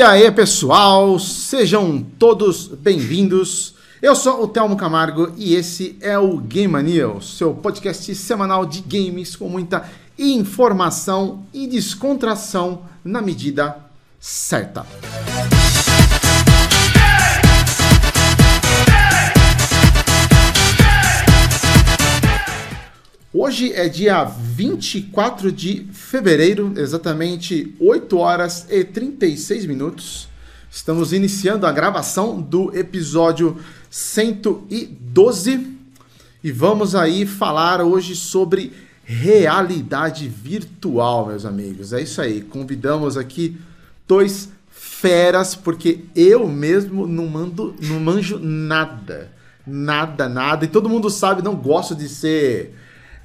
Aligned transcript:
E 0.00 0.02
aí, 0.02 0.30
pessoal, 0.30 1.18
sejam 1.18 2.02
todos 2.18 2.68
bem-vindos. 2.68 3.74
Eu 4.00 4.16
sou 4.16 4.42
o 4.42 4.48
Telmo 4.48 4.74
Camargo 4.74 5.30
e 5.36 5.54
esse 5.54 5.94
é 6.00 6.18
o 6.18 6.38
Game 6.38 6.72
Mania, 6.72 7.06
o 7.06 7.20
seu 7.20 7.52
podcast 7.52 8.14
semanal 8.14 8.64
de 8.64 8.80
games 8.80 9.36
com 9.36 9.46
muita 9.46 9.86
informação 10.18 11.42
e 11.52 11.66
descontração 11.66 12.80
na 13.04 13.20
medida 13.20 13.76
certa. 14.18 14.86
Hoje 23.32 23.72
é 23.72 23.88
dia 23.88 24.24
24 24.24 25.52
de 25.52 25.86
fevereiro, 25.92 26.72
exatamente 26.76 27.76
8 27.78 28.18
horas 28.18 28.66
e 28.68 28.82
36 28.82 29.66
minutos. 29.66 30.28
Estamos 30.68 31.12
iniciando 31.12 31.64
a 31.64 31.70
gravação 31.70 32.40
do 32.40 32.76
episódio 32.76 33.56
112 33.88 35.76
e 36.42 36.50
vamos 36.50 36.96
aí 36.96 37.24
falar 37.24 37.80
hoje 37.80 38.16
sobre 38.16 38.72
realidade 39.04 40.26
virtual, 40.26 41.28
meus 41.28 41.44
amigos. 41.44 41.92
É 41.92 42.02
isso 42.02 42.20
aí. 42.20 42.40
Convidamos 42.40 43.16
aqui 43.16 43.56
dois 44.08 44.48
feras 44.72 45.54
porque 45.54 46.00
eu 46.16 46.48
mesmo 46.48 47.06
não 47.06 47.28
mando, 47.28 47.76
não 47.80 48.00
manjo 48.00 48.40
nada. 48.40 49.30
Nada, 49.64 50.28
nada. 50.28 50.64
E 50.64 50.68
todo 50.68 50.88
mundo 50.88 51.08
sabe, 51.08 51.42
não 51.42 51.54
gosto 51.54 51.94
de 51.94 52.08
ser 52.08 52.74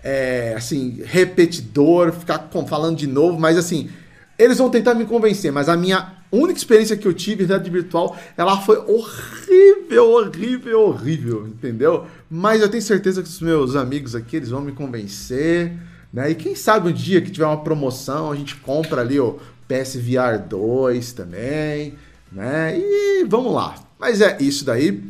é, 0.06 0.54
assim, 0.56 1.02
repetidor, 1.04 2.12
ficar 2.12 2.48
falando 2.68 2.96
de 2.96 3.08
novo, 3.08 3.40
mas 3.40 3.58
assim, 3.58 3.90
eles 4.38 4.60
vão 4.60 4.70
tentar 4.70 4.94
me 4.94 5.04
convencer, 5.04 5.52
mas 5.52 5.68
a 5.68 5.76
minha 5.76 6.14
única 6.32 6.60
experiência 6.60 6.96
que 6.96 7.08
eu 7.08 7.14
tive 7.14 7.44
em 7.44 7.48
realidade 7.48 7.72
virtual, 7.72 8.16
ela 8.38 8.62
foi 8.62 8.78
horrível, 8.78 10.12
horrível, 10.12 10.82
horrível, 10.82 11.48
entendeu? 11.48 12.06
Mas 12.30 12.62
eu 12.62 12.70
tenho 12.70 12.84
certeza 12.84 13.24
que 13.24 13.30
os 13.30 13.42
meus 13.42 13.76
amigos 13.76 14.14
aqui, 14.14 14.36
eles 14.36 14.50
vão 14.50 14.62
me 14.62 14.74
convencer, 14.74 15.74
né? 16.14 16.30
E 16.30 16.36
quem 16.36 16.54
sabe 16.54 16.90
um 16.90 16.94
dia 16.94 17.20
que 17.20 17.32
tiver 17.32 17.48
uma 17.48 17.64
promoção, 17.64 18.32
a 18.32 18.36
gente 18.36 18.56
compra 18.58 19.02
ali 19.02 19.20
o 19.20 19.40
PSVR 19.68 20.38
2 20.48 21.14
também, 21.14 21.96
né? 22.32 22.78
E 22.78 23.26
vamos 23.28 23.52
lá. 23.52 23.74
Mas 24.00 24.22
é 24.22 24.38
isso 24.40 24.64
daí. 24.64 25.04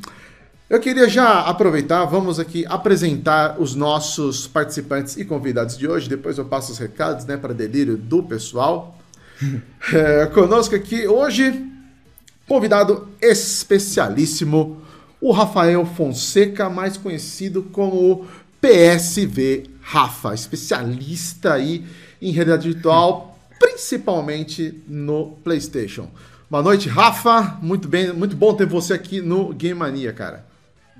Eu 0.67 0.79
queria 0.79 1.07
já 1.07 1.41
aproveitar, 1.41 2.05
vamos 2.05 2.39
aqui 2.39 2.65
apresentar 2.67 3.61
os 3.61 3.75
nossos 3.75 4.47
participantes 4.47 5.15
e 5.15 5.23
convidados 5.23 5.77
de 5.77 5.87
hoje. 5.87 6.09
Depois 6.09 6.39
eu 6.39 6.45
passo 6.45 6.71
os 6.71 6.79
recados, 6.79 7.23
né, 7.23 7.37
para 7.37 7.53
delírio 7.53 7.95
do 7.95 8.23
pessoal. 8.23 8.97
é, 9.93 10.25
conosco 10.25 10.73
aqui 10.73 11.07
hoje, 11.07 11.63
convidado 12.47 13.07
especialíssimo, 13.21 14.81
o 15.21 15.31
Rafael 15.31 15.85
Fonseca, 15.85 16.67
mais 16.67 16.97
conhecido 16.97 17.61
como 17.71 18.25
PSV 18.59 19.69
Rafa, 19.81 20.33
especialista 20.33 21.53
aí 21.53 21.85
em 22.19 22.31
realidade 22.31 22.67
virtual, 22.67 23.37
principalmente 23.59 24.81
no 24.87 25.37
PlayStation. 25.43 26.09
Boa 26.49 26.63
noite, 26.63 26.89
Rafa. 26.89 27.59
Muito 27.61 27.87
bem, 27.87 28.11
muito 28.11 28.35
bom 28.35 28.55
ter 28.55 28.65
você 28.65 28.95
aqui 28.95 29.21
no 29.21 29.53
Game 29.53 29.77
Mania, 29.77 30.11
cara. 30.11 30.54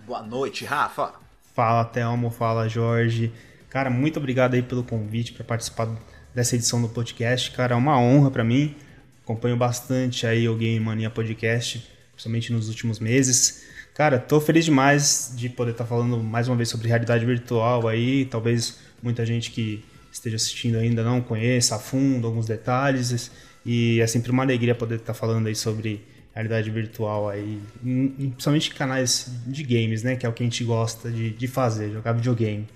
Boa 0.05 0.21
noite, 0.21 0.63
Rafa. 0.65 1.13
Fala, 1.55 1.83
Thelmo. 1.83 2.29
Fala, 2.29 2.69
Jorge. 2.69 3.33
Cara, 3.71 3.89
muito 3.89 4.19
obrigado 4.19 4.53
aí 4.53 4.61
pelo 4.61 4.83
convite 4.83 5.33
para 5.33 5.43
participar 5.43 5.89
dessa 6.31 6.55
edição 6.55 6.79
do 6.79 6.88
podcast. 6.88 7.49
Cara, 7.49 7.73
é 7.73 7.75
uma 7.75 7.99
honra 7.99 8.29
para 8.29 8.44
mim. 8.44 8.75
Acompanho 9.23 9.57
bastante 9.57 10.27
aí 10.27 10.47
o 10.47 10.55
Game 10.55 10.79
Mania 10.79 11.09
Podcast, 11.09 11.91
principalmente 12.11 12.53
nos 12.53 12.69
últimos 12.69 12.99
meses. 12.99 13.65
Cara, 13.95 14.19
tô 14.19 14.39
feliz 14.39 14.65
demais 14.65 15.33
de 15.35 15.49
poder 15.49 15.71
estar 15.71 15.85
tá 15.85 15.89
falando 15.89 16.21
mais 16.21 16.47
uma 16.47 16.55
vez 16.55 16.69
sobre 16.69 16.88
realidade 16.88 17.25
virtual 17.25 17.88
aí. 17.88 18.25
Talvez 18.25 18.77
muita 19.01 19.25
gente 19.25 19.49
que 19.49 19.83
esteja 20.11 20.35
assistindo 20.35 20.77
ainda 20.77 21.03
não 21.03 21.19
conheça 21.19 21.77
a 21.77 21.79
fundo 21.79 22.27
alguns 22.27 22.45
detalhes. 22.45 23.31
E 23.65 23.99
é 23.99 24.05
sempre 24.05 24.29
uma 24.29 24.44
alegria 24.44 24.75
poder 24.75 24.95
estar 24.97 25.13
tá 25.13 25.19
falando 25.19 25.47
aí 25.47 25.55
sobre 25.55 26.05
realidade 26.35 26.69
virtual 26.69 27.29
aí, 27.29 27.62
principalmente 27.81 28.73
canais 28.73 29.31
de 29.47 29.63
games, 29.63 30.03
né? 30.03 30.16
Que 30.16 30.25
é 30.25 30.29
o 30.29 30.34
que 30.34 30.44
a 30.44 30.46
gente 30.46 30.63
gosta 30.63 31.09
de, 31.09 31.29
de 31.31 31.47
fazer, 31.47 31.91
jogar 31.91 32.13
videogame. 32.13 32.68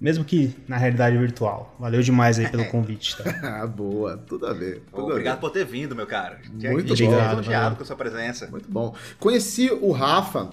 Mesmo 0.00 0.24
que 0.24 0.54
na 0.66 0.76
realidade 0.76 1.16
virtual. 1.16 1.76
Valeu 1.78 2.02
demais 2.02 2.38
aí 2.38 2.48
pelo 2.48 2.64
convite, 2.70 3.16
tá? 3.16 3.66
Boa, 3.66 4.16
tudo 4.16 4.46
a 4.46 4.52
ver. 4.52 4.82
Tudo 4.90 5.08
obrigado 5.08 5.34
a 5.34 5.36
ver. 5.36 5.40
por 5.40 5.50
ter 5.50 5.64
vindo, 5.64 5.94
meu 5.94 6.06
cara. 6.06 6.40
Muito 6.52 6.92
obrigado. 6.92 7.34
elogiado 7.34 7.76
com 7.76 7.82
a 7.82 7.86
sua 7.86 7.96
presença. 7.96 8.48
Muito 8.48 8.70
bom. 8.70 8.94
Conheci 9.18 9.70
o 9.70 9.92
Rafa 9.92 10.50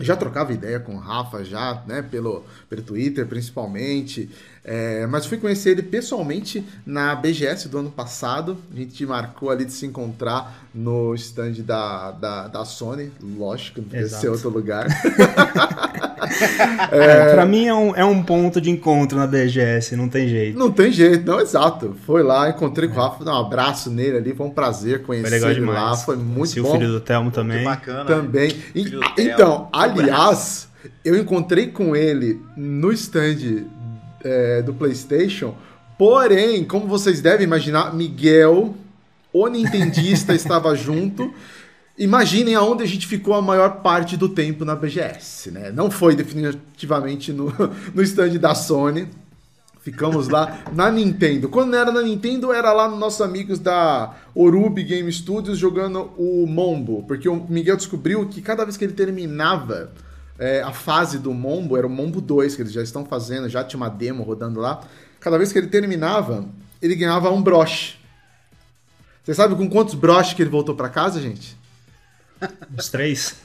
já 0.00 0.16
trocava 0.16 0.52
ideia 0.52 0.78
com 0.78 0.94
o 0.94 0.98
Rafa, 0.98 1.44
já, 1.44 1.82
né, 1.86 2.02
pelo, 2.02 2.44
pelo 2.68 2.82
Twitter 2.82 3.26
principalmente. 3.26 4.30
É, 4.64 5.06
mas 5.06 5.26
fui 5.26 5.38
conhecer 5.38 5.70
ele 5.70 5.82
pessoalmente 5.82 6.64
na 6.84 7.14
BGS 7.14 7.68
do 7.68 7.78
ano 7.78 7.90
passado. 7.90 8.58
A 8.72 8.76
gente 8.76 9.04
marcou 9.06 9.50
ali 9.50 9.64
de 9.64 9.72
se 9.72 9.86
encontrar 9.86 10.66
no 10.74 11.14
stand 11.14 11.54
da, 11.64 12.10
da, 12.12 12.48
da 12.48 12.64
Sony. 12.64 13.10
Lógico, 13.22 13.80
não 13.80 13.88
podia 13.88 14.08
ser 14.08 14.28
outro 14.28 14.50
lugar. 14.50 14.86
é, 16.92 17.32
pra 17.32 17.46
mim 17.46 17.66
é 17.66 17.74
um, 17.74 17.96
é 17.96 18.04
um 18.04 18.22
ponto 18.22 18.60
de 18.60 18.70
encontro 18.70 19.18
na 19.18 19.26
BGS, 19.26 19.96
não 19.96 20.08
tem 20.08 20.28
jeito. 20.28 20.58
Não 20.58 20.70
tem 20.70 20.92
jeito, 20.92 21.24
não, 21.24 21.40
exato. 21.40 21.96
Foi 22.04 22.22
lá, 22.22 22.50
encontrei 22.50 22.88
é. 22.88 22.92
com 22.92 23.00
o 23.00 23.02
Rafa, 23.02 23.24
dei 23.24 23.32
um 23.32 23.36
abraço 23.36 23.90
nele 23.90 24.18
ali, 24.18 24.34
foi 24.34 24.46
um 24.46 24.50
prazer 24.50 25.02
conhecer 25.02 25.42
ele 25.42 25.54
demais. 25.54 25.80
lá, 25.80 25.96
foi 25.96 26.16
muito 26.16 26.36
Conheci 26.36 26.60
bom. 26.60 26.68
o 26.68 26.72
filho 26.72 26.92
do 26.92 27.00
Telmo 27.00 27.30
também. 27.30 27.58
Que 27.58 27.64
bacana. 27.64 28.04
Também. 28.04 28.54
E, 28.74 28.84
então, 29.18 29.68
aliás, 29.72 30.68
eu 31.04 31.16
encontrei 31.16 31.68
com 31.68 31.96
ele 31.96 32.40
no 32.56 32.92
stand 32.92 33.64
é, 34.22 34.62
do 34.62 34.74
PlayStation. 34.74 35.54
Porém, 35.98 36.64
como 36.64 36.86
vocês 36.86 37.20
devem 37.20 37.44
imaginar, 37.44 37.94
Miguel, 37.94 38.74
o 39.32 39.48
Nintendista, 39.48 40.32
estava 40.34 40.74
junto. 40.74 41.32
Imaginem 41.98 42.54
aonde 42.54 42.84
a 42.84 42.86
gente 42.86 43.06
ficou 43.06 43.34
a 43.34 43.42
maior 43.42 43.82
parte 43.82 44.16
do 44.16 44.28
tempo 44.28 44.64
na 44.64 44.76
BGS, 44.76 45.50
né? 45.50 45.72
Não 45.72 45.90
foi 45.90 46.14
definitivamente 46.14 47.32
no, 47.32 47.52
no 47.92 48.02
stand 48.02 48.38
da 48.38 48.54
Sony. 48.54 49.08
Ficamos 49.80 50.28
lá 50.28 50.64
na 50.72 50.90
Nintendo. 50.90 51.48
Quando 51.48 51.70
não 51.70 51.78
era 51.78 51.90
na 51.90 52.02
Nintendo, 52.02 52.52
era 52.52 52.72
lá 52.72 52.88
nos 52.88 52.98
nossos 52.98 53.20
amigos 53.20 53.58
da 53.58 54.14
Orubi 54.34 54.82
Game 54.82 55.10
Studios 55.10 55.56
jogando 55.56 56.10
o 56.16 56.46
Mombo. 56.46 57.04
Porque 57.08 57.28
o 57.28 57.46
Miguel 57.48 57.76
descobriu 57.76 58.28
que 58.28 58.42
cada 58.42 58.64
vez 58.64 58.76
que 58.76 58.84
ele 58.84 58.92
terminava 58.92 59.90
é, 60.38 60.62
a 60.62 60.72
fase 60.72 61.18
do 61.18 61.34
Mombo, 61.34 61.76
era 61.76 61.86
o 61.86 61.90
Mombo 61.90 62.20
2 62.20 62.54
que 62.54 62.62
eles 62.62 62.72
já 62.72 62.82
estão 62.82 63.04
fazendo, 63.04 63.48
já 63.48 63.64
tinha 63.64 63.78
uma 63.78 63.88
demo 63.88 64.22
rodando 64.22 64.60
lá. 64.60 64.80
Cada 65.20 65.36
vez 65.36 65.52
que 65.52 65.58
ele 65.58 65.66
terminava, 65.66 66.44
ele 66.80 66.94
ganhava 66.94 67.30
um 67.30 67.42
broche. 67.42 67.96
Você 69.24 69.34
sabe 69.34 69.54
com 69.56 69.68
quantos 69.68 69.94
broches 69.94 70.34
que 70.34 70.42
ele 70.42 70.50
voltou 70.50 70.74
para 70.74 70.88
casa, 70.88 71.20
gente? 71.20 71.58
Uns 72.76 72.88
três. 72.88 73.36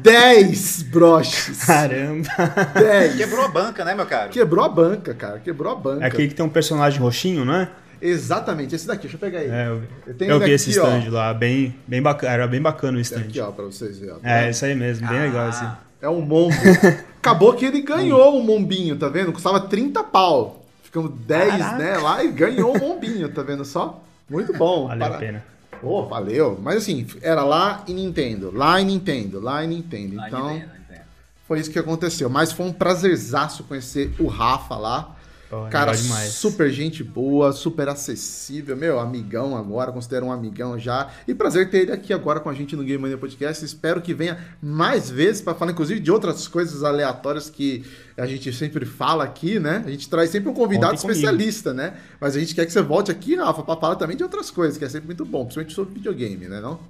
Dez 0.00 0.82
broches. 0.82 1.64
Caramba. 1.64 2.28
Dez. 2.74 3.16
Quebrou 3.16 3.44
a 3.44 3.48
banca, 3.48 3.84
né, 3.84 3.94
meu 3.94 4.06
cara? 4.06 4.28
Quebrou 4.28 4.64
a 4.64 4.68
banca, 4.68 5.14
cara. 5.14 5.40
Quebrou 5.40 5.72
a 5.72 5.76
banca. 5.76 6.04
É 6.04 6.08
aquele 6.08 6.28
que 6.28 6.34
tem 6.34 6.44
um 6.44 6.50
personagem 6.50 7.00
roxinho, 7.00 7.44
não 7.44 7.54
é? 7.54 7.70
Exatamente, 8.00 8.74
esse 8.74 8.86
daqui, 8.86 9.02
deixa 9.02 9.16
eu 9.16 9.20
pegar 9.20 9.40
aí. 9.40 9.48
É, 9.48 9.68
eu, 9.68 9.82
eu, 10.06 10.26
eu 10.26 10.40
vi 10.40 10.50
esse 10.52 10.70
stand 10.70 11.04
ó. 11.08 11.10
lá, 11.10 11.34
bem, 11.34 11.74
bem 11.86 12.02
bacana, 12.02 12.32
era 12.32 12.46
bem 12.46 12.60
bacana 12.60 12.98
o 12.98 13.00
stand. 13.00 13.20
Aqui, 13.20 13.40
ó, 13.40 13.50
pra 13.50 13.64
vocês 13.64 13.98
verem. 13.98 14.16
É, 14.22 14.50
isso 14.50 14.64
aí 14.64 14.74
mesmo, 14.74 15.06
bem 15.08 15.18
ah, 15.18 15.22
legal 15.22 15.48
assim. 15.48 15.68
É 16.00 16.08
um 16.08 16.20
mombo. 16.20 16.54
Acabou 17.18 17.54
que 17.54 17.64
ele 17.64 17.82
ganhou 17.82 18.34
o 18.34 18.38
um 18.38 18.42
mombinho, 18.42 18.96
tá 18.96 19.08
vendo? 19.08 19.32
Custava 19.32 19.60
30 19.60 20.04
pau. 20.04 20.64
Ficamos 20.82 21.10
10, 21.26 21.50
Caraca. 21.50 21.78
né, 21.78 21.96
lá 21.98 22.22
e 22.22 22.30
ganhou 22.30 22.72
o 22.72 22.76
um 22.76 22.78
mombinho, 22.78 23.28
tá 23.28 23.42
vendo 23.42 23.64
só? 23.64 24.02
Muito 24.28 24.52
bom. 24.52 24.86
Valeu 24.88 25.06
Para... 25.06 25.16
a 25.16 25.18
pena. 25.18 25.44
Pô, 25.80 26.00
oh, 26.00 26.06
valeu. 26.06 26.58
Mas 26.62 26.78
assim, 26.78 27.06
era 27.22 27.44
lá 27.44 27.84
e 27.86 27.92
Nintendo, 27.92 28.50
lá 28.54 28.80
e 28.80 28.84
Nintendo, 28.84 29.40
lá 29.40 29.62
e 29.64 29.66
Nintendo. 29.66 30.16
Lá 30.16 30.28
então, 30.28 30.52
Nintendo, 30.52 30.72
Nintendo. 30.72 31.00
foi 31.46 31.60
isso 31.60 31.70
que 31.70 31.78
aconteceu. 31.78 32.30
Mas 32.30 32.52
foi 32.52 32.66
um 32.66 32.72
prazerzaço 32.72 33.64
conhecer 33.64 34.14
o 34.18 34.26
Rafa 34.26 34.76
lá. 34.76 35.15
Pô, 35.48 35.66
cara, 35.70 35.94
super 35.94 36.70
gente 36.70 37.04
boa, 37.04 37.52
super 37.52 37.88
acessível, 37.88 38.76
meu, 38.76 38.98
amigão 38.98 39.56
agora, 39.56 39.92
considero 39.92 40.26
um 40.26 40.32
amigão 40.32 40.76
já. 40.76 41.08
E 41.26 41.34
prazer 41.34 41.70
ter 41.70 41.82
ele 41.82 41.92
aqui 41.92 42.12
agora 42.12 42.40
com 42.40 42.50
a 42.50 42.54
gente 42.54 42.74
no 42.74 42.82
Game 42.82 43.00
Mania 43.00 43.16
Podcast. 43.16 43.64
Espero 43.64 44.02
que 44.02 44.12
venha 44.12 44.38
mais 44.60 45.08
vezes 45.08 45.40
para 45.40 45.54
falar, 45.54 45.70
inclusive, 45.70 46.00
de 46.00 46.10
outras 46.10 46.48
coisas 46.48 46.82
aleatórias 46.82 47.48
que 47.48 47.84
a 48.16 48.26
gente 48.26 48.52
sempre 48.52 48.84
fala 48.84 49.22
aqui, 49.22 49.60
né? 49.60 49.84
A 49.86 49.90
gente 49.90 50.08
traz 50.08 50.30
sempre 50.30 50.48
um 50.48 50.54
convidado 50.54 50.94
especialista, 50.94 51.72
né? 51.72 51.94
Mas 52.20 52.34
a 52.34 52.40
gente 52.40 52.52
quer 52.52 52.66
que 52.66 52.72
você 52.72 52.82
volte 52.82 53.12
aqui, 53.12 53.36
Rafa, 53.36 53.62
para 53.62 53.80
falar 53.80 53.96
também 53.96 54.16
de 54.16 54.24
outras 54.24 54.50
coisas, 54.50 54.76
que 54.76 54.84
é 54.84 54.88
sempre 54.88 55.06
muito 55.06 55.24
bom, 55.24 55.44
principalmente 55.44 55.74
sobre 55.74 55.94
videogame, 55.94 56.48
né? 56.48 56.60
Não? 56.60 56.80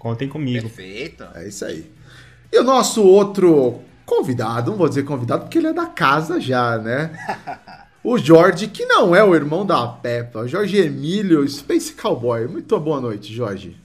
Contem 0.00 0.28
comigo. 0.28 0.62
Perfeito. 0.68 1.24
É 1.34 1.46
isso 1.46 1.64
aí. 1.64 1.88
E 2.52 2.58
o 2.58 2.64
nosso 2.64 3.04
outro 3.04 3.82
convidado, 4.04 4.72
não 4.72 4.78
vou 4.78 4.88
dizer 4.88 5.04
convidado 5.04 5.42
porque 5.42 5.58
ele 5.58 5.68
é 5.68 5.72
da 5.72 5.86
casa 5.86 6.40
já, 6.40 6.76
né? 6.76 7.12
o 8.02 8.16
Jorge, 8.18 8.68
que 8.68 8.86
não 8.86 9.14
é 9.14 9.22
o 9.22 9.34
irmão 9.34 9.64
da 9.64 9.86
Peppa, 9.86 10.46
Jorge 10.46 10.78
Emílio, 10.78 11.46
Space 11.48 11.92
Cowboy. 11.92 12.46
Muito 12.46 12.78
boa 12.80 13.00
noite, 13.00 13.32
Jorge. 13.32 13.76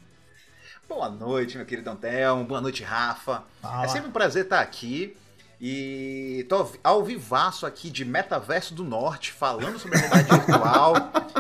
Boa 0.88 1.10
noite, 1.10 1.58
meu 1.58 1.66
querido 1.66 1.90
Antelmo. 1.90 2.46
Boa 2.46 2.62
noite, 2.62 2.82
Rafa. 2.82 3.44
Fala. 3.62 3.84
É 3.84 3.88
sempre 3.90 4.08
um 4.08 4.14
prazer 4.14 4.46
estar 4.46 4.62
aqui. 4.62 5.16
E 5.60 6.46
tô 6.50 6.70
ao 6.84 7.04
vivaço 7.04 7.66
aqui 7.66 7.90
de 7.90 8.06
Metaverso 8.06 8.74
do 8.74 8.84
Norte, 8.84 9.32
falando 9.32 9.80
sobre 9.80 9.98
a 9.98 10.02
realidade 10.02 10.46
virtual. 10.46 10.94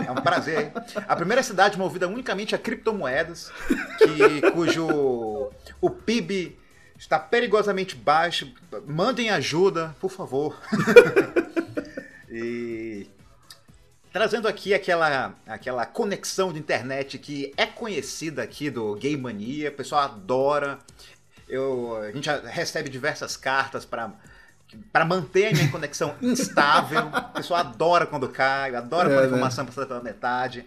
É 0.06 0.12
um 0.12 0.16
prazer. 0.16 0.71
A 1.07 1.16
primeira 1.16 1.44
cidade 1.44 1.78
movida 1.78 2.07
unicamente 2.07 2.56
a 2.56 2.57
criptomoedas, 2.57 3.51
que, 4.00 4.51
cujo 4.51 5.51
o 5.80 5.89
PIB 5.89 6.57
está 6.98 7.19
perigosamente 7.19 7.95
baixo. 7.95 8.51
Mandem 8.88 9.30
ajuda, 9.30 9.95
por 10.00 10.10
favor. 10.10 10.57
e 12.36 13.08
trazendo 14.12 14.48
aqui 14.48 14.74
aquela, 14.74 15.36
aquela 15.48 15.86
conexão 15.86 16.52
de 16.52 16.60
internet 16.60 17.18
que 17.18 17.54
é 17.56 17.66
conhecida 17.66 18.44
aqui 18.44 18.70
do 18.70 18.96
Game 18.96 19.22
Mania, 19.22 19.70
o 19.70 19.74
pessoal 19.74 20.04
adora. 20.04 20.80
Eu, 21.48 21.98
a 21.98 22.12
gente 22.12 22.30
recebe 22.30 22.90
diversas 22.90 23.38
cartas 23.38 23.86
para 23.86 24.12
para 24.92 25.06
manter 25.06 25.48
a 25.48 25.52
minha 25.52 25.72
conexão 25.72 26.16
instável. 26.22 27.08
O 27.08 27.34
pessoal 27.34 27.62
adora 27.62 28.06
quando 28.06 28.28
cai, 28.28 28.76
adora 28.76 29.10
é, 29.10 29.14
quando 29.14 29.20
a 29.20 29.22
né? 29.22 29.28
informação 29.28 29.64
né? 29.64 29.72
passa 29.72 29.86
pela 29.86 30.02
metade. 30.02 30.66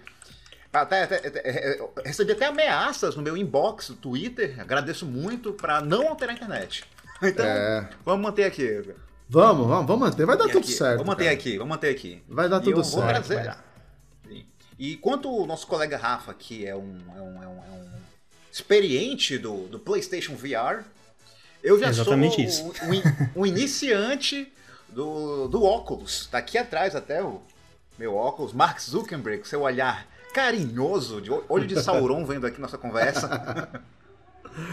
Até, 0.73 1.03
até, 1.03 1.17
até, 1.27 1.79
recebi 2.05 2.33
até 2.33 2.47
ameaças 2.47 3.17
no 3.17 3.23
meu 3.23 3.37
inbox 3.37 3.89
do 3.89 3.97
Twitter. 3.97 4.59
Agradeço 4.61 5.05
muito 5.05 5.53
para 5.53 5.81
não 5.81 6.09
alterar 6.09 6.35
a 6.35 6.39
internet. 6.39 6.85
Então, 7.21 7.45
é. 7.45 7.91
vamos 8.05 8.23
manter 8.23 8.45
aqui. 8.45 8.95
Vamos, 9.29 9.67
vamos, 9.67 9.87
vamos 9.87 10.09
manter. 10.09 10.25
Vai 10.25 10.37
dar 10.37 10.47
tudo 10.47 10.59
aqui. 10.59 10.73
certo. 10.73 10.99
Vamos 10.99 11.07
manter 11.09 11.25
cara. 11.25 11.37
aqui, 11.37 11.59
vamos 11.59 11.69
manter 11.69 11.91
aqui. 11.91 12.23
Vai 12.29 12.49
dar 12.49 12.61
tudo 12.61 12.83
certo. 12.83 13.27
Trazer... 13.27 13.57
E 14.79 14.97
quanto 14.97 15.29
o 15.31 15.45
nosso 15.45 15.67
colega 15.67 15.97
Rafa, 15.97 16.33
que 16.33 16.65
é 16.65 16.75
um, 16.75 16.99
é 17.17 17.21
um, 17.21 17.43
é 17.43 17.49
um, 17.49 17.65
é 17.65 17.79
um 17.79 17.91
experiente 18.51 19.37
do, 19.37 19.67
do 19.67 19.79
PlayStation 19.79 20.35
VR, 20.35 20.85
eu 21.63 21.79
já 21.79 21.89
Exatamente 21.89 22.51
sou 22.51 22.67
o, 22.67 22.71
o, 22.71 23.41
o, 23.43 23.47
iniciante 23.47 24.53
do, 24.89 25.49
do 25.49 25.65
óculos. 25.65 26.27
Tá 26.31 26.39
aqui 26.39 26.57
atrás 26.57 26.95
até 26.95 27.23
o 27.23 27.43
meu 27.99 28.15
óculos, 28.15 28.53
Mark 28.53 28.79
Zuckerberg, 28.81 29.47
seu 29.47 29.63
olhar 29.63 30.07
carinhoso, 30.33 31.21
de 31.21 31.31
olho 31.49 31.67
de 31.67 31.83
Sauron 31.83 32.25
vendo 32.25 32.47
aqui 32.47 32.61
nossa 32.61 32.79
conversa. 32.79 33.69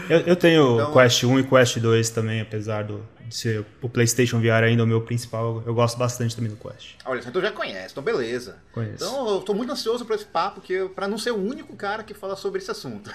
Eu, 0.08 0.20
eu 0.20 0.36
tenho 0.36 0.74
então, 0.74 0.92
Quest 0.92 1.24
1 1.24 1.40
e 1.40 1.44
Quest 1.44 1.78
2 1.78 2.10
também, 2.10 2.40
apesar 2.40 2.84
do, 2.84 3.02
de 3.28 3.34
ser 3.34 3.64
o 3.82 3.88
PlayStation 3.88 4.40
VR 4.40 4.64
ainda 4.64 4.84
o 4.84 4.86
meu 4.86 5.00
principal. 5.00 5.62
Eu 5.66 5.74
gosto 5.74 5.98
bastante 5.98 6.34
também 6.34 6.50
do 6.50 6.56
Quest. 6.56 6.94
Olha, 7.04 7.22
então 7.26 7.42
já 7.42 7.50
conhece, 7.50 7.88
então 7.90 8.02
beleza. 8.02 8.56
Conheço. 8.72 9.04
Então 9.04 9.28
eu 9.28 9.40
tô 9.40 9.52
muito 9.52 9.72
ansioso 9.72 10.04
para 10.04 10.14
esse 10.14 10.24
papo, 10.24 10.62
para 10.94 11.08
não 11.08 11.18
ser 11.18 11.32
o 11.32 11.36
único 11.36 11.74
cara 11.76 12.02
que 12.02 12.14
fala 12.14 12.36
sobre 12.36 12.60
esse 12.60 12.70
assunto. 12.70 13.10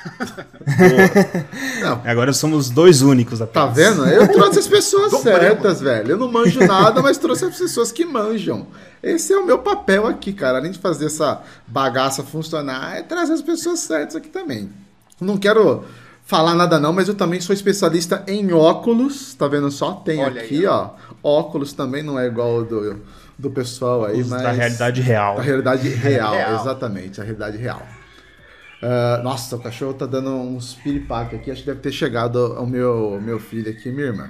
Agora 2.06 2.34
somos 2.34 2.70
dois 2.70 3.02
únicos 3.02 3.42
apenas. 3.42 3.68
Tá 3.68 3.74
vendo? 3.74 4.06
Eu 4.06 4.28
trouxe 4.32 4.60
as 4.60 4.68
pessoas 4.68 5.14
certas, 5.22 5.82
velho. 5.82 6.12
Eu 6.12 6.18
não 6.18 6.32
manjo 6.32 6.60
nada, 6.60 7.02
mas 7.02 7.18
trouxe 7.18 7.46
as 7.46 7.58
pessoas 7.58 7.92
que 7.92 8.06
manjam. 8.06 8.68
Esse 9.02 9.34
é 9.34 9.38
o 9.38 9.46
meu 9.46 9.60
papel 9.60 10.06
aqui, 10.06 10.34
cara. 10.34 10.58
Além 10.58 10.72
de 10.72 10.80
fazer 10.80 11.06
essa 11.06 11.42
bagaça 11.66 12.24
funcionar, 12.24 12.98
é 12.98 13.02
trazer 13.02 13.34
as 13.34 13.42
pessoas 13.42 13.80
certas 13.80 14.16
aqui 14.16 14.30
também. 14.30 14.70
Não 15.20 15.38
quero 15.38 15.86
falar 16.24 16.56
nada 16.56 16.80
não, 16.80 16.94
mas 16.94 17.08
eu 17.08 17.16
também 17.16 17.40
sou 17.42 17.54
especialista 17.54 18.24
em 18.28 18.52
óculos, 18.54 19.34
tá 19.34 19.48
vendo 19.48 19.70
só? 19.72 19.94
Tem 19.94 20.20
Olha 20.20 20.42
aqui, 20.42 20.60
aí, 20.60 20.66
ó. 20.66 20.92
Óculos 21.24 21.74
também 21.74 22.04
não 22.04 22.20
é 22.20 22.28
igual 22.28 22.64
do, 22.64 23.02
do 23.38 23.50
pessoal 23.50 24.06
aí, 24.06 24.24
mas... 24.24 24.42
Da 24.42 24.52
realidade 24.52 25.02
real. 25.02 25.36
Da 25.36 25.42
realidade 25.42 25.90
real, 25.90 26.34
real. 26.34 26.62
exatamente, 26.62 27.20
a 27.20 27.24
realidade 27.24 27.58
real. 27.58 27.82
Uh, 28.82 29.22
nossa, 29.24 29.56
o 29.56 29.60
cachorro 29.60 29.94
tá 29.94 30.06
dando 30.06 30.32
uns 30.32 30.74
piripaque 30.74 31.36
aqui, 31.36 31.52
acho 31.52 31.62
que 31.62 31.68
deve 31.68 31.82
ter 31.82 31.92
chegado 31.92 32.40
ao 32.58 32.66
meu, 32.66 33.20
meu 33.22 33.40
filho 33.40 33.70
aqui, 33.70 33.92
minha 33.92 34.08
irmã. 34.08 34.30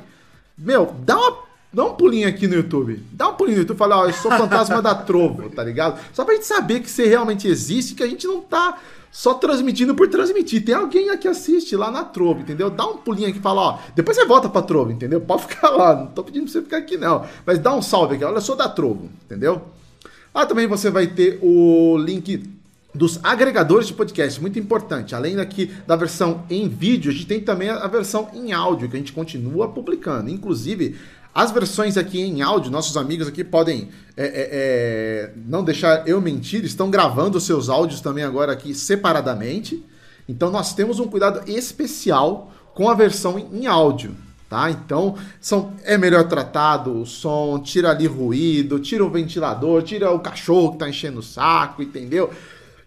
meu, 0.57 0.95
dá 1.05 1.17
uma 1.17 1.49
Dá 1.71 1.85
um 1.85 1.95
pulinho 1.95 2.27
aqui 2.27 2.49
no 2.49 2.55
YouTube. 2.55 3.05
Dá 3.13 3.29
um 3.29 3.35
pulinho 3.35 3.57
no 3.57 3.63
YouTube 3.63 3.77
e 3.77 3.79
fala, 3.79 3.99
ó, 3.99 4.07
eu 4.07 4.13
sou 4.15 4.31
fantasma 4.31 4.81
da 4.81 4.95
Trovo, 4.95 5.51
tá 5.51 5.63
ligado? 5.63 6.01
Só 6.15 6.25
pra 6.25 6.35
gente 6.35 6.47
saber 6.47 6.81
que 6.81 6.91
você 6.91 7.07
realmente 7.07 7.47
existe, 7.47 7.95
que 7.95 8.03
a 8.03 8.07
gente 8.07 8.27
não 8.27 8.41
tá 8.41 8.79
só 9.11 9.35
transmitindo 9.35 9.95
por 9.95 10.09
transmitir. 10.09 10.65
Tem 10.65 10.75
alguém 10.75 11.11
aqui 11.11 11.29
assiste 11.29 11.77
lá 11.77 11.91
na 11.91 12.05
Trovo, 12.05 12.41
entendeu? 12.41 12.71
Dá 12.71 12.87
um 12.87 12.97
pulinho 12.99 13.29
aqui 13.29 13.39
e 13.39 13.43
fala, 13.43 13.61
ó, 13.61 13.79
depois 13.95 14.17
você 14.17 14.25
volta 14.25 14.49
pra 14.49 14.63
Trovo, 14.63 14.91
entendeu? 14.91 15.21
Pode 15.21 15.43
ficar 15.43 15.71
lá, 15.71 15.97
não 15.97 16.07
tô 16.07 16.23
pedindo 16.23 16.45
pra 16.45 16.53
você 16.53 16.63
ficar 16.63 16.79
aqui 16.79 16.97
não. 16.97 17.27
Mas 17.45 17.59
dá 17.59 17.75
um 17.75 17.83
salve 17.83 18.15
aqui, 18.15 18.25
olha, 18.25 18.37
eu 18.37 18.41
sou 18.41 18.57
da 18.57 18.69
Trovo, 18.69 19.09
entendeu? 19.25 19.63
Lá 20.35 20.47
também 20.47 20.67
você 20.67 20.91
vai 20.91 21.07
ter 21.07 21.39
o 21.43 21.97
link 21.99 22.59
dos 22.95 23.21
agregadores 23.23 23.87
de 23.87 23.93
podcast, 23.93 24.41
muito 24.41 24.59
importante. 24.59 25.15
Além 25.15 25.37
daqui 25.37 25.71
da 25.87 25.95
versão 25.95 26.45
em 26.51 26.69
vídeo, 26.69 27.11
a 27.11 27.15
gente 27.15 27.27
tem 27.27 27.41
também 27.41 27.71
a 27.71 27.87
versão 27.87 28.29
em 28.33 28.53
áudio, 28.53 28.89
que 28.89 28.97
a 28.97 28.99
gente 28.99 29.13
continua 29.13 29.69
publicando. 29.69 30.31
Inclusive, 30.31 30.97
as 31.39 31.53
versões 31.53 31.97
aqui 31.97 32.21
em 32.21 32.43
áudio, 32.43 32.69
nossos 32.69 32.97
amigos 32.97 33.29
aqui 33.29 33.45
podem 33.45 33.91
é, 34.17 34.25
é, 34.25 34.49
é, 34.51 35.33
não 35.47 35.63
deixar 35.63 36.03
eu 36.09 36.21
mentir, 36.21 36.65
estão 36.65 36.91
gravando 36.91 37.41
seus 37.41 37.69
áudios 37.69 38.01
também 38.01 38.25
agora 38.25 38.51
aqui 38.51 38.75
separadamente. 38.75 39.87
Então 40.29 40.51
nós 40.51 40.75
temos 40.75 40.99
um 40.99 41.07
cuidado 41.07 41.49
especial 41.49 42.53
com 42.75 42.91
a 42.91 42.95
versão 42.95 43.39
em 43.39 43.69
áudio, 43.69 44.17
tá? 44.51 44.69
Então 44.69 45.15
são, 45.41 45.75
é 45.85 45.97
melhor 45.97 46.25
tratado 46.25 47.03
o 47.03 47.07
som, 47.07 47.61
tira 47.61 47.91
ali 47.91 48.09
ruído, 48.09 48.81
tira 48.81 49.05
o 49.05 49.09
ventilador, 49.09 49.85
tira 49.85 50.11
o 50.11 50.19
cachorro 50.19 50.73
que 50.73 50.79
tá 50.79 50.89
enchendo 50.89 51.21
o 51.21 51.23
saco, 51.23 51.85
entendeu? 51.85 52.33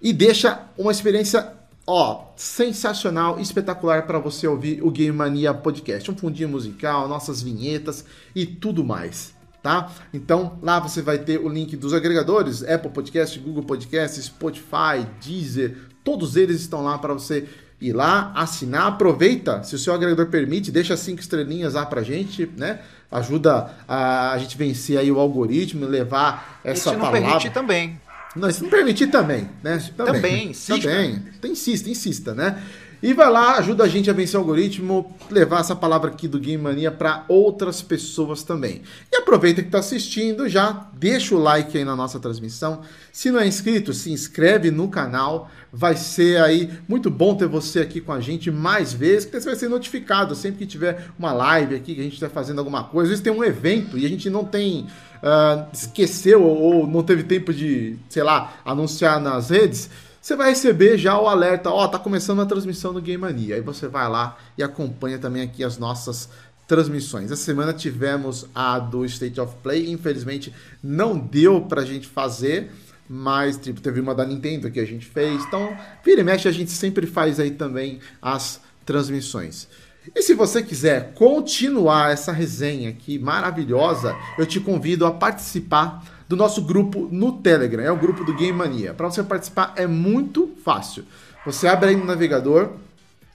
E 0.01 0.12
deixa 0.12 0.60
uma 0.77 0.91
experiência 0.91 1.53
Ó, 1.93 2.31
sensacional, 2.38 3.38
espetacular 3.38 4.07
para 4.07 4.17
você 4.17 4.48
ouvir 4.48 4.81
o 4.81 4.89
Game 4.89 5.12
Mania 5.12 5.53
Podcast. 5.53 6.10
Um 6.10 6.15
fundinho 6.15 6.48
musical, 6.48 7.05
nossas 7.05 7.41
vinhetas 7.43 8.05
e 8.33 8.45
tudo 8.45 8.81
mais, 8.81 9.33
tá? 9.62 9.91
Então, 10.13 10.57
lá 10.62 10.79
você 10.79 11.01
vai 11.01 11.17
ter 11.17 11.38
o 11.38 11.50
link 11.50 11.75
dos 11.75 11.93
agregadores, 11.93 12.63
Apple 12.63 12.91
Podcast, 12.91 13.38
Google 13.39 13.63
Podcast, 13.63 14.21
Spotify, 14.21 15.05
Deezer, 15.21 15.79
todos 16.01 16.38
eles 16.38 16.62
estão 16.62 16.81
lá 16.81 16.98
para 16.98 17.13
você 17.13 17.45
ir 17.81 17.91
lá, 17.91 18.31
assinar, 18.38 18.88
aproveita, 18.88 19.62
se 19.63 19.75
o 19.75 19.77
seu 19.77 19.93
agregador 19.93 20.27
permite, 20.27 20.71
deixa 20.71 20.95
cinco 20.95 21.19
estrelinhas 21.19 21.74
lá 21.74 21.86
pra 21.86 22.03
gente, 22.03 22.50
né? 22.55 22.79
Ajuda 23.12 23.69
a, 23.86 24.31
a 24.31 24.38
gente 24.38 24.57
vencer 24.57 24.98
aí 24.98 25.12
o 25.12 25.19
algoritmo, 25.19 25.86
levar 25.86 26.62
essa 26.63 26.91
e 26.91 26.93
se 26.93 26.98
não 26.98 27.05
palavra. 27.05 27.21
permite 27.21 27.50
também. 27.50 28.00
Não, 28.36 28.50
isso 28.50 28.64
não 28.64 28.70
permitir 28.70 29.08
também, 29.08 29.50
né? 29.62 29.78
Também, 29.96 30.14
também 30.14 30.50
insista. 30.50 30.90
Também, 30.90 31.52
insista, 31.52 31.90
insista, 31.90 32.34
né? 32.34 32.62
E 33.04 33.16
vai 33.16 33.32
lá, 33.32 33.58
ajuda 33.58 33.84
a 33.84 33.88
gente 33.88 34.12
a 34.12 34.14
vencer 34.14 34.40
o 34.40 34.44
algoritmo, 34.44 35.18
levar 35.32 35.62
essa 35.62 35.76
palavra 35.76 36.12
aqui 36.12 36.28
do 36.28 36.40
Game 36.40 36.62
Mania 36.62 36.92
para 36.92 37.26
outras 37.28 37.82
pessoas 37.82 38.44
também. 38.44 38.84
E 39.12 39.16
aproveita 39.16 39.60
que 39.64 39.70
está 39.70 39.80
assistindo, 39.80 40.48
já 40.48 40.88
deixa 40.94 41.34
o 41.34 41.40
like 41.40 41.76
aí 41.76 41.84
na 41.84 41.96
nossa 41.96 42.20
transmissão. 42.20 42.82
Se 43.12 43.32
não 43.32 43.40
é 43.40 43.48
inscrito, 43.48 43.92
se 43.92 44.12
inscreve 44.12 44.70
no 44.70 44.88
canal. 44.88 45.50
Vai 45.74 45.96
ser 45.96 46.40
aí 46.42 46.70
muito 46.88 47.10
bom 47.10 47.34
ter 47.34 47.48
você 47.48 47.80
aqui 47.80 48.00
com 48.00 48.12
a 48.12 48.20
gente 48.20 48.52
mais 48.52 48.94
vezes, 48.94 49.26
porque 49.26 49.42
você 49.42 49.50
vai 49.50 49.58
ser 49.58 49.70
notificado 49.70 50.36
sempre 50.36 50.60
que 50.60 50.68
tiver 50.68 51.08
uma 51.18 51.34
live 51.34 51.74
aqui, 51.74 51.96
que 51.96 52.02
a 52.02 52.04
gente 52.04 52.14
está 52.14 52.30
fazendo 52.30 52.60
alguma 52.60 52.84
coisa. 52.84 53.06
Às 53.06 53.10
vezes 53.10 53.24
tem 53.24 53.34
um 53.34 53.44
evento 53.44 53.98
e 53.98 54.06
a 54.06 54.10
gente 54.10 54.30
não 54.30 54.46
tem. 54.46 54.86
Uh, 55.22 55.68
esqueceu 55.72 56.44
ou 56.44 56.88
não 56.88 57.04
teve 57.04 57.24
tempo 57.24 57.54
de, 57.54 57.96
sei 58.10 58.24
lá, 58.24 58.56
anunciar 58.66 59.20
nas 59.20 59.51
redes 59.51 59.90
você 60.22 60.36
vai 60.36 60.50
receber 60.51 61.00
já 61.00 61.20
o 61.20 61.28
alerta, 61.28 61.72
ó, 61.72 61.84
oh, 61.84 61.88
tá 61.88 61.98
começando 61.98 62.44
a 62.44 62.46
transmissão 62.46 62.94
do 62.94 63.01
Game 63.01 63.20
Mania. 63.20 63.56
Aí 63.56 63.62
você 63.62 63.88
vai 63.88 64.08
lá 64.08 64.38
e 64.56 64.62
acompanha 64.62 65.18
também 65.18 65.42
aqui 65.42 65.63
as 65.63 65.80
nossas 65.80 66.30
transmissões. 66.68 67.32
Essa 67.32 67.44
semana 67.44 67.74
tivemos 67.74 68.46
a 68.54 68.78
do 68.78 69.04
State 69.04 69.42
of 69.42 69.56
Play, 69.63 69.90
infelizmente 69.92 70.54
não 70.82 71.18
deu 71.18 71.62
pra 71.62 71.84
gente 71.84 72.08
fazer, 72.08 72.72
mas 73.10 73.58
tipo, 73.58 73.82
teve 73.82 74.00
uma 74.00 74.13
da 74.13 74.24
Nintendo 74.24 74.70
que 74.70 74.80
a 74.80 74.86
gente 74.86 75.08
fez. 75.08 75.44
Então, 75.44 75.75
vira 76.06 76.22
e 76.22 76.24
mexe, 76.24 76.48
a 76.48 76.51
gente 76.51 76.70
sempre 76.70 77.08
faz 77.08 77.40
aí 77.40 77.50
também 77.50 78.00
as 78.22 78.62
transmissões. 78.86 79.68
E 80.15 80.22
se 80.22 80.34
você 80.34 80.63
quiser 80.63 81.13
continuar 81.13 82.12
essa 82.12 82.31
resenha 82.31 82.89
aqui 82.89 83.20
maravilhosa, 83.20 84.15
eu 84.38 84.46
te 84.46 84.60
convido 84.60 85.05
a 85.05 85.12
participar 85.12 86.03
do 86.27 86.36
nosso 86.36 86.62
grupo 86.63 87.08
no 87.12 87.34
Telegram. 87.34 87.84
É 87.84 87.91
o 87.91 87.98
grupo 87.98 88.24
do 88.24 88.34
Game 88.34 88.58
Mania. 88.58 88.93
Para 88.93 89.10
você 89.10 89.22
participar 89.22 89.74
é 89.75 89.86
muito 89.86 90.55
fácil. 90.63 91.05
Você 91.46 91.67
abre 91.67 91.89
aí 91.89 91.96
no 91.96 92.05
navegador. 92.05 92.72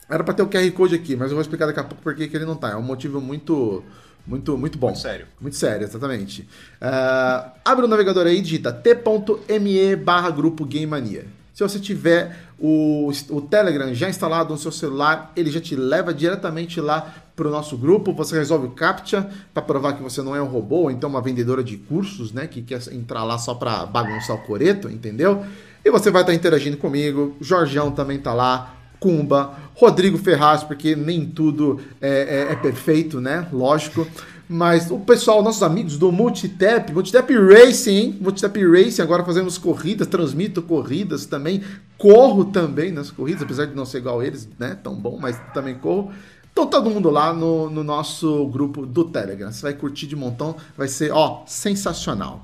Era 0.08 0.24
para 0.24 0.34
ter 0.34 0.42
o 0.42 0.48
QR 0.48 0.70
Code 0.72 0.94
aqui, 0.94 1.16
mas 1.16 1.30
eu 1.30 1.36
vou 1.36 1.42
explicar 1.42 1.66
daqui 1.66 1.80
a 1.80 1.84
pouco 1.84 2.02
porque 2.02 2.28
que 2.28 2.36
ele 2.36 2.44
não 2.44 2.56
tá. 2.56 2.70
É 2.70 2.76
um 2.76 2.82
motivo 2.82 3.20
muito 3.20 3.82
muito, 4.26 4.58
muito 4.58 4.76
bom. 4.76 4.88
Muito 4.88 5.00
sério. 5.00 5.26
Muito 5.40 5.56
sério, 5.56 5.84
exatamente. 5.84 6.42
Uh, 6.82 7.50
abre 7.64 7.84
o 7.84 7.88
navegador 7.88 8.26
aí 8.26 8.38
e 8.38 8.40
digita 8.40 8.72
t.me 8.72 9.96
barra 9.96 10.30
grupo 10.30 10.64
Game 10.64 10.86
Mania. 10.86 11.26
Se 11.56 11.62
você 11.62 11.80
tiver 11.80 12.36
o, 12.58 13.10
o 13.30 13.40
Telegram 13.40 13.94
já 13.94 14.10
instalado 14.10 14.52
no 14.52 14.58
seu 14.58 14.70
celular, 14.70 15.32
ele 15.34 15.50
já 15.50 15.58
te 15.58 15.74
leva 15.74 16.12
diretamente 16.12 16.82
lá 16.82 17.14
para 17.34 17.48
o 17.48 17.50
nosso 17.50 17.78
grupo. 17.78 18.12
Você 18.12 18.36
resolve 18.36 18.66
o 18.66 18.70
CAPTCHA 18.72 19.30
para 19.54 19.62
provar 19.62 19.94
que 19.94 20.02
você 20.02 20.20
não 20.20 20.36
é 20.36 20.42
um 20.42 20.48
robô, 20.48 20.80
ou 20.80 20.90
então 20.90 21.08
uma 21.08 21.22
vendedora 21.22 21.64
de 21.64 21.78
cursos, 21.78 22.30
né? 22.30 22.46
Que 22.46 22.60
quer 22.60 22.82
entrar 22.92 23.24
lá 23.24 23.38
só 23.38 23.54
para 23.54 23.86
bagunçar 23.86 24.36
o 24.36 24.40
coreto, 24.40 24.90
entendeu? 24.90 25.46
E 25.82 25.90
você 25.90 26.10
vai 26.10 26.20
estar 26.20 26.32
tá 26.32 26.36
interagindo 26.36 26.76
comigo. 26.76 27.34
Jorgeão 27.40 27.90
também 27.90 28.18
tá 28.18 28.34
lá. 28.34 28.74
Cumba, 29.00 29.54
Rodrigo 29.74 30.18
Ferraz, 30.18 30.62
porque 30.62 30.94
nem 30.94 31.24
tudo 31.24 31.80
é, 32.02 32.48
é, 32.48 32.52
é 32.52 32.56
perfeito, 32.56 33.18
né? 33.18 33.48
Lógico. 33.50 34.06
Mas 34.48 34.90
o 34.92 34.98
pessoal, 35.00 35.42
nossos 35.42 35.62
amigos 35.62 35.98
do 35.98 36.12
Multitap, 36.12 36.92
Multitap 36.92 37.34
Racing, 37.34 37.90
hein? 37.90 38.18
Multitap 38.20 38.64
Racing, 38.64 39.02
agora 39.02 39.24
fazemos 39.24 39.58
corridas, 39.58 40.06
transmito 40.06 40.62
corridas 40.62 41.26
também, 41.26 41.62
corro 41.98 42.44
também 42.44 42.92
nas 42.92 43.10
corridas, 43.10 43.42
apesar 43.42 43.66
de 43.66 43.74
não 43.74 43.84
ser 43.84 43.98
igual 43.98 44.22
eles, 44.22 44.48
né? 44.56 44.78
Tão 44.80 44.94
bom, 44.94 45.18
mas 45.20 45.40
também 45.52 45.74
corro. 45.74 46.12
Então 46.52 46.66
todo 46.66 46.88
mundo 46.88 47.10
lá 47.10 47.34
no, 47.34 47.68
no 47.68 47.82
nosso 47.82 48.46
grupo 48.46 48.86
do 48.86 49.04
Telegram. 49.04 49.50
Você 49.50 49.62
vai 49.62 49.74
curtir 49.74 50.06
de 50.06 50.14
montão, 50.14 50.54
vai 50.76 50.86
ser, 50.86 51.10
ó, 51.12 51.42
sensacional. 51.46 52.42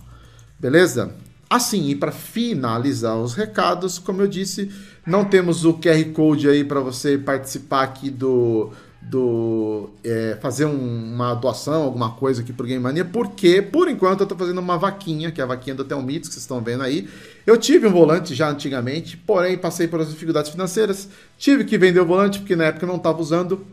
Beleza? 0.58 1.14
Assim, 1.48 1.88
e 1.88 1.94
para 1.94 2.10
finalizar 2.10 3.16
os 3.16 3.34
recados, 3.34 3.98
como 3.98 4.22
eu 4.22 4.26
disse, 4.26 4.70
não 5.06 5.24
temos 5.24 5.64
o 5.64 5.74
QR 5.74 6.04
Code 6.12 6.48
aí 6.48 6.64
para 6.64 6.80
você 6.80 7.16
participar 7.16 7.82
aqui 7.82 8.10
do 8.10 8.70
do 9.02 9.90
é, 10.04 10.38
fazer 10.40 10.64
um, 10.64 11.14
uma 11.14 11.34
doação, 11.34 11.82
alguma 11.82 12.12
coisa 12.12 12.40
aqui 12.40 12.52
pro 12.52 12.66
Game 12.66 12.82
Mania, 12.82 13.04
porque 13.04 13.60
por 13.60 13.88
enquanto 13.88 14.20
eu 14.20 14.26
tô 14.26 14.36
fazendo 14.36 14.58
uma 14.58 14.78
vaquinha, 14.78 15.30
que 15.30 15.40
é 15.40 15.44
a 15.44 15.46
vaquinha 15.46 15.74
do 15.74 15.84
Telmits, 15.84 16.28
que 16.28 16.34
vocês 16.34 16.44
estão 16.44 16.60
vendo 16.60 16.82
aí. 16.82 17.08
Eu 17.46 17.56
tive 17.58 17.86
um 17.86 17.92
volante 17.92 18.34
já 18.34 18.48
antigamente, 18.48 19.16
porém 19.16 19.58
passei 19.58 19.88
por 19.88 20.00
as 20.00 20.08
dificuldades 20.08 20.50
financeiras, 20.50 21.08
tive 21.36 21.64
que 21.64 21.76
vender 21.76 22.00
o 22.00 22.06
volante 22.06 22.38
porque 22.38 22.56
na 22.56 22.64
época 22.64 22.84
eu 22.84 22.88
não 22.88 22.96
estava 22.96 23.20
usando. 23.20 23.66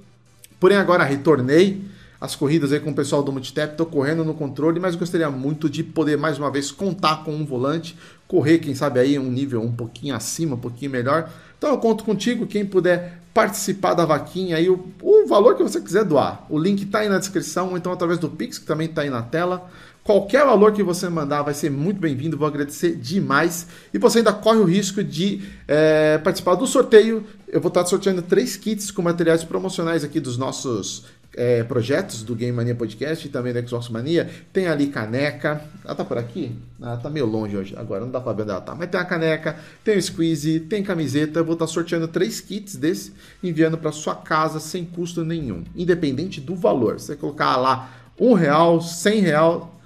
Porém 0.60 0.78
agora 0.78 1.04
retornei 1.04 1.82
as 2.20 2.36
corridas 2.36 2.74
aí 2.74 2.80
com 2.80 2.90
o 2.90 2.94
pessoal 2.94 3.24
do 3.24 3.32
Multitap, 3.32 3.78
tô 3.78 3.86
correndo 3.86 4.26
no 4.26 4.34
controle, 4.34 4.80
mas 4.80 4.96
gostaria 4.96 5.30
muito 5.30 5.70
de 5.70 5.84
poder 5.84 6.18
mais 6.18 6.38
uma 6.38 6.52
vez 6.52 6.70
contar 6.70 7.24
com 7.24 7.34
um 7.34 7.46
volante, 7.46 7.96
correr, 8.28 8.60
quem 8.60 8.76
sabe 8.76 9.00
aí 9.00 9.18
um 9.18 9.32
nível 9.32 9.62
um 9.62 9.72
pouquinho 9.72 10.14
acima, 10.14 10.56
um 10.56 10.60
pouquinho 10.60 10.92
melhor. 10.92 11.32
Então 11.58 11.70
eu 11.70 11.78
conto 11.78 12.04
contigo, 12.04 12.46
quem 12.46 12.66
puder 12.66 13.19
participar 13.34 13.94
da 13.94 14.06
vaquinha 14.06 14.58
aí, 14.58 14.70
o, 14.70 14.84
o 15.02 15.28
valor 15.28 15.56
que 15.56 15.64
você 15.64 15.80
quiser 15.80 16.04
doar. 16.04 16.46
O 16.50 16.58
link 16.58 16.84
está 16.84 17.00
aí 17.00 17.10
na 17.10 17.20
descrição, 17.20 17.70
ou 17.70 17.78
então 17.78 17.92
através 17.92 18.20
do 18.20 18.30
Pix, 18.30 18.58
que 18.58 18.66
também 18.66 18.88
está 18.88 19.02
aí 19.02 19.10
na 19.10 19.22
tela. 19.22 19.70
Qualquer 20.04 20.44
valor 20.44 20.72
que 20.72 20.82
você 20.82 21.08
mandar 21.08 21.44
vai 21.44 21.54
ser 21.54 21.70
muito 21.70 22.00
bem-vindo, 22.00 22.38
vou 22.38 22.48
agradecer 22.48 22.96
demais. 22.96 23.68
E 23.94 24.00
você 24.00 24.20
ainda 24.20 24.34
corre 24.34 24.58
o 24.58 24.64
risco 24.64 25.04
de 25.04 25.44
é, 25.68 26.18
participar 26.18 26.56
do 26.56 26.66
sorteio. 26.66 27.24
Eu 27.48 27.62
vou 27.62 27.70
estar 27.70 27.86
sorteando 27.86 28.22
três 28.22 28.56
kits 28.58 28.90
com 28.90 29.04
materiais 29.04 29.44
promocionais 29.44 30.04
aqui 30.04 30.20
dos 30.20 30.38
nossos 30.38 31.06
é, 31.39 31.63
projetos 31.63 32.22
do 32.22 32.36
Game 32.36 32.51
Mania 32.51 32.75
Podcast 32.75 33.25
e 33.25 33.31
também 33.31 33.53
da 33.53 33.65
Xbox 33.65 33.88
Mania. 33.88 34.29
Tem 34.51 34.67
ali 34.67 34.88
caneca. 34.88 35.63
Ela 35.86 35.96
tá 35.96 36.03
por 36.03 36.17
aqui? 36.17 36.51
Ela 36.81 36.98
tá 36.98 37.10
meio 37.10 37.25
longe 37.25 37.55
hoje, 37.55 37.74
agora 37.77 38.01
não 38.01 38.12
dá 38.12 38.19
pra 38.19 38.34
ver 38.34 38.41
onde 38.41 38.51
ela 38.51 38.60
tá. 38.60 38.75
Mas 38.75 38.89
tem 38.89 39.00
a 39.00 39.05
caneca, 39.05 39.58
tem 39.81 39.98
o 39.98 40.01
squeeze, 40.01 40.60
tem 40.60 40.84
camiseta. 40.84 41.39
Eu 41.39 41.46
vou 41.46 41.53
estar 41.53 41.65
tá 41.65 41.72
sorteando 41.72 42.10
três 42.10 42.41
kits 42.41 42.75
desse, 42.75 43.13
enviando 43.41 43.77
para 43.77 43.93
sua 43.93 44.15
casa 44.15 44.60
sem 44.60 44.84
custo 44.84 45.24
nenhum, 45.24 45.63
independente 45.74 46.41
do 46.41 46.55
valor. 46.55 47.00
Você 47.00 47.15
colocar 47.15 47.55
lá 47.55 47.89
um 48.19 48.34
real, 48.34 48.81
cem 48.81 49.22
real, 49.22 49.79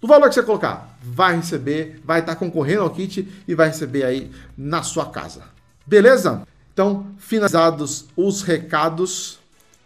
do 0.00 0.06
valor 0.06 0.28
que 0.28 0.36
você 0.36 0.44
colocar, 0.44 0.96
vai 1.02 1.34
receber, 1.34 2.00
vai 2.04 2.20
estar 2.20 2.34
tá 2.34 2.38
concorrendo 2.38 2.82
ao 2.82 2.90
kit 2.90 3.26
e 3.48 3.54
vai 3.56 3.66
receber 3.66 4.04
aí 4.04 4.30
na 4.56 4.84
sua 4.84 5.06
casa. 5.06 5.42
Beleza? 5.84 6.46
Então, 6.72 7.08
finalizados 7.18 8.06
os 8.16 8.42
recados. 8.42 9.40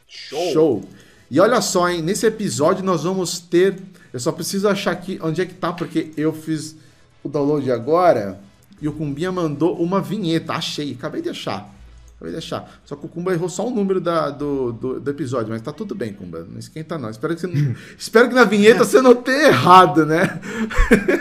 Show. 0.07 0.53
Show. 0.53 0.89
E 1.31 1.41
olha 1.41 1.61
só, 1.61 1.89
hein? 1.89 2.03
Nesse 2.03 2.27
episódio 2.27 2.85
nós 2.85 3.05
vamos 3.05 3.39
ter. 3.39 3.81
Eu 4.13 4.21
só 4.21 4.31
preciso 4.31 4.69
achar 4.69 4.93
aqui 4.93 5.19
onde 5.23 5.41
é 5.41 5.47
que 5.47 5.55
tá, 5.55 5.73
porque 5.73 6.13
eu 6.17 6.33
fiz 6.33 6.77
o 7.23 7.29
download 7.29 7.71
agora 7.73 8.39
e 8.81 8.87
o 8.87 8.93
Cumbinha 8.93 9.33
mandou 9.33 9.77
uma 9.83 10.01
vinheta. 10.01 10.53
Achei, 10.53 10.93
acabei 10.93 11.23
de 11.23 11.31
achar. 11.31 11.75
Acabei 12.17 12.33
de 12.33 12.39
achar. 12.39 12.81
Só 12.85 12.95
que 12.95 13.07
o 13.07 13.09
Kumba 13.09 13.33
errou 13.33 13.49
só 13.49 13.67
o 13.67 13.71
número 13.71 14.01
da, 14.01 14.31
do, 14.31 14.73
do, 14.73 15.01
do, 15.01 15.11
episódio, 15.11 15.51
mas 15.51 15.63
tá 15.63 15.73
tudo 15.73 15.95
bem, 15.95 16.13
Kumba. 16.13 16.47
Não 16.49 16.59
esquenta, 16.59 16.99
não. 16.99 17.11
Espero 17.11 17.35
que, 17.35 17.41
você 17.41 17.47
não... 17.47 17.75
Espero 17.99 18.29
que 18.29 18.35
na 18.35 18.45
vinheta 18.45 18.85
você 18.85 19.01
não 19.01 19.15
tenha 19.15 19.49
errado, 19.49 20.07
né? 20.07 20.41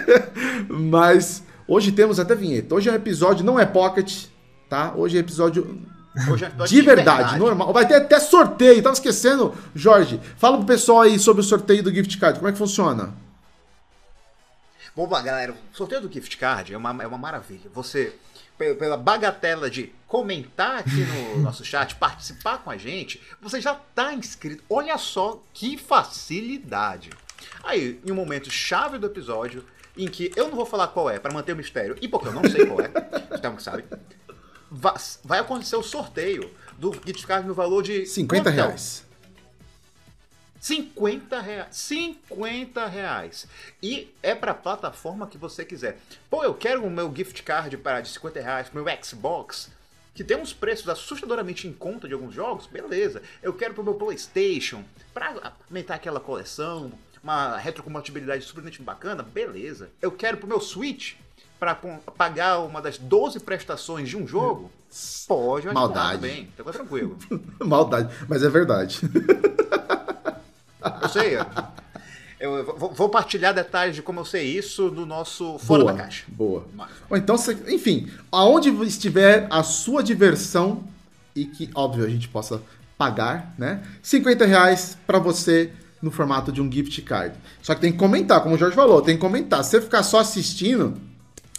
mas 0.69 1.43
hoje 1.67 1.91
temos 1.91 2.19
até 2.19 2.35
vinheta. 2.35 2.75
Hoje 2.75 2.89
é 2.89 2.91
um 2.91 2.95
episódio, 2.95 3.45
não 3.45 3.59
é 3.59 3.65
pocket, 3.65 4.25
tá? 4.69 4.93
Hoje 4.95 5.17
é 5.17 5.19
episódio 5.19 5.81
Hoje 6.29 6.45
é 6.45 6.49
de, 6.49 6.67
de 6.67 6.81
verdade, 6.81 7.17
verdade, 7.17 7.39
normal. 7.39 7.73
Vai 7.73 7.87
ter 7.87 7.95
até 7.95 8.19
sorteio. 8.19 8.81
Tava 8.83 8.93
esquecendo, 8.93 9.55
Jorge. 9.73 10.19
Fala 10.37 10.57
pro 10.57 10.65
pessoal 10.65 11.01
aí 11.01 11.17
sobre 11.17 11.41
o 11.41 11.43
sorteio 11.43 11.81
do 11.81 11.93
gift 11.93 12.17
card. 12.19 12.37
Como 12.37 12.47
é 12.47 12.51
que 12.51 12.57
funciona? 12.57 13.13
Bom, 14.95 15.07
galera, 15.07 15.53
o 15.53 15.75
sorteio 15.75 16.01
do 16.01 16.11
gift 16.11 16.37
card 16.37 16.71
é 16.71 16.77
uma, 16.77 17.03
é 17.03 17.07
uma 17.07 17.17
maravilha. 17.17 17.67
Você, 17.73 18.15
pela 18.57 18.95
bagatela 18.95 19.69
de 19.69 19.91
comentar 20.07 20.77
aqui 20.77 21.03
no 21.03 21.39
nosso 21.41 21.65
chat, 21.65 21.95
participar 21.95 22.59
com 22.59 22.69
a 22.69 22.77
gente, 22.77 23.19
você 23.41 23.59
já 23.59 23.73
tá 23.73 24.13
inscrito. 24.13 24.63
Olha 24.69 24.95
só 24.99 25.41
que 25.51 25.77
facilidade. 25.77 27.09
Aí, 27.63 27.99
em 28.05 28.11
um 28.11 28.15
momento 28.15 28.51
chave 28.51 28.99
do 28.99 29.07
episódio, 29.07 29.65
em 29.97 30.07
que 30.07 30.31
eu 30.35 30.47
não 30.47 30.55
vou 30.55 30.65
falar 30.65 30.87
qual 30.89 31.09
é, 31.09 31.17
para 31.17 31.33
manter 31.33 31.53
o 31.53 31.55
mistério, 31.55 31.95
e 31.99 32.07
porque 32.07 32.27
eu 32.27 32.33
não 32.33 32.47
sei 32.47 32.65
qual 32.65 32.81
é, 32.81 32.91
então 33.35 33.55
que 33.57 33.63
sabe 33.63 33.83
vai 35.23 35.39
acontecer 35.39 35.75
o 35.75 35.83
sorteio 35.83 36.49
do 36.77 36.91
gift 37.05 37.27
card 37.27 37.47
no 37.47 37.53
valor 37.53 37.83
de 37.83 38.05
50 38.05 38.49
reais. 38.49 39.05
50 40.59 41.41
reais. 41.41 41.75
50 41.75 42.87
reais. 42.87 43.47
E 43.81 44.13
é 44.23 44.33
para 44.33 44.51
a 44.51 44.55
plataforma 44.55 45.27
que 45.27 45.37
você 45.37 45.65
quiser. 45.65 45.99
Pô, 46.29 46.43
eu 46.43 46.53
quero 46.53 46.85
o 46.85 46.89
meu 46.89 47.13
gift 47.13 47.43
card 47.43 47.75
para 47.77 48.01
de 48.01 48.09
50 48.09 48.41
reais 48.41 48.69
pro 48.69 48.83
meu 48.83 49.03
Xbox, 49.03 49.69
que 50.15 50.23
tem 50.23 50.37
uns 50.37 50.53
preços 50.53 50.87
assustadoramente 50.87 51.67
em 51.67 51.73
conta 51.73 52.07
de 52.07 52.13
alguns 52.13 52.33
jogos, 52.33 52.65
beleza. 52.65 53.21
Eu 53.41 53.53
quero 53.53 53.73
pro 53.73 53.83
meu 53.83 53.95
PlayStation, 53.95 54.83
para 55.13 55.53
aumentar 55.69 55.95
aquela 55.95 56.19
coleção, 56.19 56.93
uma 57.21 57.57
retrocompatibilidade 57.57 58.45
surpreendente 58.45 58.81
bacana, 58.81 59.21
beleza. 59.21 59.89
Eu 60.01 60.11
quero 60.11 60.37
pro 60.37 60.47
meu 60.47 60.61
Switch, 60.61 61.15
para 61.59 61.75
pagar 62.17 62.59
uma 62.59 62.81
das 62.81 62.97
12 62.97 63.39
prestações 63.39 64.09
de 64.09 64.17
um 64.17 64.27
jogo, 64.27 64.71
pode, 65.27 65.67
mas 65.67 65.73
Maldade. 65.73 66.21
bem, 66.21 66.49
então 66.53 66.65
tranquilo. 66.71 67.17
Maldade, 67.63 68.13
mas 68.27 68.43
é 68.43 68.49
verdade. 68.49 68.99
Eu 71.01 71.09
sei. 71.09 71.37
Eu 72.39 72.75
vou 72.75 73.07
partilhar 73.07 73.53
detalhes 73.53 73.95
de 73.95 74.01
como 74.01 74.19
eu 74.19 74.25
sei 74.25 74.45
isso 74.45 74.91
no 74.91 75.05
nosso 75.05 75.57
Fora 75.59 75.83
boa, 75.83 75.93
da 75.93 76.03
Caixa. 76.03 76.25
Boa. 76.27 76.65
Ou 77.09 77.15
então, 77.15 77.35
enfim, 77.69 78.11
aonde 78.31 78.69
estiver 78.85 79.47
a 79.49 79.63
sua 79.63 80.03
diversão, 80.03 80.83
e 81.35 81.45
que, 81.45 81.69
óbvio, 81.73 82.05
a 82.05 82.09
gente 82.09 82.27
possa 82.27 82.61
pagar, 82.97 83.53
né? 83.57 83.83
50 84.01 84.45
reais 84.45 84.97
para 85.07 85.19
você 85.19 85.71
no 86.01 86.11
formato 86.11 86.51
de 86.51 86.61
um 86.61 86.69
gift 86.69 87.01
card. 87.01 87.35
Só 87.61 87.73
que 87.73 87.81
tem 87.81 87.91
que 87.93 87.97
comentar, 87.97 88.41
como 88.43 88.55
o 88.55 88.57
Jorge 88.57 88.75
falou, 88.75 89.01
tem 89.01 89.15
que 89.15 89.21
comentar. 89.21 89.63
Se 89.63 89.71
você 89.71 89.81
ficar 89.81 90.03
só 90.03 90.19
assistindo, 90.19 90.95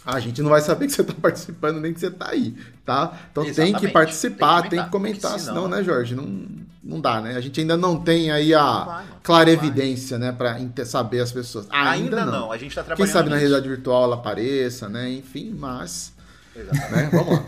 a 0.05 0.19
gente 0.19 0.41
não 0.41 0.49
vai 0.49 0.61
saber 0.61 0.85
que 0.85 0.93
você 0.93 1.01
está 1.01 1.13
participando 1.19 1.79
nem 1.79 1.93
que 1.93 1.99
você 1.99 2.07
está 2.07 2.29
aí, 2.29 2.55
tá? 2.85 3.17
Então 3.31 3.43
Exatamente. 3.43 3.71
tem 3.73 3.81
que 3.81 3.87
participar, 3.91 4.69
tem 4.69 4.83
que 4.83 4.89
comentar, 4.89 4.89
tem 4.89 4.89
que 4.89 4.91
comentar 4.91 5.39
senão, 5.39 5.63
senão, 5.63 5.67
né, 5.67 5.83
Jorge? 5.83 6.13
Não, 6.15 6.45
não 6.83 7.01
dá, 7.01 7.19
né? 7.19 7.35
A 7.35 7.41
gente 7.41 7.59
ainda 7.59 7.75
não 7.75 7.99
tem 7.99 8.31
aí 8.31 8.53
a 8.53 9.03
clara 9.23 9.49
evidência, 9.49 10.19
né, 10.19 10.31
para 10.31 10.59
saber 10.85 11.21
as 11.21 11.31
pessoas. 11.31 11.65
Ainda, 11.71 11.89
ainda 11.91 12.25
não. 12.25 12.31
não. 12.41 12.51
A 12.51 12.57
gente 12.57 12.69
está 12.69 12.83
trabalhando. 12.83 13.07
Quem 13.07 13.13
sabe 13.13 13.29
na 13.29 13.37
realidade 13.37 13.67
virtual 13.67 14.03
ela 14.03 14.15
apareça, 14.15 14.87
né? 14.87 15.09
Enfim, 15.11 15.55
mas. 15.57 16.13
Né? 16.55 17.09
Vamos 17.11 17.33
lá. 17.33 17.45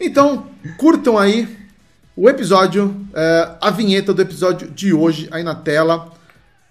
Então, 0.00 0.48
curtam 0.78 1.18
aí 1.18 1.58
o 2.16 2.30
episódio, 2.30 3.06
é, 3.12 3.56
a 3.60 3.70
vinheta 3.70 4.14
do 4.14 4.22
episódio 4.22 4.70
de 4.70 4.94
hoje 4.94 5.28
aí 5.32 5.42
na 5.42 5.54
tela. 5.54 6.12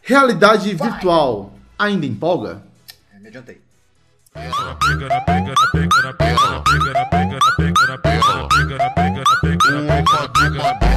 Realidade 0.01 0.74
Vai. 0.75 0.92
virtual 0.92 1.54
ainda 1.77 2.06
empolga? 2.06 2.63
É, 3.13 3.20
me 3.20 3.27
adiantei. 3.27 3.65
Uma, 4.36 4.75
duas, 10.50 10.95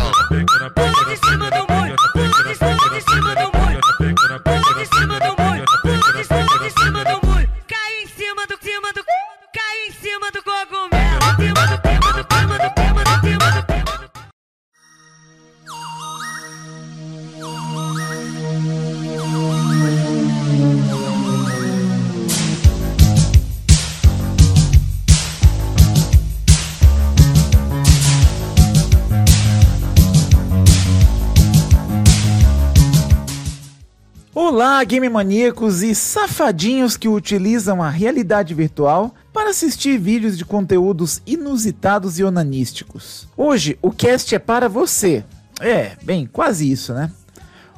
Olá, 34.40 34.85
game 34.85 35.09
maníacos 35.09 35.83
e 35.83 35.92
safadinhos 35.97 36.97
que 36.97 37.09
utilizam 37.09 37.83
a 37.83 37.90
realidade 37.90 38.54
virtual 38.54 39.12
para 39.33 39.50
assistir 39.50 39.99
vídeos 39.99 40.38
de 40.38 40.45
conteúdos 40.45 41.21
inusitados 41.26 42.21
e 42.21 42.23
onanísticos. 42.23 43.26
Hoje 43.37 43.76
o 43.83 43.90
cast 43.90 44.33
é 44.33 44.38
para 44.38 44.68
você. 44.68 45.25
É, 45.61 45.97
bem, 46.04 46.25
quase 46.25 46.71
isso, 46.71 46.95
né? 46.95 47.11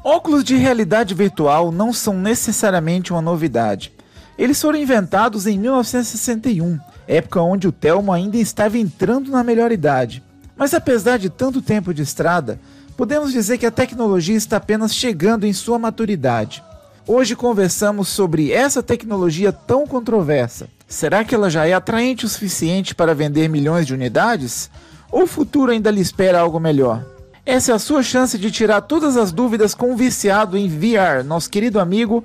Óculos 0.04 0.44
de 0.44 0.54
realidade 0.54 1.14
virtual 1.14 1.72
não 1.72 1.94
são 1.94 2.12
necessariamente 2.12 3.10
uma 3.10 3.22
novidade. 3.22 3.90
Eles 4.36 4.60
foram 4.60 4.78
inventados 4.78 5.46
em 5.46 5.58
1961, 5.58 6.78
época 7.08 7.40
onde 7.40 7.68
o 7.68 7.72
Telmo 7.72 8.12
ainda 8.12 8.36
estava 8.36 8.76
entrando 8.76 9.30
na 9.30 9.42
melhor 9.42 9.72
idade. 9.72 10.22
Mas 10.58 10.74
apesar 10.74 11.18
de 11.18 11.30
tanto 11.30 11.62
tempo 11.62 11.94
de 11.94 12.02
estrada, 12.02 12.60
podemos 13.00 13.32
dizer 13.32 13.56
que 13.56 13.64
a 13.64 13.70
tecnologia 13.70 14.36
está 14.36 14.58
apenas 14.58 14.94
chegando 14.94 15.46
em 15.46 15.54
sua 15.54 15.78
maturidade. 15.78 16.62
Hoje 17.06 17.34
conversamos 17.34 18.08
sobre 18.08 18.52
essa 18.52 18.82
tecnologia 18.82 19.50
tão 19.50 19.86
controversa. 19.86 20.68
Será 20.86 21.24
que 21.24 21.34
ela 21.34 21.48
já 21.48 21.66
é 21.66 21.72
atraente 21.72 22.26
o 22.26 22.28
suficiente 22.28 22.94
para 22.94 23.14
vender 23.14 23.48
milhões 23.48 23.86
de 23.86 23.94
unidades? 23.94 24.70
Ou 25.10 25.22
o 25.22 25.26
futuro 25.26 25.72
ainda 25.72 25.90
lhe 25.90 26.02
espera 26.02 26.40
algo 26.40 26.60
melhor? 26.60 27.02
Essa 27.46 27.72
é 27.72 27.74
a 27.74 27.78
sua 27.78 28.02
chance 28.02 28.36
de 28.36 28.50
tirar 28.50 28.82
todas 28.82 29.16
as 29.16 29.32
dúvidas 29.32 29.74
com 29.74 29.94
o 29.94 29.96
viciado 29.96 30.58
em 30.58 30.68
VR, 30.68 31.24
nosso 31.24 31.48
querido 31.48 31.80
amigo 31.80 32.22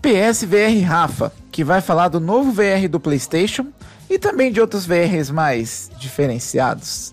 PSVR 0.00 0.80
Rafa, 0.86 1.32
que 1.50 1.64
vai 1.64 1.80
falar 1.80 2.06
do 2.06 2.20
novo 2.20 2.52
VR 2.52 2.88
do 2.88 3.00
PlayStation 3.00 3.66
e 4.08 4.20
também 4.20 4.52
de 4.52 4.60
outros 4.60 4.86
VRs 4.86 5.32
mais 5.32 5.90
diferenciados. 5.98 7.12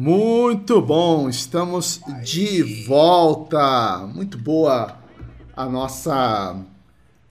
Muito 0.00 0.80
bom, 0.80 1.28
estamos 1.28 2.00
Aí. 2.06 2.22
de 2.22 2.84
volta. 2.86 4.06
Muito 4.14 4.38
boa 4.38 4.96
a 5.56 5.66
nossa 5.66 6.56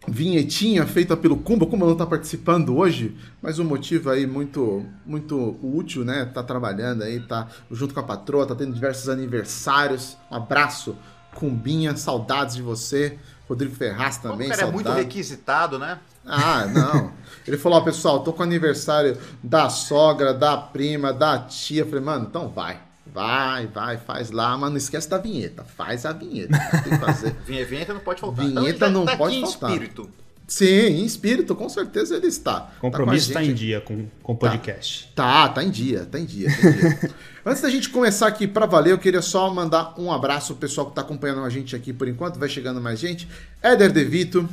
vinhetinha 0.05 0.85
feita 0.85 1.15
pelo 1.15 1.37
Kumba. 1.37 1.65
Kumba 1.65 1.85
não 1.85 1.93
está 1.93 2.05
participando 2.05 2.75
hoje, 2.75 3.15
mas 3.41 3.57
um 3.57 3.63
motivo 3.63 4.09
aí 4.09 4.27
muito 4.27 4.85
muito 5.05 5.57
útil, 5.63 6.03
né? 6.03 6.25
Tá 6.25 6.43
trabalhando 6.43 7.03
aí, 7.03 7.21
tá 7.21 7.47
junto 7.71 7.93
com 7.93 8.01
a 8.01 8.03
patroa, 8.03 8.45
tá 8.45 8.53
tendo 8.53 8.73
diversos 8.73 9.07
aniversários. 9.07 10.17
Um 10.29 10.35
abraço, 10.35 10.97
Kumbinha, 11.35 11.95
saudades 11.95 12.57
de 12.57 12.61
você. 12.61 13.17
Rodrigo 13.47 13.73
Ferraz 13.73 14.17
também. 14.17 14.47
O 14.47 14.49
cara 14.49 14.63
é 14.63 14.71
muito 14.71 14.91
requisitado, 14.91 15.79
né? 15.79 15.99
Ah, 16.27 16.65
não. 16.67 17.11
Ele 17.47 17.57
falou, 17.57 17.79
ó, 17.79 17.81
pessoal, 17.81 18.19
tô 18.19 18.33
com 18.33 18.43
aniversário 18.43 19.17
da 19.41 19.69
sogra, 19.69 20.33
da 20.33 20.57
prima, 20.57 21.13
da 21.13 21.39
tia. 21.39 21.85
falei, 21.85 22.01
mano, 22.01 22.27
então 22.29 22.49
vai. 22.49 22.79
Vai, 23.05 23.67
vai, 23.67 23.97
faz 23.97 24.31
lá, 24.31 24.57
mas 24.57 24.69
não 24.69 24.77
esquece 24.77 25.09
da 25.09 25.17
vinheta. 25.17 25.63
Faz 25.63 26.05
a 26.05 26.11
vinheta. 26.11 26.59
Tem 26.83 26.91
que 26.91 27.05
fazer. 27.05 27.35
vinheta 27.65 27.93
não 27.93 28.01
pode 28.01 28.19
faltar. 28.19 28.45
Vinheta 28.45 28.69
então, 28.69 28.91
não 28.91 29.05
tá 29.05 29.15
pode 29.15 29.39
faltar. 29.39 29.71
espírito. 29.71 30.09
Sim, 30.47 30.65
em 30.65 31.05
espírito, 31.05 31.53
com 31.55 31.67
certeza 31.67 32.15
ele 32.15 32.27
está. 32.27 32.61
Tá 32.61 32.71
Compromisso 32.79 33.27
está 33.29 33.41
tá 33.41 33.45
em 33.45 33.53
dia 33.53 33.81
com 33.81 34.07
o 34.23 34.33
tá. 34.33 34.49
podcast. 34.49 35.11
Tá, 35.13 35.47
tá, 35.47 35.55
tá 35.55 35.63
em 35.63 35.69
dia, 35.69 36.05
tá 36.05 36.17
em 36.17 36.25
dia. 36.25 36.49
Tá 36.49 36.69
em 36.69 36.71
dia. 36.71 37.15
Antes 37.45 37.61
da 37.61 37.69
gente 37.69 37.89
começar 37.89 38.27
aqui 38.27 38.47
para 38.47 38.65
valer, 38.65 38.91
eu 38.91 38.97
queria 38.97 39.21
só 39.21 39.53
mandar 39.53 39.93
um 39.97 40.11
abraço 40.11 40.53
ao 40.53 40.59
pessoal 40.59 40.87
que 40.87 40.91
está 40.91 41.01
acompanhando 41.01 41.43
a 41.43 41.49
gente 41.49 41.75
aqui 41.75 41.91
por 41.91 42.07
enquanto, 42.07 42.39
vai 42.39 42.47
chegando 42.47 42.79
mais 42.79 42.97
gente. 42.99 43.27
Éder 43.61 43.91
Devito, 43.91 44.47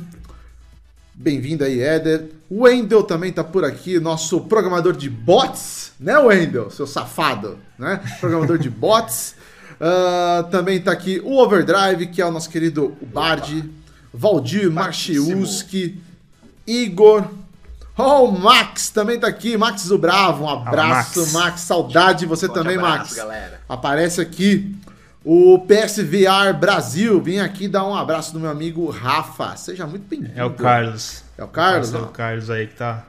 Bem-vindo 1.17 1.63
aí, 1.63 1.79
Éder. 1.79 2.25
O 2.49 2.63
Wendel 2.63 3.01
também 3.01 3.31
tá 3.31 3.41
por 3.41 3.63
aqui, 3.63 4.01
nosso 4.01 4.41
programador 4.41 4.91
de 4.91 5.09
bots, 5.09 5.93
né, 5.97 6.17
Wendel? 6.17 6.69
Seu 6.69 6.85
safado, 6.85 7.57
né? 7.79 8.01
Programador 8.19 8.57
de 8.57 8.69
bots. 8.69 9.33
Uh, 9.79 10.43
também 10.51 10.81
tá 10.81 10.91
aqui 10.91 11.21
o 11.23 11.37
Overdrive, 11.37 12.07
que 12.07 12.21
é 12.21 12.25
o 12.25 12.31
nosso 12.31 12.49
querido 12.49 12.97
Bard, 13.01 13.63
Valdir 14.13 14.69
Marchiuski, 14.69 16.03
Igor. 16.67 17.23
Oh, 17.97 18.25
o 18.25 18.37
Max 18.37 18.89
também 18.89 19.17
tá 19.17 19.27
aqui, 19.27 19.55
Max 19.55 19.85
do 19.85 19.97
Bravo, 19.97 20.43
um 20.43 20.49
abraço, 20.49 21.21
Max. 21.21 21.31
Max. 21.31 21.61
Saudade 21.61 22.19
de 22.19 22.25
você 22.25 22.49
Bom 22.49 22.55
também, 22.55 22.75
abraço, 22.75 22.97
Max. 22.97 23.13
Galera. 23.13 23.61
Aparece 23.69 24.19
aqui. 24.19 24.75
O 25.27 25.57
PSVR 25.57 26.53
Brasil, 26.55 27.19
vim 27.19 27.39
aqui 27.39 27.67
dar 27.67 27.83
um 27.83 27.95
abraço 27.95 28.31
do 28.31 28.39
meu 28.39 28.47
amigo 28.47 28.87
Rafa. 28.91 29.55
Seja 29.55 29.87
muito 29.87 30.07
bem-vindo. 30.07 30.39
É 30.39 30.45
o 30.45 30.53
Carlos. 30.53 31.23
É 31.35 31.43
o 31.43 31.47
Carlos? 31.47 31.91
É 31.95 31.97
o 31.97 32.07
Carlos 32.09 32.51
aí 32.51 32.67
que 32.67 32.75
tá 32.75 33.03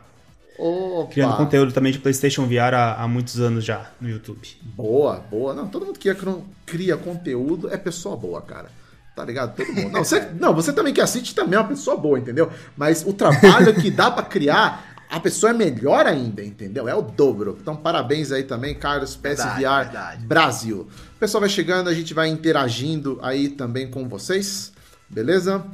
Opa. 0.59 1.12
criando 1.12 1.37
conteúdo 1.37 1.74
também 1.74 1.92
de 1.92 1.98
PlayStation 1.98 2.46
VR 2.46 2.72
há, 2.72 3.02
há, 3.02 3.07
muitos 3.07 3.38
anos 3.38 3.62
já 3.62 3.90
no 4.00 4.09
YouTube. 4.09 4.48
Boa, 4.62 5.22
boa. 5.31 5.52
Não, 5.52 5.68
todo 5.68 5.85
mundo 5.85 5.98
que 5.98 6.09
cria 6.64 6.96
conteúdo 6.96 7.68
é 7.70 7.76
pessoa 7.76 8.16
boa, 8.16 8.40
cara. 8.40 8.70
Tá 9.14 9.22
ligado? 9.22 9.55
Todo 9.55 9.70
mundo. 9.74 9.92
Não, 9.92 10.02
você, 10.02 10.20
não, 10.40 10.55
você 10.55 10.72
também 10.72 10.94
que 10.94 11.02
assiste 11.02 11.35
também 11.35 11.59
é 11.59 11.61
uma 11.61 11.68
pessoa 11.68 11.98
boa, 11.98 12.18
entendeu? 12.18 12.50
Mas 12.74 13.05
o 13.07 13.12
trabalho 13.12 13.74
que 13.74 13.90
dá 13.90 14.11
para 14.11 14.24
criar 14.24 14.86
a 15.08 15.20
pessoa 15.20 15.50
é 15.50 15.52
melhor 15.52 16.06
ainda, 16.06 16.42
entendeu? 16.42 16.88
É 16.88 16.94
o 16.94 17.02
dobro. 17.02 17.56
Então, 17.60 17.76
parabéns 17.76 18.32
aí 18.32 18.42
também, 18.42 18.74
Carlos 18.74 19.16
PSVR 19.16 19.54
verdade, 19.54 19.90
verdade. 19.90 20.26
Brasil. 20.26 20.88
O 21.16 21.18
pessoal 21.18 21.40
vai 21.40 21.50
chegando, 21.50 21.88
a 21.88 21.94
gente 21.94 22.12
vai 22.12 22.28
interagindo 22.28 23.18
aí 23.22 23.48
também 23.48 23.90
com 23.90 24.08
vocês, 24.08 24.72
beleza? 25.08 25.64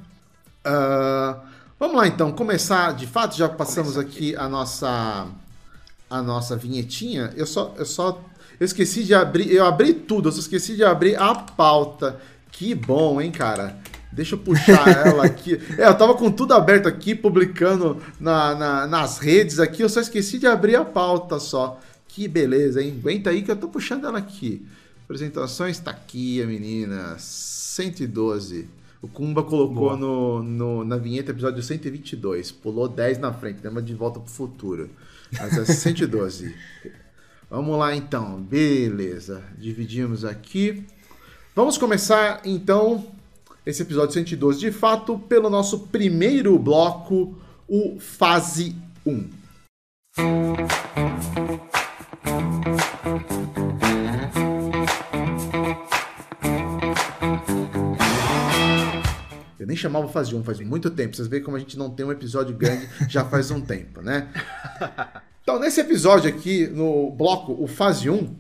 Uh, 0.65 1.41
vamos 1.79 1.97
lá 1.97 2.07
então, 2.07 2.31
começar 2.33 2.95
de 2.95 3.07
fato, 3.07 3.37
já 3.37 3.49
passamos 3.49 3.99
aqui. 3.99 4.35
aqui 4.35 4.37
a 4.37 4.49
nossa 4.49 5.29
a 6.13 6.21
nossa 6.21 6.57
vinhetinha. 6.57 7.33
Eu 7.35 7.47
só 7.47 7.75
eu 7.77 7.87
só 7.87 8.23
eu 8.61 8.65
esqueci 8.67 9.03
de 9.03 9.15
abrir, 9.15 9.51
eu 9.51 9.65
abri 9.65 9.95
tudo, 9.95 10.29
eu 10.29 10.33
só 10.33 10.41
esqueci 10.41 10.77
de 10.77 10.85
abrir 10.85 11.17
a 11.17 11.35
pauta. 11.35 12.21
Que 12.51 12.75
bom, 12.75 13.21
hein, 13.21 13.33
cara? 13.33 13.79
Deixa 14.13 14.35
eu 14.35 14.39
puxar 14.39 14.87
ela 15.07 15.25
aqui. 15.25 15.59
É, 15.79 15.87
eu 15.87 15.95
tava 15.95 16.15
com 16.15 16.31
tudo 16.31 16.53
aberto 16.53 16.87
aqui, 16.87 17.15
publicando 17.15 18.01
na, 18.21 18.55
na, 18.55 18.87
nas 18.87 19.19
redes 19.19 19.59
aqui. 19.59 19.83
Eu 19.83 19.89
só 19.89 20.01
esqueci 20.01 20.39
de 20.39 20.47
abrir 20.47 20.77
a 20.77 20.85
pauta 20.85 21.41
só. 21.41 21.81
Que 22.07 22.29
beleza, 22.29 22.83
hein? 22.83 22.95
Aguenta 22.99 23.31
aí 23.31 23.43
que 23.43 23.51
eu 23.51 23.57
tô 23.57 23.69
puxando 23.69 24.07
ela 24.07 24.19
aqui. 24.19 24.67
Apresentações, 25.05 25.79
tá 25.81 25.91
aqui 25.91 26.43
a 26.43 26.47
menina. 26.47 27.17
112. 27.19 28.69
O 29.01 29.09
Kumba 29.09 29.43
colocou 29.43 29.97
no, 29.97 30.43
no, 30.43 30.85
na 30.85 30.97
vinheta 30.99 31.31
episódio 31.31 31.63
122. 31.63 32.53
Pulou 32.53 32.87
10 32.87 33.19
na 33.19 33.33
frente, 33.33 33.61
lembra 33.65 33.83
de 33.83 33.95
volta 33.95 34.21
pro 34.21 34.31
futuro. 34.31 34.91
Mas 35.33 35.57
é 35.57 35.65
112. 35.65 36.55
Vamos 37.51 37.79
lá 37.79 37.97
então, 37.97 38.41
beleza. 38.41 39.43
dividimos 39.59 40.25
aqui. 40.25 40.87
Vamos 41.55 41.77
começar 41.77 42.41
então 42.45 43.07
esse 43.65 43.83
episódio 43.83 44.13
112 44.15 44.59
de 44.59 44.73
fato 44.73 45.19
pelo 45.19 45.49
nosso 45.49 45.81
primeiro 45.87 46.59
bloco, 46.59 47.39
o 47.69 47.99
Fase 48.01 48.75
1. 49.07 49.31
Eu 59.59 59.67
nem 59.67 59.77
chamava 59.77 60.09
Fase 60.09 60.35
1 60.35 60.43
faz 60.43 60.61
muito 60.61 60.91
tempo. 60.91 61.15
Vocês 61.15 61.29
veem 61.29 61.43
como 61.43 61.57
a 61.57 61.61
gente 61.61 61.79
não 61.79 61.89
tem 61.89 62.05
um 62.05 62.11
episódio 62.11 62.57
grande 62.57 62.89
já 63.09 63.25
faz 63.25 63.51
um 63.51 63.61
tempo, 63.61 64.03
né? 64.03 64.29
Então, 65.43 65.59
nesse 65.59 65.81
episódio 65.81 66.31
aqui, 66.31 66.69
no 66.69 67.11
bloco, 67.11 67.57
o 67.61 67.67
Fase 67.67 68.09
1, 68.09 68.33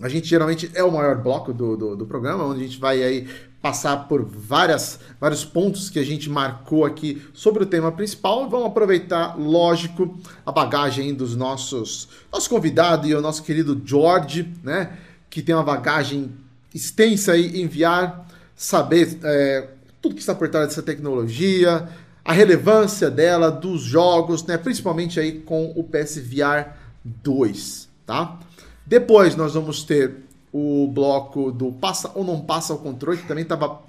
a 0.00 0.08
gente 0.08 0.26
geralmente 0.26 0.68
é 0.74 0.82
o 0.82 0.90
maior 0.90 1.22
bloco 1.22 1.52
do, 1.52 1.76
do, 1.76 1.96
do, 1.96 2.04
programa, 2.04 2.44
onde 2.44 2.64
a 2.64 2.66
gente 2.66 2.80
vai 2.80 3.00
aí 3.00 3.28
passar 3.62 4.08
por 4.08 4.24
várias, 4.24 4.98
vários 5.20 5.44
pontos 5.44 5.88
que 5.88 6.00
a 6.00 6.04
gente 6.04 6.28
marcou 6.28 6.84
aqui 6.84 7.22
sobre 7.32 7.62
o 7.62 7.66
tema 7.66 7.92
principal. 7.92 8.50
Vamos 8.50 8.66
aproveitar, 8.66 9.38
lógico, 9.38 10.18
a 10.44 10.50
bagagem 10.50 11.14
dos 11.14 11.36
nossos 11.36 12.08
nosso 12.30 12.50
convidado 12.50 13.06
e 13.06 13.14
o 13.14 13.22
nosso 13.22 13.44
querido 13.44 13.80
George, 13.84 14.52
né? 14.64 14.98
Que 15.30 15.40
tem 15.40 15.54
uma 15.54 15.62
bagagem 15.62 16.32
extensa 16.74 17.32
aí, 17.32 17.62
enviar, 17.62 18.26
saber 18.56 19.18
é, 19.22 19.68
tudo 20.00 20.16
que 20.16 20.20
está 20.20 20.34
por 20.34 20.48
trás 20.48 20.68
dessa 20.68 20.82
tecnologia, 20.82 21.88
a 22.24 22.32
relevância 22.32 23.08
dela, 23.08 23.50
dos 23.50 23.82
jogos, 23.82 24.44
né? 24.44 24.58
principalmente 24.58 25.20
aí 25.20 25.40
com 25.40 25.72
o 25.76 25.84
PSVR 25.84 26.72
2, 27.04 27.88
tá? 28.06 28.38
Depois 28.86 29.36
nós 29.36 29.54
vamos 29.54 29.84
ter 29.84 30.24
o 30.52 30.86
bloco 30.86 31.50
do 31.50 31.72
passa 31.72 32.10
ou 32.14 32.24
não 32.24 32.40
passa 32.40 32.74
o 32.74 32.78
controle, 32.78 33.18
que 33.18 33.26
também 33.26 33.42
estava 33.42 33.80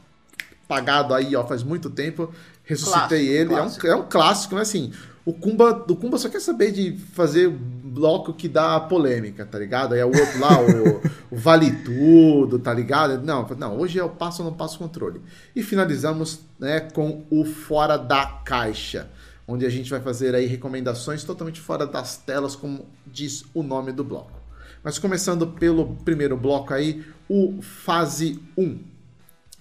pagado 0.67 1.13
aí 1.13 1.35
ó, 1.35 1.45
faz 1.45 1.63
muito 1.63 1.89
tempo. 1.89 2.33
Ressuscitei 2.63 3.27
clássico, 3.27 3.33
ele. 3.33 3.49
Clássico. 3.49 3.87
É, 3.87 3.95
um, 3.95 3.99
é 3.99 4.01
um 4.01 4.07
clássico, 4.07 4.55
mas 4.55 4.69
assim, 4.69 4.93
o 5.25 5.33
Kumba, 5.33 5.85
o 5.87 5.95
Kumba 5.95 6.17
só 6.17 6.27
quer 6.29 6.41
saber 6.41 6.71
de 6.71 6.97
fazer 7.13 7.49
bloco 7.49 8.33
que 8.33 8.49
dá 8.49 8.79
polêmica, 8.79 9.45
tá 9.45 9.59
ligado? 9.59 9.93
Aí 9.93 9.99
é 9.99 10.05
o 10.05 10.07
outro 10.07 10.39
lá, 10.39 10.59
o, 10.59 11.35
o, 11.35 11.37
Vale 11.37 11.71
Tudo, 11.83 12.59
tá 12.59 12.73
ligado? 12.73 13.23
Não, 13.23 13.47
não, 13.57 13.77
hoje 13.77 13.99
é 13.99 14.03
o 14.03 14.09
passo 14.09 14.43
ou 14.43 14.49
não 14.49 14.57
passo 14.57 14.79
controle. 14.79 15.21
E 15.55 15.61
finalizamos 15.61 16.39
né, 16.59 16.79
com 16.79 17.23
o 17.29 17.45
Fora 17.45 17.97
da 17.97 18.25
Caixa, 18.25 19.09
onde 19.47 19.65
a 19.65 19.69
gente 19.69 19.89
vai 19.89 20.01
fazer 20.01 20.35
aí 20.35 20.45
recomendações 20.45 21.23
totalmente 21.23 21.61
fora 21.61 21.85
das 21.85 22.17
telas, 22.17 22.55
como 22.55 22.85
diz 23.05 23.45
o 23.53 23.63
nome 23.63 23.91
do 23.91 24.03
bloco. 24.03 24.42
Mas 24.83 24.99
começando 24.99 25.47
pelo 25.47 25.95
primeiro 26.03 26.35
bloco 26.35 26.73
aí, 26.73 27.05
o 27.29 27.61
Fase 27.61 28.39
1. 28.57 28.63
Uh, 28.65 28.79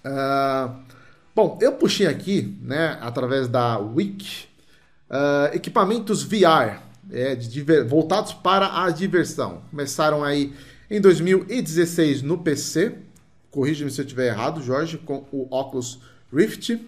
ah, 0.04 0.80
bom, 1.34 1.58
eu 1.60 1.72
puxei 1.74 2.08
aqui, 2.08 2.58
né, 2.60 2.98
através 3.00 3.46
da 3.46 3.78
Wiki, 3.78 4.46
uh, 5.08 5.54
equipamentos 5.54 6.24
VR, 6.24 6.80
é, 7.12 7.36
diver, 7.36 7.86
voltados 7.86 8.32
para 8.32 8.82
a 8.82 8.90
diversão. 8.90 9.62
Começaram 9.70 10.24
aí 10.24 10.52
em 10.90 11.00
2016 11.00 12.22
no 12.22 12.38
PC, 12.38 12.96
corrija-me 13.48 13.92
se 13.92 14.00
eu 14.00 14.04
estiver 14.04 14.26
errado, 14.26 14.60
Jorge, 14.60 14.98
com 14.98 15.24
o 15.30 15.46
Oculus 15.50 16.00
Rift. 16.32 16.80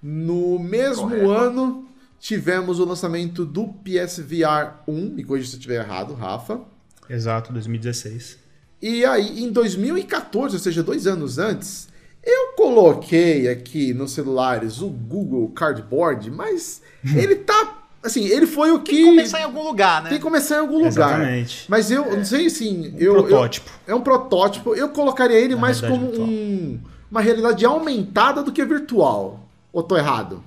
No 0.00 0.58
mesmo 0.60 1.08
Correto. 1.08 1.30
ano, 1.30 1.88
tivemos 2.20 2.78
o 2.78 2.84
lançamento 2.84 3.44
do 3.44 3.66
PSVR 3.66 4.74
1, 4.86 5.14
me 5.14 5.24
corrija 5.24 5.48
se 5.48 5.54
eu 5.54 5.58
estiver 5.58 5.84
errado, 5.84 6.14
Rafa. 6.14 6.75
Exato, 7.08 7.52
2016. 7.52 8.38
E 8.80 9.04
aí, 9.04 9.42
em 9.42 9.50
2014, 9.50 10.54
ou 10.54 10.60
seja, 10.60 10.82
dois 10.82 11.06
anos 11.06 11.38
antes, 11.38 11.88
eu 12.22 12.52
coloquei 12.56 13.48
aqui 13.48 13.94
nos 13.94 14.12
celulares 14.12 14.80
o 14.80 14.88
Google 14.88 15.48
Cardboard, 15.50 16.30
mas 16.30 16.82
ele 17.16 17.36
tá 17.36 17.84
assim, 18.02 18.26
ele 18.26 18.46
foi 18.46 18.70
o 18.70 18.80
que. 18.80 18.92
Tem 18.92 19.04
que 19.04 19.10
começar 19.10 19.40
em 19.40 19.44
algum 19.44 19.62
lugar, 19.62 20.02
né? 20.02 20.10
Tem 20.10 20.18
que 20.18 20.24
começar 20.24 20.56
em 20.56 20.60
algum 20.60 20.76
lugar. 20.76 20.88
Exatamente. 20.88 21.64
Mas 21.68 21.90
eu 21.90 22.04
é. 22.04 22.16
não 22.16 22.24
sei 22.24 22.46
assim. 22.46 22.94
Um 22.94 22.98
eu, 22.98 23.12
protótipo. 23.14 23.70
Eu, 23.86 23.94
é 23.94 23.98
um 23.98 24.00
protótipo. 24.00 24.74
Eu 24.74 24.88
colocaria 24.88 25.38
ele 25.38 25.54
Na 25.54 25.60
mais 25.60 25.80
como 25.80 26.06
um, 26.20 26.80
uma 27.10 27.20
realidade 27.20 27.64
aumentada 27.64 28.42
do 28.42 28.52
que 28.52 28.64
virtual. 28.64 29.48
Ou 29.72 29.82
tô 29.82 29.96
errado? 29.96 30.42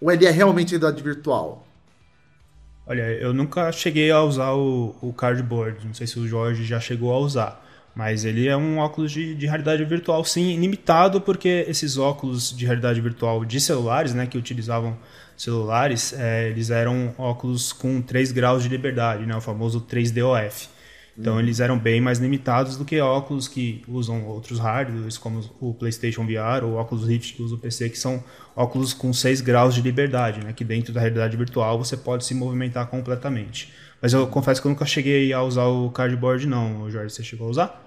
Ou 0.00 0.10
ele 0.10 0.26
é 0.26 0.30
realmente 0.30 0.70
realidade 0.70 1.02
virtual? 1.02 1.66
Olha, 2.88 3.02
eu 3.02 3.34
nunca 3.34 3.70
cheguei 3.70 4.10
a 4.10 4.22
usar 4.22 4.52
o, 4.52 4.96
o 5.02 5.12
cardboard. 5.12 5.86
Não 5.86 5.92
sei 5.92 6.06
se 6.06 6.18
o 6.18 6.26
Jorge 6.26 6.64
já 6.64 6.80
chegou 6.80 7.12
a 7.12 7.18
usar. 7.18 7.62
Mas 7.94 8.24
ele 8.24 8.48
é 8.48 8.56
um 8.56 8.78
óculos 8.78 9.12
de, 9.12 9.34
de, 9.34 9.46
realidade 9.46 9.84
virtual, 9.84 10.24
sim, 10.24 10.56
limitado, 10.56 11.20
porque 11.20 11.66
esses 11.68 11.98
óculos 11.98 12.56
de 12.56 12.64
realidade 12.64 12.98
virtual 13.00 13.44
de 13.44 13.60
celulares, 13.60 14.14
né, 14.14 14.26
que 14.26 14.38
utilizavam 14.38 14.96
celulares, 15.36 16.14
é, 16.14 16.48
eles 16.48 16.70
eram 16.70 17.14
óculos 17.18 17.72
com 17.72 18.00
3 18.00 18.32
graus 18.32 18.62
de 18.62 18.68
liberdade, 18.70 19.26
né, 19.26 19.36
o 19.36 19.40
famoso 19.40 19.80
3DOF. 19.80 20.68
Então 21.18 21.34
uhum. 21.34 21.40
eles 21.40 21.58
eram 21.58 21.76
bem 21.76 22.00
mais 22.00 22.18
limitados 22.20 22.76
do 22.76 22.84
que 22.84 23.00
óculos 23.00 23.48
que 23.48 23.82
usam 23.88 24.24
outros 24.26 24.60
hardwares, 24.60 25.18
como 25.18 25.40
o 25.60 25.74
PlayStation 25.74 26.24
VR 26.24 26.64
ou 26.64 26.74
o 26.74 26.80
Oculus 26.80 27.08
Rift 27.08 27.34
que 27.34 27.42
usa 27.42 27.56
o 27.56 27.58
PC, 27.58 27.90
que 27.90 27.98
são 27.98 28.22
óculos 28.54 28.94
com 28.94 29.12
6 29.12 29.40
graus 29.40 29.74
de 29.74 29.82
liberdade, 29.82 30.44
né, 30.44 30.52
que 30.52 30.62
dentro 30.64 30.92
da 30.92 31.00
realidade 31.00 31.36
virtual 31.36 31.76
você 31.76 31.96
pode 31.96 32.24
se 32.24 32.34
movimentar 32.34 32.86
completamente. 32.86 33.72
Mas 34.00 34.12
eu 34.12 34.28
confesso 34.28 34.62
que 34.62 34.68
eu 34.68 34.70
nunca 34.70 34.86
cheguei 34.86 35.32
a 35.32 35.42
usar 35.42 35.64
o 35.64 35.90
cardboard, 35.90 36.46
não, 36.46 36.88
Jorge. 36.88 37.12
Você 37.12 37.24
chegou 37.24 37.48
a 37.48 37.50
usar? 37.50 37.84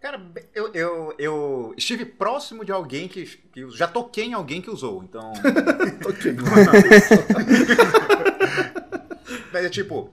Cara, 0.00 0.20
eu, 0.52 0.74
eu, 0.74 1.14
eu 1.18 1.74
estive 1.78 2.04
próximo 2.04 2.64
de 2.64 2.72
alguém 2.72 3.06
que, 3.06 3.24
que. 3.52 3.70
Já 3.70 3.86
toquei 3.86 4.24
em 4.24 4.34
alguém 4.34 4.60
que 4.60 4.68
usou, 4.68 5.04
então. 5.04 5.32
toquei. 6.02 6.34
Mas 9.52 9.64
é 9.64 9.70
tipo. 9.70 10.12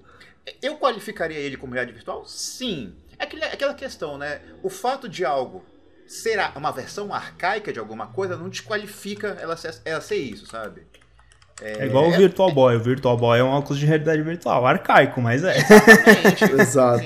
Eu 0.61 0.77
qualificaria 0.77 1.37
ele 1.37 1.57
como 1.57 1.73
realidade 1.73 1.95
virtual? 1.95 2.25
Sim. 2.25 2.95
É 3.17 3.23
aquela 3.23 3.73
questão, 3.73 4.17
né? 4.17 4.41
O 4.63 4.69
fato 4.69 5.07
de 5.07 5.23
algo 5.23 5.63
ser 6.07 6.39
uma 6.55 6.71
versão 6.71 7.13
arcaica 7.13 7.71
de 7.71 7.79
alguma 7.79 8.07
coisa 8.07 8.35
não 8.35 8.49
desqualifica 8.49 9.37
ela 9.39 9.55
ser, 9.55 9.75
ela 9.85 10.01
ser 10.01 10.17
isso, 10.17 10.45
sabe? 10.45 10.81
É, 11.61 11.83
é 11.83 11.85
igual 11.85 12.07
o 12.07 12.11
Virtual 12.11 12.49
é, 12.49 12.53
Boy. 12.53 12.75
O 12.75 12.79
Virtual 12.79 13.17
Boy 13.17 13.39
é 13.39 13.43
um 13.43 13.49
óculos 13.49 13.79
de 13.79 13.85
realidade 13.85 14.21
virtual, 14.23 14.65
arcaico, 14.65 15.21
mas 15.21 15.43
é. 15.43 15.57
Exato. 16.59 17.05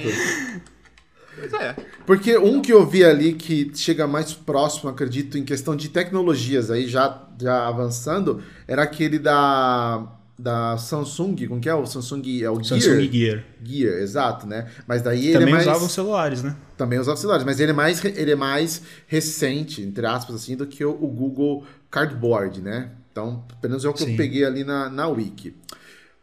Pois 1.36 1.54
é. 1.54 1.76
Porque 2.06 2.38
um 2.38 2.62
que 2.62 2.72
eu 2.72 2.86
vi 2.86 3.04
ali 3.04 3.34
que 3.34 3.72
chega 3.76 4.08
mais 4.08 4.34
próximo, 4.34 4.90
acredito, 4.90 5.38
em 5.38 5.44
questão 5.44 5.76
de 5.76 5.90
tecnologias, 5.90 6.72
aí 6.72 6.88
já, 6.88 7.28
já 7.40 7.68
avançando, 7.68 8.42
era 8.68 8.84
aquele 8.84 9.20
da, 9.20 10.08
da 10.38 10.78
Samsung, 10.78 11.48
como 11.48 11.62
que 11.62 11.70
é? 11.70 11.74
O 11.74 11.86
Samsung 11.86 12.42
é 12.42 12.50
o 12.50 12.62
Gear? 12.62 12.82
Samsung 12.82 13.12
Gear. 13.12 13.44
Gear, 13.64 13.94
exato, 14.00 14.46
né? 14.46 14.70
Mas 14.88 15.02
daí 15.02 15.32
Também 15.32 15.48
ele 15.48 15.50
é 15.50 15.54
mais... 15.54 15.64
usava 15.68 15.86
os 15.86 15.92
celulares, 15.92 16.44
né? 16.44 16.56
Também 16.78 17.00
usava 17.00 17.18
celulares, 17.18 17.46
mas 17.46 17.60
ele 17.60 17.72
é 17.72 17.74
mais, 17.74 18.04
ele 18.04 18.32
é 18.32 18.36
mais 18.36 18.82
recente, 19.08 19.82
entre 19.82 20.06
aspas, 20.06 20.36
assim, 20.36 20.56
do 20.56 20.68
que 20.68 20.84
o, 20.84 20.92
o 20.92 21.08
Google 21.08 21.64
Cardboard, 21.90 22.62
né? 22.62 22.92
Então, 23.12 23.46
pelo 23.62 23.72
menos 23.72 23.86
é 23.86 23.90
o 23.90 23.94
que 23.94 24.04
Sim. 24.04 24.12
eu 24.12 24.18
peguei 24.18 24.44
ali 24.44 24.64
na, 24.64 24.90
na 24.90 25.08
Wiki. 25.08 25.56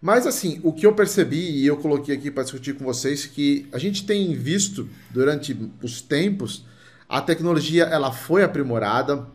Mas 0.01 0.27
assim, 0.27 0.61
o 0.62 0.72
que 0.72 0.85
eu 0.85 0.92
percebi 0.92 1.61
e 1.61 1.66
eu 1.66 1.77
coloquei 1.77 2.14
aqui 2.14 2.31
para 2.31 2.42
discutir 2.42 2.75
com 2.75 2.85
vocês 2.85 3.25
que 3.25 3.68
a 3.72 3.79
gente 3.79 4.05
tem 4.05 4.35
visto 4.35 4.88
durante 5.11 5.57
os 5.81 6.03
tempos 6.03 6.64
a 7.12 7.20
tecnologia 7.20 7.85
ela 7.85 8.11
foi 8.11 8.42
aprimorada, 8.42 9.27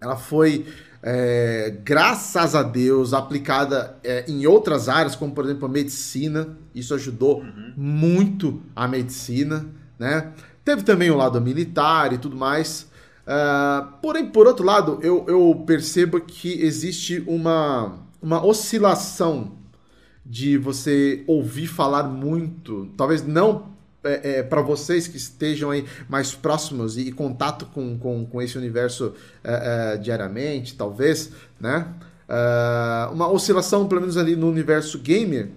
ela 0.00 0.16
foi 0.16 0.64
é, 1.02 1.78
graças 1.84 2.54
a 2.54 2.62
Deus 2.62 3.12
aplicada 3.12 3.98
é, 4.04 4.24
em 4.28 4.46
outras 4.46 4.88
áreas, 4.88 5.16
como 5.16 5.34
por 5.34 5.44
exemplo 5.44 5.66
a 5.66 5.68
medicina. 5.68 6.56
Isso 6.74 6.94
ajudou 6.94 7.40
uhum. 7.40 7.72
muito 7.76 8.62
a 8.74 8.86
medicina, 8.86 9.66
né? 9.98 10.32
Teve 10.64 10.82
também 10.82 11.10
o 11.10 11.16
lado 11.16 11.40
militar 11.40 12.12
e 12.12 12.18
tudo 12.18 12.36
mais. 12.36 12.90
Uh, 13.22 13.92
porém, 14.00 14.26
por 14.26 14.46
outro 14.46 14.64
lado, 14.64 14.98
eu, 15.02 15.24
eu 15.28 15.62
percebo 15.66 16.20
que 16.20 16.60
existe 16.62 17.22
uma, 17.26 17.98
uma 18.20 18.44
oscilação 18.44 19.52
de 20.24 20.56
você 20.56 21.24
ouvir 21.26 21.66
falar 21.66 22.04
muito, 22.04 22.88
talvez 22.96 23.26
não 23.26 23.71
é, 24.04 24.38
é, 24.38 24.42
para 24.42 24.60
vocês 24.60 25.06
que 25.06 25.16
estejam 25.16 25.70
aí 25.70 25.84
mais 26.08 26.34
próximos 26.34 26.98
e, 26.98 27.12
contato 27.12 27.66
com, 27.66 27.98
com, 27.98 28.26
com 28.26 28.42
esse 28.42 28.58
universo 28.58 29.14
é, 29.44 29.94
é 29.94 29.96
diariamente, 29.96 30.74
talvez, 30.74 31.30
né? 31.60 31.86
É, 32.28 33.08
uma 33.12 33.30
oscilação, 33.30 33.86
pelo 33.86 34.00
menos 34.00 34.16
ali 34.16 34.34
no 34.34 34.48
universo 34.48 34.98
gamer, 34.98 35.50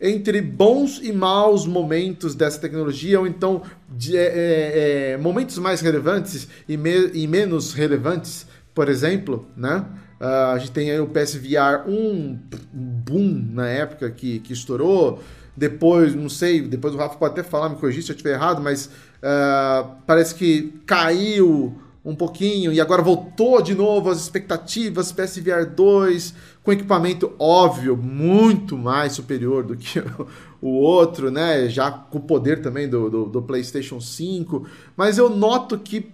entre 0.00 0.40
bons 0.40 0.98
e 1.02 1.12
maus 1.12 1.66
momentos 1.66 2.34
dessa 2.34 2.58
tecnologia, 2.58 3.20
ou 3.20 3.26
então 3.26 3.62
de, 3.88 4.16
é, 4.16 5.18
momentos 5.20 5.58
mais 5.58 5.80
relevantes 5.80 6.48
e, 6.68 6.76
me, 6.76 7.10
e 7.12 7.26
menos 7.26 7.74
relevantes 7.74 8.46
por 8.74 8.88
exemplo, 8.88 9.46
né? 9.56 9.84
A 10.20 10.58
gente 10.58 10.72
tem 10.72 10.90
aí 10.90 11.00
o 11.00 11.06
PSVR 11.06 11.88
1 11.88 12.38
boom 12.72 13.48
na 13.52 13.68
época 13.68 14.10
que, 14.10 14.38
que 14.40 14.52
estourou. 14.52 15.22
Depois, 15.56 16.14
não 16.14 16.28
sei, 16.28 16.60
depois 16.62 16.94
o 16.94 16.98
Rafa 16.98 17.16
pode 17.16 17.32
até 17.32 17.42
falar, 17.42 17.68
me 17.68 17.76
corrigir 17.76 18.02
se 18.02 18.10
eu 18.10 18.14
estiver 18.14 18.34
errado, 18.34 18.62
mas 18.62 18.86
uh, 18.86 19.90
parece 20.06 20.34
que 20.34 20.80
caiu 20.86 21.74
um 22.04 22.14
pouquinho 22.14 22.72
e 22.72 22.80
agora 22.80 23.02
voltou 23.02 23.60
de 23.60 23.74
novo 23.74 24.10
as 24.10 24.18
expectativas. 24.18 25.12
PSVR 25.12 25.66
2 25.66 26.34
com 26.62 26.72
equipamento 26.72 27.32
óbvio 27.38 27.96
muito 27.96 28.76
mais 28.76 29.12
superior 29.12 29.64
do 29.64 29.76
que 29.76 30.02
o 30.60 30.68
outro, 30.68 31.30
né? 31.30 31.68
Já 31.68 31.90
com 31.90 32.18
o 32.18 32.22
poder 32.22 32.62
também 32.62 32.88
do, 32.88 33.10
do, 33.10 33.24
do 33.26 33.42
PlayStation 33.42 34.00
5. 34.00 34.66
Mas 34.96 35.18
eu 35.18 35.28
noto 35.28 35.78
que 35.78 36.12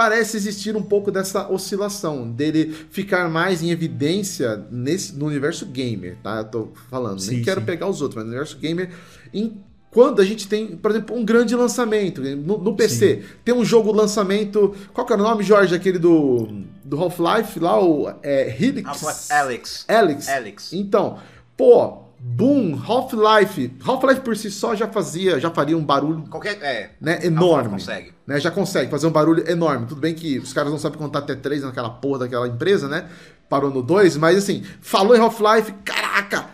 parece 0.00 0.34
existir 0.34 0.74
um 0.74 0.82
pouco 0.82 1.10
dessa 1.10 1.46
oscilação, 1.52 2.26
dele 2.26 2.74
ficar 2.90 3.28
mais 3.28 3.62
em 3.62 3.70
evidência 3.70 4.64
nesse, 4.70 5.14
no 5.14 5.26
universo 5.26 5.66
gamer, 5.66 6.16
tá? 6.22 6.38
Eu 6.38 6.44
tô 6.44 6.68
falando, 6.88 7.20
sim, 7.20 7.34
nem 7.34 7.42
quero 7.42 7.60
pegar 7.60 7.86
os 7.86 8.00
outros, 8.00 8.16
mas 8.16 8.24
no 8.24 8.30
universo 8.30 8.56
gamer, 8.56 8.88
em, 9.30 9.62
quando 9.90 10.22
a 10.22 10.24
gente 10.24 10.48
tem, 10.48 10.68
por 10.68 10.90
exemplo, 10.90 11.14
um 11.14 11.22
grande 11.22 11.54
lançamento 11.54 12.22
no, 12.22 12.56
no 12.56 12.74
PC, 12.74 13.16
sim. 13.16 13.28
tem 13.44 13.54
um 13.54 13.62
jogo 13.62 13.92
lançamento, 13.92 14.74
qual 14.94 15.06
que 15.06 15.12
é 15.12 15.16
o 15.16 15.18
nome, 15.18 15.44
Jorge, 15.44 15.74
aquele 15.74 15.98
do, 15.98 16.48
do 16.82 16.98
Half-Life 16.98 17.60
lá, 17.60 17.78
o 17.84 18.10
é, 18.22 18.56
Helix? 18.58 19.30
Alex. 19.30 19.84
Alex. 19.86 20.28
Alex. 20.30 20.72
Então, 20.72 21.18
pô, 21.58 22.04
Boom, 22.22 22.78
Half-Life. 22.86 23.78
Half-Life 23.82 24.20
por 24.20 24.36
si 24.36 24.50
só 24.50 24.74
já 24.74 24.86
fazia, 24.86 25.40
já 25.40 25.50
faria 25.50 25.74
um 25.74 25.82
barulho 25.82 26.24
Qualquer, 26.28 26.58
é, 26.60 26.90
né, 27.00 27.18
enorme. 27.24 27.70
Consegue. 27.70 28.12
Né, 28.26 28.38
já 28.38 28.50
consegue 28.50 28.90
fazer 28.90 29.06
um 29.06 29.10
barulho 29.10 29.48
enorme. 29.50 29.86
Tudo 29.86 30.02
bem 30.02 30.14
que 30.14 30.38
os 30.38 30.52
caras 30.52 30.70
não 30.70 30.78
sabem 30.78 30.98
contar 30.98 31.20
até 31.20 31.34
3 31.34 31.62
naquela 31.62 31.88
porra 31.88 32.20
daquela 32.20 32.46
empresa, 32.46 32.88
né? 32.88 33.08
Parou 33.48 33.70
no 33.70 33.82
2, 33.82 34.18
mas 34.18 34.36
assim, 34.36 34.62
falou 34.82 35.16
em 35.16 35.18
Half-Life, 35.18 35.72
caraca! 35.82 36.44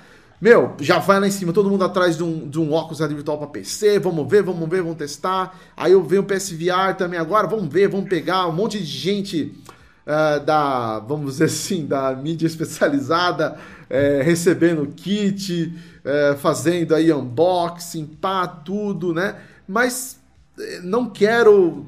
Meu, 0.40 0.74
já 0.78 1.00
vai 1.00 1.18
lá 1.18 1.26
em 1.26 1.32
cima, 1.32 1.52
todo 1.52 1.68
mundo 1.68 1.84
atrás 1.84 2.16
de 2.16 2.22
um, 2.22 2.48
de 2.48 2.60
um 2.60 2.72
óculos 2.72 3.00
virtual 3.00 3.38
para 3.38 3.48
PC, 3.48 3.98
vamos 3.98 4.28
ver, 4.30 4.44
vamos 4.44 4.68
ver, 4.68 4.82
vamos 4.82 4.98
testar. 4.98 5.58
Aí 5.76 5.92
eu 5.92 6.04
venho 6.04 6.22
o 6.22 6.24
PSVR 6.24 6.94
também 6.96 7.18
agora, 7.18 7.48
vamos 7.48 7.66
ver, 7.72 7.88
vamos 7.88 8.08
pegar 8.08 8.46
um 8.46 8.52
monte 8.52 8.78
de 8.78 8.84
gente 8.84 9.58
uh, 10.06 10.44
da, 10.44 11.00
vamos 11.00 11.32
dizer 11.32 11.46
assim, 11.46 11.86
da 11.86 12.14
mídia 12.14 12.46
especializada 12.46 13.58
é, 13.88 14.22
recebendo 14.22 14.86
kit, 14.88 15.72
é, 16.04 16.36
fazendo 16.36 16.94
aí 16.94 17.12
unboxing, 17.12 18.06
pá, 18.06 18.46
tudo, 18.46 19.12
né? 19.12 19.36
Mas 19.66 20.20
é, 20.58 20.80
não 20.80 21.08
quero, 21.10 21.86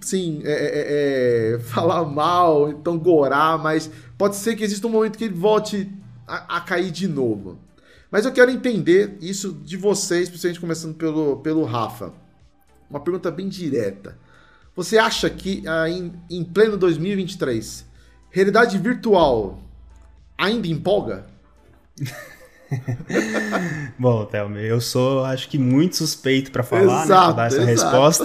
sim, 0.00 0.40
é, 0.44 0.52
é, 0.52 1.54
é, 1.54 1.58
falar 1.66 2.04
mal, 2.04 2.70
então 2.70 2.98
gorar, 2.98 3.58
mas 3.58 3.90
pode 4.16 4.36
ser 4.36 4.56
que 4.56 4.64
exista 4.64 4.86
um 4.86 4.90
momento 4.90 5.18
que 5.18 5.24
ele 5.24 5.34
volte 5.34 5.90
a, 6.26 6.56
a, 6.56 6.60
cair 6.60 6.90
de 6.90 7.08
novo. 7.08 7.58
Mas 8.10 8.24
eu 8.24 8.32
quero 8.32 8.50
entender 8.50 9.16
isso 9.20 9.52
de 9.52 9.76
vocês, 9.76 10.28
principalmente 10.28 10.60
começando 10.60 10.94
pelo, 10.94 11.38
pelo 11.38 11.64
Rafa. 11.64 12.12
Uma 12.88 13.00
pergunta 13.00 13.30
bem 13.30 13.48
direta. 13.48 14.16
Você 14.76 14.96
acha 14.96 15.28
que 15.28 15.66
ah, 15.66 15.88
em, 15.88 16.12
em 16.30 16.44
pleno 16.44 16.76
2023, 16.76 17.84
realidade 18.30 18.78
virtual 18.78 19.58
ainda 20.38 20.68
empolga? 20.68 21.26
Bom, 23.98 24.24
Thelma, 24.24 24.58
eu 24.58 24.80
sou, 24.80 25.24
acho 25.24 25.48
que, 25.48 25.58
muito 25.58 25.96
suspeito 25.96 26.50
para 26.50 26.62
falar, 26.62 27.04
exato, 27.04 27.08
né, 27.08 27.24
pra 27.26 27.32
dar 27.32 27.46
essa 27.46 27.70
exato. 27.70 27.96
resposta. 27.96 28.24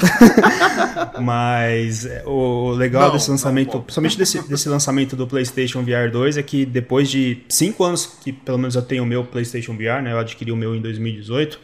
Mas 1.21 2.05
é, 2.05 2.23
o 2.25 2.71
legal 2.71 3.03
não, 3.03 3.11
desse 3.11 3.29
lançamento, 3.29 3.73
não, 3.75 3.81
principalmente 3.81 4.17
desse, 4.17 4.47
desse 4.47 4.67
lançamento 4.67 5.15
do 5.15 5.27
PlayStation 5.27 5.83
VR 5.83 6.11
2, 6.11 6.37
é 6.37 6.43
que 6.43 6.65
depois 6.65 7.09
de 7.09 7.43
cinco 7.47 7.83
anos 7.83 8.05
que 8.05 8.31
pelo 8.33 8.57
menos 8.57 8.75
eu 8.75 8.81
tenho 8.81 9.03
o 9.03 9.05
meu 9.05 9.23
PlayStation 9.23 9.73
VR, 9.73 10.01
né, 10.03 10.11
eu 10.11 10.19
adquiri 10.19 10.51
o 10.51 10.55
meu 10.55 10.75
em 10.75 10.81
2018. 10.81 11.59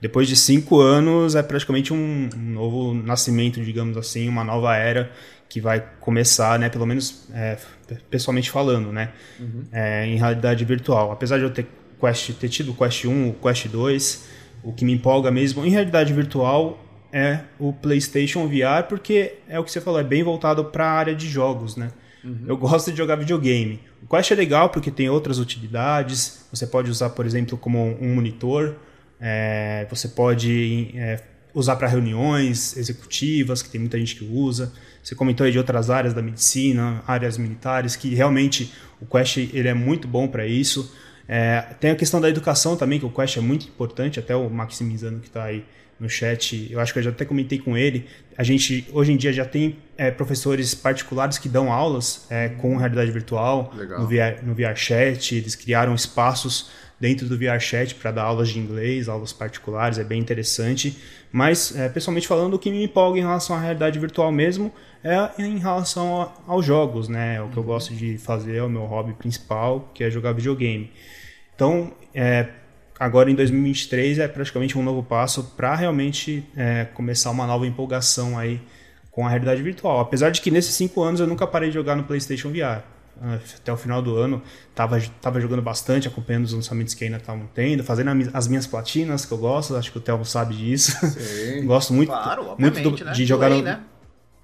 Depois 0.00 0.26
de 0.26 0.34
cinco 0.34 0.80
anos 0.80 1.36
é 1.36 1.42
praticamente 1.44 1.92
um, 1.92 2.28
um 2.34 2.50
novo 2.54 2.92
nascimento, 2.92 3.60
digamos 3.60 3.96
assim, 3.96 4.28
uma 4.28 4.42
nova 4.42 4.76
era 4.76 5.12
que 5.52 5.60
vai 5.60 5.84
começar, 6.00 6.58
né, 6.58 6.70
pelo 6.70 6.86
menos 6.86 7.28
é, 7.30 7.58
pessoalmente 8.08 8.50
falando, 8.50 8.90
né, 8.90 9.10
uhum. 9.38 9.64
é, 9.70 10.06
em 10.06 10.16
realidade 10.16 10.64
virtual. 10.64 11.12
Apesar 11.12 11.36
de 11.36 11.44
eu 11.44 11.50
ter, 11.50 11.66
Quest, 12.00 12.32
ter 12.32 12.48
tido 12.48 12.72
o 12.72 12.74
Quest 12.74 13.04
1, 13.04 13.28
o 13.28 13.34
Quest 13.34 13.68
2, 13.68 14.28
o 14.62 14.72
que 14.72 14.82
me 14.82 14.94
empolga 14.94 15.30
mesmo 15.30 15.62
em 15.62 15.68
realidade 15.68 16.10
virtual 16.14 16.82
é 17.12 17.40
o 17.58 17.70
PlayStation 17.70 18.48
VR, 18.48 18.84
porque 18.88 19.34
é 19.46 19.60
o 19.60 19.64
que 19.64 19.70
você 19.70 19.78
falou, 19.78 20.00
é 20.00 20.04
bem 20.04 20.22
voltado 20.22 20.64
para 20.64 20.86
a 20.86 20.90
área 20.90 21.14
de 21.14 21.28
jogos, 21.28 21.76
né. 21.76 21.90
Uhum. 22.24 22.44
Eu 22.48 22.56
gosto 22.56 22.90
de 22.90 22.96
jogar 22.96 23.16
videogame. 23.16 23.78
O 24.02 24.06
Quest 24.08 24.30
é 24.30 24.34
legal 24.34 24.70
porque 24.70 24.90
tem 24.90 25.10
outras 25.10 25.38
utilidades. 25.38 26.46
Você 26.50 26.66
pode 26.66 26.90
usar, 26.90 27.10
por 27.10 27.26
exemplo, 27.26 27.58
como 27.58 27.78
um 28.00 28.14
monitor. 28.14 28.76
É, 29.20 29.86
você 29.90 30.08
pode 30.08 30.94
é, 30.94 31.20
usar 31.54 31.76
para 31.76 31.88
reuniões 31.88 32.76
executivas, 32.76 33.62
que 33.62 33.68
tem 33.68 33.80
muita 33.80 33.98
gente 33.98 34.16
que 34.16 34.24
usa. 34.24 34.72
Você 35.02 35.14
comentou 35.14 35.44
aí 35.44 35.52
de 35.52 35.58
outras 35.58 35.90
áreas 35.90 36.14
da 36.14 36.22
medicina, 36.22 37.02
áreas 37.06 37.36
militares, 37.36 37.96
que 37.96 38.14
realmente 38.14 38.72
o 39.00 39.06
Quest 39.06 39.36
ele 39.36 39.68
é 39.68 39.74
muito 39.74 40.06
bom 40.06 40.28
para 40.28 40.46
isso. 40.46 40.94
É, 41.28 41.60
tem 41.80 41.90
a 41.90 41.96
questão 41.96 42.20
da 42.20 42.28
educação 42.28 42.76
também, 42.76 42.98
que 42.98 43.06
o 43.06 43.10
Quest 43.10 43.36
é 43.36 43.40
muito 43.40 43.66
importante, 43.66 44.18
até 44.18 44.34
o 44.34 44.48
Maximizano 44.48 45.20
que 45.20 45.28
está 45.28 45.44
aí 45.44 45.64
no 46.02 46.08
chat, 46.08 46.68
eu 46.70 46.80
acho 46.80 46.92
que 46.92 46.98
eu 46.98 47.02
já 47.04 47.10
até 47.10 47.24
comentei 47.24 47.58
com 47.58 47.76
ele. 47.76 48.06
A 48.36 48.42
gente 48.42 48.88
hoje 48.92 49.12
em 49.12 49.16
dia 49.16 49.32
já 49.32 49.44
tem 49.44 49.76
é, 49.96 50.10
professores 50.10 50.74
particulares 50.74 51.38
que 51.38 51.48
dão 51.48 51.72
aulas 51.72 52.26
é, 52.28 52.48
com 52.48 52.76
realidade 52.76 53.10
virtual 53.12 53.72
no 53.98 54.06
VR, 54.08 54.42
no 54.42 54.52
VR 54.52 54.74
Chat, 54.74 55.36
eles 55.36 55.54
criaram 55.54 55.94
espaços 55.94 56.70
dentro 57.02 57.26
do 57.26 57.36
VR 57.36 57.58
Chat 57.58 57.96
para 57.96 58.12
dar 58.12 58.22
aulas 58.22 58.50
de 58.50 58.60
inglês, 58.60 59.08
aulas 59.08 59.32
particulares, 59.32 59.98
é 59.98 60.04
bem 60.04 60.20
interessante. 60.20 60.96
Mas, 61.32 61.76
é, 61.76 61.88
pessoalmente 61.88 62.28
falando, 62.28 62.54
o 62.54 62.58
que 62.60 62.70
me 62.70 62.84
empolga 62.84 63.18
em 63.18 63.22
relação 63.22 63.56
à 63.56 63.58
realidade 63.58 63.98
virtual 63.98 64.30
mesmo 64.30 64.72
é 65.02 65.42
em 65.42 65.58
relação 65.58 66.22
a, 66.22 66.32
aos 66.46 66.64
jogos, 66.64 67.08
né? 67.08 67.42
O 67.42 67.48
que 67.48 67.56
eu 67.56 67.64
gosto 67.64 67.92
de 67.92 68.18
fazer 68.18 68.58
é 68.58 68.62
o 68.62 68.68
meu 68.68 68.82
hobby 68.82 69.14
principal, 69.14 69.90
que 69.92 70.04
é 70.04 70.10
jogar 70.12 70.30
videogame. 70.30 70.92
Então, 71.56 71.92
é, 72.14 72.46
agora 73.00 73.28
em 73.28 73.34
2023 73.34 74.20
é 74.20 74.28
praticamente 74.28 74.78
um 74.78 74.82
novo 74.84 75.02
passo 75.02 75.42
para 75.56 75.74
realmente 75.74 76.44
é, 76.56 76.84
começar 76.84 77.32
uma 77.32 77.48
nova 77.48 77.66
empolgação 77.66 78.38
aí 78.38 78.60
com 79.10 79.26
a 79.26 79.28
realidade 79.28 79.60
virtual. 79.60 79.98
Apesar 79.98 80.30
de 80.30 80.40
que 80.40 80.52
nesses 80.52 80.76
cinco 80.76 81.02
anos 81.02 81.18
eu 81.18 81.26
nunca 81.26 81.48
parei 81.48 81.68
de 81.68 81.74
jogar 81.74 81.96
no 81.96 82.04
PlayStation 82.04 82.50
VR. 82.50 82.84
Até 83.20 83.72
o 83.72 83.76
final 83.76 84.02
do 84.02 84.16
ano 84.16 84.42
tava, 84.74 85.00
tava 85.20 85.40
jogando 85.40 85.62
bastante, 85.62 86.08
acompanhando 86.08 86.44
os 86.44 86.52
lançamentos 86.52 86.94
que 86.94 87.04
ainda 87.04 87.18
estavam 87.18 87.48
tendo, 87.54 87.84
fazendo 87.84 88.10
as 88.32 88.48
minhas 88.48 88.66
platinas 88.66 89.24
que 89.24 89.32
eu 89.32 89.38
gosto, 89.38 89.76
acho 89.76 89.92
que 89.92 89.98
o 89.98 90.00
Thelmo 90.00 90.24
sabe 90.24 90.56
disso. 90.56 90.92
Gosto 91.64 91.92
muito, 91.92 92.08
claro, 92.08 92.56
muito 92.58 92.80
do, 92.80 93.04
né? 93.04 93.12
de 93.12 93.24
jogar 93.24 93.50
no, 93.50 93.62
né? 93.62 93.80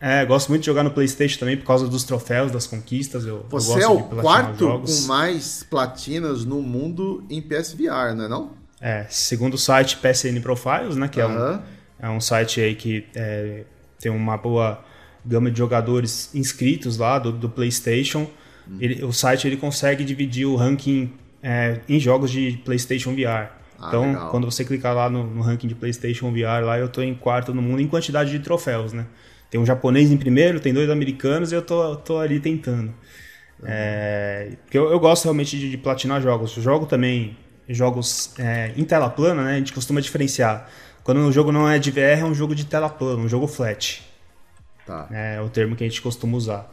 É, 0.00 0.24
gosto 0.24 0.48
muito 0.50 0.60
de 0.60 0.66
jogar 0.66 0.84
no 0.84 0.92
PlayStation 0.92 1.40
também 1.40 1.56
por 1.56 1.66
causa 1.66 1.88
dos 1.88 2.04
troféus, 2.04 2.52
das 2.52 2.66
conquistas. 2.66 3.26
Eu, 3.26 3.44
Você 3.48 3.78
eu 3.78 3.82
é 3.82 3.88
o 3.88 4.02
quarto 4.04 4.58
jogos. 4.60 5.00
com 5.00 5.06
mais 5.08 5.64
platinas 5.68 6.44
no 6.44 6.62
mundo 6.62 7.24
em 7.28 7.42
PSVR, 7.42 8.14
não 8.14 8.24
é 8.24 8.28
não? 8.28 8.52
É, 8.80 9.06
segundo 9.10 9.54
o 9.54 9.58
site 9.58 9.96
PSN 9.96 10.40
Profiles, 10.40 10.94
né, 10.94 11.08
que 11.08 11.20
é, 11.20 11.26
um, 11.26 11.60
é 11.98 12.08
um 12.08 12.20
site 12.20 12.60
aí 12.60 12.76
que 12.76 13.06
é, 13.12 13.64
tem 13.98 14.12
uma 14.12 14.36
boa 14.36 14.84
gama 15.24 15.50
de 15.50 15.58
jogadores 15.58 16.32
inscritos 16.32 16.96
lá 16.96 17.18
do, 17.18 17.32
do 17.32 17.48
PlayStation. 17.48 18.30
Hum. 18.68 18.76
Ele, 18.80 19.04
o 19.04 19.12
site 19.12 19.46
ele 19.46 19.56
consegue 19.56 20.04
dividir 20.04 20.46
o 20.46 20.56
ranking 20.56 21.12
é, 21.42 21.80
em 21.88 21.98
jogos 21.98 22.30
de 22.30 22.60
PlayStation 22.64 23.14
VR. 23.14 23.50
Ah, 23.78 23.88
então, 23.88 24.06
legal. 24.06 24.30
quando 24.30 24.50
você 24.50 24.64
clicar 24.64 24.94
lá 24.94 25.08
no, 25.08 25.24
no 25.24 25.40
ranking 25.40 25.68
de 25.68 25.74
PlayStation 25.74 26.32
VR, 26.32 26.64
lá 26.64 26.78
eu 26.78 26.86
estou 26.86 27.02
em 27.02 27.14
quarto 27.14 27.54
no 27.54 27.62
mundo 27.62 27.80
em 27.80 27.86
quantidade 27.86 28.30
de 28.30 28.40
troféus, 28.40 28.92
né? 28.92 29.06
Tem 29.50 29.58
um 29.58 29.64
japonês 29.64 30.10
em 30.10 30.16
primeiro, 30.16 30.60
tem 30.60 30.74
dois 30.74 30.90
americanos 30.90 31.52
e 31.52 31.54
eu 31.54 31.62
tô, 31.62 31.96
tô 31.96 32.18
ali 32.18 32.38
tentando. 32.38 32.92
É, 33.64 34.52
porque 34.64 34.78
eu, 34.78 34.90
eu, 34.90 35.00
gosto 35.00 35.24
realmente 35.24 35.58
de, 35.58 35.70
de, 35.70 35.78
platinar 35.78 36.20
jogos. 36.20 36.56
Eu 36.56 36.62
jogo 36.62 36.86
também 36.86 37.36
jogos 37.68 38.32
é, 38.38 38.72
em 38.76 38.84
tela 38.84 39.08
plana, 39.08 39.44
né? 39.44 39.54
A 39.54 39.58
gente 39.58 39.72
costuma 39.72 40.00
diferenciar. 40.00 40.68
Quando 41.02 41.20
o 41.20 41.32
jogo 41.32 41.50
não 41.50 41.68
é 41.68 41.78
de 41.78 41.90
VR, 41.90 42.20
é 42.20 42.24
um 42.24 42.34
jogo 42.34 42.54
de 42.54 42.66
tela 42.66 42.88
plana, 42.88 43.22
um 43.22 43.28
jogo 43.28 43.46
flat. 43.46 44.02
Tá. 44.86 45.08
É 45.10 45.40
o 45.40 45.48
termo 45.48 45.74
que 45.74 45.84
a 45.84 45.88
gente 45.88 46.02
costuma 46.02 46.36
usar. 46.36 46.70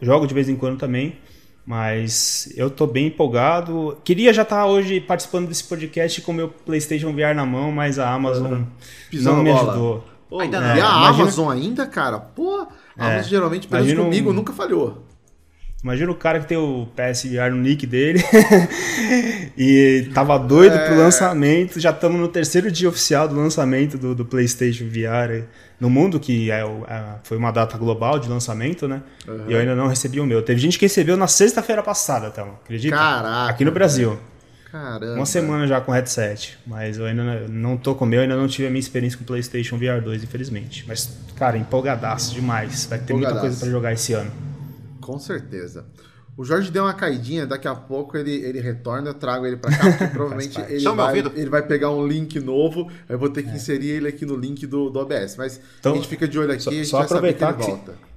Jogo 0.00 0.26
de 0.26 0.34
vez 0.34 0.48
em 0.48 0.56
quando 0.56 0.78
também, 0.78 1.18
mas 1.66 2.52
eu 2.56 2.70
tô 2.70 2.86
bem 2.86 3.08
empolgado. 3.08 3.98
Queria 4.02 4.32
já 4.32 4.42
estar 4.42 4.62
tá 4.62 4.66
hoje 4.66 5.00
participando 5.00 5.48
desse 5.48 5.64
podcast 5.64 6.22
com 6.22 6.32
o 6.32 6.34
meu 6.34 6.48
PlayStation 6.48 7.12
VR 7.12 7.34
na 7.34 7.44
mão, 7.44 7.70
mas 7.70 7.98
a 7.98 8.10
Amazon 8.10 8.62
não 9.12 9.42
me 9.42 9.50
ajudou. 9.50 10.04
Pô, 10.28 10.40
ainda 10.40 10.60
não. 10.60 10.68
E 10.68 10.72
a 10.72 10.74
imagina... 10.74 11.22
Amazon 11.22 11.50
ainda, 11.50 11.86
cara? 11.86 12.18
Pô, 12.18 12.66
a 12.96 13.08
é, 13.08 13.12
Amazon 13.14 13.30
geralmente, 13.30 13.66
pelo 13.66 13.84
menos 13.84 14.04
comigo, 14.04 14.30
um... 14.30 14.32
nunca 14.32 14.52
falhou. 14.52 15.07
Imagina 15.82 16.10
o 16.10 16.14
cara 16.14 16.40
que 16.40 16.46
tem 16.46 16.58
o 16.58 16.88
PSVR 16.96 17.50
no 17.50 17.58
nick 17.58 17.86
dele 17.86 18.20
e 19.56 20.10
tava 20.12 20.36
doido 20.36 20.74
é... 20.74 20.86
pro 20.86 20.96
lançamento. 20.96 21.78
Já 21.78 21.90
estamos 21.90 22.20
no 22.20 22.26
terceiro 22.26 22.68
dia 22.68 22.88
oficial 22.88 23.28
do 23.28 23.36
lançamento 23.36 23.96
do, 23.96 24.12
do 24.12 24.24
PlayStation 24.24 24.86
VR 24.86 25.44
no 25.78 25.88
mundo, 25.88 26.18
que 26.18 26.50
é, 26.50 26.62
é, 26.62 27.04
foi 27.22 27.36
uma 27.36 27.52
data 27.52 27.78
global 27.78 28.18
de 28.18 28.28
lançamento, 28.28 28.88
né? 28.88 29.02
Uhum. 29.26 29.44
E 29.46 29.52
eu 29.52 29.60
ainda 29.60 29.76
não 29.76 29.86
recebi 29.86 30.18
o 30.18 30.26
meu. 30.26 30.42
Teve 30.42 30.60
gente 30.60 30.76
que 30.76 30.84
recebeu 30.84 31.16
na 31.16 31.28
sexta-feira 31.28 31.80
passada, 31.80 32.26
então, 32.26 32.58
acredita? 32.64 32.96
Caraca! 32.96 33.52
Aqui 33.52 33.64
no 33.64 33.70
Brasil. 33.70 34.18
Caramba. 34.72 35.14
Uma 35.14 35.26
semana 35.26 35.64
já 35.68 35.80
com 35.80 35.92
headset. 35.92 36.58
Mas 36.66 36.98
eu 36.98 37.06
ainda 37.06 37.46
não 37.48 37.76
tô 37.76 37.94
com 37.94 38.04
o 38.04 38.08
meu, 38.08 38.20
ainda 38.20 38.36
não 38.36 38.48
tive 38.48 38.66
a 38.66 38.70
minha 38.70 38.80
experiência 38.80 39.16
com 39.16 39.22
o 39.22 39.26
PlayStation 39.26 39.78
VR 39.78 40.02
2, 40.02 40.24
infelizmente. 40.24 40.84
Mas, 40.88 41.16
cara, 41.36 41.56
empolgadaço 41.56 42.34
demais. 42.34 42.84
Vai 42.86 42.98
ter 42.98 43.14
muita 43.14 43.36
coisa 43.36 43.56
para 43.56 43.70
jogar 43.70 43.92
esse 43.92 44.12
ano. 44.12 44.47
Com 45.08 45.18
certeza. 45.18 45.86
O 46.36 46.44
Jorge 46.44 46.70
deu 46.70 46.84
uma 46.84 46.92
caidinha, 46.92 47.46
daqui 47.46 47.66
a 47.66 47.74
pouco 47.74 48.14
ele, 48.16 48.30
ele 48.30 48.60
retorna, 48.60 49.08
eu 49.08 49.14
trago 49.14 49.46
ele 49.46 49.56
para 49.56 49.76
cá, 49.76 49.90
porque 49.90 50.06
provavelmente 50.08 50.60
ele, 50.68 50.84
vai, 50.84 51.18
ele 51.18 51.50
vai 51.50 51.66
pegar 51.66 51.90
um 51.90 52.06
link 52.06 52.38
novo, 52.38 52.90
eu 53.08 53.18
vou 53.18 53.30
ter 53.30 53.42
que 53.42 53.48
é. 53.48 53.54
inserir 53.54 53.88
ele 53.88 54.08
aqui 54.08 54.26
no 54.26 54.36
link 54.36 54.66
do, 54.66 54.90
do 54.90 54.98
OBS. 55.00 55.36
Mas 55.38 55.58
então, 55.80 55.92
a 55.92 55.96
gente 55.96 56.06
fica 56.08 56.28
de 56.28 56.38
olho 56.38 56.52
aqui, 56.52 56.62
só, 56.62 56.70
a 56.70 56.74
gente 56.74 56.86
só 56.86 56.98
vai 56.98 57.06
aproveitar 57.06 57.52
saber 57.52 57.64
que 57.64 57.70
ele 57.70 57.76
volta. 57.76 58.08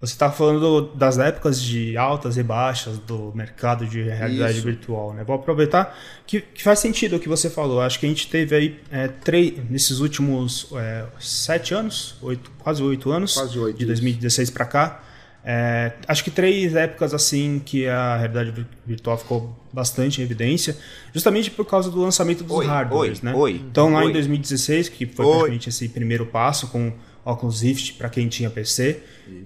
Você 0.00 0.12
está 0.12 0.30
falando 0.30 0.94
das 0.94 1.16
épocas 1.16 1.62
de 1.62 1.96
altas 1.96 2.36
e 2.36 2.42
baixas 2.42 2.98
do 2.98 3.32
mercado 3.34 3.86
de 3.86 4.02
realidade 4.02 4.58
Isso. 4.58 4.66
virtual, 4.66 5.14
né? 5.14 5.24
Vou 5.24 5.36
aproveitar 5.36 5.96
que, 6.26 6.42
que, 6.42 6.62
faz 6.62 6.80
sentido 6.80 7.16
o 7.16 7.20
que 7.20 7.28
você 7.28 7.48
falou. 7.48 7.80
Acho 7.80 7.98
que 7.98 8.04
a 8.04 8.08
gente 8.10 8.28
teve 8.28 8.54
aí 8.54 8.80
é, 8.90 9.08
três, 9.08 9.54
nesses 9.70 10.00
últimos 10.00 10.68
é, 10.74 11.06
sete 11.18 11.72
anos, 11.72 12.16
oito, 12.20 12.50
quase 12.58 12.82
oito 12.82 13.10
anos, 13.10 13.32
quase 13.32 13.58
oito, 13.58 13.78
de 13.78 13.86
2016 13.86 14.50
para 14.50 14.66
cá, 14.66 15.02
é, 15.46 15.92
acho 16.08 16.24
que 16.24 16.30
três 16.30 16.74
épocas 16.74 17.12
assim 17.12 17.60
que 17.62 17.86
a 17.86 18.16
realidade 18.16 18.66
virtual 18.86 19.18
ficou 19.18 19.54
bastante 19.70 20.20
em 20.20 20.24
evidência, 20.24 20.74
justamente 21.12 21.50
por 21.50 21.66
causa 21.66 21.90
do 21.90 22.00
lançamento 22.00 22.42
dos 22.42 22.56
oi, 22.56 22.66
hardwares, 22.66 23.18
oi, 23.18 23.24
né? 23.24 23.34
Oi, 23.36 23.62
então 23.70 23.92
lá 23.92 24.06
em 24.06 24.12
2016, 24.12 24.88
que 24.88 25.04
foi 25.04 25.26
praticamente 25.26 25.68
esse 25.68 25.86
primeiro 25.90 26.24
passo 26.24 26.68
com 26.68 26.94
Oculus 27.24 27.60
Rift 27.60 27.92
para 27.94 28.08
quem 28.08 28.26
tinha 28.26 28.48
PC, 28.48 29.02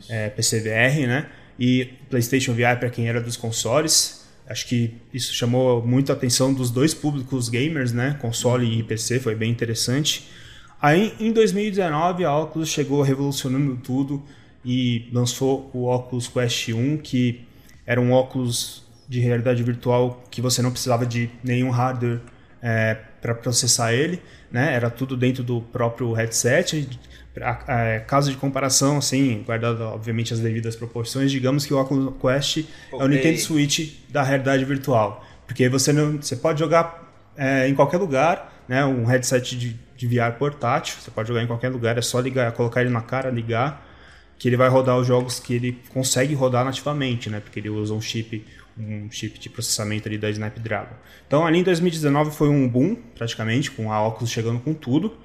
é, 0.09 0.29
PC 0.29 0.61
VR, 0.61 1.09
né? 1.09 1.27
E 1.59 1.87
PlayStation 2.09 2.53
VR 2.53 2.79
para 2.79 2.91
quem 2.91 3.09
era 3.09 3.21
dos 3.21 3.37
consoles. 3.37 4.25
Acho 4.49 4.69
que 4.69 4.95
isso 5.13 5.35
chamou 5.35 5.85
muito 5.85 6.13
a 6.13 6.15
atenção 6.15 6.55
dos 6.55 6.71
dois 6.71 6.95
públicos 6.95 7.49
gamers, 7.49 7.93
né? 7.93 8.17
Console 8.21 8.79
e 8.79 8.85
PC, 8.85 9.19
foi 9.19 9.35
bem 9.35 9.51
interessante. 9.51 10.29
Aí 10.81 11.13
em 11.19 11.33
2019 11.33 12.25
a 12.25 12.39
Oculus 12.39 12.69
chegou 12.69 13.03
revolucionando 13.03 13.77
tudo 13.83 14.23
e 14.69 15.09
lançou 15.15 15.71
o 15.73 15.87
Oculus 15.87 16.29
Quest 16.29 16.69
1, 16.69 16.99
que 16.99 17.41
era 17.87 17.99
um 17.99 18.13
óculos 18.13 18.87
de 19.09 19.19
realidade 19.19 19.63
virtual 19.63 20.23
que 20.31 20.43
você 20.43 20.61
não 20.61 20.71
precisava 20.71 21.07
de 21.07 21.31
nenhum 21.43 21.71
hardware 21.71 22.21
é, 22.61 22.99
para 23.23 23.35
processar 23.35 23.95
ele, 23.95 24.21
né? 24.53 24.75
Era 24.75 24.91
tudo 24.91 25.17
dentro 25.17 25.43
do 25.43 25.63
próprio 25.63 26.13
headset. 26.13 26.87
É, 27.67 28.01
caso 28.01 28.31
de 28.31 28.37
comparação, 28.37 28.99
assim, 28.99 29.43
guardado 29.43 29.81
obviamente 29.85 30.35
as 30.35 30.41
devidas 30.41 30.77
proporções, 30.77 31.31
digamos 31.31 31.65
que 31.65 31.73
o 31.73 31.81
Oculus 31.81 32.13
Quest 32.21 32.59
okay. 32.59 32.69
é 32.93 33.03
o 33.03 33.09
Nintendo 33.09 33.39
Switch 33.39 33.95
da 34.11 34.23
realidade 34.23 34.67
virtual, 34.67 35.25
porque 35.47 35.67
você 35.71 35.95
não, 35.95 36.21
você 36.21 36.37
pode 36.37 36.59
jogar 36.59 37.11
é, 37.39 37.67
em 37.67 37.75
qualquer 37.75 37.97
lugar, 37.97 38.65
né? 38.69 38.85
Um 38.85 39.07
headset 39.07 39.57
de, 39.57 39.81
de 39.97 40.07
VR 40.07 40.33
portátil, 40.39 40.97
você 41.01 41.11
pode 41.11 41.29
jogar 41.29 41.43
em 41.43 41.47
qualquer 41.47 41.71
lugar, 41.71 41.97
é 41.97 42.03
só 42.03 42.21
ligar, 42.21 42.53
colocar 42.53 42.83
ele 42.83 42.91
na 42.91 43.01
cara, 43.01 43.31
ligar 43.31 43.88
que 44.39 44.49
ele 44.49 44.57
vai 44.57 44.69
rodar 44.69 44.97
os 44.97 45.07
jogos 45.07 45.41
que 45.41 45.53
ele 45.53 45.79
consegue 45.91 46.33
rodar 46.33 46.65
nativamente, 46.65 47.29
né? 47.29 47.41
Porque 47.41 47.59
ele 47.59 47.69
usa 47.69 47.93
um 47.93 48.01
chip, 48.01 48.45
um 48.79 49.11
chip 49.11 49.39
de 49.39 49.51
processamento 49.51 50.07
ali 50.07 50.17
da 50.17 50.31
Snapdragon. 50.31 50.95
Então 51.27 51.45
ali 51.45 51.59
em 51.59 51.63
2019 51.65 52.31
foi 52.31 52.49
um 52.49 52.69
boom, 52.69 52.95
praticamente, 52.95 53.71
com 53.71 53.93
a 53.93 54.07
Oculus 54.07 54.31
chegando 54.31 54.61
com 54.61 54.73
tudo. 54.73 55.17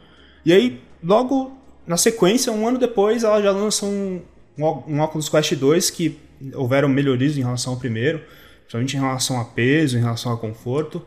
E 0.43 0.51
aí, 0.51 0.81
logo 1.03 1.55
na 1.85 1.95
sequência, 1.95 2.51
um 2.51 2.67
ano 2.67 2.79
depois, 2.79 3.23
ela 3.23 3.41
já 3.41 3.51
lança 3.51 3.85
um, 3.85 4.21
um 4.57 4.99
Oculus 5.01 5.29
Quest 5.29 5.53
2 5.53 5.89
que 5.91 6.17
houveram 6.55 6.89
melhorias 6.89 7.37
em 7.37 7.41
relação 7.41 7.73
ao 7.73 7.79
primeiro, 7.79 8.21
principalmente 8.61 8.97
em 8.97 8.99
relação 8.99 9.39
a 9.39 9.45
peso, 9.45 9.97
em 9.97 10.01
relação 10.01 10.33
a 10.33 10.37
conforto. 10.37 11.05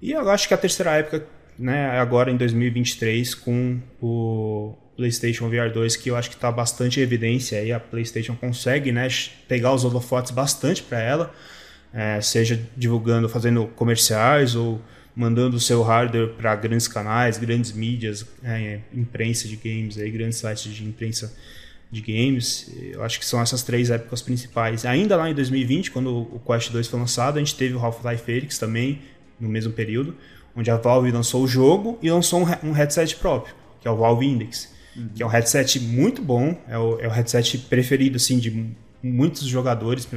E 0.00 0.10
eu 0.10 0.28
acho 0.28 0.48
que 0.48 0.54
a 0.54 0.58
terceira 0.58 0.92
época, 0.92 1.24
né, 1.56 1.96
é 1.96 2.00
agora 2.00 2.30
em 2.30 2.36
2023, 2.36 3.34
com 3.36 3.78
o 4.00 4.74
PlayStation 4.96 5.48
VR 5.48 5.72
2 5.72 5.96
que 5.96 6.10
eu 6.10 6.16
acho 6.16 6.28
que 6.28 6.36
está 6.36 6.50
bastante 6.50 7.00
em 7.00 7.02
evidência 7.02 7.58
aí 7.58 7.72
a 7.72 7.80
PlayStation 7.80 8.34
consegue 8.34 8.92
né, 8.92 9.08
pegar 9.48 9.72
os 9.72 9.84
holofotes 9.84 10.30
bastante 10.30 10.82
para 10.82 11.00
ela, 11.00 11.34
é, 11.92 12.20
seja 12.20 12.60
divulgando, 12.76 13.28
fazendo 13.28 13.66
comerciais 13.68 14.54
ou 14.54 14.80
mandando 15.14 15.56
o 15.56 15.60
seu 15.60 15.82
hardware 15.82 16.28
para 16.30 16.56
grandes 16.56 16.88
canais, 16.88 17.36
grandes 17.36 17.72
mídias, 17.72 18.26
é, 18.42 18.80
imprensa 18.94 19.46
de 19.46 19.56
games, 19.56 19.98
aí, 19.98 20.10
grandes 20.10 20.38
sites 20.38 20.72
de 20.72 20.84
imprensa 20.84 21.34
de 21.90 22.00
games. 22.00 22.74
Eu 22.90 23.02
acho 23.02 23.18
que 23.18 23.26
são 23.26 23.38
essas 23.38 23.62
três 23.62 23.90
épocas 23.90 24.22
principais. 24.22 24.86
Ainda 24.86 25.14
lá 25.14 25.28
em 25.28 25.34
2020, 25.34 25.90
quando 25.90 26.10
o 26.16 26.40
Quest 26.46 26.70
2 26.70 26.86
foi 26.86 26.98
lançado, 26.98 27.36
a 27.36 27.40
gente 27.40 27.54
teve 27.54 27.74
o 27.74 27.78
Half-Life 27.78 28.24
Felix 28.24 28.58
também 28.58 29.02
no 29.38 29.50
mesmo 29.50 29.74
período, 29.74 30.16
onde 30.56 30.70
a 30.70 30.76
Valve 30.78 31.10
lançou 31.10 31.44
o 31.44 31.48
jogo 31.48 31.98
e 32.00 32.10
lançou 32.10 32.40
um 32.62 32.72
headset 32.72 33.16
próprio, 33.16 33.54
que 33.82 33.86
é 33.86 33.90
o 33.90 33.96
Valve 33.96 34.24
Index 34.24 34.72
uhum. 34.96 35.08
que 35.14 35.22
é 35.22 35.26
um 35.26 35.28
headset 35.28 35.80
muito 35.80 36.22
bom, 36.22 36.56
é 36.68 36.78
o, 36.78 37.00
é 37.00 37.08
o 37.08 37.10
headset 37.10 37.58
preferido 37.58 38.16
assim, 38.16 38.38
de 38.38 38.74
muitos 39.02 39.42
jogadores, 39.42 40.08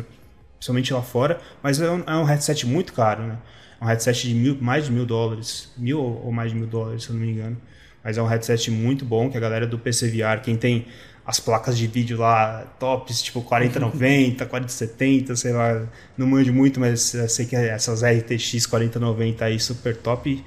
principalmente 0.58 0.94
lá 0.94 1.02
fora, 1.02 1.40
mas 1.62 1.82
é 1.82 1.90
um, 1.90 2.04
é 2.06 2.16
um 2.16 2.24
headset 2.24 2.66
muito 2.66 2.94
caro, 2.94 3.24
né? 3.24 3.38
É 3.80 3.84
um 3.84 3.88
headset 3.88 4.28
de 4.28 4.34
mil, 4.34 4.58
mais 4.62 4.86
de 4.86 4.92
mil 4.92 5.06
dólares, 5.06 5.72
mil 5.78 6.00
ou 6.00 6.32
mais 6.32 6.52
de 6.52 6.58
mil 6.58 6.68
dólares, 6.68 7.04
se 7.04 7.10
eu 7.10 7.16
não 7.16 7.22
me 7.22 7.32
engano. 7.32 7.58
Mas 8.04 8.18
é 8.18 8.22
um 8.22 8.28
headset 8.28 8.70
muito 8.72 9.04
bom 9.04 9.30
que 9.30 9.38
a 9.38 9.40
galera 9.40 9.66
do 9.66 9.78
PC 9.80 10.10
VR, 10.10 10.42
quem 10.42 10.56
tem 10.56 10.86
as 11.26 11.40
placas 11.40 11.76
de 11.78 11.88
vídeo 11.88 12.20
lá 12.20 12.62
tops, 12.80 13.24
tipo 13.24 13.42
4090, 13.42 14.46
4070, 14.46 15.36
sei 15.36 15.52
lá, 15.52 15.88
não 16.16 16.28
manjo 16.28 16.54
muito, 16.54 16.80
mas 16.80 17.16
sei 17.28 17.46
que 17.46 17.56
essas 17.56 18.04
RTX 18.04 18.68
4090 18.68 19.44
aí 19.44 19.60
super 19.60 19.98
top, 19.98 20.44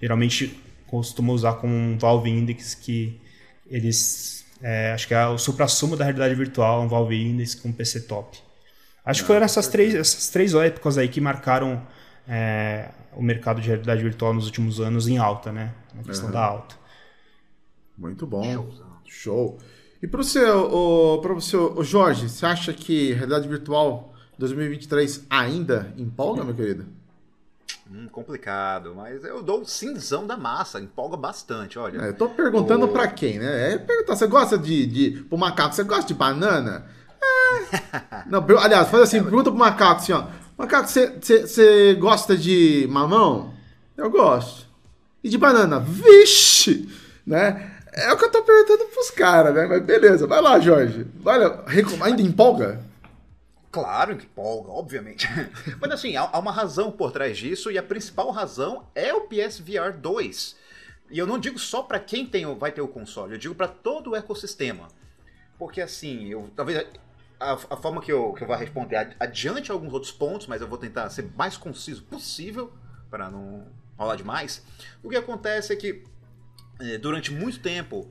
geralmente 0.00 0.60
costumo 0.86 1.32
usar 1.32 1.54
com 1.54 1.66
um 1.66 1.98
Valve 1.98 2.30
Index 2.30 2.74
que 2.74 3.18
eles 3.68 4.38
é, 4.60 4.92
acho 4.92 5.06
que 5.06 5.14
é 5.14 5.26
o 5.26 5.38
supra-sumo 5.38 5.96
da 5.96 6.04
realidade 6.04 6.34
virtual, 6.34 6.82
um 6.82 6.88
Valve 6.88 7.16
Index 7.16 7.54
com 7.54 7.72
PC 7.72 8.02
top. 8.02 8.38
Acho 9.04 9.22
que 9.22 9.26
foram 9.26 9.44
essas 9.44 9.68
três, 9.68 9.94
essas 9.94 10.28
três 10.28 10.54
épocas 10.54 10.98
aí 10.98 11.08
que 11.08 11.20
marcaram 11.20 11.86
é, 12.28 12.90
o 13.14 13.22
mercado 13.22 13.60
de 13.60 13.68
realidade 13.68 14.02
virtual 14.02 14.34
nos 14.34 14.46
últimos 14.46 14.80
anos 14.80 15.08
em 15.08 15.16
alta, 15.16 15.50
né? 15.52 15.72
Na 15.94 16.02
questão 16.02 16.26
uhum. 16.26 16.32
da 16.32 16.44
alta. 16.44 16.74
Muito 17.96 18.26
bom. 18.26 18.70
Show. 19.06 19.58
E 20.02 20.06
para 20.06 20.20
o 20.20 20.24
seu, 20.24 21.18
para 21.22 21.32
o 21.32 21.40
seu 21.40 21.82
Jorge, 21.82 22.28
você 22.28 22.44
acha 22.44 22.72
que 22.72 23.12
realidade 23.12 23.48
virtual 23.48 24.14
2023 24.38 25.26
ainda 25.30 25.92
empolga, 25.96 26.44
meu 26.44 26.54
querido? 26.54 26.86
Hum, 27.90 28.06
complicado, 28.12 28.94
mas 28.94 29.24
eu 29.24 29.42
dou 29.42 29.62
o 29.62 29.66
cinzão 29.66 30.26
da 30.26 30.36
massa, 30.36 30.78
empolga 30.78 31.16
bastante, 31.16 31.78
olha. 31.78 32.02
É, 32.02 32.08
eu 32.08 32.14
tô 32.14 32.28
perguntando 32.28 32.84
o... 32.84 32.88
para 32.88 33.08
quem, 33.08 33.38
né? 33.38 33.72
É 33.72 33.78
perguntar, 33.78 34.14
você 34.14 34.26
gosta 34.26 34.58
de, 34.58 34.86
de. 34.86 35.10
Pro 35.22 35.38
macaco, 35.38 35.74
você 35.74 35.84
gosta 35.84 36.06
de 36.06 36.12
banana? 36.12 36.84
É. 37.20 38.24
Não, 38.28 38.44
aliás, 38.58 38.88
faz 38.88 39.04
assim, 39.04 39.22
pergunta 39.22 39.50
pro 39.50 39.58
macaco 39.58 40.02
assim, 40.02 40.12
ó. 40.12 40.24
Macaco, 40.58 40.86
você 40.86 41.94
gosta 41.98 42.36
de 42.36 42.86
mamão? 42.90 43.54
Eu 43.96 44.10
gosto. 44.10 44.66
E 45.24 45.30
de 45.30 45.38
banana? 45.38 45.80
Vixe! 45.80 46.88
Né? 47.26 47.74
É 47.92 48.12
o 48.12 48.18
que 48.18 48.26
eu 48.26 48.30
tô 48.30 48.42
perguntando 48.42 48.84
pros 48.86 49.10
caras, 49.10 49.54
né? 49.54 49.66
Mas 49.66 49.82
beleza, 49.82 50.26
vai 50.26 50.42
lá, 50.42 50.60
Jorge. 50.60 51.06
Olha, 51.24 51.60
ainda 52.02 52.20
empolga? 52.20 52.80
Claro 53.78 54.16
que 54.16 54.26
empolga, 54.26 54.72
obviamente. 54.72 55.28
Mas 55.80 55.92
assim, 55.92 56.16
há, 56.16 56.36
uma 56.38 56.50
razão 56.50 56.90
por 56.90 57.12
trás 57.12 57.38
disso, 57.38 57.70
e 57.70 57.78
a 57.78 57.82
principal 57.82 58.30
razão 58.30 58.88
é 58.92 59.14
o 59.14 59.28
PSVR 59.28 59.92
2. 59.96 60.56
E 61.10 61.18
eu 61.18 61.26
não 61.26 61.38
digo 61.38 61.58
só 61.58 61.82
para 61.82 62.00
quem 62.00 62.26
tem, 62.26 62.44
vai 62.56 62.72
ter 62.72 62.80
o 62.80 62.88
console, 62.88 63.34
eu 63.34 63.38
digo 63.38 63.54
para 63.54 63.68
todo 63.68 64.10
o 64.10 64.16
ecossistema. 64.16 64.88
Porque 65.56 65.80
assim, 65.80 66.26
eu 66.26 66.50
talvez 66.56 66.84
a, 67.38 67.52
a, 67.52 67.76
forma 67.76 68.02
que 68.02 68.10
eu, 68.12 68.32
que 68.32 68.42
eu 68.42 68.48
vou 68.48 68.56
responder 68.56 69.16
adiante 69.18 69.70
alguns 69.70 69.92
outros 69.92 70.10
pontos, 70.10 70.48
mas 70.48 70.60
eu 70.60 70.66
vou 70.66 70.76
tentar 70.76 71.08
ser 71.10 71.30
mais 71.36 71.56
conciso 71.56 72.02
possível 72.02 72.72
para 73.08 73.30
não 73.30 73.64
falar 73.96 74.16
demais. 74.16 74.64
O 75.02 75.08
que 75.08 75.16
acontece 75.16 75.72
é 75.72 75.76
que 75.76 76.04
eh, 76.80 76.98
durante 76.98 77.32
muito 77.32 77.60
tempo 77.60 78.10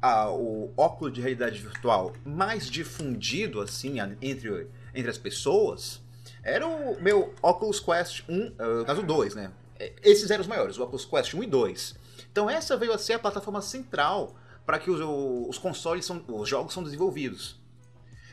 a, 0.00 0.30
o 0.30 0.72
óculos 0.76 1.12
de 1.12 1.20
realidade 1.20 1.58
virtual 1.58 2.12
mais 2.24 2.70
difundido 2.70 3.60
assim 3.60 3.96
entre 4.20 4.68
entre 4.96 5.10
as 5.10 5.18
pessoas 5.18 6.00
era 6.42 6.66
o 6.66 7.00
meu 7.00 7.34
Oculus 7.42 7.80
Quest 7.80 8.22
1, 8.28 8.38
uh, 8.38 8.54
eh, 8.58 8.84
caso 8.84 9.02
2, 9.02 9.34
né? 9.34 9.52
É, 9.78 9.92
esses 10.02 10.30
eram 10.30 10.42
os 10.42 10.46
maiores, 10.46 10.78
o 10.78 10.84
Oculus 10.84 11.04
Quest 11.04 11.34
1 11.34 11.42
e 11.42 11.46
2. 11.46 11.94
Então 12.30 12.48
essa 12.48 12.76
veio 12.76 12.92
a 12.92 12.98
ser 12.98 13.14
a 13.14 13.18
plataforma 13.18 13.60
central 13.60 14.36
para 14.64 14.78
que 14.78 14.90
os, 14.90 15.00
os 15.48 15.58
consoles, 15.58 16.04
são, 16.04 16.24
os 16.28 16.48
jogos 16.48 16.72
são 16.72 16.82
desenvolvidos. 16.82 17.60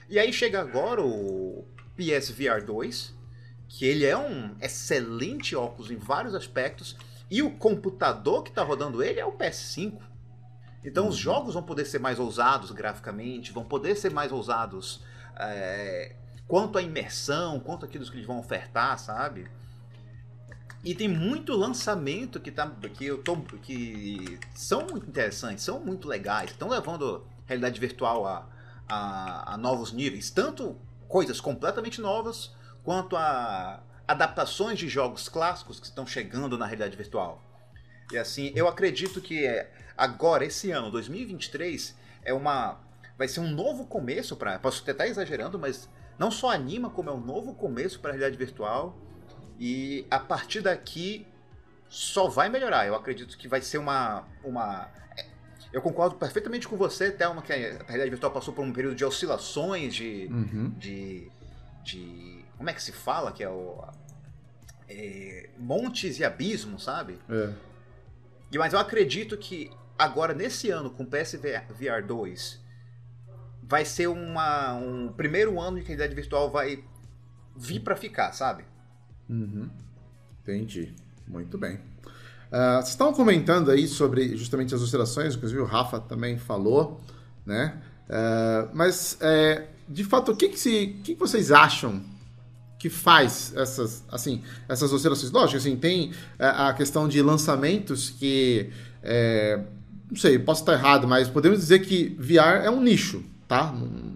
E 0.10 0.20
aí 0.20 0.32
chega 0.32 0.60
agora 0.62 1.02
o, 1.02 1.66
PSVR 1.96 2.64
2, 2.66 3.14
que 3.68 3.86
ele 3.86 4.06
é 4.06 4.18
um 4.18 4.56
excelente 4.62 5.56
óculos 5.56 5.92
em 5.92 5.98
vários 5.98 6.36
aspectos, 6.36 6.96
e 7.30 7.42
o 7.42 7.52
computador 7.58 8.44
que 8.44 8.50
está 8.50 8.64
rodando 8.64 9.04
ele 9.04 9.20
é 9.20 9.26
o 9.26 9.32
PS5. 9.32 10.00
Então 10.84 11.08
os 11.08 11.16
jogos 11.16 11.54
vão 11.54 11.64
poder 11.64 11.86
ser 11.86 12.00
mais 12.00 12.20
ousados 12.20 12.72
graficamente, 12.72 13.52
vão 13.52 13.64
poder 13.64 13.96
ser 13.96 14.12
mais 14.12 14.32
ousados 14.32 15.02
é, 15.36 16.16
quanto 16.48 16.78
à 16.78 16.82
imersão, 16.82 17.60
quanto 17.60 17.86
àquilo 17.86 18.06
que 18.06 18.16
eles 18.16 18.28
vão 18.28 18.40
ofertar, 18.40 18.98
sabe? 19.00 19.50
E 20.84 20.94
tem 20.94 21.08
muito 21.08 21.54
lançamento 21.56 22.40
que, 22.42 22.52
tá, 22.52 22.70
que 22.94 23.06
eu 23.06 23.24
tô. 23.24 23.38
que 23.38 24.38
são 24.54 24.86
muito 24.86 25.08
interessantes, 25.08 25.64
são 25.64 25.80
muito 25.80 26.08
legais, 26.08 26.52
estão 26.52 26.68
levando 26.68 27.26
realidade 27.46 27.80
virtual 27.80 28.28
a, 28.28 28.50
a, 28.88 29.54
a, 29.54 29.58
novos 29.58 29.94
níveis. 29.94 30.30
Tanto 30.30 30.76
coisas 31.08 31.40
completamente 31.40 32.02
novas, 32.02 32.54
quanto 32.84 33.16
a 33.16 33.82
adaptações 34.06 34.78
de 34.78 34.90
jogos 34.90 35.30
clássicos 35.30 35.80
que 35.80 35.86
estão 35.86 36.06
chegando 36.06 36.58
na 36.58 36.66
realidade 36.66 36.98
virtual. 36.98 37.42
E 38.12 38.18
assim, 38.18 38.52
eu 38.54 38.68
acredito 38.68 39.22
que 39.22 39.48
agora, 39.98 40.44
esse 40.44 40.70
ano, 40.72 40.92
2023, 40.92 41.96
é 42.24 42.34
uma. 42.34 42.78
Vai 43.18 43.30
ser 43.30 43.40
um 43.40 43.50
novo 43.50 43.86
começo 43.86 44.36
para. 44.36 44.60
Posso 44.60 44.82
até 44.82 44.92
estar 44.92 45.08
exagerando, 45.08 45.58
mas 45.58 45.90
não 46.18 46.32
só 46.32 46.52
anima, 46.52 46.90
como 46.90 47.10
é 47.10 47.14
um 47.14 47.20
novo 47.20 47.54
começo 47.54 48.00
para 48.00 48.12
a 48.12 48.14
realidade 48.14 48.38
virtual. 48.38 48.98
E 49.60 50.06
a 50.10 50.20
partir 50.20 50.62
daqui 50.62 51.26
só 51.90 52.28
vai 52.28 52.50
melhorar. 52.50 52.88
Eu 52.88 52.96
acredito 52.96 53.38
que 53.38 53.48
vai 53.48 53.62
ser 53.62 53.78
uma. 53.78 54.28
uma 54.44 54.90
eu 55.72 55.82
concordo 55.82 56.16
perfeitamente 56.16 56.68
com 56.68 56.76
você, 56.76 57.12
Thelma, 57.12 57.42
que 57.42 57.54
a 57.54 57.56
realidade 57.56 58.10
virtual 58.10 58.32
passou 58.32 58.54
por 58.54 58.64
um 58.64 58.74
período 58.74 58.96
de 58.96 59.06
oscilações, 59.06 59.94
de. 59.94 60.28
Uhum. 60.32 60.70
de, 60.72 61.32
de 61.84 62.46
como 62.58 62.70
é 62.70 62.74
que 62.74 62.82
se 62.82 62.92
fala? 62.92 63.32
Que 63.32 63.44
é 63.44 63.50
o. 63.50 63.84
É, 64.90 65.50
montes 65.58 66.20
e 66.20 66.26
abismos, 66.26 66.84
sabe? 66.84 67.20
É. 67.30 67.54
Mas 68.58 68.74
eu 68.74 68.80
acredito 68.80 69.38
que 69.38 69.72
agora, 69.98 70.34
nesse 70.34 70.70
ano, 70.70 70.90
com 70.90 71.04
o 71.04 71.08
PSVR 71.08 72.06
2, 72.06 72.63
vai 73.68 73.86
ser 73.86 74.08
uma, 74.08 74.74
um 74.74 75.12
primeiro 75.14 75.60
ano 75.60 75.78
de 75.80 75.84
realidade 75.84 76.14
virtual 76.14 76.52
vai 76.52 76.84
vir 77.56 77.80
para 77.80 77.96
ficar, 77.96 78.32
sabe? 78.34 78.64
Uhum. 79.30 79.70
Entendi. 80.42 80.94
Muito 81.28 81.58
bem. 81.58 81.76
Uh, 81.76 82.76
vocês 82.76 82.90
estavam 82.90 83.14
comentando 83.14 83.72
aí 83.72 83.88
sobre 83.88 84.36
justamente 84.38 84.76
as 84.76 84.82
oscilações, 84.82 85.36
inclusive 85.36 85.60
o 85.60 85.66
Rafa 85.66 86.00
também 86.00 86.38
falou, 86.38 87.02
né? 87.46 87.82
Uh, 88.08 88.70
mas, 88.74 89.18
é, 89.22 89.68
de 89.88 90.04
fato, 90.04 90.32
o 90.32 90.36
que, 90.36 90.50
que, 90.50 90.60
se, 90.60 91.00
que, 91.04 91.16
que 91.16 91.20
vocês 91.20 91.52
acham 91.52 92.04
que 92.78 92.90
faz 92.90 93.54
essas, 93.56 94.04
assim, 94.12 94.44
essas 94.68 94.92
oscilações? 94.92 95.32
Lógico, 95.32 95.58
assim, 95.58 95.76
tem 95.76 96.12
é, 96.38 96.46
a 96.46 96.74
questão 96.74 97.08
de 97.08 97.22
lançamentos 97.22 98.10
que, 98.10 98.70
é, 99.02 99.64
não 100.12 100.18
sei, 100.18 100.38
posso 100.38 100.62
estar 100.62 100.74
errado, 100.74 101.08
mas 101.08 101.30
podemos 101.30 101.60
dizer 101.60 101.80
que 101.80 102.16
VR 102.20 102.66
é 102.66 102.70
um 102.70 102.82
nicho, 102.82 103.24
tá? 103.48 103.74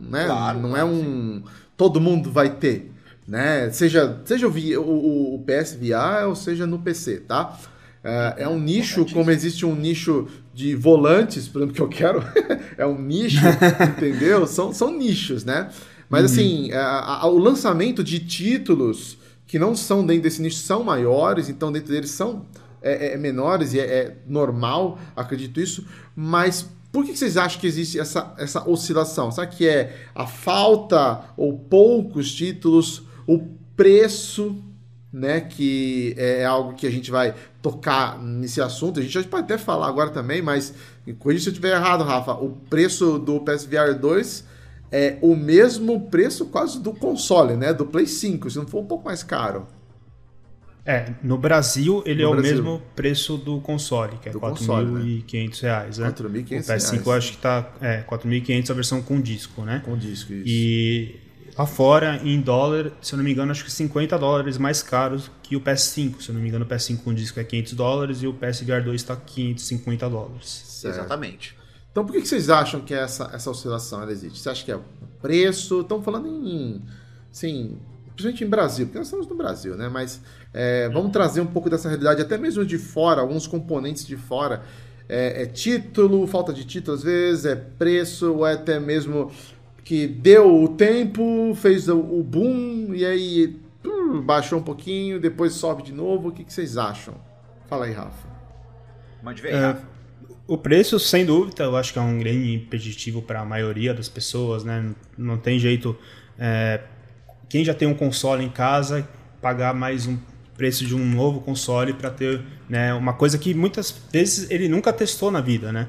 Né? 0.09 0.25
Claro, 0.25 0.59
não 0.59 0.75
é 0.75 0.83
um... 0.83 1.43
Todo 1.75 2.01
mundo 2.01 2.31
vai 2.31 2.49
ter 2.49 2.91
né? 3.27 3.69
Seja, 3.71 4.21
seja 4.23 4.47
o, 4.47 4.51
o, 4.51 5.35
o 5.35 5.43
PSVR 5.43 6.27
ou 6.27 6.35
seja 6.35 6.65
no 6.65 6.79
PC, 6.79 7.17
tá? 7.27 7.59
É, 8.03 8.35
é 8.43 8.47
um 8.47 8.57
nicho, 8.57 9.05
como 9.11 9.29
existe 9.29 9.65
um 9.65 9.75
nicho 9.75 10.27
de 10.53 10.75
volantes, 10.75 11.47
por 11.47 11.59
exemplo, 11.59 11.75
que 11.75 11.81
eu 11.81 11.89
quero, 11.89 12.23
é 12.77 12.85
um 12.85 12.99
nicho, 12.99 13.41
entendeu? 13.97 14.47
São, 14.47 14.71
são 14.71 14.97
nichos, 14.97 15.43
né? 15.43 15.69
Mas 16.09 16.21
uhum. 16.21 16.25
assim, 16.25 16.71
a, 16.71 17.21
a, 17.21 17.27
o 17.27 17.37
lançamento 17.37 18.01
de 18.01 18.19
títulos 18.19 19.17
que 19.45 19.59
não 19.59 19.75
são 19.75 20.05
dentro 20.05 20.23
desse 20.23 20.41
nicho 20.41 20.57
são 20.57 20.83
maiores, 20.83 21.49
então 21.49 21.69
dentro 21.69 21.91
deles 21.91 22.11
são 22.11 22.45
é, 22.81 23.13
é 23.13 23.17
menores 23.17 23.73
e 23.73 23.79
é, 23.79 23.83
é, 23.83 24.17
normal, 24.25 24.97
acredito 25.15 25.59
isso. 25.59 25.85
Mas 26.15 26.69
por 26.97 27.05
que 27.05 27.15
vocês 27.15 27.37
acham 27.37 27.61
que 27.61 27.67
existe 27.67 27.99
essa, 27.99 28.33
essa 28.39 28.67
oscilação? 28.67 29.29
Será 29.29 29.45
que 29.45 29.67
é 29.67 30.07
a 30.15 30.25
falta 30.25 31.25
ou 31.37 31.55
poucos 31.55 32.33
títulos 32.33 33.03
o 33.27 33.37
preço, 33.75 34.57
né, 35.13 35.41
que 35.41 36.15
é 36.17 36.43
algo 36.43 36.73
que 36.73 36.87
a 36.87 36.89
gente 36.89 37.11
vai 37.11 37.35
tocar 37.61 38.19
nesse 38.19 38.59
assunto, 38.59 38.99
a 38.99 39.03
gente 39.03 39.27
pode 39.27 39.43
até 39.43 39.59
falar 39.59 39.87
agora 39.87 40.09
também, 40.09 40.41
mas 40.41 40.73
corrija 41.19 41.43
se 41.43 41.49
eu 41.49 41.51
estiver 41.51 41.75
errado, 41.75 42.03
Rafa, 42.03 42.33
o 42.33 42.53
preço 42.67 43.19
do 43.19 43.41
PSVR 43.41 43.93
2 43.93 44.43
é 44.91 45.19
o 45.21 45.35
mesmo 45.35 46.09
preço 46.09 46.47
quase 46.47 46.79
do 46.79 46.93
console, 46.93 47.55
né, 47.55 47.75
do 47.75 47.85
Play 47.85 48.07
5, 48.07 48.49
se 48.49 48.57
não 48.57 48.65
for 48.65 48.79
um 48.79 48.87
pouco 48.87 49.05
mais 49.05 49.21
caro. 49.21 49.67
É, 50.87 51.13
no 51.21 51.37
Brasil 51.37 52.01
ele 52.05 52.23
no 52.23 52.29
é 52.29 52.35
Brasil. 52.37 52.53
o 52.53 52.55
mesmo 52.55 52.81
preço 52.95 53.35
do 53.35 53.59
console, 53.59 54.17
que 54.19 54.29
é 54.29 54.31
R$ 54.31 54.39
4.500 54.39 55.61
né? 55.61 55.69
reais, 55.69 55.97
né? 55.97 56.11
4.500 56.11 56.63
O 56.63 56.63
PS5 56.63 57.05
eu 57.05 57.11
acho 57.11 57.31
que 57.33 57.37
tá 57.39 57.73
é, 57.81 58.03
4.500 58.03 58.69
a 58.69 58.73
versão 58.73 59.01
com 59.01 59.19
disco, 59.19 59.63
né? 59.63 59.81
Com 59.83 59.97
disco, 59.97 60.31
isso. 60.31 60.43
E 60.47 61.19
lá 61.57 61.65
fora, 61.65 62.21
em 62.23 62.39
dólar, 62.39 62.93
se 63.01 63.13
eu 63.13 63.17
não 63.17 63.25
me 63.25 63.33
engano, 63.33 63.51
acho 63.51 63.65
que 63.65 63.71
50 63.71 64.17
dólares 64.17 64.57
mais 64.57 64.81
caros 64.81 65.29
que 65.43 65.57
o 65.57 65.59
PS5. 65.59 66.21
Se 66.21 66.29
eu 66.29 66.35
não 66.35 66.41
me 66.41 66.47
engano, 66.47 66.63
o 66.63 66.67
PS5 66.69 67.03
com 67.03 67.13
disco 67.13 67.37
é 67.37 67.43
500 67.43 67.73
dólares 67.73 68.23
e 68.23 68.27
o 68.27 68.33
PSVR 68.33 68.81
2 68.81 69.01
está 69.01 69.13
550 69.17 70.09
dólares. 70.09 70.47
Certo. 70.47 70.99
Exatamente. 70.99 71.57
Então 71.91 72.05
por 72.05 72.13
que 72.13 72.25
vocês 72.25 72.49
acham 72.49 72.79
que 72.79 72.93
essa, 72.93 73.29
essa 73.33 73.51
oscilação 73.51 74.01
ela 74.01 74.11
existe? 74.13 74.39
Você 74.39 74.49
acha 74.49 74.63
que 74.63 74.71
é 74.71 74.77
o 74.77 74.83
preço? 75.21 75.81
Estamos 75.81 76.05
falando 76.05 76.27
em. 76.27 76.81
Sim, 77.29 77.77
principalmente 78.17 78.43
em 78.43 78.49
Brasil, 78.49 78.85
porque 78.87 78.97
nós 78.97 79.07
estamos 79.07 79.27
no 79.27 79.35
Brasil, 79.35 79.75
né? 79.75 79.87
Mas 79.87 80.21
é, 80.53 80.89
vamos 80.89 81.11
trazer 81.11 81.39
um 81.39 81.45
pouco 81.45 81.69
dessa 81.69 81.87
realidade, 81.87 82.21
até 82.21 82.37
mesmo 82.37 82.65
de 82.65 82.77
fora, 82.77 83.21
alguns 83.21 83.45
componentes 83.45 84.05
de 84.05 84.17
fora. 84.17 84.63
É, 85.07 85.43
é 85.43 85.45
título, 85.45 86.25
falta 86.27 86.51
de 86.51 86.65
título 86.65 86.97
às 86.97 87.03
vezes, 87.03 87.45
é 87.45 87.55
preço, 87.55 88.33
ou 88.33 88.47
é 88.47 88.53
até 88.53 88.79
mesmo 88.79 89.31
que 89.83 90.07
deu 90.07 90.63
o 90.63 90.67
tempo, 90.67 91.53
fez 91.55 91.87
o, 91.87 92.21
boom 92.21 92.93
e 92.93 93.05
aí 93.05 93.57
uh, 93.85 94.21
baixou 94.21 94.59
um 94.59 94.63
pouquinho, 94.63 95.19
depois 95.19 95.53
sobe 95.53 95.83
de 95.83 95.93
novo. 95.93 96.29
O 96.29 96.31
que, 96.31 96.43
que 96.43 96.51
vocês 96.51 96.75
acham? 96.75 97.13
Fala 97.69 97.85
aí, 97.85 97.93
Rafa. 97.93 98.27
Mande 99.23 99.41
ver, 99.41 99.53
é, 99.53 99.59
Rafa. 99.59 99.87
O 100.45 100.57
preço, 100.57 100.99
sem 100.99 101.25
dúvida, 101.25 101.63
eu 101.63 101.77
acho 101.77 101.93
que 101.93 101.99
é 101.99 102.01
um 102.01 102.19
grande 102.19 102.53
impeditivo 102.53 103.21
para 103.21 103.41
a 103.41 103.45
maioria 103.45 103.93
das 103.93 104.09
pessoas, 104.09 104.63
né? 104.63 104.93
Não 105.17 105.37
tem 105.37 105.57
jeito. 105.59 105.95
É, 106.37 106.81
quem 107.49 107.63
já 107.63 107.73
tem 107.73 107.87
um 107.87 107.93
console 107.93 108.43
em 108.43 108.49
casa, 108.49 109.07
pagar 109.41 109.73
mais 109.73 110.05
um 110.05 110.17
preço 110.55 110.85
de 110.85 110.95
um 110.95 111.05
novo 111.05 111.39
console 111.39 111.93
para 111.93 112.09
ter 112.09 112.41
né, 112.67 112.93
uma 112.93 113.13
coisa 113.13 113.37
que 113.37 113.53
muitas 113.53 113.93
vezes 114.11 114.49
ele 114.49 114.67
nunca 114.67 114.91
testou 114.91 115.31
na 115.31 115.39
vida, 115.39 115.71
né? 115.71 115.87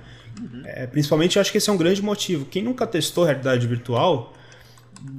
É, 0.66 0.86
principalmente 0.86 1.36
eu 1.36 1.40
acho 1.40 1.50
que 1.50 1.58
esse 1.58 1.68
é 1.68 1.72
um 1.72 1.76
grande 1.76 2.02
motivo. 2.02 2.44
Quem 2.44 2.62
nunca 2.62 2.86
testou 2.86 3.24
realidade 3.24 3.66
virtual 3.66 4.34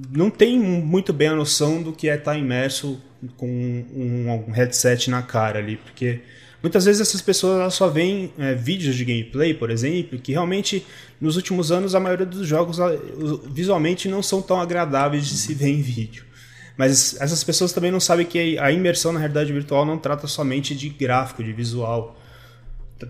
não 0.09 0.29
tem 0.29 0.57
muito 0.59 1.11
bem 1.11 1.29
a 1.29 1.35
noção 1.35 1.81
do 1.81 1.91
que 1.91 2.07
é 2.09 2.15
estar 2.15 2.37
imerso 2.37 3.01
com 3.35 3.47
um, 3.47 4.45
um 4.47 4.51
headset 4.51 5.09
na 5.09 5.21
cara 5.21 5.59
ali, 5.59 5.77
porque 5.77 6.21
muitas 6.61 6.85
vezes 6.85 7.01
essas 7.01 7.21
pessoas 7.21 7.73
só 7.73 7.87
veem 7.87 8.31
é, 8.37 8.53
vídeos 8.53 8.95
de 8.95 9.03
gameplay, 9.03 9.53
por 9.53 9.69
exemplo, 9.69 10.19
que 10.19 10.31
realmente 10.31 10.85
nos 11.19 11.35
últimos 11.35 11.71
anos 11.71 11.95
a 11.95 11.99
maioria 11.99 12.25
dos 12.25 12.47
jogos 12.47 12.77
visualmente 13.51 14.07
não 14.07 14.21
são 14.21 14.41
tão 14.41 14.59
agradáveis 14.61 15.27
de 15.27 15.35
se 15.35 15.53
ver 15.53 15.69
em 15.69 15.81
vídeo. 15.81 16.28
Mas 16.79 17.19
essas 17.19 17.43
pessoas 17.43 17.73
também 17.73 17.91
não 17.91 17.99
sabem 17.99 18.25
que 18.25 18.57
a 18.57 18.71
imersão 18.71 19.11
na 19.11 19.19
realidade 19.19 19.51
virtual 19.51 19.85
não 19.85 19.97
trata 19.97 20.27
somente 20.27 20.73
de 20.73 20.87
gráfico, 20.87 21.43
de 21.43 21.51
visual 21.51 22.15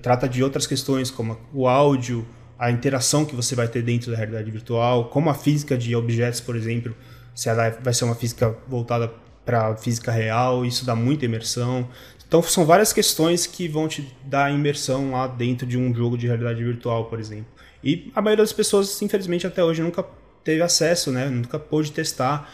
trata 0.02 0.28
de 0.28 0.44
outras 0.44 0.66
questões 0.66 1.12
como 1.12 1.38
o 1.54 1.68
áudio, 1.68 2.28
a 2.58 2.72
interação 2.72 3.24
que 3.24 3.36
você 3.36 3.54
vai 3.54 3.68
ter 3.68 3.84
dentro 3.84 4.10
da 4.10 4.18
realidade 4.18 4.50
virtual, 4.50 5.10
como 5.10 5.30
a 5.30 5.36
física 5.36 5.78
de 5.78 5.96
objetos, 5.96 6.40
por 6.40 6.56
exemplo, 6.56 6.96
se 7.36 7.48
ela 7.48 7.70
vai 7.70 7.94
ser 7.94 8.06
uma 8.06 8.16
física 8.16 8.58
voltada 8.68 9.12
para 9.46 9.76
física 9.78 10.12
real, 10.12 10.66
isso 10.66 10.84
dá 10.84 10.96
muita 10.96 11.26
imersão. 11.26 11.88
Então 12.28 12.42
são 12.42 12.66
várias 12.66 12.92
questões 12.92 13.46
que 13.46 13.68
vão 13.68 13.88
te 13.88 14.16
dar 14.26 14.52
imersão 14.52 15.12
lá 15.12 15.28
dentro 15.28 15.68
de 15.68 15.78
um 15.78 15.94
jogo 15.94 16.18
de 16.18 16.26
realidade 16.26 16.64
virtual, 16.64 17.06
por 17.06 17.20
exemplo. 17.20 17.48
E 17.84 18.12
a 18.16 18.22
maioria 18.22 18.44
das 18.44 18.54
pessoas, 18.54 19.00
infelizmente, 19.04 19.46
até 19.46 19.64
hoje 19.64 19.84
nunca 19.84 20.04
teve 20.44 20.64
acesso, 20.64 21.12
né? 21.12 21.30
Nunca 21.30 21.58
pôde 21.58 21.92
testar. 21.92 22.50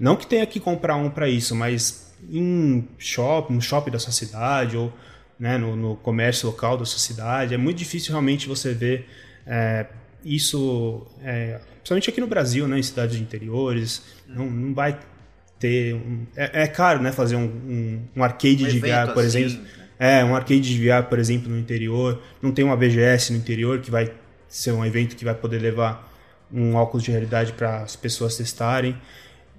Não 0.00 0.16
que 0.16 0.26
tenha 0.26 0.46
que 0.46 0.58
comprar 0.58 0.96
um 0.96 1.10
para 1.10 1.28
isso, 1.28 1.54
mas 1.54 2.10
em 2.32 2.88
shopping, 2.98 3.52
no 3.52 3.60
shopping 3.60 3.90
da 3.90 3.98
sua 3.98 4.12
cidade 4.12 4.74
ou 4.74 4.90
né, 5.38 5.58
no, 5.58 5.76
no, 5.76 5.96
comércio 5.96 6.46
local 6.48 6.78
da 6.78 6.86
sua 6.86 6.98
cidade. 6.98 7.52
É 7.52 7.58
muito 7.58 7.76
difícil 7.76 8.10
realmente 8.10 8.48
você 8.48 8.72
ver 8.72 9.06
é, 9.46 9.86
isso, 10.24 11.06
é, 11.22 11.60
principalmente 11.76 12.08
aqui 12.08 12.20
no 12.20 12.26
Brasil, 12.26 12.66
né, 12.66 12.78
em 12.78 12.82
cidades 12.82 13.20
interiores. 13.20 14.02
Não, 14.26 14.50
não 14.50 14.74
vai 14.74 14.98
ter. 15.58 15.94
Um, 15.94 16.26
é, 16.34 16.62
é, 16.62 16.66
caro 16.66 17.02
né, 17.02 17.12
fazer 17.12 17.36
um, 17.36 17.44
um, 17.44 18.02
um 18.16 18.24
arcade 18.24 18.64
um 18.64 18.68
de 18.68 18.78
VR, 18.78 19.12
por 19.12 19.22
assim, 19.22 19.44
exemplo. 19.44 19.64
Né? 19.64 20.20
É, 20.20 20.24
um 20.24 20.34
arcade 20.34 20.62
de 20.62 20.78
VR, 20.78 21.02
por 21.10 21.18
exemplo, 21.18 21.50
no 21.50 21.58
interior. 21.58 22.22
Não 22.40 22.52
tem 22.52 22.64
uma 22.64 22.76
BGS 22.76 23.32
no 23.34 23.38
interior 23.38 23.80
que 23.80 23.90
vai 23.90 24.10
ser 24.48 24.72
um 24.72 24.82
evento 24.82 25.14
que 25.14 25.26
vai 25.26 25.34
poder 25.34 25.58
levar 25.58 26.10
um 26.50 26.74
óculos 26.74 27.04
de 27.04 27.10
realidade 27.10 27.52
para 27.52 27.82
as 27.82 27.96
pessoas 27.96 28.34
testarem. 28.36 28.96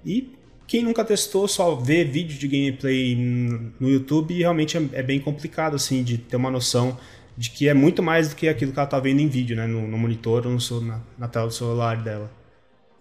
E 0.04 0.34
quem 0.66 0.82
nunca 0.82 1.04
testou 1.04 1.46
só 1.46 1.74
vê 1.74 2.04
vídeo 2.04 2.38
de 2.38 2.48
gameplay 2.48 3.14
no 3.14 3.88
YouTube 3.88 4.38
realmente 4.38 4.76
é, 4.76 4.88
é, 4.92 5.02
bem 5.02 5.20
complicado 5.20 5.76
assim 5.76 6.02
de 6.02 6.18
ter 6.18 6.36
uma 6.36 6.50
noção 6.50 6.98
de 7.36 7.50
que 7.50 7.68
é 7.68 7.74
muito 7.74 8.02
mais 8.02 8.28
do 8.28 8.36
que 8.36 8.48
aquilo 8.48 8.72
que 8.72 8.78
ela 8.78 8.86
está 8.86 9.00
vendo 9.00 9.20
em 9.20 9.28
vídeo, 9.28 9.56
né, 9.56 9.66
no, 9.66 9.86
no 9.86 9.98
monitor 9.98 10.46
ou 10.46 10.52
no, 10.52 10.80
na, 10.80 11.00
na 11.18 11.28
tela 11.28 11.46
do 11.46 11.52
celular 11.52 12.02
dela. 12.02 12.30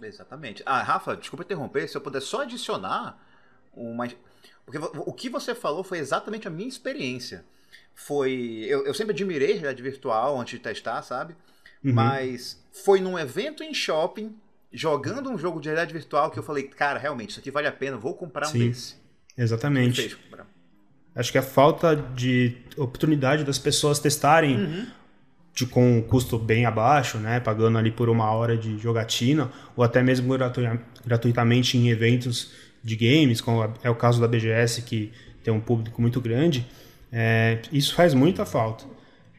Exatamente. 0.01 0.63
Ah, 0.65 0.81
Rafa, 0.81 1.15
desculpa 1.15 1.43
interromper, 1.43 1.87
se 1.87 1.95
eu 1.95 2.01
puder 2.01 2.21
só 2.21 2.41
adicionar 2.41 3.17
uma. 3.73 4.07
Porque 4.65 4.79
o 4.79 5.13
que 5.13 5.29
você 5.29 5.53
falou 5.53 5.83
foi 5.83 5.99
exatamente 5.99 6.47
a 6.47 6.51
minha 6.51 6.67
experiência. 6.67 7.45
Foi. 7.93 8.65
Eu, 8.67 8.85
eu 8.85 8.93
sempre 8.93 9.13
admirei 9.13 9.49
a 9.49 9.59
realidade 9.59 9.81
virtual 9.81 10.39
antes 10.39 10.57
de 10.57 10.59
testar, 10.59 11.01
sabe? 11.03 11.35
Uhum. 11.83 11.93
Mas 11.93 12.63
foi 12.71 12.99
num 12.99 13.17
evento 13.17 13.63
em 13.63 13.73
shopping, 13.73 14.35
jogando 14.71 15.29
um 15.29 15.37
jogo 15.37 15.59
de 15.59 15.69
realidade 15.69 15.93
virtual, 15.93 16.31
que 16.31 16.39
eu 16.39 16.43
falei, 16.43 16.63
cara, 16.63 16.99
realmente, 16.99 17.31
isso 17.31 17.39
aqui 17.39 17.51
vale 17.51 17.67
a 17.67 17.71
pena, 17.71 17.97
vou 17.97 18.13
comprar 18.13 18.47
um 18.47 18.51
Sim, 18.51 18.69
desse. 18.69 18.95
Exatamente. 19.37 20.17
Acho 21.13 21.31
que 21.31 21.37
a 21.37 21.41
falta 21.41 21.95
de 21.95 22.55
oportunidade 22.77 23.43
das 23.43 23.59
pessoas 23.59 23.99
testarem 23.99 24.55
uhum 24.55 24.87
de, 25.53 25.65
com 25.65 25.97
um 25.97 26.01
custo 26.01 26.37
bem 26.37 26.65
abaixo, 26.65 27.17
né, 27.17 27.39
pagando 27.39 27.77
ali 27.77 27.91
por 27.91 28.09
uma 28.09 28.31
hora 28.31 28.57
de 28.57 28.77
jogatina, 28.77 29.51
ou 29.75 29.83
até 29.83 30.01
mesmo 30.01 30.33
gratuitamente 31.05 31.77
em 31.77 31.89
eventos 31.89 32.51
de 32.83 32.95
games, 32.95 33.41
como 33.41 33.71
é 33.83 33.89
o 33.89 33.95
caso 33.95 34.19
da 34.19 34.27
BGS, 34.27 34.81
que 34.83 35.11
tem 35.43 35.53
um 35.53 35.59
público 35.59 36.01
muito 36.01 36.19
grande, 36.21 36.65
é, 37.11 37.59
isso 37.71 37.93
faz 37.93 38.13
muita 38.13 38.45
falta. 38.45 38.85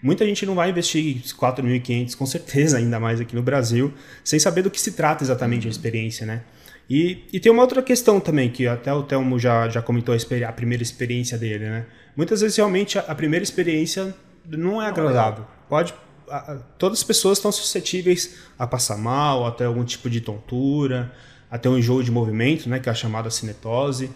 Muita 0.03 0.27
gente 0.27 0.45
não 0.45 0.55
vai 0.55 0.71
investir 0.71 1.23
4.500, 1.23 2.17
com 2.17 2.27
certeza, 2.27 2.79
ainda 2.79 2.99
mais 2.99 3.21
aqui 3.21 3.37
no 3.37 3.43
Brasil, 3.43 3.93
sem 4.25 4.39
saber 4.39 4.63
do 4.63 4.71
que 4.71 4.81
se 4.81 4.93
trata 4.93 5.23
exatamente 5.23 5.69
a 5.69 5.71
experiência, 5.71 6.27
né? 6.27 6.43
E, 6.91 7.25
e 7.33 7.39
tem 7.39 7.53
uma 7.53 7.63
outra 7.63 7.81
questão 7.81 8.19
também, 8.19 8.51
que 8.51 8.67
até 8.67 8.93
o 8.93 9.03
Telmo 9.05 9.39
já, 9.39 9.69
já 9.69 9.81
comentou 9.81 10.15
a, 10.15 10.49
a 10.49 10.53
primeira 10.53 10.83
experiência 10.83 11.39
dele, 11.39 11.67
né? 11.67 11.87
Muitas 12.17 12.41
vezes, 12.41 12.57
realmente, 12.57 12.99
a, 12.99 13.03
a 13.03 13.15
primeira 13.15 13.45
experiência 13.45 14.15
não 14.47 14.83
é 14.83 14.89
agradável. 14.89 15.47
Pode 15.69 15.95
todas 16.79 16.99
as 16.99 17.05
pessoas 17.05 17.39
estão 17.39 17.53
suscetíveis 17.53 18.37
a 18.59 18.67
passar 18.67 18.97
mal, 18.97 19.47
até 19.47 19.65
algum 19.65 19.85
tipo 19.85 20.09
de 20.09 20.21
tontura, 20.21 21.13
até 21.51 21.69
um 21.69 21.77
enjoo 21.77 22.03
de 22.03 22.11
movimento, 22.11 22.69
né, 22.69 22.79
que 22.79 22.89
é 22.89 22.93
a 22.93 22.95
chamada 22.95 23.31
cinetose. 23.31 24.11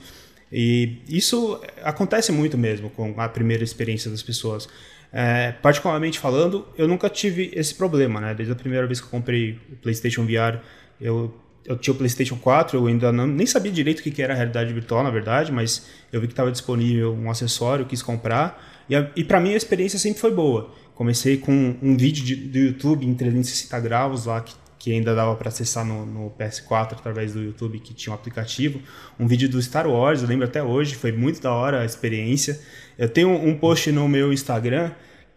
E 0.51 1.03
isso 1.09 1.61
acontece 1.82 2.32
muito 2.32 2.57
mesmo 2.57 2.89
com 2.91 3.20
a 3.20 3.28
primeira 3.28 3.64
experiência 3.64 4.11
das 4.11 4.22
pessoas. 4.22 4.68
É, 5.13 5.53
particularmente 5.53 6.19
falando, 6.19 6.67
eu 6.77 6.87
nunca 6.87 7.09
tive 7.09 7.51
esse 7.55 7.75
problema, 7.75 8.21
né? 8.21 8.35
Desde 8.35 8.53
a 8.53 8.57
primeira 8.57 8.87
vez 8.87 9.01
que 9.01 9.07
eu 9.07 9.11
comprei 9.11 9.59
o 9.73 9.77
PlayStation 9.77 10.25
VR, 10.25 10.61
eu, 11.01 11.35
eu 11.65 11.77
tinha 11.77 11.95
o 11.95 11.97
PlayStation 11.97 12.37
4, 12.37 12.79
eu 12.79 12.87
ainda 12.87 13.11
não, 13.13 13.27
nem 13.27 13.47
sabia 13.47 13.73
direito 13.73 14.01
o 14.01 14.03
que 14.03 14.23
era 14.23 14.33
a 14.35 14.37
realidade 14.37 14.73
virtual, 14.73 15.03
na 15.03 15.11
verdade, 15.11 15.53
mas 15.53 15.87
eu 16.13 16.21
vi 16.21 16.27
que 16.27 16.33
estava 16.33 16.51
disponível 16.53 17.15
um 17.15 17.31
acessório, 17.31 17.87
quis 17.87 18.03
comprar. 18.03 18.85
E, 18.89 18.95
e 19.17 19.25
para 19.25 19.41
mim 19.41 19.55
a 19.55 19.57
experiência 19.57 19.99
sempre 19.99 20.21
foi 20.21 20.33
boa. 20.33 20.71
Comecei 20.95 21.37
com 21.37 21.77
um 21.83 21.97
vídeo 21.97 22.25
de, 22.25 22.37
do 22.37 22.59
YouTube 22.59 23.07
em 23.07 23.15
360 23.15 23.81
graus 23.81 24.27
lá, 24.27 24.41
que, 24.41 24.55
que 24.87 24.93
ainda 24.93 25.16
dava 25.16 25.34
para 25.34 25.49
acessar 25.49 25.84
no, 25.84 26.07
no, 26.07 26.30
PS4 26.39 26.93
através 26.93 27.32
do 27.32 27.43
YouTube, 27.43 27.80
que 27.80 27.93
tinha 27.93 28.12
um 28.12 28.14
aplicativo. 28.14 28.80
Um 29.18 29.26
vídeo 29.26 29.49
do 29.49 29.61
Star 29.61 29.89
Wars, 29.89 30.22
eu 30.22 30.28
lembro 30.28 30.45
até 30.45 30.62
hoje, 30.62 30.95
foi 30.95 31.11
muito 31.11 31.43
da 31.43 31.53
hora 31.53 31.80
a 31.80 31.84
experiência. 31.84 32.61
Eu 32.97 33.09
tenho 33.09 33.30
um 33.30 33.59
post 33.59 33.91
no 33.91 34.09
meu 34.09 34.32
Instagram 34.32 34.93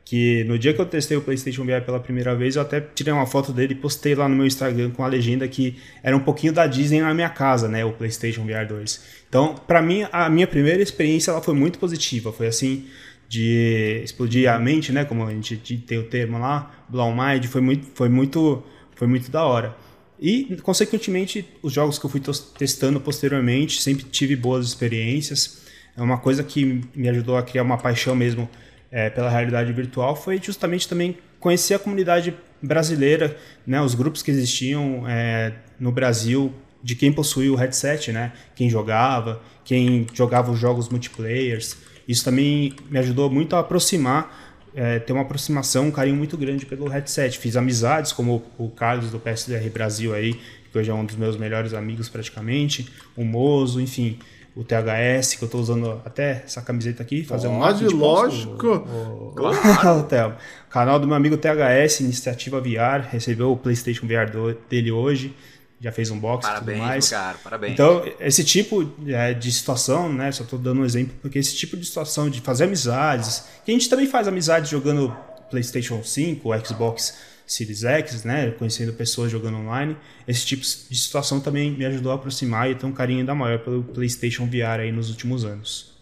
que 0.06 0.44
no 0.44 0.60
dia 0.60 0.72
que 0.72 0.80
eu 0.80 0.86
testei 0.86 1.18
o 1.18 1.22
PlayStation 1.22 1.66
VR 1.66 1.82
pela 1.84 2.00
primeira 2.00 2.36
vez, 2.36 2.58
eu 2.58 2.62
até 2.62 2.80
tirei 2.80 3.12
uma 3.12 3.26
foto 3.26 3.52
dele 3.52 3.74
e 3.74 3.76
postei 3.76 4.14
lá 4.14 4.30
no 4.30 4.36
meu 4.36 4.46
Instagram 4.46 4.92
com 4.92 5.04
a 5.04 5.08
legenda 5.08 5.48
que 5.48 5.80
era 6.04 6.16
um 6.16 6.20
pouquinho 6.20 6.54
da 6.54 6.68
Disney 6.68 7.02
na 7.02 7.12
minha 7.16 7.30
casa, 7.30 7.68
né, 7.68 7.84
o 7.84 7.92
PlayStation 7.94 8.46
VR 8.46 8.68
2. 8.68 9.04
Então, 9.28 9.56
para 9.56 9.82
mim, 9.82 10.06
a 10.12 10.30
minha 10.30 10.46
primeira 10.46 10.84
experiência 10.84 11.32
ela 11.32 11.42
foi 11.42 11.56
muito 11.56 11.80
positiva, 11.80 12.32
foi 12.32 12.46
assim, 12.46 12.86
de 13.28 14.02
explodir 14.04 14.52
a 14.52 14.60
mente, 14.60 14.92
né? 14.92 15.06
Como 15.06 15.24
a 15.24 15.32
gente 15.32 15.58
tem 15.58 15.98
o 15.98 16.04
termo 16.04 16.38
lá, 16.38 16.86
blow 16.88 17.12
mind, 17.16 17.46
foi 17.46 17.62
muito, 17.62 17.88
foi 17.96 18.10
muito, 18.10 18.64
foi 19.00 19.08
muito 19.08 19.32
da 19.32 19.46
hora. 19.46 19.74
E, 20.20 20.58
consequentemente, 20.62 21.48
os 21.64 21.72
jogos 21.72 21.98
que 21.98 22.06
eu 22.06 22.10
fui 22.10 22.22
testando 22.58 23.00
posteriormente, 23.00 23.82
sempre 23.82 24.04
tive 24.04 24.36
boas 24.36 24.66
experiências. 24.68 25.62
É 25.96 26.02
uma 26.02 26.18
coisa 26.18 26.44
que 26.44 26.84
me 26.94 27.08
ajudou 27.08 27.38
a 27.38 27.42
criar 27.42 27.64
uma 27.64 27.78
paixão 27.78 28.14
mesmo 28.14 28.50
é, 28.92 29.10
pela 29.10 29.30
realidade 29.30 29.72
virtual 29.72 30.16
foi 30.16 30.42
justamente 30.42 30.88
também 30.88 31.18
conhecer 31.40 31.76
a 31.76 31.80
comunidade 31.80 32.34
brasileira, 32.62 33.38
né? 33.66 33.82
Os 33.82 33.96
grupos 33.96 34.22
que 34.22 34.32
existiam 34.32 35.08
é, 35.08 35.54
no 35.80 35.92
Brasil 35.92 36.54
de 36.84 36.96
quem 36.96 37.14
possuía 37.14 37.54
o 37.54 37.56
headset, 37.56 38.12
né? 38.12 38.34
Quem 38.56 38.70
jogava, 38.70 39.42
quem 39.64 40.06
jogava 40.14 40.52
os 40.52 40.60
jogos 40.60 40.90
multiplayers. 40.90 41.78
Isso 42.06 42.26
também 42.26 42.74
me 42.90 43.00
ajudou 43.00 43.30
muito 43.30 43.56
a 43.56 43.60
aproximar, 43.60 44.49
é, 44.80 44.98
ter 44.98 45.12
uma 45.12 45.24
aproximação, 45.24 45.88
um 45.88 45.92
carinho 45.92 46.16
muito 46.16 46.38
grande 46.38 46.66
pelo 46.66 46.88
headset. 46.88 47.38
Fiz 47.38 47.58
amizades, 47.58 48.14
como 48.14 48.42
o 48.58 48.70
Carlos 48.70 49.12
do 49.12 49.20
PSDR 49.20 49.70
Brasil 49.70 50.16
aí, 50.16 50.40
que 50.72 50.78
hoje 50.78 50.90
é 50.90 50.94
um 50.94 51.04
dos 51.04 51.18
meus 51.18 51.36
melhores 51.36 51.74
amigos 51.74 52.08
praticamente, 52.08 52.90
o 53.14 53.26
Mozo, 53.26 53.82
enfim, 53.82 54.18
o 54.56 54.64
THS, 54.64 55.36
que 55.36 55.44
eu 55.44 55.48
estou 55.48 55.60
usando 55.60 56.02
até 56.06 56.44
essa 56.46 56.62
camiseta 56.62 57.04
aqui, 57.04 57.26
fazer 57.26 57.50
um 57.50 57.60
Pode, 57.60 57.90
lógico. 57.90 58.68
O, 58.68 59.28
o, 59.28 59.32
claro. 59.34 59.58
o, 60.00 60.70
canal 60.70 60.98
do 60.98 61.06
meu 61.06 61.18
amigo 61.18 61.36
THS, 61.36 62.00
Iniciativa 62.00 62.62
VR, 62.62 63.06
recebeu 63.12 63.52
o 63.52 63.58
PlayStation 63.58 64.08
VR 64.08 64.32
dele 64.70 64.94
hoje 64.94 65.36
já 65.82 65.92
fez 65.92 66.12
um 66.12 66.20
box 66.20 66.46
parabéns, 66.46 66.78
e 66.78 66.80
tudo 66.80 66.88
mais. 66.88 67.10
Cara, 67.10 67.38
parabéns. 67.44 67.74
Então, 67.74 68.04
esse 68.20 68.44
tipo 68.44 68.92
é, 69.08 69.34
de 69.34 69.52
situação, 69.52 70.12
né? 70.12 70.32
Só 70.32 70.44
estou 70.44 70.60
dando 70.60 70.82
um 70.82 70.86
exemplo, 70.86 71.16
porque 71.22 71.40
esse 71.40 71.56
tipo 71.56 71.78
de 71.78 71.86
situação 71.86 72.30
de 72.30 72.42
fazer 72.42 72.66
amizades, 72.66 73.46
que 73.64 73.72
a 73.72 73.74
gente 73.74 73.90
também 73.90 74.08
faz 74.08 74.28
amizades 74.28 74.70
jogando 74.70 75.16
PlayStation 75.50 76.04
5, 76.04 76.50
Xbox 76.66 77.18
Series 77.48 77.84
X, 77.84 78.24
né? 78.24 78.52
Conhecendo 78.52 78.94
pessoas 78.94 79.32
jogando 79.32 79.58
online. 79.58 79.98
Esse 80.28 80.46
tipo 80.46 80.62
de 80.62 80.98
situação 80.98 81.40
também 81.40 81.72
me 81.72 81.86
ajudou 81.86 82.12
a 82.12 82.16
aproximar 82.16 82.70
e 82.70 82.76
ter 82.76 82.86
um 82.86 82.92
carinho 82.92 83.20
ainda 83.20 83.34
maior 83.34 83.60
pelo 83.60 83.84
PlayStation 83.84 84.46
VR 84.46 84.82
aí 84.82 84.92
nos 84.92 85.10
últimos 85.10 85.46
anos. 85.46 85.98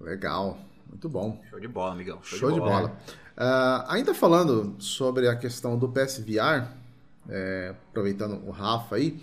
Legal, 0.00 0.58
muito 0.88 1.08
bom. 1.08 1.40
Show 1.50 1.60
de 1.60 1.68
bola, 1.68 1.92
amigão. 1.92 2.20
Show, 2.22 2.38
Show 2.38 2.52
de, 2.52 2.60
bola. 2.60 2.88
De 2.88 2.88
bola. 2.88 2.98
Uh, 3.36 3.84
ainda 3.88 4.14
falando 4.14 4.76
sobre 4.78 5.28
a 5.28 5.36
questão 5.36 5.78
do 5.78 5.88
PSVR, 5.88 6.66
é, 7.28 7.74
aproveitando 7.90 8.40
o 8.46 8.50
Rafa 8.50 8.96
aí, 8.96 9.18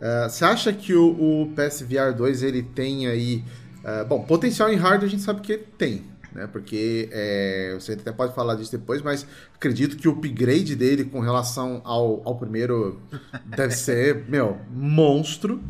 é, 0.00 0.28
você 0.28 0.44
acha 0.44 0.72
que 0.72 0.94
o, 0.94 1.42
o 1.42 1.52
PSVR 1.54 2.14
2 2.14 2.42
ele 2.42 2.62
tem 2.62 3.06
aí. 3.06 3.44
É, 3.82 4.04
bom, 4.04 4.22
potencial 4.22 4.72
em 4.72 4.76
hardware 4.76 5.06
a 5.06 5.10
gente 5.10 5.22
sabe 5.22 5.40
que 5.40 5.56
tem, 5.56 6.04
né? 6.32 6.46
Porque 6.46 7.08
é, 7.12 7.76
você 7.78 7.92
até 7.92 8.12
pode 8.12 8.34
falar 8.34 8.54
disso 8.56 8.72
depois, 8.72 9.02
mas 9.02 9.26
acredito 9.54 9.96
que 9.96 10.08
o 10.08 10.12
upgrade 10.12 10.74
dele 10.74 11.04
com 11.04 11.20
relação 11.20 11.80
ao, 11.84 12.22
ao 12.24 12.36
primeiro 12.36 13.00
deve 13.46 13.72
ser, 13.76 14.24
meu, 14.28 14.58
monstro. 14.70 15.62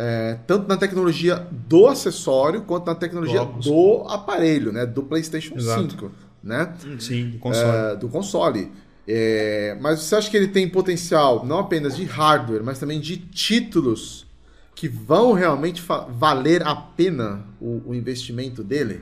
É, 0.00 0.38
tanto 0.46 0.68
na 0.68 0.76
tecnologia 0.76 1.44
do 1.50 1.88
acessório 1.88 2.62
quanto 2.62 2.86
na 2.86 2.94
tecnologia 2.94 3.44
do 3.44 4.04
aparelho, 4.08 4.72
né? 4.72 4.86
Do 4.86 5.02
PlayStation 5.02 5.56
Exato. 5.56 5.90
5, 5.90 6.12
né? 6.42 6.72
Sim, 7.00 7.30
do 7.30 7.38
console. 7.38 7.76
É, 7.76 7.96
do 7.96 8.08
console. 8.08 8.72
É, 9.10 9.74
mas 9.80 10.00
você 10.00 10.16
acha 10.16 10.30
que 10.30 10.36
ele 10.36 10.48
tem 10.48 10.68
potencial 10.68 11.46
não 11.46 11.60
apenas 11.60 11.96
de 11.96 12.04
hardware, 12.04 12.62
mas 12.62 12.78
também 12.78 13.00
de 13.00 13.16
títulos 13.16 14.26
que 14.74 14.86
vão 14.86 15.32
realmente 15.32 15.82
valer 16.10 16.62
a 16.62 16.76
pena 16.76 17.42
o, 17.58 17.82
o, 17.86 17.94
investimento 17.94 18.62
dele? 18.62 19.00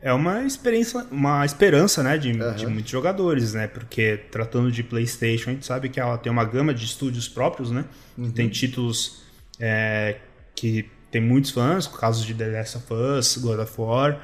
É 0.00 0.10
uma 0.10 0.42
experiência, 0.42 1.06
uma 1.10 1.44
esperança, 1.44 2.02
né, 2.02 2.16
de, 2.16 2.32
uhum. 2.32 2.54
de, 2.54 2.66
muitos 2.66 2.90
jogadores, 2.90 3.52
né? 3.52 3.66
Porque 3.66 4.16
tratando 4.30 4.72
de 4.72 4.82
PlayStation, 4.82 5.50
a 5.50 5.52
gente 5.52 5.66
sabe 5.66 5.90
que 5.90 6.00
ela 6.00 6.16
tem 6.16 6.32
uma 6.32 6.44
gama 6.44 6.72
de 6.72 6.86
estúdios 6.86 7.28
próprios, 7.28 7.70
né? 7.70 7.84
Uhum. 8.16 8.30
Tem 8.30 8.48
títulos 8.48 9.22
é, 9.60 10.16
que 10.54 10.90
tem 11.10 11.20
muitos 11.20 11.50
fãs, 11.50 11.86
casos 11.86 12.24
de 12.24 12.34
The 12.34 12.48
Last 12.48 12.78
of 12.78 12.86
Us, 12.92 13.36
God 13.36 13.60
of 13.60 13.72
War. 13.78 14.18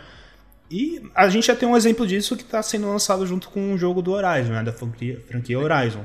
E 0.70 1.02
a 1.14 1.28
gente 1.28 1.48
já 1.48 1.56
tem 1.56 1.68
um 1.68 1.76
exemplo 1.76 2.06
disso 2.06 2.36
que 2.36 2.42
está 2.42 2.62
sendo 2.62 2.88
lançado 2.88 3.26
junto 3.26 3.48
com 3.48 3.74
o 3.74 3.78
jogo 3.78 4.00
do 4.00 4.12
Horizon, 4.12 4.52
né? 4.52 4.62
Da 4.62 4.72
franquia, 4.72 5.20
franquia 5.26 5.58
Horizon. 5.58 6.04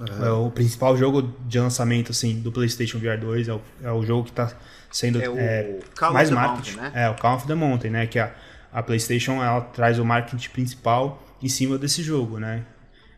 Uhum. 0.00 0.24
É 0.24 0.30
o 0.30 0.50
principal 0.50 0.96
jogo 0.96 1.34
de 1.46 1.58
lançamento 1.58 2.12
assim, 2.12 2.40
do 2.40 2.52
PlayStation 2.52 2.98
VR 2.98 3.18
2 3.20 3.48
é 3.48 3.52
o, 3.52 3.60
é 3.82 3.92
o 3.92 4.02
jogo 4.04 4.24
que 4.24 4.30
está 4.30 4.52
sendo 4.90 5.20
é 5.20 5.28
o 5.28 5.36
é, 5.36 5.78
mais 6.12 6.30
marketing. 6.30 6.76
Mountain, 6.76 6.92
né? 6.92 7.04
É, 7.04 7.10
o 7.10 7.14
Call 7.16 7.36
of 7.36 7.46
the 7.46 7.54
Mountain, 7.54 7.90
né? 7.90 8.06
Que 8.06 8.18
a, 8.18 8.32
a 8.72 8.82
PlayStation 8.82 9.42
ela 9.42 9.60
traz 9.60 9.98
o 9.98 10.04
marketing 10.04 10.48
principal 10.50 11.22
em 11.42 11.48
cima 11.48 11.76
desse 11.76 12.02
jogo, 12.02 12.38
né? 12.38 12.64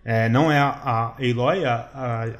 É, 0.05 0.29
não 0.29 0.51
é 0.51 0.59
a, 0.59 0.71
a 0.71 1.15
Aloy 1.19 1.65
a, 1.65 1.75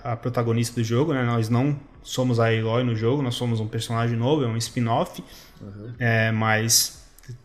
a, 0.05 0.13
a, 0.13 0.17
protagonista 0.17 0.81
do 0.81 0.85
jogo, 0.85 1.13
né? 1.13 1.23
Nós 1.23 1.49
não 1.49 1.79
somos 2.03 2.41
a 2.41 2.47
Aloy 2.47 2.83
no 2.83 2.97
jogo, 2.97 3.23
nós 3.23 3.35
somos 3.35 3.61
um 3.61 3.69
personagem 3.69 4.17
novo, 4.17 4.43
é 4.43 4.47
um 4.47 4.57
spin-off, 4.57 5.23
uhum. 5.61 5.93
é, 5.99 6.33
mas 6.33 7.00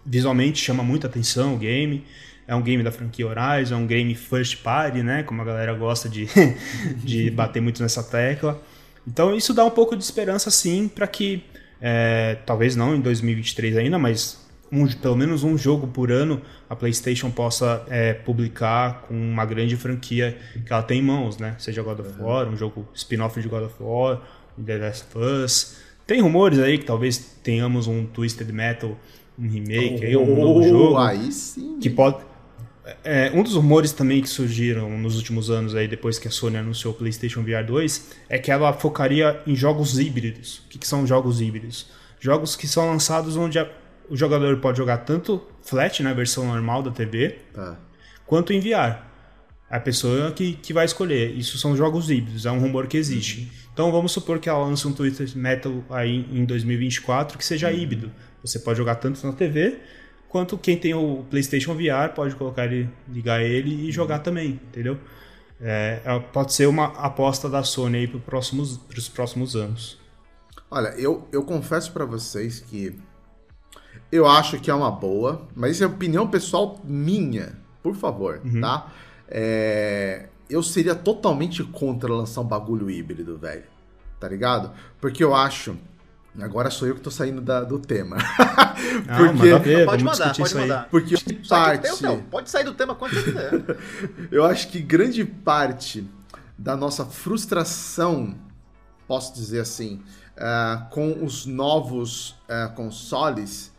visualmente 0.06 0.64
chama 0.64 0.84
muita 0.84 1.08
atenção 1.08 1.56
o 1.56 1.58
game. 1.58 2.04
É 2.48 2.54
um 2.54 2.62
game 2.62 2.84
da 2.84 2.92
franquia 2.92 3.26
Horizon, 3.28 3.76
é 3.76 3.78
um 3.78 3.88
game 3.88 4.14
first 4.14 4.62
party, 4.62 5.02
né? 5.02 5.24
Como 5.24 5.42
a 5.42 5.46
galera 5.46 5.74
gosta 5.74 6.08
de, 6.08 6.28
de 7.04 7.30
bater 7.32 7.62
muito 7.62 7.82
nessa 7.82 8.04
tecla. 8.04 8.62
Então 9.08 9.36
isso 9.36 9.54
dá 9.54 9.64
um 9.66 9.72
pouco 9.72 9.96
de 9.96 10.04
esperança 10.04 10.52
sim 10.52 10.88
para 10.88 11.08
que, 11.08 11.44
é, 11.82 12.38
talvez 12.46 12.76
não 12.76 12.96
em 12.96 13.02
2023 13.02 13.78
ainda, 13.78 13.98
mas 13.98 14.46
um, 14.72 14.88
pelo 14.88 15.16
menos 15.16 15.44
um 15.44 15.58
jogo 15.58 15.88
por 15.88 16.12
ano 16.12 16.42
a 16.70 16.76
PlayStation 16.76 17.30
possa 17.30 17.84
é, 17.88 18.14
publicar 18.14 19.04
com 19.08 19.14
uma 19.14 19.46
grande 19.46 19.76
franquia 19.76 20.38
que 20.66 20.72
ela 20.72 20.84
tem 20.84 21.00
em 21.00 21.04
mãos, 21.04 21.38
né? 21.38 21.56
Seja 21.60 21.82
God 21.82 22.00
of 22.00 22.20
War, 22.20 22.48
um 22.48 22.58
jogo 22.58 22.88
spin-off 22.94 23.40
de 23.40 23.48
God 23.48 23.64
of 23.64 23.76
War, 23.80 24.22
The 24.64 24.78
Last 24.78 25.06
of 25.06 25.18
Us. 25.18 25.78
Tem 26.06 26.22
rumores 26.22 26.60
aí 26.60 26.78
que 26.78 26.86
talvez 26.86 27.18
tenhamos 27.44 27.88
um 27.88 28.06
Twisted 28.06 28.52
Metal, 28.52 28.98
um 29.38 29.48
remake, 29.48 30.00
oh, 30.02 30.06
aí, 30.06 30.18
um 30.18 30.36
novo 30.36 30.64
jogo. 30.68 30.98
Aí 30.98 31.32
sim. 31.32 31.80
Que 31.80 31.90
pode. 31.90 32.18
É, 33.04 33.32
um 33.34 33.42
dos 33.42 33.56
rumores 33.56 33.92
também 33.92 34.22
que 34.22 34.30
surgiram 34.30 34.90
nos 35.00 35.16
últimos 35.16 35.50
anos 35.50 35.74
aí, 35.74 35.88
depois 35.88 36.20
que 36.20 36.28
a 36.28 36.32
Sony 36.32 36.58
anunciou 36.58 36.94
o 36.94 36.98
PlayStation 36.98 37.42
VR 37.42 37.66
2, 37.66 38.12
é 38.30 38.38
que 38.38 38.52
ela 38.52 38.72
focaria 38.74 39.42
em 39.48 39.56
jogos 39.56 39.98
híbridos. 39.98 40.60
O 40.66 40.70
que, 40.70 40.78
que 40.78 40.88
são 40.88 41.06
jogos 41.08 41.42
híbridos? 41.42 41.88
Jogos 42.20 42.56
que 42.56 42.68
são 42.68 42.88
lançados 42.88 43.36
onde 43.36 43.58
a 43.58 43.68
o 44.10 44.16
jogador 44.16 44.58
pode 44.58 44.78
jogar 44.78 45.00
tanto 45.00 45.42
flat, 45.62 46.02
na 46.04 46.10
né, 46.10 46.16
versão 46.16 46.46
normal 46.46 46.84
da 46.84 46.92
TV, 46.92 47.40
tá. 47.54 47.78
quanto 48.26 48.54
em 48.54 48.60
VR. 48.60 49.00
A 49.70 49.80
pessoa 49.80 50.32
que, 50.32 50.54
que 50.54 50.72
vai 50.72 50.86
escolher. 50.86 51.36
Isso 51.36 51.58
são 51.58 51.76
jogos 51.76 52.10
híbridos, 52.10 52.46
é 52.46 52.52
um 52.52 52.60
rumor 52.60 52.88
que 52.88 52.98
existe. 52.98 53.40
Uhum. 53.40 53.48
Então 53.74 53.92
vamos 53.92 54.12
supor 54.12 54.40
que 54.40 54.48
ela 54.48 54.64
lance 54.64 54.88
um 54.88 54.94
Twisted 54.94 55.36
Metal 55.36 55.84
aí 55.90 56.26
em 56.32 56.46
2024 56.46 57.38
que 57.38 57.44
seja 57.44 57.70
uhum. 57.70 57.76
híbrido. 57.76 58.12
Você 58.46 58.60
pode 58.60 58.78
jogar 58.78 58.96
tanto 58.96 59.26
na 59.26 59.34
TV, 59.34 59.80
quanto 60.30 60.58
quem 60.58 60.78
tem 60.78 60.94
o 60.94 61.26
PlayStation 61.30 61.74
VR 61.74 62.14
pode 62.14 62.36
colocar 62.36 62.66
ele, 62.66 62.90
ligar 63.08 63.42
ele 63.42 63.74
e 63.74 63.86
uhum. 63.86 63.92
jogar 63.92 64.20
também, 64.20 64.60
entendeu? 64.70 64.98
É, 65.60 66.02
é 66.04 66.20
pode 66.20 66.54
ser 66.54 66.68
uma 66.68 66.86
aposta 66.98 67.50
da 67.50 67.64
Sony 67.64 68.00
aí 68.00 68.08
para 68.08 68.18
os 68.18 68.24
próximos, 68.24 68.78
próximos 69.14 69.56
anos. 69.56 69.98
Olha, 70.70 70.90
eu, 70.98 71.28
eu 71.32 71.44
confesso 71.44 71.92
para 71.92 72.06
vocês 72.06 72.60
que 72.60 72.98
eu 74.12 74.28
acho 74.28 74.60
que 74.60 74.70
é 74.70 74.74
uma 74.74 74.92
boa, 74.92 75.48
mas 75.56 75.72
isso 75.72 75.84
é 75.84 75.88
opinião 75.88 76.28
pessoal 76.28 76.80
minha, 76.84 77.58
por 77.82 77.96
favor, 77.96 78.42
uhum. 78.44 78.62
tá? 78.62 78.92
É, 79.28 80.28
eu 80.50 80.62
seria 80.62 80.96
totalmente 80.96 81.64
contra 81.64 82.12
lançar 82.12 82.42
um 82.42 82.46
bagulho 82.46 82.90
híbrido, 82.90 83.38
velho. 83.38 83.64
Tá 84.20 84.28
ligado? 84.28 84.72
Porque 85.00 85.24
eu 85.24 85.36
acho. 85.36 85.78
Agora 86.40 86.70
sou 86.70 86.88
eu 86.88 86.96
que 86.96 87.02
tô 87.02 87.12
saindo 87.12 87.42
da, 87.42 87.62
do 87.64 87.80
tema. 87.80 88.18
porque 89.18 89.50
não, 89.50 89.60
ver, 89.60 89.86
pode 89.86 90.04
mandar, 90.04 90.36
pode 90.36 90.56
mandar. 90.56 90.90
Porque 90.90 91.16
parte. 91.48 92.04
não, 92.04 92.22
pode 92.24 92.50
sair 92.50 92.66
do 92.66 92.74
tema 92.74 92.94
quando 92.94 93.14
você 93.14 93.24
quiser. 93.24 93.78
eu 94.32 94.44
acho 94.44 94.68
que 94.68 94.82
grande 94.82 95.24
parte 95.24 96.06
da 96.58 96.76
nossa 96.76 97.06
frustração, 97.06 98.36
posso 99.08 99.34
dizer 99.34 99.62
assim, 99.62 100.02
uh, 100.36 100.90
com 100.90 101.24
os 101.24 101.46
novos 101.46 102.32
uh, 102.50 102.74
consoles 102.76 103.72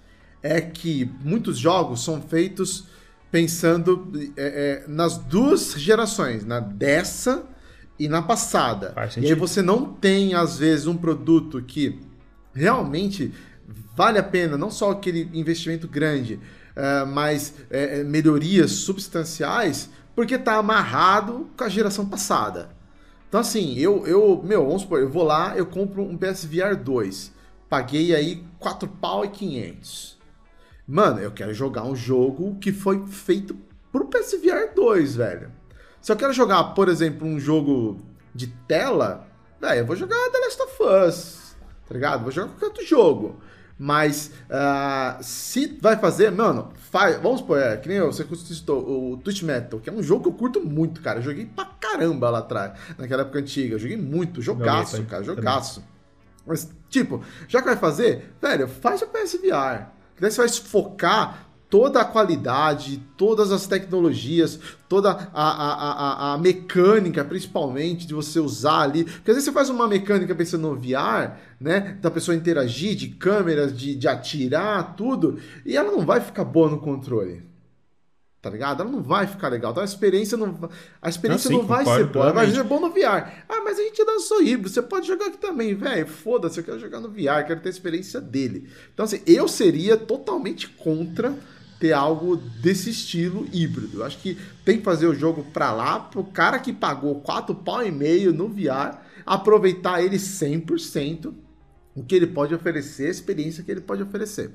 é 0.42 0.60
que 0.60 1.10
muitos 1.22 1.58
jogos 1.58 2.04
são 2.04 2.22
feitos 2.22 2.84
pensando 3.30 4.10
é, 4.36 4.84
é, 4.84 4.88
nas 4.88 5.18
duas 5.18 5.72
gerações, 5.72 6.44
na 6.44 6.60
dessa 6.60 7.44
e 7.98 8.08
na 8.08 8.22
passada. 8.22 8.94
E 9.16 9.26
aí 9.26 9.34
você 9.34 9.62
não 9.62 9.92
tem, 9.92 10.34
às 10.34 10.58
vezes, 10.58 10.86
um 10.86 10.96
produto 10.96 11.60
que 11.62 12.00
realmente 12.56 13.32
vale 13.94 14.18
a 14.18 14.22
pena, 14.22 14.56
não 14.56 14.70
só 14.70 14.90
aquele 14.90 15.30
investimento 15.34 15.86
grande, 15.86 16.34
uh, 16.34 17.06
mas 17.06 17.54
uh, 17.70 18.04
melhorias 18.06 18.72
substanciais, 18.72 19.90
porque 20.14 20.34
está 20.34 20.56
amarrado 20.56 21.50
com 21.56 21.64
a 21.64 21.68
geração 21.68 22.06
passada. 22.06 22.70
Então, 23.28 23.40
assim, 23.40 23.76
eu, 23.76 24.06
eu, 24.06 24.42
meu, 24.42 24.64
vamos 24.64 24.82
supor, 24.82 25.00
eu 25.00 25.10
vou 25.10 25.24
lá, 25.24 25.56
eu 25.56 25.66
compro 25.66 26.02
um 26.02 26.16
PSVR 26.16 26.74
2, 26.76 27.32
paguei 27.68 28.14
aí 28.14 28.42
4 28.58 28.88
pau 28.88 29.24
e 29.24 29.28
500. 29.28 30.16
Mano, 30.86 31.20
eu 31.20 31.32
quero 31.32 31.52
jogar 31.52 31.82
um 31.82 31.96
jogo 31.96 32.56
que 32.60 32.72
foi 32.72 33.06
feito 33.06 33.56
pro 33.92 34.06
PSVR 34.06 34.74
2, 34.74 35.16
velho. 35.16 35.52
Se 36.00 36.12
eu 36.12 36.16
quero 36.16 36.32
jogar, 36.32 36.62
por 36.74 36.88
exemplo, 36.88 37.26
um 37.26 37.40
jogo 37.40 38.00
de 38.32 38.46
tela, 38.46 39.26
velho, 39.60 39.80
eu 39.80 39.86
vou 39.86 39.96
jogar 39.96 40.16
The 40.30 40.38
Last 40.38 40.62
of 40.62 40.82
Us, 41.08 41.45
tá 41.88 41.94
ligado? 41.94 42.22
Vou 42.22 42.32
jogar 42.32 42.48
qualquer 42.48 42.66
outro 42.66 42.86
jogo. 42.86 43.40
Mas 43.78 44.30
uh, 44.48 45.22
se 45.22 45.78
vai 45.82 45.96
fazer, 45.96 46.30
mano, 46.30 46.72
faz, 46.90 47.20
vamos 47.20 47.40
supor, 47.40 47.58
é, 47.58 47.76
que 47.76 47.88
nem 47.88 47.98
eu, 47.98 48.10
você 48.10 48.24
citou 48.36 49.12
o 49.12 49.16
Twitch 49.18 49.42
Metal, 49.42 49.78
que 49.78 49.90
é 49.90 49.92
um 49.92 50.02
jogo 50.02 50.22
que 50.22 50.28
eu 50.30 50.32
curto 50.32 50.60
muito, 50.64 51.02
cara. 51.02 51.18
Eu 51.18 51.22
joguei 51.22 51.44
pra 51.44 51.66
caramba 51.78 52.30
lá 52.30 52.38
atrás, 52.38 52.72
naquela 52.96 53.22
época 53.22 53.38
antiga. 53.38 53.74
Eu 53.74 53.78
joguei 53.78 53.98
muito, 53.98 54.40
jogaço, 54.40 55.02
cara, 55.04 55.22
jogaço. 55.22 55.84
Mas, 56.46 56.70
tipo, 56.88 57.22
já 57.48 57.60
que 57.60 57.66
vai 57.66 57.76
fazer, 57.76 58.32
velho, 58.40 58.66
faz 58.66 59.02
o 59.02 59.06
PSVR. 59.08 59.88
Que 60.14 60.22
daí 60.22 60.30
você 60.30 60.38
vai 60.38 60.48
focar 60.48 61.45
toda 61.68 62.00
a 62.00 62.04
qualidade, 62.04 63.02
todas 63.16 63.50
as 63.50 63.66
tecnologias, 63.66 64.58
toda 64.88 65.10
a, 65.10 65.16
a, 65.32 65.72
a, 65.72 66.34
a, 66.34 66.38
mecânica, 66.38 67.24
principalmente, 67.24 68.06
de 68.06 68.14
você 68.14 68.38
usar 68.38 68.80
ali. 68.80 69.04
Porque 69.04 69.30
às 69.30 69.36
vezes 69.36 69.44
você 69.44 69.52
faz 69.52 69.68
uma 69.68 69.88
mecânica 69.88 70.34
pensando 70.34 70.68
no 70.68 70.76
VR, 70.76 71.36
né? 71.60 71.98
Da 72.00 72.10
pessoa 72.10 72.36
interagir, 72.36 72.94
de 72.94 73.08
câmeras, 73.08 73.76
de, 73.76 73.94
de 73.94 74.08
atirar, 74.08 74.94
tudo, 74.96 75.38
e 75.64 75.76
ela 75.76 75.90
não 75.90 76.04
vai 76.04 76.20
ficar 76.20 76.44
boa 76.44 76.70
no 76.70 76.78
controle 76.78 77.44
tá 78.46 78.50
ligado? 78.50 78.82
Ela 78.82 78.90
não 78.92 79.02
vai 79.02 79.26
ficar 79.26 79.48
legal. 79.48 79.72
Então 79.72 79.82
a 79.82 79.84
experiência 79.84 80.38
não, 80.38 80.70
a 81.02 81.08
experiência 81.08 81.50
não, 81.50 81.56
sim, 81.56 81.62
não 81.62 81.68
vai 81.68 81.84
ser 81.84 82.06
boa. 82.06 82.26
Ela 82.26 82.32
vai 82.32 82.48
ser 82.48 82.62
bom 82.62 82.78
no 82.78 82.90
VR. 82.90 83.44
Ah, 83.48 83.60
mas 83.64 83.76
a 83.76 83.82
gente 83.82 84.00
lançou 84.04 84.40
híbrido, 84.40 84.68
você 84.68 84.80
pode 84.80 85.08
jogar 85.08 85.26
aqui 85.26 85.38
também, 85.38 85.74
velho. 85.74 86.06
Foda-se, 86.06 86.60
eu 86.60 86.64
quero 86.64 86.78
jogar 86.78 87.00
no 87.00 87.08
VR, 87.08 87.44
quero 87.44 87.58
ter 87.58 87.68
a 87.68 87.72
experiência 87.72 88.20
dele. 88.20 88.68
Então, 88.94 89.04
assim, 89.04 89.20
eu 89.26 89.48
seria 89.48 89.96
totalmente 89.96 90.68
contra 90.68 91.34
ter 91.78 91.92
algo 91.92 92.36
desse 92.36 92.90
estilo 92.90 93.46
híbrido. 93.52 93.98
Eu 93.98 94.04
acho 94.04 94.18
que 94.18 94.38
tem 94.64 94.78
que 94.78 94.84
fazer 94.84 95.06
o 95.06 95.14
jogo 95.14 95.44
pra 95.52 95.72
lá, 95.72 96.00
pro 96.00 96.24
cara 96.24 96.58
que 96.58 96.72
pagou 96.72 97.20
4 97.20 97.54
pau 97.54 97.84
e 97.84 97.90
meio 97.90 98.32
no 98.32 98.48
VR, 98.48 98.98
aproveitar 99.24 100.02
ele 100.02 100.16
100%, 100.16 101.32
o 101.94 102.02
que 102.02 102.14
ele 102.14 102.26
pode 102.26 102.54
oferecer, 102.54 103.06
a 103.06 103.10
experiência 103.10 103.62
que 103.62 103.70
ele 103.70 103.80
pode 103.80 104.02
oferecer. 104.02 104.52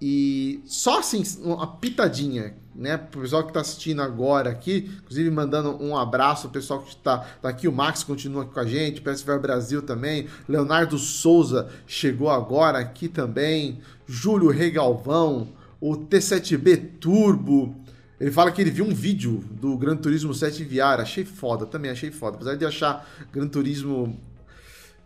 E 0.00 0.62
só 0.64 1.00
assim, 1.00 1.24
uma 1.42 1.66
pitadinha, 1.66 2.54
né? 2.72 2.96
Pro 2.96 3.22
pessoal 3.22 3.42
que 3.42 3.50
está 3.50 3.60
assistindo 3.60 4.00
agora 4.00 4.50
aqui, 4.50 4.88
inclusive 5.02 5.28
mandando 5.30 5.82
um 5.82 5.96
abraço 5.96 6.46
ao 6.46 6.52
pessoal 6.52 6.80
que 6.82 6.90
está 6.90 7.18
tá 7.18 7.48
aqui, 7.48 7.66
o 7.66 7.72
Max 7.72 8.04
continua 8.04 8.44
aqui 8.44 8.54
com 8.54 8.60
a 8.60 8.66
gente, 8.66 9.00
PSVR 9.00 9.40
Brasil 9.40 9.82
também, 9.82 10.28
Leonardo 10.48 10.96
Souza 10.98 11.68
chegou 11.84 12.30
agora 12.30 12.78
aqui 12.78 13.08
também, 13.08 13.80
Júlio 14.06 14.50
Regalvão, 14.50 15.48
o 15.80 15.96
T7B 15.96 16.98
Turbo. 17.00 17.74
Ele 18.20 18.30
fala 18.30 18.50
que 18.50 18.60
ele 18.60 18.70
viu 18.70 18.84
um 18.84 18.94
vídeo 18.94 19.44
do 19.50 19.76
Gran 19.76 19.96
Turismo 19.96 20.34
7 20.34 20.64
VR, 20.64 21.00
achei 21.00 21.24
foda, 21.24 21.64
também 21.64 21.90
achei 21.90 22.10
foda. 22.10 22.36
Apesar 22.36 22.56
de 22.56 22.64
achar 22.64 23.08
Gran 23.32 23.46
Turismo 23.46 24.18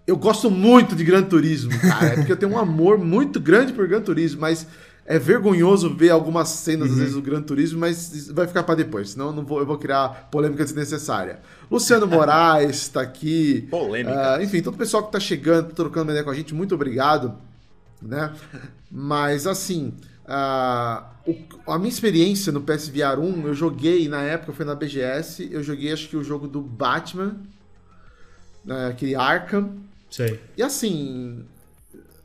eu 0.07 0.17
gosto 0.17 0.51
muito 0.51 0.97
de 0.97 1.05
Gran 1.05 1.23
Turismo, 1.23 1.71
cara. 1.81 2.07
É 2.07 2.15
porque 2.17 2.33
eu 2.33 2.37
tenho 2.37 2.53
um 2.53 2.59
amor 2.59 2.99
muito 2.99 3.39
grande 3.39 3.73
por 3.73 3.87
Gran 3.87 4.01
Turismo, 4.01 4.41
mas 4.41 4.67
é 5.07 5.19
vergonhoso 5.19 5.95
ver 5.95 6.11
algumas 6.11 6.49
cenas, 6.49 6.89
uhum. 6.89 6.95
às 6.95 6.99
vezes, 6.99 7.15
do 7.15 7.23
Gran 7.23 7.43
Turismo, 7.43 7.81
mas 7.81 8.29
vai 8.29 8.47
ficar 8.47 8.63
para 8.63 8.77
depois, 8.77 9.11
senão 9.11 9.27
eu, 9.27 9.33
não 9.33 9.45
vou, 9.45 9.61
eu 9.61 9.67
vou 9.67 9.79
criar 9.79 10.29
polêmica 10.31 10.65
desnecessária. 10.65 11.41
Luciano 11.71 12.07
Moraes 12.09 12.77
está 12.83 13.01
aqui. 13.01 13.67
Polêmica. 13.71 14.39
Uh, 14.39 14.43
enfim, 14.43 14.61
todo 14.61 14.75
o 14.75 14.79
pessoal 14.79 15.03
que 15.05 15.09
está 15.09 15.21
chegando, 15.21 15.73
trocando 15.73 16.11
ideia 16.11 16.25
com 16.25 16.31
a 16.31 16.35
gente, 16.35 16.55
muito 16.55 16.75
obrigado. 16.75 17.35
Né? 18.01 18.33
Mas, 18.91 19.47
assim, 19.47 19.93
uh, 20.33 21.05
o, 21.27 21.71
a 21.71 21.79
minha 21.79 21.91
experiência 21.91 22.51
no 22.51 22.63
PSVR 22.63 23.21
1, 23.21 23.47
eu 23.47 23.55
joguei, 23.55 24.09
na 24.09 24.23
época, 24.23 24.53
foi 24.53 24.65
na 24.65 24.75
BGS, 24.75 25.49
eu 25.53 25.63
joguei, 25.63 25.93
acho 25.93 26.09
que 26.09 26.17
o 26.17 26.25
jogo 26.25 26.49
do 26.49 26.61
Batman, 26.61 27.37
né, 28.65 28.89
aquele 28.89 29.15
Arkham, 29.15 29.83
Sei. 30.13 30.39
E 30.59 30.63
assim. 30.63 31.43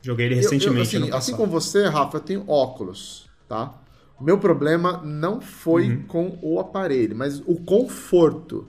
Joguei 0.02 0.26
ele 0.26 0.34
recentemente. 0.34 0.94
Eu, 0.94 1.00
eu, 1.00 1.06
assim, 1.06 1.16
assim 1.16 1.32
como 1.34 1.50
você, 1.50 1.86
Rafa, 1.88 2.18
eu 2.18 2.20
tenho 2.20 2.44
óculos, 2.46 3.26
tá? 3.48 3.74
Meu 4.20 4.38
problema 4.38 5.00
não 5.02 5.40
foi 5.40 5.88
uhum. 5.88 6.02
com 6.02 6.38
o 6.42 6.60
aparelho, 6.60 7.16
mas 7.16 7.40
o 7.46 7.56
conforto, 7.56 8.68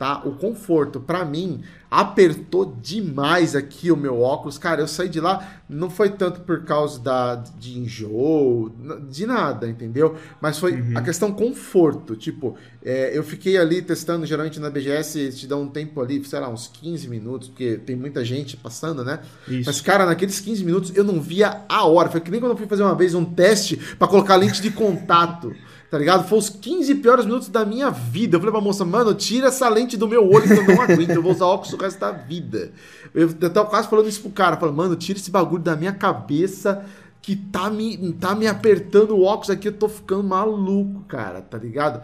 tá? 0.00 0.22
O 0.24 0.32
conforto, 0.32 0.98
para 0.98 1.26
mim, 1.26 1.60
apertou 1.90 2.74
demais 2.80 3.54
aqui 3.54 3.92
o 3.92 3.96
meu 3.98 4.22
óculos. 4.22 4.56
Cara, 4.56 4.80
eu 4.80 4.88
saí 4.88 5.10
de 5.10 5.20
lá, 5.20 5.60
não 5.68 5.90
foi 5.90 6.08
tanto 6.08 6.40
por 6.40 6.64
causa 6.64 6.98
da, 6.98 7.34
de 7.34 7.78
enjoo, 7.78 8.72
de 9.10 9.26
nada, 9.26 9.68
entendeu? 9.68 10.16
Mas 10.40 10.58
foi 10.58 10.72
uhum. 10.72 10.96
a 10.96 11.02
questão 11.02 11.30
conforto. 11.30 12.16
Tipo, 12.16 12.56
é, 12.82 13.10
eu 13.14 13.22
fiquei 13.22 13.58
ali 13.58 13.82
testando, 13.82 14.24
geralmente 14.24 14.58
na 14.58 14.70
BGS 14.70 15.32
te 15.32 15.46
dá 15.46 15.56
um 15.56 15.68
tempo 15.68 16.00
ali, 16.00 16.24
sei 16.24 16.40
lá, 16.40 16.48
uns 16.48 16.66
15 16.66 17.06
minutos, 17.06 17.48
porque 17.48 17.76
tem 17.76 17.94
muita 17.94 18.24
gente 18.24 18.56
passando, 18.56 19.04
né? 19.04 19.20
Isso. 19.46 19.64
Mas, 19.66 19.82
cara, 19.82 20.06
naqueles 20.06 20.40
15 20.40 20.64
minutos 20.64 20.96
eu 20.96 21.04
não 21.04 21.20
via 21.20 21.66
a 21.68 21.84
hora. 21.84 22.08
Foi 22.08 22.22
que 22.22 22.30
nem 22.30 22.40
quando 22.40 22.52
eu 22.52 22.56
fui 22.56 22.66
fazer 22.66 22.84
uma 22.84 22.94
vez 22.94 23.14
um 23.14 23.26
teste 23.26 23.76
para 23.98 24.08
colocar 24.08 24.36
lente 24.36 24.62
de 24.62 24.70
contato. 24.70 25.54
Tá 25.90 25.98
ligado? 25.98 26.28
Foi 26.28 26.38
os 26.38 26.48
15 26.48 26.94
piores 26.96 27.24
minutos 27.24 27.48
da 27.48 27.64
minha 27.64 27.90
vida. 27.90 28.36
Eu 28.36 28.40
falei 28.40 28.52
pra 28.52 28.60
moça, 28.60 28.84
mano, 28.84 29.12
tira 29.12 29.48
essa 29.48 29.68
lente 29.68 29.96
do 29.96 30.06
meu 30.06 30.22
olho 30.22 30.46
que 30.46 30.52
eu 30.52 30.64
não 30.64 30.80
aguento. 30.80 31.10
Eu 31.10 31.22
vou 31.22 31.32
usar 31.32 31.46
óculos 31.46 31.72
o 31.72 31.76
resto 31.76 31.98
da 31.98 32.12
vida. 32.12 32.70
Eu, 33.12 33.28
eu 33.40 33.50
tava 33.50 33.68
quase 33.68 33.88
falando 33.88 34.08
isso 34.08 34.20
pro 34.20 34.30
cara. 34.30 34.56
Falando, 34.56 34.76
mano, 34.76 34.94
tira 34.94 35.18
esse 35.18 35.32
bagulho 35.32 35.62
da 35.62 35.74
minha 35.74 35.92
cabeça 35.92 36.86
que 37.20 37.34
tá 37.34 37.68
me, 37.68 38.12
tá 38.12 38.36
me 38.36 38.46
apertando 38.46 39.16
o 39.16 39.24
óculos 39.24 39.50
aqui. 39.50 39.66
Eu 39.66 39.72
tô 39.72 39.88
ficando 39.88 40.22
maluco, 40.22 41.00
cara, 41.08 41.42
tá 41.42 41.58
ligado? 41.58 42.02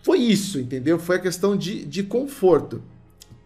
Foi 0.00 0.18
isso, 0.18 0.60
entendeu? 0.60 0.96
Foi 0.96 1.16
a 1.16 1.18
questão 1.18 1.56
de, 1.56 1.84
de 1.84 2.04
conforto. 2.04 2.80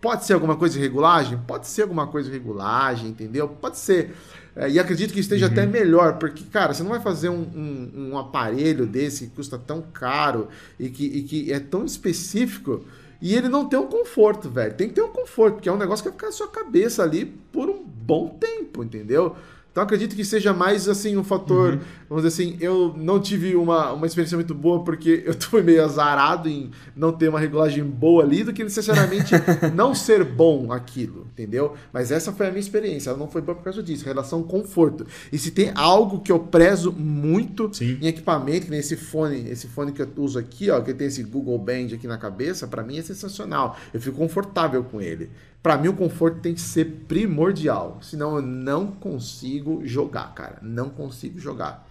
Pode 0.02 0.26
ser 0.26 0.34
alguma 0.34 0.56
coisa 0.56 0.74
de 0.74 0.80
regulagem? 0.80 1.38
Pode 1.46 1.66
ser 1.66 1.82
alguma 1.82 2.06
coisa 2.06 2.28
de 2.28 2.36
regulagem, 2.36 3.08
entendeu? 3.08 3.48
Pode 3.48 3.78
ser. 3.78 4.14
É, 4.55 4.70
e 4.70 4.78
acredito 4.78 5.14
que 5.14 5.20
esteja 5.20 5.46
uhum. 5.46 5.53
até 5.53 5.66
melhor, 5.66 6.18
porque, 6.18 6.44
cara, 6.44 6.74
você 6.74 6.82
não 6.82 6.90
vai 6.90 7.00
fazer 7.00 7.30
um, 7.30 7.40
um, 7.40 8.11
um, 8.11 8.18
aparelho 8.18 8.86
desse 8.86 9.26
que 9.26 9.36
custa 9.36 9.59
tão 9.59 9.80
caro 9.80 10.48
e 10.78 10.90
que, 10.90 11.05
e 11.07 11.22
que 11.22 11.53
é 11.53 11.59
tão 11.59 11.84
específico 11.84 12.84
e 13.22 13.36
ele 13.36 13.48
não 13.48 13.68
tem 13.68 13.78
um 13.78 13.86
conforto, 13.86 14.50
velho. 14.50 14.74
Tem 14.74 14.88
que 14.88 14.94
ter 14.94 15.03
um 15.03 15.12
conforto, 15.12 15.55
porque 15.55 15.68
é 15.68 15.72
um 15.72 15.78
negócio 15.78 16.03
que 16.03 16.09
vai 16.09 16.16
ficar 16.16 16.26
na 16.26 16.32
sua 16.32 16.48
cabeça 16.48 17.05
ali 17.05 17.24
por 17.24 17.70
um 17.70 17.80
bom 17.80 18.28
tempo, 18.28 18.82
entendeu? 18.82 19.36
Então 19.72 19.82
acredito 19.82 20.14
que 20.14 20.24
seja 20.24 20.52
mais 20.52 20.86
assim 20.86 21.16
um 21.16 21.24
fator, 21.24 21.72
uhum. 21.72 21.80
vamos 22.08 22.24
dizer 22.24 22.42
assim, 22.42 22.56
eu 22.60 22.94
não 22.94 23.18
tive 23.18 23.56
uma, 23.56 23.92
uma 23.92 24.06
experiência 24.06 24.36
muito 24.36 24.54
boa 24.54 24.84
porque 24.84 25.22
eu 25.26 25.34
fui 25.34 25.62
meio 25.62 25.82
azarado 25.82 26.46
em 26.46 26.70
não 26.94 27.10
ter 27.10 27.28
uma 27.28 27.40
regulagem 27.40 27.82
boa 27.82 28.22
ali 28.22 28.44
do 28.44 28.52
que 28.52 28.62
necessariamente 28.62 29.32
não 29.74 29.94
ser 29.94 30.24
bom 30.24 30.70
aquilo, 30.70 31.26
entendeu? 31.32 31.74
Mas 31.90 32.12
essa 32.12 32.32
foi 32.32 32.48
a 32.48 32.50
minha 32.50 32.60
experiência, 32.60 33.08
ela 33.08 33.18
não 33.18 33.28
foi 33.28 33.40
boa 33.40 33.56
por 33.56 33.64
causa 33.64 33.82
disso, 33.82 34.04
relação 34.04 34.42
conforto. 34.42 35.06
E 35.32 35.38
se 35.38 35.50
tem 35.50 35.72
algo 35.74 36.20
que 36.20 36.30
eu 36.30 36.38
prezo 36.38 36.92
muito 36.92 37.70
Sim. 37.72 37.98
em 38.02 38.08
equipamento, 38.08 38.66
que 38.66 38.70
nem 38.70 38.80
esse 38.80 38.96
fone, 38.96 39.48
esse 39.48 39.68
fone 39.68 39.90
que 39.90 40.02
eu 40.02 40.08
uso 40.18 40.38
aqui, 40.38 40.70
ó, 40.70 40.82
que 40.82 40.92
tem 40.92 41.06
esse 41.06 41.22
Google 41.22 41.58
Band 41.58 41.94
aqui 41.94 42.06
na 42.06 42.18
cabeça, 42.18 42.66
para 42.66 42.82
mim 42.82 42.98
é 42.98 43.02
sensacional. 43.02 43.78
Eu 43.94 44.00
fico 44.00 44.18
confortável 44.18 44.84
com 44.84 45.00
ele. 45.00 45.30
Para 45.62 45.78
mim, 45.78 45.88
o 45.88 45.94
conforto 45.94 46.40
tem 46.40 46.54
que 46.54 46.60
ser 46.60 46.84
primordial. 47.06 47.98
Senão, 48.02 48.36
eu 48.36 48.42
não 48.42 48.88
consigo 48.88 49.80
jogar, 49.84 50.34
cara. 50.34 50.58
Não 50.60 50.90
consigo 50.90 51.38
jogar. 51.38 51.86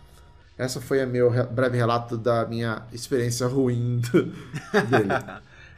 Essa 0.57 0.81
foi 0.81 1.03
o 1.03 1.07
meu 1.07 1.31
breve 1.47 1.77
relato 1.77 2.17
da 2.17 2.45
minha 2.45 2.83
experiência 2.91 3.47
ruim 3.47 4.01
dele. 4.11 5.09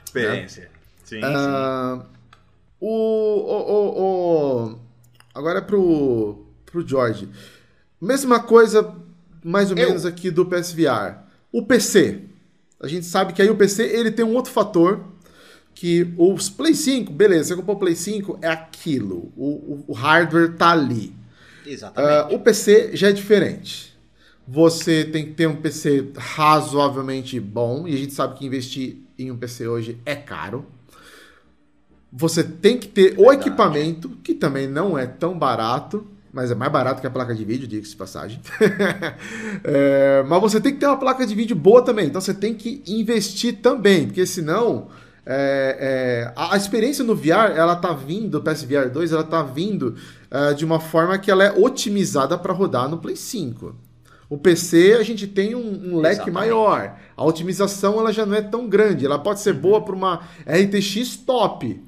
experiência. 0.03 0.63
Né? 0.63 0.69
Sim, 1.05 1.19
uh, 1.19 2.01
sim. 2.01 2.07
O, 2.79 2.89
o, 2.89 3.71
o, 3.71 4.73
o, 4.73 4.79
agora 5.33 5.59
é 5.59 5.61
pro, 5.61 6.45
pro 6.65 6.85
George. 6.85 7.29
Mesma 8.01 8.41
coisa, 8.41 8.93
mais 9.43 9.71
ou 9.71 9.77
eu. 9.77 9.87
menos, 9.87 10.05
aqui 10.05 10.31
do 10.31 10.45
PSVR. 10.45 11.19
O 11.51 11.65
PC. 11.65 12.23
A 12.81 12.87
gente 12.87 13.05
sabe 13.05 13.31
que 13.31 13.41
aí 13.41 13.49
o 13.49 13.55
PC 13.55 13.83
ele 13.83 14.11
tem 14.11 14.25
um 14.25 14.35
outro 14.35 14.51
fator 14.51 15.12
que 15.73 16.13
os 16.17 16.49
Play 16.49 16.75
5, 16.75 17.11
beleza, 17.11 17.49
você 17.49 17.55
comprou 17.55 17.75
o 17.75 17.79
Play 17.79 17.95
5, 17.95 18.39
é 18.41 18.47
aquilo. 18.47 19.31
O, 19.35 19.83
o, 19.87 19.93
hardware 19.93 20.55
tá 20.55 20.71
ali. 20.71 21.13
Exatamente. 21.65 22.33
Uh, 22.33 22.35
o 22.35 22.39
PC 22.39 22.91
já 22.95 23.09
é 23.09 23.11
diferente. 23.11 23.93
Você 24.47 25.05
tem 25.05 25.25
que 25.25 25.31
ter 25.31 25.47
um 25.47 25.55
PC 25.55 26.11
razoavelmente 26.17 27.39
bom, 27.39 27.87
e 27.87 27.93
a 27.93 27.97
gente 27.97 28.13
sabe 28.13 28.37
que 28.37 28.45
investir 28.45 28.97
em 29.17 29.31
um 29.31 29.37
PC 29.37 29.67
hoje 29.67 29.97
é 30.05 30.15
caro. 30.15 30.65
Você 32.11 32.43
tem 32.43 32.77
que 32.77 32.87
ter 32.87 33.15
Verdade. 33.15 33.23
o 33.23 33.33
equipamento, 33.33 34.09
que 34.23 34.33
também 34.33 34.67
não 34.67 34.97
é 34.97 35.07
tão 35.07 35.37
barato, 35.37 36.05
mas 36.31 36.51
é 36.51 36.55
mais 36.55 36.71
barato 36.71 36.99
que 36.99 37.07
a 37.07 37.11
placa 37.11 37.33
de 37.33 37.45
vídeo, 37.45 37.67
diga-se 37.67 37.91
de 37.91 37.95
passagem. 37.95 38.41
é, 39.63 40.23
mas 40.27 40.41
você 40.41 40.59
tem 40.59 40.73
que 40.73 40.79
ter 40.79 40.87
uma 40.87 40.97
placa 40.97 41.25
de 41.25 41.33
vídeo 41.33 41.55
boa 41.55 41.81
também, 41.83 42.07
então 42.07 42.19
você 42.19 42.33
tem 42.33 42.53
que 42.53 42.83
investir 42.87 43.57
também, 43.61 44.07
porque 44.07 44.25
senão 44.25 44.87
é, 45.25 45.77
é, 46.27 46.33
a, 46.35 46.57
experiência 46.57 47.03
no 47.03 47.15
VR, 47.15 47.55
ela 47.55 47.75
tá 47.75 47.93
vindo, 47.93 48.35
o 48.39 48.41
PSVR 48.41 48.89
2, 48.91 49.13
ela 49.13 49.23
tá 49.23 49.41
vindo 49.41 49.95
uh, 50.29 50.53
de 50.53 50.65
uma 50.65 50.79
forma 50.79 51.17
que 51.17 51.31
ela 51.31 51.43
é 51.43 51.51
otimizada 51.51 52.37
para 52.37 52.51
rodar 52.51 52.89
no 52.89 52.97
Play 52.97 53.15
5. 53.15 53.73
O 54.29 54.37
PC 54.37 54.97
a 54.99 55.03
gente 55.03 55.27
tem 55.27 55.55
um, 55.55 55.93
um 55.93 55.97
leque 55.97 56.29
maior. 56.31 56.97
A 57.15 57.23
otimização 57.23 57.99
ela 57.99 58.11
já 58.11 58.25
não 58.25 58.35
é 58.35 58.41
tão 58.41 58.67
grande. 58.67 59.05
Ela 59.05 59.19
pode 59.19 59.39
ser 59.39 59.53
boa 59.53 59.81
para 59.81 59.95
uma 59.95 60.21
RTX 60.45 61.17
top, 61.17 61.79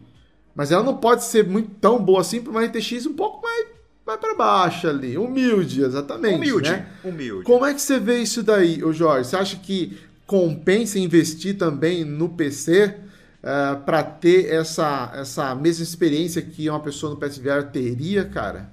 mas 0.54 0.72
ela 0.72 0.84
não 0.84 0.96
pode 0.96 1.24
ser 1.24 1.46
muito 1.48 1.72
tão 1.82 2.00
boa 2.00 2.22
assim 2.22 2.42
para 2.42 2.52
uma 2.52 2.64
RTX 2.64 3.08
um 3.08 3.14
pouco 3.14 3.42
mais, 3.42 3.68
mais 4.06 4.20
para 4.20 4.36
baixo 4.36 4.88
ali, 4.88 5.18
humilde, 5.18 5.82
exatamente. 5.82 6.36
Humilde, 6.36 6.70
né? 6.70 6.88
humilde. 7.04 7.44
Como 7.44 7.66
é 7.66 7.74
que 7.74 7.82
você 7.82 8.00
vê 8.00 8.20
isso 8.20 8.44
daí, 8.44 8.84
o 8.84 8.94
Jorge? 8.94 9.30
Você 9.30 9.36
acha 9.36 9.58
que 9.58 9.98
compensa 10.28 11.00
investir 11.00 11.58
também 11.58 12.06
no 12.06 12.30
PC? 12.30 13.05
Uh, 13.46 13.74
é, 13.74 13.76
para 13.78 14.04
ter 14.04 14.52
essa, 14.52 15.12
essa 15.14 15.54
mesma 15.54 15.84
experiência 15.84 16.42
que 16.42 16.70
uma 16.70 16.80
pessoa 16.80 17.14
no 17.14 17.20
PSVR 17.20 17.72
teria, 17.72 18.26
cara? 18.26 18.70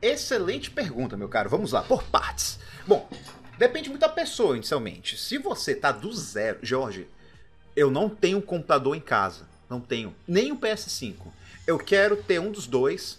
Excelente 0.00 0.70
pergunta, 0.70 1.16
meu 1.16 1.28
caro. 1.28 1.48
Vamos 1.48 1.72
lá, 1.72 1.82
por 1.82 2.02
partes. 2.02 2.58
Bom, 2.86 3.08
depende 3.58 3.88
muito 3.88 4.00
da 4.00 4.08
pessoa, 4.08 4.56
inicialmente. 4.56 5.16
Se 5.16 5.38
você 5.38 5.74
tá 5.74 5.92
do 5.92 6.12
zero, 6.12 6.58
Jorge, 6.62 7.06
eu 7.76 7.90
não 7.90 8.08
tenho 8.08 8.38
um 8.38 8.42
computador 8.42 8.96
em 8.96 9.00
casa. 9.00 9.46
Não 9.68 9.80
tenho 9.80 10.14
nem 10.26 10.52
um 10.52 10.56
PS5. 10.56 11.14
Eu 11.66 11.78
quero 11.78 12.16
ter 12.16 12.38
um 12.38 12.50
dos 12.50 12.66
dois 12.66 13.18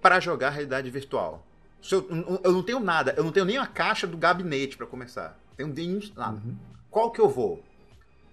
para 0.00 0.20
jogar 0.20 0.50
realidade 0.50 0.88
virtual. 0.90 1.44
Eu, 1.90 2.06
eu, 2.44 2.52
não 2.52 2.62
tenho 2.62 2.78
nada, 2.78 3.12
eu 3.16 3.24
não 3.24 3.32
tenho 3.32 3.44
nem 3.44 3.58
a 3.58 3.66
caixa 3.66 4.06
do 4.06 4.16
gabinete 4.16 4.76
para 4.76 4.86
começar. 4.86 5.36
Tenho 5.56 5.68
nem 5.68 6.00
nada. 6.16 6.36
Uhum. 6.36 6.56
Qual 6.88 7.10
que 7.10 7.20
eu 7.20 7.28
vou? 7.28 7.62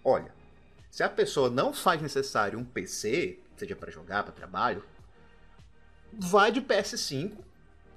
Olha, 0.03 0.33
se 0.89 1.03
a 1.03 1.09
pessoa 1.09 1.49
não 1.49 1.73
faz 1.73 2.01
necessário 2.01 2.57
um 2.57 2.65
PC, 2.65 3.39
seja 3.57 3.75
para 3.75 3.91
jogar, 3.91 4.23
para 4.23 4.31
trabalho, 4.31 4.83
vai 6.13 6.51
de 6.51 6.61
PS5, 6.61 7.33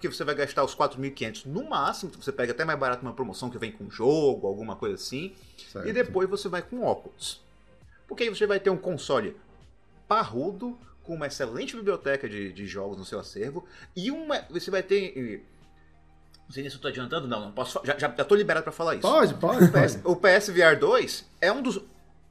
que 0.00 0.08
você 0.08 0.24
vai 0.24 0.34
gastar 0.34 0.64
os 0.64 0.74
4.500 0.74 1.46
no 1.46 1.68
máximo, 1.68 2.10
você 2.12 2.32
pega 2.32 2.52
até 2.52 2.64
mais 2.64 2.78
barato 2.78 3.02
uma 3.02 3.14
promoção 3.14 3.48
que 3.48 3.56
vem 3.56 3.70
com 3.70 3.88
jogo, 3.88 4.46
alguma 4.46 4.74
coisa 4.74 4.96
assim, 4.96 5.34
certo. 5.70 5.88
e 5.88 5.92
depois 5.92 6.28
você 6.28 6.48
vai 6.48 6.60
com 6.60 6.82
óculos. 6.82 7.40
Porque 8.08 8.24
aí 8.24 8.28
você 8.28 8.46
vai 8.46 8.58
ter 8.58 8.70
um 8.70 8.76
console 8.76 9.36
parrudo, 10.08 10.76
com 11.04 11.14
uma 11.14 11.26
excelente 11.26 11.74
biblioteca 11.74 12.28
de, 12.28 12.52
de 12.52 12.66
jogos 12.66 12.98
no 12.98 13.04
seu 13.04 13.18
acervo, 13.18 13.66
e 13.94 14.10
uma, 14.10 14.40
você 14.50 14.70
vai 14.70 14.82
ter 14.82 15.44
não 16.44 16.54
sei 16.54 16.62
nem 16.64 16.70
se 16.70 16.76
eu 16.76 16.82
tô 16.82 16.88
adiantando, 16.88 17.26
não. 17.26 17.40
não 17.40 17.52
posso, 17.52 17.80
já, 17.82 17.96
já, 17.96 18.14
já 18.14 18.24
tô 18.24 18.34
liberado 18.34 18.62
para 18.62 18.72
falar 18.72 18.96
isso. 18.96 19.02
Pode, 19.02 19.34
pode. 19.34 19.64
O, 19.64 19.68
PS, 19.70 20.00
o 20.04 20.16
PSVR 20.16 20.78
2 20.78 21.24
é 21.40 21.50
um 21.50 21.62
dos 21.62 21.80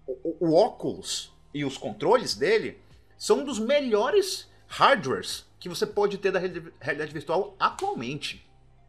o, 0.07 0.47
o 0.47 0.53
óculos 0.53 1.33
e 1.53 1.65
os 1.65 1.77
controles 1.77 2.35
dele 2.35 2.79
são 3.17 3.39
um 3.39 3.45
dos 3.45 3.59
melhores 3.59 4.49
hardwares 4.67 5.45
que 5.59 5.69
você 5.69 5.85
pode 5.85 6.17
ter 6.17 6.31
da 6.31 6.39
realidade 6.39 7.13
virtual 7.13 7.55
atualmente, 7.59 8.43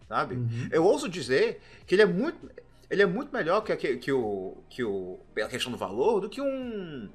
sabe? 0.09 0.37
Uhum. 0.37 0.69
Eu 0.71 0.85
ouso 0.85 1.09
dizer 1.09 1.61
que 1.87 1.95
ele 1.95 2.03
é 2.03 2.07
muito, 2.07 2.51
ele 2.89 3.03
é 3.03 3.07
muito 3.07 3.33
melhor 3.33 3.61
que, 3.63 3.77
que, 3.77 3.97
que 3.99 4.13
o 4.13 4.57
que 4.71 4.83
o 4.83 5.19
pela 5.35 5.49
questão 5.49 5.71
do 5.71 5.77
valor 5.77 6.21
do 6.21 6.31
que 6.31 6.41
um 6.41 7.11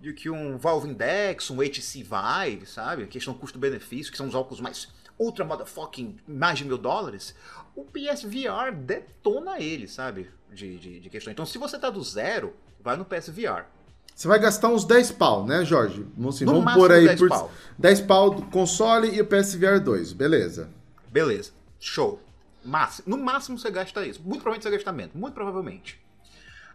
do 0.00 0.14
que 0.14 0.30
um 0.30 0.56
Valve 0.56 0.88
Index, 0.88 1.50
um 1.50 1.60
HTC 1.60 2.04
Vive, 2.04 2.66
sabe? 2.66 3.02
A 3.02 3.06
questão 3.06 3.34
custo-benefício, 3.34 4.10
que 4.10 4.18
são 4.18 4.28
os 4.28 4.34
óculos 4.34 4.60
mais 4.60 4.88
ultra 5.18 5.44
motherfucking 5.44 6.16
mais 6.26 6.58
de 6.58 6.64
mil 6.64 6.78
dólares. 6.78 7.34
O 7.74 7.84
PSVR 7.84 8.72
detona 8.74 9.60
ele, 9.60 9.88
sabe? 9.88 10.30
De, 10.52 10.78
de, 10.78 11.00
de 11.00 11.10
questão. 11.10 11.32
Então, 11.32 11.44
se 11.44 11.58
você 11.58 11.78
tá 11.78 11.90
do 11.90 12.02
zero, 12.02 12.54
vai 12.88 12.96
no 12.96 13.04
PSVR. 13.04 13.66
Você 14.14 14.26
vai 14.26 14.38
gastar 14.38 14.68
uns 14.68 14.84
10 14.84 15.12
pau, 15.12 15.44
né, 15.44 15.62
Jorge? 15.62 16.06
Vamos, 16.16 16.36
assim, 16.36 16.46
vamos 16.46 16.72
pôr 16.72 16.90
aí 16.90 17.06
10 17.06 17.20
por 17.20 17.28
pau. 17.28 17.50
10 17.78 18.00
pau 18.00 18.30
do 18.30 18.42
console 18.46 19.14
e 19.14 19.20
o 19.20 19.26
PSVR 19.26 19.78
2, 19.78 20.14
beleza. 20.14 20.70
Beleza, 21.08 21.52
show. 21.78 22.20
Máximo. 22.64 23.14
No 23.14 23.22
máximo 23.22 23.58
você 23.58 23.70
gasta 23.70 24.06
isso. 24.06 24.20
Muito 24.22 24.42
provavelmente 24.42 24.62
você 24.62 24.70
gasta 24.70 24.90
menos, 24.90 25.14
muito 25.14 25.34
provavelmente. 25.34 26.00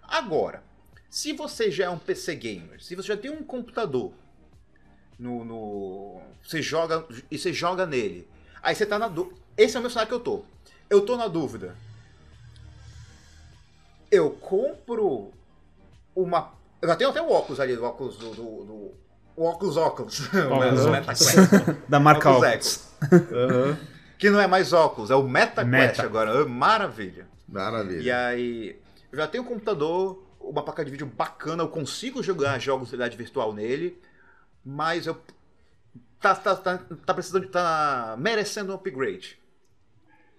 Agora, 0.07 0.63
se 1.09 1.33
você 1.33 1.71
já 1.71 1.85
é 1.85 1.89
um 1.89 1.97
PC 1.97 2.35
gamer, 2.35 2.81
se 2.81 2.95
você 2.95 3.07
já 3.07 3.17
tem 3.17 3.31
um 3.31 3.43
computador 3.43 4.13
no, 5.17 5.43
no 5.43 6.21
você 6.43 6.61
joga 6.61 7.05
e 7.29 7.37
você 7.39 7.51
joga 7.51 7.87
nele, 7.87 8.27
aí 8.61 8.75
você 8.75 8.85
tá 8.85 8.99
na 8.99 9.07
dúvida. 9.07 9.35
Esse 9.57 9.75
é 9.75 9.79
o 9.79 9.81
meu 9.81 9.89
cenário 9.89 10.09
que 10.09 10.15
eu 10.15 10.19
tô. 10.19 10.45
Eu 10.89 11.01
tô 11.01 11.17
na 11.17 11.27
dúvida. 11.27 11.75
Eu 14.11 14.29
compro 14.29 15.33
uma. 16.15 16.53
Eu 16.81 16.87
já 16.87 16.95
tenho 16.95 17.09
até 17.09 17.21
o 17.21 17.31
óculos 17.31 17.59
ali, 17.59 17.75
o 17.75 17.83
óculos 17.83 18.17
do. 18.17 18.29
do, 18.31 18.43
do 18.65 18.91
o 19.35 19.45
óculos 19.45 19.77
óculos. 19.77 20.29
da 21.87 21.99
marca 21.99 22.29
óculos. 22.29 22.49
X. 22.49 22.93
Uhum. 23.11 23.77
Que 24.15 24.29
não 24.29 24.39
é 24.39 24.47
mais 24.47 24.71
óculos, 24.71 25.11
é 25.11 25.15
o 25.15 25.23
MetaQuest 25.23 25.69
Meta. 25.69 26.03
agora. 26.03 26.45
Maravilha. 26.45 27.27
Maravilha. 27.45 28.01
E 28.01 28.09
aí, 28.09 28.79
eu 29.11 29.17
já 29.17 29.27
tenho 29.27 29.43
um 29.43 29.47
computador, 29.47 30.23
uma 30.39 30.63
placa 30.63 30.85
de 30.85 30.91
vídeo 30.91 31.05
bacana, 31.05 31.61
eu 31.61 31.67
consigo 31.67 32.23
jogar 32.23 32.57
jogos 32.57 32.87
de 32.87 32.95
realidade 32.95 33.17
virtual 33.17 33.51
nele, 33.53 34.01
mas 34.63 35.07
eu. 35.07 35.19
Tá, 36.21 36.33
tá, 36.35 36.55
tá, 36.55 36.79
tá 37.05 37.13
precisando, 37.13 37.49
tá 37.49 38.15
merecendo 38.17 38.71
um 38.71 38.75
upgrade. 38.75 39.37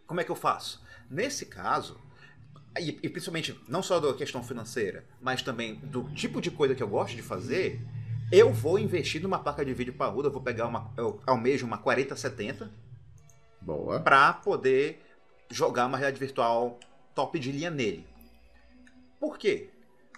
Como 0.07 0.19
é 0.21 0.25
que 0.25 0.31
eu 0.31 0.37
faço? 0.37 0.83
Nesse 1.11 1.45
caso, 1.45 1.99
e, 2.79 2.99
e 3.03 3.09
principalmente 3.09 3.59
não 3.69 3.83
só 3.83 4.01
da 4.01 4.13
questão 4.15 4.43
financeira, 4.43 5.05
mas 5.21 5.43
também 5.43 5.77
do 5.77 6.05
tipo 6.11 6.41
de 6.41 6.51
coisa 6.51 6.75
que 6.75 6.83
eu 6.83 6.89
gosto 6.89 7.15
de 7.15 7.23
fazer, 7.23 7.81
eu 8.33 8.53
vou 8.53 8.79
investir 8.79 9.23
numa 9.23 9.39
placa 9.39 9.65
de 9.65 9.73
vídeo 9.73 9.95
parruda, 9.95 10.29
eu 10.29 10.33
vou 10.33 10.43
pegar 10.43 10.67
uma, 10.67 10.93
eu 10.97 11.21
almejo 11.27 11.67
uma 11.67 11.79
4070 11.79 12.71
Boa. 13.61 14.01
para 14.01 14.33
poder 14.33 15.01
jogar 15.51 15.87
uma 15.87 15.97
realidade 15.97 16.19
virtual 16.19 16.79
top 17.15 17.39
de 17.39 17.53
linha 17.53 17.71
nele. 17.71 18.07
Por 19.21 19.39
quê? 19.39 19.71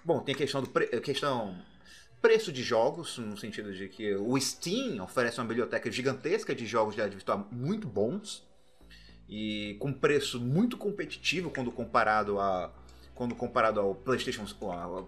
Bom, 0.04 0.20
tem 0.20 0.34
a 0.34 0.38
questão 0.38 0.62
do 0.62 0.68
pre... 0.68 0.86
questão 1.00 1.56
preço 2.22 2.50
de 2.50 2.62
jogos, 2.62 3.18
no 3.18 3.36
sentido 3.36 3.72
de 3.72 3.88
que 3.88 4.14
o 4.14 4.40
Steam 4.40 5.02
oferece 5.04 5.38
uma 5.38 5.46
biblioteca 5.46 5.90
gigantesca 5.92 6.54
de 6.54 6.66
jogos 6.66 6.94
de 6.94 7.00
realidade 7.00 7.16
virtual 7.16 7.46
muito 7.52 7.86
bons 7.86 8.46
e 9.28 9.76
com 9.80 9.92
preço 9.92 10.40
muito 10.40 10.76
competitivo 10.76 11.50
quando 11.50 11.70
comparado 11.70 12.38
a 12.38 12.70
quando 13.14 13.34
comparado 13.34 13.80
ao 13.80 13.94
PlayStation, 13.94 14.44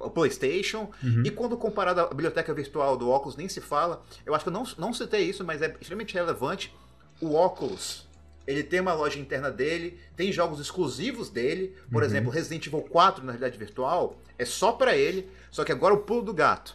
ao 0.01 0.11
PlayStation 0.11 0.91
Uhum. 1.05 1.23
e 1.27 1.31
quando 1.31 1.59
comparado 1.59 2.01
à 2.01 2.07
biblioteca 2.07 2.55
virtual 2.55 2.97
do 2.97 3.11
Oculus 3.11 3.37
nem 3.37 3.51
se 3.51 3.61
fala. 3.61 4.03
Eu 4.25 4.35
acho 4.35 4.45
que 4.45 4.49
eu 4.49 4.53
não, 4.53 4.65
não 4.79 4.95
citei 4.95 5.29
isso, 5.29 5.45
mas 5.45 5.61
é 5.61 5.77
extremamente 5.79 6.15
relevante. 6.15 6.75
O 7.21 7.35
Oculus, 7.35 8.09
ele 8.47 8.63
tem 8.63 8.81
uma 8.81 8.95
loja 8.95 9.19
interna 9.19 9.51
dele, 9.51 10.01
tem 10.17 10.33
jogos 10.33 10.59
exclusivos 10.59 11.29
dele. 11.29 11.77
Por 11.93 12.03
exemplo, 12.03 12.31
Resident 12.31 12.67
Evil 12.67 12.81
4 12.81 13.23
na 13.23 13.33
realidade 13.33 13.59
virtual 13.59 14.17
é 14.39 14.45
só 14.47 14.73
pra 14.73 14.97
ele, 14.97 15.29
só 15.51 15.63
que 15.63 15.71
agora 15.71 15.93
o 15.93 15.99
pulo 15.99 16.23
do 16.23 16.33
gato 16.33 16.75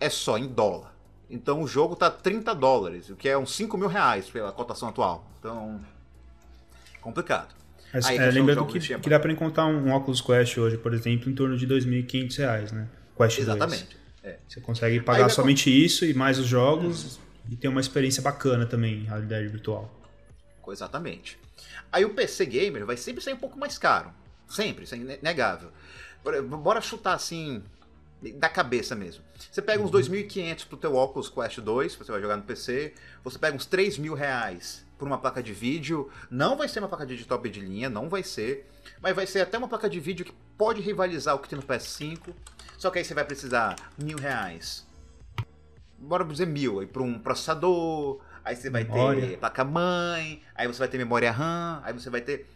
é 0.00 0.10
só 0.10 0.36
em 0.36 0.48
dólar. 0.48 0.92
Então 1.30 1.62
o 1.62 1.66
jogo 1.68 1.94
tá 1.94 2.10
30 2.10 2.52
dólares, 2.56 3.08
o 3.08 3.14
que 3.14 3.28
é 3.28 3.38
uns 3.38 3.54
5 3.54 3.78
mil 3.78 3.86
reais 3.86 4.28
pela 4.28 4.50
cotação 4.50 4.88
atual. 4.88 5.30
Então, 5.38 5.80
complicado. 7.00 7.54
Mas, 7.92 8.06
Aí, 8.06 8.18
é, 8.18 8.30
lembrando 8.30 8.64
que, 8.66 8.78
que 8.78 9.10
dá 9.10 9.18
pra 9.18 9.32
encontrar 9.32 9.66
um 9.66 9.92
Oculus 9.92 10.20
Quest 10.20 10.58
hoje, 10.58 10.78
por 10.78 10.94
exemplo, 10.94 11.30
em 11.30 11.34
torno 11.34 11.56
de 11.56 11.66
2.500 11.66 12.38
reais, 12.38 12.72
né? 12.72 12.88
Quest 13.16 13.36
2. 13.36 13.38
Exatamente. 13.38 13.96
É. 14.22 14.36
Você 14.46 14.60
consegue 14.60 15.00
pagar 15.00 15.28
somente 15.28 15.70
isso 15.70 16.04
e 16.04 16.14
mais 16.14 16.38
os 16.38 16.46
jogos 16.46 17.18
e 17.50 17.56
ter 17.56 17.68
uma 17.68 17.80
experiência 17.80 18.22
bacana 18.22 18.66
também 18.66 19.00
em 19.00 19.04
realidade 19.04 19.48
virtual. 19.48 19.90
Exatamente. 20.68 21.36
Aí 21.90 22.04
o 22.04 22.14
PC 22.14 22.46
Gamer 22.46 22.86
vai 22.86 22.96
sempre 22.96 23.22
sair 23.22 23.34
um 23.34 23.38
pouco 23.38 23.58
mais 23.58 23.76
caro. 23.76 24.12
Sempre, 24.48 24.84
isso 24.84 24.94
é 24.94 24.98
inegável. 24.98 25.70
Bora 26.62 26.80
chutar 26.80 27.14
assim, 27.14 27.62
da 28.36 28.48
cabeça 28.48 28.94
mesmo. 28.94 29.24
Você 29.50 29.62
pega 29.62 29.82
uns 29.82 29.90
2.500 29.90 30.66
pro 30.66 30.76
teu 30.76 30.94
Oculus 30.94 31.28
Quest 31.28 31.58
2, 31.60 31.94
você 31.94 32.12
vai 32.12 32.20
jogar 32.20 32.36
no 32.36 32.42
PC. 32.42 32.92
Você 33.24 33.38
pega 33.38 33.56
uns 33.56 33.64
3 33.64 33.96
mil 33.98 34.14
reais 34.14 34.84
por 34.98 35.06
uma 35.06 35.16
placa 35.16 35.42
de 35.42 35.54
vídeo. 35.54 36.10
Não 36.30 36.56
vai 36.56 36.68
ser 36.68 36.80
uma 36.80 36.88
placa 36.88 37.06
de 37.06 37.14
vídeo 37.14 37.26
top 37.26 37.48
de 37.48 37.60
linha, 37.60 37.88
não 37.88 38.08
vai 38.08 38.22
ser. 38.22 38.68
Mas 39.00 39.16
vai 39.16 39.26
ser 39.26 39.40
até 39.40 39.56
uma 39.56 39.68
placa 39.68 39.88
de 39.88 39.98
vídeo 39.98 40.26
que 40.26 40.34
pode 40.58 40.82
rivalizar 40.82 41.34
o 41.34 41.38
que 41.38 41.48
tem 41.48 41.58
no 41.58 41.64
PS5. 41.64 42.34
Só 42.76 42.90
que 42.90 42.98
aí 42.98 43.04
você 43.04 43.14
vai 43.14 43.24
precisar 43.24 43.76
mil 43.96 44.18
reais. 44.18 44.86
Bora 45.98 46.24
dizer 46.24 46.46
mil, 46.46 46.80
aí 46.80 46.86
para 46.86 47.02
um 47.02 47.18
processador. 47.18 48.20
Aí 48.44 48.56
você 48.56 48.68
vai 48.68 48.84
ter 48.84 48.92
Memória. 48.92 49.38
placa-mãe, 49.38 50.42
aí 50.54 50.66
você 50.66 50.78
vai 50.78 50.88
ter 50.88 50.98
memória 50.98 51.30
RAM, 51.30 51.80
aí 51.84 51.92
você 51.92 52.08
vai 52.08 52.20
ter. 52.20 52.46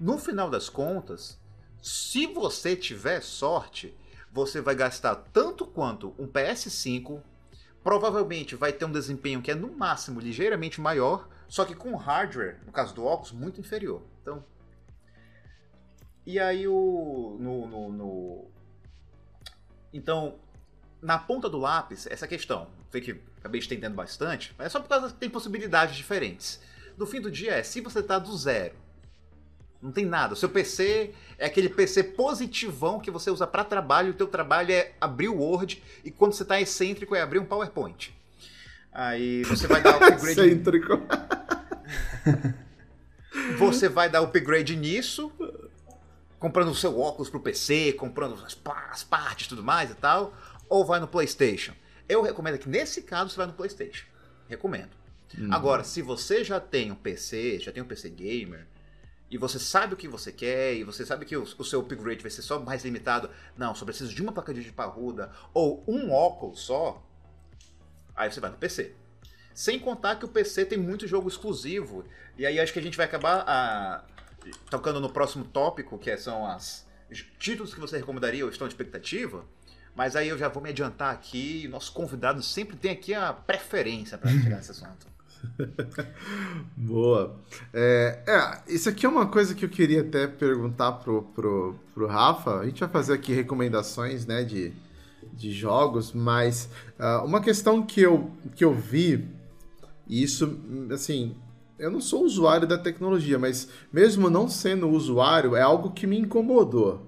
No 0.00 0.18
final 0.18 0.50
das 0.50 0.68
contas, 0.68 1.38
se 1.82 2.26
você 2.26 2.74
tiver 2.74 3.20
sorte, 3.20 3.94
você 4.34 4.60
vai 4.60 4.74
gastar 4.74 5.14
tanto 5.14 5.64
quanto 5.64 6.12
um 6.18 6.26
PS5, 6.26 7.22
provavelmente 7.84 8.56
vai 8.56 8.72
ter 8.72 8.84
um 8.84 8.90
desempenho 8.90 9.40
que 9.40 9.52
é 9.52 9.54
no 9.54 9.68
máximo 9.70 10.18
ligeiramente 10.18 10.80
maior, 10.80 11.28
só 11.48 11.64
que 11.64 11.72
com 11.72 11.94
hardware, 11.94 12.58
no 12.66 12.72
caso 12.72 12.92
do 12.92 13.04
óculos, 13.04 13.30
muito 13.30 13.60
inferior. 13.60 14.02
Então. 14.20 14.44
E 16.26 16.40
aí 16.40 16.66
o. 16.66 17.36
No, 17.38 17.68
no, 17.68 17.92
no- 17.92 18.44
Então, 19.92 20.34
na 21.00 21.16
ponta 21.16 21.48
do 21.48 21.58
lápis, 21.58 22.06
essa 22.08 22.26
questão, 22.26 22.66
que 22.90 23.20
acabei 23.38 23.60
estendendo 23.60 23.94
bastante, 23.94 24.52
mas 24.58 24.66
é 24.66 24.70
só 24.70 24.80
por 24.80 24.88
causa 24.88 25.08
que 25.08 25.14
tem 25.14 25.30
possibilidades 25.30 25.94
diferentes. 25.94 26.60
No 26.96 27.06
fim 27.06 27.20
do 27.20 27.30
dia 27.30 27.52
é, 27.52 27.62
se 27.62 27.80
você 27.80 28.02
tá 28.02 28.18
do 28.18 28.36
zero, 28.36 28.74
não 29.84 29.92
tem 29.92 30.06
nada, 30.06 30.32
o 30.32 30.36
seu 30.36 30.48
PC 30.48 31.12
é 31.36 31.44
aquele 31.44 31.68
PC 31.68 32.02
positivão 32.02 32.98
que 32.98 33.10
você 33.10 33.30
usa 33.30 33.46
para 33.46 33.62
trabalho, 33.62 34.12
o 34.12 34.14
teu 34.14 34.26
trabalho 34.26 34.72
é 34.72 34.92
abrir 34.98 35.28
o 35.28 35.36
Word 35.36 35.82
e 36.02 36.10
quando 36.10 36.32
você 36.32 36.44
tá 36.44 36.58
excêntrico 36.58 37.14
é 37.14 37.20
abrir 37.20 37.38
um 37.38 37.44
PowerPoint. 37.44 38.14
Aí 38.90 39.42
você 39.44 39.66
vai 39.66 39.82
dar 39.82 39.96
upgrade, 40.02 40.34
Cêntrico. 40.34 41.02
você 43.58 43.88
vai 43.88 44.08
dar 44.08 44.20
upgrade 44.20 44.74
nisso, 44.74 45.30
comprando 46.38 46.70
o 46.70 46.74
seu 46.74 46.98
óculos 46.98 47.28
pro 47.28 47.40
PC, 47.40 47.92
comprando 47.92 48.42
as, 48.44 48.54
pa- 48.54 48.88
as 48.90 49.04
partes 49.04 49.46
e 49.46 49.48
tudo 49.50 49.62
mais 49.62 49.90
e 49.90 49.94
tal, 49.94 50.34
ou 50.68 50.84
vai 50.84 50.98
no 50.98 51.06
PlayStation. 51.08 51.74
Eu 52.08 52.22
recomendo 52.22 52.58
que 52.58 52.68
nesse 52.68 53.02
caso 53.02 53.30
você 53.30 53.36
vai 53.36 53.46
no 53.46 53.52
PlayStation. 53.52 54.06
Recomendo. 54.48 54.90
Agora, 55.50 55.82
se 55.84 56.00
você 56.00 56.44
já 56.44 56.60
tem 56.60 56.92
um 56.92 56.94
PC, 56.94 57.58
já 57.58 57.72
tem 57.72 57.82
um 57.82 57.86
PC 57.86 58.08
gamer, 58.08 58.66
e 59.30 59.38
você 59.38 59.58
sabe 59.58 59.94
o 59.94 59.96
que 59.96 60.06
você 60.06 60.30
quer, 60.30 60.74
e 60.74 60.84
você 60.84 61.04
sabe 61.04 61.24
que 61.24 61.36
o, 61.36 61.42
o 61.42 61.64
seu 61.64 61.80
upgrade 61.80 62.22
vai 62.22 62.30
ser 62.30 62.42
só 62.42 62.60
mais 62.60 62.84
limitado, 62.84 63.30
não, 63.56 63.74
só 63.74 63.84
preciso 63.84 64.14
de 64.14 64.22
uma 64.22 64.32
placa 64.32 64.52
de 64.54 64.70
parruda, 64.72 65.30
ou 65.52 65.82
um 65.88 66.12
óculos 66.12 66.60
só, 66.60 67.02
aí 68.14 68.30
você 68.30 68.40
vai 68.40 68.50
no 68.50 68.56
PC. 68.56 68.94
Sem 69.54 69.78
contar 69.78 70.16
que 70.16 70.24
o 70.24 70.28
PC 70.28 70.66
tem 70.66 70.78
muito 70.78 71.06
jogo 71.06 71.28
exclusivo. 71.28 72.04
E 72.36 72.44
aí 72.44 72.58
acho 72.58 72.72
que 72.72 72.78
a 72.80 72.82
gente 72.82 72.96
vai 72.96 73.06
acabar 73.06 73.44
ah, 73.46 74.04
tocando 74.68 75.00
no 75.00 75.08
próximo 75.08 75.44
tópico, 75.44 75.96
que 75.96 76.16
são 76.16 76.44
as 76.44 76.84
os 77.10 77.24
títulos 77.38 77.72
que 77.72 77.80
você 77.80 77.96
recomendaria 77.96 78.44
ou 78.44 78.50
estão 78.50 78.66
de 78.66 78.74
expectativa. 78.74 79.44
Mas 79.94 80.16
aí 80.16 80.28
eu 80.28 80.36
já 80.36 80.48
vou 80.48 80.62
me 80.62 80.70
adiantar 80.70 81.12
aqui. 81.12 81.68
Nosso 81.68 81.92
convidado 81.92 82.42
sempre 82.42 82.76
tem 82.76 82.90
aqui 82.90 83.14
a 83.14 83.32
preferência 83.32 84.18
para 84.18 84.30
chegar 84.30 84.56
nesse 84.56 84.72
assunto. 84.72 85.13
Boa. 86.76 87.36
É, 87.72 88.22
é, 88.26 88.72
isso 88.72 88.88
aqui 88.88 89.06
é 89.06 89.08
uma 89.08 89.26
coisa 89.26 89.54
que 89.54 89.64
eu 89.64 89.68
queria 89.68 90.00
até 90.00 90.26
perguntar 90.26 90.92
pro, 90.92 91.22
pro, 91.22 91.74
pro 91.92 92.06
Rafa. 92.06 92.60
A 92.60 92.66
gente 92.66 92.80
vai 92.80 92.88
fazer 92.88 93.14
aqui 93.14 93.32
recomendações 93.32 94.26
né, 94.26 94.44
de, 94.44 94.72
de 95.32 95.52
jogos, 95.52 96.12
mas 96.12 96.68
ah, 96.98 97.22
uma 97.24 97.40
questão 97.40 97.84
que 97.84 98.00
eu, 98.00 98.30
que 98.54 98.64
eu 98.64 98.74
vi, 98.74 99.28
e 100.06 100.22
isso, 100.22 100.58
assim, 100.92 101.34
eu 101.78 101.90
não 101.90 102.00
sou 102.00 102.24
usuário 102.24 102.66
da 102.66 102.78
tecnologia, 102.78 103.38
mas 103.38 103.68
mesmo 103.92 104.30
não 104.30 104.48
sendo 104.48 104.88
usuário, 104.88 105.56
é 105.56 105.62
algo 105.62 105.90
que 105.90 106.06
me 106.06 106.18
incomodou. 106.18 107.06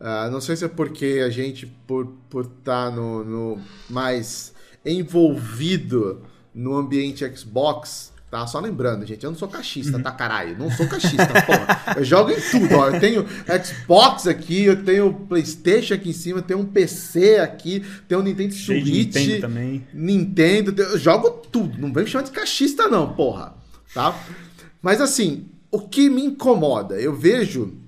Ah, 0.00 0.28
não 0.30 0.40
sei 0.40 0.56
se 0.56 0.64
é 0.64 0.68
porque 0.68 1.22
a 1.24 1.30
gente, 1.30 1.66
por 1.86 2.04
estar 2.04 2.18
por 2.28 2.46
tá 2.46 2.90
no, 2.90 3.24
no 3.24 3.62
mais 3.88 4.52
envolvido 4.84 6.22
no 6.54 6.76
ambiente 6.76 7.24
Xbox, 7.36 8.12
tá? 8.30 8.46
Só 8.46 8.60
lembrando, 8.60 9.06
gente, 9.06 9.24
eu 9.24 9.30
não 9.30 9.38
sou 9.38 9.48
cachista, 9.48 9.98
tá, 9.98 10.10
caralho? 10.10 10.58
Não 10.58 10.70
sou 10.70 10.86
cachista, 10.88 11.26
porra. 11.46 11.96
Eu 11.96 12.04
jogo 12.04 12.30
em 12.30 12.40
tudo, 12.40 12.74
ó. 12.76 12.88
Eu 12.88 13.00
tenho 13.00 13.26
Xbox 13.64 14.26
aqui, 14.26 14.64
eu 14.64 14.84
tenho 14.84 15.12
PlayStation 15.12 15.94
aqui 15.94 16.10
em 16.10 16.14
cima, 16.14 16.38
eu 16.38 16.42
tenho 16.42 16.60
um 16.60 16.66
PC 16.66 17.38
aqui, 17.38 17.84
tenho 18.08 18.20
um 18.20 18.24
Nintendo 18.24 18.54
Switch. 18.54 18.86
Nintendo 18.86 19.40
também. 19.40 19.86
Nintendo, 19.92 20.82
eu 20.82 20.98
jogo 20.98 21.30
tudo, 21.50 21.78
não 21.78 21.92
vem 21.92 22.04
me 22.04 22.10
chamar 22.10 22.24
de 22.24 22.30
cachista 22.30 22.88
não, 22.88 23.14
porra, 23.14 23.54
tá? 23.94 24.18
Mas 24.80 25.00
assim, 25.00 25.48
o 25.70 25.80
que 25.80 26.10
me 26.10 26.24
incomoda, 26.24 27.00
eu 27.00 27.14
vejo 27.14 27.78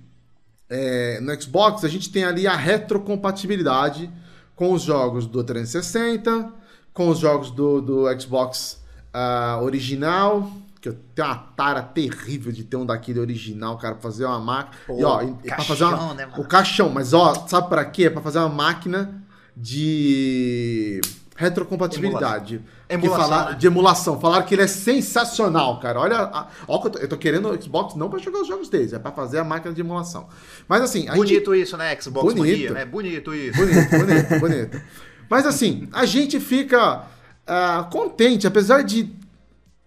é, 0.69 1.21
no 1.21 1.41
Xbox 1.41 1.85
a 1.85 1.89
gente 1.89 2.11
tem 2.11 2.25
ali 2.25 2.47
a 2.47 2.57
retrocompatibilidade 2.57 4.11
com 4.57 4.73
os 4.73 4.83
jogos 4.83 5.27
do 5.27 5.43
360, 5.43 6.53
com 6.95 7.09
os 7.09 7.19
jogos 7.19 7.51
do, 7.51 7.83
do 7.83 8.21
Xbox 8.21 8.81
ah, 9.13 9.59
original, 9.61 10.51
que 10.81 10.89
eu 10.89 10.97
tenho 11.15 11.29
uma 11.29 11.37
tara 11.37 11.83
terrível 11.83 12.53
de 12.53 12.63
ter 12.63 12.77
um 12.77 12.87
daquele 12.87 13.19
original, 13.19 13.77
cara, 13.77 13.95
pra 13.95 14.03
fazer 14.03 14.25
uma 14.25 14.39
máquina. 14.39 14.77
Pô, 14.87 14.99
e 14.99 15.05
ó, 15.05 15.23
e 15.23 15.35
pra 15.49 15.63
fazer 15.65 15.85
uma, 15.85 15.93
caixão, 15.99 16.15
né, 16.15 16.27
mano? 16.27 16.43
o 16.43 16.47
caixão, 16.47 16.89
mas 16.89 17.13
ó, 17.13 17.47
sabe 17.49 17.69
pra 17.69 17.85
quê? 17.85 18.05
É 18.05 18.11
pra 18.11 18.23
fazer 18.23 18.39
uma 18.39 18.49
máquina 18.49 19.23
de 19.57 21.01
retrocompatibilidade. 21.37 22.63
Emulação, 22.89 23.17
Que 23.17 23.29
falar, 23.29 23.51
né? 23.51 23.57
De 23.57 23.67
emulação. 23.67 24.21
Falaram 24.21 24.45
que 24.45 24.55
ele 24.55 24.63
é 24.63 24.67
sensacional, 24.69 25.81
cara. 25.81 25.99
Olha, 25.99 26.19
a- 26.19 26.49
ó, 26.69 26.85
eu 26.85 26.91
tô, 26.91 26.99
eu 26.99 27.09
tô 27.09 27.17
querendo 27.17 27.49
o 27.49 27.61
Xbox 27.61 27.95
não 27.97 28.09
pra 28.09 28.21
jogar 28.21 28.41
os 28.41 28.47
jogos 28.47 28.69
deles, 28.69 28.93
é 28.93 28.99
pra 28.99 29.11
fazer 29.11 29.39
a 29.39 29.45
máquina 29.45 29.75
de 29.75 29.81
emulação. 29.81 30.29
Mas 30.69 30.83
assim, 30.83 31.09
a 31.09 31.17
gente 31.17 31.17
Bonito 31.17 31.55
isso, 31.55 31.77
né? 31.77 31.99
Xbox 32.01 32.35
Bonito. 32.35 32.57
Mania, 32.57 32.71
né? 32.73 32.85
Bonito 32.85 33.35
isso. 33.35 33.59
Bonito, 33.59 33.91
bonito, 33.91 34.41
bonito. 34.41 34.83
Mas 35.29 35.47
assim, 35.47 35.89
a 35.93 36.05
gente 36.05 36.39
fica 36.41 37.05
ah, 37.47 37.89
contente, 37.91 38.47
apesar 38.47 38.83
de. 38.83 39.11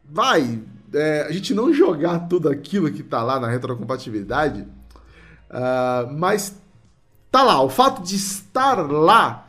Vai, 0.05 0.61
é, 0.93 1.25
a 1.27 1.31
gente 1.31 1.53
não 1.53 1.73
jogar 1.73 2.27
tudo 2.27 2.49
aquilo 2.49 2.91
que 2.91 3.03
tá 3.03 3.21
lá 3.21 3.39
na 3.39 3.47
retrocompatibilidade. 3.47 4.65
ah, 5.49 6.07
mas 6.11 6.55
tá 7.31 7.43
lá, 7.43 7.61
o 7.61 7.69
fato 7.69 8.01
de 8.01 8.15
estar 8.15 8.75
lá 8.89 9.47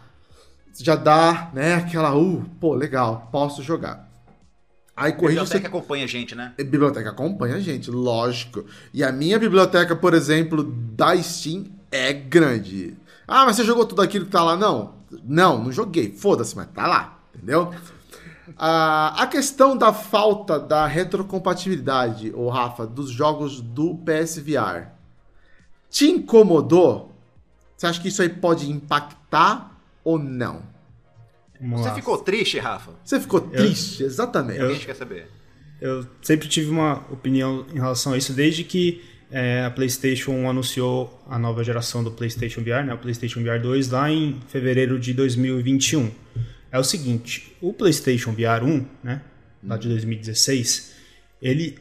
já 0.80 0.94
dá, 0.94 1.50
né, 1.52 1.74
aquela, 1.74 2.16
uh, 2.16 2.44
pô, 2.60 2.74
legal, 2.74 3.28
posso 3.32 3.62
jogar. 3.62 4.08
Aí 4.96 5.12
A 5.12 5.14
corrija 5.14 5.42
biblioteca 5.42 5.68
acompanha 5.68 6.04
a 6.04 6.08
gente, 6.08 6.34
né? 6.34 6.54
Biblioteca 6.56 7.10
acompanha 7.10 7.56
a 7.56 7.60
gente, 7.60 7.88
lógico. 7.88 8.64
E 8.92 9.04
a 9.04 9.12
minha 9.12 9.38
biblioteca, 9.38 9.94
por 9.94 10.12
exemplo, 10.12 10.64
da 10.64 11.16
Steam 11.22 11.66
é 11.90 12.12
grande. 12.12 12.96
Ah, 13.26 13.44
mas 13.44 13.56
você 13.56 13.64
jogou 13.64 13.86
tudo 13.86 14.02
aquilo 14.02 14.24
que 14.24 14.32
tá 14.32 14.42
lá? 14.42 14.56
Não. 14.56 14.97
Não, 15.24 15.64
não 15.64 15.72
joguei. 15.72 16.12
Foda-se, 16.12 16.56
mas 16.56 16.68
tá 16.68 16.86
lá. 16.86 17.18
Entendeu? 17.34 17.72
Ah, 18.56 19.14
a 19.22 19.26
questão 19.26 19.76
da 19.76 19.92
falta 19.92 20.58
da 20.58 20.86
retrocompatibilidade, 20.86 22.32
ô 22.34 22.48
Rafa, 22.48 22.86
dos 22.86 23.10
jogos 23.10 23.60
do 23.60 23.96
PSVR, 23.96 24.88
te 25.90 26.06
incomodou? 26.06 27.12
Você 27.76 27.86
acha 27.86 28.00
que 28.00 28.08
isso 28.08 28.22
aí 28.22 28.28
pode 28.28 28.70
impactar 28.70 29.78
ou 30.02 30.18
não? 30.18 30.62
Vamos 31.60 31.82
Você 31.82 31.94
ficou 31.94 32.18
triste, 32.18 32.58
Rafa? 32.58 32.92
Você 33.04 33.20
ficou 33.20 33.40
triste, 33.40 34.02
exatamente. 34.02 34.60
A 34.60 34.72
gente 34.72 34.86
quer 34.86 34.96
saber. 34.96 35.30
Eu 35.80 36.06
sempre 36.22 36.48
tive 36.48 36.70
uma 36.70 37.04
opinião 37.10 37.66
em 37.72 37.74
relação 37.74 38.12
a 38.12 38.18
isso, 38.18 38.32
desde 38.32 38.64
que 38.64 39.04
é, 39.30 39.64
a 39.64 39.70
PlayStation 39.70 40.48
anunciou 40.48 41.22
a 41.28 41.38
nova 41.38 41.62
geração 41.62 42.02
do 42.02 42.10
PlayStation 42.10 42.62
VR, 42.62 42.84
né, 42.84 42.94
o 42.94 42.98
PlayStation 42.98 43.42
VR 43.42 43.60
2, 43.60 43.90
lá 43.90 44.10
em 44.10 44.40
fevereiro 44.48 44.98
de 44.98 45.12
2021. 45.12 46.10
É 46.70 46.78
o 46.78 46.84
seguinte, 46.84 47.56
o 47.60 47.72
PlayStation 47.72 48.32
VR 48.32 48.64
1, 48.64 48.86
né, 49.02 49.22
lá 49.62 49.76
de 49.76 49.88
2016, 49.88 50.92
ele 51.40 51.78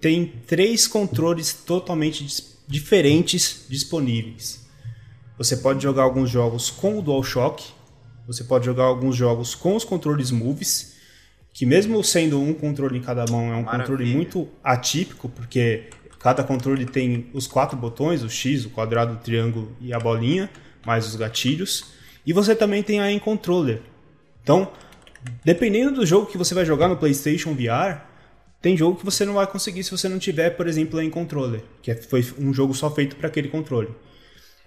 tem 0.00 0.26
três 0.46 0.86
controles 0.86 1.52
totalmente 1.52 2.26
diferentes 2.66 3.66
disponíveis. 3.68 4.66
Você 5.38 5.56
pode 5.56 5.82
jogar 5.82 6.02
alguns 6.02 6.30
jogos 6.30 6.70
com 6.70 6.98
o 6.98 7.02
DualShock, 7.02 7.64
você 8.26 8.42
pode 8.42 8.64
jogar 8.64 8.84
alguns 8.84 9.14
jogos 9.14 9.54
com 9.54 9.76
os 9.76 9.84
controles 9.84 10.30
Moves, 10.30 10.96
que 11.52 11.64
mesmo 11.64 12.02
sendo 12.02 12.40
um 12.40 12.52
controle 12.52 12.98
em 12.98 13.02
cada 13.02 13.24
mão, 13.30 13.52
é 13.52 13.56
um 13.56 13.62
Maravilha. 13.62 13.78
controle 13.78 14.12
muito 14.12 14.48
atípico, 14.62 15.28
porque 15.28 15.84
cada 16.18 16.42
controle 16.42 16.86
tem 16.86 17.30
os 17.32 17.46
quatro 17.46 17.76
botões, 17.76 18.22
o 18.22 18.30
X, 18.30 18.64
o 18.64 18.70
quadrado, 18.70 19.14
o 19.14 19.16
triângulo 19.16 19.76
e 19.80 19.92
a 19.92 19.98
bolinha, 19.98 20.50
mais 20.84 21.06
os 21.06 21.16
gatilhos. 21.16 21.92
E 22.26 22.32
você 22.32 22.54
também 22.56 22.82
tem 22.82 23.00
a 23.00 23.20
Controller. 23.20 23.80
Então, 24.42 24.70
dependendo 25.44 25.96
do 25.96 26.06
jogo 26.06 26.26
que 26.26 26.38
você 26.38 26.54
vai 26.54 26.64
jogar 26.64 26.88
no 26.88 26.96
PlayStation 26.96 27.54
VR, 27.54 28.00
tem 28.60 28.76
jogo 28.76 28.98
que 28.98 29.04
você 29.04 29.24
não 29.24 29.34
vai 29.34 29.46
conseguir 29.46 29.84
se 29.84 29.90
você 29.90 30.08
não 30.08 30.18
tiver, 30.18 30.50
por 30.50 30.66
exemplo, 30.66 30.98
a 30.98 31.10
Controller, 31.10 31.62
que 31.82 31.90
é- 31.90 31.96
foi 31.96 32.24
um 32.38 32.52
jogo 32.52 32.74
só 32.74 32.90
feito 32.90 33.16
para 33.16 33.28
aquele 33.28 33.48
controle. 33.48 33.88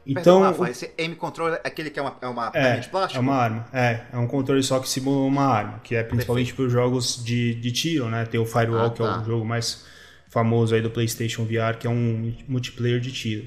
Então, 0.05 0.21
Então, 0.21 0.41
Rafa, 0.41 0.69
esse 0.71 0.89
aim 0.97 1.13
controller 1.13 1.59
é 1.63 1.67
aquele 1.67 1.89
que 1.89 1.99
é 1.99 2.01
uma, 2.01 2.17
é 2.21 2.27
uma 2.27 2.51
é, 2.53 2.77
de 2.79 2.89
plástico? 2.89 3.17
é 3.17 3.21
uma 3.21 3.35
arma. 3.35 3.67
É, 3.71 4.01
é 4.11 4.17
um 4.17 4.25
controle 4.27 4.63
só 4.63 4.79
que 4.79 4.89
simula 4.89 5.27
uma 5.27 5.45
arma, 5.45 5.79
que 5.83 5.93
é 5.95 6.01
principalmente 6.03 6.53
para 6.53 6.65
os 6.65 6.71
jogos 6.71 7.23
de, 7.23 7.53
de 7.55 7.71
tiro, 7.71 8.09
né? 8.09 8.25
Tem 8.25 8.39
o 8.39 8.45
Firewall, 8.45 8.87
Ah, 8.87 8.89
que 8.91 9.01
é 9.03 9.05
tá. 9.05 9.21
o 9.21 9.25
jogo 9.25 9.45
mais 9.45 9.85
famoso 10.29 10.75
aí 10.75 10.81
do 10.81 10.89
PlayStation 10.89 11.43
VR, 11.43 11.77
que 11.79 11.87
é 11.87 11.89
um 11.89 12.33
multiplayer 12.47 12.99
de 12.99 13.11
tiro. 13.11 13.45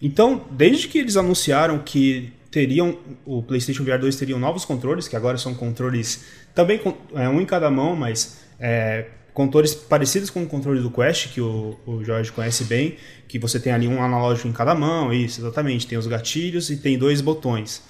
Então, 0.00 0.44
desde 0.50 0.88
que 0.88 0.98
eles 0.98 1.16
anunciaram 1.16 1.78
que 1.78 2.32
teriam 2.50 2.98
o 3.24 3.42
PlayStation 3.42 3.82
VR 3.82 3.98
2 3.98 4.16
teriam 4.16 4.38
novos 4.38 4.64
controles, 4.64 5.08
que 5.08 5.16
agora 5.16 5.38
são 5.38 5.54
controles 5.54 6.24
também 6.54 6.78
com, 6.78 6.94
é, 7.14 7.28
um 7.28 7.40
em 7.40 7.46
cada 7.46 7.70
mão, 7.70 7.96
mas 7.96 8.40
é, 8.60 9.06
controles 9.32 9.74
parecidos 9.74 10.28
com 10.28 10.42
o 10.42 10.46
controle 10.46 10.80
do 10.80 10.90
Quest, 10.90 11.32
que 11.32 11.40
o, 11.40 11.78
o 11.86 12.04
Jorge 12.04 12.30
conhece 12.30 12.64
bem, 12.64 12.96
que 13.26 13.38
você 13.38 13.58
tem 13.58 13.72
ali 13.72 13.88
um 13.88 14.02
analógico 14.02 14.48
em 14.48 14.52
cada 14.52 14.74
mão, 14.74 15.12
isso, 15.12 15.40
exatamente, 15.40 15.86
tem 15.86 15.96
os 15.96 16.06
gatilhos 16.06 16.68
e 16.70 16.76
tem 16.76 16.98
dois 16.98 17.20
botões. 17.20 17.82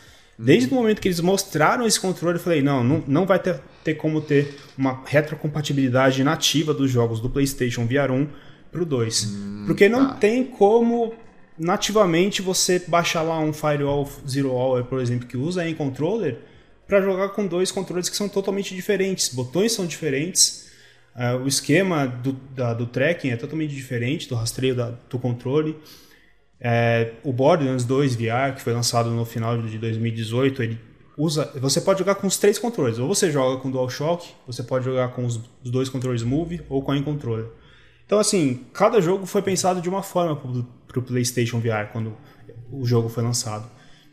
Desde 0.45 0.71
o 0.73 0.75
momento 0.75 1.01
que 1.01 1.09
eles 1.09 1.21
mostraram 1.21 1.87
esse 1.87 2.01
controle, 2.01 2.37
eu 2.39 2.43
falei, 2.43 2.63
não, 2.63 2.83
não, 2.83 3.05
não 3.07 3.27
vai 3.27 3.39
ter, 3.39 3.61
ter 3.85 3.95
como 3.95 4.21
ter 4.21 4.57
uma 4.77 5.03
retrocompatibilidade 5.05 6.23
nativa 6.25 6.73
dos 6.75 6.91
jogos 6.91 7.21
do 7.21 7.31
PlayStation 7.31 7.87
VR 7.87 8.11
1 8.11 8.27
pro 8.71 8.85
2. 8.85 9.37
Porque 9.67 9.89
não 9.89 10.09
tá. 10.09 10.15
tem 10.15 10.45
como 10.45 11.15
nativamente 11.59 12.43
você 12.43 12.83
baixar 12.89 13.23
lá 13.23 13.39
um 13.39 13.53
Firewall 13.53 14.09
Zero 14.29 14.51
Hour, 14.53 14.85
por 14.85 15.01
exemplo, 15.01 15.27
que 15.29 15.37
usa 15.37 15.67
em 15.69 15.75
controller, 15.75 16.39
para 16.87 17.01
jogar 17.01 17.29
com 17.31 17.47
dois 17.47 17.71
controles 17.71 18.09
que 18.09 18.17
são 18.17 18.29
totalmente 18.29 18.75
diferentes. 18.75 19.29
Botões 19.33 19.73
são 19.73 19.87
diferentes, 19.87 20.71
ah, 21.15 21.37
o 21.37 21.47
esquema 21.47 22.07
do, 22.07 22.33
da- 22.55 22.75
do 22.75 22.87
tracking 22.87 23.31
é 23.31 23.37
totalmente 23.37 23.75
diferente, 23.75 24.29
do 24.29 24.35
rastreio 24.35 24.75
da- 24.75 24.93
do 25.09 25.19
controle. 25.19 25.77
É, 26.65 27.15
o 27.25 27.33
Borderlands 27.33 27.85
2 27.85 28.15
VR, 28.15 28.55
que 28.55 28.63
foi 28.63 28.73
lançado 28.73 29.11
no 29.11 29.25
final 29.25 29.61
de 29.61 29.79
2018, 29.79 30.63
ele 30.63 30.79
usa. 31.19 31.51
Você 31.57 31.81
pode 31.81 31.99
jogar 31.99 32.15
com 32.15 32.27
os 32.27 32.37
três 32.37 32.59
controles. 32.59 32.99
Ou 32.99 33.09
você 33.09 33.31
joga 33.33 33.61
com 33.61 33.69
DualShock, 33.71 34.31
você 34.47 34.63
pode 34.63 34.85
jogar 34.85 35.09
com 35.09 35.25
os, 35.25 35.41
os 35.65 35.71
dois 35.71 35.89
controles 35.89 36.23
Move 36.23 36.63
ou 36.69 36.81
com 36.83 36.93
a 36.93 37.03
controller. 37.03 37.47
Então, 38.07 38.19
assim, 38.21 38.61
cada 38.73 39.01
jogo 39.01 39.27
foi 39.27 39.43
pensado 39.43 39.81
de 39.81 39.89
uma 39.89 40.03
forma 40.03 40.37
para 40.87 40.99
o 40.99 41.03
PlayStation 41.03 41.59
VR 41.59 41.91
quando 41.93 42.17
o 42.71 42.85
jogo 42.85 43.09
foi 43.09 43.23
lançado. 43.25 43.69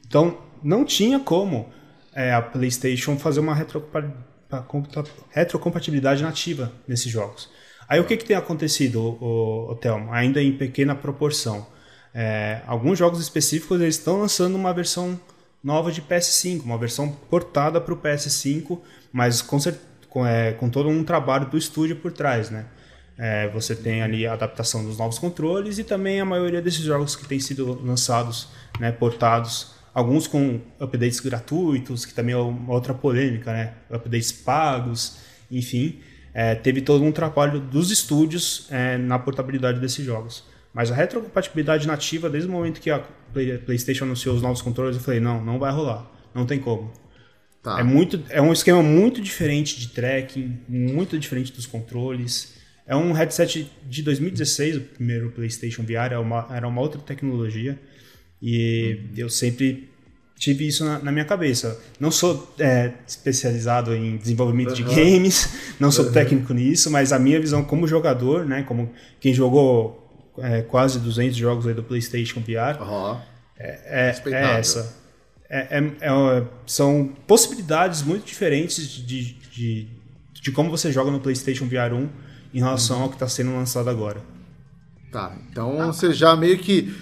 Então, 0.07 0.37
não 0.63 0.83
tinha 0.83 1.19
como 1.19 1.69
é, 2.15 2.33
a 2.33 2.41
PlayStation 2.41 3.17
fazer 3.17 3.39
uma 3.41 3.53
retrocompa- 3.53 4.61
compa- 4.67 5.03
retrocompatibilidade 5.29 6.23
nativa 6.23 6.71
nesses 6.87 7.11
jogos. 7.11 7.49
Aí 7.87 7.99
o 7.99 8.05
que, 8.05 8.17
que 8.17 8.25
tem 8.25 8.35
acontecido, 8.35 9.01
o, 9.01 9.75
Thelmo? 9.75 10.11
Ainda 10.13 10.41
em 10.41 10.51
pequena 10.55 10.95
proporção. 10.95 11.65
É, 12.13 12.61
alguns 12.65 12.97
jogos 12.97 13.19
específicos 13.19 13.79
eles 13.79 13.95
estão 13.95 14.19
lançando 14.19 14.55
uma 14.55 14.73
versão 14.73 15.19
nova 15.63 15.91
de 15.91 16.01
PS5, 16.01 16.63
uma 16.63 16.77
versão 16.77 17.11
portada 17.29 17.79
para 17.79 17.93
o 17.93 17.97
PS5, 17.97 18.79
mas 19.11 19.41
com, 19.41 19.57
com, 20.09 20.25
é, 20.25 20.53
com 20.53 20.69
todo 20.69 20.89
um 20.89 21.03
trabalho 21.03 21.49
do 21.49 21.57
estúdio 21.57 21.95
por 21.97 22.11
trás, 22.11 22.49
né? 22.49 22.65
É, 23.17 23.49
você 23.49 23.75
tem 23.75 24.01
ali 24.01 24.25
a 24.25 24.31
adaptação 24.31 24.83
dos 24.83 24.97
novos 24.97 25.19
controles 25.19 25.77
e 25.77 25.83
também 25.83 26.21
a 26.21 26.25
maioria 26.25 26.61
desses 26.61 26.79
jogos 26.79 27.17
que 27.17 27.27
têm 27.27 27.37
sido 27.37 27.77
lançados, 27.83 28.47
né, 28.79 28.93
portados, 28.93 29.73
alguns 29.93 30.25
com 30.25 30.61
updates 30.79 31.19
gratuitos, 31.19 32.05
que 32.05 32.13
também 32.13 32.33
é 32.33 32.37
uma 32.37 32.73
outra 32.73 32.93
polêmica, 32.93 33.51
né? 33.51 33.73
Updates 33.91 34.31
pagos, 34.31 35.17
enfim, 35.51 35.99
é, 36.33 36.55
teve 36.55 36.81
todo 36.81 37.03
um 37.03 37.11
trabalho 37.11 37.59
dos 37.59 37.91
estúdios 37.91 38.67
é, 38.71 38.97
na 38.97 39.19
portabilidade 39.19 39.81
desses 39.81 40.05
jogos. 40.05 40.45
Mas 40.73 40.91
a 40.91 40.95
retrocompatibilidade 40.95 41.87
nativa, 41.87 42.29
desde 42.29 42.49
o 42.49 42.51
momento 42.51 42.79
que 42.79 42.89
a 42.89 42.99
Play- 43.33 43.57
PlayStation 43.57 44.05
anunciou 44.05 44.35
os 44.35 44.41
novos 44.41 44.61
controles, 44.61 44.95
eu 44.95 45.01
falei, 45.01 45.19
não, 45.19 45.43
não 45.43 45.59
vai 45.59 45.71
rolar, 45.71 46.09
não 46.33 46.45
tem 46.45 46.59
como. 46.59 46.91
Tá. 47.61 47.79
É, 47.79 47.83
muito, 47.83 48.23
é 48.29 48.41
um 48.41 48.53
esquema 48.53 48.81
muito 48.81 49.21
diferente 49.21 49.79
de 49.79 49.89
tracking, 49.89 50.59
muito 50.67 51.17
diferente 51.19 51.51
dos 51.51 51.65
controles. 51.65 52.55
É 52.87 52.95
um 52.95 53.11
headset 53.11 53.69
de 53.87 54.01
2016, 54.01 54.77
o 54.77 54.81
primeiro 54.81 55.31
PlayStation 55.31 55.83
VR, 55.83 56.05
era 56.11 56.21
uma, 56.21 56.47
era 56.51 56.67
uma 56.67 56.81
outra 56.81 57.01
tecnologia. 57.01 57.77
E 58.41 59.01
eu 59.17 59.29
sempre 59.29 59.89
tive 60.37 60.65
isso 60.65 60.85
na, 60.85 60.99
na 60.99 61.11
minha 61.11 61.25
cabeça. 61.25 61.79
Não 61.99 62.09
sou 62.09 62.55
é, 62.57 62.93
especializado 63.05 63.93
em 63.93 64.15
desenvolvimento 64.15 64.73
de 64.73 64.83
games, 64.83 65.75
não 65.79 65.91
sou 65.91 66.09
técnico 66.11 66.53
nisso, 66.53 66.89
mas 66.89 67.11
a 67.11 67.19
minha 67.19 67.39
visão 67.39 67.63
como 67.63 67.85
jogador, 67.85 68.45
né, 68.45 68.63
como 68.63 68.89
quem 69.19 69.33
jogou 69.33 69.98
é, 70.41 70.61
quase 70.61 70.99
200 70.99 71.35
jogos 71.35 71.67
aí 71.67 71.73
do 71.73 71.83
PlayStation 71.83 72.39
VR, 72.41 72.77
Ó, 72.81 73.17
é, 73.57 73.79
é 73.85 74.07
Respeitável. 74.07 74.47
essa. 74.57 74.97
É- 75.49 75.79
é- 75.79 75.93
é- 76.01 76.43
são 76.67 77.09
possibilidades 77.25 78.03
muito 78.03 78.25
diferentes 78.25 78.87
de, 78.87 79.33
de, 79.51 79.87
de 80.33 80.51
como 80.51 80.69
você 80.69 80.91
joga 80.91 81.09
no 81.09 81.19
PlayStation 81.19 81.65
VR 81.65 81.93
1 81.93 82.09
em 82.53 82.59
relação 82.59 83.01
ao 83.01 83.09
que 83.09 83.15
está 83.15 83.27
sendo 83.27 83.53
lançado 83.53 83.89
agora. 83.89 84.21
Tá, 85.11 85.35
então 85.49 85.87
você 85.87 86.13
já 86.13 86.35
meio 86.35 86.59
que 86.59 86.93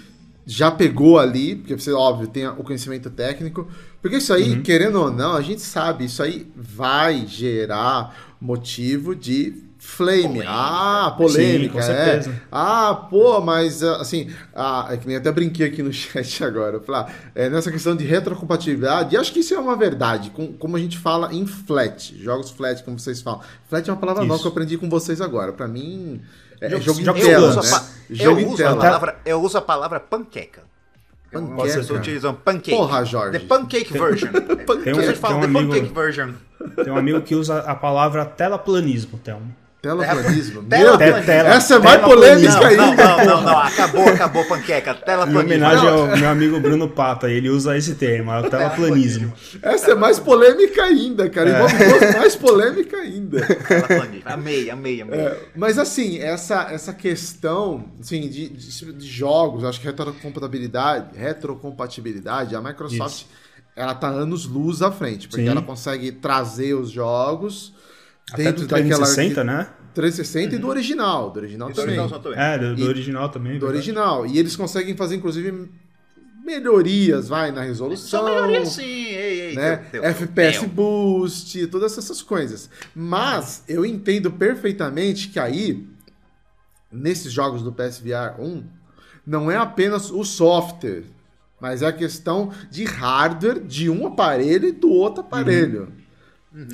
já 0.46 0.70
pegou 0.70 1.18
ali, 1.18 1.56
porque 1.56 1.78
você, 1.78 1.92
óbvio, 1.92 2.26
tem 2.26 2.46
o 2.48 2.64
conhecimento 2.64 3.10
técnico. 3.10 3.68
Porque 4.00 4.16
isso 4.16 4.32
aí, 4.32 4.62
querendo 4.62 4.98
ou 4.98 5.10
não, 5.10 5.34
a 5.36 5.42
gente 5.42 5.60
sabe, 5.60 6.06
isso 6.06 6.22
aí 6.22 6.50
vai 6.56 7.26
gerar 7.26 8.34
motivo 8.40 9.14
de 9.14 9.62
flame. 9.78 10.22
Polêmica. 10.22 10.44
Ah, 10.48 11.14
polêmica, 11.16 11.82
Sim, 11.82 11.88
com 11.88 12.30
é. 12.30 12.34
Ah, 12.50 13.06
pô, 13.08 13.40
mas 13.40 13.82
ah, 13.82 13.96
assim, 14.00 14.30
ah, 14.54 14.88
é 14.90 14.96
que 14.96 15.06
nem 15.06 15.16
até 15.16 15.30
brinquei 15.32 15.66
aqui 15.66 15.82
no 15.82 15.92
chat 15.94 16.42
agora. 16.44 16.76
Eu 16.76 16.80
falei, 16.82 17.02
ah, 17.02 17.08
é, 17.34 17.48
nessa 17.48 17.70
questão 17.70 17.94
de 17.96 18.04
retrocompatibilidade, 18.04 19.16
acho 19.16 19.32
que 19.32 19.40
isso 19.40 19.54
é 19.54 19.58
uma 19.58 19.76
verdade, 19.76 20.30
com- 20.30 20.52
como 20.52 20.76
a 20.76 20.80
gente 20.80 20.98
fala 20.98 21.32
em 21.32 21.46
flat, 21.46 22.14
jogos 22.22 22.50
flat, 22.50 22.82
como 22.82 22.98
vocês 22.98 23.20
falam. 23.22 23.40
Flat 23.68 23.88
é 23.88 23.92
uma 23.92 23.98
palavra 24.00 24.22
nova 24.22 24.34
Isso. 24.34 24.42
que 24.42 24.48
eu 24.48 24.52
aprendi 24.52 24.76
com 24.78 24.88
vocês 24.90 25.20
agora. 25.20 25.52
Pra 25.52 25.68
mim, 25.68 26.20
é, 26.60 26.68
jogo 26.80 27.00
em 27.00 27.04
tela, 27.04 27.48
uso, 27.48 27.60
né? 27.62 27.70
pa- 27.70 27.84
Jogo 28.10 28.40
eu, 28.40 28.46
uso 28.48 28.54
a 28.54 28.56
tela. 28.68 28.76
palavra, 28.80 29.16
eu 29.24 29.42
uso 29.42 29.58
a 29.58 29.62
palavra 29.62 30.00
panqueca. 30.00 30.62
Panqueca? 31.30 31.62
Pessoas 31.62 31.90
utilizam 31.90 32.34
pancake. 32.34 32.70
Porra, 32.70 33.04
Jorge. 33.04 33.38
The 33.38 33.44
pancake 33.46 33.92
version. 33.92 34.28
Tem 34.82 34.92
um- 34.94 34.96
Vocês 34.96 35.18
falam 35.18 35.40
the 35.40 35.46
tem 35.46 35.54
um 35.54 35.58
amigo- 35.58 35.72
pancake 35.74 35.94
version. 35.94 36.30
Tem 36.82 36.92
um 36.92 36.96
amigo 36.96 37.20
que 37.20 37.34
usa 37.34 37.58
a 37.60 37.74
palavra 37.74 38.24
telaplanismo, 38.24 39.18
Thelmo. 39.18 39.54
Telaplanismo. 39.80 40.62
Deus, 40.62 40.98
tela- 40.98 41.48
essa 41.50 41.76
é 41.76 41.78
mais 41.78 42.00
telaplanismo. 42.00 42.58
polêmica 42.58 42.66
ainda. 42.66 43.04
não, 43.04 43.16
não, 43.16 43.24
não, 43.26 43.42
não. 43.42 43.58
Acabou, 43.58 44.08
acabou, 44.08 44.44
panqueca. 44.44 44.94
Tela 44.94 45.30
Em 45.30 45.36
homenagem 45.36 45.88
ao 45.88 46.16
meu 46.16 46.28
amigo 46.28 46.58
Bruno 46.58 46.88
Papa, 46.88 47.30
ele 47.30 47.48
usa 47.48 47.76
esse 47.76 47.94
termo, 47.94 48.32
é 48.32 48.40
o 48.40 48.50
terraplanismo. 48.50 49.32
Essa 49.62 49.92
é 49.92 49.94
mais 49.94 50.18
polêmica 50.18 50.82
ainda, 50.82 51.30
cara. 51.30 51.50
Envolve 51.50 51.76
duas 51.76 52.16
mais 52.16 52.34
polêmica 52.34 52.96
ainda. 52.96 53.40
Terraplanismo. 53.46 54.22
Amei, 54.24 54.68
amei, 54.68 55.02
amei. 55.02 55.20
É, 55.20 55.38
mas 55.54 55.78
assim, 55.78 56.18
essa, 56.18 56.68
essa 56.72 56.92
questão 56.92 57.84
assim, 58.00 58.28
de, 58.28 58.48
de, 58.48 58.92
de 58.92 59.06
jogos, 59.06 59.62
acho 59.62 59.80
que 59.80 59.86
retrocompatibilidade, 59.86 61.16
retrocompatibilidade, 61.16 62.56
a 62.56 62.60
Microsoft 62.60 63.26
ela 63.76 63.94
tá 63.94 64.08
anos 64.08 64.44
luz 64.44 64.82
à 64.82 64.90
frente, 64.90 65.28
porque 65.28 65.44
Sim. 65.44 65.50
ela 65.50 65.62
consegue 65.62 66.10
trazer 66.10 66.74
os 66.74 66.90
jogos 66.90 67.72
Até 68.32 68.44
dentro 68.44 68.62
do 68.62 68.68
daquela 68.68 69.04
360, 69.06 69.40
arqui- 69.40 69.52
né? 69.52 69.68
360 69.94 70.54
e 70.54 70.58
do 70.58 70.68
original, 70.68 71.30
do 71.30 71.38
original 71.40 71.68
do 71.70 71.74
também. 71.74 71.98
original 71.98 72.20
também. 72.20 72.38
É, 72.38 72.58
do, 72.58 72.76
do 72.76 72.80
E- 72.82 72.88
original 72.88 73.28
também. 73.30 73.58
do 73.58 73.66
original. 73.66 74.26
E 74.26 74.38
eles 74.38 74.54
conseguem 74.54 74.94
fazer, 74.96 75.16
inclusive, 75.16 75.68
melhorias, 76.44 77.28
vai, 77.28 77.50
na 77.50 77.62
resolução. 77.62 78.20
Só 78.20 78.24
melhoria 78.24 78.64
sim. 78.64 78.82
Ei, 78.84 79.40
ei, 79.50 79.54
né? 79.54 79.76
teu- 79.76 80.00
teu- 80.02 80.04
FPS 80.10 80.60
teu. 80.60 80.68
boost, 80.68 81.66
todas 81.66 81.96
essas 81.98 82.22
coisas. 82.22 82.70
Mas 82.94 83.64
eu 83.68 83.84
entendo 83.84 84.30
perfeitamente 84.30 85.28
que 85.28 85.38
aí, 85.40 85.86
nesses 86.92 87.32
jogos 87.32 87.62
do 87.62 87.72
PSVR 87.72 88.34
1, 88.40 88.64
não 89.26 89.50
é 89.50 89.56
apenas 89.56 90.10
o 90.10 90.24
software, 90.24 91.04
mas 91.60 91.82
é 91.82 91.86
a 91.86 91.92
questão 91.92 92.50
de 92.70 92.84
hardware 92.84 93.60
de 93.60 93.90
um 93.90 94.06
aparelho 94.06 94.68
e 94.68 94.72
do 94.72 94.90
outro 94.90 95.20
aparelho. 95.22 95.92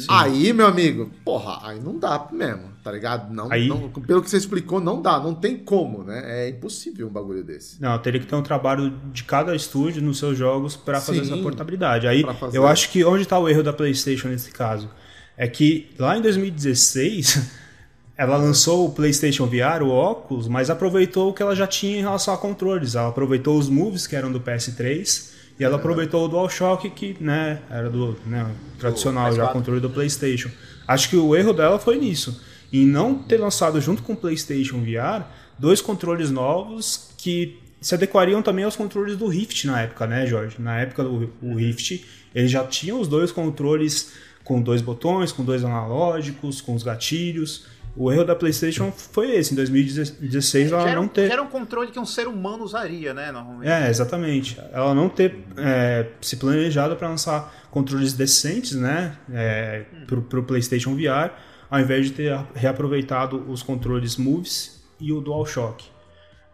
Aí, 0.08 0.52
meu 0.52 0.66
amigo, 0.66 1.10
porra, 1.24 1.60
aí 1.68 1.78
não 1.80 1.98
dá 1.98 2.26
mesmo, 2.32 2.62
tá 2.82 2.90
ligado? 2.90 3.32
Não, 3.32 3.52
Aí- 3.52 3.68
não- 3.68 3.88
pelo 3.90 4.22
que 4.22 4.30
você 4.30 4.36
explicou, 4.38 4.80
não 4.80 5.02
dá, 5.02 5.18
não 5.20 5.34
tem 5.34 5.56
como, 5.56 6.02
né? 6.04 6.22
É 6.46 6.48
impossível 6.48 7.06
um 7.06 7.10
bagulho 7.10 7.44
desse. 7.44 7.80
Não, 7.82 7.98
teria 7.98 8.20
que 8.20 8.26
ter 8.26 8.34
um 8.34 8.42
trabalho 8.42 8.90
de 9.12 9.24
cada 9.24 9.54
estúdio 9.54 10.00
nos 10.02 10.18
seus 10.18 10.38
jogos 10.38 10.74
para 10.76 11.00
fazer 11.00 11.24
Sim, 11.24 11.32
essa 11.32 11.42
portabilidade. 11.42 12.06
Aí 12.06 12.22
fazer. 12.38 12.56
eu 12.56 12.66
acho 12.66 12.90
que 12.90 13.04
onde 13.04 13.22
está 13.24 13.38
o 13.38 13.48
erro 13.48 13.62
da 13.62 13.72
PlayStation 13.72 14.28
nesse 14.28 14.50
caso 14.50 14.88
é 15.36 15.46
que 15.48 15.90
lá 15.98 16.16
em 16.16 16.22
2016 16.22 17.50
ela 18.16 18.36
lançou 18.36 18.86
o 18.86 18.92
PlayStation 18.92 19.46
VR, 19.46 19.82
o 19.82 19.88
óculos, 19.90 20.46
mas 20.48 20.70
aproveitou 20.70 21.30
o 21.30 21.34
que 21.34 21.42
ela 21.42 21.54
já 21.54 21.66
tinha 21.66 21.98
em 21.98 22.02
relação 22.02 22.32
a 22.32 22.38
controles. 22.38 22.94
Ela 22.94 23.08
aproveitou 23.08 23.58
os 23.58 23.68
moves 23.68 24.06
que 24.06 24.14
eram 24.16 24.30
do 24.32 24.40
PS3 24.40 25.33
e 25.58 25.64
ela 25.64 25.76
aproveitou 25.76 26.24
o 26.24 26.28
DualShock 26.28 26.90
que, 26.90 27.16
né, 27.20 27.60
era 27.70 27.88
do 27.88 28.16
né, 28.26 28.50
tradicional 28.78 29.32
já 29.32 29.48
PS4. 29.48 29.52
controle 29.52 29.80
do 29.80 29.90
PlayStation. 29.90 30.50
Acho 30.86 31.08
que 31.08 31.16
o 31.16 31.34
erro 31.36 31.52
dela 31.52 31.78
foi 31.78 31.98
nisso, 31.98 32.40
em 32.72 32.86
não 32.86 33.14
ter 33.14 33.38
lançado 33.38 33.80
junto 33.80 34.02
com 34.02 34.14
o 34.14 34.16
PlayStation 34.16 34.80
VR 34.80 35.24
dois 35.58 35.80
controles 35.80 36.30
novos 36.30 37.10
que 37.16 37.58
se 37.80 37.94
adequariam 37.94 38.42
também 38.42 38.64
aos 38.64 38.76
controles 38.76 39.16
do 39.16 39.26
Rift 39.26 39.66
na 39.66 39.82
época, 39.82 40.06
né, 40.06 40.26
Jorge? 40.26 40.56
Na 40.58 40.80
época 40.80 41.04
do 41.04 41.30
Rift, 41.54 42.04
ele 42.34 42.48
já 42.48 42.64
tinha 42.64 42.96
os 42.96 43.06
dois 43.06 43.30
controles 43.30 44.12
com 44.42 44.60
dois 44.60 44.80
botões, 44.80 45.32
com 45.32 45.44
dois 45.44 45.64
analógicos, 45.64 46.60
com 46.60 46.74
os 46.74 46.82
gatilhos. 46.82 47.66
O 47.96 48.10
erro 48.12 48.24
da 48.24 48.34
PlayStation 48.34 48.90
foi 48.90 49.36
esse, 49.36 49.52
em 49.52 49.56
2016 49.56 50.72
ela 50.72 50.94
não 50.94 51.06
ter. 51.06 51.30
era 51.30 51.40
um 51.42 51.46
controle 51.46 51.92
que 51.92 51.98
um 52.00 52.04
ser 52.04 52.26
humano 52.26 52.64
usaria, 52.64 53.14
né? 53.14 53.30
Normalmente. 53.30 53.70
É, 53.70 53.88
exatamente. 53.88 54.60
Ela 54.72 54.92
não 54.94 55.08
ter 55.08 55.36
é, 55.56 56.06
se 56.20 56.36
planejado 56.36 56.96
para 56.96 57.08
lançar 57.08 57.54
controles 57.70 58.12
decentes, 58.12 58.72
né, 58.74 59.16
é, 59.32 59.84
pro, 60.06 60.22
pro 60.22 60.42
PlayStation 60.42 60.94
VR, 60.96 61.30
ao 61.70 61.80
invés 61.80 62.06
de 62.06 62.12
ter 62.12 62.36
reaproveitado 62.54 63.44
os 63.48 63.62
controles 63.62 64.16
Moves 64.16 64.82
e 65.00 65.12
o 65.12 65.20
DualShock. 65.20 65.84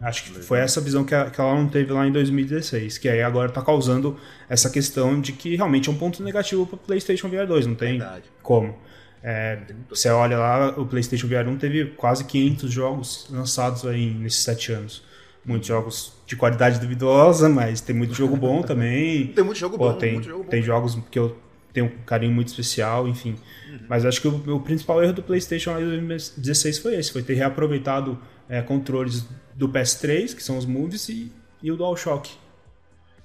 Acho 0.00 0.24
que 0.24 0.30
foi 0.40 0.58
essa 0.60 0.80
visão 0.80 1.04
que, 1.04 1.14
a- 1.14 1.28
que 1.28 1.38
ela 1.38 1.54
não 1.54 1.68
teve 1.68 1.92
lá 1.92 2.06
em 2.06 2.12
2016, 2.12 2.96
que 2.96 3.06
aí 3.06 3.22
agora 3.22 3.48
está 3.50 3.60
causando 3.60 4.16
essa 4.48 4.70
questão 4.70 5.20
de 5.20 5.32
que 5.32 5.56
realmente 5.56 5.90
é 5.90 5.92
um 5.92 5.96
ponto 5.96 6.22
negativo 6.22 6.66
para 6.66 6.76
o 6.76 6.78
PlayStation 6.78 7.28
VR 7.28 7.46
2, 7.46 7.66
não 7.66 7.74
tem 7.74 7.98
Verdade. 7.98 8.24
como. 8.42 8.78
É, 9.22 9.58
você 9.88 10.08
olha 10.08 10.38
lá, 10.38 10.70
o 10.78 10.86
PlayStation 10.86 11.26
VR 11.28 11.46
1 11.48 11.58
teve 11.58 11.86
quase 11.90 12.24
500 12.24 12.70
jogos 12.72 13.26
lançados 13.30 13.84
aí 13.86 14.12
nesses 14.14 14.42
sete 14.42 14.72
anos. 14.72 15.02
Muitos 15.44 15.68
jogos 15.68 16.12
de 16.26 16.36
qualidade 16.36 16.78
duvidosa, 16.78 17.48
mas 17.48 17.80
tem 17.80 17.94
muito 17.94 18.14
jogo 18.14 18.36
bom 18.36 18.62
também. 18.62 19.28
Tem 19.28 19.44
muito 19.44 19.58
jogo 19.58 19.76
Pô, 19.78 19.90
bom, 19.92 19.98
tem, 19.98 20.12
muito 20.14 20.28
jogo 20.28 20.44
bom. 20.44 20.50
tem 20.50 20.62
jogos 20.62 20.98
que 21.10 21.18
eu 21.18 21.36
tenho 21.72 21.86
um 21.86 22.04
carinho 22.04 22.32
muito 22.32 22.48
especial, 22.48 23.06
enfim. 23.08 23.36
Uhum. 23.70 23.78
Mas 23.88 24.04
acho 24.04 24.20
que 24.20 24.28
o, 24.28 24.56
o 24.56 24.60
principal 24.60 25.02
erro 25.02 25.12
do 25.12 25.22
PlayStation 25.22 25.72
lá 25.72 25.80
em 25.80 25.86
2016 25.86 26.78
foi 26.78 26.94
esse: 26.96 27.12
foi 27.12 27.22
ter 27.22 27.34
reaproveitado 27.34 28.18
é, 28.48 28.60
controles 28.62 29.24
do 29.54 29.68
PS3, 29.68 30.34
que 30.34 30.42
são 30.42 30.56
os 30.58 30.64
Moves, 30.66 31.08
e, 31.08 31.32
e 31.62 31.70
o 31.70 31.76
DualShock. 31.76 32.30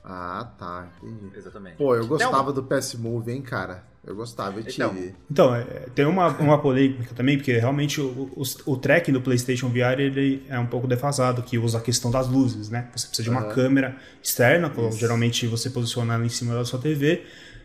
Ah, 0.04 0.52
tá, 0.58 0.88
entendi. 1.02 1.36
Exatamente. 1.36 1.78
Pô, 1.78 1.96
eu 1.96 2.04
um- 2.04 2.08
gostava 2.08 2.54
do 2.54 2.64
PS 2.64 2.96
Move, 2.96 3.32
hein, 3.32 3.42
cara? 3.42 3.84
Eu 4.08 4.16
gostava, 4.16 4.60
eu 4.60 4.64
tive. 4.64 4.74
Então, 4.84 5.14
Então, 5.32 5.66
tem 5.96 6.06
uma, 6.06 6.28
uma 6.38 6.62
polêmica 6.62 7.16
também, 7.16 7.38
porque 7.38 7.54
realmente 7.54 8.00
o, 8.00 8.30
o, 8.36 8.44
o 8.72 8.78
tracking 8.78 9.12
do 9.12 9.20
PlayStation 9.20 9.68
VR 9.70 10.00
ele 10.00 10.44
é 10.48 10.60
um 10.60 10.68
pouco 10.68 10.88
defasado, 10.88 11.42
que 11.42 11.58
usa 11.58 11.80
a 11.80 11.82
questão 11.82 12.12
das 12.12 12.28
luzes, 12.28 12.70
né? 12.70 12.88
Você 12.96 13.08
precisa 13.08 13.24
de 13.24 13.30
uma 13.32 13.42
Aham. 13.42 13.56
câmera 13.56 13.96
externa, 14.22 14.72
Isso. 14.78 15.00
geralmente 15.00 15.48
você 15.48 15.72
posiciona 15.72 16.14
ela 16.14 16.26
em 16.26 16.30
cima 16.30 16.54
da 16.54 16.64
sua 16.64 16.78
TV, 16.78 17.24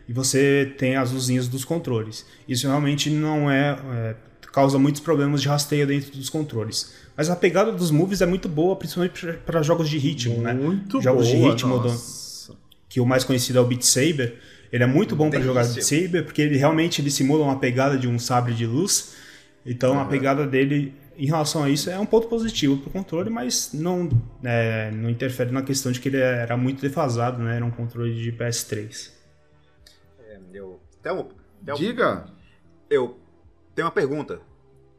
e 0.09 0.13
você 0.13 0.73
tem 0.79 0.95
as 0.95 1.11
luzinhas 1.11 1.47
dos 1.47 1.63
controles. 1.63 2.25
Isso 2.47 2.67
realmente 2.67 3.09
não 3.11 3.49
é, 3.49 3.77
é, 3.93 4.15
causa 4.51 4.79
muitos 4.79 4.99
problemas 4.99 5.43
de 5.43 5.47
rasteio 5.47 5.85
dentro 5.85 6.11
dos 6.17 6.29
controles. 6.29 6.93
Mas 7.15 7.29
a 7.29 7.35
pegada 7.35 7.71
dos 7.71 7.91
moves 7.91 8.19
é 8.19 8.25
muito 8.25 8.49
boa, 8.49 8.75
principalmente 8.75 9.27
para 9.45 9.61
jogos 9.61 9.87
de 9.87 9.99
ritmo, 9.99 10.41
né? 10.41 10.53
Muito 10.53 10.99
Jogos 11.01 11.27
de 11.27 11.35
ritmo 11.35 11.77
do- 11.77 11.95
que 12.89 12.99
o 12.99 13.05
mais 13.05 13.23
conhecido 13.23 13.59
é 13.59 13.61
o 13.61 13.65
Beat 13.65 13.83
Saber. 13.83 14.39
Ele 14.71 14.83
é 14.83 14.87
muito 14.87 15.15
bom 15.15 15.29
para 15.29 15.41
jogar 15.41 15.63
Delícia. 15.63 16.07
Saber, 16.07 16.23
porque 16.23 16.41
ele 16.41 16.57
realmente 16.57 17.01
ele 17.01 17.11
simula 17.11 17.43
uma 17.43 17.59
pegada 17.59 17.97
de 17.97 18.07
um 18.07 18.17
sabre 18.17 18.53
de 18.53 18.65
luz. 18.65 19.15
Então 19.65 19.99
a 19.99 20.05
pegada 20.05 20.47
dele 20.47 20.93
em 21.17 21.25
relação 21.25 21.63
a 21.63 21.69
isso 21.69 21.89
é 21.89 21.99
um 21.99 22.05
ponto 22.05 22.27
positivo 22.27 22.77
para 22.77 22.89
o 22.89 22.91
controle, 22.91 23.29
mas 23.29 23.73
não, 23.73 24.09
é, 24.43 24.89
não 24.91 25.09
interfere 25.09 25.51
na 25.51 25.61
questão 25.61 25.91
de 25.91 25.99
que 25.99 26.09
ele 26.09 26.17
era 26.17 26.55
muito 26.55 26.81
defasado, 26.81 27.37
né? 27.43 27.57
Era 27.57 27.65
um 27.65 27.71
controle 27.71 28.15
de 28.15 28.31
PS3. 28.31 29.11
é, 30.19 30.39
eu, 30.53 30.79
Thelmo, 31.03 31.29
Thelmo, 31.63 31.79
Diga, 31.79 32.25
eu 32.89 33.19
tenho 33.75 33.87
uma 33.87 33.93
pergunta. 33.93 34.39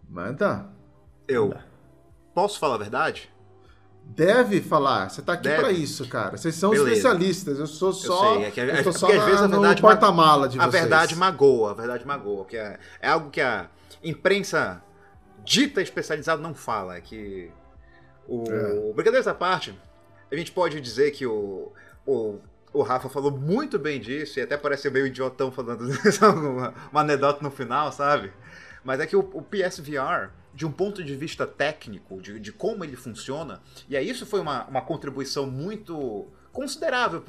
manda. 0.08 0.70
Eu 1.26 1.54
posso 2.34 2.58
falar 2.58 2.74
a 2.74 2.78
verdade? 2.78 3.30
Deve 4.04 4.60
falar, 4.60 5.08
você 5.08 5.22
tá 5.22 5.32
aqui 5.34 5.48
pra 5.48 5.72
isso, 5.72 6.06
cara. 6.06 6.36
Vocês 6.36 6.54
são 6.54 6.70
Beleza. 6.70 6.90
especialistas, 6.90 7.58
eu 7.58 7.66
sou 7.66 7.92
só. 7.94 8.34
sei, 8.34 8.44
é 8.44 8.50
que- 8.50 8.60
eu 8.60 8.66
é 8.70 8.82
só 8.92 9.06
às 9.06 9.16
na- 9.16 9.24
vezes 9.24 9.40
a 9.40 9.46
verdade 9.46 9.80
porta-mala 9.80 10.48
de 10.48 10.58
a 10.60 10.64
vocês. 10.64 10.72
verdade 10.82 11.16
magoa, 11.16 11.70
a 11.70 11.74
verdade 11.74 12.06
magoa, 12.06 12.44
que 12.44 12.56
é, 12.56 12.78
é 13.00 13.08
algo 13.08 13.30
que 13.30 13.40
a 13.40 13.68
imprensa 14.04 14.82
dita 15.44 15.80
especializada 15.80 16.42
não 16.42 16.54
fala, 16.54 16.96
é 16.96 17.00
que 17.00 17.50
o 18.28 18.44
É. 18.50 18.92
brincadeiras 18.92 19.26
à 19.26 19.34
parte, 19.34 19.74
a 20.30 20.36
gente 20.36 20.52
pode 20.52 20.78
dizer 20.80 21.12
que 21.12 21.26
o, 21.26 21.72
o, 22.06 22.38
o 22.72 22.82
Rafa 22.82 23.08
falou 23.08 23.30
muito 23.30 23.78
bem 23.78 23.98
disso 23.98 24.38
e 24.38 24.42
até 24.42 24.58
parece 24.58 24.90
meio 24.90 25.06
idiotão 25.06 25.50
falando 25.50 25.88
uma, 26.36 26.74
uma 26.90 27.00
anedota 27.00 27.42
no 27.42 27.50
final, 27.50 27.90
sabe? 27.92 28.30
Mas 28.84 29.00
é 29.00 29.06
que 29.06 29.16
o, 29.16 29.20
o 29.32 29.40
PSVR, 29.40 30.30
de 30.54 30.66
um 30.66 30.72
ponto 30.72 31.02
de 31.02 31.16
vista 31.16 31.46
técnico, 31.46 32.20
de, 32.20 32.38
de 32.38 32.52
como 32.52 32.84
ele 32.84 32.96
funciona, 32.96 33.60
e 33.88 33.96
aí 33.96 34.08
isso 34.08 34.26
foi 34.26 34.40
uma, 34.40 34.66
uma 34.66 34.82
contribuição 34.82 35.46
muito 35.46 36.26
considerável 36.52 37.22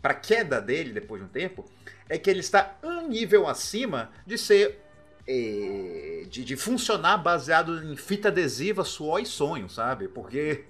para 0.00 0.12
a 0.12 0.14
queda 0.14 0.60
dele 0.60 0.92
depois 0.92 1.20
de 1.20 1.26
um 1.26 1.30
tempo, 1.30 1.64
é 2.08 2.18
que 2.18 2.30
ele 2.30 2.40
está 2.40 2.78
um 2.82 3.08
nível 3.08 3.46
acima 3.46 4.10
de 4.26 4.38
ser. 4.38 4.80
eh, 5.26 6.26
de, 6.28 6.44
de 6.44 6.56
funcionar 6.56 7.18
baseado 7.18 7.84
em 7.84 7.96
fita 7.96 8.28
adesiva, 8.28 8.84
suor 8.84 9.20
e 9.20 9.26
sonho, 9.26 9.68
sabe? 9.68 10.08
Porque 10.08 10.64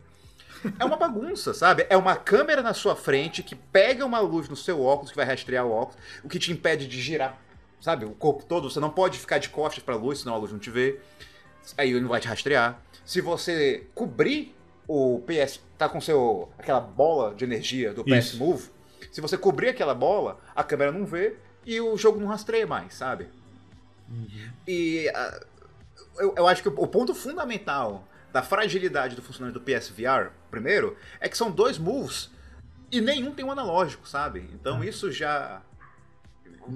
é 0.79 0.85
uma 0.85 0.97
bagunça, 0.97 1.55
sabe? 1.55 1.87
É 1.89 1.97
uma 1.97 2.17
câmera 2.17 2.63
na 2.63 2.75
sua 2.75 2.95
frente 2.97 3.43
que 3.43 3.55
pega 3.55 4.05
uma 4.05 4.21
luz 4.21 4.49
no 4.49 4.57
seu 4.57 4.83
óculos, 4.83 5.11
que 5.11 5.17
vai 5.17 5.25
rastrear 5.27 5.65
o 5.67 5.71
óculos, 5.71 5.97
o 6.25 6.29
que 6.29 6.39
te 6.39 6.53
impede 6.53 6.87
de 6.87 7.01
girar, 7.01 7.39
sabe? 7.81 8.05
O 8.05 8.11
corpo 8.11 8.45
todo. 8.45 8.69
Você 8.71 8.81
não 8.81 8.91
pode 8.91 9.19
ficar 9.19 9.39
de 9.39 9.49
costas 9.49 9.83
para 9.83 9.95
a 9.95 9.99
luz, 9.99 10.21
senão 10.21 10.35
a 10.35 10.39
luz 10.39 10.53
não 10.53 10.59
te 10.59 10.71
vê. 10.71 11.01
Aí 11.77 11.91
ele 11.91 12.01
não 12.01 12.09
vai 12.09 12.21
te 12.21 12.29
rastrear. 12.29 12.81
Se 13.05 13.21
você 13.21 13.87
cobrir 13.95 14.55
o 14.87 15.23
PS, 15.27 15.61
tá 15.79 15.89
com 15.89 16.01
seu 16.01 16.49
aquela 16.59 16.81
bola 16.81 17.35
de 17.35 17.45
energia 17.45 17.93
do 17.93 18.05
PS 18.05 18.27
Isso. 18.27 18.39
Move, 18.39 18.69
se 19.11 19.21
você 19.21 19.37
cobrir 19.37 19.69
aquela 19.69 19.95
bola, 19.95 20.39
a 20.55 20.63
câmera 20.63 20.93
não 20.93 21.07
vê 21.07 21.37
e 21.65 21.81
o 21.81 21.97
jogo 21.97 22.21
não 22.21 22.27
rastreia 22.27 22.67
mais, 22.67 22.95
sabe? 22.95 23.29
E 24.67 25.09
ah, 25.15 25.41
eu, 26.19 26.35
eu 26.37 26.47
acho 26.47 26.63
que 26.63 26.69
o, 26.69 26.87
ponto 26.87 27.15
fundamental 27.15 28.07
da 28.33 28.43
fragilidade 28.43 29.17
do 29.17 29.23
funcionamento 29.23 29.59
do 29.59 29.65
PSVR, 29.65 30.31
primeiro, 30.51 30.97
é 31.21 31.29
que 31.29 31.37
são 31.37 31.51
dois 31.51 31.79
moves 31.79 32.31
e 32.91 33.01
nenhum 33.01 33.33
tem 33.33 33.45
um 33.45 33.51
analógico, 33.51 34.09
sabe? 34.09 34.49
Então 34.53 34.83
isso 34.83 35.11
já 35.11 35.63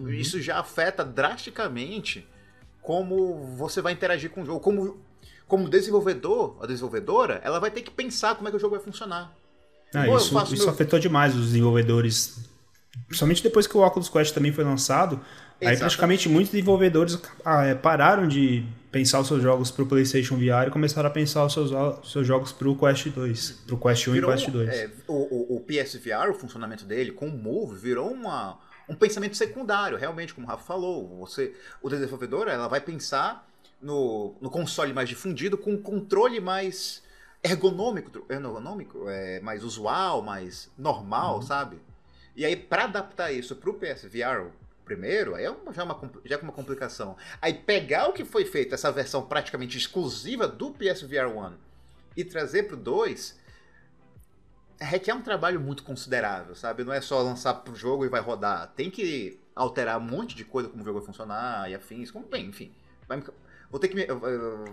isso 0.08 0.40
já 0.40 0.58
afeta 0.58 1.04
drasticamente 1.04 2.26
como 2.84 3.46
você 3.56 3.80
vai 3.80 3.94
interagir 3.94 4.30
com 4.30 4.42
o 4.42 4.44
jogo. 4.44 4.60
Como, 4.60 4.98
como 5.48 5.68
desenvolvedor, 5.68 6.58
a 6.60 6.66
desenvolvedora, 6.66 7.40
ela 7.42 7.58
vai 7.58 7.70
ter 7.70 7.80
que 7.80 7.90
pensar 7.90 8.34
como 8.34 8.46
é 8.46 8.50
que 8.50 8.56
o 8.58 8.60
jogo 8.60 8.76
vai 8.76 8.84
funcionar. 8.84 9.34
Ah, 9.94 10.04
Pô, 10.04 10.16
isso 10.18 10.38
isso 10.52 10.64
meu- 10.64 10.70
afetou 10.70 10.98
demais 10.98 11.34
os 11.34 11.46
desenvolvedores. 11.46 12.50
Principalmente 13.06 13.42
depois 13.42 13.66
que 13.66 13.76
o 13.76 13.80
Oculus 13.84 14.08
Quest 14.10 14.34
também 14.34 14.52
foi 14.52 14.64
lançado. 14.64 15.16
Aí 15.16 15.68
Exatamente. 15.68 15.78
praticamente 15.80 16.28
muitos 16.28 16.52
desenvolvedores 16.52 17.18
ah, 17.44 17.64
é, 17.64 17.74
pararam 17.74 18.28
de 18.28 18.66
pensar 18.92 19.18
os 19.20 19.28
seus 19.28 19.42
jogos 19.42 19.70
pro 19.70 19.86
PlayStation 19.86 20.36
VR 20.36 20.68
e 20.68 20.70
começaram 20.70 21.08
a 21.08 21.12
pensar 21.12 21.44
os 21.46 21.52
seus, 21.54 21.70
os 21.72 22.12
seus 22.12 22.26
jogos 22.26 22.52
pro 22.52 22.76
Quest 22.76 23.08
2. 23.08 23.62
Pro 23.66 23.78
Quest 23.78 24.08
1 24.08 24.12
Virou 24.12 24.30
e 24.30 24.34
Quest 24.34 24.50
2. 24.50 24.68
é, 24.68 24.90
o, 25.08 25.12
o, 25.14 25.56
o 25.56 25.60
PSVR, 25.60 26.30
o 26.30 26.34
funcionamento 26.34 26.84
dele 26.84 27.12
com 27.12 27.28
o 27.28 27.32
Move, 27.36 27.76
virou 27.78 28.10
uma, 28.10 28.58
um 28.88 28.94
pensamento 28.94 29.36
secundário, 29.36 29.96
realmente, 29.96 30.34
como 30.34 30.46
o 30.46 30.50
Rafa 30.50 30.64
falou. 30.64 31.18
Você, 31.18 31.54
o 31.82 31.88
desenvolvedor 31.88 32.48
ela 32.48 32.68
vai 32.68 32.80
pensar 32.80 33.48
no, 33.80 34.34
no 34.40 34.50
console 34.50 34.92
mais 34.92 35.08
difundido 35.08 35.56
com 35.56 35.72
um 35.72 35.82
controle 35.82 36.40
mais 36.40 37.02
ergonômico, 37.42 38.24
ergonômico 38.28 39.08
é, 39.08 39.40
mais 39.40 39.62
usual, 39.62 40.22
mais 40.22 40.70
normal, 40.78 41.42
sabe? 41.42 41.78
E 42.34 42.44
aí, 42.44 42.56
para 42.56 42.84
adaptar 42.84 43.30
isso 43.32 43.54
pro 43.54 43.74
PSVR 43.74 44.50
primeiro, 44.84 45.34
aí 45.34 45.44
é 45.44 45.50
uma, 45.50 45.72
já, 45.72 45.82
é 45.82 45.84
uma, 45.84 46.00
já 46.24 46.36
é 46.36 46.38
uma 46.38 46.52
complicação. 46.52 47.16
Aí 47.40 47.54
pegar 47.54 48.08
o 48.08 48.12
que 48.12 48.24
foi 48.24 48.44
feito, 48.44 48.74
essa 48.74 48.92
versão 48.92 49.22
praticamente 49.22 49.78
exclusiva 49.78 50.46
do 50.46 50.70
PSVR 50.70 51.26
1 51.26 51.52
e 52.16 52.24
trazer 52.24 52.64
pro 52.64 52.76
2 52.76 53.38
requer 54.84 55.14
um 55.14 55.22
trabalho 55.22 55.60
muito 55.60 55.82
considerável, 55.82 56.54
sabe? 56.54 56.84
Não 56.84 56.92
é 56.92 57.00
só 57.00 57.20
lançar 57.22 57.54
pro 57.54 57.74
jogo 57.74 58.04
e 58.04 58.08
vai 58.08 58.20
rodar. 58.20 58.72
Tem 58.76 58.90
que 58.90 59.38
alterar 59.54 59.98
um 59.98 60.04
monte 60.04 60.34
de 60.34 60.44
coisa 60.44 60.68
como 60.68 60.82
o 60.82 60.84
jogo 60.84 60.98
vai 61.00 61.06
funcionar 61.06 61.70
e 61.70 61.74
afins. 61.74 62.10
Como 62.10 62.26
bem, 62.26 62.46
enfim. 62.46 62.72
Vai 63.08 63.18
me- 63.18 63.24
Vou 63.70 63.80
ter 63.80 63.88
que 63.88 63.96
me, 63.96 64.06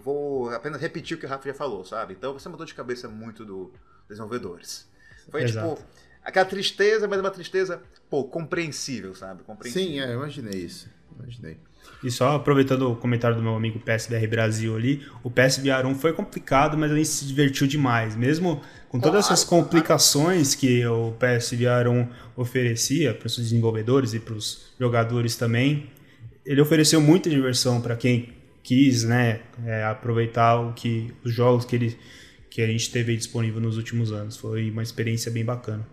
vou 0.03 0.49
apenas 0.51 0.79
repetir 0.79 1.17
o 1.17 1.19
que 1.19 1.25
o 1.25 1.29
Rafa 1.29 1.47
já 1.47 1.55
falou, 1.55 1.83
sabe? 1.83 2.13
Então 2.13 2.37
uma 2.45 2.57
dor 2.57 2.65
de 2.67 2.75
cabeça 2.75 3.07
muito 3.09 3.43
dos 3.43 3.69
desenvolvedores. 4.07 4.87
Foi 5.29 5.41
Exato. 5.43 5.75
tipo 5.75 5.87
aquela 6.23 6.45
tristeza, 6.45 7.07
mas 7.07 7.17
é 7.17 7.21
uma 7.21 7.31
tristeza, 7.31 7.81
pô, 8.09 8.25
compreensível, 8.25 9.15
sabe? 9.15 9.43
Compreensível. 9.43 9.87
Sim, 9.87 9.99
é, 10.01 10.13
eu 10.13 10.17
imaginei 10.19 10.59
isso. 10.61 10.87
Imaginei. 11.17 11.59
E 12.03 12.09
só 12.09 12.35
aproveitando 12.35 12.91
o 12.91 12.95
comentário 12.95 13.37
do 13.37 13.43
meu 13.43 13.55
amigo 13.55 13.79
PSVR 13.79 14.27
Brasil 14.27 14.75
ali, 14.75 15.05
o 15.23 15.29
PSVR 15.29 15.85
1 15.85 15.95
foi 15.95 16.13
complicado, 16.13 16.75
mas 16.77 16.91
a 16.91 16.95
gente 16.95 17.07
se 17.07 17.25
divertiu 17.25 17.67
demais. 17.67 18.15
Mesmo 18.15 18.61
com 18.89 18.99
todas 18.99 19.25
essas 19.25 19.43
complicações 19.43 20.55
que 20.55 20.85
o 20.85 21.13
PSVR 21.13 21.87
1 21.89 22.07
oferecia 22.35 23.13
para 23.13 23.27
os 23.27 23.37
desenvolvedores 23.37 24.13
e 24.13 24.19
para 24.19 24.33
os 24.33 24.71
jogadores 24.79 25.35
também, 25.35 25.91
ele 26.43 26.59
ofereceu 26.59 26.99
muita 26.99 27.29
diversão 27.29 27.79
para 27.79 27.95
quem 27.95 28.33
quis 28.63 29.03
né, 29.03 29.41
é, 29.65 29.83
aproveitar 29.83 30.59
o 30.59 30.73
que, 30.73 31.13
os 31.23 31.33
jogos 31.33 31.65
que, 31.65 31.75
ele, 31.75 31.97
que 32.49 32.61
a 32.61 32.67
gente 32.67 32.91
teve 32.91 33.15
disponível 33.15 33.61
nos 33.61 33.77
últimos 33.77 34.11
anos. 34.11 34.37
Foi 34.37 34.71
uma 34.71 34.81
experiência 34.81 35.31
bem 35.31 35.45
bacana. 35.45 35.85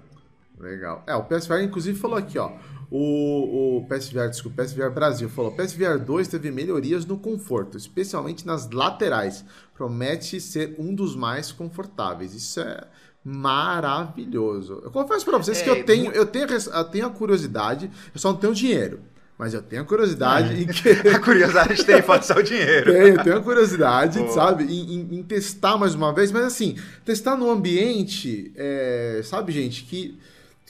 Legal. 0.60 1.02
É, 1.06 1.14
o 1.14 1.22
PSVR 1.24 1.62
inclusive 1.62 1.98
falou 1.98 2.16
aqui, 2.16 2.39
ó. 2.39 2.52
O, 2.90 3.78
o 3.80 3.86
PSVR, 3.86 4.30
desculpa, 4.30 4.62
o 4.62 4.64
PSVR 4.64 4.90
Brasil 4.90 5.28
falou: 5.28 5.52
PSVR 5.52 5.98
2 5.98 6.26
teve 6.26 6.51
melhorias 6.51 7.05
no 7.05 7.18
conforto, 7.18 7.76
especialmente 7.76 8.47
nas 8.47 8.70
laterais. 8.70 9.44
Promete 9.74 10.40
ser 10.40 10.74
um 10.78 10.94
dos 10.94 11.14
mais 11.14 11.52
confortáveis. 11.52 12.35
Isso 12.35 12.60
é 12.60 12.85
maravilhoso. 13.22 14.80
Eu 14.85 14.90
confesso 14.90 15.24
pra 15.24 15.39
vocês 15.39 15.60
que 15.62 15.68
É, 15.68 15.72
eu 15.80 15.85
tenho, 15.85 16.10
eu 16.12 16.26
tenho, 16.26 16.47
eu 16.47 16.85
tenho 16.85 17.06
a 17.06 17.10
curiosidade, 17.10 17.90
eu 18.14 18.18
só 18.20 18.32
não 18.32 18.39
tenho 18.39 18.55
dinheiro. 18.55 19.01
Mas 19.39 19.55
eu 19.55 19.62
tenho 19.62 19.82
a 19.82 19.85
curiosidade 19.85 20.55
É. 20.55 20.62
em 20.62 20.66
que. 20.72 20.89
A 21.10 21.20
curiosidade 21.20 21.85
tem 21.85 22.02
pode 22.02 22.26
ser 22.26 22.36
o 22.39 22.43
dinheiro. 22.43 22.93
Tenho, 22.93 23.22
tenho 23.22 23.36
a 23.36 23.40
curiosidade, 23.43 24.18
Boa. 24.18 24.32
sabe, 24.32 24.64
em, 24.64 24.94
em- 24.94 25.14
em 25.18 25.22
testar 25.22 25.76
mais 25.76 25.94
uma 25.94 26.12
vez, 26.12 26.32
mas 26.32 26.43
assim, 26.44 26.76
testar 27.05 27.36
num 27.36 27.48
ambiente, 27.51 28.51
é, 28.56 29.20
sabe, 29.22 29.52
gente, 29.52 29.85
que, 29.85 30.18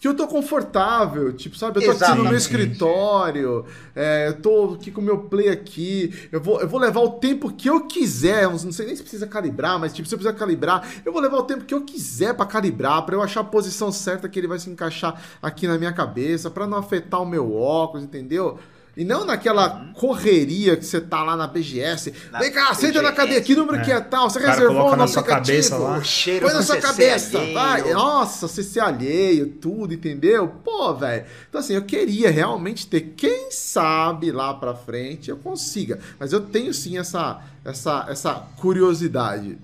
que 0.01 0.07
eu 0.07 0.15
tô 0.15 0.27
confortável, 0.27 1.33
tipo, 1.33 1.57
sabe, 1.57 1.79
eu 1.79 1.85
tô 1.85 1.91
aqui 1.91 2.17
no 2.17 2.25
meu 2.25 2.35
Exatamente. 2.35 2.41
escritório, 2.41 3.65
é, 3.95 4.29
eu 4.29 4.41
tô 4.41 4.75
aqui 4.75 4.91
com 4.91 5.01
o 5.01 5.05
meu 5.05 5.19
play 5.19 5.49
aqui, 5.49 6.29
eu 6.31 6.41
vou, 6.41 6.61
eu 6.61 6.69
vou 6.69 6.79
levar 6.79 7.01
o 7.01 7.11
tempo 7.11 7.53
que 7.53 7.69
eu 7.69 7.87
quiser, 7.87 8.45
eu 8.45 8.51
não 8.51 8.73
sei 8.73 8.87
nem 8.87 8.97
se 8.97 9.03
precisa 9.03 9.27
calibrar, 9.27 9.79
mas 9.79 9.93
tipo, 9.93 10.09
se 10.09 10.15
eu 10.15 10.19
precisar 10.19 10.39
calibrar, 10.39 10.89
eu 11.05 11.13
vou 11.13 11.21
levar 11.21 11.39
o 11.39 11.43
tempo 11.43 11.65
que 11.65 11.75
eu 11.75 11.83
quiser 11.83 12.35
pra 12.35 12.47
calibrar, 12.47 13.05
pra 13.05 13.17
eu 13.17 13.23
achar 13.23 13.41
a 13.41 13.45
posição 13.45 13.91
certa 13.91 14.29
que 14.29 14.39
ele 14.39 14.47
vai 14.47 14.59
se 14.59 14.71
encaixar 14.71 15.21
aqui 15.43 15.67
na 15.67 15.77
minha 15.77 15.93
cabeça, 15.93 16.51
pra 16.51 16.67
não 16.67 16.79
afetar 16.79 17.21
o 17.21 17.27
meu 17.27 17.55
óculos, 17.55 18.05
entendeu? 18.05 18.59
E 18.99 19.05
não 19.05 19.25
naquela 19.25 19.87
correria 19.95 20.77
que 20.77 20.85
você 20.85 21.01
tá 21.01 21.23
lá 21.23 21.37
na 21.37 21.47
BGS. 21.47 22.11
Uhum. 22.11 22.17
Na 22.33 22.39
Vem 22.41 22.51
cá, 22.51 22.75
senta 22.75 23.01
na 23.01 23.13
cadeia, 23.13 23.41
que 23.41 23.55
número 23.55 23.79
É. 23.79 23.85
que 23.85 23.93
é 23.93 24.01
tal? 24.01 24.29
Você 24.29 24.41
O 24.41 24.43
reservou 24.43 24.75
coloca 24.77 24.97
no 24.97 25.03
na 25.03 25.07
sua 25.07 25.21
aplicativo? 25.23 25.53
cabeça 25.57 25.79
lá. 25.79 25.99
O 25.99 26.05
cheiro 26.05 26.47
Põe 26.47 26.55
na 26.55 26.63
sua 26.63 26.77
cabeça, 26.79 27.39
alheio. 27.39 27.55
vai. 27.55 27.93
Nossa, 27.93 28.49
CC 28.49 28.81
alheio, 28.81 29.47
tudo, 29.61 29.95
entendeu? 29.95 30.49
Pô, 30.65 30.93
velho. 30.95 31.25
Então, 31.49 31.61
assim, 31.61 31.75
eu 31.75 31.83
queria 31.83 32.29
realmente 32.29 32.89
ter, 32.89 33.01
quem 33.17 33.53
sabe 33.53 34.33
lá 34.33 34.53
pra 34.53 34.75
frente 34.75 35.31
eu 35.31 35.37
consiga. 35.37 36.01
Mas 36.19 36.33
eu 36.33 36.41
tenho 36.41 36.75
sim 36.75 36.99
essa, 36.99 37.41
essa, 37.65 38.05
essa 38.09 38.35
curiosidade. 38.57 39.57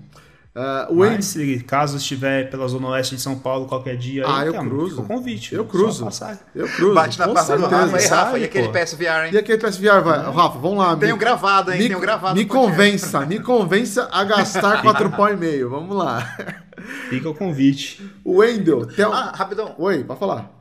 Ah, 0.57 0.87
o 0.89 0.95
Mas 0.95 1.25
se 1.25 1.59
caso 1.63 1.97
estiver 1.97 2.49
pela 2.49 2.65
Zona 2.69 2.87
Oeste 2.87 3.15
de 3.15 3.21
São 3.21 3.37
Paulo 3.37 3.65
qualquer 3.67 3.97
dia, 3.97 4.23
Ah, 4.25 4.39
aí, 4.39 4.47
eu 4.47 4.53
cara, 4.53 4.65
cruzo. 4.65 4.89
fica 4.91 5.01
o 5.01 5.05
convite. 5.05 5.53
Eu 5.53 5.65
cruzo. 5.65 6.05
passar. 6.05 6.39
Eu 6.55 6.65
cruzo. 6.69 6.93
Bate 6.93 7.19
na 7.19 7.27
palma 7.27 7.57
do. 7.57 7.65
Rafa. 7.67 7.99
Sai, 7.99 8.39
E 8.39 8.43
aquele. 8.45 8.69
PSVR, 8.69 9.25
hein? 9.25 9.31
E 9.33 9.37
aquele 9.37 9.57
PSVR, 9.57 10.01
vai. 10.01 10.17
Rafa, 10.17 10.57
vamos 10.57 10.77
lá. 10.77 10.95
Tenho 10.95 11.17
gravado, 11.17 11.73
hein? 11.73 11.79
Me, 11.79 11.87
Tenho 11.89 11.99
gravado 11.99 12.35
me 12.35 12.45
convença, 12.45 13.25
me 13.25 13.37
convença 13.41 14.07
a 14.13 14.23
gastar 14.23 14.79
quatro 14.83 15.11
pau 15.11 15.29
e 15.29 15.35
meio. 15.35 15.69
Vamos 15.69 15.93
lá. 15.93 16.21
Fica 17.09 17.29
o 17.29 17.35
convite. 17.35 18.09
O 18.23 18.37
Wendel, 18.37 18.85
tem 18.85 19.05
um... 19.05 19.11
Ah, 19.11 19.33
rapidão. 19.35 19.75
Oi, 19.77 20.05
pode 20.05 20.19
falar. 20.19 20.51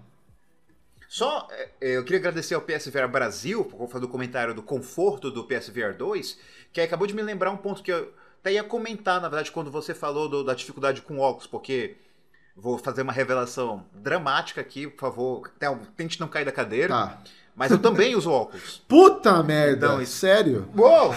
Só 1.09 1.47
é, 1.81 1.97
eu 1.97 2.03
queria 2.03 2.19
agradecer 2.19 2.55
ao 2.57 2.61
PSVR 2.63 3.07
Brasil 3.07 3.65
por 3.65 3.79
causa 3.79 4.01
do 4.01 4.09
comentário 4.09 4.53
do 4.55 4.63
conforto 4.63 5.31
do 5.31 5.45
PSVR 5.45 5.95
2, 5.97 6.37
que 6.73 6.81
aí 6.81 6.87
acabou 6.87 7.07
de 7.07 7.15
me 7.15 7.23
lembrar 7.23 7.53
um 7.53 7.57
ponto 7.57 7.81
que 7.83 7.93
eu 7.93 8.13
até 8.45 8.53
ia 8.53 8.63
comentar, 8.63 9.23
na 9.23 9.29
verdade, 9.31 9.51
quando 9.51 9.71
você 9.71 9.95
falou 9.95 10.29
do- 10.29 10.45
da 10.45 10.53
dificuldade 10.53 11.01
com 11.01 11.19
óculos, 11.19 11.47
porque 11.47 11.97
vou 12.55 12.77
fazer 12.77 13.01
uma 13.01 13.13
revelação 13.13 13.87
dramática 13.95 14.61
aqui, 14.61 14.87
por 14.87 15.01
favor, 15.01 15.51
até- 15.57 15.75
tente 15.97 16.21
não 16.21 16.29
cair 16.29 16.45
da 16.45 16.53
cadeira, 16.53 16.89
Tá. 16.93 17.19
mas 17.57 17.71
eu 17.73 17.79
também 17.79 18.15
uso 18.15 18.31
óculos. 18.31 18.83
Puta 18.87 19.43
merda, 19.43 19.87
Então, 19.87 20.03
isso- 20.03 20.19
sério? 20.19 20.69
Uou! 20.77 21.15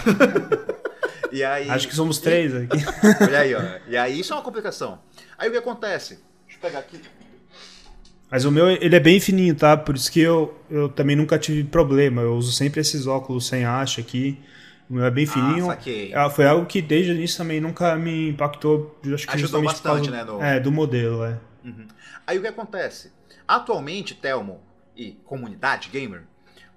e 1.30 1.44
aí, 1.44 1.68
Acho 1.68 1.86
que 1.86 1.94
somos 1.94 2.18
três 2.18 2.54
aqui. 2.54 2.78
olha 3.22 3.40
aí, 3.40 3.54
ó. 3.54 3.60
E 3.86 3.94
aí 3.94 4.18
isso 4.20 4.32
é 4.32 4.36
uma 4.36 4.42
complicação. 4.42 4.98
Aí 5.36 5.50
o 5.50 5.52
que 5.52 5.58
acontece? 5.58 6.14
Deixa 6.46 6.56
eu 6.56 6.60
pegar 6.62 6.78
aqui. 6.78 6.98
Mas 8.30 8.46
o 8.46 8.50
meu, 8.50 8.68
ele 8.70 8.96
é 8.96 9.00
bem 9.00 9.20
fininho, 9.20 9.54
tá? 9.54 9.76
Por 9.76 9.94
isso 9.96 10.10
que 10.10 10.20
eu, 10.20 10.58
eu 10.70 10.88
também 10.88 11.14
nunca 11.14 11.38
tive 11.38 11.62
problema. 11.64 12.22
Eu 12.22 12.34
uso 12.36 12.52
sempre 12.52 12.80
esses 12.80 13.06
óculos 13.06 13.46
sem 13.46 13.64
haste 13.66 14.00
aqui. 14.00 14.38
O 14.88 14.94
meu 14.94 15.04
é 15.04 15.10
bem 15.10 15.26
fininho. 15.26 15.66
saquei. 15.66 16.14
É, 16.14 16.30
Foi 16.30 16.46
algo 16.46 16.66
que 16.66 16.80
desde 16.80 17.12
o 17.12 17.14
início 17.14 17.36
também 17.38 17.60
nunca 17.60 17.94
me 17.96 18.30
impactou. 18.30 18.98
Acho 19.14 19.26
que 19.26 19.34
Ajudou 19.34 19.62
bastante, 19.62 20.10
né, 20.10 20.24
no- 20.24 20.42
É, 20.42 20.58
do 20.58 20.72
modelo, 20.72 21.24
é. 21.24 21.38
Aí 22.26 22.38
o 22.38 22.40
que 22.40 22.46
acontece? 22.48 23.12
Atualmente, 23.46 24.14
Telmo 24.14 24.60
e 24.96 25.12
comunidade 25.24 25.88
gamer, 25.90 26.24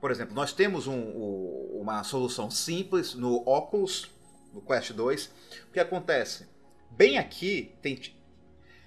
por 0.02 0.12
exemplo, 0.12 0.34
nós 0.36 0.52
temos 0.54 0.88
um- 0.88 1.00
o- 1.00 1.80
uma 1.82 2.04
solução 2.04 2.50
simples 2.52 3.14
no 3.16 3.38
Oculus, 3.48 4.10
no 4.54 4.62
Quest 4.62 4.92
2. 4.94 5.32
O 5.70 5.72
que 5.72 5.80
acontece? 5.80 6.48
Bem 6.90 7.18
aqui 7.18 7.74
tem. 7.82 8.00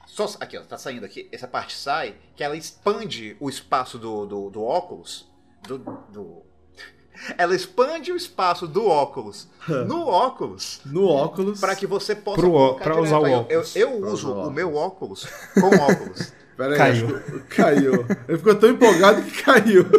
Só, 0.07 0.27
aqui, 0.41 0.59
ó, 0.59 0.63
tá 0.63 0.77
saindo 0.77 1.07
aqui, 1.07 1.29
essa 1.33 1.49
parte 1.49 1.75
sai, 1.75 2.15
que 2.37 2.45
ela 2.45 2.57
expande 2.57 3.37
o 3.41 3.49
espaço 3.49 3.99
do, 3.99 4.27
do, 4.27 4.51
do 4.51 4.63
óculos. 4.63 5.27
Do, 5.67 5.79
do- 5.79 6.43
Ela 7.39 7.55
expande 7.55 8.11
o 8.13 8.17
espaço 8.17 8.67
do 8.67 8.87
óculos 8.87 9.47
no 9.87 10.07
óculos 10.09 10.81
No 10.85 11.07
óculos. 11.07 11.61
para 11.61 11.75
que 11.77 11.87
você 11.87 12.15
possa 12.15 12.41
Pro 12.41 12.53
ó- 12.53 12.69
colocar 12.69 12.85
pra 12.85 13.01
usar 13.01 13.19
o 13.19 13.31
óculos. 13.31 13.77
Eu, 13.77 13.89
eu 13.93 14.07
uso 14.09 14.33
o 14.33 14.51
meu 14.51 14.75
óculos 14.75 15.27
com 15.55 15.67
óculos. 15.69 16.33
Pera 16.57 16.77
Caiu. 16.77 17.07
acho 17.17 17.41
Caiu. 17.49 18.07
Ele 18.29 18.39
ficou 18.39 18.55
tão 18.55 18.71
empolgado 18.71 19.23
que 19.23 19.43
caiu. 19.43 19.85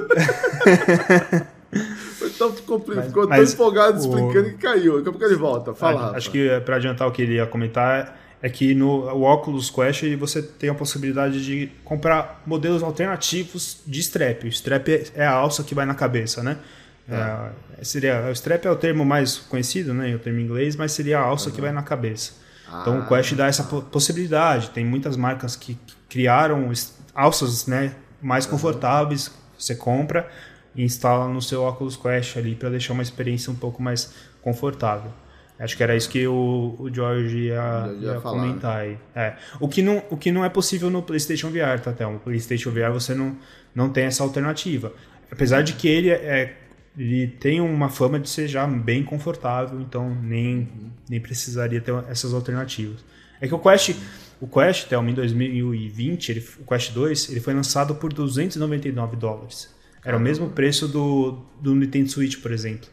Foi 2.18 2.30
tão, 2.32 2.52
compli- 2.54 2.96
Mas- 2.96 3.08
ficou 3.08 3.28
tão 3.28 3.38
mas 3.38 3.54
empolgado 3.54 3.98
o- 3.98 4.00
explicando 4.00 4.50
que 4.52 4.58
caiu. 4.58 4.98
Daqui 4.98 5.10
a 5.10 5.12
pouco 5.12 5.26
ele 5.26 5.36
volta. 5.36 5.74
Fala, 5.74 6.02
Rafa. 6.02 6.18
Acho 6.18 6.32
que 6.32 6.48
é, 6.48 6.60
pra 6.60 6.78
adiantar 6.78 7.08
o 7.08 7.12
que 7.12 7.22
ele 7.22 7.36
ia 7.36 7.46
comentar 7.46 8.18
é 8.42 8.50
que 8.50 8.74
no 8.74 9.04
o 9.14 9.24
Oculus 9.24 9.70
Quest 9.70 10.04
você 10.18 10.42
tem 10.42 10.70
a 10.70 10.74
possibilidade 10.74 11.44
de 11.44 11.72
comprar 11.84 12.42
modelos 12.46 12.84
alternativos 12.84 13.80
de 13.86 14.00
strap. 14.00 14.44
O 14.44 14.48
strap 14.48 14.88
é- 14.90 15.04
é 15.16 15.26
a 15.26 15.32
alça 15.32 15.64
que 15.64 15.76
vai 15.76 15.86
na 15.86 15.94
cabeça, 15.96 16.42
né? 16.44 16.58
É, 17.08 17.84
seria, 17.84 18.26
o 18.28 18.32
strap 18.32 18.66
é 18.66 18.72
o 18.72 18.76
termo 18.76 19.06
mais 19.06 19.38
conhecido, 19.38 19.94
né? 19.94 20.16
O 20.16 20.20
termo 20.20 20.40
em 20.40 20.44
inglês, 20.44 20.76
mas 20.76 20.92
seria 20.92 21.20
a 21.20 21.24
alça 21.24 21.52
que 21.52 21.62
vai 21.62 21.72
na 21.72 21.84
cabeça. 21.84 22.34
Então 22.82 23.00
o 23.00 23.08
Quest 23.08 23.34
dá 23.36 23.46
essa 23.48 23.64
po- 23.64 23.84
possibilidade. 23.84 24.72
Tem 24.72 24.84
muitas 24.84 25.16
marcas 25.16 25.56
que 25.56 25.78
criaram 26.10 26.72
alças 27.14 27.68
né, 27.68 27.94
mais 28.22 28.46
confortáveis. 28.46 29.32
Você 29.58 29.76
compra 29.76 30.28
e 30.76 30.84
instala 30.84 31.28
no 31.28 31.42
seu 31.42 31.64
Oculus 31.64 31.96
Quest 31.96 32.38
ali 32.38 32.56
para 32.56 32.70
deixar 32.70 32.94
uma 32.94 33.04
experiência 33.04 33.52
um 33.52 33.56
pouco 33.56 33.82
mais 33.82 34.14
confortável. 34.42 35.12
Acho 35.58 35.78
que 35.78 35.84
era 35.84 35.96
isso 35.96 36.10
que 36.10 36.28
o, 36.28 36.76
o 36.78 36.94
George 36.94 37.38
ia, 37.38 37.96
ia 38.02 38.14
ia 38.14 38.20
falar. 38.22 38.40
comentar 38.42 38.78
aí. 38.82 38.98
É. 39.16 39.36
O, 39.60 39.70
que 39.70 39.82
não, 39.82 40.04
o 40.10 40.18
que 40.18 40.30
não 40.32 40.44
é 40.44 40.50
possível 40.50 40.90
no 40.90 41.02
PlayStation 41.02 41.50
VR, 41.50 41.80
tá, 41.82 41.94
Thelma? 41.94 42.16
No 42.16 42.20
PlayStation 42.20 42.72
VR 42.72 42.92
você 42.92 43.14
não, 43.14 43.38
não 43.74 43.90
tem 43.90 44.04
essa 44.06 44.22
alternativa. 44.22 44.92
Apesar 45.32 45.62
de 45.62 45.74
que 45.74 45.88
ele 45.88 46.10
é, 46.10 46.58
ele 46.98 47.28
tem 47.28 47.60
uma 47.62 47.90
fama 47.90 48.20
de 48.20 48.30
ser 48.30 48.48
já 48.48 48.66
bem 48.66 49.04
confortável, 49.04 49.80
então 49.82 50.14
nem, 50.22 50.70
nem 51.10 51.20
precisaria 51.20 51.82
ter 51.82 51.94
essas 52.10 52.34
alternativas. 52.34 53.04
É 53.40 53.48
que 53.48 53.54
o 53.54 53.60
Quest, 53.60 53.96
o 54.40 54.48
Quest, 54.48 54.88
Thelma, 54.88 55.10
em 55.10 55.14
2020, 55.14 56.30
ele, 56.30 56.48
o 56.60 56.66
Quest 56.66 56.94
2, 56.94 57.30
ele 57.32 57.40
foi 57.40 57.54
lançado 57.54 57.96
por 57.96 58.14
299 58.14 59.16
dólares. 59.18 59.74
Era 60.04 60.18
o 60.18 60.20
mesmo 60.20 60.50
preço 60.52 60.88
do, 60.88 61.40
do 61.60 61.74
Nintendo 61.74 62.10
Switch, 62.10 62.40
por 62.40 62.52
exemplo. 62.52 62.88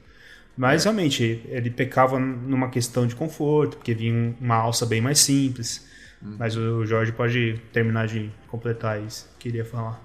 Mas 0.57 0.85
realmente, 0.85 1.43
ele 1.47 1.71
pecava 1.71 2.19
numa 2.19 2.71
questão 2.71 3.07
de 3.07 3.15
conforto, 3.15 3.77
porque 3.77 3.95
vinha 3.95 4.35
uma 4.41 4.57
alça 4.57 4.87
bem 4.87 5.01
mais 5.01 5.19
simples. 5.19 5.87
Mas 6.21 6.57
o 6.57 6.87
Jorge 6.87 7.13
pode 7.13 7.61
terminar 7.73 8.07
de 8.07 8.31
completar 8.49 9.03
isso 9.03 9.29
que 9.39 9.51
queria 9.51 9.65
falar. 9.65 10.01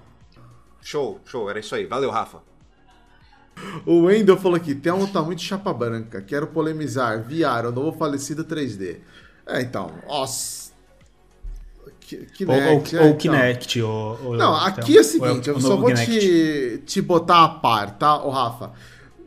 Show, 0.82 1.20
show, 1.24 1.48
era 1.48 1.60
isso 1.60 1.74
aí. 1.74 1.86
Valeu, 1.86 2.10
Rafa. 2.10 2.47
O 3.86 4.02
Wendel 4.02 4.36
falou 4.36 4.56
aqui, 4.56 4.74
Thelma 4.74 5.06
tá 5.08 5.22
muito 5.22 5.42
chapa 5.42 5.72
branca, 5.72 6.20
quero 6.22 6.46
polemizar, 6.48 7.22
VR, 7.22 7.66
o 7.68 7.72
novo 7.72 7.96
falecido 7.96 8.44
3D. 8.44 8.96
É, 9.46 9.60
então, 9.62 9.90
nossa... 10.06 10.68
Ou, 12.10 12.16
ou, 12.16 12.80
Kinect, 12.80 12.96
é, 12.96 13.00
ou 13.00 13.06
então. 13.06 13.16
Kinect, 13.18 13.82
ou, 13.82 14.18
ou- 14.24 14.36
Não, 14.36 14.54
aqui 14.54 14.96
é 14.96 15.00
o 15.00 15.04
seguinte, 15.04 15.48
eu 15.48 15.56
o 15.56 15.60
só 15.60 15.76
vou 15.76 15.88
Kinect. 15.88 16.18
te, 16.18 16.82
te 16.86 17.02
botar 17.02 17.44
a 17.44 17.48
par, 17.48 17.98
tá, 17.98 18.24
ô 18.24 18.30
Rafa? 18.30 18.72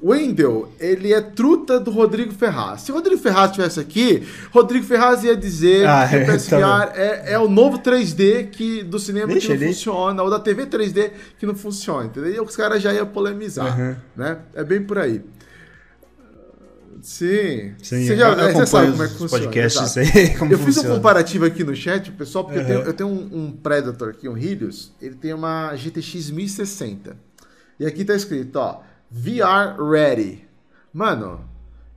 O 0.01 0.09
Wendel, 0.09 0.67
ele 0.79 1.13
é 1.13 1.21
truta 1.21 1.79
do 1.79 1.91
Rodrigo 1.91 2.33
Ferraz. 2.33 2.81
Se 2.81 2.91
o 2.91 2.95
Rodrigo 2.95 3.21
Ferraz 3.21 3.51
estivesse 3.51 3.79
aqui, 3.79 4.27
Rodrigo 4.51 4.83
Ferraz 4.83 5.23
ia 5.23 5.35
dizer 5.37 5.87
Ah, 5.87 6.07
que 6.09 6.15
o 6.15 6.19
é, 6.19 6.25
PSVR 6.33 6.59
tá 6.59 6.91
é, 6.95 7.33
é 7.33 7.39
o 7.39 7.47
novo 7.47 7.77
3D 7.79 8.49
que, 8.49 8.81
do 8.81 8.97
cinema 8.97 9.27
Deixa 9.27 9.49
que 9.49 9.53
não 9.53 9.61
ele. 9.61 9.73
funciona, 9.73 10.23
ou 10.23 10.29
da 10.29 10.39
TV 10.39 10.65
3D 10.65 11.11
que 11.37 11.45
não 11.45 11.53
funciona, 11.53 12.05
entendeu? 12.05 12.33
E 12.33 12.39
os 12.39 12.55
caras 12.55 12.81
já 12.81 12.91
iam 12.91 13.05
polemizar, 13.05 13.79
Uhum. 13.79 13.95
né? 14.15 14.39
É 14.55 14.63
bem 14.63 14.81
por 14.81 14.97
aí. 14.97 15.21
Sim. 17.01 17.73
Sim, 17.81 18.05
você 18.05 18.15
já 18.15 18.29
é, 18.29 18.53
você 18.53 18.65
sabe 18.65 18.91
como 18.91 19.03
é 19.03 19.07
que 19.07 19.13
funciona. 19.15 19.43
podcasts 19.45 19.97
aí, 19.97 20.29
como 20.37 20.51
eu 20.51 20.57
fiz 20.59 20.67
um 20.67 20.73
funciona. 20.81 20.95
comparativo 20.95 21.45
aqui 21.45 21.63
no 21.63 21.75
chat, 21.75 22.11
pessoal, 22.11 22.43
porque 22.45 22.59
eu 22.59 22.65
tenho, 22.65 22.79
Uhum. 22.79 22.85
eu 22.85 22.93
tenho 22.93 23.09
um, 23.09 23.45
um 23.45 23.51
Predator 23.51 24.09
aqui, 24.09 24.29
um 24.29 24.37
Helios, 24.37 24.91
ele 25.01 25.15
tem 25.15 25.33
uma 25.33 25.75
GTX 25.75 26.29
1060. 26.29 27.15
E 27.79 27.85
aqui 27.85 28.05
tá 28.05 28.13
escrito, 28.15 28.55
ó, 28.57 28.81
VR 29.11 29.75
Ready. 29.77 30.45
Mano, 30.93 31.41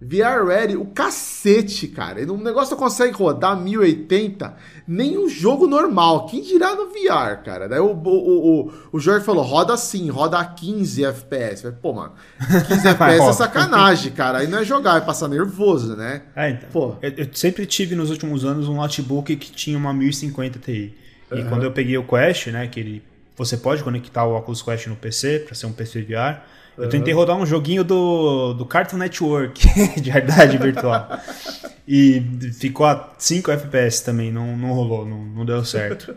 VR 0.01 0.45
Ready, 0.47 0.77
o 0.77 0.87
cacete, 0.87 1.87
cara. 1.89 2.21
Um 2.33 2.43
negócio 2.43 2.73
não 2.73 2.79
consegue 2.79 3.15
rodar 3.15 3.57
1080, 3.57 4.55
nem 4.87 5.17
um 5.17 5.29
jogo 5.29 5.67
normal. 5.67 6.27
Quem 6.27 6.43
dirá 6.43 6.75
no 6.75 6.89
VR, 6.89 7.43
cara? 7.45 7.69
Daí 7.69 7.79
o, 7.79 7.93
o, 7.93 8.67
o, 8.67 8.73
o 8.93 9.01
Jorge 9.01 9.25
falou, 9.25 9.45
roda 9.45 9.73
assim, 9.73 10.11
roda 10.11 10.39
a 10.39 10.45
15 10.45 11.05
FPS. 11.05 11.63
Falei, 11.63 11.79
Pô, 11.81 11.93
mano, 11.93 12.13
15 12.69 12.89
FPS 12.89 13.29
é 13.29 13.33
sacanagem, 13.33 14.13
cara. 14.13 14.39
Aí 14.39 14.49
não 14.49 14.59
é 14.59 14.65
jogar, 14.65 14.99
é 14.99 15.01
passar 15.01 15.29
nervoso, 15.29 15.97
né? 15.97 16.23
É, 16.35 16.51
então. 16.51 16.69
Pô. 16.71 16.97
Eu, 17.01 17.11
eu 17.17 17.29
sempre 17.33 17.65
tive 17.65 17.95
nos 17.95 18.11
últimos 18.11 18.45
anos 18.45 18.69
um 18.69 18.75
notebook 18.75 19.35
que 19.37 19.53
tinha 19.53 19.79
uma 19.79 19.95
1050 19.95 20.59
Ti. 20.59 20.95
E 21.33 21.45
quando 21.45 21.63
eu 21.63 21.73
peguei 21.73 21.97
o 21.97 22.05
Quest, 22.05 22.49
né, 22.49 22.67
que 22.67 22.79
ele 22.79 23.03
você 23.37 23.57
pode 23.57 23.83
conectar 23.83 24.25
o 24.25 24.37
Oculus 24.37 24.63
Quest 24.63 24.87
no 24.87 24.97
PC 24.97 25.41
para 25.41 25.55
ser 25.55 25.67
um 25.67 25.73
PC 25.73 26.03
VR. 26.03 26.41
Eu 26.77 26.89
tentei 26.89 27.13
rodar 27.15 27.37
um 27.37 27.47
joguinho 27.47 27.85
do, 27.85 28.53
do 28.55 28.67
Cartoon 28.67 28.97
Network 28.97 29.67
de 30.01 30.11
realidade 30.11 30.59
virtual. 30.59 31.09
E 31.87 32.21
ficou 32.59 32.87
a 32.87 33.13
5 33.19 33.51
FPS 33.51 34.05
também, 34.05 34.33
não, 34.33 34.57
não 34.57 34.73
rolou, 34.73 35.05
não, 35.07 35.25
não 35.25 35.45
deu 35.45 35.65
certo. 35.65 36.17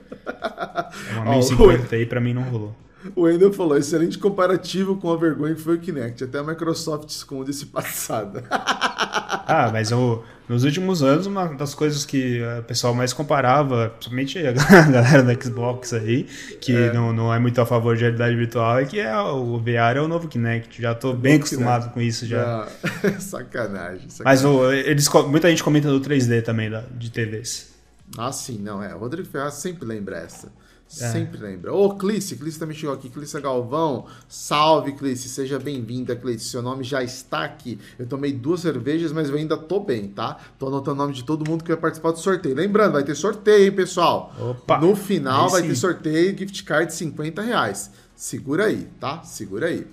Uma 1.13 1.29
Ó, 1.29 1.31
1050 1.31 1.97
Ti 1.97 2.05
pra 2.05 2.21
mim 2.21 2.33
não 2.33 2.43
rolou. 2.43 2.75
O 3.15 3.21
Wendel 3.23 3.53
falou, 3.53 3.77
excelente 3.77 4.17
comparativo 4.17 4.97
com 4.97 5.11
a 5.11 5.17
vergonha 5.17 5.55
que 5.55 5.61
foi 5.61 5.75
o 5.75 5.79
Kinect. 5.79 6.23
Até 6.23 6.39
a 6.39 6.43
Microsoft 6.43 7.09
esconde 7.09 7.51
esse 7.51 7.67
passado. 7.67 8.43
Ah, 8.49 9.69
mas 9.71 9.91
eu, 9.91 10.23
nos 10.47 10.63
últimos 10.63 11.03
anos, 11.03 11.25
uma 11.25 11.45
das 11.55 11.75
coisas 11.75 12.05
que 12.05 12.41
o 12.59 12.63
pessoal 12.63 12.93
mais 12.93 13.11
comparava, 13.11 13.89
principalmente 13.89 14.39
a 14.39 14.51
galera 14.89 15.23
da 15.23 15.33
Xbox 15.33 15.93
aí, 15.93 16.23
que 16.61 16.73
Não, 16.93 17.11
não 17.11 17.33
é 17.33 17.39
muito 17.39 17.59
a 17.59 17.65
favor 17.65 17.95
de 17.95 18.01
realidade 18.01 18.35
virtual, 18.35 18.79
é 18.79 18.85
que 18.85 18.99
é, 18.99 19.15
o 19.17 19.57
VR 19.57 19.97
é 19.97 20.01
o 20.01 20.07
novo 20.07 20.27
Kinect. 20.27 20.81
Já 20.81 20.95
tô 20.95 21.13
bem 21.13 21.33
novo 21.33 21.45
acostumado 21.45 21.93
com 21.93 21.99
isso 21.99 22.25
já. 22.25 22.63
Ah, 22.63 22.67
sacanagem, 23.19 24.09
sacanagem. 24.09 24.23
Mas 24.23 24.45
o, 24.45 24.71
eles, 24.71 25.09
muita 25.27 25.49
gente 25.49 25.63
comenta 25.63 25.89
do 25.89 25.99
3D 25.99 26.41
também, 26.41 26.69
da, 26.69 26.81
de 26.91 27.11
TVs. 27.11 27.73
Ah, 28.17 28.31
sim, 28.31 28.57
não, 28.59 28.81
é. 28.81 28.95
O 28.95 28.99
Rodrigo 28.99 29.27
Ferraz 29.27 29.55
sempre 29.55 29.85
lembra 29.85 30.17
essa. 30.17 30.49
É. 30.89 31.11
Sempre 31.11 31.37
lembra. 31.37 31.73
Ô, 31.73 31.95
Clice, 31.95 32.37
Clice 32.37 32.57
também 32.57 32.75
chegou 32.75 32.95
aqui. 32.95 33.09
Clice 33.09 33.39
Galvão, 33.41 34.05
salve, 34.27 34.93
Clice. 34.93 35.27
Seja 35.27 35.59
bem-vinda, 35.59 36.15
Clice. 36.15 36.45
Seu 36.45 36.61
nome 36.61 36.83
já 36.83 37.03
está 37.03 37.43
aqui. 37.43 37.77
Eu 37.99 38.05
tomei 38.05 38.31
duas 38.31 38.61
cervejas, 38.61 39.11
mas 39.11 39.29
eu 39.29 39.35
ainda 39.35 39.57
tô 39.57 39.81
bem, 39.81 40.07
tá? 40.07 40.37
Tô 40.57 40.67
anotando 40.67 41.01
o 41.01 41.03
nome 41.03 41.13
de 41.13 41.23
todo 41.23 41.47
mundo 41.49 41.63
que 41.63 41.69
vai 41.69 41.77
participar 41.79 42.11
do 42.11 42.19
sorteio. 42.19 42.55
Lembrando, 42.55 42.93
vai 42.93 43.03
ter 43.03 43.15
sorteio, 43.15 43.65
hein, 43.65 43.71
pessoal? 43.71 44.33
Opa, 44.39 44.79
no 44.79 44.95
final 44.95 45.49
vai 45.49 45.61
ter 45.61 45.75
sorteio, 45.75 46.37
gift 46.37 46.63
card 46.63 46.87
de 46.87 46.93
50 46.93 47.41
reais. 47.41 47.91
Segura 48.15 48.65
aí, 48.65 48.87
tá? 48.99 49.21
Segura 49.23 49.67
aí. 49.67 49.85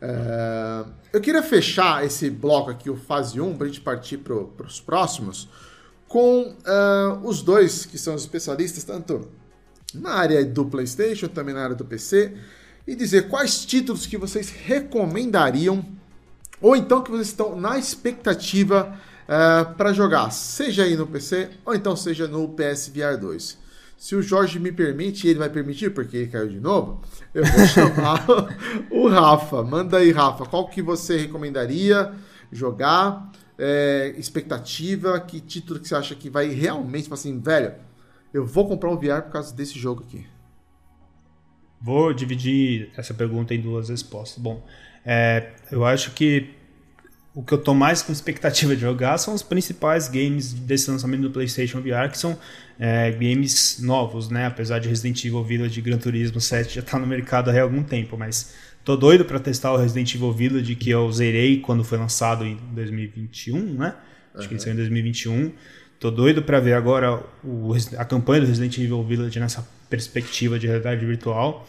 É, 0.00 0.84
Eu 1.12 1.20
queria 1.20 1.42
fechar 1.42 2.04
esse 2.04 2.30
bloco 2.30 2.70
aqui, 2.70 2.90
o 2.90 2.96
fase 2.96 3.40
1, 3.40 3.56
pra 3.56 3.66
gente 3.66 3.80
partir 3.80 4.18
para 4.18 4.66
os 4.66 4.80
próximos, 4.80 5.48
com 6.06 6.54
ah, 6.64 7.18
os 7.24 7.42
dois 7.42 7.84
que 7.84 7.98
são 7.98 8.14
os 8.14 8.22
especialistas, 8.22 8.84
tanto 8.84 9.28
na 9.94 10.10
área 10.10 10.44
do 10.44 10.64
PlayStation, 10.64 11.28
também 11.28 11.54
na 11.54 11.62
área 11.64 11.76
do 11.76 11.84
PC, 11.84 12.34
e 12.86 12.94
dizer 12.94 13.28
quais 13.28 13.64
títulos 13.64 14.06
que 14.06 14.16
vocês 14.16 14.50
recomendariam, 14.50 15.84
ou 16.60 16.74
então 16.74 17.02
que 17.02 17.10
vocês 17.10 17.28
estão 17.28 17.58
na 17.58 17.78
expectativa 17.78 18.98
para 19.76 19.92
jogar, 19.92 20.30
seja 20.30 20.84
aí 20.84 20.96
no 20.96 21.06
PC, 21.06 21.50
ou 21.64 21.74
então 21.74 21.94
seja 21.94 22.26
no 22.26 22.48
PSVR 22.48 23.18
2. 23.20 23.58
Se 23.98 24.14
o 24.14 24.22
Jorge 24.22 24.58
me 24.58 24.72
permite, 24.72 25.26
ele 25.26 25.38
vai 25.38 25.50
permitir, 25.50 25.90
porque 25.90 26.16
ele 26.16 26.26
caiu 26.28 26.48
de 26.48 26.60
novo, 26.60 27.02
eu 27.34 27.44
vou 27.44 27.66
chamar 27.66 28.24
o 28.90 29.08
Rafa. 29.08 29.62
Manda 29.62 29.98
aí, 29.98 30.12
Rafa, 30.12 30.46
qual 30.46 30.68
que 30.68 30.80
você 30.80 31.18
recomendaria 31.18 32.12
jogar? 32.50 33.30
É, 33.58 34.14
expectativa, 34.16 35.18
que 35.18 35.40
título 35.40 35.80
que 35.80 35.88
você 35.88 35.96
acha 35.96 36.14
que 36.14 36.30
vai 36.30 36.48
realmente, 36.48 37.12
assim, 37.12 37.40
velho, 37.40 37.74
eu 38.32 38.44
vou 38.46 38.66
comprar 38.68 38.90
um 38.90 38.96
VR 38.96 39.22
por 39.22 39.32
causa 39.32 39.54
desse 39.54 39.78
jogo 39.78 40.04
aqui. 40.06 40.26
Vou 41.80 42.12
dividir 42.12 42.90
essa 42.96 43.14
pergunta 43.14 43.54
em 43.54 43.60
duas 43.60 43.88
respostas. 43.88 44.42
Bom, 44.42 44.66
é, 45.04 45.52
eu 45.70 45.84
acho 45.84 46.10
que 46.12 46.50
o 47.34 47.42
que 47.42 47.54
eu 47.54 47.58
tô 47.58 47.72
mais 47.72 48.02
com 48.02 48.10
expectativa 48.10 48.74
de 48.74 48.80
jogar 48.80 49.16
são 49.16 49.32
os 49.32 49.42
principais 49.42 50.08
games 50.08 50.52
desse 50.52 50.90
lançamento 50.90 51.22
do 51.22 51.30
PlayStation 51.30 51.80
VR, 51.80 52.10
que 52.10 52.18
são 52.18 52.36
é, 52.78 53.12
games 53.12 53.78
novos, 53.80 54.28
né? 54.28 54.46
Apesar 54.46 54.80
de 54.80 54.88
Resident 54.88 55.24
Evil 55.24 55.44
Village 55.44 55.78
e 55.78 55.82
Gran 55.82 55.98
Turismo 55.98 56.40
7 56.40 56.74
já 56.74 56.82
tá 56.82 56.98
no 56.98 57.06
mercado 57.06 57.48
há 57.50 57.62
algum 57.62 57.82
tempo, 57.82 58.16
mas 58.18 58.54
tô 58.84 58.96
doido 58.96 59.24
para 59.24 59.38
testar 59.38 59.72
o 59.72 59.76
Resident 59.76 60.12
Evil 60.14 60.32
Village 60.32 60.74
que 60.74 60.90
eu 60.90 61.10
zerei 61.12 61.60
quando 61.60 61.84
foi 61.84 61.96
lançado 61.96 62.44
em 62.44 62.56
2021, 62.72 63.74
né? 63.74 63.94
Acho 64.34 64.48
que 64.48 64.54
ele 64.54 64.60
saiu 64.60 64.74
em 64.74 64.76
2021. 64.76 65.52
Tô 65.98 66.10
doido 66.10 66.42
para 66.42 66.60
ver 66.60 66.74
agora 66.74 67.20
o, 67.42 67.72
a 67.96 68.04
campanha 68.04 68.42
do 68.42 68.46
Resident 68.46 68.78
Evil 68.78 69.02
Village 69.02 69.40
nessa 69.40 69.66
perspectiva 69.90 70.58
de 70.58 70.66
realidade 70.66 71.04
virtual. 71.04 71.66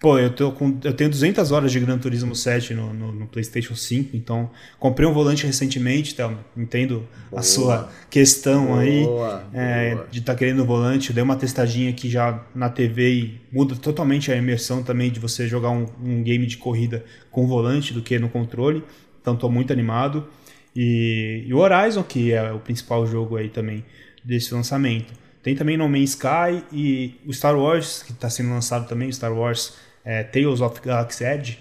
Pô, 0.00 0.18
eu, 0.18 0.30
tô 0.30 0.50
com, 0.50 0.80
eu 0.82 0.92
tenho 0.92 1.08
200 1.08 1.52
horas 1.52 1.70
de 1.70 1.78
Gran 1.78 1.96
Turismo 1.96 2.34
7 2.34 2.74
no, 2.74 2.92
no, 2.92 3.12
no 3.12 3.26
PlayStation 3.28 3.76
5, 3.76 4.16
então 4.16 4.50
comprei 4.76 5.06
um 5.06 5.12
volante 5.12 5.46
recentemente, 5.46 6.12
então 6.12 6.36
entendo 6.56 7.06
Boa. 7.30 7.38
a 7.38 7.42
sua 7.44 7.88
questão 8.10 8.76
aí 8.76 9.04
Boa, 9.04 9.44
é, 9.54 9.94
boa. 9.94 10.08
de 10.10 10.18
estar 10.18 10.34
querendo 10.34 10.62
o 10.62 10.66
volante. 10.66 11.10
Eu 11.10 11.14
dei 11.14 11.22
uma 11.22 11.36
testadinha 11.36 11.90
aqui 11.90 12.10
já 12.10 12.44
na 12.52 12.68
TV 12.68 13.12
e 13.12 13.40
muda 13.52 13.76
totalmente 13.76 14.32
a 14.32 14.36
imersão 14.36 14.82
também 14.82 15.08
de 15.08 15.20
você 15.20 15.46
jogar 15.46 15.70
um, 15.70 15.86
um 16.02 16.20
game 16.24 16.46
de 16.46 16.56
corrida 16.56 17.04
com 17.30 17.46
volante 17.46 17.92
do 17.92 18.02
que 18.02 18.18
no 18.18 18.28
controle. 18.28 18.82
Então 19.20 19.34
estou 19.34 19.48
muito 19.48 19.72
animado. 19.72 20.26
E, 20.74 21.44
e 21.46 21.54
o 21.54 21.58
Horizon, 21.58 22.02
que 22.02 22.32
é 22.32 22.52
o 22.52 22.58
principal 22.58 23.06
jogo 23.06 23.36
aí 23.36 23.48
também 23.48 23.84
desse 24.24 24.54
lançamento. 24.54 25.12
Tem 25.42 25.56
também 25.56 25.76
No 25.76 25.88
Man's 25.88 26.10
Sky 26.10 26.64
e 26.72 27.20
o 27.26 27.32
Star 27.32 27.58
Wars, 27.58 28.02
que 28.02 28.12
está 28.12 28.30
sendo 28.30 28.50
lançado 28.50 28.88
também, 28.88 29.10
Star 29.10 29.32
Wars 29.32 29.76
é, 30.04 30.22
Tales 30.22 30.60
of 30.60 30.80
Galaxy 30.80 31.24
Edge, 31.24 31.58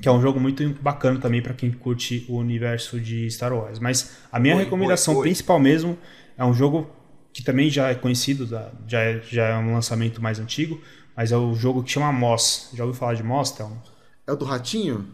que 0.00 0.08
é 0.08 0.12
um 0.12 0.20
jogo 0.20 0.40
muito 0.40 0.66
bacana 0.80 1.18
também 1.20 1.42
para 1.42 1.52
quem 1.54 1.70
curte 1.70 2.24
o 2.28 2.36
universo 2.36 2.98
de 3.00 3.30
Star 3.30 3.52
Wars. 3.52 3.78
Mas 3.78 4.16
a 4.30 4.38
minha 4.40 4.56
Oi, 4.56 4.64
recomendação 4.64 5.14
oi, 5.14 5.20
oi. 5.20 5.26
principal 5.26 5.58
mesmo 5.58 5.98
é 6.36 6.44
um 6.44 6.54
jogo 6.54 6.88
que 7.32 7.42
também 7.42 7.68
já 7.68 7.88
é 7.90 7.94
conhecido, 7.94 8.46
já, 8.86 9.00
é, 9.00 9.20
já 9.28 9.48
é 9.48 9.56
um 9.56 9.74
lançamento 9.74 10.22
mais 10.22 10.38
antigo, 10.38 10.80
mas 11.16 11.32
é 11.32 11.36
o 11.36 11.54
jogo 11.54 11.82
que 11.82 11.90
chama 11.90 12.12
Moss. 12.12 12.70
Já 12.74 12.84
ouviu 12.84 12.98
falar 12.98 13.14
de 13.14 13.22
Moss, 13.22 13.50
Thelma? 13.52 13.82
É 14.26 14.32
o 14.32 14.36
do 14.36 14.44
Ratinho? 14.44 15.06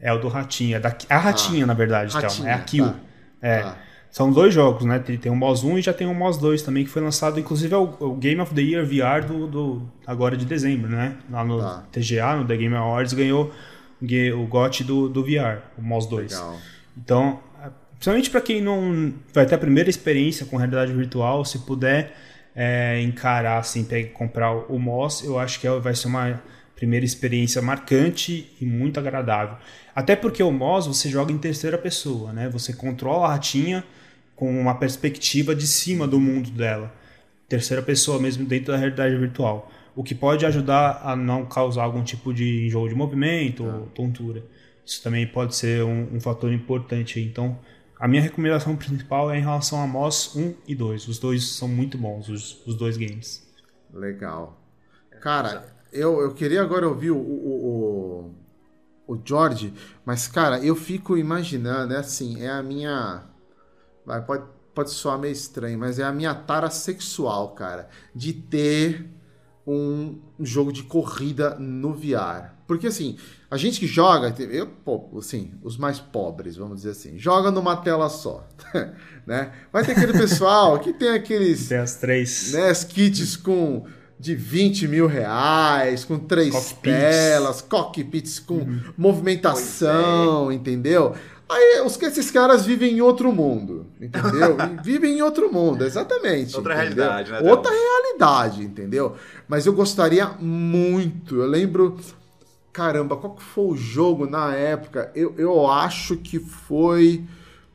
É 0.00 0.12
o 0.12 0.18
do 0.18 0.28
Ratinho. 0.28 0.76
É 0.76 0.80
da, 0.80 0.94
a 1.08 1.18
Ratinha, 1.18 1.66
na 1.66 1.74
verdade, 1.74 2.10
então. 2.16 2.22
Ratinha, 2.28 2.48
É 2.50 2.52
a 2.54 2.58
Kill. 2.58 2.86
tá. 2.86 2.94
É. 3.42 3.62
Tá. 3.62 3.78
São 4.10 4.32
dois 4.32 4.54
jogos, 4.54 4.84
né? 4.86 4.98
Tem, 4.98 5.18
tem 5.18 5.30
o 5.30 5.36
MOS 5.36 5.62
1 5.62 5.78
e 5.78 5.82
já 5.82 5.92
tem 5.92 6.06
o 6.06 6.14
MOS 6.14 6.38
2 6.38 6.62
também, 6.62 6.84
que 6.84 6.90
foi 6.90 7.02
lançado, 7.02 7.38
inclusive, 7.38 7.74
é 7.74 7.76
o, 7.76 7.94
o 8.00 8.14
Game 8.14 8.40
of 8.40 8.54
the 8.54 8.62
Year 8.62 8.84
VR 8.86 9.26
do, 9.26 9.46
do- 9.46 9.92
agora 10.06 10.36
de 10.38 10.46
dezembro, 10.46 10.88
né? 10.90 11.16
Lá 11.30 11.44
no 11.44 11.58
Tá. 11.60 11.84
TGA, 11.92 12.36
no 12.36 12.46
The 12.46 12.56
Game 12.56 12.74
Awards, 12.74 13.12
ganhou 13.12 13.52
o 14.36 14.46
GOT 14.46 14.84
do, 14.84 15.08
do 15.08 15.22
VR, 15.22 15.58
o 15.76 15.82
MOS 15.82 16.06
2. 16.06 16.32
Legal. 16.32 16.56
Então, 16.96 17.40
é, 17.62 17.68
principalmente 17.94 18.30
para 18.30 18.40
quem 18.40 18.62
não 18.62 19.12
vai 19.34 19.44
ter 19.44 19.54
a 19.54 19.58
primeira 19.58 19.90
experiência 19.90 20.46
com 20.46 20.56
realidade 20.56 20.92
virtual, 20.94 21.44
se 21.44 21.58
puder 21.60 22.14
é, 22.54 23.02
encarar 23.02 23.58
assim, 23.58 23.84
pegar, 23.84 24.12
comprar 24.14 24.50
o 24.52 24.78
MOS, 24.78 25.24
eu 25.24 25.38
acho 25.38 25.60
que 25.60 25.66
é- 25.66 25.78
vai 25.78 25.94
ser 25.94 26.08
uma 26.08 26.40
primeira 26.74 27.04
experiência 27.04 27.60
marcante 27.60 28.50
e 28.60 28.64
muito 28.64 28.98
agradável. 28.98 29.56
Até 29.96 30.14
porque 30.14 30.42
o 30.42 30.52
MOS 30.52 30.86
você 30.86 31.08
joga 31.08 31.32
em 31.32 31.38
terceira 31.38 31.78
pessoa, 31.78 32.30
né? 32.30 32.50
Você 32.50 32.74
controla 32.74 33.28
a 33.28 33.30
ratinha 33.30 33.82
com 34.34 34.50
uma 34.60 34.74
perspectiva 34.74 35.54
de 35.54 35.66
cima 35.66 36.06
do 36.06 36.20
mundo 36.20 36.50
dela. 36.50 36.92
Terceira 37.48 37.82
pessoa 37.82 38.20
mesmo 38.20 38.44
dentro 38.44 38.72
da 38.72 38.76
realidade 38.76 39.16
virtual. 39.16 39.72
O 39.94 40.04
que 40.04 40.14
pode 40.14 40.44
ajudar 40.44 41.00
a 41.02 41.16
não 41.16 41.46
causar 41.46 41.84
algum 41.84 42.04
tipo 42.04 42.34
de 42.34 42.66
enjoo 42.66 42.86
de 42.86 42.94
movimento 42.94 43.64
ou 43.64 43.86
tontura. 43.86 44.44
Isso 44.84 45.02
também 45.02 45.26
pode 45.26 45.56
ser 45.56 45.82
um, 45.82 46.14
um 46.14 46.20
fator 46.20 46.52
importante. 46.52 47.18
Então, 47.18 47.58
a 47.98 48.06
minha 48.06 48.20
recomendação 48.20 48.76
principal 48.76 49.30
é 49.30 49.38
em 49.38 49.40
relação 49.40 49.80
a 49.80 49.86
MOS 49.86 50.36
1 50.36 50.54
e 50.68 50.74
2. 50.74 51.08
Os 51.08 51.18
dois 51.18 51.56
são 51.56 51.68
muito 51.68 51.96
bons, 51.96 52.28
os, 52.28 52.62
os 52.66 52.74
dois 52.74 52.98
games. 52.98 53.50
Legal. 53.94 54.60
Cara, 55.22 55.64
eu, 55.90 56.20
eu 56.20 56.34
queria 56.34 56.60
agora 56.60 56.86
ouvir 56.86 57.12
o, 57.12 57.16
o, 57.16 57.20
o, 57.20 58.34
o 59.06 59.18
George, 59.24 59.72
mas, 60.04 60.26
cara, 60.26 60.58
eu 60.64 60.74
fico 60.74 61.16
imaginando, 61.16 61.94
é 61.94 61.98
assim, 61.98 62.42
é 62.42 62.50
a 62.50 62.62
minha. 62.62 63.24
Vai, 64.04 64.22
pode, 64.24 64.44
pode 64.74 64.90
soar 64.90 65.18
meio 65.18 65.32
estranho, 65.32 65.78
mas 65.78 65.98
é 65.98 66.04
a 66.04 66.12
minha 66.12 66.34
tara 66.34 66.70
sexual, 66.70 67.50
cara, 67.54 67.88
de 68.14 68.32
ter 68.32 69.08
um 69.66 70.20
jogo 70.38 70.72
de 70.72 70.84
corrida 70.84 71.56
no 71.58 71.92
VR. 71.94 72.54
Porque 72.66 72.88
assim, 72.88 73.16
a 73.50 73.56
gente 73.56 73.78
que 73.78 73.86
joga, 73.86 74.34
eu, 74.42 74.70
assim, 75.18 75.52
os 75.62 75.76
mais 75.76 76.00
pobres, 76.00 76.56
vamos 76.56 76.78
dizer 76.78 76.90
assim, 76.90 77.18
joga 77.18 77.50
numa 77.50 77.76
tela 77.76 78.08
só, 78.08 78.46
né? 79.26 79.52
Vai 79.72 79.84
ter 79.84 79.92
aquele 79.92 80.12
pessoal 80.12 80.78
que 80.80 80.92
tem 80.92 81.10
aqueles 81.10 81.68
Tem 81.68 81.78
as 81.78 81.96
três. 81.96 82.52
né, 82.52 82.70
as 82.70 82.84
kits 82.84 83.36
com 83.36 83.86
de 84.18 84.34
20 84.34 84.88
mil 84.88 85.06
reais, 85.06 86.04
com 86.04 86.18
três 86.18 86.50
Cockpits. 86.52 86.80
telas, 86.82 87.60
cockpits 87.62 88.38
com 88.38 88.54
Uhum. 88.54 88.80
movimentação, 88.96 90.50
entendeu? 90.50 91.14
Aí 91.48 91.80
os, 91.84 92.00
esses 92.02 92.30
caras 92.30 92.66
vivem 92.66 92.94
em 92.96 93.00
outro 93.00 93.30
mundo, 93.32 93.86
entendeu? 94.00 94.56
E 94.80 94.82
vivem 94.82 95.18
em 95.18 95.22
outro 95.22 95.52
mundo, 95.52 95.84
exatamente. 95.84 96.56
Outra 96.56 96.74
entendeu? 96.84 97.04
realidade, 97.04 97.30
né, 97.30 97.50
Outra 97.50 97.70
realidade, 97.72 98.62
entendeu? 98.64 99.14
Mas 99.46 99.64
eu 99.66 99.72
gostaria 99.72 100.26
muito, 100.40 101.36
eu 101.36 101.46
lembro. 101.46 101.96
Caramba, 102.72 103.16
qual 103.16 103.34
que 103.34 103.42
foi 103.42 103.64
o 103.68 103.76
jogo 103.76 104.28
na 104.28 104.54
época? 104.54 105.10
Eu, 105.14 105.34
eu 105.38 105.70
acho 105.70 106.16
que 106.16 106.38
foi 106.38 107.24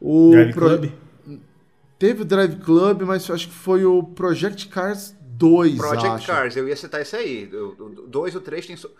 o. 0.01 0.31
Drive 0.31 0.53
pro- 0.53 0.67
Club? 0.67 0.91
Teve 1.97 2.21
o 2.23 2.25
Drive 2.25 2.55
Club, 2.57 3.03
mas 3.03 3.27
eu 3.27 3.35
acho 3.35 3.47
que 3.47 3.53
foi 3.53 3.85
o 3.85 4.03
Project 4.03 4.67
Cars 4.67 5.15
2, 5.41 5.77
Project 5.77 6.07
acho. 6.07 6.27
Cars, 6.27 6.55
eu 6.57 6.67
ia 6.67 6.75
citar 6.75 7.01
esse 7.01 7.15
aí. 7.15 7.49
O 7.53 8.05
2 8.07 8.33
e 8.33 8.37
o 8.37 8.41
3 8.41 8.65
tem. 8.65 8.75
so- 8.77 8.91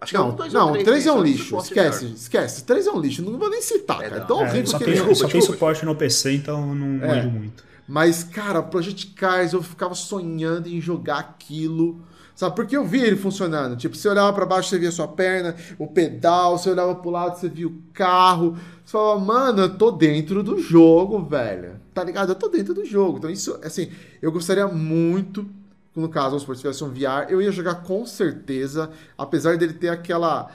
Acho 0.00 0.10
que 0.10 0.16
é 0.16 0.20
Não, 0.20 0.28
o 0.30 0.32
2 0.32 0.52
não, 0.52 0.68
ou 0.72 0.74
o 0.80 0.84
3 0.84 1.06
é 1.06 1.12
um 1.12 1.22
tem 1.22 1.32
lixo. 1.32 1.56
Esquece, 1.58 2.04
esquece. 2.06 2.64
3 2.64 2.86
é 2.86 2.92
um 2.92 3.00
lixo. 3.00 3.22
Não 3.22 3.38
vou 3.38 3.48
nem 3.48 3.62
citar, 3.62 4.00
É, 4.02 4.08
cara. 4.10 4.20
não. 4.20 4.26
Tão 4.26 4.40
É, 4.44 4.48
horrível 4.48 4.66
só 4.66 4.78
que 4.78 4.84
tem, 4.84 4.92
é. 4.92 4.96
desculpa, 4.96 5.14
só 5.16 5.28
tem 5.28 5.40
desculpa. 5.40 5.52
suporte 5.58 5.84
no 5.86 5.94
PC, 5.96 6.32
então 6.32 6.68
eu 6.68 6.74
não 6.74 7.04
É. 7.04 7.22
muito. 7.26 7.64
Mas, 7.88 8.22
cara, 8.24 8.62
Project 8.62 9.08
Cars, 9.08 9.52
eu 9.52 9.62
ficava 9.62 9.94
sonhando 9.94 10.68
em 10.68 10.80
jogar 10.80 11.18
aquilo. 11.18 12.00
Sabe? 12.34 12.56
Porque 12.56 12.76
eu 12.76 12.84
via 12.84 13.06
ele 13.06 13.16
funcionando. 13.16 13.76
Tipo, 13.76 13.94
você 13.96 14.08
olhava 14.08 14.32
pra 14.32 14.44
baixo, 14.44 14.68
você 14.68 14.76
via 14.78 14.90
sua 14.90 15.06
perna, 15.06 15.54
o 15.78 15.86
pedal, 15.86 16.58
você 16.58 16.68
olhava 16.68 16.92
pro 16.96 17.08
lado, 17.10 17.38
você 17.38 17.48
via 17.48 17.68
o 17.68 17.74
carro. 17.92 18.56
Você 18.84 18.90
falava, 18.92 19.20
mano, 19.20 19.60
eu 19.62 19.78
tô 19.78 19.92
dentro 19.92 20.42
do 20.42 20.58
jogo, 20.60 21.22
velho. 21.24 21.76
Tá 21.94 22.02
ligado? 22.02 22.30
Eu 22.30 22.34
tô 22.34 22.48
dentro 22.48 22.74
do 22.74 22.84
jogo. 22.84 23.18
Então, 23.18 23.30
isso, 23.30 23.56
assim, 23.62 23.88
eu 24.20 24.32
gostaria 24.32 24.66
muito. 24.66 25.46
No 25.94 26.08
caso, 26.08 26.30
vamos 26.30 26.42
supor, 26.42 26.56
se 26.56 26.62
tivesse 26.62 26.82
um 26.82 26.90
VR, 26.90 27.30
eu 27.30 27.40
ia 27.40 27.52
jogar 27.52 27.76
com 27.76 28.04
certeza, 28.04 28.90
apesar 29.16 29.56
dele 29.56 29.74
ter 29.74 29.88
aquela. 29.88 30.50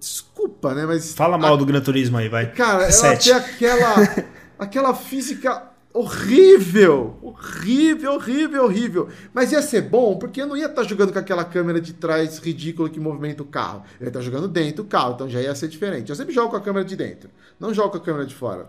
Desculpa, 0.00 0.74
né? 0.74 0.86
Mas. 0.86 1.12
Fala 1.12 1.36
mal 1.36 1.56
do 1.56 1.66
Gran 1.66 1.80
Turismo 1.80 2.16
aí, 2.16 2.28
vai. 2.28 2.50
Cara, 2.52 2.84
ela 2.84 2.92
Sete. 2.92 3.24
tem 3.24 3.34
aquela, 3.34 3.94
aquela 4.58 4.94
física 4.94 5.70
horrível. 5.92 7.18
Horrível, 7.22 8.14
horrível, 8.14 8.64
horrível. 8.64 9.08
Mas 9.32 9.52
ia 9.52 9.62
ser 9.62 9.82
bom, 9.82 10.18
porque 10.18 10.40
eu 10.40 10.46
não 10.46 10.56
ia 10.56 10.66
estar 10.66 10.82
jogando 10.84 11.12
com 11.12 11.18
aquela 11.18 11.44
câmera 11.44 11.80
de 11.80 11.92
trás 11.92 12.38
ridícula 12.38 12.88
que 12.88 13.00
movimenta 13.00 13.42
o 13.42 13.46
carro. 13.46 13.82
Eu 14.00 14.04
ia 14.04 14.08
estar 14.08 14.20
jogando 14.20 14.48
dentro 14.48 14.82
do 14.82 14.88
carro, 14.88 15.14
então 15.14 15.28
já 15.28 15.40
ia 15.40 15.54
ser 15.54 15.68
diferente. 15.68 16.10
Eu 16.10 16.16
sempre 16.16 16.34
jogo 16.34 16.50
com 16.50 16.56
a 16.56 16.60
câmera 16.60 16.84
de 16.84 16.96
dentro, 16.96 17.30
não 17.60 17.72
jogo 17.72 17.90
com 17.90 17.96
a 17.98 18.00
câmera 18.00 18.26
de 18.26 18.34
fora. 18.34 18.66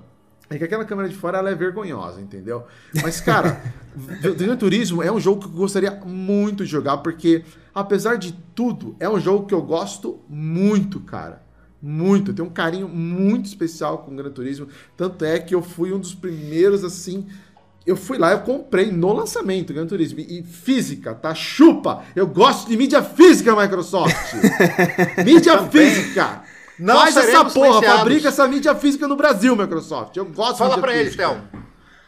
É 0.49 0.57
que 0.57 0.63
aquela 0.63 0.85
câmera 0.85 1.09
de 1.09 1.15
fora 1.15 1.39
ela 1.39 1.49
é 1.49 1.55
vergonhosa, 1.55 2.21
entendeu? 2.21 2.63
Mas, 3.01 3.19
cara, 3.19 3.61
Gran 4.37 4.55
Turismo 4.55 5.03
é 5.03 5.11
um 5.11 5.19
jogo 5.19 5.41
que 5.41 5.47
eu 5.47 5.51
gostaria 5.51 5.91
muito 5.91 6.63
de 6.63 6.71
jogar, 6.71 6.97
porque, 6.97 7.43
apesar 7.75 8.15
de 8.15 8.33
tudo, 8.55 8.95
é 8.99 9.09
um 9.09 9.19
jogo 9.19 9.45
que 9.45 9.53
eu 9.53 9.61
gosto 9.61 10.21
muito, 10.29 11.01
cara. 11.01 11.45
Muito. 11.81 12.31
Eu 12.31 12.35
tenho 12.35 12.47
um 12.47 12.51
carinho 12.51 12.87
muito 12.87 13.45
especial 13.45 13.99
com 13.99 14.11
o 14.11 14.15
Gran 14.15 14.31
Turismo. 14.31 14.67
Tanto 14.95 15.25
é 15.25 15.37
que 15.37 15.53
eu 15.53 15.61
fui 15.61 15.91
um 15.91 15.99
dos 15.99 16.15
primeiros, 16.15 16.83
assim. 16.83 17.27
Eu 17.85 17.95
fui 17.95 18.17
lá, 18.17 18.31
eu 18.31 18.39
comprei 18.39 18.91
no 18.91 19.13
lançamento 19.13 19.73
Gran 19.73 19.85
Turismo. 19.85 20.19
E 20.19 20.43
física, 20.43 21.13
tá? 21.13 21.35
Chupa! 21.35 22.03
Eu 22.15 22.25
gosto 22.25 22.69
de 22.69 22.77
mídia 22.77 23.03
física, 23.03 23.55
Microsoft! 23.55 24.33
mídia 25.25 25.61
física! 25.67 26.43
Não 26.79 26.95
Faz 26.95 27.17
essa 27.17 27.45
porra, 27.45 27.81
fabrica 27.81 28.27
essa 28.27 28.47
mídia 28.47 28.75
física 28.75 29.07
no 29.07 29.15
Brasil, 29.15 29.55
Microsoft. 29.55 30.15
Eu 30.15 30.25
gosto 30.25 30.53
de 30.53 30.57
Fala 30.59 30.69
mídia 30.75 30.81
pra 30.81 30.95
eles. 30.95 31.15
Théo. 31.15 31.41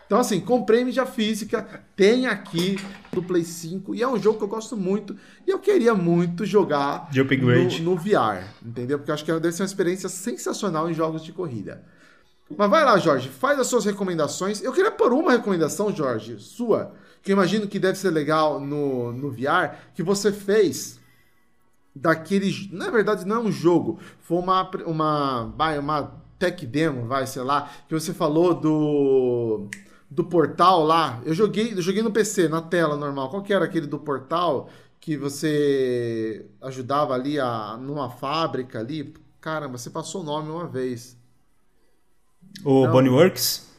Então, 0.06 0.20
assim, 0.20 0.40
comprei 0.40 0.84
mídia 0.84 1.06
física, 1.06 1.84
tem 1.96 2.26
aqui 2.26 2.80
do 3.14 3.22
Play 3.22 3.44
5, 3.44 3.94
e 3.94 4.02
é 4.02 4.08
um 4.08 4.20
jogo 4.20 4.40
que 4.40 4.44
eu 4.44 4.48
gosto 4.48 4.76
muito, 4.76 5.16
e 5.46 5.52
eu 5.52 5.60
queria 5.60 5.94
muito 5.94 6.46
jogar 6.46 7.08
De 7.12 7.22
upgrade. 7.22 7.80
no, 7.84 7.92
no 7.92 7.96
VR, 7.96 8.44
entendeu? 8.66 8.98
Porque 8.98 9.12
eu 9.12 9.14
acho 9.14 9.24
que 9.24 9.32
deve 9.32 9.52
ser 9.52 9.62
uma 9.62 9.68
experiência 9.68 10.10
sensacional 10.10 10.90
em 10.90 10.96
jogos 10.96 11.24
de 11.24 11.32
corrida. 11.32 11.84
Mas 12.58 12.70
vai 12.72 12.84
lá, 12.84 12.98
Jorge, 12.98 13.30
faz 13.30 13.60
as 13.60 13.68
suas 13.68 13.86
recomendações. 13.86 14.64
Eu 14.64 14.74
queria 14.74 14.90
pôr 14.90 15.14
uma 15.14 15.32
recomendação, 15.32 15.96
Jorge, 15.96 16.38
sua, 16.40 16.96
que 17.22 17.32
eu 17.32 17.34
imagino 17.34 17.68
que 17.68 17.78
deve 17.78 18.00
ser 18.00 18.10
legal 18.10 18.60
no, 18.60 19.12
no 19.14 19.30
VR, 19.30 19.76
que 19.94 20.02
você 20.02 20.32
fez 20.32 20.99
daquele. 22.00 22.70
Na 22.72 22.90
verdade, 22.90 23.26
não 23.26 23.38
é 23.38 23.40
um 23.40 23.52
jogo, 23.52 24.00
foi 24.20 24.38
uma, 24.38 24.70
uma, 24.86 25.46
vai, 25.56 25.78
uma 25.78 26.20
tech 26.38 26.66
demo, 26.66 27.06
vai, 27.06 27.28
sei 27.28 27.44
lá, 27.44 27.70
que 27.88 27.94
você 27.94 28.14
falou 28.14 28.54
do. 28.54 29.68
Do 30.12 30.24
portal 30.24 30.84
lá, 30.84 31.22
eu 31.24 31.36
joguei, 31.36 31.74
eu 31.74 31.84
joguei 31.84 32.02
no 32.02 32.10
PC, 32.12 32.48
na 32.48 32.64
tela 32.64 32.96
normal. 32.96 33.30
Qual 33.30 33.44
que 33.44 33.54
era 33.54 33.66
aquele 33.66 33.86
do 33.86 34.00
portal 34.00 34.68
que 35.00 35.16
você 35.16 36.48
ajudava 36.62 37.14
ali 37.14 37.40
a, 37.40 37.78
numa 37.80 38.10
fábrica 38.10 38.80
ali? 38.80 39.14
Caramba, 39.40 39.78
você 39.78 39.92
passou 39.92 40.22
o 40.22 40.24
nome 40.24 40.50
uma 40.50 40.66
vez. 40.66 41.16
O 42.66 42.86
Não. 42.86 42.92
Bonnie 42.92 43.12
Works? 43.12 43.70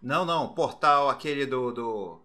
Não, 0.00 0.24
não, 0.24 0.48
portal 0.48 1.08
aquele 1.08 1.44
do. 1.44 1.72
do... 1.72 2.20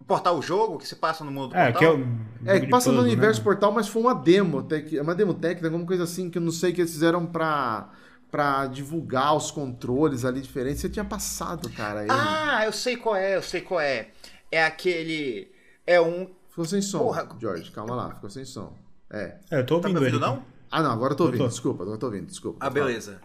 o 0.00 0.04
Portal 0.04 0.40
jogo 0.42 0.78
que 0.78 0.86
se 0.86 0.96
passa 0.96 1.24
no 1.24 1.30
mundo 1.32 1.48
do 1.50 1.56
É, 1.56 1.72
portal. 1.72 1.78
que 1.78 1.84
é 1.84 1.90
o. 1.90 2.06
É, 2.44 2.60
que 2.60 2.66
passa 2.68 2.92
no 2.92 2.98
puzzle, 2.98 3.02
universo 3.02 3.40
né? 3.40 3.44
portal, 3.44 3.72
mas 3.72 3.88
foi 3.88 4.02
uma 4.02 4.14
demo, 4.14 4.62
tec- 4.62 5.00
uma 5.00 5.14
demo 5.14 5.34
técnica, 5.34 5.66
alguma 5.66 5.86
coisa 5.86 6.04
assim, 6.04 6.30
que 6.30 6.38
eu 6.38 6.42
não 6.42 6.52
sei 6.52 6.72
que 6.72 6.80
eles 6.80 6.92
fizeram 6.92 7.26
pra, 7.26 7.90
pra 8.30 8.66
divulgar 8.66 9.34
os 9.36 9.50
controles 9.50 10.24
ali 10.24 10.40
diferentes. 10.40 10.80
Você 10.80 10.88
tinha 10.88 11.04
passado, 11.04 11.68
cara. 11.70 12.02
Ele. 12.02 12.10
Ah, 12.10 12.62
eu 12.64 12.72
sei 12.72 12.96
qual 12.96 13.16
é, 13.16 13.36
eu 13.36 13.42
sei 13.42 13.60
qual 13.62 13.80
é. 13.80 14.10
É 14.50 14.64
aquele. 14.64 15.50
É 15.86 16.00
um. 16.00 16.30
Ficou 16.48 16.64
sem 16.64 16.80
som, 16.80 16.98
Porra. 17.00 17.28
George, 17.40 17.70
calma 17.70 17.94
lá, 17.94 18.14
ficou 18.14 18.30
sem 18.30 18.44
som. 18.44 18.72
É. 19.10 19.38
É, 19.50 19.60
eu 19.60 19.66
tô 19.66 19.80
Tá 19.80 19.88
me 19.88 19.94
ouvindo 19.98 19.98
ouvindo, 19.98 20.16
ele. 20.24 20.24
não? 20.24 20.44
Ah, 20.70 20.82
não, 20.82 20.90
agora 20.90 21.12
eu 21.12 21.16
tô 21.16 21.24
Eu 21.24 21.26
ouvindo, 21.28 21.42
tô. 21.42 21.48
desculpa, 21.48 21.82
agora 21.82 21.96
eu 21.96 22.00
tô 22.00 22.06
ouvindo, 22.06 22.26
desculpa. 22.26 22.64
Ah, 22.64 22.70
beleza. 22.70 23.20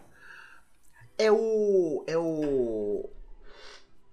É 1.18 1.32
o. 1.32 2.04
É 2.08 2.18
o. 2.18 3.10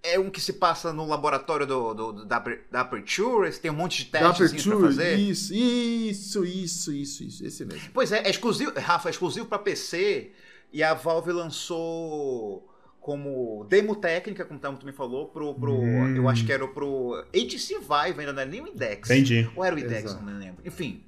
É 0.03 0.19
um 0.19 0.31
que 0.31 0.41
se 0.41 0.53
passa 0.55 0.93
no 0.93 1.05
laboratório 1.07 1.66
do, 1.66 1.93
do- 1.93 2.12
do- 2.12 2.25
da, 2.25 2.39
da 2.70 2.81
Aperture, 2.83 3.51
tem 3.59 3.70
um 3.70 3.75
monte 3.75 4.05
de 4.05 4.11
testes 4.11 4.37
pra 4.37 4.47
Aperture, 4.47 4.81
fazer. 4.81 5.16
isso, 5.16 5.53
isso, 5.55 6.45
isso, 6.45 6.93
isso, 6.93 7.25
isso, 7.25 7.45
esse 7.47 7.65
mesmo. 7.65 7.91
Pois 7.93 8.12
é, 8.12 8.19
é 8.25 8.31
exclusivo, 8.31 8.73
Rafa, 8.79 9.09
é 9.09 9.11
exclusivo 9.11 9.47
pra 9.47 9.59
PC 9.59 10.31
e 10.73 10.83
a 10.85 10.95
Valve 10.95 11.33
lançou 11.33 12.69
como 13.01 13.65
demo 13.69 13.97
técnica, 13.97 14.45
como 14.45 14.59
o 14.59 14.62
Tamo 14.62 14.79
também 14.79 14.95
falou, 14.95 15.29
pro, 15.29 15.55
pro 15.55 15.73
Hum. 15.75 16.15
eu 16.16 16.29
acho 16.29 16.45
que 16.47 16.53
era 16.53 16.66
pro 16.69 17.15
HTC 17.35 17.79
Vive, 17.81 18.20
ainda 18.20 18.33
não 18.33 18.43
era 18.43 18.51
nem 18.51 18.61
o 18.61 18.69
Index. 18.69 19.11
Entendi. 19.11 19.51
Ou 19.57 19.65
era 19.65 19.75
o 19.75 19.79
Index, 19.79 20.05
Exato. 20.11 20.25
não 20.25 20.33
me 20.33 20.39
lembro. 20.39 20.62
Enfim, 20.65 21.03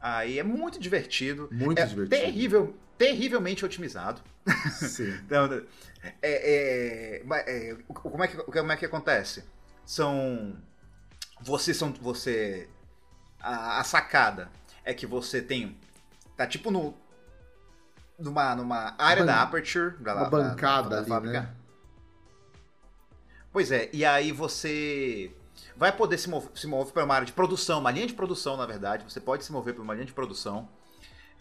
aí 0.00 0.38
é 0.38 0.42
muito 0.42 0.78
divertido. 0.80 1.48
Muito 1.52 1.78
é 1.78 1.84
divertido. 1.86 2.22
terrível, 2.22 2.74
terrivelmente 2.96 3.64
otimizado. 3.64 4.20
Sim. 4.70 5.12
Então, 5.24 5.46
é, 6.02 6.12
é, 6.22 7.22
é, 7.22 7.76
como, 7.88 8.22
é 8.22 8.28
que, 8.28 8.36
como 8.36 8.72
é 8.72 8.76
que 8.76 8.84
acontece? 8.86 9.44
São. 9.86 10.56
Você 11.40 11.72
são. 11.72 11.92
Você. 11.94 12.68
A, 13.40 13.80
a 13.80 13.84
sacada 13.84 14.50
é 14.84 14.92
que 14.94 15.06
você 15.06 15.40
tem. 15.40 15.78
Tá 16.36 16.46
tipo 16.46 16.70
no. 16.70 16.94
Numa, 18.18 18.54
numa 18.54 18.94
área 18.98 19.22
Ban- 19.22 19.26
da 19.26 19.42
Aperture. 19.42 19.96
Da, 19.98 20.14
Uma 20.14 20.24
da- 20.24 20.30
bancada 20.30 20.88
da 20.90 20.98
ali, 20.98 21.08
fábrica. 21.08 21.40
né? 21.42 21.54
Pois 23.52 23.70
é, 23.70 23.88
e 23.92 24.04
aí 24.04 24.32
você 24.32 25.30
vai 25.76 25.92
poder 25.96 26.18
se 26.18 26.28
mover, 26.28 26.50
se 26.54 26.66
mover 26.66 26.92
para 26.92 27.04
uma 27.04 27.14
área 27.14 27.26
de 27.26 27.32
produção, 27.32 27.78
uma 27.80 27.90
linha 27.90 28.06
de 28.06 28.14
produção, 28.14 28.56
na 28.56 28.66
verdade. 28.66 29.04
Você 29.04 29.20
pode 29.20 29.44
se 29.44 29.52
mover 29.52 29.74
para 29.74 29.82
uma 29.82 29.94
linha 29.94 30.06
de 30.06 30.12
produção. 30.12 30.68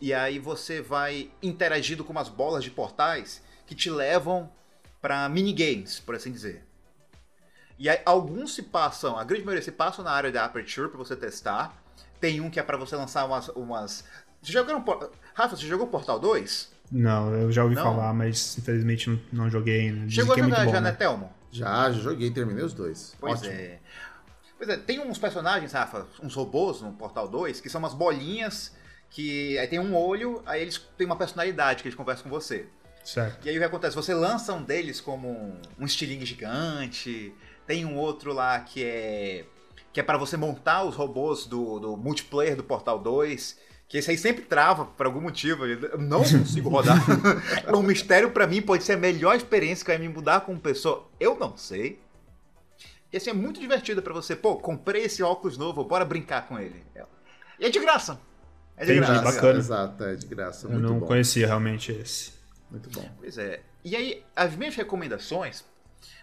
E 0.01 0.13
aí 0.13 0.39
você 0.39 0.81
vai 0.81 1.31
interagindo 1.41 2.03
com 2.03 2.11
umas 2.11 2.29
bolas 2.29 2.63
de 2.63 2.71
portais 2.71 3.41
que 3.65 3.73
te 3.75 3.89
levam 3.89 4.51
para 5.01 5.27
minigames, 5.29 5.99
por 5.99 6.15
assim 6.15 6.31
dizer. 6.31 6.63
E 7.79 7.89
aí, 7.89 7.99
alguns 8.05 8.53
se 8.53 8.63
passam, 8.63 9.17
a 9.17 9.23
grande 9.23 9.43
maioria 9.43 9.63
se 9.63 9.71
passam 9.71 10.03
na 10.05 10.11
área 10.11 10.31
da 10.31 10.45
Aperture 10.45 10.89
para 10.89 10.97
você 10.97 11.15
testar. 11.15 11.75
Tem 12.19 12.39
um 12.39 12.49
que 12.49 12.59
é 12.59 12.63
para 12.63 12.77
você 12.77 12.95
lançar 12.95 13.25
umas. 13.25 13.49
umas... 13.49 14.03
Você 14.41 14.51
jogou 14.51 14.75
no 14.75 14.83
Por- 14.83 15.11
Rafa, 15.33 15.55
você 15.55 15.65
jogou 15.65 15.87
Portal 15.87 16.19
2? 16.19 16.71
Não, 16.91 17.33
eu 17.33 17.51
já 17.51 17.63
ouvi 17.63 17.75
Não? 17.75 17.83
falar, 17.83 18.13
mas 18.13 18.57
infelizmente 18.57 19.09
não, 19.09 19.19
não 19.31 19.49
joguei 19.49 19.81
ainda. 19.81 20.05
Dizem 20.05 20.11
Chegou 20.11 20.35
a 20.35 20.37
é 20.37 20.43
jogar 20.43 20.65
bom, 20.65 20.71
já, 20.71 20.81
né? 20.81 20.91
né, 20.91 20.95
Thelmo? 20.95 21.33
Já, 21.51 21.91
já 21.91 21.99
joguei, 21.99 22.29
terminei 22.29 22.63
os 22.63 22.73
dois. 22.73 23.15
Pois 23.19 23.39
Ótimo. 23.39 23.53
é. 23.53 23.79
Pois 24.57 24.69
é, 24.69 24.77
tem 24.77 24.99
uns 24.99 25.17
personagens, 25.17 25.71
Rafa, 25.73 26.05
uns 26.21 26.35
robôs 26.35 26.81
no 26.81 26.93
Portal 26.93 27.27
2, 27.27 27.59
que 27.59 27.69
são 27.69 27.79
umas 27.79 27.93
bolinhas 27.93 28.73
que 29.13 29.59
aí 29.59 29.67
tem 29.67 29.79
um 29.79 29.95
olho, 29.95 30.41
aí 30.43 30.59
eles 30.63 30.79
têm 30.97 31.05
uma 31.05 31.15
personalidade 31.15 31.83
que 31.83 31.87
eles 31.87 31.95
conversam 31.95 32.23
com 32.23 32.29
você. 32.31 32.65
Certo. 33.03 33.45
E 33.45 33.49
aí 33.49 33.55
o 33.55 33.59
que 33.59 33.65
acontece? 33.65 33.95
Você 33.95 34.11
lança 34.11 34.53
um 34.53 34.63
deles 34.63 34.99
como 34.99 35.29
um, 35.29 35.61
um 35.79 35.85
estilingue 35.85 36.25
gigante, 36.25 37.31
tem 37.67 37.85
um 37.85 37.95
outro 37.95 38.33
lá 38.33 38.59
que 38.59 38.83
é 38.83 39.45
que 39.93 39.99
é 39.99 40.03
para 40.03 40.17
você 40.17 40.35
montar 40.35 40.83
os 40.83 40.95
robôs 40.95 41.45
do, 41.45 41.77
do 41.79 41.95
multiplayer 41.95 42.55
do 42.55 42.63
Portal 42.63 42.97
2, 42.97 43.59
que 43.87 43.99
esse 43.99 44.09
aí 44.09 44.17
sempre 44.17 44.41
trava 44.41 44.85
por 44.85 45.05
algum 45.05 45.21
motivo, 45.21 45.67
eu 45.67 45.99
não 45.99 46.23
consigo 46.25 46.69
rodar. 46.69 46.97
é 47.63 47.75
um 47.75 47.83
mistério 47.83 48.31
pra 48.31 48.47
mim, 48.47 48.59
pode 48.59 48.83
ser 48.83 48.93
a 48.93 48.97
melhor 48.97 49.35
experiência 49.35 49.85
que 49.85 49.91
vai 49.91 49.99
me 49.99 50.09
mudar 50.09 50.41
como 50.41 50.59
pessoa, 50.59 51.07
eu 51.19 51.37
não 51.37 51.55
sei. 51.55 51.99
E 53.11 53.17
assim, 53.17 53.29
é 53.29 53.33
muito 53.33 53.59
divertido 53.59 54.01
pra 54.01 54.11
você, 54.11 54.35
pô, 54.35 54.55
comprei 54.55 55.03
esse 55.03 55.21
óculos 55.21 55.55
novo, 55.55 55.83
bora 55.83 56.03
brincar 56.03 56.47
com 56.47 56.57
ele. 56.57 56.83
E 57.59 57.67
é 57.67 57.69
de 57.69 57.79
graça. 57.79 58.19
É 58.77 58.85
de 58.85 58.91
Entendi, 58.93 59.07
graça. 59.11 59.21
bacana. 59.35 59.59
Exato, 59.59 60.03
é 60.03 60.15
de 60.15 60.25
graça. 60.27 60.67
Eu 60.67 60.79
não 60.79 60.99
bom. 60.99 61.05
conhecia 61.07 61.45
realmente 61.47 61.91
esse. 61.91 62.33
Muito 62.71 62.89
bom. 62.89 63.07
Pois 63.19 63.37
é. 63.37 63.61
E 63.83 63.95
aí, 63.95 64.23
as 64.35 64.55
minhas 64.55 64.75
recomendações 64.75 65.63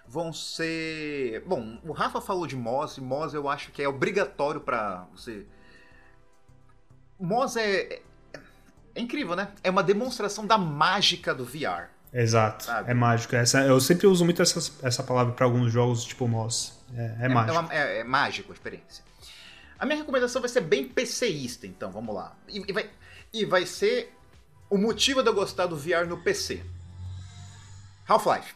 vão 0.08 0.32
ser. 0.32 1.42
Bom, 1.46 1.78
o 1.84 1.92
Rafa 1.92 2.20
falou 2.20 2.46
de 2.46 2.56
Moz, 2.56 2.96
e 2.96 3.00
Moz 3.00 3.32
eu 3.34 3.48
acho 3.48 3.70
que 3.70 3.80
é 3.82 3.88
obrigatório 3.88 4.60
pra 4.60 5.06
você. 5.14 5.46
Moz 7.18 7.56
é. 7.56 7.82
é- 7.94 8.02
É 8.96 9.00
incrível, 9.00 9.36
né? 9.36 9.48
É 9.62 9.70
uma 9.70 9.84
demonstração 9.84 10.44
da 10.44 10.58
mágica 10.58 11.32
do 11.32 11.44
VR. 11.44 11.88
Exato. 12.12 12.64
Sabe? 12.64 12.90
É 12.90 12.94
mágico. 12.94 13.36
Essa, 13.36 13.60
eu 13.64 13.80
sempre 13.80 14.08
uso 14.08 14.24
muito 14.24 14.42
essa, 14.42 14.58
essa 14.82 15.00
palavra 15.04 15.32
para 15.32 15.46
alguns 15.46 15.72
jogos 15.72 16.04
tipo 16.04 16.26
Moss. 16.26 16.76
É, 16.96 17.26
é, 17.26 17.28
mágico. 17.28 17.56
uma- 17.60 17.72
é- 17.72 17.98
é 18.00 18.04
mágico 18.04 18.50
a 18.50 18.54
experiência. 18.54 19.04
A 19.80 19.86
minha 19.86 19.96
recomendação 19.98 20.40
vai 20.42 20.48
ser 20.48 20.60
bem 20.60 20.86
PCista, 20.86 21.66
então, 21.66 21.90
vamos 21.90 22.14
lá. 22.14 22.36
E, 22.46 22.58
e 22.68 22.72
vai, 22.72 22.90
e 23.32 23.44
vai 23.46 23.64
ser 23.66 24.14
o 24.68 24.76
motivo 24.76 25.22
de 25.22 25.28
eu 25.30 25.34
gostar 25.34 25.66
do 25.66 25.76
VR 25.76 26.06
no 26.06 26.22
PC. 26.22 26.62
Half-Life. 28.06 28.54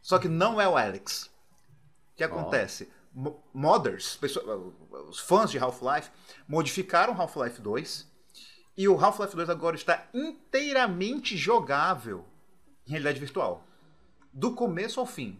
Só 0.00 0.18
que 0.18 0.28
não 0.28 0.60
é 0.60 0.66
o 0.68 0.76
Alex. 0.76 1.24
O 2.12 2.16
que 2.16 2.24
acontece? 2.24 2.90
Mo- 3.12 3.42
Modders, 3.52 4.18
os 5.08 5.20
fãs 5.20 5.50
de 5.50 5.58
Half-Life, 5.58 6.10
modificaram 6.48 7.12
Half-Life 7.20 7.60
2 7.60 8.10
e 8.76 8.88
o 8.88 8.98
Half-Life 8.98 9.36
2 9.36 9.50
agora 9.50 9.76
está 9.76 10.06
inteiramente 10.12 11.36
jogável 11.36 12.24
em 12.86 12.90
realidade 12.90 13.20
virtual. 13.20 13.64
Do 14.32 14.54
começo 14.54 14.98
ao 14.98 15.06
fim. 15.06 15.38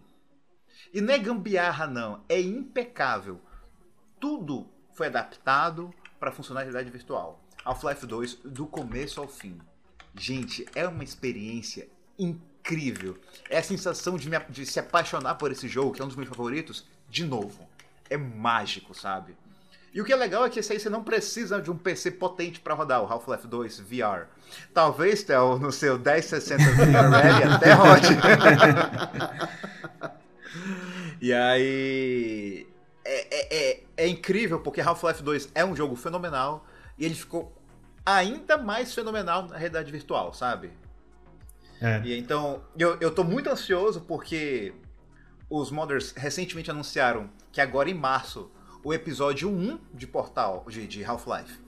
E 0.92 1.00
não 1.00 1.12
é 1.14 1.18
gambiarra, 1.18 1.86
não. 1.86 2.24
É 2.28 2.40
impecável. 2.40 3.40
Tudo 4.20 4.68
foi 4.94 5.06
adaptado 5.08 5.92
para 6.18 6.32
funcionar 6.32 6.62
em 6.62 6.64
realidade 6.64 6.90
virtual. 6.90 7.40
Half-Life 7.64 8.06
2, 8.06 8.34
do 8.44 8.66
começo 8.66 9.20
ao 9.20 9.28
fim. 9.28 9.58
Gente, 10.14 10.66
é 10.74 10.86
uma 10.86 11.02
experiência 11.04 11.88
incrível. 12.18 13.18
É 13.50 13.58
a 13.58 13.62
sensação 13.62 14.16
de, 14.16 14.28
me- 14.30 14.38
de 14.48 14.64
se 14.66 14.78
apaixonar 14.78 15.34
por 15.36 15.50
esse 15.50 15.66
jogo, 15.68 15.92
que 15.92 16.00
é 16.00 16.04
um 16.04 16.08
dos 16.08 16.16
meus 16.16 16.28
favoritos, 16.28 16.86
de 17.08 17.24
novo. 17.24 17.68
É 18.08 18.16
mágico, 18.16 18.94
sabe? 18.94 19.36
E 19.92 20.00
o 20.00 20.04
que 20.04 20.12
é 20.12 20.16
legal 20.16 20.44
é 20.44 20.50
que 20.50 20.58
esse 20.58 20.72
aí 20.72 20.80
você 20.80 20.90
não 20.90 21.04
precisa 21.04 21.60
de 21.62 21.70
um 21.70 21.76
PC 21.76 22.10
potente 22.12 22.58
para 22.60 22.74
rodar 22.74 23.00
o 23.02 23.06
Half-Life 23.06 23.46
2 23.46 23.80
VR. 23.80 24.26
Talvez, 24.72 25.22
Theo, 25.22 25.58
no 25.58 25.70
seu 25.72 25.96
1060 25.98 26.62
VR 26.64 27.54
até 27.54 27.72
rode. 27.72 28.08
E 31.20 31.32
aí. 31.32 32.66
É, 33.04 33.36
é, 33.36 33.70
é, 33.70 33.83
é 33.96 34.06
incrível 34.08 34.60
porque 34.60 34.80
Half-Life 34.80 35.22
2 35.22 35.50
é 35.54 35.64
um 35.64 35.74
jogo 35.76 35.94
fenomenal 35.96 36.66
e 36.98 37.04
ele 37.04 37.14
ficou 37.14 37.54
ainda 38.04 38.58
mais 38.58 38.94
fenomenal 38.94 39.46
na 39.48 39.56
realidade 39.56 39.90
virtual, 39.90 40.32
sabe? 40.34 40.72
É. 41.80 42.00
E 42.04 42.18
então, 42.18 42.62
eu, 42.78 42.96
eu 43.00 43.14
tô 43.14 43.24
muito 43.24 43.48
ansioso 43.50 44.00
porque 44.02 44.74
os 45.50 45.70
modders 45.70 46.12
recentemente 46.12 46.70
anunciaram 46.70 47.28
que 47.52 47.60
agora 47.60 47.90
em 47.90 47.94
março 47.94 48.50
o 48.82 48.92
episódio 48.92 49.48
1 49.50 49.78
de 49.94 50.06
Portal, 50.06 50.64
de, 50.68 50.86
de 50.86 51.04
Half-Life, 51.04 51.58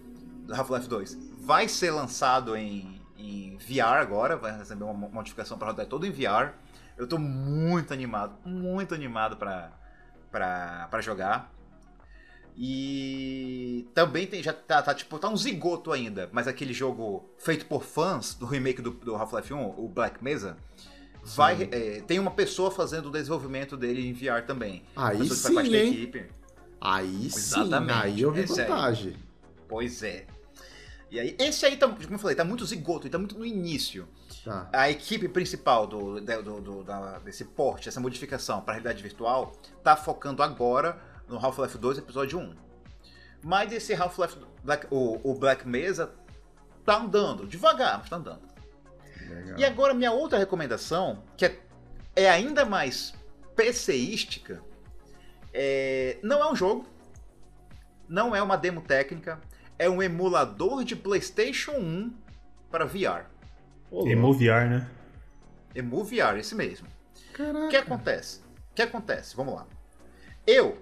Half-Life 0.50 0.88
2, 0.88 1.18
vai 1.38 1.66
ser 1.68 1.90
lançado 1.90 2.54
em, 2.56 3.00
em 3.16 3.56
VR 3.58 4.00
agora, 4.00 4.36
vai 4.36 4.56
receber 4.56 4.84
uma 4.84 4.92
mo- 4.94 5.08
modificação 5.10 5.56
para 5.58 5.68
rodar 5.68 5.86
todo 5.86 6.06
em 6.06 6.10
VR. 6.10 6.52
Eu 6.96 7.06
tô 7.06 7.18
muito 7.18 7.92
animado, 7.92 8.36
muito 8.44 8.94
animado 8.94 9.36
pra 9.36 11.00
jogar. 11.00 11.52
E 12.58 13.86
também 13.94 14.26
tem, 14.26 14.42
já 14.42 14.52
tá, 14.52 14.82
tá, 14.82 14.94
tipo, 14.94 15.18
tá 15.18 15.28
um 15.28 15.36
zigoto 15.36 15.92
ainda, 15.92 16.28
mas 16.32 16.48
aquele 16.48 16.72
jogo 16.72 17.28
feito 17.38 17.66
por 17.66 17.82
fãs 17.84 18.34
do 18.34 18.46
remake 18.46 18.80
do, 18.80 18.90
do 18.90 19.14
Half-Life 19.14 19.52
1, 19.52 19.74
o 19.78 19.88
Black 19.88 20.22
Mesa, 20.24 20.56
vai, 21.22 21.68
é, 21.70 22.00
tem 22.06 22.18
uma 22.18 22.30
pessoa 22.30 22.70
fazendo 22.70 23.08
o 23.08 23.12
desenvolvimento 23.12 23.76
dele 23.76 24.06
em 24.08 24.12
VR 24.12 24.42
também. 24.46 24.82
Aí 24.96 25.18
faz 25.28 25.38
sim, 25.40 25.74
hein? 25.76 25.92
equipe. 25.92 26.26
Aí 26.80 27.30
sim, 27.30 27.60
Exatamente, 27.60 27.92
aí 27.92 28.20
eu 28.22 28.32
vi 28.32 28.40
esse 28.40 28.60
aí. 28.60 28.68
vantagem. 28.68 29.16
Pois 29.68 30.02
é. 30.02 30.26
E 31.10 31.20
aí, 31.20 31.36
esse 31.38 31.64
aí, 31.64 31.76
tá, 31.76 31.86
como 31.88 32.14
eu 32.14 32.18
falei, 32.18 32.34
tá 32.36 32.44
muito 32.44 32.64
zigoto, 32.66 33.08
tá 33.08 33.18
muito 33.18 33.38
no 33.38 33.44
início. 33.46 34.08
Tá. 34.44 34.68
A 34.72 34.90
equipe 34.90 35.28
principal 35.28 35.86
do, 35.86 36.20
do, 36.20 36.42
do- 36.42 36.60
do- 36.60 36.84
da- 36.84 37.18
desse 37.20 37.44
porte, 37.44 37.88
essa 37.88 38.00
modificação 38.00 38.60
para 38.60 38.74
realidade 38.74 39.02
virtual, 39.02 39.52
tá 39.84 39.94
focando 39.96 40.42
agora 40.42 41.00
no 41.28 41.36
Half-Life 41.38 41.78
2, 41.78 41.98
episódio 41.98 42.38
1. 42.38 42.54
Mas 43.42 43.72
esse 43.72 43.94
Half-Life, 43.94 44.38
Black- 44.62 44.86
o, 44.90 45.20
o 45.30 45.34
Black 45.34 45.66
Mesa, 45.66 46.12
tá 46.84 46.96
andando, 46.98 47.46
devagar, 47.46 47.98
mas 47.98 48.08
tá 48.08 48.16
andando. 48.16 48.42
Legal. 49.28 49.58
E 49.58 49.64
agora, 49.64 49.94
minha 49.94 50.12
outra 50.12 50.38
recomendação, 50.38 51.22
que 51.36 51.44
é, 51.46 51.58
é 52.14 52.30
ainda 52.30 52.64
mais 52.64 53.14
PCística, 53.54 54.62
é, 55.52 56.18
não 56.22 56.40
é 56.40 56.50
um 56.52 56.56
jogo, 56.56 56.86
não 58.08 58.34
é 58.36 58.42
uma 58.42 58.56
demo 58.56 58.80
técnica, 58.80 59.40
é 59.78 59.88
um 59.90 60.02
emulador 60.02 60.84
de 60.84 60.94
PlayStation 60.94 61.72
1 61.72 62.14
para 62.70 62.84
VR. 62.86 63.26
Ô, 63.90 63.96
louco. 63.96 64.08
Emo 64.10 64.32
VR, 64.32 64.68
né? 64.68 64.90
Emu 65.74 66.02
VR, 66.04 66.38
esse 66.38 66.54
mesmo. 66.54 66.86
O 67.66 67.68
que 67.68 67.76
acontece? 67.76 68.40
O 68.70 68.74
que 68.74 68.82
acontece? 68.82 69.36
Vamos 69.36 69.54
lá. 69.54 69.66
Eu 70.46 70.78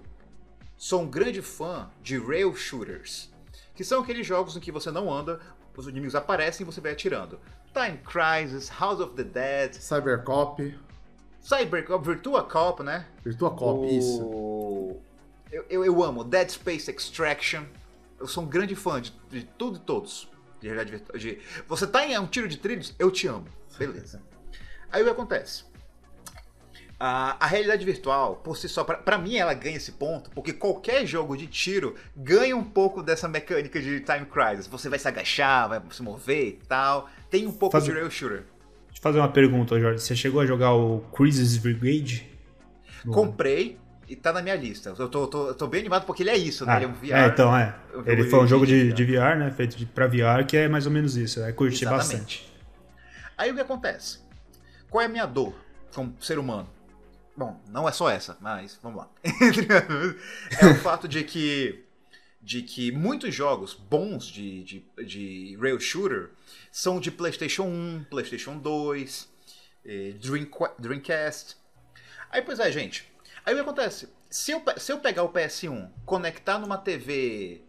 sou 0.77 1.01
um 1.01 1.09
grande 1.09 1.41
fã 1.41 1.89
de 2.01 2.17
rail 2.17 2.55
shooters, 2.55 3.29
que 3.73 3.83
são 3.83 4.01
aqueles 4.01 4.25
jogos 4.25 4.55
em 4.55 4.59
que 4.59 4.71
você 4.71 4.91
não 4.91 5.11
anda, 5.11 5.39
os 5.75 5.87
inimigos 5.87 6.15
aparecem 6.15 6.63
e 6.63 6.65
você 6.65 6.79
vai 6.79 6.91
atirando. 6.91 7.39
Time 7.73 7.97
Crisis, 7.97 8.69
House 8.69 8.99
of 8.99 9.15
the 9.15 9.23
Dead, 9.23 9.73
Cybercop, 9.73 10.77
Cybercop, 11.41 12.03
Virtua 12.03 12.43
Cop, 12.43 12.81
né? 12.81 13.05
Virtua 13.23 13.51
Cop, 13.51 13.85
isso. 13.85 14.23
o... 14.23 15.01
eu, 15.51 15.65
eu, 15.69 15.85
eu 15.85 16.03
amo 16.03 16.23
Dead 16.23 16.49
Space 16.49 16.89
Extraction. 16.89 17.63
Eu 18.19 18.27
sou 18.27 18.43
um 18.43 18.47
grande 18.47 18.75
fã 18.75 18.99
de, 19.01 19.13
de 19.29 19.43
tudo 19.43 19.77
e 19.77 19.79
todos. 19.81 20.27
De 20.59 20.69
virtual. 20.69 21.19
De... 21.19 21.39
Você 21.67 21.85
tá 21.85 22.07
em 22.07 22.17
um 22.17 22.25
tiro 22.25 22.47
de 22.47 22.57
trilhos? 22.57 22.95
Eu 22.97 23.11
te 23.11 23.27
amo. 23.27 23.45
Beleza. 23.77 24.21
Aí 24.91 25.01
o 25.01 25.05
que 25.05 25.11
acontece? 25.11 25.65
A, 26.99 27.35
a 27.43 27.47
realidade 27.47 27.83
virtual, 27.83 28.37
por 28.37 28.55
si 28.57 28.69
só, 28.69 28.83
pra, 28.85 28.95
pra 28.95 29.17
mim 29.17 29.35
ela 29.35 29.53
ganha 29.53 29.75
esse 29.75 29.91
ponto, 29.91 30.29
porque 30.31 30.53
qualquer 30.53 31.05
jogo 31.05 31.35
de 31.35 31.45
tiro 31.45 31.95
ganha 32.15 32.55
um 32.55 32.63
pouco 32.63 33.03
dessa 33.03 33.27
mecânica 33.27 33.81
de 33.81 33.99
Time 33.99 34.25
Crisis. 34.25 34.65
Você 34.67 34.87
vai 34.87 34.97
se 34.97 35.07
agachar, 35.07 35.67
vai 35.67 35.81
se 35.91 36.01
mover 36.01 36.47
e 36.47 36.59
tal. 36.67 37.09
Tem 37.29 37.45
um 37.45 37.51
pouco 37.51 37.73
Faz- 37.73 37.83
de 37.83 37.91
rail 37.91 38.09
shooter. 38.09 38.43
Deixa 38.87 38.99
eu 38.99 39.01
fazer 39.01 39.19
uma 39.19 39.27
pergunta, 39.29 39.77
Jorge. 39.77 39.99
Você 40.01 40.15
chegou 40.15 40.39
a 40.39 40.45
jogar 40.45 40.73
o 40.73 40.99
Crisis 41.13 41.57
Brigade? 41.57 42.29
Comprei 43.11 43.77
e 44.07 44.15
tá 44.15 44.31
na 44.31 44.41
minha 44.41 44.55
lista. 44.55 44.93
Eu 44.97 45.09
tô, 45.09 45.27
tô, 45.27 45.53
tô 45.53 45.67
bem 45.67 45.81
animado 45.81 46.05
porque 46.05 46.23
ele 46.23 46.29
é 46.29 46.37
isso, 46.37 46.65
né? 46.65 46.73
Ah, 46.73 46.75
ele 46.77 46.85
é 46.85 46.87
um 46.87 46.93
VR. 46.93 47.11
é, 47.13 47.27
então, 47.27 47.57
é. 47.57 47.75
um 47.93 48.03
Ele 48.09 48.23
foi 48.29 48.39
um 48.39 48.47
jogo 48.47 48.65
de, 48.65 48.93
de- 48.93 48.93
de 48.93 49.05
VR, 49.05 49.35
né? 49.37 49.51
Feito 49.51 49.75
de, 49.75 49.85
pra 49.85 50.07
VR, 50.07 50.45
que 50.47 50.55
é 50.55 50.67
mais 50.69 50.85
ou 50.85 50.91
menos 50.91 51.17
isso. 51.17 51.41
É 51.43 51.51
curtir 51.51 51.83
Exatamente. 51.85 52.07
bastante. 52.13 52.53
Aí 53.37 53.51
o 53.51 53.55
que 53.55 53.61
acontece? 53.61 54.19
Qual 54.89 55.01
é 55.01 55.05
a 55.05 55.09
minha 55.09 55.25
dor 55.25 55.53
como 55.93 56.15
ser 56.21 56.39
humano? 56.39 56.67
Bom, 57.37 57.61
não 57.67 57.87
é 57.87 57.91
só 57.91 58.09
essa, 58.09 58.37
mas 58.39 58.79
vamos 58.81 58.99
lá. 58.99 59.09
é 60.61 60.65
o 60.67 60.75
fato 60.75 61.07
de 61.07 61.23
que 61.23 61.83
de 62.41 62.61
que 62.61 62.91
muitos 62.91 63.33
jogos 63.33 63.73
bons 63.73 64.27
de, 64.27 64.63
de, 64.63 64.85
de 65.03 65.57
rail 65.59 65.79
shooter 65.79 66.29
são 66.71 66.99
de 66.99 67.09
PlayStation 67.09 67.63
1, 67.63 68.05
PlayStation 68.07 68.55
2, 68.59 69.27
eh, 69.83 70.13
Dreamca- 70.21 70.71
Dreamcast. 70.77 71.57
Aí, 72.29 72.43
pois 72.43 72.59
é, 72.59 72.71
gente. 72.71 73.11
Aí 73.43 73.51
o 73.53 73.57
que 73.57 73.61
acontece? 73.63 74.09
Se 74.29 74.51
eu, 74.51 74.61
se 74.77 74.91
eu 74.91 74.99
pegar 74.99 75.23
o 75.23 75.33
PS1, 75.33 75.89
conectar 76.05 76.59
numa 76.59 76.77
TV, 76.77 77.63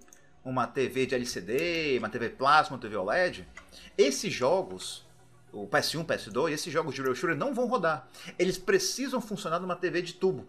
uma 0.45 0.67
TV 0.67 1.07
de 1.07 1.15
LCD, 1.15 1.97
uma 1.99 2.11
TV 2.11 2.29
plasma, 2.29 2.77
uma 2.77 2.81
TV 2.83 2.97
OLED, 2.97 3.49
esses 3.97 4.31
jogos, 4.31 5.06
o 5.63 5.67
PS1, 5.67 6.05
PS2, 6.05 6.53
esses 6.53 6.73
jogos 6.73 6.95
de 6.95 7.01
rail 7.01 7.15
shooter 7.15 7.37
não 7.37 7.55
vão 7.55 7.67
rodar. 7.67 8.09
Eles 8.39 8.59
precisam 8.59 9.21
funcionar 9.21 9.59
numa 9.59 9.75
TV 9.75 10.03
de 10.03 10.15
tubo. 10.15 10.47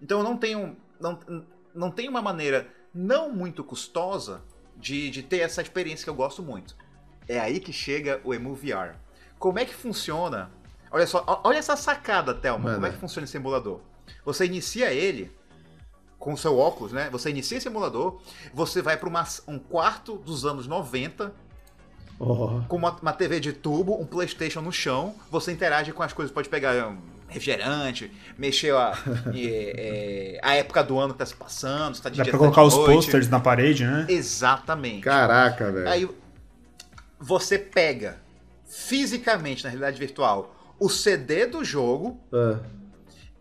Então 0.00 0.18
eu 0.18 0.24
não 0.24 0.36
tenho, 0.36 0.76
não, 1.00 1.18
não 1.74 1.90
tenho 1.90 2.10
uma 2.10 2.22
maneira 2.22 2.68
não 2.92 3.30
muito 3.30 3.64
custosa 3.64 4.42
de, 4.76 5.10
de 5.10 5.22
ter 5.22 5.38
essa 5.38 5.62
experiência 5.62 6.04
que 6.04 6.10
eu 6.10 6.14
gosto 6.14 6.42
muito. 6.42 6.76
É 7.26 7.40
aí 7.40 7.60
que 7.60 7.72
chega 7.72 8.20
o 8.24 8.34
Emu 8.34 8.54
VR. 8.54 8.96
Como 9.38 9.58
é 9.58 9.64
que 9.64 9.74
funciona? 9.74 10.50
Olha 10.90 11.06
só, 11.06 11.24
olha 11.44 11.58
essa 11.58 11.76
sacada, 11.76 12.34
Thelma. 12.34 12.74
Como 12.74 12.86
é 12.86 12.90
que 12.90 12.98
funciona 12.98 13.24
esse 13.24 13.36
emulador? 13.36 13.80
Você 14.24 14.46
inicia 14.46 14.92
ele 14.92 15.30
com 16.18 16.32
o 16.32 16.38
seu 16.38 16.58
óculos, 16.58 16.92
né? 16.92 17.08
Você 17.10 17.30
inicia 17.30 17.58
esse 17.58 17.68
emulador, 17.68 18.20
você 18.52 18.82
vai 18.82 18.96
para 18.96 19.08
um 19.46 19.58
quarto 19.58 20.16
dos 20.16 20.44
anos 20.44 20.66
90, 20.66 21.32
Oh. 22.20 22.60
com 22.66 22.76
uma, 22.76 22.90
uma 23.00 23.12
TV 23.12 23.38
de 23.38 23.52
tubo, 23.52 24.00
um 24.00 24.04
PlayStation 24.04 24.60
no 24.60 24.72
chão, 24.72 25.14
você 25.30 25.52
interage 25.52 25.92
com 25.92 26.02
as 26.02 26.12
coisas, 26.12 26.34
pode 26.34 26.48
pegar 26.48 26.88
um 26.88 26.98
refrigerante, 27.28 28.10
mexer 28.36 28.74
a, 28.74 28.92
é, 29.34 30.36
é, 30.36 30.40
a 30.42 30.54
época 30.54 30.82
do 30.82 30.98
ano 30.98 31.12
que 31.12 31.18
tá 31.20 31.26
se 31.26 31.34
passando, 31.34 31.94
se 31.94 32.02
tá 32.02 32.08
de 32.08 32.18
Dá 32.18 32.24
dia, 32.24 32.32
pra 32.32 32.38
tá 32.40 32.44
colocar 32.44 32.62
de 32.62 32.68
os 32.68 32.74
noite. 32.74 32.94
posters 32.96 33.28
na 33.28 33.38
parede, 33.38 33.84
né? 33.84 34.06
Exatamente. 34.08 35.02
Caraca, 35.02 35.70
velho. 35.70 35.88
Aí 35.88 36.08
você 37.20 37.58
pega 37.58 38.18
fisicamente 38.66 39.62
na 39.64 39.70
realidade 39.70 39.98
virtual 39.98 40.54
o 40.78 40.88
CD 40.88 41.46
do 41.46 41.64
jogo 41.64 42.20
Ah, 42.32 42.58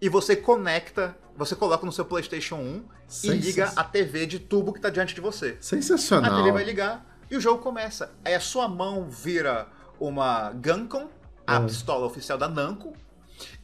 e 0.01 0.09
você 0.09 0.35
conecta, 0.35 1.15
você 1.35 1.55
coloca 1.55 1.85
no 1.85 1.91
seu 1.91 2.05
PlayStation 2.05 2.55
1 2.55 2.83
e 3.23 3.29
liga 3.29 3.71
a 3.75 3.83
TV 3.83 4.25
de 4.25 4.39
tubo 4.39 4.73
que 4.73 4.79
tá 4.79 4.89
diante 4.89 5.15
de 5.15 5.21
você. 5.21 5.57
A 5.59 5.63
sensacional. 5.63 6.35
TV 6.37 6.51
vai 6.51 6.63
ligar 6.63 7.16
e 7.29 7.35
o 7.37 7.41
jogo 7.41 7.61
começa. 7.61 8.11
Aí 8.23 8.33
a 8.33 8.39
sua 8.39 8.67
mão 8.67 9.09
vira 9.09 9.67
uma 9.99 10.51
Guncon, 10.51 11.07
a 11.45 11.57
Ah. 11.57 11.61
pistola 11.61 12.05
oficial 12.05 12.37
da 12.37 12.47
Namco, 12.47 12.93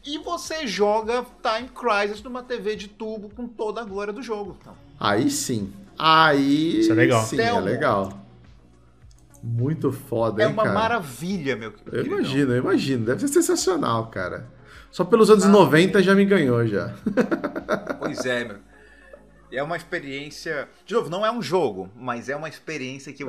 e 0.06 0.18
você 0.18 0.68
joga 0.68 1.26
Time 1.41 1.69
Crisis 1.69 2.22
numa 2.22 2.44
TV 2.44 2.76
de 2.76 2.88
tubo 2.88 3.30
com 3.30 3.48
toda 3.48 3.81
a 3.81 3.84
glória 3.84 4.11
do 4.14 4.22
jogo. 4.22 4.57
Então, 4.61 4.73
Aí 4.99 5.30
sim. 5.30 5.72
Aí 5.98 6.80
Isso 6.80 6.91
é 6.91 6.95
legal. 6.95 7.23
sim, 7.23 7.40
é 7.40 7.60
legal. 7.60 8.11
Muito 9.44 9.91
foda, 9.91 10.41
é 10.41 10.45
hein, 10.48 10.53
uma 10.53 10.64
cara? 10.64 10.76
maravilha, 10.76 11.56
meu 11.56 11.69
Eu 11.72 11.76
queridão. 11.91 12.18
imagino, 12.19 12.53
eu 12.53 12.57
imagino. 12.57 13.06
Deve 13.06 13.19
ser 13.22 13.27
sensacional, 13.27 14.07
cara. 14.07 14.48
Só 14.90 15.03
pelos 15.03 15.30
Ah. 15.30 15.34
anos 15.34 15.45
90 15.45 16.02
já 16.02 16.15
me 16.15 16.23
ganhou 16.23 16.65
já. 16.65 16.94
Pois 17.99 18.26
é, 18.26 18.45
meu. 18.45 18.57
É 19.53 19.61
uma 19.63 19.77
experiência. 19.77 20.67
De 20.85 20.93
novo, 20.93 21.09
não 21.09 21.25
é 21.25 21.31
um 21.31 21.41
jogo, 21.41 21.89
mas 21.95 22.27
é 22.30 22.35
uma 22.35 22.49
experiência 22.49 23.13
que. 23.13 23.23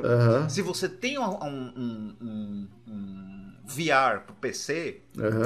Se 0.49 0.61
você 0.61 0.89
tem 0.89 1.17
um, 1.19 1.23
um- 1.23 1.73
um- 1.77 2.15
um- 2.21 2.67
um 2.87 3.53
VR 3.65 4.21
pro 4.25 4.35
PC. 4.35 5.01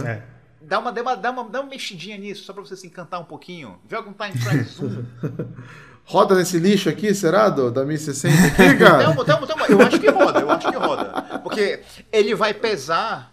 É. 0.06 0.22
dá 0.61 0.80
uma, 0.80 0.91
dá, 0.91 1.01
uma, 1.01 1.15
dá, 1.15 1.31
uma, 1.31 1.49
dá 1.49 1.61
uma 1.61 1.69
mexidinha 1.69 2.18
nisso, 2.18 2.43
só 2.43 2.53
pra 2.53 2.64
você 2.64 2.76
se 2.76 2.85
encantar 2.88 3.19
um 3.19 3.26
pouquinho. 3.26 3.80
Joga 3.89 4.10
um 4.10 4.14
Time 4.14 4.34
Crisis 4.39 4.80
1. 4.81 5.06
Roda 6.06 6.34
nesse 6.35 6.57
lixo 6.57 6.89
aqui, 6.89 7.14
será, 7.14 7.49
do, 7.49 7.69
da 7.72 7.85
1060 7.85 8.34
aqui, 8.47 8.77
cara? 8.80 9.03
Eu 9.69 9.81
acho 9.81 9.99
que 9.99 10.10
roda, 10.10 10.39
eu 10.39 10.49
acho 10.49 10.72
que 10.72 10.77
roda. 10.77 11.39
Porque 11.43 11.81
ele 12.11 12.34
vai 12.34 12.53
pesar 12.53 13.31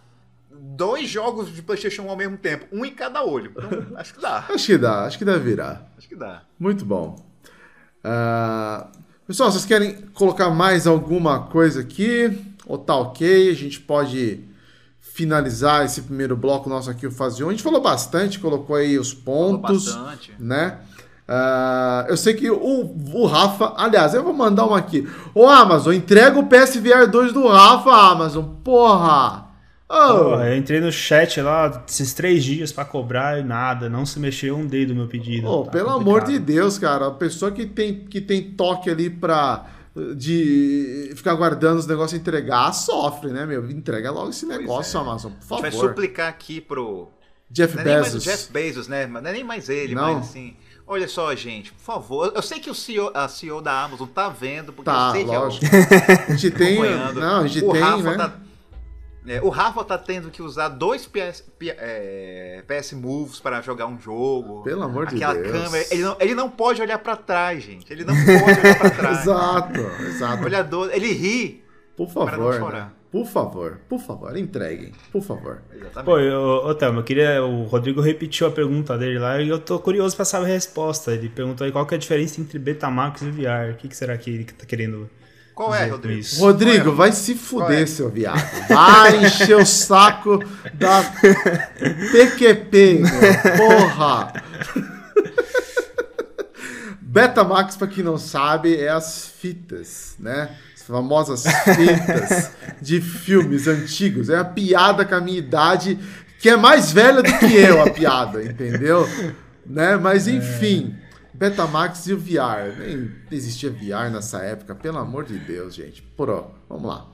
dois 0.51 1.09
jogos 1.09 1.51
de 1.53 1.61
PlayStation 1.63 2.03
1 2.03 2.09
ao 2.11 2.15
mesmo 2.15 2.37
tempo, 2.37 2.67
um 2.71 2.85
em 2.85 2.93
cada 2.93 3.23
olho. 3.23 3.51
Então, 3.57 3.97
acho 3.97 4.13
que 4.13 4.21
dá. 4.21 4.45
Acho 4.47 4.65
que 4.67 4.77
dá, 4.77 5.05
acho 5.05 5.17
que 5.17 5.25
deve 5.25 5.39
virar. 5.39 5.91
Acho 5.97 6.07
que 6.07 6.15
dá. 6.15 6.43
Muito 6.59 6.85
bom. 6.85 7.26
Ah, 8.03 8.87
pessoal, 9.25 9.51
vocês 9.51 9.65
querem 9.65 9.95
colocar 10.13 10.49
mais 10.49 10.87
alguma 10.87 11.39
coisa 11.41 11.81
aqui? 11.81 12.37
Ou 12.65 12.77
tá 12.77 12.95
ok? 12.95 13.49
A 13.49 13.55
gente 13.55 13.79
pode 13.79 14.43
finalizar 14.99 15.83
esse 15.85 16.01
primeiro 16.03 16.35
bloco 16.37 16.69
nosso 16.69 16.89
aqui, 16.89 17.07
o 17.07 17.11
Fase 17.11 17.43
1. 17.43 17.47
A 17.47 17.51
gente 17.51 17.63
falou 17.63 17.81
bastante, 17.81 18.39
colocou 18.39 18.75
aí 18.75 18.99
os 18.99 19.13
pontos, 19.13 19.95
né? 20.39 20.79
Ah, 21.27 22.05
eu 22.07 22.15
sei 22.15 22.33
que 22.35 22.49
o, 22.49 22.95
o 23.13 23.25
Rafa, 23.25 23.73
aliás, 23.75 24.13
eu 24.13 24.23
vou 24.23 24.33
mandar 24.33 24.65
uma 24.65 24.77
aqui. 24.77 25.07
Ô 25.33 25.47
Amazon, 25.47 25.93
entrega 25.93 26.39
o 26.39 26.47
PSVR 26.47 27.07
2 27.09 27.33
do 27.33 27.47
Rafa, 27.47 27.89
Amazon, 27.91 28.45
porra! 28.63 29.46
Porra, 29.87 30.49
eu 30.49 30.57
entrei 30.57 30.81
no 30.81 30.91
chat 30.91 31.39
lá 31.41 31.83
esses 31.87 32.13
três 32.13 32.43
dias 32.43 32.71
pra 32.73 32.83
cobrar 32.83 33.39
e 33.39 33.43
nada, 33.43 33.89
não 33.89 34.05
se 34.05 34.19
mexeu 34.19 34.57
um 34.57 34.65
dedo 34.67 34.89
no 34.89 34.95
meu 35.01 35.07
pedido. 35.07 35.47
Ô, 35.47 35.63
Tá 35.63 35.71
pelo 35.71 35.85
complicado. 35.91 36.01
amor 36.09 36.23
de 36.25 36.39
Deus, 36.39 36.77
cara, 36.77 37.07
a 37.07 37.11
pessoa 37.11 37.51
que 37.51 37.65
tem, 37.65 38.05
que 38.05 38.19
tem 38.19 38.51
toque 38.51 38.89
ali 38.89 39.09
pra 39.09 39.65
de 40.15 41.11
ficar 41.15 41.33
guardando 41.33 41.79
os 41.79 41.87
negócios 41.87 42.13
e 42.13 42.21
entregar, 42.21 42.71
sofre, 42.73 43.31
né, 43.31 43.45
meu? 43.45 43.67
Entrega 43.71 44.11
logo 44.11 44.29
esse 44.29 44.45
negócio, 44.45 44.97
é. 44.97 45.01
Amazon, 45.01 45.31
por 45.47 45.53
A 45.53 45.57
gente 45.57 45.61
vai 45.61 45.71
favor. 45.71 45.87
suplicar 45.89 46.29
aqui 46.29 46.61
pro. 46.61 47.09
Jeff 47.49 47.73
Não 47.75 47.81
é 47.81 47.85
nem 47.85 47.93
mais 47.95 48.07
o 48.09 48.11
Bezos. 48.17 48.23
Jeff 48.25 48.51
Bezos, 48.51 48.87
né? 48.89 49.07
Não 49.07 49.19
é 49.21 49.31
nem 49.31 49.43
mais 49.43 49.69
ele, 49.69 49.95
Não. 49.95 50.15
mas 50.15 50.29
assim. 50.29 50.53
Olha 50.85 51.07
só, 51.07 51.33
gente, 51.35 51.71
por 51.73 51.81
favor. 51.81 52.31
Eu 52.35 52.41
sei 52.41 52.59
que 52.59 52.69
o 52.69 52.75
CEO, 52.75 53.09
a 53.13 53.27
CEO 53.27 53.61
da 53.61 53.83
Amazon 53.85 54.07
tá 54.07 54.29
vendo, 54.29 54.71
porque 54.71 54.89
Tá, 54.91 55.07
eu 55.07 55.11
sei 55.13 55.25
lógico. 55.25 55.65
que 55.69 55.75
é 55.75 56.25
A 56.33 56.35
gente 56.35 56.47
o, 56.47 56.51
tem, 56.57 56.73
acompanhando. 56.77 57.19
não, 57.19 57.39
a 57.41 57.47
gente 57.47 57.65
o 57.65 57.71
tem, 57.71 57.81
Rafa 57.81 58.03
né? 58.11 58.17
Tá, 58.17 58.33
é, 59.27 59.41
o 59.41 59.49
Rafa 59.49 59.83
tá 59.83 59.97
tendo 59.97 60.29
que 60.29 60.41
usar 60.41 60.69
dois 60.69 61.05
PS, 61.05 61.43
é, 61.61 62.63
PS 62.67 62.93
Moves 62.93 63.39
para 63.39 63.61
jogar 63.61 63.87
um 63.87 63.99
jogo. 63.99 64.63
Pelo 64.63 64.83
amor 64.83 65.07
de 65.07 65.15
Aquela 65.15 65.33
Deus. 65.33 65.51
câmera. 65.51 65.85
Ele 65.91 66.03
não, 66.03 66.17
ele 66.19 66.35
não 66.35 66.49
pode 66.49 66.81
olhar 66.81 66.97
pra 66.99 67.15
trás, 67.15 67.63
gente. 67.63 67.91
Ele 67.91 68.03
não 68.05 68.15
pode 68.15 68.59
olhar 68.59 68.77
pra 68.77 68.89
trás. 68.95 69.21
Exato, 69.21 69.79
exato. 70.07 70.43
Olhador, 70.45 70.89
ele 70.93 71.11
ri. 71.11 71.63
Por 71.95 72.07
para 72.13 72.37
não 72.37 72.43
favor, 72.45 72.53
chorar. 72.59 72.85
né? 72.85 72.91
Por 73.09 73.25
favor, 73.25 73.79
por 73.87 73.99
favor, 73.99 74.37
entreguem, 74.37 74.91
por 75.11 75.23
favor. 75.23 75.61
Exatamente. 75.73 76.03
Pô, 76.05 76.19
eu, 76.19 76.41
ô, 76.67 76.75
Thelma, 76.75 76.99
eu 76.99 77.03
queria. 77.03 77.41
O 77.43 77.63
Rodrigo 77.63 78.01
repetiu 78.01 78.45
a 78.47 78.51
pergunta 78.51 78.97
dele 78.97 79.17
lá 79.17 79.41
e 79.41 79.47
eu 79.47 79.57
tô 79.59 79.79
curioso 79.79 80.15
pra 80.15 80.25
saber 80.25 80.45
a 80.45 80.49
resposta. 80.49 81.13
Ele 81.13 81.29
perguntou 81.29 81.65
aí 81.65 81.71
qual 81.71 81.85
que 81.85 81.95
é 81.95 81.97
a 81.97 81.99
diferença 81.99 82.39
entre 82.41 82.59
Betamax 82.59 83.21
e 83.21 83.31
VR. 83.31 83.71
O 83.71 83.77
que, 83.77 83.87
que 83.87 83.95
será 83.95 84.15
que 84.17 84.29
ele 84.29 84.43
tá 84.43 84.65
querendo 84.65 85.09
Qual 85.57 85.73
é, 85.73 85.77
dizer 85.79 85.89
com 85.89 85.95
Rodrigo? 85.95 86.19
isso? 86.19 86.39
Rodrigo, 86.39 86.83
Qual 86.83 86.93
é? 86.93 86.97
vai 86.97 87.11
se 87.11 87.33
Qual 87.33 87.63
fuder, 87.65 87.81
é? 87.81 87.85
seu 87.87 88.09
viado. 88.11 88.67
Vai 88.69 89.25
encher 89.25 89.57
o 89.57 89.65
saco 89.65 90.37
da 90.75 91.03
PQP, 92.11 93.01
meu. 93.01 93.57
Porra! 93.57 94.33
Betamax, 97.01 97.75
pra 97.75 97.87
quem 97.87 98.03
não 98.03 98.19
sabe, 98.19 98.79
é 98.79 98.89
as 98.89 99.27
fitas, 99.27 100.13
né? 100.19 100.51
As 100.75 100.83
famosas 100.83 101.43
fitas 101.47 102.51
de 102.79 103.01
filmes 103.01 103.67
antigos. 103.67 104.29
É 104.29 104.37
a 104.37 104.45
piada 104.45 105.03
com 105.05 105.15
a 105.15 105.21
minha 105.21 105.39
idade, 105.39 105.97
que 106.39 106.49
é 106.49 106.55
mais 106.55 106.91
velha 106.91 107.23
do 107.23 107.39
que 107.39 107.55
eu, 107.55 107.81
a 107.81 107.89
piada, 107.89 108.43
entendeu? 108.43 109.09
Né? 109.65 109.97
Mas 109.97 110.27
enfim, 110.27 110.95
Betamax 111.37 112.07
e 112.07 112.13
o 112.13 112.17
VR. 112.17 112.77
Nem 112.79 113.11
existia 113.31 113.69
VR 113.69 114.11
nessa 114.11 114.39
época, 114.39 114.73
pelo 114.73 114.97
amor 114.97 115.23
de 115.23 115.37
Deus, 115.37 115.75
gente. 115.75 116.01
Por 116.01 116.29
ó, 116.29 116.51
vamos 116.67 116.85
lá. 116.85 117.05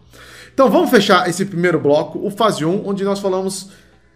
Então 0.54 0.70
vamos 0.70 0.90
fechar 0.90 1.28
esse 1.30 1.46
primeiro 1.46 1.80
bloco, 1.80 2.26
o 2.26 2.32
fase 2.32 2.64
1, 2.64 2.88
onde 2.88 3.04
nós 3.04 3.20
falamos 3.20 3.72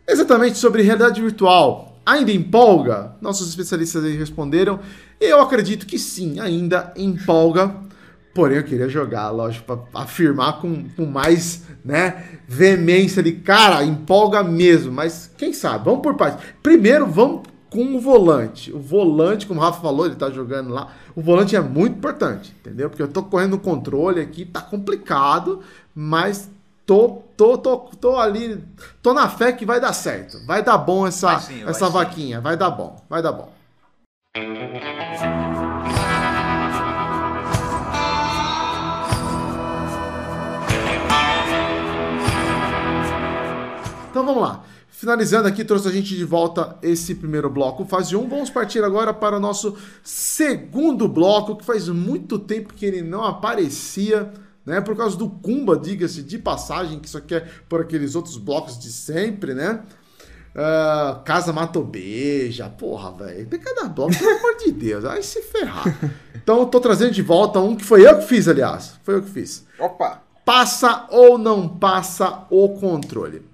exatamente 0.07 0.57
sobre 0.57 0.81
realidade 0.81 1.21
virtual. 1.21 1.99
Ainda 2.05 2.31
empolga? 2.31 3.15
Nossos 3.19 3.49
especialistas 3.49 4.05
aí 4.05 4.15
responderam. 4.15 4.79
Eu 5.19 5.41
acredito 5.41 5.85
que 5.85 5.99
sim, 5.99 6.39
ainda 6.39 6.93
empolga, 6.95 7.75
Porém, 8.37 8.57
eu 8.57 8.63
queria 8.63 8.87
jogar, 8.87 9.31
lógico, 9.31 9.65
para 9.65 10.03
afirmar 10.03 10.61
com, 10.61 10.87
com 10.89 11.07
mais 11.07 11.63
né, 11.83 12.23
veemência 12.47 13.19
ali. 13.19 13.31
Cara, 13.31 13.83
empolga 13.83 14.43
mesmo, 14.43 14.91
mas 14.91 15.31
quem 15.35 15.51
sabe? 15.51 15.85
Vamos 15.85 16.01
por 16.01 16.15
partes. 16.15 16.45
Primeiro, 16.61 17.07
vamos 17.07 17.47
com 17.69 17.95
o 17.95 17.99
volante. 17.99 18.71
O 18.71 18.79
volante, 18.79 19.45
como 19.45 19.59
o 19.59 19.63
Rafa 19.63 19.81
falou, 19.81 20.05
ele 20.05 20.15
tá 20.15 20.29
jogando 20.29 20.69
lá. 20.69 20.91
O 21.15 21.21
volante 21.21 21.55
é 21.55 21.61
muito 21.61 21.97
importante, 21.97 22.53
entendeu? 22.59 22.89
Porque 22.89 23.01
eu 23.01 23.07
tô 23.07 23.23
correndo 23.23 23.51
no 23.51 23.59
controle 23.59 24.21
aqui, 24.21 24.45
tá 24.45 24.61
complicado, 24.61 25.61
mas 25.93 26.49
tô, 26.85 27.21
tô, 27.35 27.57
tô, 27.57 27.77
tô 27.99 28.17
ali, 28.17 28.63
tô 29.01 29.13
na 29.13 29.27
fé 29.29 29.51
que 29.51 29.65
vai 29.65 29.79
dar 29.79 29.93
certo. 29.93 30.37
Vai 30.45 30.63
dar 30.63 30.77
bom 30.77 31.05
essa, 31.05 31.33
vai 31.33 31.41
sim, 31.41 31.63
essa 31.67 31.89
vai 31.89 32.05
vaquinha, 32.05 32.37
sim. 32.37 32.43
vai 32.43 32.57
dar 32.57 32.69
bom, 32.69 32.95
vai 33.09 33.21
dar 33.21 33.31
bom. 33.31 33.51
Então 44.09 44.25
vamos 44.25 44.41
lá. 44.41 44.63
Finalizando 44.97 45.47
aqui, 45.47 45.63
trouxe 45.63 45.87
a 45.87 45.91
gente 45.91 46.15
de 46.15 46.25
volta 46.25 46.75
esse 46.81 47.13
primeiro 47.13 47.51
bloco, 47.51 47.85
fase 47.85 48.15
1. 48.15 48.27
Vamos 48.27 48.49
partir 48.49 48.83
agora 48.83 49.13
para 49.13 49.37
o 49.37 49.39
nosso 49.39 49.77
segundo 50.01 51.07
bloco, 51.07 51.55
que 51.55 51.63
faz 51.63 51.87
muito 51.87 52.39
tempo 52.39 52.73
que 52.73 52.83
ele 52.83 53.03
não 53.03 53.23
aparecia, 53.23 54.33
né? 54.65 54.81
Por 54.81 54.97
causa 54.97 55.15
do 55.15 55.29
Kumba, 55.29 55.77
diga-se 55.77 56.23
de 56.23 56.39
passagem, 56.39 56.99
que 56.99 57.07
isso 57.07 57.15
aqui 57.19 57.35
é 57.35 57.47
por 57.69 57.81
aqueles 57.81 58.15
outros 58.15 58.37
blocos 58.37 58.79
de 58.79 58.91
sempre, 58.91 59.53
né? 59.53 59.83
Uh, 60.55 61.21
Casa 61.23 61.53
Mato 61.53 61.83
Beija, 61.83 62.67
porra, 62.67 63.11
velho. 63.11 63.45
Tem 63.45 63.59
cada 63.59 63.87
bloco, 63.89 64.17
pelo 64.17 64.31
amor 64.31 64.57
de 64.57 64.71
Deus, 64.71 65.03
vai 65.03 65.21
se 65.21 65.43
ferrar. 65.43 65.95
Então 66.33 66.57
eu 66.57 66.65
tô 66.65 66.79
trazendo 66.79 67.11
de 67.11 67.21
volta 67.21 67.59
um 67.59 67.75
que 67.75 67.85
foi 67.85 68.03
eu 68.03 68.17
que 68.17 68.25
fiz, 68.25 68.47
aliás. 68.47 68.95
Foi 69.03 69.13
eu 69.13 69.21
que 69.21 69.29
fiz. 69.29 69.63
Opa! 69.77 70.23
Passa 70.43 71.05
ou 71.11 71.37
não 71.37 71.69
passa 71.69 72.47
o 72.49 72.69
controle? 72.69 73.45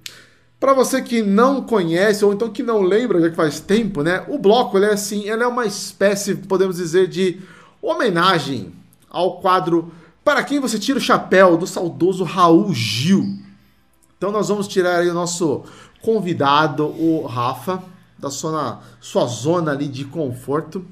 Para 0.63 0.73
você 0.73 1.01
que 1.01 1.21
não 1.21 1.61
conhece 1.61 2.23
ou 2.23 2.31
então 2.31 2.49
que 2.49 2.63
não 2.63 2.81
lembra, 2.83 3.19
já 3.19 3.29
que 3.29 3.35
faz 3.35 3.59
tempo, 3.59 4.01
né? 4.01 4.23
O 4.29 4.39
bloco 4.39 4.77
ele 4.77 4.85
é 4.85 4.93
assim, 4.93 5.27
ele 5.29 5.43
é 5.43 5.45
uma 5.45 5.65
espécie, 5.65 6.35
podemos 6.35 6.77
dizer, 6.77 7.09
de 7.09 7.41
homenagem 7.81 8.71
ao 9.09 9.41
quadro 9.41 9.91
Para 10.23 10.41
quem 10.41 10.61
você 10.61 10.79
tira 10.79 10.97
o 10.97 11.01
chapéu 11.01 11.57
do 11.57 11.67
saudoso 11.67 12.23
Raul 12.23 12.73
Gil. 12.73 13.25
Então 14.17 14.31
nós 14.31 14.47
vamos 14.47 14.65
tirar 14.69 14.99
aí 14.99 15.09
o 15.09 15.13
nosso 15.13 15.65
convidado, 16.01 16.85
o 16.85 17.25
Rafa, 17.25 17.83
da 18.17 18.29
sua, 18.29 18.79
sua 19.01 19.25
zona 19.25 19.71
ali 19.71 19.89
de 19.89 20.05
conforto, 20.05 20.85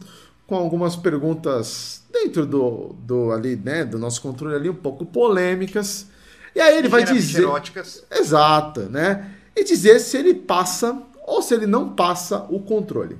com 0.45 0.55
algumas 0.57 0.97
perguntas 0.97 2.03
dentro 2.11 2.45
do, 2.45 2.93
do 2.99 3.31
ali, 3.31 3.55
né, 3.55 3.85
do 3.85 3.97
nosso 3.97 4.21
controle 4.21 4.53
ali 4.53 4.69
um 4.69 4.75
pouco 4.75 5.05
polêmicas. 5.05 6.07
E 6.53 6.59
aí 6.59 6.77
ele 6.77 6.89
vai 6.89 7.05
dizer, 7.05 7.43
eróticas. 7.43 8.03
exato, 8.11 8.81
né? 8.81 9.37
E 9.55 9.63
dizer 9.63 9.99
se 9.99 10.17
ele 10.17 10.33
passa 10.33 11.01
ou 11.25 11.41
se 11.41 11.53
ele 11.53 11.65
não 11.65 11.89
passa 11.89 12.45
o 12.49 12.59
controle, 12.59 13.17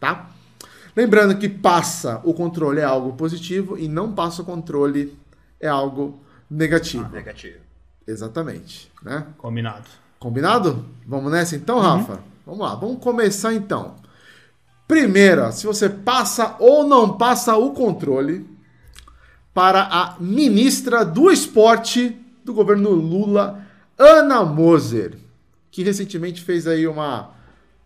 tá? 0.00 0.30
Lembrando 0.96 1.36
que 1.36 1.48
passa 1.48 2.20
o 2.24 2.32
controle 2.32 2.80
é 2.80 2.84
algo 2.84 3.14
positivo 3.14 3.78
e 3.78 3.88
não 3.88 4.12
passa 4.12 4.42
o 4.42 4.44
controle 4.44 5.16
é 5.60 5.68
algo 5.68 6.20
negativo. 6.48 7.04
Ah, 7.04 7.08
negativo. 7.08 7.58
Exatamente, 8.06 8.92
né? 9.02 9.26
Combinado. 9.38 9.86
Combinado? 10.18 10.84
Vamos 11.06 11.32
nessa 11.32 11.56
então, 11.56 11.76
uhum. 11.76 11.82
Rafa? 11.82 12.20
Vamos 12.46 12.60
lá, 12.60 12.74
vamos 12.74 13.02
começar 13.02 13.54
então. 13.54 13.96
Primeira, 14.86 15.50
se 15.50 15.66
você 15.66 15.88
passa 15.88 16.56
ou 16.58 16.86
não 16.86 17.16
passa 17.16 17.56
o 17.56 17.72
controle 17.72 18.46
para 19.54 19.82
a 19.82 20.16
ministra 20.20 21.04
do 21.04 21.30
esporte 21.30 22.16
do 22.44 22.52
governo 22.52 22.90
Lula, 22.90 23.64
Ana 23.98 24.44
Moser 24.44 25.23
que 25.74 25.82
recentemente 25.82 26.40
fez 26.40 26.68
aí 26.68 26.86
uma 26.86 27.32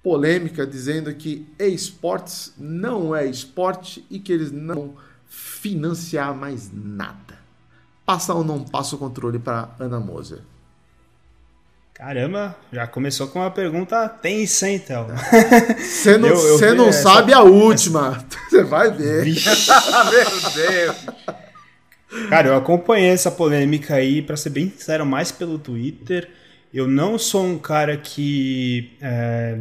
polêmica 0.02 0.66
dizendo 0.66 1.14
que 1.14 1.48
esportes 1.58 2.52
não 2.58 3.16
é 3.16 3.24
esporte 3.24 4.04
e 4.10 4.18
que 4.18 4.30
eles 4.30 4.52
não 4.52 4.74
vão 4.74 4.94
financiar 5.26 6.34
mais 6.34 6.70
nada. 6.70 7.38
Passa 8.04 8.34
ou 8.34 8.44
não 8.44 8.62
passa 8.62 8.94
o 8.94 8.98
controle 8.98 9.38
para 9.38 9.70
Ana 9.80 9.98
Moser? 9.98 10.40
Caramba, 11.94 12.54
já 12.70 12.86
começou 12.86 13.26
com 13.28 13.38
uma 13.38 13.50
pergunta 13.50 14.06
tensa, 14.06 14.68
então. 14.68 15.06
Você 15.78 16.18
não, 16.18 16.28
eu, 16.36 16.60
eu 16.60 16.74
não 16.74 16.88
essa, 16.88 17.04
sabe 17.04 17.32
a 17.32 17.40
última. 17.40 18.22
Você 18.50 18.64
vai 18.64 18.92
ver. 18.92 19.24
Meu 19.24 20.50
Deus. 20.54 21.06
Cara, 22.28 22.48
eu 22.48 22.56
acompanhei 22.56 23.08
essa 23.08 23.30
polêmica 23.30 23.94
aí, 23.94 24.20
para 24.20 24.36
ser 24.36 24.50
bem 24.50 24.68
sincero, 24.68 25.06
mais 25.06 25.32
pelo 25.32 25.58
Twitter. 25.58 26.28
Eu 26.72 26.86
não 26.86 27.18
sou 27.18 27.44
um 27.44 27.58
cara 27.58 27.96
que 27.96 28.96
é, 29.00 29.58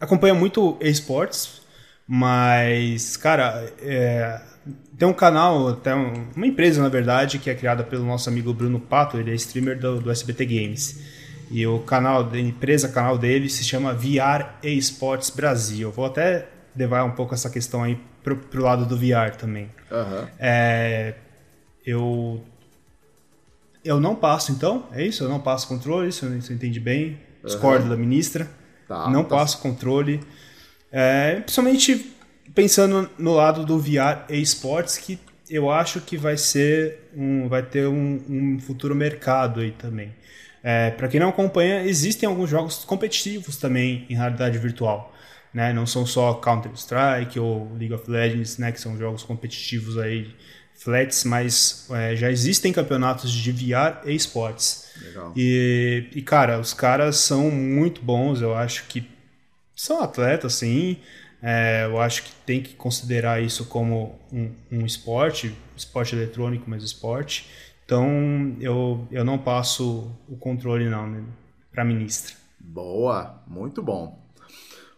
acompanha 0.00 0.34
muito 0.34 0.76
esportes, 0.80 1.62
mas, 2.06 3.16
cara, 3.16 3.72
é, 3.80 4.40
tem 4.98 5.06
um 5.06 5.12
canal, 5.12 5.68
até 5.68 5.94
uma 5.94 6.46
empresa, 6.46 6.82
na 6.82 6.88
verdade, 6.88 7.38
que 7.38 7.50
é 7.50 7.54
criada 7.54 7.84
pelo 7.84 8.04
nosso 8.04 8.28
amigo 8.28 8.52
Bruno 8.52 8.80
Pato, 8.80 9.18
ele 9.18 9.30
é 9.30 9.34
streamer 9.34 9.78
do, 9.78 10.00
do 10.00 10.10
SBT 10.10 10.46
Games. 10.46 11.00
E 11.50 11.64
o 11.66 11.78
canal 11.80 12.24
da 12.24 12.38
empresa, 12.38 12.88
canal 12.88 13.16
dele, 13.16 13.48
se 13.48 13.62
chama 13.62 13.94
VR 13.94 14.56
Esports 14.62 15.30
Brasil. 15.30 15.88
Eu 15.88 15.92
vou 15.92 16.06
até 16.06 16.48
levar 16.76 17.04
um 17.04 17.12
pouco 17.12 17.34
essa 17.34 17.48
questão 17.48 17.84
aí 17.84 17.98
pro, 18.22 18.36
pro 18.36 18.62
lado 18.62 18.84
do 18.84 18.96
VR 18.96 19.36
também. 19.38 19.70
Uhum. 19.90 20.26
É, 20.38 21.14
eu 21.84 22.44
eu 23.86 24.00
não 24.00 24.14
passo, 24.14 24.52
então? 24.52 24.88
É 24.92 25.04
isso? 25.04 25.24
Eu 25.24 25.28
não 25.28 25.40
passo 25.40 25.68
controle, 25.68 26.08
isso 26.08 26.28
você 26.28 26.52
entende 26.52 26.80
bem. 26.80 27.18
Discordo 27.44 27.84
uhum. 27.84 27.90
da 27.90 27.96
ministra. 27.96 28.50
Tá, 28.88 29.08
não 29.08 29.22
tá. 29.22 29.36
passo 29.36 29.58
controle. 29.58 30.20
É, 30.90 31.40
principalmente 31.40 32.12
pensando 32.54 33.10
no 33.18 33.34
lado 33.34 33.64
do 33.64 33.78
VR 33.78 34.24
e 34.28 34.40
esportes, 34.40 34.98
que 34.98 35.18
eu 35.48 35.70
acho 35.70 36.00
que 36.00 36.16
vai 36.16 36.36
ser 36.36 37.10
um, 37.16 37.48
vai 37.48 37.62
ter 37.62 37.86
um, 37.86 38.22
um 38.28 38.58
futuro 38.60 38.94
mercado 38.94 39.60
aí 39.60 39.70
também. 39.70 40.14
É, 40.62 40.90
Para 40.90 41.06
quem 41.06 41.20
não 41.20 41.28
acompanha, 41.28 41.82
existem 41.82 42.28
alguns 42.28 42.50
jogos 42.50 42.84
competitivos 42.84 43.56
também 43.56 44.04
em 44.10 44.14
realidade 44.16 44.58
virtual. 44.58 45.14
Né? 45.54 45.72
Não 45.72 45.86
são 45.86 46.04
só 46.04 46.34
Counter 46.34 46.72
Strike 46.74 47.38
ou 47.38 47.72
League 47.78 47.94
of 47.94 48.10
Legends, 48.10 48.58
né? 48.58 48.72
que 48.72 48.80
são 48.80 48.96
jogos 48.98 49.22
competitivos 49.22 49.96
aí 49.96 50.34
flats, 50.86 51.24
mas 51.24 51.88
é, 51.90 52.14
já 52.14 52.30
existem 52.30 52.72
campeonatos 52.72 53.32
de 53.32 53.50
VR 53.50 54.06
e 54.06 54.14
esportes. 54.14 54.88
Legal. 55.02 55.32
E, 55.36 56.06
e, 56.14 56.22
cara, 56.22 56.60
os 56.60 56.72
caras 56.72 57.16
são 57.16 57.50
muito 57.50 58.00
bons, 58.00 58.40
eu 58.40 58.54
acho 58.54 58.86
que 58.86 59.10
são 59.74 60.00
atletas, 60.00 60.54
sim. 60.54 60.98
É, 61.42 61.86
eu 61.86 62.00
acho 62.00 62.22
que 62.22 62.30
tem 62.46 62.62
que 62.62 62.74
considerar 62.74 63.42
isso 63.42 63.66
como 63.66 64.16
um, 64.32 64.52
um 64.70 64.86
esporte, 64.86 65.52
esporte 65.76 66.14
eletrônico, 66.14 66.70
mas 66.70 66.84
esporte. 66.84 67.50
Então, 67.84 68.56
eu, 68.60 69.06
eu 69.10 69.24
não 69.24 69.38
passo 69.38 70.10
o 70.28 70.36
controle, 70.36 70.88
não, 70.88 71.08
né, 71.08 71.24
para 71.72 71.82
a 71.82 71.84
ministra. 71.84 72.34
Boa, 72.60 73.42
muito 73.46 73.82
bom. 73.82 74.24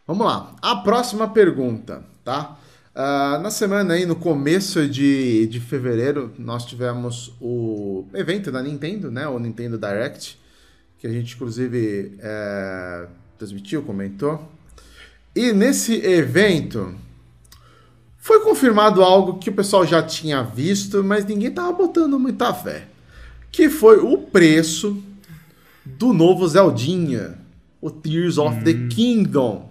Vamos 0.06 0.26
lá. 0.26 0.54
A 0.60 0.76
próxima 0.76 1.28
pergunta, 1.28 2.04
tá? 2.22 2.58
Uh, 2.98 3.40
na 3.40 3.48
semana 3.48 3.94
aí, 3.94 4.04
no 4.04 4.16
começo 4.16 4.88
de, 4.88 5.46
de 5.46 5.60
fevereiro, 5.60 6.32
nós 6.36 6.64
tivemos 6.64 7.32
o 7.40 8.04
evento 8.12 8.50
da 8.50 8.60
Nintendo, 8.60 9.08
né? 9.08 9.28
O 9.28 9.38
Nintendo 9.38 9.78
Direct, 9.78 10.36
que 10.98 11.06
a 11.06 11.10
gente 11.10 11.36
inclusive 11.36 12.18
é, 12.18 13.06
transmitiu, 13.38 13.84
comentou. 13.84 14.50
E 15.32 15.52
nesse 15.52 15.94
evento 15.94 16.92
foi 18.18 18.40
confirmado 18.40 19.00
algo 19.00 19.38
que 19.38 19.50
o 19.50 19.54
pessoal 19.54 19.86
já 19.86 20.02
tinha 20.02 20.42
visto, 20.42 21.04
mas 21.04 21.24
ninguém 21.24 21.52
tava 21.52 21.70
botando 21.70 22.18
muita 22.18 22.52
fé. 22.52 22.88
Que 23.52 23.70
foi 23.70 23.98
o 23.98 24.18
preço 24.18 25.00
do 25.86 26.12
novo 26.12 26.48
Zeldinha, 26.48 27.38
o 27.80 27.92
Tears 27.92 28.38
of 28.38 28.56
hum. 28.56 28.64
the 28.64 28.88
Kingdom 28.92 29.67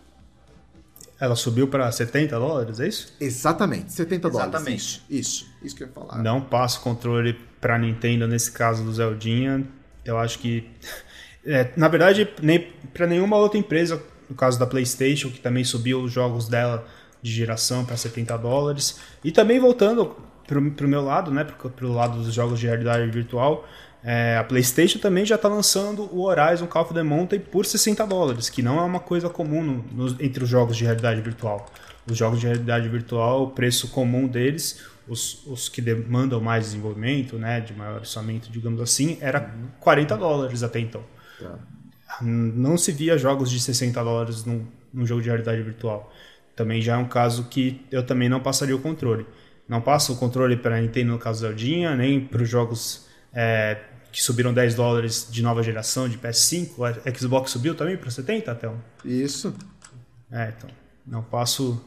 Ela 1.22 1.36
subiu 1.36 1.68
para 1.68 1.88
70 1.92 2.36
dólares, 2.36 2.80
é 2.80 2.88
isso? 2.88 3.14
Exatamente, 3.20 3.92
70 3.92 4.26
Exatamente. 4.26 4.52
dólares. 4.60 4.82
Isso, 4.82 5.04
isso, 5.08 5.46
isso 5.62 5.76
que 5.76 5.84
eu 5.84 5.86
ia 5.86 5.92
falar. 5.92 6.20
Não 6.20 6.40
passo 6.40 6.80
controle 6.80 7.38
para 7.60 7.78
Nintendo 7.78 8.26
nesse 8.26 8.50
caso 8.50 8.82
do 8.82 8.92
Zeldinha. 8.92 9.64
Eu 10.04 10.18
acho 10.18 10.40
que, 10.40 10.68
é, 11.46 11.70
na 11.76 11.86
verdade, 11.86 12.28
nem 12.42 12.72
para 12.92 13.06
nenhuma 13.06 13.36
outra 13.36 13.56
empresa, 13.56 14.02
no 14.28 14.34
caso 14.34 14.58
da 14.58 14.66
PlayStation, 14.66 15.30
que 15.30 15.38
também 15.38 15.62
subiu 15.62 16.02
os 16.02 16.10
jogos 16.10 16.48
dela 16.48 16.84
de 17.22 17.30
geração 17.30 17.84
para 17.84 17.96
70 17.96 18.36
dólares. 18.38 18.98
E 19.22 19.30
também 19.30 19.60
voltando 19.60 20.16
para 20.44 20.58
o 20.58 20.88
meu 20.88 21.04
lado, 21.04 21.30
né, 21.30 21.44
para 21.44 21.86
o 21.86 21.92
lado 21.92 22.20
dos 22.20 22.34
jogos 22.34 22.58
de 22.58 22.66
realidade 22.66 23.08
virtual, 23.12 23.64
é, 24.04 24.36
a 24.36 24.44
PlayStation 24.44 24.98
também 24.98 25.24
já 25.24 25.36
está 25.36 25.48
lançando 25.48 26.08
o 26.12 26.22
Horizon 26.22 26.66
Call 26.66 26.82
of 26.82 26.94
the 26.94 27.02
Mountain 27.02 27.40
por 27.40 27.64
60 27.64 28.04
dólares, 28.06 28.50
que 28.50 28.60
não 28.60 28.78
é 28.78 28.82
uma 28.82 28.98
coisa 28.98 29.28
comum 29.28 29.62
no, 29.62 29.84
no, 29.92 30.22
entre 30.22 30.42
os 30.42 30.50
jogos 30.50 30.76
de 30.76 30.84
realidade 30.84 31.20
virtual. 31.20 31.66
Os 32.10 32.16
jogos 32.16 32.40
de 32.40 32.46
realidade 32.46 32.88
virtual, 32.88 33.44
o 33.44 33.50
preço 33.50 33.88
comum 33.88 34.26
deles, 34.26 34.82
os, 35.06 35.46
os 35.46 35.68
que 35.68 35.80
demandam 35.80 36.40
mais 36.40 36.64
desenvolvimento, 36.64 37.36
né, 37.36 37.60
de 37.60 37.72
maior 37.72 38.00
orçamento, 38.00 38.50
digamos 38.50 38.80
assim, 38.80 39.18
era 39.20 39.54
40 39.78 40.16
dólares 40.16 40.64
até 40.64 40.80
então. 40.80 41.02
Tá. 41.38 41.58
Não 42.20 42.76
se 42.76 42.90
via 42.90 43.16
jogos 43.16 43.50
de 43.50 43.60
60 43.60 44.02
dólares 44.02 44.44
num, 44.44 44.66
num 44.92 45.06
jogo 45.06 45.22
de 45.22 45.28
realidade 45.28 45.62
virtual. 45.62 46.12
Também 46.56 46.82
já 46.82 46.94
é 46.94 46.96
um 46.96 47.08
caso 47.08 47.44
que 47.44 47.86
eu 47.90 48.04
também 48.04 48.28
não 48.28 48.40
passaria 48.40 48.74
o 48.74 48.80
controle. 48.80 49.24
Não 49.68 49.80
passo 49.80 50.12
o 50.12 50.16
controle 50.16 50.56
para 50.56 50.76
a 50.76 50.80
Nintendo 50.80 51.12
no 51.12 51.18
caso 51.18 51.40
Zeldinha, 51.40 51.96
nem 51.96 52.20
para 52.20 52.42
os 52.42 52.48
jogos 52.48 53.06
é, 53.32 53.78
que 54.12 54.22
subiram 54.22 54.52
10 54.52 54.74
dólares 54.74 55.26
de 55.30 55.42
nova 55.42 55.62
geração 55.62 56.08
de 56.08 56.18
PS5. 56.18 57.00
A 57.06 57.18
Xbox 57.18 57.50
subiu 57.50 57.74
também 57.74 57.96
para 57.96 58.10
70, 58.10 58.52
até 58.52 58.70
Isso. 59.02 59.54
É, 60.30 60.52
então. 60.56 60.70
Não 61.06 61.22
passo 61.22 61.82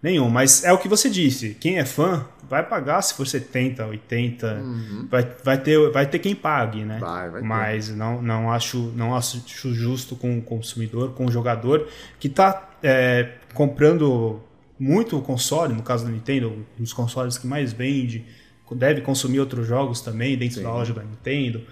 nenhum. 0.00 0.30
Mas 0.30 0.62
é 0.64 0.72
o 0.72 0.78
que 0.78 0.88
você 0.88 1.10
disse. 1.10 1.54
Quem 1.54 1.78
é 1.78 1.84
fã 1.84 2.24
vai 2.48 2.62
pagar 2.62 3.02
se 3.02 3.14
for 3.14 3.26
70, 3.26 3.84
80. 3.86 4.54
Uhum. 4.54 5.08
Vai, 5.10 5.28
vai, 5.42 5.58
ter, 5.58 5.90
vai 5.90 6.06
ter 6.06 6.18
quem 6.20 6.34
pague, 6.34 6.84
né? 6.84 6.98
Vai, 6.98 7.30
vai 7.30 7.42
Mas 7.42 7.88
ter. 7.88 7.96
não, 7.96 8.22
não, 8.22 8.52
acho, 8.52 8.92
não 8.94 9.14
acho 9.14 9.42
justo 9.74 10.14
com 10.14 10.38
o 10.38 10.42
consumidor, 10.42 11.12
com 11.14 11.26
o 11.26 11.30
jogador 11.30 11.88
que 12.20 12.28
está 12.28 12.70
é, 12.82 13.32
comprando 13.52 14.40
muito 14.78 15.18
o 15.18 15.22
console, 15.22 15.74
no 15.74 15.82
caso 15.82 16.04
da 16.04 16.10
Nintendo, 16.10 16.64
um 16.78 16.82
dos 16.82 16.92
consoles 16.92 17.38
que 17.38 17.46
mais 17.46 17.72
vende, 17.72 18.24
deve 18.72 19.00
consumir 19.00 19.40
outros 19.40 19.66
jogos 19.66 20.00
também 20.00 20.36
dentro 20.36 20.56
Sim. 20.56 20.62
da 20.62 20.72
loja 20.72 20.94
da 20.94 21.02
Nintendo. 21.02 21.62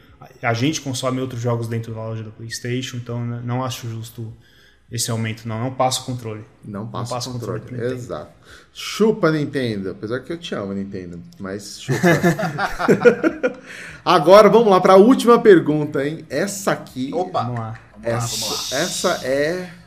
A 0.43 0.55
gente 0.55 0.81
consome 0.81 1.21
outros 1.21 1.41
jogos 1.41 1.67
dentro 1.67 1.95
da 1.95 2.01
loja 2.01 2.23
da 2.23 2.31
PlayStation, 2.31 2.97
então 2.97 3.25
não 3.25 3.65
acho 3.65 3.89
justo 3.89 4.33
esse 4.91 5.11
aumento, 5.11 5.49
não. 5.49 5.59
Não 5.59 5.75
passo 5.75 6.03
o 6.03 6.05
controle. 6.05 6.45
Não 6.63 6.87
passo, 6.87 7.11
não 7.11 7.17
passo 7.17 7.31
o 7.31 7.33
controle. 7.33 7.61
controle 7.61 7.95
Exato. 7.95 8.31
Chupa, 8.75 9.33
Nintendo. 9.33 9.91
Apesar 9.91 10.21
que 10.21 10.33
eu 10.33 10.39
te 10.39 10.55
amo, 10.55 10.75
Nintendo. 10.75 11.19
Mas 11.39 11.81
chupa. 11.81 11.99
Agora 14.05 14.51
vamos 14.51 14.69
lá 14.69 14.81
para 14.81 14.93
a 14.93 14.97
última 14.97 15.39
pergunta, 15.41 16.07
hein? 16.07 16.27
Essa 16.29 16.73
aqui. 16.73 17.11
Opa! 17.15 17.43
Vamos 17.43 17.59
lá. 17.59 17.81
Vamos 17.93 18.07
essa, 18.07 18.45
lá, 18.45 18.51
vamos 18.51 18.71
lá. 18.71 18.79
essa 18.79 19.27
é 19.27 19.82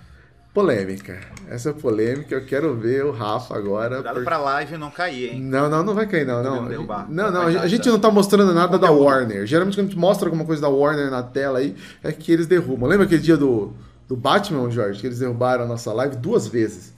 polêmica. 0.56 1.19
Essa 1.49 1.72
é 1.72 1.73
polêmica, 1.73 2.34
eu 2.34 2.45
quero 2.45 2.73
ver 2.76 3.03
o 3.03 3.11
Rafa 3.11 3.57
agora. 3.57 3.95
Cuidado 3.95 4.15
por... 4.15 4.23
pra 4.23 4.38
live 4.38 4.77
não 4.77 4.90
cair, 4.90 5.34
hein? 5.34 5.41
Não, 5.41 5.69
não, 5.69 5.84
não 5.84 5.94
vai 5.94 6.07
cair, 6.07 6.26
não. 6.26 6.41
Não, 6.41 6.61
não, 7.10 7.32
não, 7.32 7.41
a 7.41 7.68
gente 7.68 7.90
não 7.90 7.99
tá 7.99 8.10
mostrando 8.10 8.53
nada 8.53 8.80
da 8.80 8.90
Warner. 8.90 9.45
Geralmente 9.45 9.76
quando 9.76 9.88
a 9.88 9.90
gente 9.90 9.99
mostra 9.99 10.30
alguma 10.30 10.45
coisa 10.45 10.61
da 10.61 10.69
Warner 10.69 11.11
na 11.11 11.22
tela 11.22 11.60
aí, 11.60 11.76
é 12.02 12.10
que 12.14 12.32
eles 12.32 12.48
derrubam. 12.48 12.88
Lembra 12.88 13.06
aquele 13.06 13.22
dia 13.22 13.36
do, 13.36 13.73
do 14.07 14.15
Batman, 14.15 14.72
Jorge, 14.72 15.02
que 15.02 15.06
eles 15.06 15.19
derrubaram 15.19 15.65
a 15.65 15.68
nossa 15.68 15.91
live 15.91 16.15
duas 16.15 16.48
vezes? 16.48 16.95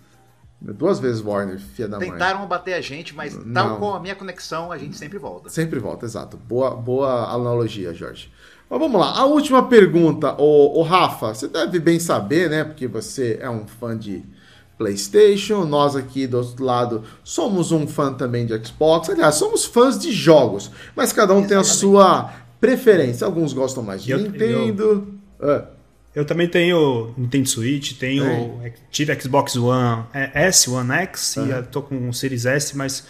Duas 0.61 0.99
vezes 0.99 1.21
Warner, 1.21 1.59
filha 1.59 1.87
da 1.87 1.97
mãe. 1.97 2.11
Tentaram 2.11 2.47
bater 2.47 2.75
a 2.75 2.81
gente, 2.81 3.15
mas 3.15 3.35
não. 3.43 3.53
tal 3.53 3.77
com 3.79 3.93
a 3.93 3.99
minha 3.99 4.15
conexão, 4.15 4.71
a 4.71 4.77
gente 4.77 4.95
sempre 4.97 5.17
volta. 5.17 5.49
Sempre 5.49 5.79
volta, 5.79 6.05
exato. 6.05 6.37
Boa, 6.37 6.75
boa 6.75 7.31
analogia, 7.33 7.93
Jorge. 7.93 8.31
Mas 8.69 8.79
vamos 8.79 8.99
lá, 8.99 9.17
a 9.17 9.25
última 9.25 9.63
pergunta, 9.63 10.35
o, 10.37 10.79
o 10.79 10.83
Rafa, 10.83 11.33
você 11.33 11.47
deve 11.47 11.79
bem 11.79 11.99
saber, 11.99 12.49
né? 12.49 12.63
Porque 12.65 12.85
você 12.85 13.39
é 13.41 13.49
um 13.49 13.65
fã 13.65 13.97
de 13.97 14.23
PlayStation, 14.77 15.65
nós 15.65 15.95
aqui 15.95 16.27
do 16.27 16.37
outro 16.37 16.63
lado 16.63 17.03
somos 17.23 17.71
um 17.71 17.87
fã 17.87 18.13
também 18.13 18.45
de 18.45 18.53
Xbox. 18.65 19.09
Aliás, 19.09 19.35
somos 19.35 19.65
fãs 19.65 19.97
de 19.97 20.11
jogos, 20.11 20.69
mas 20.95 21.11
cada 21.11 21.33
um 21.33 21.39
Exatamente. 21.39 21.49
tem 21.49 21.57
a 21.57 21.63
sua 21.63 22.33
preferência. 22.59 23.25
Alguns 23.25 23.53
gostam 23.53 23.81
mais 23.81 24.03
de 24.03 24.11
eu, 24.11 24.19
Nintendo. 24.19 25.07
Eu, 25.39 25.49
ah. 25.49 25.65
eu, 26.13 26.25
também 26.25 26.47
tenho 26.47 27.13
Nintendo 27.17 27.47
Switch, 27.47 27.93
tenho 27.93 28.61
tive 28.91 29.19
Xbox 29.19 29.55
One 29.55 30.03
S, 30.13 30.69
One 30.69 30.91
X 30.91 31.37
e 31.37 31.63
tô 31.71 31.81
com 31.81 31.95
um 31.95 32.13
Series 32.13 32.45
S, 32.45 32.77
mas 32.77 33.05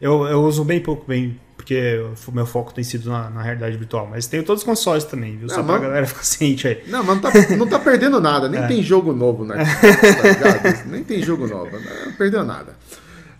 eu, 0.00 0.26
eu 0.26 0.42
uso 0.42 0.64
bem 0.64 0.80
pouco 0.80 1.06
bem 1.06 1.38
porque 1.62 1.96
o 2.26 2.32
meu 2.32 2.44
foco 2.44 2.74
tem 2.74 2.82
sido 2.82 3.08
na, 3.08 3.30
na, 3.30 3.40
realidade 3.40 3.76
virtual. 3.76 4.08
Mas 4.10 4.26
tenho 4.26 4.42
todos 4.42 4.62
os 4.62 4.66
consoles 4.66 5.04
também, 5.04 5.36
viu? 5.36 5.46
Não, 5.46 5.54
Só 5.54 5.62
mas... 5.62 5.66
pra 5.66 5.78
galera 5.78 6.06
ficar 6.08 6.24
ciente 6.24 6.66
aí. 6.66 6.82
Não, 6.88 7.04
mas 7.04 7.14
não 7.14 7.20
tá, 7.20 7.56
não 7.56 7.68
tá 7.68 7.78
perdendo 7.78 8.20
nada, 8.20 8.48
nem 8.48 8.60
é. 8.64 8.66
tem 8.66 8.82
jogo 8.82 9.12
novo, 9.12 9.44
né? 9.44 9.64
tá 9.64 10.28
ligado? 10.28 10.86
nem 10.86 11.04
tem 11.04 11.22
jogo 11.22 11.46
novo, 11.46 11.70
não 11.70 12.12
perdeu 12.14 12.44
nada. 12.44 12.76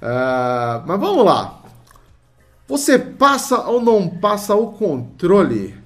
Uh, 0.00 0.86
mas 0.86 1.00
vamos 1.00 1.24
lá. 1.24 1.62
Você 2.68 2.96
passa 2.96 3.66
ou 3.66 3.82
não 3.82 4.08
passa 4.08 4.54
o 4.54 4.72
controle 4.72 5.76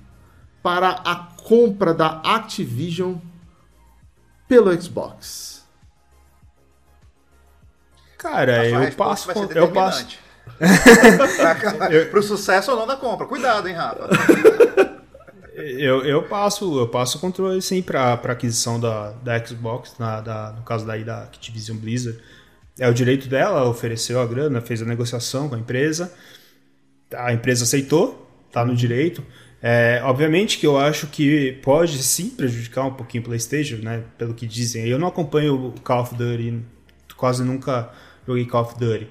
para 0.62 0.90
a 0.90 1.16
compra 1.42 1.94
da 1.94 2.20
Activision 2.22 3.14
pelo 4.46 4.78
Xbox? 4.80 5.64
Cara, 8.18 8.68
eu 8.68 8.92
passo, 8.92 9.30
eu 9.54 9.72
passo, 9.72 10.18
Pro 12.10 12.22
sucesso 12.22 12.70
ou 12.70 12.78
não 12.78 12.86
da 12.86 12.96
compra. 12.96 13.26
Cuidado, 13.26 13.68
hein, 13.68 13.74
Rafa? 13.74 14.08
Eu, 15.54 16.04
eu 16.04 16.22
passo 16.22 16.78
eu 16.78 16.88
passo 16.88 17.16
o 17.16 17.20
controle 17.20 17.62
sim 17.62 17.80
para 17.80 18.12
aquisição 18.14 18.78
da, 18.78 19.12
da 19.12 19.44
Xbox, 19.44 19.94
na, 19.98 20.20
da, 20.20 20.52
no 20.52 20.62
caso 20.62 20.86
daí 20.86 21.02
da 21.02 21.22
Activision 21.22 21.78
Blizzard. 21.78 22.18
É 22.78 22.88
o 22.88 22.92
direito 22.92 23.26
dela, 23.26 23.66
ofereceu 23.66 24.20
a 24.20 24.26
grana, 24.26 24.60
fez 24.60 24.82
a 24.82 24.84
negociação 24.84 25.48
com 25.48 25.54
a 25.54 25.58
empresa. 25.58 26.12
A 27.14 27.32
empresa 27.32 27.64
aceitou, 27.64 28.30
tá 28.52 28.64
no 28.64 28.76
direito. 28.76 29.24
É, 29.62 30.00
obviamente 30.04 30.58
que 30.58 30.66
eu 30.66 30.76
acho 30.78 31.06
que 31.06 31.52
pode 31.62 32.02
sim 32.02 32.30
prejudicar 32.30 32.84
um 32.84 32.92
pouquinho 32.92 33.22
o 33.22 33.26
PlayStation, 33.26 33.76
né? 33.76 34.04
Pelo 34.18 34.34
que 34.34 34.46
dizem. 34.46 34.86
Eu 34.86 34.98
não 34.98 35.08
acompanho 35.08 35.68
o 35.68 35.80
Call 35.80 36.02
of 36.02 36.14
Duty, 36.14 36.62
quase 37.16 37.42
nunca 37.42 37.90
joguei 38.26 38.44
Call 38.44 38.62
of 38.62 38.78
Duty. 38.78 39.08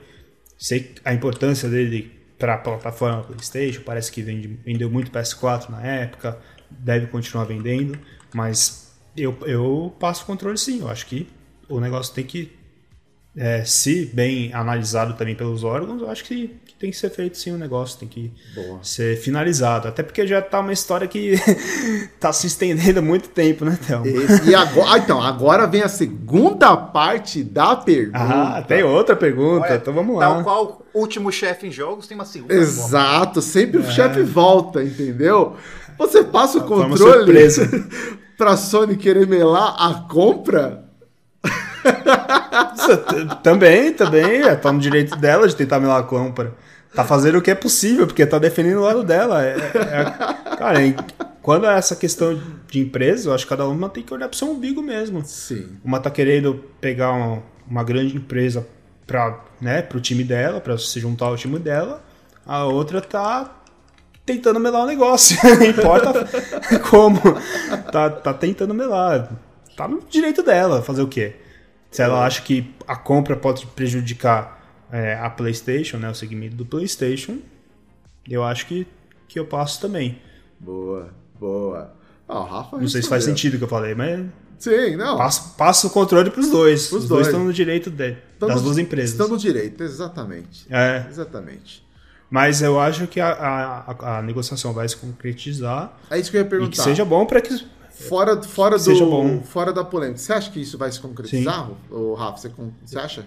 Sei 0.58 0.94
a 1.04 1.14
importância 1.14 1.70
dele 1.70 2.12
para 2.38 2.56
a 2.56 2.58
plataforma 2.58 3.24
PlayStation, 3.24 3.82
parece 3.84 4.12
que 4.12 4.22
vende, 4.22 4.48
vendeu 4.66 4.90
muito 4.90 5.12
PS4 5.12 5.70
na 5.70 5.82
época, 5.82 6.40
deve 6.70 7.08
continuar 7.08 7.46
vendendo, 7.46 7.98
mas 8.34 8.94
eu, 9.16 9.38
eu 9.46 9.96
passo 10.00 10.24
o 10.24 10.26
controle 10.26 10.58
sim. 10.58 10.82
Eu 10.82 10.90
acho 10.90 11.06
que 11.06 11.28
o 11.68 11.80
negócio 11.80 12.14
tem 12.14 12.26
que 12.26 12.55
é, 13.38 13.64
se 13.66 14.06
bem 14.14 14.54
analisado 14.54 15.14
também 15.16 15.36
pelos 15.36 15.64
órgãos, 15.64 16.02
eu 16.02 16.10
acho 16.10 16.24
que, 16.24 16.48
que 16.66 16.74
tem 16.76 16.90
que 16.92 16.98
ser 16.98 17.10
feito 17.10 17.38
sim 17.38 17.52
o 17.52 17.58
negócio, 17.58 18.00
tem 18.00 18.08
que 18.08 18.32
Boa. 18.56 18.80
ser 18.82 19.18
finalizado. 19.18 19.88
Até 19.88 20.04
porque 20.04 20.26
já 20.26 20.42
tá 20.42 20.60
uma 20.62 20.72
história 20.72 21.08
que 21.08 21.36
tá 22.20 22.32
se 22.32 22.48
estendendo 22.48 23.00
há 23.00 23.02
muito 23.02 23.30
tempo, 23.30 23.66
né, 23.66 23.78
Thelma? 23.86 24.08
Esse- 24.08 24.50
e 24.50 24.56
agora, 24.56 24.94
ah, 24.94 24.98
então, 24.98 25.22
agora 25.22 25.68
vem 25.68 25.82
a 25.82 25.90
segunda 25.90 26.76
parte 26.78 27.44
da 27.44 27.76
pergunta. 27.76 28.18
Ah, 28.20 28.62
tem 28.62 28.84
outra 28.84 29.16
pergunta, 29.16 29.66
Olha, 29.68 29.76
então 29.76 29.94
vamos 29.94 30.18
Tal 30.20 30.38
lá. 30.38 30.44
qual 30.44 30.86
o 30.94 31.00
último 31.00 31.32
chefe 31.32 31.68
em 31.68 31.72
jogos, 31.72 32.08
tem 32.08 32.16
uma 32.16 32.26
segunda 32.26 32.54
Exato, 32.54 33.42
sempre 33.42 33.80
o 33.82 33.92
chefe 33.92 34.22
volta, 34.24 34.82
entendeu? 34.84 35.56
Você 35.98 36.24
passa 36.24 36.58
o 36.60 36.62
É. 36.62 36.66
Controle 36.66 37.34
pra 38.38 38.56
Sony 38.58 38.96
querer 38.98 39.28
melar 39.28 39.76
a 39.78 40.06
compra? 40.10 40.85
Também, 43.44 43.94
também, 43.94 44.42
é, 44.44 44.56
tá 44.56 44.72
no 44.72 44.80
direito 44.80 45.16
dela 45.18 45.48
de 45.48 45.56
tentar 45.56 45.80
melar 45.80 46.00
a 46.00 46.04
compra. 46.04 46.54
Tá 46.94 47.04
fazendo 47.04 47.38
o 47.38 47.42
que 47.42 47.52
é 47.52 47.56
possível, 47.56 48.06
porque 48.08 48.26
tá 48.26 48.40
defendendo 48.40 48.78
o 48.78 48.82
lado 48.84 49.04
dela. 49.04 49.44
É- 49.44 49.56
é- 49.58 50.56
cara, 50.56 50.82
em- 50.82 50.96
quando 51.42 51.66
é 51.66 51.78
essa 51.78 51.96
questão 51.96 52.40
de 52.68 52.80
empresa, 52.80 53.30
eu 53.30 53.34
acho 53.34 53.44
que 53.46 53.50
cada 53.50 53.68
uma 53.68 53.90
tem 53.90 54.02
que 54.04 54.14
olhar 54.14 54.28
pro 54.30 54.38
seu 54.38 54.50
umbigo 54.50 54.82
mesmo. 54.82 55.22
Sim. 55.26 55.78
Uma 55.84 56.00
tá 56.00 56.10
querendo 56.10 56.56
pegar 56.80 57.12
uma, 57.12 57.44
uma 57.70 57.84
grande 57.84 58.16
empresa 58.16 58.66
para 59.06 59.40
né, 59.60 59.82
pro 59.82 60.00
time 60.00 60.24
dela, 60.24 60.60
para 60.62 60.78
se 60.78 61.00
juntar 61.00 61.26
ao 61.26 61.36
time 61.36 61.60
dela. 61.60 62.02
A 62.46 62.64
outra 62.66 63.02
tá 63.02 63.52
tentando 64.26 64.60
melar 64.60 64.84
o 64.84 64.88
negócio. 64.88 65.38
Não 65.44 65.66
importa 65.66 66.14
como. 66.90 67.20
Tá, 67.92 68.10
tá 68.10 68.34
tentando 68.34 68.74
melar. 68.74 69.32
Tá 69.76 69.88
no 69.88 70.00
direito 70.10 70.42
dela 70.42 70.82
fazer 70.82 71.02
o 71.02 71.08
quê? 71.08 71.36
Se 71.96 72.02
ela 72.02 72.26
acha 72.26 72.42
que 72.42 72.74
a 72.88 72.96
compra 72.96 73.36
pode 73.36 73.66
prejudicar 73.68 74.62
é, 74.92 75.16
a 75.16 75.30
PlayStation, 75.30 75.98
né, 75.98 76.10
o 76.10 76.16
segmento 76.16 76.56
do 76.56 76.66
PlayStation, 76.66 77.38
eu 78.30 78.44
acho 78.44 78.66
que, 78.68 78.88
que 79.28 79.40
eu 79.40 79.46
passo 79.46 79.80
também. 79.82 80.20
Boa, 80.60 81.10
boa. 81.40 81.94
Ah, 82.28 82.40
o 82.40 82.44
Rafa 82.44 82.78
Não 82.78 82.88
sei 82.88 83.02
se 83.02 83.08
faz 83.10 83.24
sentido 83.24 83.56
o 83.56 83.58
que 83.58 83.64
eu 83.64 83.68
falei, 83.68 83.94
mas 83.96 84.26
Sim, 84.58 84.96
não. 84.96 85.18
Passo, 85.18 85.54
passo 85.58 85.88
o 85.88 85.90
controle 85.90 86.32
pros 86.32 86.50
dois. 86.50 86.88
Pros 86.88 87.04
Os 87.04 87.10
dois. 87.10 87.24
dois 87.24 87.28
estão 87.28 87.44
no 87.46 87.54
direito 87.54 87.90
de, 87.92 88.16
Estão 88.34 88.48
das 88.48 88.58
no- 88.58 88.64
duas 88.64 88.78
empresas. 88.78 89.12
Estão 89.12 89.28
no 89.28 89.38
direito, 89.38 89.84
exatamente. 89.84 90.66
É, 90.70 91.06
Exatamente. 91.10 91.86
mas 92.30 92.62
eu 92.62 92.80
acho 92.80 93.06
que 93.08 93.20
a, 93.20 93.32
a, 93.32 94.18
a- 94.18 94.22
negociação 94.22 94.74
vai 94.74 94.88
se 94.90 94.96
concretizar 94.98 95.98
É 96.10 96.18
isso 96.20 96.32
que 96.32 96.38
eu 96.38 96.42
ia 96.42 96.48
e 96.48 96.50
perguntar. 96.50 96.72
que 96.72 96.78
seja 96.82 97.06
bom 97.06 97.26
para 97.26 97.42
que. 97.42 97.54
Fora, 97.96 98.42
fora, 98.44 98.78
do, 98.78 99.06
bom. 99.10 99.42
fora 99.44 99.72
da 99.74 99.84
polêmica, 99.84 100.18
você 100.20 100.34
acha 100.34 100.52
que 100.52 100.60
isso 100.62 100.78
vai 100.78 100.92
se 100.92 101.00
concretizar, 101.00 101.70
o 101.90 102.14
Rafa? 102.14 102.38
Você, 102.38 102.52
você 102.86 103.00
acha? 103.00 103.26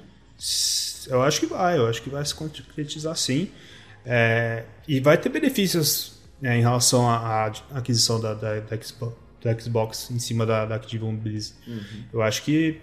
Eu 1.09 1.23
acho 1.23 1.41
que 1.41 1.47
vai, 1.47 1.79
eu 1.79 1.87
acho 1.87 2.03
que 2.03 2.11
vai 2.11 2.25
se 2.25 2.35
concretizar 2.35 3.17
sim. 3.17 3.51
É, 4.05 4.65
e 4.87 5.01
vai 5.01 5.19
ter 5.19 5.29
benefícios 5.31 6.13
né, 6.41 6.57
em 6.59 6.61
relação 6.61 7.09
à, 7.09 7.47
à 7.73 7.79
aquisição 7.79 8.21
da, 8.21 8.35
da, 8.35 8.61
da 8.61 8.81
Xbox, 8.81 9.15
da 9.43 9.59
Xbox 9.59 10.11
em 10.11 10.19
cima 10.19 10.45
da, 10.47 10.65
da 10.67 10.75
Activision 10.77 11.15
Blizzard. 11.17 11.57
Eu 12.13 12.23
acho 12.23 12.43
que 12.43 12.81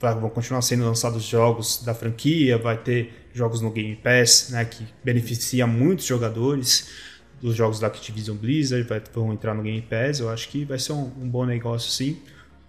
vai- 0.00 0.14
vão 0.14 0.28
continuar 0.30 0.62
sendo 0.62 0.84
lançados 0.84 1.22
jogos 1.22 1.82
da 1.84 1.94
franquia, 1.94 2.58
vai 2.58 2.76
ter 2.78 3.28
jogos 3.32 3.60
no 3.60 3.70
Game 3.70 3.94
Pass, 3.96 4.48
né, 4.50 4.64
que 4.64 4.86
beneficia 5.04 5.66
muitos 5.66 6.06
jogadores 6.06 6.88
dos 7.40 7.54
jogos 7.54 7.78
da 7.80 7.86
Activision 7.86 8.36
Blizzard, 8.36 8.86
vai, 8.88 9.02
vão 9.12 9.32
entrar 9.32 9.54
no 9.54 9.62
Game 9.62 9.82
Pass. 9.82 10.20
Eu 10.20 10.28
acho 10.30 10.48
que 10.48 10.64
vai 10.64 10.78
ser 10.78 10.92
um, 10.92 11.10
um 11.20 11.28
bom 11.28 11.44
negócio 11.44 11.90
sim 11.90 12.18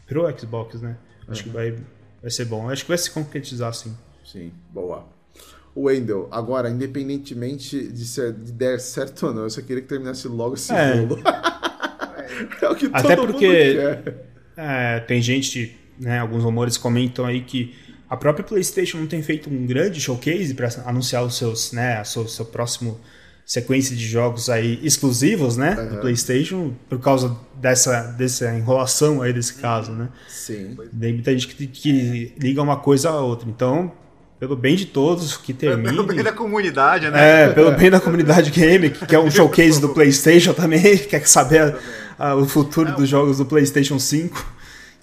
pro 0.06 0.26
Xbox, 0.38 0.82
né? 0.82 0.98
Acho 1.28 1.44
que 1.44 1.50
vai, 1.50 1.76
vai 2.22 2.32
ser 2.32 2.46
bom. 2.46 2.70
Acho 2.70 2.84
que 2.84 2.90
vai 2.90 2.98
se 2.98 3.12
concretizar 3.12 3.74
sim. 3.74 3.96
Sim, 4.24 4.52
boa. 4.74 5.06
O 5.76 5.84
Wendel, 5.84 6.28
agora, 6.32 6.70
independentemente 6.70 7.88
de, 7.88 8.06
ser, 8.06 8.34
de 8.34 8.52
der 8.52 8.80
certo 8.80 9.28
ou 9.28 9.34
não, 9.34 9.44
eu 9.44 9.50
só 9.50 9.62
queria 9.62 9.82
que 9.82 9.88
terminasse 9.88 10.28
logo 10.28 10.56
esse 10.56 10.74
É. 10.74 11.06
bolo. 11.06 11.22
é 12.62 12.70
o 12.70 12.76
que 12.76 12.90
Até 12.92 13.16
todo 13.16 13.32
porque- 13.34 13.48
mundo 13.48 14.04
quer. 14.04 14.28
É, 14.58 15.00
tem 15.02 15.22
gente, 15.22 15.78
né, 16.00 16.20
alguns 16.20 16.44
rumores 16.44 16.78
comentam 16.78 17.26
aí 17.26 17.42
que 17.42 17.76
a 18.10 18.18
própria 18.18 18.44
PlayStation 18.44 18.98
não 18.98 19.06
tem 19.08 19.22
feito 19.22 19.50
um 19.50 19.66
grande 19.68 20.00
showcase 20.02 20.54
para 20.56 20.68
anunciar 20.86 21.24
os 21.24 21.38
seus, 21.38 21.72
né, 21.74 22.04
sua, 22.04 22.28
seu 22.28 22.46
próximo 22.46 23.00
sequência 23.48 23.96
de 23.96 24.06
jogos 24.06 24.50
aí 24.50 24.78
exclusivos, 24.84 25.56
né, 25.56 25.74
do 25.74 25.98
PlayStation, 26.02 26.74
por 26.90 27.00
causa 27.00 27.34
dessa, 27.56 28.02
dessa 28.18 28.54
enrolação 28.54 29.22
aí 29.22 29.32
desse 29.32 29.54
caso, 29.54 29.94
né. 29.94 30.10
Sim. 30.28 30.76
Tem 31.00 31.14
muita 31.14 31.32
gente 31.32 31.48
que, 31.48 31.66
que 31.66 32.34
liga 32.38 32.62
uma 32.62 32.76
coisa 32.76 33.10
a 33.10 33.22
outra. 33.22 33.48
Então, 33.50 33.90
pelo 34.38 34.54
bem 34.58 34.76
de 34.76 34.86
todos, 34.86 35.38
que 35.38 35.54
termine. 35.54 35.88
Pelo 35.90 36.04
bem 36.06 36.22
da 36.22 36.34
comunidade, 36.34 37.10
né? 37.10 37.44
É, 37.46 37.50
pelo 37.54 37.72
bem 37.72 37.90
da 37.90 38.02
comunidade 38.02 38.52
game, 38.52 38.90
que 38.90 39.06
quer 39.06 39.20
um 39.20 39.32
showcase 39.32 39.80
do 39.80 39.90
PlayStation 39.90 40.54
também, 40.54 40.98
quer 41.08 41.26
saber 41.26 41.62
a- 42.20 42.28
a- 42.32 42.36
o 42.36 42.46
futuro 42.46 42.94
dos 42.98 43.08
jogos 43.08 43.38
do 43.38 43.46
PlayStation 43.46 43.98
5, 43.98 44.46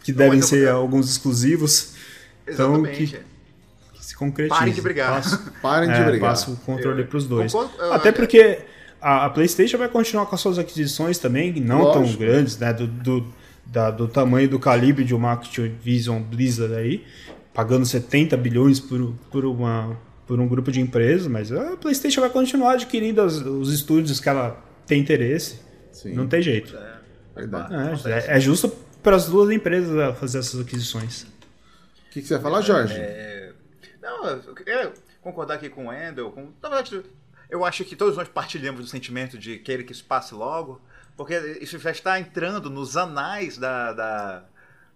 que 0.02 0.12
devem 0.12 0.42
ser 0.42 0.68
alguns 0.68 1.08
exclusivos. 1.10 1.94
Então, 2.46 2.74
Exatamente. 2.74 3.06
que, 3.06 3.06
que 3.16 3.24
se 4.04 4.16
concretize. 4.16 4.58
Parem 4.58 4.72
de 4.74 4.80
brigar. 4.82 5.12
Passo, 5.14 5.52
Parem 5.62 5.90
de 5.90 5.96
é, 5.96 6.04
brigar. 6.04 6.30
passo 6.30 6.52
o 6.52 6.56
controle 6.56 7.02
Eu- 7.02 7.06
para 7.06 7.16
os 7.18 7.26
dois. 7.26 7.52
concordo, 7.52 7.74
eu- 7.82 7.92
Até 7.92 8.12
porque 8.12 8.60
a, 9.00 9.26
a 9.26 9.30
PlayStation 9.30 9.78
vai 9.78 9.88
continuar 9.88 10.26
com 10.26 10.34
as 10.34 10.40
suas 10.40 10.58
aquisições 10.58 11.18
também, 11.18 11.52
não 11.60 11.92
tão 11.92 12.00
Lógico. 12.02 12.18
grandes, 12.20 12.58
né? 12.58 12.72
Do, 12.72 12.86
do, 12.86 13.26
da- 13.66 13.90
do 13.90 14.06
tamanho 14.08 14.48
do 14.48 14.58
calibre 14.58 15.04
de 15.04 15.14
uma 15.14 15.32
Activision 15.32 16.20
Blizzard 16.22 16.74
aí, 16.74 17.04
pagando 17.52 17.84
70 17.86 18.36
bilhões 18.36 18.80
por, 18.80 19.14
por, 19.30 19.44
uma, 19.44 19.96
por 20.26 20.38
um 20.40 20.46
grupo 20.48 20.70
de 20.72 20.80
empresas, 20.80 21.26
mas 21.26 21.50
a 21.52 21.76
PlayStation 21.76 22.20
vai 22.20 22.30
continuar 22.30 22.72
adquirindo 22.72 23.20
as- 23.22 23.36
os 23.36 23.72
estúdios 23.72 24.20
que 24.20 24.28
ela 24.28 24.62
tem 24.86 25.00
interesse. 25.00 25.60
Sim. 25.92 26.12
Não 26.14 26.26
tem 26.26 26.42
jeito. 26.42 26.76
Verdade. 27.34 27.74
É, 28.06 28.10
é- 28.10 28.36
é 28.36 28.40
justo 28.40 28.68
para 29.02 29.16
as 29.16 29.26
duas 29.26 29.50
empresas 29.50 30.16
fazer 30.18 30.38
essas 30.38 30.60
aquisições. 30.60 31.22
O 31.22 32.10
que, 32.14 32.20
que 32.22 32.26
você 32.28 32.34
vai 32.34 32.42
falar, 32.42 32.60
Jorge? 32.62 32.94
Não, 34.04 34.26
eu 34.26 34.54
queria 34.54 34.92
concordar 35.22 35.54
aqui 35.54 35.68
com 35.70 35.86
o 35.86 35.92
Endel. 35.92 36.30
Com... 36.30 36.52
Na 36.62 36.68
verdade, 36.68 37.02
eu 37.48 37.64
acho 37.64 37.84
que 37.84 37.96
todos 37.96 38.16
nós 38.16 38.28
partilhamos 38.28 38.82
do 38.82 38.86
sentimento 38.86 39.38
de 39.38 39.58
querer 39.58 39.84
que 39.84 39.92
isso 39.92 40.04
passe 40.04 40.34
logo, 40.34 40.80
porque 41.16 41.34
isso 41.60 41.78
já 41.78 41.90
está 41.90 42.20
entrando 42.20 42.68
nos 42.68 42.96
anais 42.96 43.56
da, 43.56 43.92
da- 43.92 44.44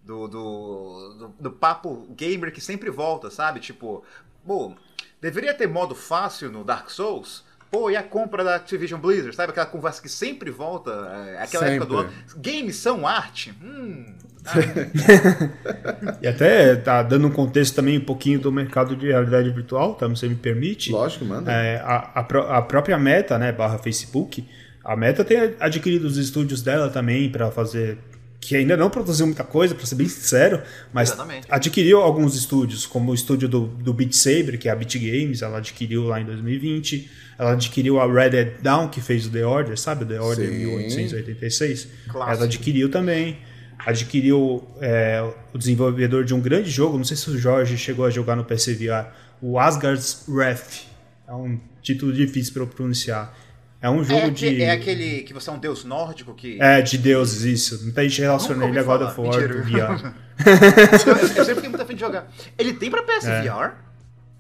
do, 0.03 0.29
do, 0.29 1.15
do, 1.15 1.29
do 1.41 1.51
papo 1.51 2.07
gamer 2.11 2.53
que 2.53 2.61
sempre 2.61 2.91
volta, 2.91 3.31
sabe? 3.31 3.61
Tipo, 3.61 4.05
pô, 4.47 4.75
deveria 5.21 5.55
ter 5.55 5.67
modo 5.67 5.95
fácil 5.95 6.51
no 6.51 6.63
Dark 6.65 6.91
Souls? 6.91 7.45
Pô, 7.71 7.91
e 7.91 7.97
a 7.97 8.03
compra 8.03 8.43
da 8.43 8.57
Activision 8.57 9.01
Blizzard, 9.01 9.35
sabe? 9.37 9.51
Aquela 9.51 9.67
conversa 9.67 10.01
que 10.01 10.09
sempre 10.09 10.51
volta, 10.51 10.91
é, 10.91 11.43
aquela 11.43 11.67
época 11.67 11.87
do 11.87 11.97
ano. 11.99 12.11
Sempre. 12.27 12.53
Games 12.53 12.77
são 12.77 13.07
arte? 13.07 13.55
Hum, 13.63 14.15
E 16.23 16.27
até 16.27 16.77
tá 16.77 17.03
dando 17.03 17.27
um 17.27 17.31
contexto 17.31 17.75
também 17.75 17.99
um 17.99 18.05
pouquinho 18.05 18.41
do 18.41 18.51
mercado 18.51 18.97
de 18.97 19.09
realidade 19.09 19.51
virtual, 19.51 19.95
tá? 19.95 20.13
Se 20.15 20.29
me 20.29 20.35
permite. 20.35 20.91
Lógico, 20.91 21.25
manda. 21.25 21.53
É, 21.53 21.77
a, 21.81 22.11
a 22.15 22.59
a 22.59 22.63
própria 22.63 22.99
Meta, 22.99 23.39
né, 23.39 23.53
barra 23.53 23.79
Facebook, 23.79 24.47
a 24.85 24.97
Meta 24.97 25.25
tem 25.25 25.55
adquirido 25.61 26.05
os 26.05 26.17
estúdios 26.17 26.63
dela 26.63 26.89
também 26.89 27.31
para 27.31 27.51
fazer 27.51 27.99
que 28.41 28.57
ainda 28.57 28.77
não 28.77 28.89
produziu 28.89 29.27
muita 29.27 29.45
coisa, 29.45 29.75
para 29.75 29.85
ser 29.85 29.97
bem 29.97 30.09
sincero, 30.09 30.63
mas 30.93 31.09
Exatamente. 31.09 31.47
adquiriu 31.51 31.99
alguns 31.99 32.37
estúdios, 32.37 32.87
como 32.87 33.11
o 33.11 33.15
estúdio 33.15 33.49
do, 33.49 33.67
do 33.67 33.93
Beat 33.93 34.13
Saber, 34.13 34.59
que 34.59 34.69
é 34.69 34.73
a 34.73 34.77
Beat 34.77 34.95
Games, 34.95 35.43
ela 35.43 35.59
adquiriu 35.59 36.05
lá 36.05 36.21
em 36.21 36.25
2020. 36.25 37.11
Ela 37.39 37.53
adquiriu 37.53 38.01
a 38.01 38.07
Red 38.13 38.31
Dead 38.31 38.61
Down, 38.61 38.89
que 38.89 39.01
fez 39.01 39.27
o 39.27 39.31
The 39.31 39.47
Order, 39.47 39.79
sabe? 39.79 40.05
O 40.05 40.07
The 40.07 40.21
Order 40.21 40.49
Sim. 40.49 40.59
1886. 40.59 41.89
Clássico. 42.09 42.37
Ela 42.37 42.45
adquiriu 42.45 42.91
também. 42.91 43.39
Adquiriu 43.79 44.67
é, 44.81 45.23
o 45.55 45.59
desenvolvedor 45.59 46.25
de 46.25 46.35
um 46.35 46.41
grande 46.41 46.69
jogo, 46.69 46.97
não 46.97 47.05
sei 47.05 47.17
se 47.17 47.31
o 47.31 47.39
Jorge 47.39 47.79
chegou 47.79 48.05
a 48.05 48.11
jogar 48.11 48.35
no 48.35 48.45
PC 48.45 48.75
VR, 48.75 49.07
o 49.41 49.57
Asgard's 49.57 50.25
Wrath. 50.29 50.87
É 51.29 51.33
um 51.33 51.61
título 51.81 52.13
difícil 52.13 52.53
para 52.53 52.63
eu 52.63 52.67
pronunciar. 52.67 53.33
É 53.81 53.89
um 53.89 54.03
jogo 54.03 54.27
é, 54.27 54.31
de. 54.31 54.47
aque- 54.49 54.63
é 54.63 54.71
aquele 54.73 55.23
que 55.23 55.33
você 55.33 55.49
é 55.49 55.53
um 55.53 55.59
deus 55.59 55.85
nórdico 55.85 56.35
que. 56.35 56.61
É, 56.61 56.81
de 56.83 56.99
deuses, 56.99 57.43
isso. 57.43 57.83
Muita 57.85 58.03
gente 58.09 58.21
relaciona 58.21 58.67
ele 58.67 58.79
a 58.79 58.83
God 58.83 59.03
of. 59.03 59.21
War 59.21 59.49
do 59.49 59.63
VR. 59.63 60.13
Eu, 60.45 61.17
eu 61.17 61.45
sempre 61.45 61.55
fiquei 61.57 61.69
muito 61.69 61.83
afim 61.83 61.95
de 61.95 62.01
jogar. 62.01 62.27
Ele 62.59 62.73
tem 62.73 62.91
pra 62.91 63.03
PSVR? 63.03 63.75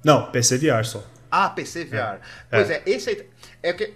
Não, 0.05 0.31
PC 0.31 0.59
VR 0.59 0.85
só. 0.85 1.05
Ah, 1.31 1.51
PC 1.51 1.85
VR. 1.85 2.21
Pois 2.51 2.71
é, 2.71 2.83
esse 2.87 3.11
aí. 3.11 3.29
É, 3.63 3.73
que, 3.73 3.95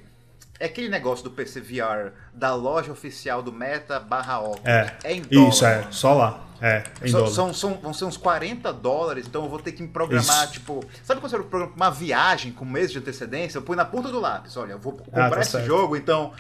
é 0.61 0.67
aquele 0.67 0.89
negócio 0.89 1.25
do 1.25 1.31
PC 1.31 1.61
VR 1.61 2.13
da 2.33 2.55
loja 2.55 2.93
oficial 2.93 3.43
do 3.43 3.53
Meta 3.53 3.99
barra 3.99 4.39
Oculus. 4.41 4.63
É. 4.65 4.97
em 5.05 5.23
dólar. 5.23 5.49
Isso, 5.49 5.67
é. 5.67 5.87
Só 5.91 6.15
lá. 6.15 6.45
É, 6.65 6.85
em 7.03 7.11
São, 7.11 7.21
dólar. 7.21 7.35
são, 7.35 7.53
são- 7.55 7.75
vão 7.83 7.93
ser 7.93 8.05
uns 8.05 8.17
40 8.17 8.73
dólares, 8.73 9.27
então 9.27 9.43
eu 9.43 9.51
vou 9.51 9.59
ter 9.59 9.73
que 9.73 9.83
me 9.83 9.89
programar, 9.89 10.45
Isso. 10.45 10.53
tipo. 10.53 10.85
Sabe 11.03 11.21
quando 11.21 11.31
você 11.33 11.39
programa 11.43 11.73
uma 11.75 11.91
viagem 11.91 12.53
com 12.53 12.65
um 12.65 12.71
mês 12.71 12.93
de 12.93 12.99
antecedência? 12.99 13.59
Eu 13.59 13.63
ponho 13.63 13.77
na 13.77 13.85
ponta 13.85 14.11
do 14.11 14.21
lápis, 14.21 14.57
olha, 14.57 14.73
eu 14.73 14.79
vou 14.79 14.93
comprar 14.93 15.27
Ah, 15.27 15.31
tá 15.31 15.41
esse 15.41 15.51
certo. 15.51 15.67
jogo, 15.67 15.97
então. 15.97 16.33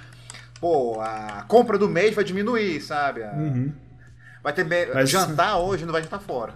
Pô, 0.60 1.00
a 1.00 1.44
compra 1.48 1.76
do 1.76 1.88
mês 1.88 2.14
vai 2.14 2.22
diminuir, 2.22 2.80
sabe? 2.80 3.24
A- 3.24 3.32
Uhum. 3.32 3.72
Vai 4.44 4.52
ter. 4.52 4.64
me- 4.64 4.86
Mas- 4.94 5.10
Jantar 5.10 5.58
hoje 5.58 5.84
não 5.84 5.92
vai 5.92 6.02
jantar 6.02 6.20
fora. 6.20 6.54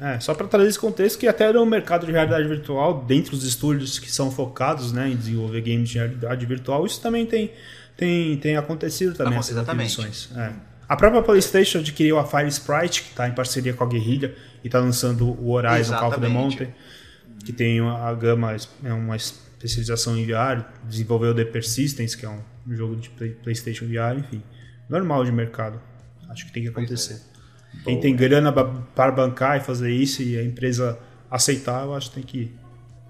É, 0.00 0.20
só 0.20 0.32
para 0.32 0.46
trazer 0.46 0.68
esse 0.68 0.78
contexto 0.78 1.18
que 1.18 1.26
até 1.26 1.52
no 1.52 1.66
mercado 1.66 2.06
de 2.06 2.12
realidade 2.12 2.46
virtual, 2.46 3.02
dentro 3.02 3.32
dos 3.32 3.42
estúdios 3.44 3.98
que 3.98 4.08
são 4.08 4.30
focados 4.30 4.92
né, 4.92 5.08
em 5.08 5.16
desenvolver 5.16 5.60
games 5.60 5.88
de 5.88 5.98
realidade 5.98 6.46
virtual, 6.46 6.86
isso 6.86 7.00
também 7.00 7.26
tem, 7.26 7.52
tem, 7.96 8.36
tem 8.36 8.56
acontecido 8.56 9.12
também, 9.16 9.34
Ah, 9.34 9.38
essas 9.40 9.50
exatamente. 9.56 10.00
aquisições. 10.00 10.30
É. 10.38 10.52
A 10.88 10.96
própria 10.96 11.22
PlayStation 11.22 11.78
adquiriu 11.78 12.18
a 12.18 12.24
Fire 12.24 12.48
Sprite, 12.48 13.02
que 13.02 13.10
está 13.10 13.28
em 13.28 13.32
parceria 13.34 13.74
com 13.74 13.84
a 13.84 13.86
Guerrilla, 13.86 14.32
e 14.64 14.68
está 14.68 14.78
lançando 14.78 15.28
o 15.40 15.50
Horizon 15.50 15.94
Call 15.96 16.08
of 16.08 16.20
the. 16.20 16.28
Mountain, 16.28 16.68
que 17.44 17.52
tem 17.52 17.80
a 17.80 18.12
gama, 18.14 18.56
é 18.82 18.92
uma 18.92 19.14
especialização 19.14 20.16
em 20.16 20.24
VR, 20.26 20.64
desenvolveu 20.88 21.34
The 21.34 21.44
Persistence, 21.44 22.16
que 22.16 22.24
é 22.24 22.28
um 22.28 22.40
jogo 22.74 22.96
de 22.96 23.10
Play- 23.10 23.30
PlayStation 23.42 23.84
VR, 23.86 24.18
enfim. 24.18 24.42
Normal 24.88 25.24
de 25.24 25.32
mercado. 25.32 25.78
Acho 26.30 26.46
que 26.46 26.52
tem 26.52 26.62
que 26.62 26.68
acontecer. 26.70 27.20
Quem 27.84 28.00
tem 28.00 28.16
grana 28.16 28.50
para 28.52 29.12
bancar 29.12 29.58
e 29.58 29.60
fazer 29.60 29.90
isso 29.92 30.22
e 30.22 30.38
a 30.38 30.42
empresa 30.42 30.98
aceitar, 31.30 31.84
eu 31.84 31.94
acho 31.94 32.08
que 32.10 32.14
tem 32.16 32.24
que. 32.24 32.54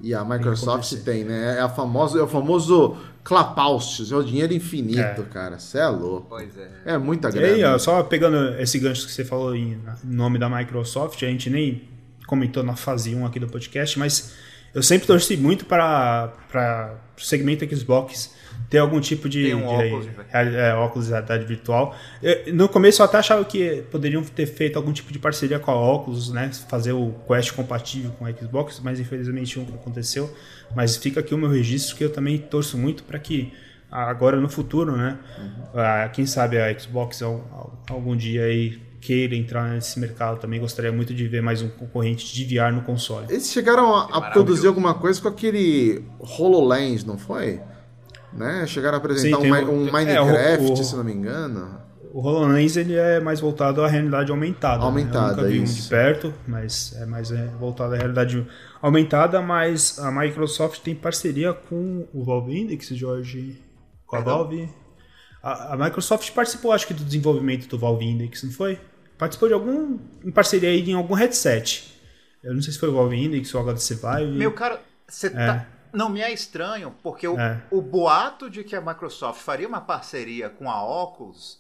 E 0.00 0.14
a 0.14 0.24
Microsoft 0.24 0.84
acontecer. 0.92 1.02
tem, 1.04 1.24
né? 1.24 1.56
É, 1.56 1.60
a 1.60 1.68
famosa, 1.68 2.18
é 2.18 2.22
o 2.22 2.28
famoso 2.28 2.96
Clapaustes, 3.28 4.10
é 4.10 4.16
o 4.16 4.22
dinheiro 4.22 4.54
infinito, 4.54 4.98
É. 5.20 5.22
cara. 5.30 5.58
Você 5.58 5.76
é 5.78 5.86
louco. 5.86 6.26
Pois 6.30 6.56
é. 6.56 6.70
É 6.86 6.96
muita 6.96 7.28
E 7.28 7.38
aí, 7.44 7.58
grana. 7.58 7.74
ó, 7.74 7.78
só 7.78 8.02
pegando 8.02 8.58
esse 8.58 8.78
gancho 8.78 9.04
que 9.06 9.12
você 9.12 9.22
falou 9.22 9.54
em 9.54 9.72
em 10.02 10.14
nome 10.14 10.38
da 10.38 10.48
Microsoft, 10.48 11.22
a 11.22 11.26
gente 11.26 11.50
nem 11.50 11.82
comentou 12.26 12.62
na 12.62 12.74
fase 12.74 13.14
1 13.14 13.26
aqui 13.26 13.38
do 13.38 13.46
podcast, 13.46 13.98
mas 13.98 14.32
eu 14.78 14.82
sempre 14.82 15.06
torci 15.06 15.36
muito 15.36 15.64
para 15.64 16.32
o 17.16 17.20
segmento 17.20 17.64
Xbox 17.76 18.34
ter 18.70 18.78
algum 18.78 19.00
tipo 19.00 19.28
de, 19.28 19.54
um 19.54 19.60
de 19.60 19.64
óculos, 19.64 20.06
né? 20.06 20.24
reali- 20.28 20.56
é, 20.56 20.74
óculos 20.74 21.06
de 21.06 21.12
realidade 21.12 21.44
virtual. 21.46 21.96
Eu- 22.22 22.54
no 22.54 22.68
começo 22.68 23.00
eu 23.00 23.06
até 23.06 23.16
achava 23.18 23.44
que 23.44 23.82
poderiam 23.90 24.22
ter 24.22 24.46
feito 24.46 24.76
algum 24.76 24.92
tipo 24.92 25.10
de 25.12 25.18
parceria 25.18 25.58
com 25.58 25.70
a 25.70 25.92
Oculus, 25.92 26.30
né? 26.32 26.50
Fazer 26.68 26.92
o 26.92 27.14
Quest 27.26 27.52
compatível 27.52 28.10
com 28.18 28.26
a 28.26 28.32
Xbox, 28.32 28.80
mas 28.84 29.00
infelizmente 29.00 29.58
nunca 29.58 29.74
aconteceu. 29.74 30.34
Mas 30.76 30.96
fica 30.96 31.20
aqui 31.20 31.34
o 31.34 31.38
meu 31.38 31.48
registro 31.50 31.96
que 31.96 32.04
eu 32.04 32.10
também 32.12 32.36
torço 32.38 32.76
muito 32.76 33.04
para 33.04 33.18
que 33.18 33.52
agora 33.90 34.36
no 34.38 34.48
futuro, 34.50 34.96
né? 34.96 35.16
ah, 35.74 36.08
quem 36.12 36.26
sabe 36.26 36.58
a 36.60 36.78
Xbox 36.78 37.22
al- 37.22 37.46
al- 37.50 37.82
algum 37.90 38.14
dia 38.14 38.44
aí 38.44 38.78
queira 39.00 39.34
entrar 39.34 39.70
nesse 39.70 39.98
mercado 39.98 40.38
também. 40.40 40.60
Gostaria 40.60 40.90
muito 40.92 41.14
de 41.14 41.26
ver 41.28 41.40
mais 41.42 41.62
um 41.62 41.68
concorrente 41.68 42.32
de 42.34 42.44
VR 42.56 42.72
no 42.72 42.82
console. 42.82 43.26
Eles 43.30 43.50
chegaram 43.52 43.94
a, 43.94 44.04
a 44.04 44.06
maravilhoso. 44.06 44.32
produzir 44.32 44.66
alguma 44.66 44.94
coisa 44.94 45.20
com 45.20 45.28
aquele 45.28 46.04
HoloLens, 46.18 47.04
não 47.04 47.16
foi? 47.18 47.60
Né? 48.32 48.66
Chegaram 48.66 48.96
a 48.96 48.98
apresentar 48.98 49.40
Sim, 49.40 49.50
um, 49.52 49.82
um 49.84 49.88
é, 49.88 49.90
Minecraft, 49.92 50.64
o- 50.70 50.72
o- 50.72 50.76
se 50.84 50.96
não 50.96 51.04
me 51.04 51.12
engano. 51.12 51.80
O 52.12 52.20
HoloLens 52.20 52.76
ele 52.76 52.94
é 52.94 53.20
mais 53.20 53.38
voltado 53.40 53.82
à 53.82 53.88
realidade 53.88 54.30
aumentada. 54.30 54.78
né? 54.78 54.84
Aumentada, 54.84 55.30
Eu 55.30 55.36
nunca 55.36 55.48
vi 55.50 55.60
um 55.60 55.64
isso. 55.64 55.82
de 55.82 55.88
perto, 55.88 56.34
mas 56.46 56.94
é 56.96 57.04
mais 57.06 57.30
é, 57.30 57.46
voltado 57.60 57.94
à 57.94 57.96
realidade 57.98 58.46
aumentada. 58.80 59.40
Mas 59.42 59.98
a 59.98 60.10
Microsoft 60.10 60.80
tem 60.80 60.94
parceria 60.94 61.52
com 61.52 62.06
o 62.12 62.24
Valve 62.24 62.58
Index, 62.58 62.88
Jorge. 62.88 63.60
Com 64.06 64.16
a? 64.16 64.20
Valve. 64.20 64.68
A, 65.42 65.74
a 65.74 65.76
Microsoft 65.76 66.30
participou, 66.32 66.72
acho 66.72 66.86
que, 66.86 66.94
do 66.94 67.04
desenvolvimento 67.04 67.66
do 67.68 67.78
Valve 67.78 68.04
Index, 68.04 68.42
não 68.42 68.50
foi? 68.50 68.80
Participou 69.16 69.48
de 69.48 69.54
algum. 69.54 69.98
em 70.24 70.30
parceria 70.30 70.68
aí 70.70 70.88
em 70.90 70.94
algum 70.94 71.14
headset. 71.14 71.94
Eu 72.42 72.54
não 72.54 72.62
sei 72.62 72.72
se 72.72 72.78
foi 72.78 72.88
o 72.88 72.94
Valve 72.94 73.16
Index 73.16 73.52
ou 73.54 73.60
o 73.62 73.64
HTC 73.70 73.94
Vive. 73.96 74.32
Meu 74.38 74.52
cara, 74.52 74.80
você 75.06 75.30
tá. 75.30 75.66
Não 75.92 76.08
me 76.10 76.20
é 76.20 76.30
estranho, 76.32 76.94
porque 77.02 77.26
o, 77.26 77.38
É. 77.38 77.62
o 77.70 77.80
boato 77.80 78.50
de 78.50 78.62
que 78.62 78.76
a 78.76 78.80
Microsoft 78.80 79.40
faria 79.40 79.66
uma 79.66 79.80
parceria 79.80 80.50
com 80.50 80.70
a 80.70 80.84
Oculus 80.84 81.58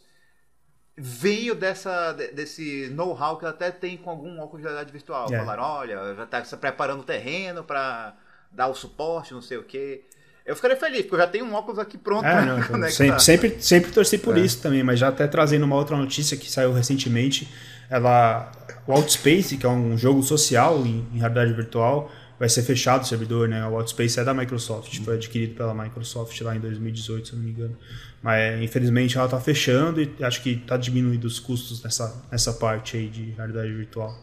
veio 0.96 1.54
dessa, 1.54 2.12
de- 2.12 2.32
desse 2.32 2.88
know-how 2.92 3.38
que 3.38 3.44
ela 3.44 3.54
até 3.54 3.70
tem 3.70 3.96
com 3.96 4.10
algum 4.10 4.38
óculos 4.40 4.58
de 4.60 4.62
realidade 4.64 4.92
virtual. 4.92 5.32
É. 5.32 5.38
Falaram, 5.38 5.62
olha, 5.62 6.14
já 6.14 6.24
está 6.24 6.44
se 6.44 6.56
preparando 6.56 7.00
o 7.00 7.04
terreno 7.04 7.62
para 7.64 8.16
dar 8.50 8.66
o 8.68 8.74
suporte, 8.74 9.32
não 9.32 9.40
sei 9.42 9.58
o 9.58 9.62
quê. 9.64 10.04
Eu 10.48 10.56
ficaria 10.56 10.78
feliz, 10.78 11.02
porque 11.02 11.16
eu 11.16 11.18
já 11.18 11.26
tenho 11.26 11.44
um 11.44 11.52
óculos 11.52 11.78
aqui 11.78 11.98
pronto 11.98 12.24
É, 12.24 12.42
não, 12.42 12.58
então, 12.64 12.90
sempre, 12.90 13.20
sempre, 13.20 13.56
sempre 13.60 13.92
torci 13.92 14.16
por 14.16 14.38
isso 14.38 14.62
também, 14.62 14.82
mas 14.82 14.98
já 14.98 15.08
até 15.08 15.26
trazendo 15.26 15.64
uma 15.64 15.76
outra 15.76 15.94
notícia 15.94 16.38
que 16.38 16.50
saiu 16.50 16.72
recentemente, 16.72 17.46
ela, 17.90 18.50
o 18.86 18.92
Outspace, 18.92 19.58
que 19.58 19.66
é 19.66 19.68
um 19.68 19.96
jogo 19.98 20.22
social 20.22 20.86
em, 20.86 21.06
em 21.12 21.18
realidade 21.18 21.52
virtual, 21.52 22.10
vai 22.38 22.48
ser 22.48 22.62
fechado 22.62 23.02
o 23.02 23.06
servidor, 23.06 23.46
né? 23.46 23.62
O 23.66 23.74
Outspace 23.76 24.20
é 24.20 24.24
da 24.24 24.32
Microsoft, 24.32 24.98
foi 25.00 25.16
adquirido 25.16 25.54
pela 25.54 25.74
Microsoft 25.74 26.40
lá 26.40 26.56
em 26.56 26.60
2018, 26.60 27.28
se 27.28 27.34
eu 27.34 27.38
não 27.38 27.44
me 27.44 27.50
engano. 27.50 27.76
Mas 28.22 28.62
infelizmente 28.62 29.18
ela 29.18 29.26
está 29.26 29.38
fechando 29.38 30.00
e 30.00 30.24
acho 30.24 30.42
que 30.42 30.52
está 30.52 30.78
diminuindo 30.78 31.26
os 31.26 31.38
custos 31.38 31.82
nessa, 31.82 32.24
nessa 32.32 32.54
parte 32.54 32.96
aí 32.96 33.08
de 33.08 33.32
realidade 33.32 33.70
virtual 33.70 34.18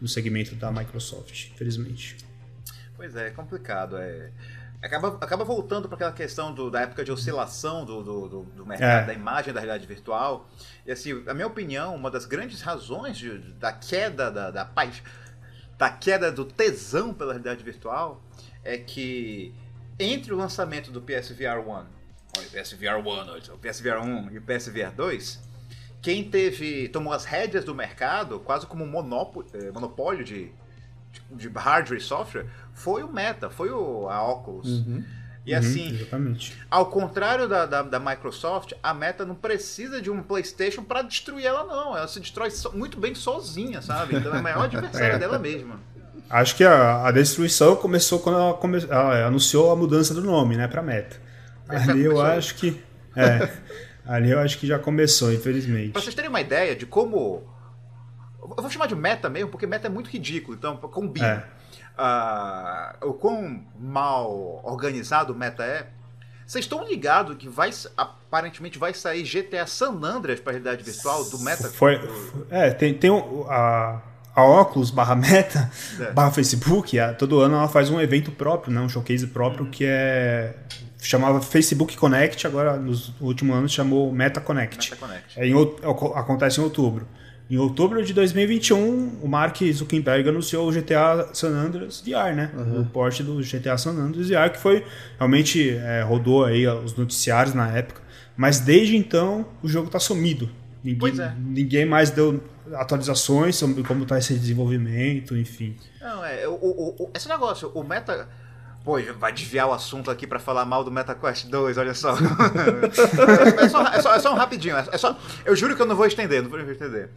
no 0.00 0.08
segmento 0.08 0.54
da 0.54 0.72
Microsoft, 0.72 1.50
infelizmente. 1.52 2.16
Pois 2.96 3.14
é, 3.14 3.28
é 3.28 3.30
complicado. 3.30 3.98
É... 3.98 4.30
Acaba, 4.86 5.08
acaba 5.20 5.44
voltando 5.44 5.88
para 5.88 5.96
aquela 5.96 6.12
questão 6.12 6.54
do- 6.54 6.70
da 6.70 6.80
época 6.82 7.04
de 7.04 7.10
oscilação 7.10 7.84
do, 7.84 8.02
do, 8.02 8.28
do- 8.28 8.42
do 8.44 8.66
mercado 8.66 9.02
É. 9.02 9.06
da 9.06 9.12
imagem 9.14 9.52
da 9.52 9.60
realidade 9.60 9.86
virtual. 9.86 10.48
E 10.86 10.92
assim, 10.92 11.24
a 11.26 11.34
minha 11.34 11.46
opinião, 11.46 11.94
uma 11.94 12.10
das 12.10 12.24
grandes 12.24 12.60
razões 12.60 13.16
de- 13.18 13.38
da 13.54 13.72
queda 13.72 14.30
da, 14.30 14.50
da 14.50 14.64
paz, 14.64 15.02
da 15.76 15.90
queda 15.90 16.30
do 16.30 16.44
tesão 16.44 17.12
pela 17.12 17.32
realidade 17.32 17.62
virtual 17.64 18.22
é 18.64 18.78
que 18.78 19.52
entre 19.98 20.32
o 20.32 20.36
lançamento 20.36 20.90
do 20.90 21.00
PSVR 21.02 21.58
1, 21.60 21.68
olha, 21.70 21.86
o 22.36 22.50
PSVR 22.50 22.96
1, 23.00 23.06
olha, 23.08 23.54
o 23.54 23.58
PSVR 23.58 23.98
1 24.00 24.30
e 24.30 24.38
o 24.38 24.42
PSVR 24.42 24.92
2, 24.94 25.40
quem 26.02 26.30
teve 26.30 26.88
tomou 26.90 27.12
as 27.12 27.24
rédeas 27.24 27.64
do 27.64 27.74
mercado, 27.74 28.38
quase 28.40 28.66
como 28.66 28.84
um 28.84 28.86
monopólio, 28.86 29.48
eh, 29.54 29.70
monopólio 29.72 30.22
de, 30.24 30.52
de 31.30 31.48
hardware 31.48 31.98
e 31.98 32.00
software, 32.02 32.46
foi 32.76 33.02
o 33.02 33.12
Meta, 33.12 33.48
foi 33.50 33.70
o, 33.70 34.06
a 34.08 34.22
Oculus. 34.22 34.68
E 35.44 35.52
Uhum, 35.52 35.58
assim, 35.58 35.94
exatamente. 35.94 36.56
ao 36.70 36.86
contrário 36.86 37.48
da, 37.48 37.64
da, 37.66 37.82
da 37.82 38.00
Microsoft, 38.00 38.72
a 38.82 38.92
Meta 38.92 39.24
não 39.24 39.34
precisa 39.34 40.02
de 40.02 40.10
um 40.10 40.20
PlayStation 40.22 40.82
para 40.82 41.02
destruir 41.02 41.46
ela, 41.46 41.64
não. 41.64 41.96
Ela 41.96 42.06
se 42.08 42.18
destrói 42.20 42.50
so- 42.50 42.72
muito 42.76 42.98
bem 42.98 43.14
sozinha, 43.14 43.80
sabe? 43.80 44.16
Então 44.16 44.34
é 44.34 44.38
a 44.38 44.42
maior 44.42 44.64
adversária 44.64 45.14
É. 45.16 45.18
dela 45.18 45.38
mesma. 45.38 45.78
Acho 46.28 46.56
que 46.56 46.64
a, 46.64 47.06
a 47.06 47.10
destruição 47.12 47.76
começou 47.76 48.18
quando 48.18 48.38
ela, 48.40 48.54
come, 48.54 48.84
ela 48.90 49.26
anunciou 49.26 49.70
a 49.70 49.76
mudança 49.76 50.12
do 50.12 50.20
nome, 50.22 50.56
né, 50.56 50.66
para 50.66 50.82
Meta. 50.82 51.16
É, 51.70 51.76
Ali 51.76 52.04
eu 52.04 52.20
acho 52.20 52.56
que 52.56 52.82
é, 53.14 53.48
ali 54.04 54.30
eu 54.32 54.40
acho 54.40 54.58
que 54.58 54.66
já 54.66 54.78
começou, 54.80 55.32
infelizmente. 55.32 55.92
Pra 55.92 56.02
vocês 56.02 56.14
terem 56.14 56.28
uma 56.28 56.40
ideia 56.40 56.74
de 56.74 56.84
como. 56.86 57.42
Eu 58.40 58.62
vou 58.62 58.70
chamar 58.70 58.86
de 58.86 58.94
meta 58.96 59.28
mesmo, 59.28 59.48
porque 59.50 59.66
meta 59.66 59.86
é 59.86 59.90
muito 59.90 60.08
ridículo, 60.10 60.56
então 60.56 60.76
combina. 60.76 61.26
É. 61.26 61.55
Ah, 61.96 62.94
o 63.02 63.12
quão 63.14 63.64
mal 63.78 64.60
organizado 64.64 65.32
o 65.32 65.36
meta 65.36 65.64
é. 65.64 65.86
Vocês 66.46 66.64
estão 66.64 66.86
ligados 66.86 67.36
que 67.36 67.48
vai, 67.48 67.70
aparentemente 67.96 68.78
vai 68.78 68.94
sair 68.94 69.24
GTA 69.24 69.66
San 69.66 69.98
Andreas 70.02 70.38
para 70.38 70.52
realidade 70.52 70.82
virtual 70.84 71.24
do 71.24 71.38
meta? 71.40 71.68
Foi, 71.68 71.98
é, 72.50 72.70
tem, 72.70 72.94
tem 72.94 73.10
o- 73.10 73.46
a, 73.50 74.00
a 74.34 74.44
Oculus 74.44 74.90
barra 74.90 75.16
Meta 75.16 75.68
É. 75.98 76.12
barra 76.12 76.30
Facebook, 76.30 76.98
a- 77.00 77.14
todo 77.14 77.40
ano 77.40 77.56
ela 77.56 77.68
faz 77.68 77.90
um 77.90 78.00
evento 78.00 78.30
próprio, 78.30 78.72
né, 78.72 78.80
um 78.80 78.88
showcase 78.88 79.26
próprio 79.26 79.66
que 79.66 79.84
é 79.84 80.54
chamava 81.00 81.40
Facebook 81.40 81.96
Connect, 81.96 82.46
agora 82.46 82.76
nos 82.76 83.12
últimos 83.20 83.56
anos 83.56 83.72
chamou 83.72 84.12
Meta 84.12 84.40
Connect. 84.40 84.90
Meta 84.90 84.96
Connect. 85.06 85.40
É 85.40 85.46
em 85.46 85.54
oco- 85.54 86.12
acontece 86.14 86.60
em 86.60 86.64
outubro. 86.64 87.08
Em 87.48 87.56
outubro 87.58 88.04
de 88.04 88.12
2021, 88.12 89.20
o 89.22 89.28
Mark 89.28 89.56
Zuckerberg 89.72 90.28
anunciou 90.28 90.68
o 90.68 90.72
GTA 90.72 91.28
San 91.32 91.50
Andreas 91.50 92.00
VR, 92.00 92.34
né? 92.34 92.50
O 92.80 92.84
porte 92.86 93.22
do 93.22 93.36
GTA 93.40 93.78
San 93.78 93.92
Andreas 93.92 94.28
VR, 94.28 94.50
que 94.52 94.58
foi 94.58 94.84
realmente 95.16 95.70
é, 95.70 96.02
rodou 96.02 96.44
aí 96.44 96.66
os 96.66 96.96
noticiários 96.96 97.54
na 97.54 97.68
época. 97.70 98.02
Mas 98.36 98.58
desde 98.60 98.96
então 98.96 99.46
o 99.62 99.68
jogo 99.68 99.86
está 99.86 100.00
sumido. 100.00 100.50
Ninguém, 100.82 100.98
Pois 100.98 101.18
é. 101.18 101.32
ninguém 101.38 101.86
mais 101.86 102.10
deu 102.10 102.42
atualizações 102.74 103.54
sobre 103.56 103.82
como 103.84 104.02
está 104.02 104.18
esse 104.18 104.34
desenvolvimento, 104.34 105.36
enfim. 105.36 105.76
Não, 106.00 106.24
é, 106.24 106.46
o, 106.48 106.52
o- 106.54 107.04
o- 107.04 107.10
esse 107.14 107.28
negócio, 107.28 107.70
o 107.74 107.82
Meta. 107.84 108.28
Pô, 108.86 108.94
vai 109.18 109.32
desviar 109.32 109.68
o 109.68 109.72
assunto 109.72 110.12
aqui 110.12 110.28
pra 110.28 110.38
falar 110.38 110.64
mal 110.64 110.84
do 110.84 110.92
MetaQuest 110.92 111.46
2, 111.48 111.76
olha 111.76 111.92
só. 111.92 112.14
é, 113.60 113.68
só, 113.68 113.82
é 113.88 114.00
só- 114.00 114.14
é 114.14 114.18
só 114.20 114.32
um 114.32 114.36
rapidinho, 114.36 114.76
é, 114.76 114.96
só. 114.96 115.18
Eu 115.44 115.56
juro 115.56 115.74
que 115.74 115.82
eu 115.82 115.86
não 115.86 115.96
vou 115.96 116.06
estender, 116.06 116.40
não 116.40 116.48
vou 116.48 116.60
estender. 116.60 117.10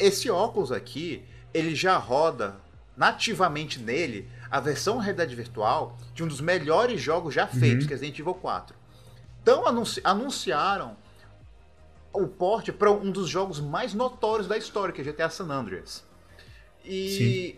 Esse 0.00 0.30
óculos 0.30 0.70
aqui, 0.70 1.24
ele 1.52 1.74
já 1.74 1.96
roda 1.96 2.54
nativamente 2.96 3.80
nele 3.80 4.28
a 4.48 4.60
versão 4.60 4.98
realidade 4.98 5.34
virtual 5.34 5.98
de 6.14 6.22
um 6.22 6.28
dos 6.28 6.40
melhores 6.40 7.00
jogos 7.00 7.34
já 7.34 7.48
feitos, 7.48 7.84
que 7.86 7.92
é 7.92 7.96
Resident 7.96 8.16
Evil 8.18 8.34
4. 8.34 8.76
Então 9.42 9.66
anunci- 9.66 10.00
anunciaram 10.04 10.96
o 12.12 12.26
porte 12.28 12.70
para 12.70 12.90
um 12.92 13.10
dos 13.10 13.28
jogos 13.28 13.58
mais 13.60 13.92
notórios 13.92 14.46
da 14.46 14.56
história, 14.56 14.92
que 14.94 15.00
é 15.00 15.04
GTA 15.04 15.28
San 15.28 15.48
Andreas. 15.50 16.04
E 16.84 17.56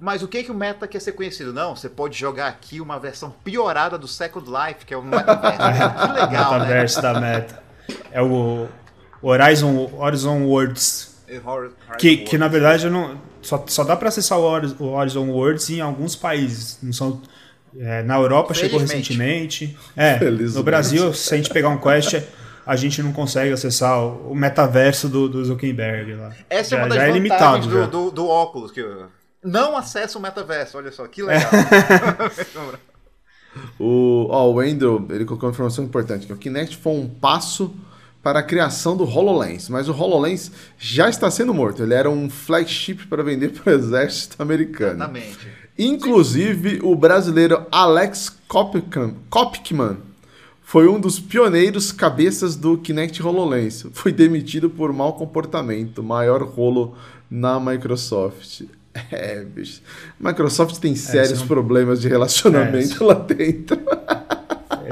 mas 0.00 0.22
o 0.22 0.28
que 0.28 0.42
que 0.42 0.50
o 0.50 0.54
Meta 0.54 0.88
quer 0.88 1.00
ser 1.00 1.12
conhecido? 1.12 1.52
Não, 1.52 1.76
você 1.76 1.88
pode 1.88 2.18
jogar 2.18 2.48
aqui 2.48 2.80
uma 2.80 2.98
versão 2.98 3.32
piorada 3.44 3.98
do 3.98 4.08
Second 4.08 4.48
Life, 4.48 4.86
que 4.86 4.94
é 4.94 4.96
o 4.96 5.02
Metaverse. 5.02 5.58
que 5.60 6.12
legal, 6.12 6.52
né? 6.52 6.58
Metaverse 6.58 7.02
da 7.02 7.20
Meta. 7.20 7.62
É 8.10 8.22
o 8.22 8.66
Horizon, 9.22 9.90
Horizon 9.98 10.44
Worlds. 10.44 11.10
Que, 11.98 12.16
que 12.16 12.36
na 12.36 12.48
verdade 12.48 12.90
não, 12.90 13.20
só, 13.42 13.62
só 13.68 13.84
dá 13.84 13.94
para 13.94 14.08
acessar 14.08 14.38
o 14.38 14.42
Horizon 14.42 15.28
Worlds 15.28 15.70
em 15.70 15.80
alguns 15.80 16.16
países. 16.16 16.78
Não 16.82 16.92
são, 16.92 17.20
é, 17.78 18.02
na 18.02 18.16
Europa 18.16 18.54
chegou 18.54 18.80
recentemente. 18.80 19.76
É, 19.96 20.18
no 20.18 20.62
Brasil, 20.62 21.12
se 21.12 21.34
a 21.34 21.36
gente 21.36 21.50
pegar 21.50 21.68
um 21.68 21.78
quest, 21.78 22.20
a 22.66 22.74
gente 22.74 23.02
não 23.02 23.12
consegue 23.12 23.52
acessar 23.52 24.02
o 24.02 24.34
metaverso 24.34 25.08
do, 25.08 25.28
do 25.28 25.44
Zuckerberg 25.44 26.14
lá. 26.14 26.32
Essa 26.48 26.74
é 26.74 26.78
já, 26.78 26.78
é 26.78 26.80
uma 26.80 26.88
das 26.88 26.98
já 26.98 27.08
é 27.08 27.10
limitado 27.10 27.66
do, 27.68 27.86
do, 27.86 28.10
do, 28.10 28.26
óculos. 28.26 28.72
Que 28.72 28.82
não 29.42 29.76
acessa 29.76 30.18
o 30.18 30.22
metaverso, 30.22 30.76
olha 30.76 30.92
só, 30.92 31.06
que 31.06 31.22
legal. 31.22 31.50
o, 33.78 34.26
ó, 34.30 34.50
o 34.50 34.54
Wendell, 34.54 35.06
ele 35.10 35.24
colocou 35.24 35.48
uma 35.48 35.52
informação 35.52 35.84
importante, 35.84 36.26
que 36.26 36.32
o 36.32 36.36
Kinect 36.36 36.76
foi 36.76 36.92
um 36.92 37.08
passo 37.08 37.74
para 38.22 38.40
a 38.40 38.42
criação 38.42 38.96
do 38.96 39.04
HoloLens, 39.04 39.68
mas 39.68 39.88
o 39.88 39.92
HoloLens 39.92 40.52
já 40.78 41.08
está 41.08 41.30
sendo 41.30 41.54
morto. 41.54 41.82
Ele 41.82 41.94
era 41.94 42.10
um 42.10 42.28
flagship 42.28 43.06
para 43.08 43.22
vender 43.22 43.48
para 43.48 43.72
o 43.72 43.76
exército 43.76 44.42
americano. 44.42 44.96
Exatamente. 44.96 45.48
Inclusive, 45.78 46.80
o 46.82 46.94
brasileiro 46.94 47.66
Alex 47.70 48.36
Kopkman 48.46 49.96
foi 50.62 50.86
um 50.86 51.00
dos 51.00 51.18
pioneiros 51.18 51.90
cabeças 51.90 52.54
do 52.54 52.76
Kinect 52.76 53.22
HoloLens. 53.22 53.86
Foi 53.92 54.12
demitido 54.12 54.68
por 54.68 54.92
mau 54.92 55.14
comportamento, 55.14 56.02
maior 56.02 56.42
rolo 56.42 56.94
na 57.30 57.58
Microsoft. 57.58 58.64
É, 59.10 59.44
bicho. 59.44 59.82
Microsoft 60.18 60.78
tem 60.78 60.92
é, 60.92 60.96
sérios 60.96 61.42
é, 61.42 61.46
problemas 61.46 62.00
de 62.00 62.08
relacionamento 62.08 63.02
é, 63.02 63.06
lá 63.06 63.14
dentro. 63.14 63.80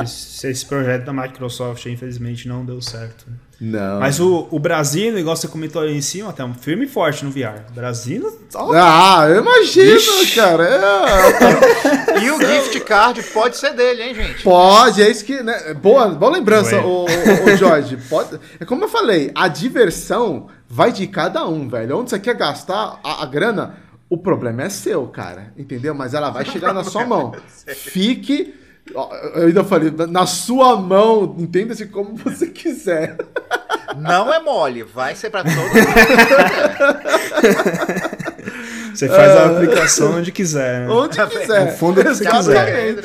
Esse, 0.02 0.46
esse, 0.46 0.64
projeto 0.64 1.06
da 1.06 1.12
Microsoft, 1.12 1.84
infelizmente, 1.86 2.46
não 2.46 2.64
deu 2.64 2.80
certo. 2.80 3.26
Não. 3.60 3.98
Mas 3.98 4.20
o, 4.20 4.46
o 4.50 4.58
Brasil, 4.58 5.10
o 5.10 5.14
negócio 5.14 5.40
que 5.42 5.48
você 5.48 5.52
comentou 5.52 5.82
aí 5.82 5.96
em 5.96 6.00
cima, 6.00 6.32
tá 6.32 6.44
um 6.44 6.54
firme 6.54 6.84
e 6.84 6.88
forte 6.88 7.24
no 7.24 7.30
VR. 7.32 7.64
Brasil. 7.74 8.38
Ó, 8.54 8.72
ah, 8.72 9.26
eu 9.28 9.40
imagino, 9.42 9.96
Ixi. 9.96 10.36
cara. 10.36 10.64
É... 10.64 12.22
e 12.22 12.30
o 12.30 12.38
gift 12.38 12.80
card 12.80 13.20
pode 13.34 13.56
ser 13.56 13.74
dele, 13.74 14.02
hein, 14.02 14.14
gente? 14.14 14.44
Pode, 14.44 15.02
é 15.02 15.10
isso 15.10 15.24
que. 15.24 15.42
Né? 15.42 15.74
Boa, 15.74 16.08
boa 16.10 16.30
lembrança, 16.30 16.80
o, 16.80 17.04
o, 17.04 17.52
o, 17.52 17.56
Jorge. 17.56 17.98
Pode... 18.08 18.38
É 18.60 18.64
como 18.64 18.84
eu 18.84 18.88
falei, 18.88 19.32
a 19.34 19.48
diversão 19.48 20.46
vai 20.68 20.92
de 20.92 21.08
cada 21.08 21.44
um, 21.44 21.68
velho. 21.68 21.98
Onde 21.98 22.10
você 22.10 22.20
quer 22.20 22.36
gastar 22.36 23.00
a, 23.02 23.24
a 23.24 23.26
grana, 23.26 23.74
o 24.08 24.18
problema 24.18 24.62
é 24.62 24.68
seu, 24.68 25.06
cara. 25.08 25.52
Entendeu? 25.56 25.94
Mas 25.94 26.14
ela 26.14 26.30
vai 26.30 26.44
chegar 26.46 26.72
na 26.72 26.84
sua 26.84 27.04
mão. 27.04 27.34
Fique 27.66 28.54
eu 28.94 29.46
ainda 29.46 29.64
falei, 29.64 29.90
na 30.08 30.26
sua 30.26 30.76
mão, 30.76 31.34
entenda-se 31.38 31.86
como 31.86 32.14
você 32.16 32.46
quiser. 32.46 33.16
Não 33.96 34.32
é 34.32 34.40
mole, 34.40 34.82
vai 34.82 35.14
ser 35.14 35.30
para 35.30 35.44
todo 35.44 35.54
mundo. 35.54 35.68
Você 38.94 39.06
faz 39.06 39.30
a 39.30 39.46
aplicação 39.46 40.16
onde 40.16 40.32
quiser. 40.32 40.80
Né? 40.80 40.88
Onde 40.92 41.24
quiser. 41.26 41.66
No 41.66 41.72
fundo 41.72 42.02
que 42.02 42.08
você 42.08 42.28
quiser. 42.28 42.96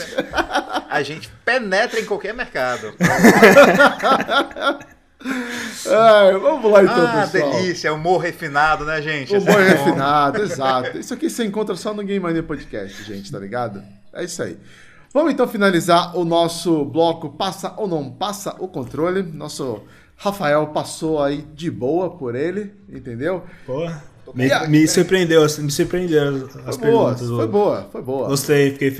A 0.89 1.03
gente 1.03 1.29
penetra 1.45 1.99
em 1.99 2.05
qualquer 2.05 2.33
mercado. 2.33 2.95
Ai, 5.25 6.33
vamos 6.33 6.71
lá 6.71 6.83
então, 6.83 7.07
ah, 7.07 7.27
pessoal. 7.31 7.51
delícia, 7.53 7.93
humor 7.93 8.19
refinado, 8.19 8.85
né, 8.85 9.01
gente? 9.01 9.35
Humor 9.35 9.61
é 9.61 9.69
refinado, 9.69 10.41
exato. 10.43 10.97
Isso 10.97 11.13
aqui 11.13 11.29
você 11.29 11.45
encontra 11.45 11.75
só 11.75 11.93
no 11.93 12.03
Game 12.03 12.19
Mania 12.19 12.43
Podcast, 12.43 13.03
gente, 13.03 13.31
tá 13.31 13.39
ligado? 13.39 13.83
É 14.13 14.23
isso 14.23 14.41
aí. 14.43 14.57
Vamos 15.13 15.33
então 15.33 15.47
finalizar 15.47 16.17
o 16.17 16.25
nosso 16.25 16.83
bloco 16.85 17.29
Passa 17.29 17.73
ou 17.77 17.87
não 17.87 18.09
passa 18.09 18.55
o 18.59 18.67
controle. 18.67 19.21
Nosso 19.21 19.83
Rafael 20.17 20.67
passou 20.67 21.21
aí 21.21 21.45
de 21.53 21.69
boa 21.69 22.09
por 22.09 22.35
ele, 22.35 22.71
entendeu? 22.89 23.43
Porra. 23.65 24.03
Me, 24.33 24.47
me 24.67 24.87
surpreendeu, 24.87 25.41
me 25.59 25.71
surpreendeu 25.71 26.49
as 26.65 26.75
foi 26.75 26.85
perguntas. 26.85 27.27
Boa, 27.27 27.37
foi 27.37 27.47
boa, 27.47 27.89
foi 27.91 28.01
boa. 28.01 28.27
Gostei, 28.29 28.71
fiquei, 28.71 28.91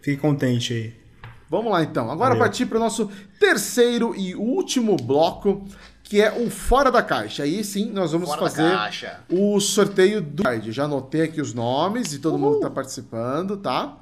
fiquei 0.00 0.16
contente 0.16 0.72
aí. 0.74 1.05
Vamos 1.48 1.70
lá 1.72 1.82
então. 1.82 2.04
Agora 2.10 2.30
Valeu. 2.30 2.38
partir 2.40 2.66
para 2.66 2.78
o 2.78 2.80
nosso 2.80 3.10
terceiro 3.38 4.14
e 4.16 4.34
último 4.34 4.96
bloco, 4.96 5.64
que 6.02 6.20
é 6.20 6.32
o 6.32 6.50
Fora 6.50 6.90
da 6.90 7.02
Caixa. 7.02 7.44
Aí 7.44 7.62
sim 7.62 7.90
nós 7.90 8.12
vamos 8.12 8.28
Fora 8.28 8.40
fazer 8.40 9.18
o 9.30 9.60
sorteio 9.60 10.20
do 10.20 10.42
card. 10.42 10.72
Já 10.72 10.84
anotei 10.84 11.22
aqui 11.22 11.40
os 11.40 11.54
nomes 11.54 12.12
e 12.12 12.18
todo 12.18 12.32
Uhul. 12.32 12.40
mundo 12.40 12.50
que 12.52 12.58
está 12.58 12.70
participando, 12.70 13.56
tá? 13.56 13.96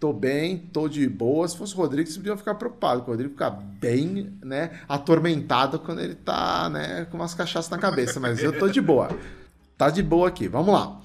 tô 0.00 0.12
bem, 0.12 0.58
tô 0.58 0.86
de 0.86 1.08
boa. 1.08 1.48
Se 1.48 1.56
fosse 1.56 1.72
o 1.72 1.78
Rodrigo, 1.78 2.06
você 2.06 2.18
podia 2.18 2.36
ficar 2.36 2.56
preocupado, 2.56 3.00
o 3.00 3.04
Rodrigo 3.06 3.30
fica 3.30 3.48
bem, 3.48 4.36
né, 4.44 4.72
atormentado 4.86 5.78
quando 5.78 6.00
ele 6.00 6.14
tá, 6.14 6.68
né, 6.68 7.06
com 7.10 7.16
umas 7.16 7.32
cachaças 7.32 7.70
na 7.70 7.78
cabeça, 7.78 8.20
mas 8.20 8.42
eu 8.42 8.58
tô 8.58 8.68
de 8.68 8.82
boa. 8.82 9.08
Tá 9.78 9.88
de 9.88 10.02
boa 10.02 10.28
aqui. 10.28 10.46
Vamos 10.46 10.74
lá. 10.74 11.00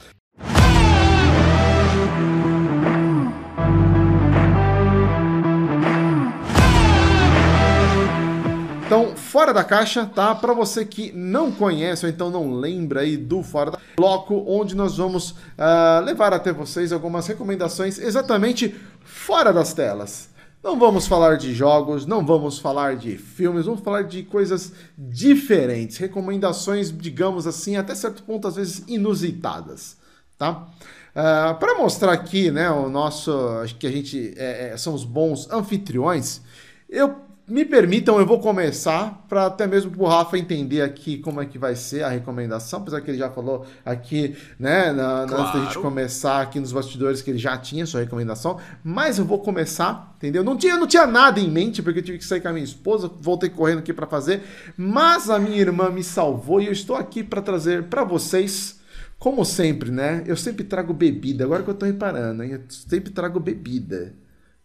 Então, 8.89 9.15
Fora 9.15 9.53
da 9.53 9.63
Caixa, 9.63 10.03
tá? 10.03 10.33
Para 10.33 10.51
você 10.51 10.83
que 10.83 11.11
não 11.11 11.51
conhece 11.51 12.07
ou 12.07 12.11
então 12.11 12.31
não 12.31 12.55
lembra 12.55 13.01
aí 13.01 13.17
do 13.17 13.43
Fora 13.43 13.69
da 13.69 13.79
bloco, 13.95 14.43
onde 14.47 14.75
nós 14.75 14.97
vamos 14.97 15.29
uh, 15.29 16.03
levar 16.03 16.33
até 16.33 16.51
vocês 16.51 16.91
algumas 16.91 17.27
recomendações 17.27 17.99
exatamente 17.99 18.75
fora 19.03 19.53
das 19.53 19.75
telas. 19.75 20.29
Não 20.63 20.79
vamos 20.79 21.05
falar 21.05 21.37
de 21.37 21.53
jogos, 21.53 22.07
não 22.07 22.25
vamos 22.25 22.57
falar 22.57 22.95
de 22.95 23.15
filmes, 23.15 23.67
vamos 23.67 23.81
falar 23.81 24.05
de 24.05 24.23
coisas 24.23 24.73
diferentes, 24.97 25.97
recomendações, 25.97 26.91
digamos 26.91 27.45
assim, 27.45 27.77
até 27.77 27.93
certo 27.93 28.23
ponto 28.23 28.47
às 28.47 28.55
vezes 28.55 28.83
inusitadas, 28.87 29.97
tá? 30.35 30.67
Uh, 31.11 31.53
Para 31.59 31.77
mostrar 31.77 32.11
aqui, 32.11 32.49
né, 32.49 32.71
o 32.71 32.89
nosso, 32.89 33.31
acho 33.61 33.75
que 33.75 33.85
a 33.85 33.91
gente 33.91 34.33
é, 34.35 34.71
é, 34.71 34.77
são 34.77 34.95
os 34.95 35.03
bons 35.03 35.47
anfitriões, 35.51 36.41
eu 36.89 37.28
me 37.49 37.65
permitam, 37.65 38.19
eu 38.19 38.25
vou 38.25 38.39
começar 38.39 39.25
para 39.27 39.47
até 39.47 39.65
mesmo 39.65 39.91
o 39.97 40.07
Rafa 40.07 40.37
entender 40.37 40.81
aqui 40.81 41.17
como 41.17 41.41
é 41.41 41.45
que 41.45 41.57
vai 41.57 41.75
ser 41.75 42.03
a 42.03 42.09
recomendação, 42.09 42.79
apesar 42.79 43.01
que 43.01 43.09
ele 43.09 43.17
já 43.17 43.29
falou 43.29 43.65
aqui, 43.83 44.35
né, 44.59 44.91
na, 44.91 45.25
claro. 45.27 45.43
antes 45.43 45.53
da 45.53 45.65
gente 45.65 45.79
começar 45.79 46.41
aqui 46.41 46.59
nos 46.59 46.71
bastidores 46.71 47.21
que 47.21 47.31
ele 47.31 47.39
já 47.39 47.57
tinha 47.57 47.85
sua 47.85 48.01
recomendação, 48.01 48.59
mas 48.83 49.17
eu 49.17 49.25
vou 49.25 49.39
começar, 49.39 50.13
entendeu? 50.17 50.43
Não 50.43 50.55
tinha, 50.55 50.77
não 50.77 50.85
tinha 50.85 51.07
nada 51.07 51.39
em 51.39 51.49
mente, 51.49 51.81
porque 51.81 51.99
eu 51.99 52.03
tive 52.03 52.19
que 52.19 52.25
sair 52.25 52.41
com 52.41 52.49
a 52.49 52.53
minha 52.53 52.65
esposa, 52.65 53.09
voltei 53.19 53.49
correndo 53.49 53.79
aqui 53.79 53.93
para 53.93 54.05
fazer, 54.05 54.43
mas 54.77 55.29
a 55.29 55.39
minha 55.39 55.57
irmã 55.57 55.89
me 55.89 56.03
salvou 56.03 56.61
e 56.61 56.67
eu 56.67 56.71
estou 56.71 56.95
aqui 56.95 57.23
para 57.23 57.41
trazer 57.41 57.83
para 57.83 58.03
vocês 58.03 58.79
como 59.17 59.43
sempre, 59.43 59.91
né? 59.91 60.23
Eu 60.25 60.37
sempre 60.37 60.63
trago 60.63 60.93
bebida, 60.93 61.43
agora 61.43 61.63
que 61.63 61.69
eu 61.69 61.73
tô 61.73 61.85
reparando, 61.85 62.43
hein? 62.43 62.51
Eu 62.51 62.61
sempre 62.69 63.11
trago 63.11 63.39
bebida 63.39 64.13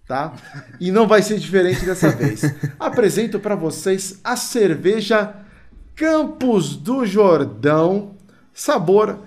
tá? 0.06 0.34
E 0.80 0.90
não 0.90 1.06
vai 1.06 1.22
ser 1.22 1.38
diferente 1.38 1.84
dessa 1.84 2.10
vez. 2.16 2.42
Apresento 2.78 3.38
para 3.38 3.54
vocês 3.54 4.20
a 4.22 4.36
cerveja 4.36 5.34
Campos 5.94 6.76
do 6.76 7.06
Jordão, 7.06 8.16
sabor 8.52 9.20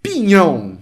pinhão. 0.00 0.78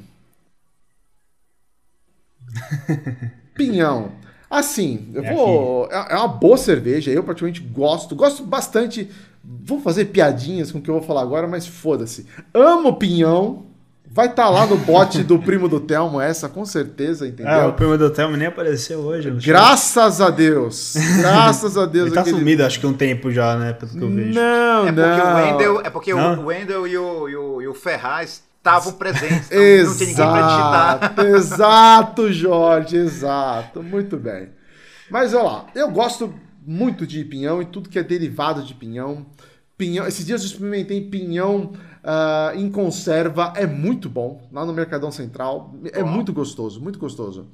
Pinhão. 3.55 4.12
Assim, 4.51 5.11
eu 5.15 5.24
é 5.24 5.35
vou. 5.35 5.89
É, 5.90 6.12
é 6.12 6.16
uma 6.16 6.28
boa 6.28 6.56
cerveja, 6.56 7.11
eu 7.11 7.24
praticamente 7.24 7.61
gosto. 7.61 8.15
Gosto 8.15 8.44
bastante. 8.44 9.11
Vou 9.43 9.81
fazer 9.81 10.06
piadinhas 10.06 10.70
com 10.70 10.78
o 10.78 10.82
que 10.82 10.90
eu 10.90 10.94
vou 10.94 11.02
falar 11.02 11.23
agora, 11.23 11.48
mas 11.48 11.66
foda-se. 11.66 12.27
Amo 12.52 12.97
pinhão. 12.97 13.66
Vai 14.15 14.27
estar 14.27 14.45
tá 14.45 14.49
lá 14.49 14.65
no 14.65 14.77
bote 14.77 15.24
do 15.24 15.41
primo 15.41 15.69
do 15.69 15.81
Telmo, 15.81 16.20
essa, 16.20 16.49
com 16.49 16.65
certeza, 16.65 17.27
entendeu? 17.27 17.53
É, 17.53 17.66
o 17.66 17.73
primo 17.73 17.99
do 17.99 18.09
Telmo 18.09 18.36
nem 18.36 18.47
apareceu 18.47 19.01
hoje. 19.01 19.28
Graças 19.45 20.20
a 20.20 20.31
Deus. 20.31 20.95
Graças 21.19 21.77
a 21.77 21.85
Deus. 21.85 22.07
Ele 22.07 22.15
tá 22.15 22.20
aquele... 22.20 22.39
sumido, 22.39 22.65
acho 22.65 22.78
que 22.78 22.86
um 22.86 22.93
tempo 22.93 23.32
já, 23.32 23.57
né? 23.57 23.73
Pelo 23.73 23.91
que 23.91 24.01
eu 24.01 24.09
vejo. 24.09 24.32
Não, 24.32 24.86
é 24.86 24.93
não. 24.93 25.03
Porque 25.03 25.20
o 25.20 25.35
Wendel, 25.35 25.81
é 25.81 25.91
porque 25.91 26.15
não? 26.15 26.39
o 26.39 26.47
Wendel 26.47 26.86
e 26.86 26.97
o, 26.97 27.28
e 27.28 27.36
o, 27.36 27.62
e 27.62 27.66
o 27.66 27.74
Ferraz 27.74 28.45
estavam 28.57 28.93
presentes. 28.93 29.51
Então 29.51 29.61
exato, 29.61 29.91
não 29.91 29.97
tinha 29.97 30.09
ninguém 30.09 30.27
pra 30.31 30.47
digitar. 30.47 31.27
Exato, 31.27 32.32
Jorge, 32.32 32.97
exato. 32.97 33.82
Muito 33.82 34.16
bem. 34.16 34.51
Mas 35.11 35.35
olha 35.35 35.43
lá, 35.43 35.66
eu 35.74 35.91
gosto 35.91 36.32
muito 36.65 37.05
de 37.05 37.24
pinhão 37.24 37.61
e 37.61 37.65
tudo 37.65 37.89
que 37.89 37.99
é 37.99 38.03
derivado 38.05 38.62
de 38.62 38.74
pinhão. 38.74 39.27
Pinhão, 39.77 40.07
esses 40.07 40.24
dias 40.24 40.41
eu 40.43 40.47
experimentei 40.47 41.01
pinhão 41.01 41.73
uh, 42.05 42.56
em 42.56 42.70
conserva, 42.70 43.52
é 43.56 43.66
muito 43.66 44.09
bom, 44.09 44.43
lá 44.52 44.64
no 44.64 44.72
Mercadão 44.72 45.10
Central, 45.10 45.74
é 45.93 46.02
muito 46.02 46.32
gostoso, 46.32 46.81
muito 46.81 46.98
gostoso. 46.98 47.48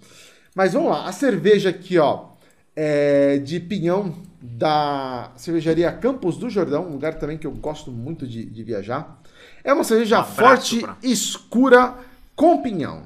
Mas 0.55 0.72
vamos 0.72 0.90
lá, 0.90 1.06
a 1.06 1.12
cerveja 1.12 1.70
aqui, 1.70 1.98
ó, 1.98 2.31
é 2.74 3.39
de 3.39 3.60
pinhão 3.60 4.14
da 4.43 5.31
cervejaria 5.36 5.93
Campos 5.93 6.36
do 6.36 6.51
Jordão, 6.51 6.89
um 6.89 6.93
lugar 6.93 7.14
também 7.14 7.39
que 7.39 7.47
eu 7.47 7.52
gosto 7.52 7.90
muito 7.90 8.27
de, 8.27 8.44
de 8.44 8.64
viajar. 8.64 9.20
É 9.62 9.72
uma 9.72 9.85
cerveja 9.85 10.20
um 10.20 10.24
forte, 10.24 10.81
pra... 10.81 10.97
escura, 11.02 11.94
com 12.35 12.62
pinhão, 12.62 13.02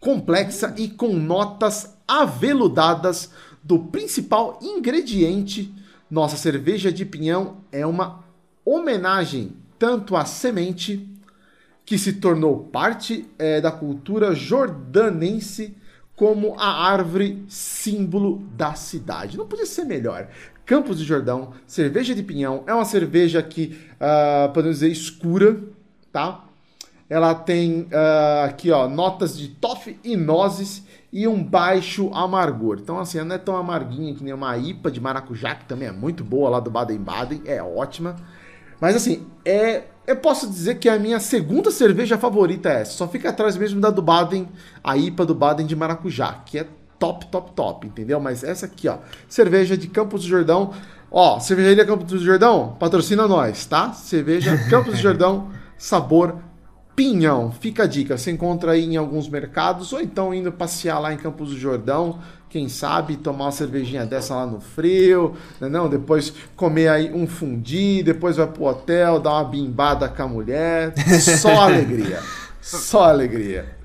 complexa 0.00 0.74
e 0.76 0.88
com 0.88 1.12
notas 1.14 1.96
aveludadas 2.06 3.30
do 3.62 3.78
principal 3.78 4.58
ingrediente. 4.60 5.72
Nossa 6.10 6.36
cerveja 6.36 6.90
de 6.90 7.04
pinhão 7.04 7.58
é 7.70 7.86
uma 7.86 8.24
homenagem 8.64 9.52
tanto 9.78 10.16
à 10.16 10.24
semente 10.24 11.08
que 11.84 11.96
se 11.96 12.14
tornou 12.14 12.64
parte 12.64 13.26
é, 13.38 13.60
da 13.60 13.70
cultura 13.70 14.34
jordanense 14.34 15.76
como 16.14 16.54
a 16.58 16.90
árvore 16.90 17.44
símbolo 17.48 18.42
da 18.56 18.74
cidade. 18.74 19.38
Não 19.38 19.46
podia 19.46 19.64
ser 19.64 19.84
melhor. 19.84 20.28
Campos 20.66 20.98
do 20.98 21.04
Jordão, 21.04 21.52
cerveja 21.66 22.14
de 22.14 22.22
pinhão, 22.22 22.64
é 22.66 22.74
uma 22.74 22.84
cerveja 22.84 23.42
que, 23.42 23.78
uh, 23.94 24.52
podemos 24.52 24.80
dizer, 24.80 24.90
escura, 24.90 25.58
tá? 26.12 26.44
Ela 27.08 27.34
tem 27.34 27.82
uh, 27.84 28.44
aqui, 28.44 28.70
ó, 28.70 28.86
notas 28.86 29.38
de 29.38 29.48
toffee 29.48 29.98
e 30.04 30.14
nozes 30.14 30.84
e 31.10 31.26
um 31.26 31.42
baixo 31.42 32.10
amargor. 32.12 32.78
Então, 32.82 32.98
assim, 32.98 33.16
ela 33.16 33.28
não 33.28 33.36
é 33.36 33.38
tão 33.38 33.56
amarguinha 33.56 34.14
que 34.14 34.22
nem 34.22 34.34
uma 34.34 34.58
IPA 34.58 34.90
de 34.90 35.00
maracujá, 35.00 35.54
que 35.54 35.64
também 35.64 35.88
é 35.88 35.92
muito 35.92 36.22
boa 36.22 36.50
lá 36.50 36.60
do 36.60 36.70
Baden-Baden, 36.70 37.42
é 37.46 37.62
ótima. 37.62 38.16
Mas, 38.80 38.96
assim, 38.96 39.26
é 39.44 39.84
eu 40.08 40.16
posso 40.16 40.48
dizer 40.48 40.76
que 40.76 40.88
a 40.88 40.98
minha 40.98 41.20
segunda 41.20 41.70
cerveja 41.70 42.16
favorita 42.16 42.70
é 42.70 42.80
essa. 42.80 42.92
Só 42.92 43.06
fica 43.06 43.28
atrás 43.28 43.58
mesmo 43.58 43.78
da 43.78 43.90
do 43.90 44.00
Baden, 44.00 44.48
a 44.82 44.96
IPA 44.96 45.26
do 45.26 45.34
Baden 45.34 45.66
de 45.66 45.76
maracujá, 45.76 46.40
que 46.46 46.58
é 46.58 46.66
top, 46.98 47.26
top, 47.26 47.52
top, 47.52 47.86
entendeu? 47.86 48.18
Mas 48.18 48.42
essa 48.42 48.64
aqui, 48.64 48.88
ó, 48.88 48.96
cerveja 49.28 49.76
de 49.76 49.86
Campos 49.86 50.22
do 50.22 50.28
Jordão. 50.28 50.72
Ó, 51.10 51.38
cervejaria 51.38 51.84
Campos 51.84 52.06
do 52.06 52.18
Jordão, 52.18 52.74
patrocina 52.80 53.28
nós, 53.28 53.66
tá? 53.66 53.92
Cerveja 53.92 54.56
Campos 54.70 54.94
do 54.94 54.98
Jordão, 54.98 55.50
sabor 55.76 56.36
pinhão. 56.96 57.52
Fica 57.52 57.82
a 57.82 57.86
dica, 57.86 58.16
você 58.16 58.30
encontra 58.30 58.72
aí 58.72 58.84
em 58.84 58.96
alguns 58.96 59.28
mercados 59.28 59.92
ou 59.92 60.00
então 60.00 60.32
indo 60.32 60.50
passear 60.50 60.98
lá 60.98 61.12
em 61.12 61.18
Campos 61.18 61.50
do 61.50 61.58
Jordão, 61.58 62.18
quem 62.50 62.68
sabe 62.68 63.16
tomar 63.16 63.46
uma 63.46 63.52
cervejinha 63.52 64.06
dessa 64.06 64.34
lá 64.34 64.46
no 64.46 64.60
frio, 64.60 65.34
né 65.60 65.68
não? 65.68 65.88
Depois 65.88 66.32
comer 66.56 66.88
aí 66.88 67.12
um 67.12 67.26
fundi, 67.26 68.02
depois 68.02 68.36
vai 68.36 68.46
pro 68.46 68.64
hotel, 68.64 69.20
dar 69.20 69.32
uma 69.32 69.44
bimbada 69.44 70.08
com 70.08 70.22
a 70.22 70.28
mulher, 70.28 70.94
só 71.20 71.60
alegria. 71.60 72.20
Só 72.60 73.04
alegria. 73.04 73.76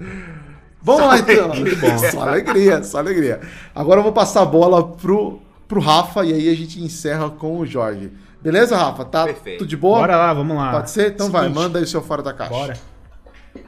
Vamos 0.82 1.08
lá 1.08 1.20
então. 1.20 1.50
Bom. 1.50 2.12
Só 2.12 2.22
alegria, 2.22 2.84
só 2.84 2.98
alegria. 3.00 3.40
Agora 3.74 4.00
eu 4.00 4.04
vou 4.04 4.12
passar 4.12 4.42
a 4.42 4.46
bola 4.46 4.86
pro, 4.86 5.40
pro 5.68 5.80
Rafa 5.80 6.26
e 6.26 6.34
aí 6.34 6.50
a 6.50 6.56
gente 6.56 6.82
encerra 6.82 7.30
com 7.30 7.60
o 7.60 7.66
Jorge. 7.66 8.12
Beleza, 8.42 8.76
Rafa? 8.76 9.06
Tá 9.06 9.24
Perfeito. 9.24 9.60
tudo 9.60 9.70
de 9.70 9.78
boa? 9.78 10.00
Bora 10.00 10.18
lá, 10.18 10.34
vamos 10.34 10.58
lá. 10.58 10.72
Pode 10.72 10.90
ser? 10.92 11.12
Então 11.14 11.28
Seguinte, 11.28 11.42
vai, 11.42 11.50
manda 11.50 11.80
aí 11.80 11.86
o 11.86 11.88
seu 11.88 12.02
fora 12.02 12.22
da 12.22 12.34
caixa. 12.34 12.54
Bora. 12.54 12.93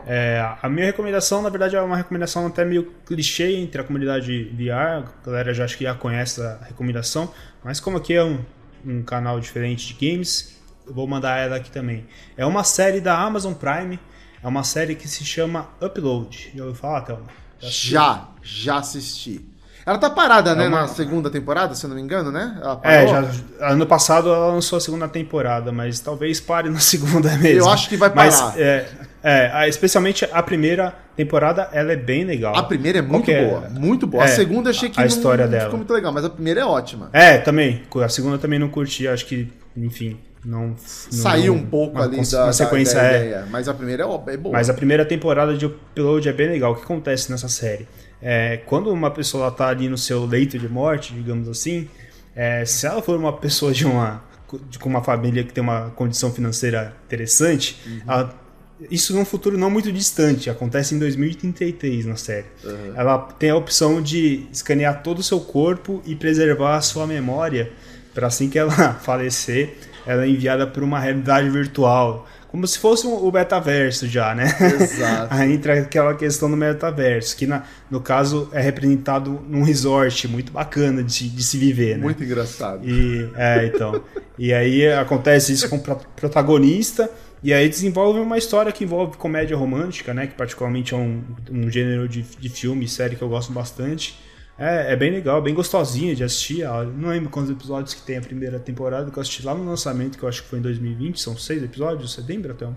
É, 0.08 0.56
a 0.62 0.70
minha 0.70 0.86
recomendação, 0.86 1.42
na 1.42 1.50
verdade, 1.50 1.76
é 1.76 1.82
uma 1.82 1.98
recomendação 1.98 2.46
até 2.48 2.64
meio 2.64 2.92
clichê 3.06 3.56
entre 3.56 3.82
a 3.82 3.84
comunidade 3.84 4.46
VR. 4.56 4.72
A 4.74 5.26
galera 5.26 5.54
já 5.54 5.66
acho 5.66 5.78
que 5.78 5.84
já 5.84 5.94
conhece 5.94 6.42
a 6.42 6.60
recomendação, 6.68 7.32
mas 7.64 7.80
como 7.80 7.98
aqui 7.98 8.14
é 8.14 8.24
um, 8.24 8.40
um 8.86 9.04
canal 9.04 9.40
diferente 9.40 9.94
de 9.94 9.94
games, 9.94 10.56
eu 10.86 10.94
vou 10.94 11.08
mandar 11.08 11.38
ela 11.38 11.58
aqui 11.58 11.72
também. 11.72 12.06
É 12.38 12.46
uma 12.46 12.64
série 12.64 13.02
da 13.02 13.18
Amazon 13.18 13.54
Prime, 13.54 14.00
é 14.44 14.48
uma 14.48 14.64
série 14.64 14.96
que 14.96 15.08
se 15.08 15.26
chama 15.26 15.70
Upload. 15.82 16.52
Já 16.56 16.64
ouviu 16.64 16.80
falar, 16.80 17.02
Thelma? 17.02 17.26
Já, 17.60 17.70
já, 17.70 18.28
já 18.42 18.78
assisti. 18.78 19.56
Ela 19.86 20.00
tá 20.00 20.10
parada, 20.10 20.52
é 20.52 20.56
né, 20.56 20.68
uma... 20.68 20.82
na 20.82 20.88
segunda 20.88 21.30
temporada, 21.30 21.76
se 21.76 21.86
eu 21.86 21.90
não 21.90 21.96
me 21.96 22.02
engano, 22.02 22.32
né? 22.32 22.60
É, 22.82 23.06
já, 23.06 23.24
ano 23.60 23.86
passado 23.86 24.30
ela 24.30 24.48
lançou 24.48 24.78
a 24.78 24.82
segunda 24.82 25.08
temporada, 25.08 25.72
mas 25.72 26.00
talvez 26.00 26.40
pare 26.40 26.72
na 26.72 26.80
segunda 26.82 27.38
mesmo. 27.38 27.62
Eu 27.62 27.70
acho 27.70 27.88
que 27.88 27.96
vai 27.96 28.10
parar. 28.10 28.26
Mas, 28.26 28.58
é, 28.58 28.90
é, 29.26 29.68
especialmente 29.68 30.28
a 30.32 30.44
primeira 30.44 30.94
temporada, 31.16 31.70
ela 31.72 31.92
é 31.92 31.96
bem 31.96 32.24
legal. 32.24 32.56
A 32.56 32.62
primeira 32.62 33.00
é 33.00 33.02
muito 33.02 33.32
é? 33.32 33.44
boa, 33.44 33.70
muito 33.70 34.06
boa. 34.06 34.24
É, 34.24 34.28
a 34.28 34.30
segunda 34.30 34.70
achei 34.70 34.90
que 34.90 35.00
a 35.00 35.02
não, 35.02 35.08
história 35.08 35.48
dela. 35.48 35.64
ficou 35.64 35.78
muito 35.78 35.92
legal, 35.92 36.14
mas 36.14 36.24
a 36.24 36.30
primeira 36.30 36.62
é 36.62 36.66
ótima. 36.66 37.10
É, 37.12 37.40
também. 37.40 37.82
A 38.04 38.10
segunda 38.10 38.38
também 38.38 38.60
não 38.60 38.70
curti, 38.70 39.08
acho 39.08 39.26
que, 39.26 39.52
enfim, 39.76 40.18
não, 40.46 40.68
não 40.68 40.78
saiu 40.78 41.54
um 41.54 41.66
pouco 41.66 42.00
ali 42.00 42.18
da, 42.18 42.54
sequência 42.54 43.02
da, 43.02 43.02
da 43.02 43.18
ideia, 43.18 43.36
é. 43.36 43.46
mas 43.50 43.68
a 43.68 43.74
primeira 43.74 44.04
é, 44.04 44.34
é 44.34 44.38
boa. 44.38 44.54
Mas 44.54 44.70
a 44.70 44.74
primeira 44.76 45.04
temporada 45.04 45.56
de 45.58 45.66
Upload 45.66 46.30
é 46.30 46.34
bem 46.34 46.50
legal. 46.50 46.74
O 46.74 46.76
que 46.76 46.84
acontece 46.84 47.32
nessa 47.32 47.50
série? 47.50 47.88
É, 48.22 48.58
quando 48.66 48.92
uma 48.92 49.10
pessoa 49.10 49.48
está 49.48 49.70
ali 49.70 49.90
no 49.90 49.98
seu 49.98 50.24
leito 50.26 50.60
de 50.60 50.70
morte, 50.70 51.16
digamos 51.16 51.50
assim, 51.50 51.90
é, 52.36 52.64
se 52.64 52.86
ela 52.86 53.02
for 53.02 53.18
uma 53.18 53.34
pessoa 53.34 53.74
de 53.74 53.88
uma 53.88 54.24
de, 54.70 54.78
com 54.78 54.88
uma 54.88 55.04
família 55.04 55.44
que 55.44 55.52
tem 55.52 55.64
uma 55.64 55.90
condição 55.96 56.32
financeira 56.32 56.96
interessante, 57.06 57.82
uhum. 57.86 58.02
ela, 58.08 58.45
isso 58.92 59.14
num 59.14 59.24
futuro 59.24 59.58
não 59.58 59.70
muito 59.70 59.92
distante, 59.92 60.50
acontece 60.50 60.96
em 60.96 61.00
2033 61.00 62.06
na 62.06 62.16
série. 62.16 62.46
Uhum. 62.64 62.94
Ela 62.96 63.18
tem 63.18 63.50
a 63.50 63.56
opção 63.56 64.02
de 64.02 64.48
escanear 64.52 65.02
todo 65.02 65.20
o 65.20 65.24
seu 65.24 65.40
corpo 65.40 66.02
e 66.06 66.16
preservar 66.16 66.76
a 66.76 66.82
sua 66.82 67.08
memória 67.08 67.72
para 68.14 68.28
assim 68.28 68.50
que 68.50 68.60
ela 68.60 68.94
falecer, 69.02 69.76
ela 70.06 70.26
é 70.26 70.30
enviada 70.30 70.68
para 70.68 70.84
uma 70.84 71.00
realidade 71.00 71.50
virtual 71.50 72.28
como 72.56 72.66
se 72.66 72.80
fosse 72.80 73.06
o 73.06 73.30
metaverso 73.30 74.08
já, 74.08 74.34
né? 74.34 74.46
Exato. 74.80 75.28
Aí 75.36 75.52
entra 75.52 75.78
aquela 75.78 76.14
questão 76.14 76.50
do 76.50 76.56
metaverso, 76.56 77.36
que 77.36 77.46
na, 77.46 77.64
no 77.92 78.00
caso 78.00 78.50
é 78.54 78.62
representado 78.62 79.42
num 79.46 79.62
resort 79.62 80.26
muito 80.30 80.54
bacana 80.54 81.04
de, 81.04 81.28
de 81.28 81.44
se 81.44 81.58
viver, 81.58 81.98
né? 81.98 82.04
Muito 82.04 82.24
engraçado. 82.24 82.88
E, 82.88 83.30
é, 83.36 83.66
então. 83.66 84.02
e 84.40 84.54
aí 84.54 84.88
acontece 84.88 85.52
isso 85.52 85.68
com 85.68 85.76
o 85.76 85.82
protagonista, 86.16 87.12
e 87.44 87.54
aí 87.54 87.70
desenvolve 87.70 88.20
uma 88.20 88.38
história 88.38 88.72
que 88.72 88.84
envolve 88.84 89.18
comédia 89.18 89.56
romântica, 89.56 90.14
né? 90.14 90.28
Que 90.28 90.34
particularmente 90.34 90.94
é 90.94 90.98
um, 90.98 91.24
um 91.52 91.70
gênero 91.70 92.08
de, 92.08 92.22
de 92.22 92.50
filme, 92.50 92.88
série 92.88 93.16
que 93.16 93.22
eu 93.22 93.30
gosto 93.30 93.52
bastante. 93.52 94.20
É, 94.58 94.94
é 94.94 94.96
bem 94.96 95.12
legal, 95.12 95.42
bem 95.42 95.54
gostosinha 95.54 96.16
de 96.16 96.24
assistir. 96.24 96.64
não 96.98 97.10
lembro 97.10 97.30
quantos 97.30 97.52
episódios 97.52 97.94
que 97.94 98.02
tem 98.02 98.18
a 98.18 98.22
primeira 98.22 98.58
temporada, 98.58 99.12
que 99.12 99.18
eu 99.18 99.22
assisti 99.22 99.46
lá 99.46 99.54
no 99.54 99.66
lançamento, 99.66 100.18
que 100.18 100.24
eu 100.24 100.30
acho 100.30 100.44
que 100.44 100.50
foi 100.50 100.60
em 100.60 100.62
2020. 100.62 101.20
São 101.20 101.38
seis 101.38 101.62
episódios, 101.62 102.14
você 102.14 102.22
lembra, 102.22 102.54
Théo? 102.54 102.76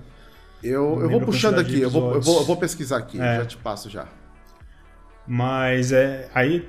Eu, 0.63 1.01
eu 1.01 1.09
vou 1.09 1.21
puxando 1.21 1.61
aqui, 1.61 1.81
eu 1.81 1.89
vou, 1.89 2.15
eu 2.15 2.21
vou, 2.21 2.41
eu, 2.41 2.45
vou, 2.45 2.57
pesquisar 2.57 2.99
aqui, 2.99 3.21
é. 3.21 3.37
já 3.37 3.47
te 3.47 3.57
passo 3.57 3.89
já. 3.89 4.09
Mas 5.25 5.93
é, 5.93 6.29
aí 6.35 6.69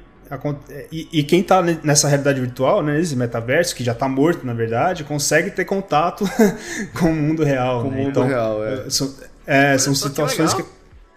e, 0.91 1.07
e, 1.11 1.23
quem 1.23 1.41
está 1.41 1.61
nessa 1.61 2.07
realidade 2.07 2.39
virtual, 2.39 2.83
né, 2.83 2.97
nesse 2.97 3.15
metaverso, 3.15 3.75
que 3.75 3.83
já 3.83 3.93
está 3.93 4.07
morto 4.07 4.45
na 4.45 4.53
verdade, 4.53 5.03
consegue 5.03 5.49
ter 5.49 5.65
contato 5.65 6.23
com 6.99 7.11
o 7.11 7.15
mundo 7.15 7.43
real. 7.43 7.81
Com 7.81 7.89
né? 7.89 7.95
o 7.95 7.97
mundo 7.97 8.09
então, 8.11 8.27
real, 8.27 8.63
é. 8.63 8.73
é 8.85 8.89
são, 8.89 9.15
é, 9.47 9.77
são 9.77 9.95
situações 9.95 10.53
que, 10.53 10.63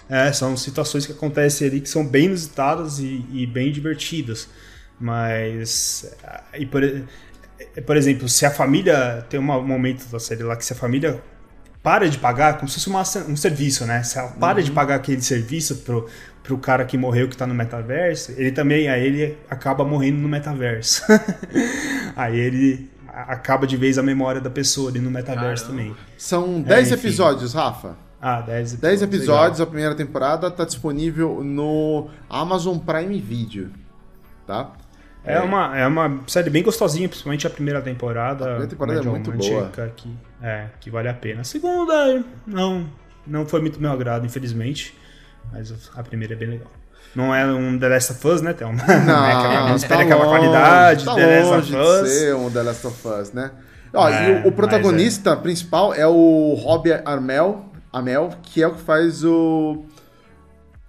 é, 0.08 0.32
são 0.32 0.56
situações 0.56 1.04
que 1.04 1.12
acontecem 1.12 1.68
ali 1.68 1.80
que 1.80 1.88
são 1.88 2.06
bem 2.06 2.24
inusitadas 2.24 2.98
e, 2.98 3.24
e 3.32 3.46
bem 3.46 3.70
divertidas. 3.70 4.48
Mas. 4.98 6.14
E 6.54 6.64
por, 6.64 6.82
por 7.84 7.96
exemplo, 7.96 8.28
se 8.28 8.46
a 8.46 8.50
família. 8.50 9.26
Tem 9.28 9.38
um 9.38 9.42
momento 9.42 10.06
da 10.06 10.18
série 10.18 10.42
lá 10.42 10.56
que 10.56 10.64
se 10.64 10.72
a 10.72 10.76
família 10.76 11.20
para 11.82 12.08
de 12.08 12.16
pagar, 12.16 12.58
como 12.58 12.68
se 12.68 12.76
fosse 12.76 12.88
uma, 12.88 13.02
um 13.28 13.36
serviço, 13.36 13.84
né? 13.84 14.02
Se 14.02 14.18
ela 14.18 14.28
para 14.28 14.58
uhum. 14.58 14.64
de 14.64 14.70
pagar 14.70 14.94
aquele 14.96 15.20
serviço 15.20 15.76
pro, 15.76 16.08
pro 16.42 16.58
cara 16.58 16.84
que 16.84 16.98
morreu 16.98 17.28
que 17.28 17.36
tá 17.36 17.46
no 17.46 17.54
metaverso, 17.54 18.32
ele 18.32 18.52
também, 18.52 18.88
aí 18.88 19.06
ele 19.06 19.38
acaba 19.48 19.84
morrendo 19.84 20.18
no 20.18 20.28
metaverso. 20.28 21.02
aí 22.16 22.38
ele 22.38 22.90
acaba 23.08 23.66
de 23.66 23.76
vez 23.76 23.98
a 23.98 24.02
memória 24.02 24.40
da 24.40 24.50
pessoa 24.50 24.90
ali 24.90 24.98
no 24.98 25.10
metaverso 25.10 25.66
Caramba. 25.66 25.82
também. 25.82 25.96
São 26.16 26.60
10 26.60 26.90
é, 26.90 26.94
episódios, 26.94 27.54
Rafa. 27.54 27.96
Ah, 28.20 28.40
10 28.40 28.74
episódios. 28.74 28.80
10 28.80 29.02
episódios, 29.02 29.60
a 29.60 29.66
primeira 29.66 29.94
temporada 29.94 30.48
está 30.48 30.64
disponível 30.64 31.42
no 31.44 32.08
Amazon 32.28 32.78
Prime 32.78 33.20
Video. 33.20 33.70
Tá? 34.46 34.72
É, 35.24 35.34
é, 35.34 35.40
uma, 35.40 35.78
é 35.78 35.86
uma 35.86 36.20
série 36.26 36.50
bem 36.50 36.62
gostosinha, 36.62 37.08
principalmente 37.08 37.46
a 37.46 37.50
primeira 37.50 37.80
temporada. 37.80 38.44
A 38.44 38.46
primeira 38.48 38.66
temporada 38.66 39.00
é 39.00 39.02
muito 39.04 39.32
boa. 39.32 39.70
Que, 39.94 40.08
é, 40.42 40.66
que 40.80 40.90
vale 40.90 41.08
a 41.08 41.14
pena. 41.14 41.42
A 41.42 41.44
segunda, 41.44 42.24
não, 42.46 42.88
não 43.26 43.46
foi 43.46 43.60
muito 43.60 43.80
meu 43.80 43.92
agrado, 43.92 44.26
infelizmente. 44.26 44.96
Mas 45.50 45.72
a 45.94 46.02
primeira 46.02 46.34
é 46.34 46.36
bem 46.36 46.48
legal. 46.48 46.70
Não 47.14 47.34
é 47.34 47.44
um 47.46 47.78
The 47.78 47.88
Last 47.88 48.12
of 48.12 48.26
Us, 48.26 48.42
né, 48.42 48.52
Thelma? 48.52 48.82
Não, 48.86 49.04
não 49.04 49.26
é 49.26 49.32
aquela, 49.32 49.68
tá 49.68 49.76
espera 49.76 50.02
aquela 50.02 50.24
qualidade 50.24 51.04
tá 51.04 51.14
The 51.14 51.42
Last 51.42 51.74
of 51.74 51.76
Us. 51.76 52.02
de 52.02 52.08
ser 52.08 52.34
um 52.34 52.50
The 52.50 52.62
Last 52.62 52.86
of 52.86 53.08
Us, 53.08 53.32
né? 53.32 53.50
Ó, 53.92 54.08
é, 54.08 54.30
e 54.30 54.44
o, 54.44 54.48
o 54.48 54.52
protagonista 54.52 55.30
é. 55.30 55.36
principal 55.36 55.92
é 55.92 56.06
o 56.06 56.54
Robbie 56.54 56.92
Armel, 57.04 57.66
Amel, 57.92 58.30
que 58.42 58.62
é 58.62 58.66
o 58.66 58.74
que 58.74 58.80
faz 58.80 59.22
o. 59.22 59.84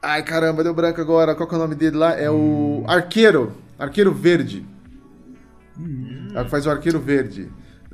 Ai 0.02 0.24
caramba, 0.24 0.64
deu 0.64 0.74
branco 0.74 1.02
agora. 1.02 1.36
Qual 1.36 1.48
que 1.48 1.56
é 1.56 1.58
o 1.58 1.62
nome 1.62 1.76
dele 1.76 1.98
lá? 1.98 2.18
É 2.18 2.32
hum. 2.32 2.84
o 2.86 2.90
Arqueiro. 2.90 3.54
Arqueiro 3.78 4.14
Verde. 4.14 4.66
Hum. 5.78 6.30
É 6.34 6.42
o 6.42 6.46
que 6.46 6.52
faz 6.52 6.66
o 6.66 6.70
Arqueiro 6.70 7.00
Verde. 7.00 7.52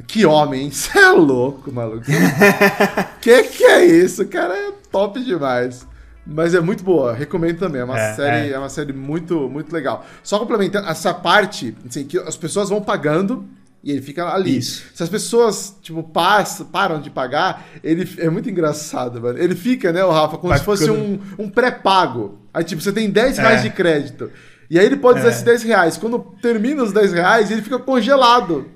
Que 0.08 0.26
homem, 0.26 0.64
hein? 0.64 0.72
Você 0.72 0.98
é 0.98 1.10
louco, 1.10 1.72
maluco. 1.72 2.06
que 3.22 3.44
que 3.44 3.64
é 3.64 3.86
isso? 3.86 4.28
cara 4.28 4.56
é 4.56 4.72
top 4.92 5.24
demais. 5.24 5.88
Mas 6.32 6.54
é 6.54 6.60
muito 6.60 6.84
boa, 6.84 7.14
recomendo 7.14 7.58
também. 7.58 7.82
É 7.82 7.84
uma, 7.84 8.00
é, 8.00 8.14
série, 8.14 8.50
é. 8.50 8.54
é. 8.54 8.60
uma 8.60 8.70
série 8.70 8.94
muito, 8.94 9.50
muito 9.50 9.74
legal. 9.74 10.06
Só 10.22 10.38
complementando, 10.38 10.88
essa 10.88 11.14
parte, 11.14 11.76
assim, 11.88 12.06
que 12.06 12.18
as 12.18 12.38
pessoas 12.38 12.70
vão 12.70 12.82
pagando 12.82 13.46
e 13.84 13.92
ele 13.92 14.02
fica 14.02 14.28
ali. 14.28 14.58
Isso. 14.58 14.84
Se 14.94 15.02
as 15.02 15.10
pessoas, 15.10 15.76
tipo, 15.82 16.04
passam, 16.04 16.66
param 16.66 17.02
de 17.02 17.10
pagar, 17.10 17.66
ele 17.84 18.08
é 18.18 18.30
muito 18.30 18.50
engraçado, 18.50 19.22
mano. 19.22 19.40
Ele 19.40 19.56
fica, 19.56 19.92
né, 19.92 20.04
o 20.04 20.12
Rafa, 20.12 20.38
como 20.38 20.50
Vai 20.50 20.60
se 20.60 20.66
fosse 20.66 20.84
ficando... 20.84 21.00
um, 21.00 21.46
um 21.46 21.50
pré-pago. 21.50 22.40
Aí, 22.54 22.64
tipo, 22.64 22.82
você 22.82 22.92
tem 22.92 23.10
10 23.10 23.38
reais 23.38 23.62
é. 23.62 23.64
de 23.64 23.70
crédito. 23.72 24.32
E 24.70 24.78
aí 24.78 24.86
ele 24.86 24.98
pode 24.98 25.20
é. 25.20 25.22
usar 25.22 25.30
esses 25.30 25.44
10 25.44 25.64
reais. 25.64 25.98
Quando 25.98 26.20
termina 26.42 26.84
os 26.84 26.92
10 26.92 27.14
reais, 27.14 27.50
ele 27.50 27.62
fica 27.62 27.80
congelado. 27.80 28.70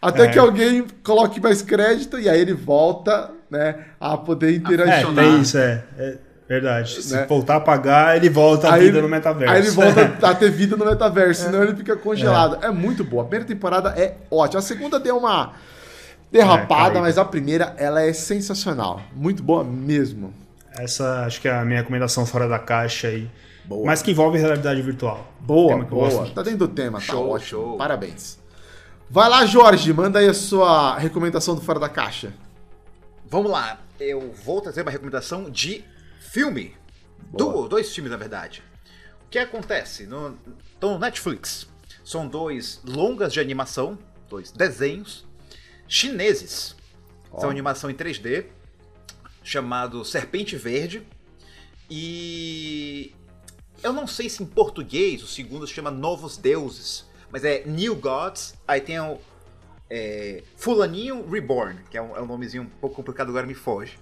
Até 0.00 0.24
é. 0.24 0.28
que 0.28 0.38
alguém 0.38 0.86
coloque 1.04 1.40
mais 1.40 1.60
crédito 1.62 2.18
e 2.18 2.28
aí 2.28 2.40
ele 2.40 2.54
volta 2.54 3.30
né, 3.50 3.84
a 4.00 4.16
poder 4.16 4.52
É, 4.52 4.56
interagir. 4.56 5.14
tem 5.14 5.40
isso, 5.40 5.58
é. 5.58 5.84
É 6.52 6.60
verdade. 6.60 7.02
Se 7.02 7.12
Né? 7.14 7.26
voltar 7.26 7.56
a 7.56 7.60
pagar, 7.60 8.16
ele 8.16 8.28
volta 8.28 8.68
a 8.68 8.74
Aí 8.74 8.84
vida 8.84 8.98
ele- 8.98 9.02
no 9.02 9.08
metaverso. 9.08 9.52
Aí 9.54 9.60
ele 9.60 9.70
volta 9.70 10.02
a 10.28 10.34
ter 10.34 10.50
vida 10.50 10.76
no 10.76 10.84
metaverso, 10.84 11.42
senão 11.44 11.62
ele 11.62 11.74
fica 11.76 11.96
congelado. 11.96 12.64
É. 12.64 12.70
muito 12.70 13.02
boa. 13.04 13.22
A 13.22 13.26
primeira 13.26 13.46
temporada 13.46 13.90
é 13.90 14.16
ótima. 14.30 14.58
A 14.58 14.62
segunda 14.62 14.98
deu 15.00 15.16
uma 15.18 15.52
derrapada, 16.30 16.98
É, 16.98 17.00
mas 17.02 17.18
a 17.18 17.24
primeira 17.24 17.74
ela 17.76 18.02
é 18.02 18.12
sensacional. 18.12 19.00
Muito 19.14 19.42
boa 19.42 19.62
mesmo. 19.64 20.32
Essa 20.76 21.24
acho 21.26 21.40
que 21.40 21.48
é 21.48 21.52
a 21.54 21.64
minha 21.64 21.80
recomendação 21.80 22.24
fora 22.24 22.48
da 22.48 22.58
caixa 22.58 23.08
aí. 23.08 23.30
Boa. 23.64 23.86
Mas 23.86 24.02
que 24.02 24.10
envolve 24.10 24.38
realidade 24.38 24.80
virtual. 24.82 25.30
Boa, 25.40 25.76
boa. 25.84 26.08
gosto. 26.10 26.34
Tá 26.34 26.42
dentro 26.42 26.60
do 26.60 26.68
tema, 26.68 26.98
tá 26.98 27.04
Show, 27.04 27.28
ótimo. 27.30 27.48
show. 27.62 27.76
Parabéns. 27.76 28.38
Vai 29.10 29.28
lá, 29.28 29.44
Jorge, 29.44 29.92
manda 29.92 30.18
aí 30.18 30.28
a 30.28 30.34
sua 30.34 30.96
recomendação 30.98 31.54
do 31.54 31.60
Fora 31.60 31.78
da 31.78 31.88
Caixa. 31.88 32.32
Vamos 33.28 33.50
lá, 33.50 33.78
eu 34.00 34.32
vou 34.44 34.60
trazer 34.60 34.82
uma 34.82 34.90
recomendação 34.90 35.50
de 35.50 35.84
filme. 36.32 36.74
Do, 37.30 37.68
dois 37.68 37.94
filmes, 37.94 38.10
na 38.10 38.16
verdade. 38.16 38.62
O 39.26 39.28
que 39.28 39.38
acontece? 39.38 40.06
No, 40.06 40.38
então, 40.76 40.94
no 40.94 40.98
Netflix. 40.98 41.68
São 42.02 42.26
dois 42.26 42.80
longas 42.84 43.32
de 43.32 43.38
animação, 43.38 43.98
dois 44.28 44.50
desenhos 44.50 45.26
chineses. 45.86 46.74
São 47.38 47.48
animação 47.48 47.88
em 47.90 47.94
3D, 47.94 48.46
chamado 49.42 50.04
Serpente 50.04 50.56
Verde. 50.56 51.06
E 51.88 53.14
eu 53.82 53.92
não 53.92 54.06
sei 54.06 54.28
se 54.28 54.42
em 54.42 54.46
português 54.46 55.22
o 55.22 55.26
segundo 55.26 55.66
se 55.66 55.74
chama 55.74 55.90
Novos 55.90 56.36
Deuses, 56.36 57.06
mas 57.30 57.44
é 57.44 57.62
New 57.66 57.94
Gods. 57.96 58.54
Aí 58.66 58.80
tem 58.80 58.98
o 58.98 59.18
é, 59.88 60.42
Fulaninho 60.56 61.28
Reborn, 61.28 61.78
que 61.90 61.96
é 61.96 62.02
um, 62.02 62.16
é 62.16 62.22
um 62.22 62.26
nomezinho 62.26 62.64
um 62.64 62.66
pouco 62.80 62.96
complicado, 62.96 63.28
agora 63.28 63.46
me 63.46 63.54
foge. 63.54 63.98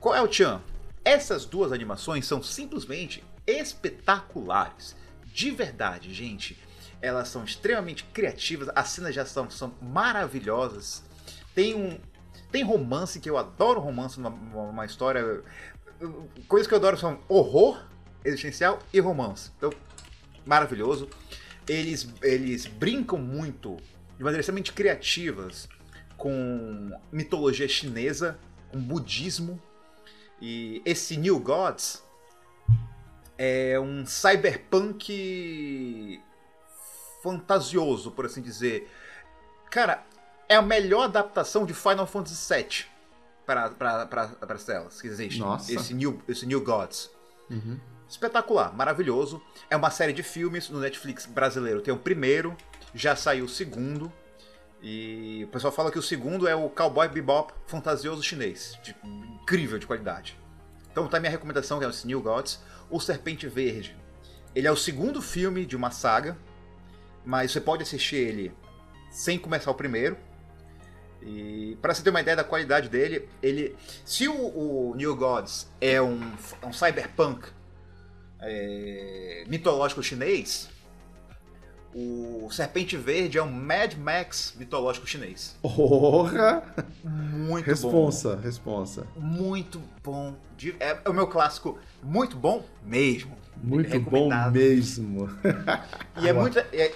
Qual 0.00 0.14
é 0.14 0.22
o 0.22 0.28
Tchan? 0.28 0.62
Essas 1.06 1.44
duas 1.44 1.70
animações 1.70 2.26
são 2.26 2.42
simplesmente 2.42 3.22
espetaculares. 3.46 4.96
De 5.24 5.52
verdade, 5.52 6.12
gente. 6.12 6.58
Elas 7.00 7.28
são 7.28 7.44
extremamente 7.44 8.02
criativas, 8.02 8.68
as 8.74 8.88
cenas 8.88 9.14
já 9.14 9.24
são, 9.24 9.48
são 9.48 9.72
maravilhosas. 9.80 11.04
Tem 11.54 11.76
um. 11.76 11.96
Tem 12.50 12.64
romance, 12.64 13.20
que 13.20 13.30
eu 13.30 13.38
adoro 13.38 13.78
romance 13.78 14.18
numa, 14.18 14.30
numa 14.30 14.84
história. 14.84 15.44
Coisas 16.48 16.66
que 16.66 16.74
eu 16.74 16.78
adoro 16.78 16.98
são 16.98 17.20
horror 17.28 17.80
existencial 18.24 18.80
e 18.92 18.98
romance. 18.98 19.52
Então, 19.58 19.70
maravilhoso. 20.44 21.08
Eles, 21.68 22.08
eles 22.20 22.66
brincam 22.66 23.18
muito, 23.18 23.76
de 24.16 24.24
maneira 24.24 24.40
extremamente 24.40 24.72
criativas, 24.72 25.68
com 26.16 26.90
mitologia 27.12 27.68
chinesa, 27.68 28.36
com 28.72 28.80
budismo. 28.80 29.62
E 30.40 30.82
esse 30.84 31.16
New 31.16 31.40
Gods 31.40 32.04
é 33.38 33.78
um 33.80 34.04
cyberpunk 34.06 36.22
fantasioso, 37.22 38.10
por 38.10 38.26
assim 38.26 38.42
dizer. 38.42 38.90
Cara, 39.70 40.04
é 40.48 40.54
a 40.54 40.62
melhor 40.62 41.04
adaptação 41.04 41.66
de 41.66 41.74
Final 41.74 42.06
Fantasy 42.06 42.54
VII 42.54 42.84
para, 43.44 43.72
as 44.48 44.64
telas 44.64 45.00
que 45.00 45.08
existe. 45.08 45.40
Nossa. 45.40 45.72
Esse 45.72 45.94
New, 45.94 46.22
esse 46.28 46.46
New 46.46 46.62
Gods. 46.62 47.10
Espetacular, 48.08 48.74
maravilhoso. 48.74 49.42
É 49.68 49.76
uma 49.76 49.90
série 49.90 50.12
de 50.12 50.22
filmes 50.22 50.68
no 50.68 50.78
Netflix 50.78 51.26
brasileiro. 51.26 51.80
Tem 51.80 51.92
o 51.92 51.98
primeiro, 51.98 52.56
já 52.94 53.16
saiu 53.16 53.46
o 53.46 53.48
segundo. 53.48 54.12
E 54.82 55.42
o 55.44 55.48
pessoal 55.48 55.72
fala 55.72 55.90
que 55.90 55.98
o 55.98 56.02
segundo 56.02 56.46
é 56.46 56.54
o 56.54 56.68
Cowboy 56.68 57.08
Bebop 57.08 57.52
fantasioso 57.66 58.22
chinês. 58.22 58.78
de- 58.82 58.94
incrível 59.42 59.78
de 59.78 59.86
qualidade. 59.86 60.38
Então 60.90 61.06
tá 61.08 61.18
minha 61.20 61.30
recomendação, 61.30 61.78
que 61.78 61.84
é 61.84 61.88
o 61.88 61.92
New 62.04 62.20
Gods. 62.22 62.60
O 62.90 63.00
Serpente 63.00 63.46
Verde. 63.48 63.96
Ele 64.54 64.66
é 64.66 64.72
o 64.72 64.76
segundo 64.76 65.20
filme 65.22 65.66
de 65.66 65.76
uma 65.76 65.90
saga. 65.90 66.36
Mas 67.24 67.50
você 67.52 67.60
pode 67.60 67.82
assistir 67.82 68.16
ele 68.16 68.52
sem 69.10 69.38
começar 69.38 69.70
o 69.70 69.74
primeiro. 69.74 70.16
E 71.22 71.76
para 71.82 71.92
você 71.92 72.02
ter 72.02 72.10
uma 72.10 72.20
ideia 72.20 72.36
da 72.36 72.44
qualidade 72.44 72.88
dele, 72.88 73.28
ele. 73.42 73.74
Se 74.04 74.28
o, 74.28 74.34
o 74.34 74.94
New 74.94 75.16
Gods 75.16 75.68
é 75.80 76.00
um, 76.00 76.20
um 76.62 76.72
cyberpunk 76.72 77.48
é, 78.40 79.44
mitológico 79.48 80.02
chinês, 80.02 80.68
o 81.98 82.50
Serpente 82.50 82.94
Verde 82.94 83.38
é 83.38 83.42
um 83.42 83.50
Mad 83.50 83.94
Max 83.94 84.54
mitológico 84.58 85.06
chinês. 85.06 85.56
Porra! 85.62 86.62
Muito 87.02 87.64
bom. 87.64 87.70
Responsa, 87.70 88.36
responsa. 88.36 89.06
Muito 89.16 89.80
bom. 90.04 90.36
É, 90.78 90.98
é 91.04 91.08
o 91.08 91.14
meu 91.14 91.26
clássico. 91.26 91.78
Muito 92.02 92.36
bom 92.36 92.62
mesmo. 92.84 93.34
Muito 93.62 93.98
bom 93.98 94.28
mesmo. 94.50 95.30
E 96.20 96.28
é 96.28 96.32
muito. 96.34 96.58
é- 96.58 96.92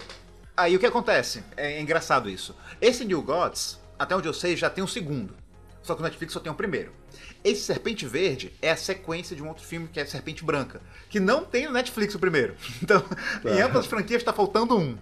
aí 0.55 0.77
o 0.77 0.79
que 0.79 0.85
acontece? 0.85 1.43
É 1.57 1.81
engraçado 1.81 2.29
isso. 2.29 2.55
Esse 2.79 3.03
New 3.07 3.23
Gods, 3.23 3.81
até 3.99 4.15
onde 4.15 4.29
eu 4.29 4.35
sei, 4.35 4.55
já 4.55 4.69
tem 4.69 4.85
um 4.85 4.87
segundo. 4.87 5.35
Só 5.83 5.95
que 5.95 6.03
o 6.03 6.05
Netflix 6.05 6.35
só 6.35 6.41
tem 6.41 6.53
um 6.53 6.57
primeiro. 6.57 6.93
Esse 7.43 7.62
Serpente 7.62 8.07
Verde 8.07 8.53
é 8.61 8.71
a 8.71 8.77
sequência 8.77 9.35
de 9.35 9.43
um 9.43 9.49
outro 9.49 9.65
filme 9.65 9.89
que 9.89 9.99
é 9.99 10.05
Serpente 10.05 10.45
Branca, 10.45 10.81
que 11.09 11.19
não 11.19 11.45
tem 11.45 11.67
no 11.67 11.73
Netflix 11.73 12.15
o 12.15 12.19
primeiro. 12.19 12.55
Então, 12.83 13.03
em 13.45 13.61
ambas 13.61 13.81
as 13.81 13.87
franquias 13.87 14.21
está 14.21 14.33
faltando 14.33 14.77
um. 14.77 14.99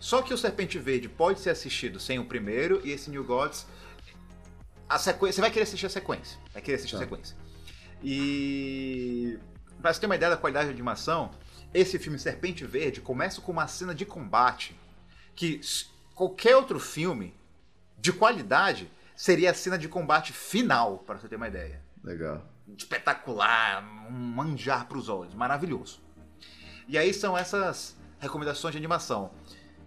Só 0.00 0.22
que 0.22 0.32
o 0.34 0.38
Serpente 0.38 0.78
Verde 0.78 1.08
pode 1.08 1.40
ser 1.40 1.50
assistido 1.50 1.98
sem 2.00 2.18
o 2.18 2.24
primeiro 2.24 2.80
e 2.84 2.90
esse 2.92 3.10
New 3.10 3.24
Gods 3.24 3.66
a 4.88 4.98
sequência, 4.98 5.34
você 5.36 5.40
vai 5.42 5.50
querer 5.50 5.64
assistir 5.64 5.86
a 5.86 5.90
sequência. 5.90 6.38
Vai 6.52 6.62
querer 6.62 6.76
assistir 6.76 6.96
a 6.96 6.98
Tá. 7.00 7.04
sequência. 7.04 7.36
E 8.02 9.38
pra 9.82 9.92
você 9.92 10.00
ter 10.00 10.06
uma 10.06 10.16
ideia 10.16 10.30
da 10.30 10.36
qualidade 10.36 10.68
de 10.68 10.72
animação, 10.72 11.30
esse 11.74 11.98
filme 11.98 12.18
Serpente 12.18 12.64
Verde 12.64 13.00
começa 13.00 13.40
com 13.40 13.52
uma 13.52 13.66
cena 13.66 13.94
de 13.94 14.06
combate 14.06 14.74
que 15.36 15.60
qualquer 16.14 16.56
outro 16.56 16.80
filme 16.80 17.34
de 17.98 18.12
qualidade 18.12 18.90
seria 19.18 19.50
a 19.50 19.54
cena 19.54 19.76
de 19.76 19.88
combate 19.88 20.32
final, 20.32 20.98
para 20.98 21.18
você 21.18 21.28
ter 21.28 21.34
uma 21.34 21.48
ideia. 21.48 21.82
Legal. 22.04 22.40
Espetacular, 22.76 23.82
um 24.08 24.12
manjar 24.12 24.86
para 24.86 24.96
os 24.96 25.08
olhos, 25.08 25.34
maravilhoso. 25.34 26.00
E 26.86 26.96
aí 26.96 27.12
são 27.12 27.36
essas 27.36 27.96
recomendações 28.20 28.72
de 28.72 28.78
animação. 28.78 29.30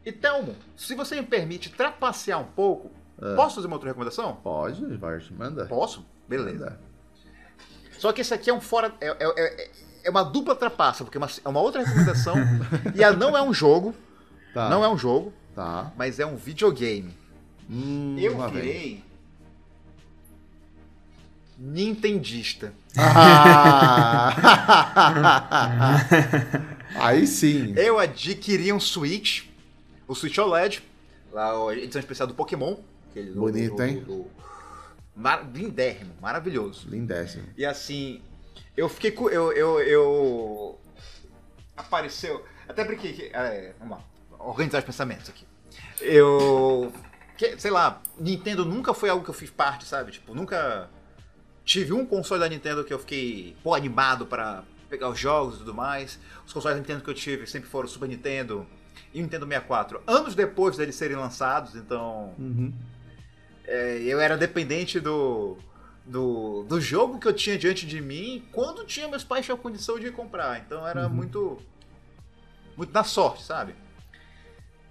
E 0.05 0.11
Thelmo, 0.11 0.55
se 0.75 0.93
você 0.95 1.15
me 1.15 1.25
permite 1.25 1.69
trapacear 1.69 2.39
um 2.41 2.45
pouco, 2.45 2.91
posso 3.35 3.55
fazer 3.55 3.67
uma 3.67 3.75
outra 3.77 3.89
recomendação? 3.89 4.35
Pode, 4.35 4.83
Vart, 4.97 5.31
manda. 5.31 5.65
Posso? 5.65 6.05
Beleza. 6.27 6.65
Manda. 6.65 6.79
Só 7.97 8.11
que 8.11 8.19
esse 8.21 8.33
aqui 8.33 8.49
é 8.49 8.53
um 8.53 8.59
fora. 8.61 8.93
É, 8.99 9.07
é- 9.07 9.15
é- 9.65 9.71
é 10.03 10.09
uma 10.09 10.23
dupla 10.23 10.55
trapaça, 10.55 11.03
porque 11.03 11.17
é 11.17 11.21
uma, 11.21 11.27
é 11.45 11.47
uma 11.49 11.59
outra 11.61 11.83
recomendação. 11.83 12.33
e 12.95 13.03
a 13.03 13.13
não 13.13 13.37
é 13.37 13.41
um 13.41 13.53
jogo. 13.53 13.95
Tá. 14.53 14.67
Não 14.69 14.83
é 14.83 14.89
um 14.89 14.97
jogo, 14.97 15.31
Tá. 15.55 15.93
mas 15.95 16.19
é 16.19 16.25
um 16.25 16.35
videogame. 16.35 17.15
Hum, 17.69 18.17
Eu 18.19 18.49
virei. 18.49 19.05
Nintendista. 21.63 22.73
Ah! 22.97 24.33
Aí 26.95 27.27
sim. 27.27 27.73
Eu 27.77 27.99
adquiri 27.99 28.73
um 28.73 28.79
Switch, 28.79 29.43
o 30.07 30.15
Switch 30.15 30.37
OLED, 30.39 30.81
lá 31.31 31.51
a 31.69 31.75
edição 31.77 31.99
especial 31.99 32.27
do 32.27 32.33
Pokémon. 32.33 32.77
aquele 33.11 33.31
Bonito, 33.31 33.75
do- 33.75 33.83
hein? 33.83 33.99
do- 33.99 34.05
do- 34.23 34.31
Mar... 35.15 35.45
Lindérrimo, 35.53 36.13
maravilhoso. 36.21 36.89
Lindéssimo. 36.89 37.43
E 37.55 37.63
assim, 37.65 38.21
eu 38.75 38.89
fiquei 38.89 39.11
com. 39.11 39.29
Eu, 39.29 39.51
eu, 39.51 39.79
eu. 39.81 40.79
Apareceu. 41.77 42.43
Até 42.67 42.83
brinquei. 42.83 43.13
que- 43.13 43.29
é, 43.33 43.73
vamos 43.77 43.97
lá. 43.97 44.03
Organizar 44.39 44.79
os 44.79 44.85
pensamentos 44.85 45.29
aqui. 45.29 45.45
Eu. 45.99 46.91
que- 47.37 47.55
sei 47.59 47.69
lá, 47.69 48.01
Nintendo 48.19 48.65
nunca 48.65 48.93
foi 48.93 49.09
algo 49.09 49.23
que 49.23 49.29
eu 49.29 49.33
fiz 49.35 49.49
parte, 49.51 49.85
sabe? 49.85 50.11
Tipo, 50.13 50.33
nunca. 50.33 50.89
Tive 51.63 51.93
um 51.93 52.05
console 52.05 52.39
da 52.41 52.49
Nintendo 52.49 52.83
que 52.83 52.93
eu 52.93 52.99
fiquei 52.99 53.55
pô, 53.63 53.73
animado 53.73 54.25
para 54.25 54.63
pegar 54.89 55.09
os 55.09 55.17
jogos 55.17 55.55
e 55.55 55.57
tudo 55.59 55.73
mais. 55.73 56.19
Os 56.45 56.51
consoles 56.51 56.75
da 56.75 56.81
Nintendo 56.81 57.03
que 57.03 57.09
eu 57.09 57.13
tive 57.13 57.47
sempre 57.47 57.69
foram 57.69 57.87
Super 57.87 58.09
Nintendo 58.09 58.67
e 59.13 59.19
o 59.19 59.23
Nintendo 59.23 59.45
64. 59.45 60.01
Anos 60.05 60.35
depois 60.35 60.77
deles 60.77 60.95
serem 60.95 61.17
lançados, 61.17 61.75
então. 61.75 62.33
Uhum. 62.37 62.73
É, 63.63 63.99
eu 64.01 64.19
era 64.19 64.37
dependente 64.37 64.99
do, 64.99 65.57
do, 66.05 66.63
do 66.63 66.81
jogo 66.81 67.19
que 67.19 67.27
eu 67.27 67.33
tinha 67.33 67.57
diante 67.57 67.85
de 67.85 68.01
mim 68.01 68.45
quando 68.51 68.85
tinha 68.85 69.07
meus 69.07 69.23
pais 69.23 69.45
tinham 69.45 69.57
condição 69.57 69.99
de 69.99 70.11
comprar. 70.11 70.59
Então 70.59 70.85
era 70.87 71.07
muito. 71.07 71.57
Muito 72.75 72.93
na 72.93 73.03
sorte, 73.03 73.43
sabe? 73.43 73.75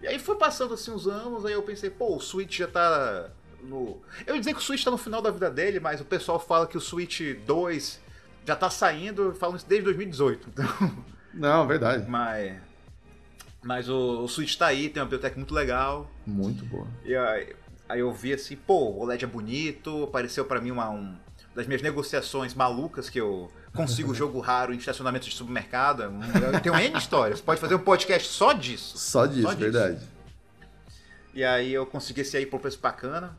E 0.03 0.07
aí 0.07 0.19
foi 0.19 0.37
passando 0.37 0.75
assim 0.75 0.91
uns 0.91 1.07
anos, 1.07 1.45
aí 1.45 1.53
eu 1.53 1.63
pensei, 1.63 1.91
pô, 1.91 2.17
o 2.17 2.21
Switch 2.21 2.59
já 2.59 2.69
tá 2.69 3.31
no. 3.63 4.01
Eu 4.27 4.35
ia 4.35 4.41
dizer 4.41 4.53
que 4.55 4.61
o 4.61 4.63
Switch 4.63 4.85
tá 4.85 4.91
no 4.91 4.99
final 4.99 5.21
da 5.21 5.31
vida 5.31 5.51
dele, 5.51 5.81
mas 5.81 6.01
o 6.01 6.05
pessoal 6.05 6.39
fala 6.39 6.67
que 6.67 6.77
o 6.77 6.81
Switch 6.81 7.21
2 7.47 8.01
já 8.47 8.57
tá 8.57 8.71
saindo, 8.71 9.35
falam 9.35 9.57
isso 9.57 9.67
desde 9.67 9.85
2018. 9.85 10.49
Então. 10.49 11.05
Não, 11.33 11.67
verdade. 11.67 12.09
Mas. 12.09 12.57
Mas 13.63 13.89
o, 13.89 14.23
o 14.23 14.29
Switch 14.29 14.57
tá 14.57 14.67
aí, 14.67 14.89
tem 14.89 15.03
uma 15.03 15.07
biblioteca 15.07 15.37
muito 15.37 15.55
legal. 15.55 16.11
Muito 16.27 16.65
boa. 16.65 16.87
E 17.05 17.15
aí, 17.15 17.55
Aí 17.91 17.99
eu 17.99 18.13
vi 18.13 18.33
assim, 18.33 18.55
pô, 18.55 18.85
o 18.85 19.01
OLED 19.01 19.25
é 19.25 19.27
bonito, 19.27 20.05
apareceu 20.05 20.45
pra 20.45 20.61
mim 20.61 20.71
uma 20.71 20.89
um, 20.91 21.13
das 21.57 21.67
minhas 21.67 21.83
negociações 21.83 22.55
malucas 22.55 23.11
que 23.11 23.21
eu 23.21 23.51
consigo 23.75 24.15
jogo 24.15 24.39
raro 24.39 24.73
em 24.73 24.77
estacionamento 24.77 25.29
de 25.29 25.35
supermercado. 25.35 26.05
Eu 26.05 26.61
tenho 26.61 26.79
N 26.79 26.97
histórias. 26.97 27.41
Pode 27.41 27.61
fazer 27.61 27.75
um 27.75 27.81
podcast 27.81 28.29
só 28.29 28.53
disso. 28.53 28.97
Só 28.97 29.27
disso, 29.27 29.43
só 29.43 29.55
disso. 29.55 29.73
verdade. 29.73 30.01
E 31.35 31.43
aí 31.43 31.73
eu 31.75 31.85
consegui 31.85 32.21
esse 32.21 32.37
aí 32.37 32.47
por 32.47 32.61
preço 32.61 32.79
bacana. 32.79 33.37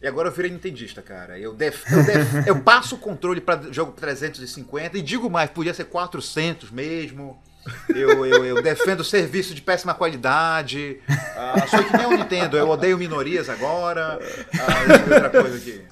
E 0.00 0.06
agora 0.06 0.28
eu 0.28 0.32
virei 0.32 0.50
nintendista, 0.50 1.02
cara. 1.02 1.38
Eu, 1.38 1.52
def, 1.52 1.84
eu, 1.90 2.04
def, 2.04 2.46
eu 2.46 2.60
passo 2.60 2.94
o 2.94 2.98
controle 2.98 3.40
para 3.40 3.72
jogo 3.72 3.92
350 3.92 4.96
e 4.96 5.02
digo 5.02 5.28
mais, 5.28 5.50
podia 5.50 5.74
ser 5.74 5.84
400 5.84 6.70
mesmo. 6.70 7.42
Eu, 7.88 8.24
eu, 8.24 8.44
eu 8.44 8.62
defendo 8.62 9.02
serviço 9.02 9.54
de 9.54 9.60
péssima 9.60 9.92
qualidade. 9.94 11.00
Ah, 11.36 11.66
sou 11.66 11.82
que 11.84 11.96
nem 11.96 12.06
o 12.06 12.16
Nintendo, 12.16 12.56
eu 12.56 12.68
odeio 12.68 12.96
minorias 12.96 13.48
agora. 13.48 14.18
Ah, 14.54 15.14
outra 15.14 15.30
coisa 15.30 15.56
aqui. 15.56 15.82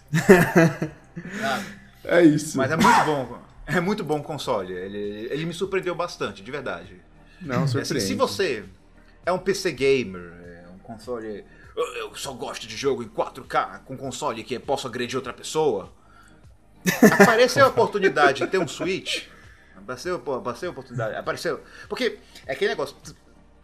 Ah, 1.43 1.63
é 2.05 2.23
isso. 2.23 2.57
Mas 2.57 2.71
é 2.71 2.77
muito 2.77 3.05
bom. 3.05 3.39
É 3.67 3.81
muito 3.81 4.05
bom 4.05 4.21
o 4.21 4.23
console. 4.23 4.73
Ele, 4.73 5.29
ele 5.31 5.45
me 5.45 5.53
surpreendeu 5.53 5.95
bastante, 5.95 6.43
de 6.43 6.51
verdade. 6.51 6.95
Não, 7.41 7.67
surpreende. 7.67 7.99
Assim, 7.99 8.07
se 8.07 8.15
você 8.15 8.65
é 9.25 9.33
um 9.33 9.39
PC 9.39 9.73
gamer, 9.73 10.33
é 10.45 10.69
um 10.75 10.79
console 10.79 11.45
eu 11.77 12.15
só 12.15 12.33
gosto 12.33 12.67
de 12.67 12.77
jogo 12.77 13.03
em 13.03 13.09
4K 13.09 13.81
com 13.85 13.97
console 13.97 14.43
que 14.43 14.59
posso 14.59 14.87
agredir 14.87 15.17
outra 15.17 15.33
pessoa. 15.33 15.93
Apareceu 17.21 17.65
a 17.65 17.69
oportunidade 17.69 18.45
de 18.45 18.47
ter 18.47 18.59
um 18.59 18.69
Switch. 18.69 19.27
Apareceu, 19.77 20.17
apareceu 20.17 20.69
a 20.71 20.73
oportunidade. 20.73 21.17
Apareceu. 21.17 21.61
Porque 21.89 22.19
é 22.47 22.53
aquele 22.53 22.71
negócio. 22.71 22.97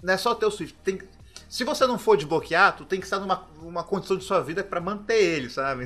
Não 0.02 0.12
é 0.12 0.16
só 0.16 0.34
ter 0.34 0.46
o 0.46 0.50
Switch. 0.50 0.72
Tem, 0.84 1.00
se 1.48 1.64
você 1.64 1.86
não 1.86 1.98
for 1.98 2.16
desbloquear, 2.16 2.76
tu 2.76 2.84
tem 2.84 2.98
que 2.98 3.06
estar 3.06 3.18
numa 3.18 3.46
uma 3.60 3.84
condição 3.84 4.16
de 4.16 4.24
sua 4.24 4.40
vida 4.40 4.62
para 4.62 4.80
manter 4.80 5.22
ele, 5.22 5.48
sabe? 5.48 5.84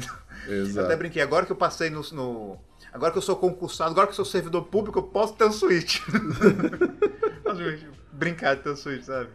Exato. 0.48 0.78
Eu 0.78 0.84
até 0.84 0.96
brinquei. 0.96 1.22
Agora 1.22 1.46
que 1.46 1.52
eu 1.52 1.56
passei 1.56 1.90
no, 1.90 2.02
no, 2.12 2.58
Agora 2.92 3.12
que 3.12 3.18
eu 3.18 3.22
sou 3.22 3.36
concursado, 3.36 3.90
agora 3.90 4.06
que 4.06 4.12
eu 4.12 4.16
sou 4.16 4.24
servidor 4.24 4.64
público, 4.64 4.98
eu 4.98 5.02
posso 5.02 5.34
ter 5.34 5.44
um 5.44 5.52
Switch. 5.52 6.00
Brincar 8.12 8.56
de 8.56 8.62
ter 8.62 8.70
um 8.70 8.76
Switch, 8.76 9.02
sabe? 9.02 9.28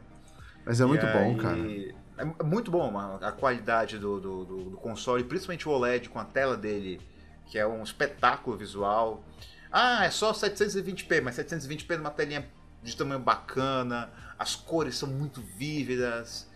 Mas 0.66 0.82
é 0.82 0.86
muito 0.86 1.06
e 1.06 1.14
bom, 1.14 1.20
aí... 1.20 1.38
cara. 1.38 2.01
É 2.22 2.44
muito 2.44 2.70
bom 2.70 2.96
a 3.20 3.32
qualidade 3.32 3.98
do, 3.98 4.20
do, 4.20 4.46
do, 4.46 4.78
console, 4.78 5.24
principalmente 5.24 5.68
o 5.68 5.72
OLED 5.72 6.08
com 6.08 6.20
a 6.20 6.24
tela 6.24 6.56
dele, 6.56 7.02
que 7.48 7.58
é 7.58 7.66
um 7.66 7.82
espetáculo 7.82 8.56
visual. 8.56 9.24
Ah, 9.72 10.06
é 10.06 10.12
só 10.12 10.32
720p, 10.32 11.20
mas 11.24 11.38
720p 11.38 11.98
numa 11.98 12.12
telinha 12.12 12.48
de 12.84 12.96
tamanho 12.96 13.20
bacana, 13.20 14.12
as 14.38 14.56
cores 14.56 14.98
são 14.98 15.10
muito 15.10 15.42
vívidas. 15.42 16.48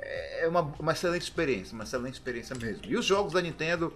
É 0.00 0.46
uma, 0.46 0.60
uma 0.78 0.92
excelente 0.92 1.22
experiência, 1.22 1.74
uma 1.74 1.82
excelente 1.82 2.14
experiência 2.14 2.54
mesmo. 2.54 2.84
E 2.84 2.96
os 2.96 3.04
jogos 3.04 3.32
da 3.32 3.42
Nintendo. 3.42 3.92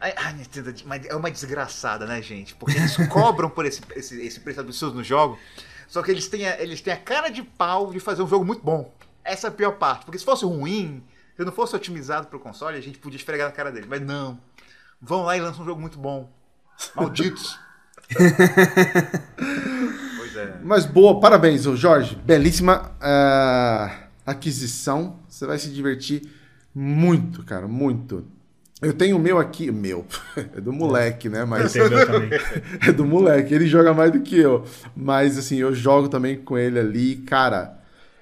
A, 0.00 0.32
Nintendo 0.32 0.74
é 1.08 1.14
uma 1.14 1.30
desgraçada, 1.30 2.06
né, 2.06 2.20
gente? 2.22 2.56
Porque 2.56 2.76
eles 2.76 2.96
cobram 3.08 3.48
por 3.50 3.66
esse, 3.66 3.82
esse, 3.94 4.20
esse 4.20 4.40
preço 4.40 4.60
absurdo 4.60 4.96
no 4.96 5.04
jogo. 5.04 5.38
Só 5.86 6.02
que 6.02 6.10
eles 6.10 6.26
têm, 6.26 6.48
a, 6.48 6.60
eles 6.60 6.80
têm 6.80 6.92
a 6.92 6.96
cara 6.96 7.28
de 7.28 7.42
pau 7.42 7.92
de 7.92 8.00
fazer 8.00 8.22
um 8.22 8.26
jogo 8.26 8.44
muito 8.44 8.64
bom. 8.64 8.92
Essa 9.30 9.46
é 9.46 9.50
a 9.50 9.52
pior 9.52 9.72
parte. 9.72 10.04
Porque 10.04 10.18
se 10.18 10.24
fosse 10.24 10.44
ruim, 10.44 11.02
se 11.36 11.44
não 11.44 11.52
fosse 11.52 11.76
otimizado 11.76 12.26
para 12.26 12.36
o 12.36 12.40
console, 12.40 12.76
a 12.76 12.80
gente 12.80 12.98
podia 12.98 13.16
esfregar 13.16 13.48
na 13.48 13.52
cara 13.52 13.70
dele. 13.70 13.86
Mas 13.88 14.00
não. 14.00 14.38
Vão 15.00 15.22
lá 15.22 15.36
e 15.36 15.40
lançam 15.40 15.62
um 15.62 15.64
jogo 15.64 15.80
muito 15.80 15.98
bom. 15.98 16.30
Malditos. 16.94 17.58
pois 20.16 20.36
é. 20.36 20.58
Mas 20.62 20.84
boa, 20.84 21.20
parabéns, 21.20 21.62
Jorge. 21.62 22.16
Belíssima 22.16 22.92
uh, 23.00 23.90
aquisição. 24.26 25.20
Você 25.28 25.46
vai 25.46 25.58
se 25.58 25.70
divertir 25.70 26.22
muito, 26.74 27.44
cara, 27.44 27.68
muito. 27.68 28.26
Eu 28.82 28.94
tenho 28.94 29.16
o 29.16 29.20
meu 29.20 29.38
aqui, 29.38 29.70
meu, 29.70 30.06
é 30.56 30.60
do 30.60 30.72
moleque, 30.72 31.28
né? 31.28 31.44
Mas 31.44 31.76
eu 31.76 31.90
meu 31.90 32.06
também. 32.06 32.30
é 32.80 32.90
do 32.90 33.04
moleque, 33.04 33.52
ele 33.54 33.66
joga 33.66 33.92
mais 33.92 34.10
do 34.10 34.20
que 34.20 34.38
eu. 34.38 34.64
Mas 34.96 35.36
assim, 35.36 35.56
eu 35.56 35.74
jogo 35.74 36.08
também 36.08 36.36
com 36.36 36.56
ele 36.56 36.78
ali, 36.78 37.16
cara. 37.16 37.79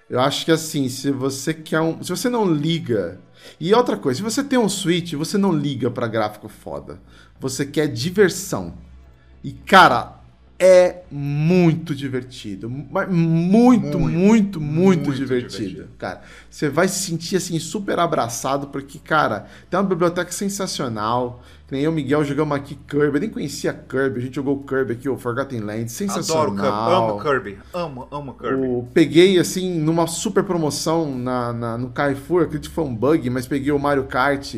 Eu 0.09 0.21
acho 0.21 0.45
que 0.45 0.51
assim, 0.51 0.89
se 0.89 1.11
você 1.11 1.53
quer 1.53 1.81
um. 1.81 2.03
Se 2.03 2.11
você 2.11 2.29
não 2.29 2.51
liga. 2.51 3.21
E 3.61 3.73
outra 3.75 3.97
coisa, 3.97 4.19
se 4.19 4.23
você 4.23 4.43
tem 4.43 4.59
um 4.59 4.69
Switch, 4.69 5.15
você 5.15 5.39
não 5.39 5.53
liga 5.53 5.91
para 5.91 6.09
gráfico 6.09 6.49
foda. 6.49 7.01
Você 7.39 7.65
quer 7.65 7.87
diversão. 7.87 8.75
E, 9.45 9.53
cara, 9.53 10.19
é 10.59 11.03
muito 11.11 11.95
divertido. 11.95 12.69
Muito, 12.69 13.13
muito, 13.13 14.01
muito, 14.01 14.61
muito, 14.61 15.13
divertido, 15.15 15.67
divertido, 15.67 15.89
Cara, 15.97 16.23
você 16.51 16.69
vai 16.69 16.89
se 16.89 16.99
sentir 16.99 17.37
assim 17.37 17.59
super 17.61 17.99
abraçado, 17.99 18.67
porque, 18.69 18.99
cara, 18.99 19.47
tem 19.71 19.79
uma 19.79 19.87
biblioteca 19.87 20.33
sensacional. 20.33 21.43
Nem 21.71 21.83
eu 21.83 21.91
o 21.91 21.95
Miguel 21.95 22.25
jogamos 22.25 22.57
aqui 22.57 22.75
Kirby. 22.89 23.17
Eu 23.17 23.21
nem 23.21 23.29
conhecia 23.29 23.75
Kirby. 23.75 24.21
A 24.21 24.23
gente 24.23 24.37
jogou 24.37 24.63
Kirby 24.63 24.93
aqui, 24.95 25.09
o 25.09 25.19
Forgotten 25.19 25.61
Land. 25.61 25.93
Sensacional. 25.93 26.47
Adoro 26.47 27.13
Amo 27.13 27.23
Kirby. 27.23 27.59
Amo, 27.75 28.09
amo 28.11 28.35
Kirby. 28.35 28.67
O, 28.67 28.89
peguei, 28.95 29.39
assim, 29.39 29.79
numa 29.79 30.07
super 30.07 30.45
promoção 30.45 31.15
na, 31.19 31.53
na, 31.53 31.79
no 31.79 31.91
Carrefour. 31.91 32.45
Acredito 32.45 32.71
que 32.71 32.75
foi 32.75 32.85
um 32.85 32.95
bug, 32.95 33.29
mas 33.29 33.47
peguei 33.47 33.71
o 33.71 33.79
Mario 33.79 34.05
Kart, 34.05 34.57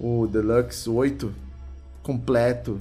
o 0.00 0.26
Deluxe 0.26 0.88
8, 0.88 1.30
completo. 2.02 2.80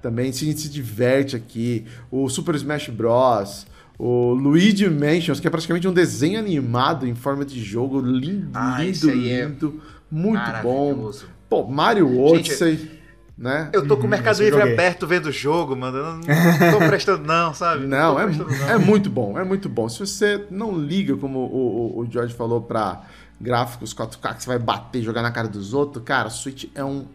Também 0.00 0.28
a 0.28 0.32
gente 0.32 0.60
se 0.60 0.68
diverte 0.68 1.34
aqui. 1.34 1.86
O 2.12 2.28
Super 2.28 2.54
Smash 2.54 2.88
Bros. 2.88 3.66
O 3.98 4.32
Luigi 4.32 4.88
Mansions, 4.88 5.40
que 5.40 5.48
é 5.48 5.50
praticamente 5.50 5.88
um 5.88 5.92
desenho 5.92 6.38
animado 6.38 7.04
em 7.04 7.16
forma 7.16 7.44
de 7.44 7.60
jogo. 7.60 8.00
Lindo, 8.00 8.50
ah, 8.54 8.80
lindo, 8.80 9.10
é 9.10 9.14
lindo. 9.42 9.82
É 9.84 10.14
muito 10.14 10.62
bom. 10.62 11.10
Pô, 11.48 11.66
Mario 11.66 12.20
Odyssey. 12.20 12.76
Gente, 12.76 12.97
né? 13.38 13.70
Eu 13.72 13.86
tô 13.86 13.96
com 13.96 14.06
o 14.06 14.10
Mercado 14.10 14.42
Livre 14.42 14.60
aberto 14.60 15.06
vendo 15.06 15.26
o 15.26 15.32
jogo, 15.32 15.76
mano. 15.76 15.96
Eu 15.96 16.04
não, 16.04 16.16
não 16.16 16.72
tô 16.78 16.78
prestando, 16.88 17.24
não, 17.24 17.54
sabe? 17.54 17.86
Não, 17.86 18.14
não 18.14 18.20
é, 18.20 18.26
não. 18.26 18.68
é 18.70 18.78
muito 18.78 19.08
bom, 19.08 19.38
é 19.38 19.44
muito 19.44 19.68
bom. 19.68 19.88
Se 19.88 20.00
você 20.00 20.44
não 20.50 20.76
liga, 20.76 21.16
como 21.16 21.38
o, 21.38 21.98
o, 21.98 22.00
o 22.00 22.10
George 22.10 22.34
falou, 22.34 22.60
pra 22.60 23.02
gráficos 23.40 23.94
4K 23.94 24.34
que 24.34 24.42
você 24.42 24.48
vai 24.48 24.58
bater, 24.58 25.02
jogar 25.02 25.22
na 25.22 25.30
cara 25.30 25.46
dos 25.46 25.72
outros, 25.72 26.02
cara, 26.04 26.26
o 26.26 26.30
Switch 26.30 26.64
é 26.74 26.84
um 26.84 27.06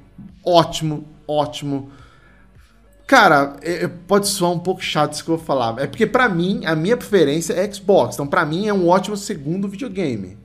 ótimo, 0.46 1.06
ótimo. 1.28 1.92
Cara, 3.06 3.58
é, 3.62 3.84
é 3.84 3.88
pode 3.88 4.30
soar 4.30 4.52
um 4.52 4.60
pouco 4.60 4.82
chato 4.82 5.12
isso 5.12 5.26
que 5.26 5.30
eu 5.30 5.36
vou 5.36 5.46
falar. 5.46 5.78
É 5.78 5.88
porque, 5.88 6.08
para 6.08 6.30
mim, 6.30 6.66
a 6.66 6.74
minha 6.74 6.96
preferência 6.96 7.54
é 7.54 7.70
Xbox. 7.70 8.16
Então, 8.16 8.26
para 8.26 8.46
mim, 8.46 8.70
é 8.70 8.74
um 8.74 8.88
ótimo 8.88 9.18
segundo 9.18 9.68
videogame. 9.68 10.38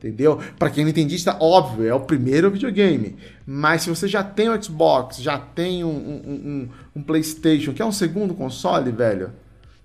Entendeu? 0.00 0.40
Para 0.58 0.70
quem 0.70 0.82
não 0.82 0.90
entendista, 0.90 1.36
óbvio, 1.38 1.86
é 1.86 1.92
o 1.92 2.00
primeiro 2.00 2.50
videogame. 2.50 3.18
Mas 3.46 3.82
se 3.82 3.90
você 3.90 4.08
já 4.08 4.24
tem 4.24 4.48
o 4.48 4.62
Xbox, 4.62 5.18
já 5.20 5.38
tem 5.38 5.84
um, 5.84 5.88
um, 5.88 6.32
um, 6.32 6.68
um 6.96 7.02
PlayStation, 7.02 7.74
que 7.74 7.82
é 7.82 7.84
um 7.84 7.92
segundo 7.92 8.32
console, 8.32 8.90
velho. 8.90 9.30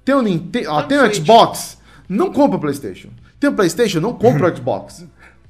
Tem 0.05 0.15
o 0.15 0.21
Nintendo, 0.21 0.69
ó, 0.69 0.83
tem 0.83 0.97
o 0.99 1.13
Xbox, 1.13 1.77
não 2.07 2.31
compra 2.31 2.57
o 2.57 2.61
PlayStation. 2.61 3.09
Tem 3.41 3.49
o 3.49 3.53
PlayStation, 3.53 3.99
não 3.99 4.13
compra 4.13 4.49
o 4.49 4.55
Xbox. 4.55 5.05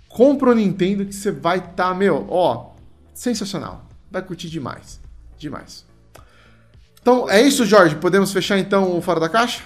Compra 0.10 0.50
o 0.50 0.56
Nintendo 0.56 1.06
que 1.06 1.14
você 1.14 1.32
vai 1.32 1.60
estar, 1.60 1.90
tá, 1.90 1.94
meu, 1.94 2.26
ó, 2.30 2.72
sensacional. 3.14 3.86
Vai 4.10 4.24
curtir 4.24 4.50
demais. 4.50 5.00
Demais. 5.38 5.86
Então, 7.00 7.30
é 7.30 7.40
isso, 7.40 7.66
Jorge. 7.66 7.96
Podemos 7.98 8.34
fechar 8.34 8.58
então 8.58 8.98
o 8.98 9.02
Fora 9.02 9.20
da 9.20 9.30
Caixa? 9.30 9.62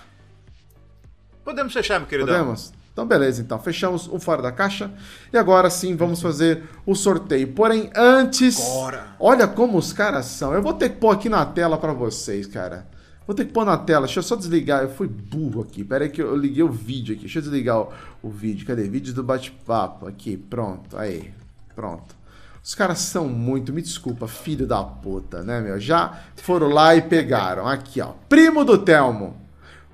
Podemos 1.45 1.71
fechar, 1.71 1.99
meu 1.99 2.07
querido. 2.07 2.27
Podemos? 2.29 2.73
Então, 2.99 3.07
beleza, 3.07 3.41
então. 3.41 3.57
Fechamos 3.57 4.09
o 4.09 4.19
Fora 4.19 4.41
da 4.41 4.51
Caixa. 4.51 4.91
E 5.31 5.37
agora 5.37 5.69
sim, 5.69 5.95
vamos 5.95 6.21
fazer 6.21 6.63
o 6.85 6.93
sorteio. 6.93 7.47
Porém, 7.53 7.89
antes. 7.95 8.59
Bora. 8.59 9.07
Olha 9.17 9.47
como 9.47 9.77
os 9.77 9.93
caras 9.93 10.25
são. 10.25 10.53
Eu 10.53 10.61
vou 10.61 10.73
ter 10.73 10.89
que 10.89 10.97
pôr 10.97 11.11
aqui 11.11 11.29
na 11.29 11.45
tela 11.45 11.77
para 11.77 11.93
vocês, 11.93 12.45
cara. 12.45 12.85
Vou 13.25 13.33
ter 13.33 13.45
que 13.45 13.53
pôr 13.53 13.63
na 13.63 13.77
tela. 13.77 14.05
Deixa 14.05 14.19
eu 14.19 14.23
só 14.23 14.35
desligar. 14.35 14.83
Eu 14.83 14.89
fui 14.89 15.07
burro 15.07 15.61
aqui. 15.61 15.81
Pera 15.81 16.03
aí 16.03 16.09
que 16.09 16.21
eu 16.21 16.35
liguei 16.35 16.61
o 16.61 16.67
vídeo 16.67 17.13
aqui. 17.13 17.21
Deixa 17.21 17.39
eu 17.39 17.43
desligar 17.43 17.79
o, 17.79 17.89
o 18.21 18.29
vídeo. 18.29 18.67
Cadê? 18.67 18.83
Vídeo 18.89 19.13
do 19.13 19.23
bate-papo. 19.23 20.05
Aqui, 20.05 20.35
pronto. 20.35 20.97
Aí. 20.97 21.31
Pronto. 21.73 22.13
Os 22.61 22.75
caras 22.75 22.99
são 22.99 23.29
muito, 23.29 23.71
me 23.71 23.81
desculpa, 23.81 24.27
filho 24.27 24.67
da 24.67 24.83
puta, 24.83 25.41
né, 25.41 25.61
meu? 25.61 25.79
Já 25.79 26.19
foram 26.35 26.67
lá 26.67 26.93
e 26.97 27.01
pegaram. 27.01 27.65
Aqui, 27.65 28.01
ó. 28.01 28.11
Primo 28.27 28.65
do 28.65 28.77
Telmo. 28.77 29.38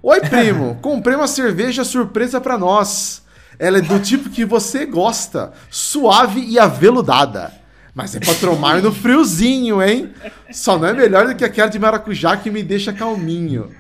Oi, 0.08 0.22
primo, 0.22 0.78
comprei 0.84 1.16
uma 1.16 1.26
cerveja 1.26 1.84
surpresa 1.84 2.40
para 2.40 2.60
nós. 2.60 3.24
Ela 3.58 3.80
é 3.80 3.82
do 3.82 4.00
tipo 4.00 4.30
que 4.30 4.46
você 4.46 4.86
gosta, 4.86 5.52
suave 5.68 6.42
e 6.42 6.60
aveludada. 6.60 7.52
Mas 7.92 8.16
é 8.16 8.20
pra 8.20 8.36
tomar 8.36 8.84
no 8.84 8.92
friozinho, 8.92 9.82
hein? 9.82 10.14
Só 10.52 10.78
não 10.78 10.90
é 10.90 10.94
melhor 10.94 11.26
do 11.26 11.36
que 11.36 11.44
aquela 11.44 11.70
de 11.70 11.80
maracujá 11.80 12.38
que 12.38 12.52
me 12.52 12.62
deixa 12.62 12.94
calminho. 12.94 13.72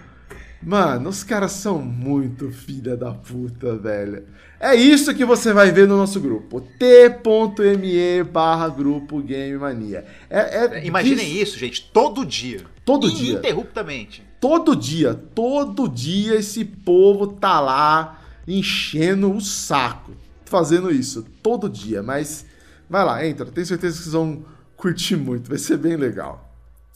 Mano, 0.63 1.09
os 1.09 1.23
caras 1.23 1.51
são 1.51 1.77
muito 1.77 2.49
filha 2.49 2.97
da 2.97 3.11
puta, 3.11 3.75
velho. 3.75 4.23
É 4.59 4.73
isso 4.73 5.13
que 5.13 5.23
você 5.23 5.53
vai 5.53 5.71
ver 5.71 5.87
no 5.87 5.95
nosso 5.95 6.19
grupo. 6.19 6.59
t.me 6.59 8.23
barra 8.23 8.67
grupo 8.67 9.21
Game 9.21 9.59
Mania. 9.59 10.03
É, 10.27 10.79
é 10.79 10.85
Imaginem 10.87 11.39
isso, 11.39 11.59
gente, 11.59 11.87
todo 11.93 12.25
dia. 12.25 12.61
Todo 12.83 13.11
dia. 13.11 13.33
Ininterruptamente. 13.33 14.23
Todo 14.47 14.75
dia. 14.75 15.13
Todo 15.33 15.87
dia 15.87 16.35
esse 16.35 16.63
povo 16.63 17.27
tá 17.27 17.59
lá 17.59 18.19
enchendo 18.47 19.31
o 19.31 19.41
saco. 19.41 20.11
Fazendo 20.45 20.91
isso. 20.91 21.25
Todo 21.41 21.69
dia. 21.69 22.03
Mas 22.03 22.45
Vai 22.89 23.03
lá, 23.03 23.25
entra. 23.25 23.45
Tenho 23.47 23.65
certeza 23.65 23.97
que 23.97 24.03
vocês 24.03 24.13
vão 24.13 24.45
curtir 24.77 25.15
muito. 25.15 25.49
Vai 25.49 25.57
ser 25.57 25.77
bem 25.77 25.95
legal. 25.95 26.51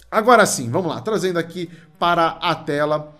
Agora 0.09 0.45
sim, 0.45 0.69
vamos 0.69 0.91
lá. 0.91 1.01
Trazendo 1.01 1.37
aqui 1.37 1.69
para 1.97 2.37
a 2.41 2.55
tela 2.55 3.15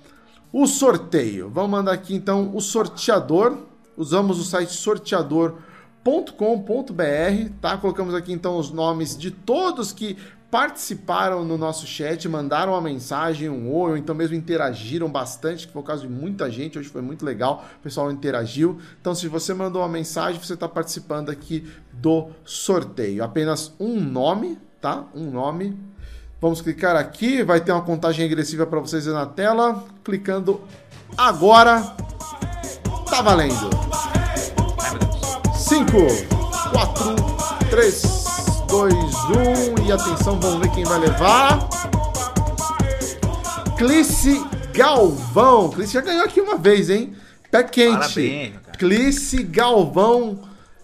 o 0.52 0.68
sorteio. 0.68 1.50
Vamos 1.50 1.72
mandar 1.72 1.94
aqui 1.94 2.16
então 2.16 2.56
o 2.56 2.62
sorteador. 2.62 3.58
Usamos 3.98 4.40
o 4.40 4.44
site 4.44 4.74
sorteador.com.br, 4.74 7.52
tá? 7.60 7.78
Colocamos 7.78 8.14
aqui 8.14 8.32
então 8.32 8.58
os 8.58 8.72
nomes 8.72 9.18
de 9.18 9.32
todos 9.32 9.92
que 9.92 10.18
participaram 10.52 11.46
no 11.46 11.58
nosso 11.58 11.86
chat, 11.86 12.28
mandaram 12.28 12.74
uma 12.74 12.82
mensagem, 12.82 13.50
um 13.50 13.72
oi, 13.72 13.92
ou 13.92 13.98
então 13.98 14.16
mesmo 14.16 14.36
interagiram 14.36 15.10
bastante, 15.10 15.68
que 15.68 15.74
foi 15.74 15.82
o 15.82 15.86
caso 15.86 16.08
de 16.08 16.14
muita 16.14 16.50
gente, 16.50 16.80
hoje 16.80 16.90
foi 16.90 17.02
muito 17.02 17.24
legal, 17.24 17.66
o 17.80 17.84
pessoal 17.84 18.12
interagiu. 18.12 18.80
Então, 19.00 19.14
se 19.14 19.28
você 19.28 19.54
mandou 19.54 19.82
uma 19.82 19.88
mensagem, 19.88 20.42
você 20.42 20.56
está 20.56 20.68
participando 20.68 21.30
aqui 21.30 21.72
do 21.94 22.30
sorteio. 22.44 23.24
Apenas 23.24 23.74
um 23.80 24.00
nome, 24.00 24.58
tá? 24.82 25.06
Um 25.14 25.30
nome. 25.30 25.78
Vamos 26.42 26.62
clicar 26.62 26.96
aqui, 26.96 27.44
vai 27.44 27.60
ter 27.60 27.72
uma 27.72 27.82
contagem 27.82 28.26
regressiva 28.28 28.66
para 28.66 28.80
vocês 28.80 29.06
na 29.06 29.26
tela. 29.26 29.84
Clicando 30.04 30.62
agora, 31.18 31.82
tá 33.10 33.22
valendo. 33.22 33.70
5, 35.54 35.92
4, 36.72 37.16
3, 37.70 38.19
2, 38.70 38.94
1 38.94 39.88
e 39.88 39.91
atenção, 39.91 40.40
vamos 40.40 40.60
ver 40.60 40.72
quem 40.72 40.84
vai 40.84 41.00
levar. 41.00 41.68
Clice 43.76 44.46
Galvão. 44.72 45.72
Clice 45.72 45.94
já 45.94 46.02
ganhou 46.02 46.24
aqui 46.24 46.40
uma 46.40 46.56
vez, 46.56 46.88
hein? 46.91 47.16
Pé 47.50 47.64
quente. 47.64 47.98
Parabéns. 47.98 48.54
Clice 48.78 49.41
Galvão 49.41 50.41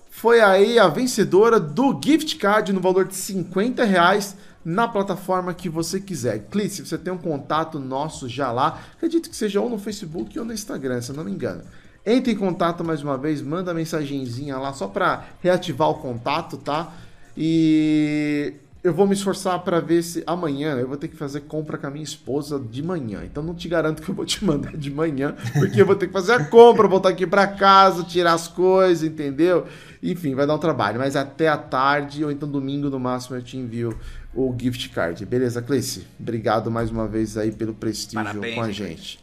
foi 0.09 0.41
aí 0.41 0.79
a 0.79 0.87
vencedora 0.87 1.59
do 1.59 1.99
gift 2.03 2.37
card 2.37 2.73
no 2.73 2.81
valor 2.81 3.05
de 3.05 3.15
50 3.15 3.83
reais 3.83 4.35
na 4.63 4.87
plataforma 4.87 5.53
que 5.53 5.69
você 5.69 5.99
quiser. 5.99 6.47
Clice, 6.49 6.83
você 6.83 6.97
tem 6.97 7.13
um 7.13 7.19
contato 7.19 7.77
nosso 7.77 8.27
já 8.27 8.51
lá. 8.51 8.79
Acredito 8.95 9.29
que 9.29 9.35
seja 9.35 9.61
ou 9.61 9.69
no 9.69 9.77
Facebook 9.77 10.39
ou 10.39 10.43
no 10.43 10.53
Instagram, 10.53 11.01
se 11.01 11.11
eu 11.11 11.15
não 11.15 11.23
me 11.23 11.31
engano. 11.31 11.61
Entre 12.03 12.33
em 12.33 12.35
contato 12.35 12.83
mais 12.83 13.03
uma 13.03 13.15
vez, 13.15 13.43
manda 13.43 13.75
mensagenzinha 13.75 14.57
lá 14.57 14.73
só 14.73 14.87
para 14.87 15.25
reativar 15.39 15.89
o 15.89 15.95
contato, 15.95 16.57
tá? 16.57 16.91
E 17.37 18.53
eu 18.85 18.93
vou 18.93 19.07
me 19.07 19.13
esforçar 19.13 19.59
para 19.63 19.79
ver 19.79 20.03
se 20.03 20.23
amanhã 20.27 20.77
eu 20.77 20.87
vou 20.87 20.95
ter 20.95 21.07
que 21.07 21.15
fazer 21.15 21.41
compra 21.41 21.75
com 21.75 21.87
a 21.87 21.89
minha 21.89 22.03
esposa 22.03 22.59
de 22.59 22.83
manhã. 22.83 23.23
Então 23.25 23.41
não 23.41 23.55
te 23.55 23.67
garanto 23.67 23.99
que 23.99 24.09
eu 24.09 24.13
vou 24.13 24.25
te 24.25 24.45
mandar 24.45 24.77
de 24.77 24.91
manhã, 24.91 25.35
porque 25.53 25.81
eu 25.81 25.85
vou 25.87 25.95
ter 25.95 26.05
que 26.05 26.13
fazer 26.13 26.33
a 26.33 26.45
compra, 26.45 26.87
voltar 26.87 27.09
aqui 27.09 27.25
para 27.25 27.47
casa, 27.47 28.03
tirar 28.03 28.33
as 28.33 28.47
coisas, 28.47 29.03
entendeu? 29.03 29.65
Enfim, 30.03 30.35
vai 30.35 30.45
dar 30.45 30.53
um 30.53 30.59
trabalho, 30.59 30.99
mas 30.99 31.15
até 31.15 31.47
a 31.47 31.57
tarde 31.57 32.23
ou 32.23 32.31
então 32.31 32.47
domingo 32.47 32.87
no 32.89 32.99
máximo 32.99 33.35
eu 33.35 33.41
te 33.41 33.57
envio 33.57 33.97
o 34.35 34.55
gift 34.55 34.89
card. 34.89 35.25
Beleza, 35.25 35.63
Cleice? 35.63 36.05
Obrigado 36.19 36.69
mais 36.69 36.91
uma 36.91 37.07
vez 37.07 37.37
aí 37.37 37.51
pelo 37.51 37.73
prestígio 37.73 38.23
Parabéns, 38.23 38.53
com 38.53 38.61
a 38.61 38.71
gente. 38.71 39.19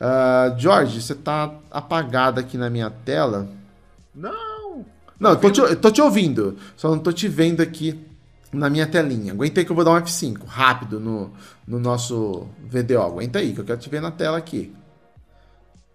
Ah, 0.00 0.56
Jorge, 0.58 1.00
você 1.00 1.14
tá 1.14 1.54
apagado 1.70 2.40
aqui 2.40 2.58
na 2.58 2.68
minha 2.68 2.90
tela. 2.90 3.48
Não! 4.12 4.51
Não, 5.22 5.30
eu 5.30 5.36
tô 5.36 5.50
te, 5.50 5.60
eu 5.60 5.76
tô 5.76 5.90
te 5.92 6.02
ouvindo, 6.02 6.56
só 6.76 6.90
não 6.90 6.98
tô 6.98 7.12
te 7.12 7.28
vendo 7.28 7.60
aqui 7.62 7.98
na 8.52 8.68
minha 8.68 8.86
telinha. 8.88 9.32
Aguenta 9.32 9.60
aí 9.60 9.64
que 9.64 9.70
eu 9.70 9.76
vou 9.76 9.84
dar 9.84 9.92
um 9.92 10.00
F5, 10.00 10.44
rápido, 10.44 10.98
no, 10.98 11.30
no 11.64 11.78
nosso 11.78 12.48
VDO. 12.68 13.00
Aguenta 13.00 13.38
aí, 13.38 13.52
que 13.54 13.60
eu 13.60 13.64
quero 13.64 13.78
te 13.78 13.88
ver 13.88 14.02
na 14.02 14.10
tela 14.10 14.36
aqui. 14.36 14.74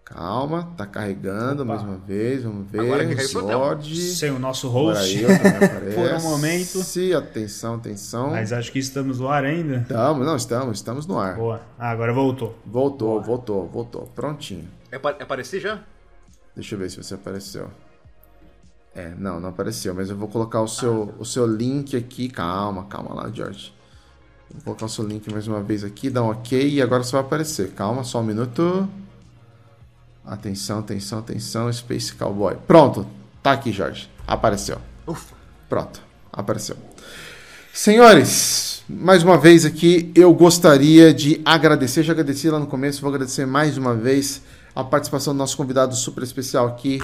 Calma, 0.02 0.72
tá 0.78 0.86
carregando 0.86 1.62
Opa. 1.62 1.74
mais 1.74 1.82
uma 1.82 1.98
vez, 1.98 2.42
vamos 2.42 2.70
ver. 2.70 2.80
Agora 2.80 3.04
que. 3.06 3.22
Jorge. 3.28 4.00
Sem 4.14 4.30
o 4.30 4.38
nosso 4.38 4.66
host. 4.70 5.04
aí. 5.18 5.22
Por 5.94 6.10
um 6.14 6.22
momento. 6.22 6.78
Atenção, 7.18 7.74
atenção. 7.74 8.30
Mas 8.30 8.50
acho 8.50 8.72
que 8.72 8.78
estamos 8.78 9.20
no 9.20 9.28
ar 9.28 9.44
ainda. 9.44 9.76
Estamos, 9.82 10.26
não, 10.26 10.36
estamos, 10.36 10.78
estamos 10.78 11.06
no 11.06 11.18
ar. 11.18 11.36
Boa. 11.36 11.60
Ah, 11.78 11.90
agora 11.90 12.14
voltou. 12.14 12.58
Voltou, 12.64 13.20
voltou, 13.20 13.68
voltou. 13.68 14.06
Prontinho. 14.14 14.66
É 14.90 14.98
pa- 14.98 15.10
Apareci 15.10 15.60
já? 15.60 15.82
Deixa 16.56 16.74
eu 16.74 16.78
ver 16.78 16.90
se 16.90 16.96
você 16.96 17.12
apareceu. 17.12 17.70
É, 18.98 19.14
não, 19.16 19.38
não 19.38 19.50
apareceu, 19.50 19.94
mas 19.94 20.10
eu 20.10 20.16
vou 20.16 20.26
colocar 20.26 20.60
o 20.60 20.66
seu, 20.66 21.14
o 21.20 21.24
seu 21.24 21.46
link 21.46 21.96
aqui. 21.96 22.28
Calma, 22.28 22.82
calma 22.86 23.14
lá, 23.14 23.30
George. 23.32 23.72
Vou 24.50 24.62
colocar 24.64 24.86
o 24.86 24.88
seu 24.88 25.06
link 25.06 25.30
mais 25.30 25.46
uma 25.46 25.62
vez 25.62 25.84
aqui, 25.84 26.10
dá 26.10 26.20
um 26.20 26.30
ok 26.30 26.68
e 26.68 26.82
agora 26.82 27.04
você 27.04 27.12
vai 27.12 27.20
aparecer. 27.20 27.70
Calma, 27.74 28.02
só 28.02 28.18
um 28.18 28.24
minuto. 28.24 28.88
Atenção, 30.26 30.80
atenção, 30.80 31.20
atenção, 31.20 31.72
Space 31.72 32.12
Cowboy. 32.12 32.56
Pronto, 32.66 33.06
tá 33.40 33.52
aqui, 33.52 33.70
Jorge. 33.70 34.10
Apareceu. 34.26 34.78
Ufa. 35.06 35.32
Pronto, 35.68 36.02
apareceu. 36.32 36.76
Senhores, 37.72 38.82
mais 38.88 39.22
uma 39.22 39.38
vez 39.38 39.64
aqui 39.64 40.10
eu 40.12 40.34
gostaria 40.34 41.14
de 41.14 41.40
agradecer, 41.44 42.02
já 42.02 42.12
agradeci 42.12 42.50
lá 42.50 42.58
no 42.58 42.66
começo, 42.66 43.00
vou 43.00 43.10
agradecer 43.10 43.46
mais 43.46 43.78
uma 43.78 43.94
vez 43.94 44.42
a 44.74 44.82
participação 44.82 45.34
do 45.34 45.38
nosso 45.38 45.56
convidado 45.56 45.94
super 45.94 46.24
especial 46.24 46.66
aqui, 46.66 47.00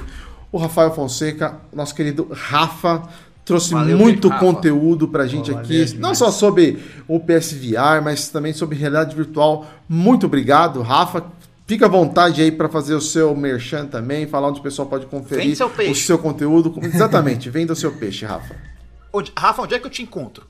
o 0.54 0.58
Rafael 0.58 0.92
Fonseca, 0.94 1.56
nosso 1.72 1.94
querido 1.94 2.28
Rafa, 2.32 3.02
trouxe 3.44 3.72
Valeu, 3.72 3.98
muito 3.98 4.28
Rafa. 4.28 4.44
conteúdo 4.44 5.08
pra 5.08 5.26
gente 5.26 5.50
Pô, 5.50 5.58
aqui, 5.58 5.84
valeu 5.84 6.00
não 6.00 6.14
só 6.14 6.30
sobre 6.30 6.78
o 7.08 7.18
PSVR, 7.18 8.00
mas 8.02 8.28
também 8.28 8.52
sobre 8.52 8.76
realidade 8.78 9.16
virtual. 9.16 9.66
Muito 9.88 10.26
obrigado, 10.26 10.80
Rafa. 10.80 11.24
Fica 11.66 11.86
à 11.86 11.88
vontade 11.88 12.40
aí 12.40 12.52
para 12.52 12.68
fazer 12.68 12.94
o 12.94 13.00
seu 13.00 13.34
merchan 13.34 13.86
também, 13.86 14.26
falar 14.28 14.48
onde 14.48 14.60
o 14.60 14.62
pessoal 14.62 14.86
pode 14.86 15.06
conferir 15.06 15.44
Vende 15.44 15.56
seu 15.56 15.68
peixe. 15.70 15.90
o 15.90 15.94
seu 15.96 16.18
conteúdo. 16.18 16.72
Exatamente, 16.82 17.48
venda 17.50 17.72
o 17.72 17.76
seu 17.76 17.90
peixe, 17.92 18.24
Rafa. 18.24 18.54
Onde- 19.12 19.32
Rafa, 19.36 19.62
onde 19.62 19.74
é 19.74 19.78
que 19.78 19.86
eu 19.86 19.90
te 19.90 20.02
encontro? 20.02 20.46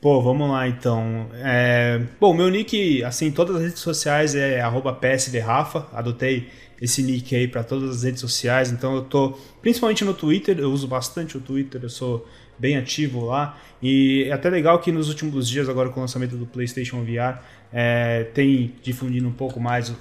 Pô, 0.00 0.22
vamos 0.22 0.48
lá 0.50 0.68
então. 0.68 1.26
É, 1.34 2.00
Bom, 2.20 2.32
meu 2.34 2.48
nick, 2.48 3.02
assim, 3.02 3.26
em 3.26 3.30
todas 3.32 3.56
as 3.56 3.62
redes 3.62 3.78
sociais 3.80 4.34
é 4.34 4.60
arroba 4.60 4.92
PSDRafa. 4.92 5.86
Adotei 5.92 6.48
esse 6.80 7.02
nick 7.02 7.34
aí 7.34 7.48
para 7.48 7.64
todas 7.64 7.90
as 7.90 8.02
redes 8.02 8.20
sociais. 8.20 8.70
Então 8.70 8.94
eu 8.94 9.02
tô 9.02 9.38
principalmente 9.60 10.04
no 10.04 10.14
Twitter, 10.14 10.58
eu 10.58 10.70
uso 10.70 10.86
bastante 10.86 11.36
o 11.36 11.40
Twitter, 11.40 11.80
eu 11.82 11.90
sou 11.90 12.26
bem 12.58 12.76
ativo 12.76 13.24
lá. 13.24 13.58
E 13.82 14.24
é 14.24 14.32
até 14.32 14.48
legal 14.48 14.78
que 14.80 14.90
nos 14.90 15.08
últimos 15.08 15.48
dias, 15.48 15.68
agora 15.68 15.90
com 15.90 16.00
o 16.00 16.02
lançamento 16.02 16.36
do 16.36 16.46
PlayStation 16.46 17.02
VR, 17.02 17.40
é, 17.72 18.24
tem 18.32 18.74
difundindo 18.82 19.28
um 19.28 19.32
pouco 19.32 19.60
mais 19.60 19.92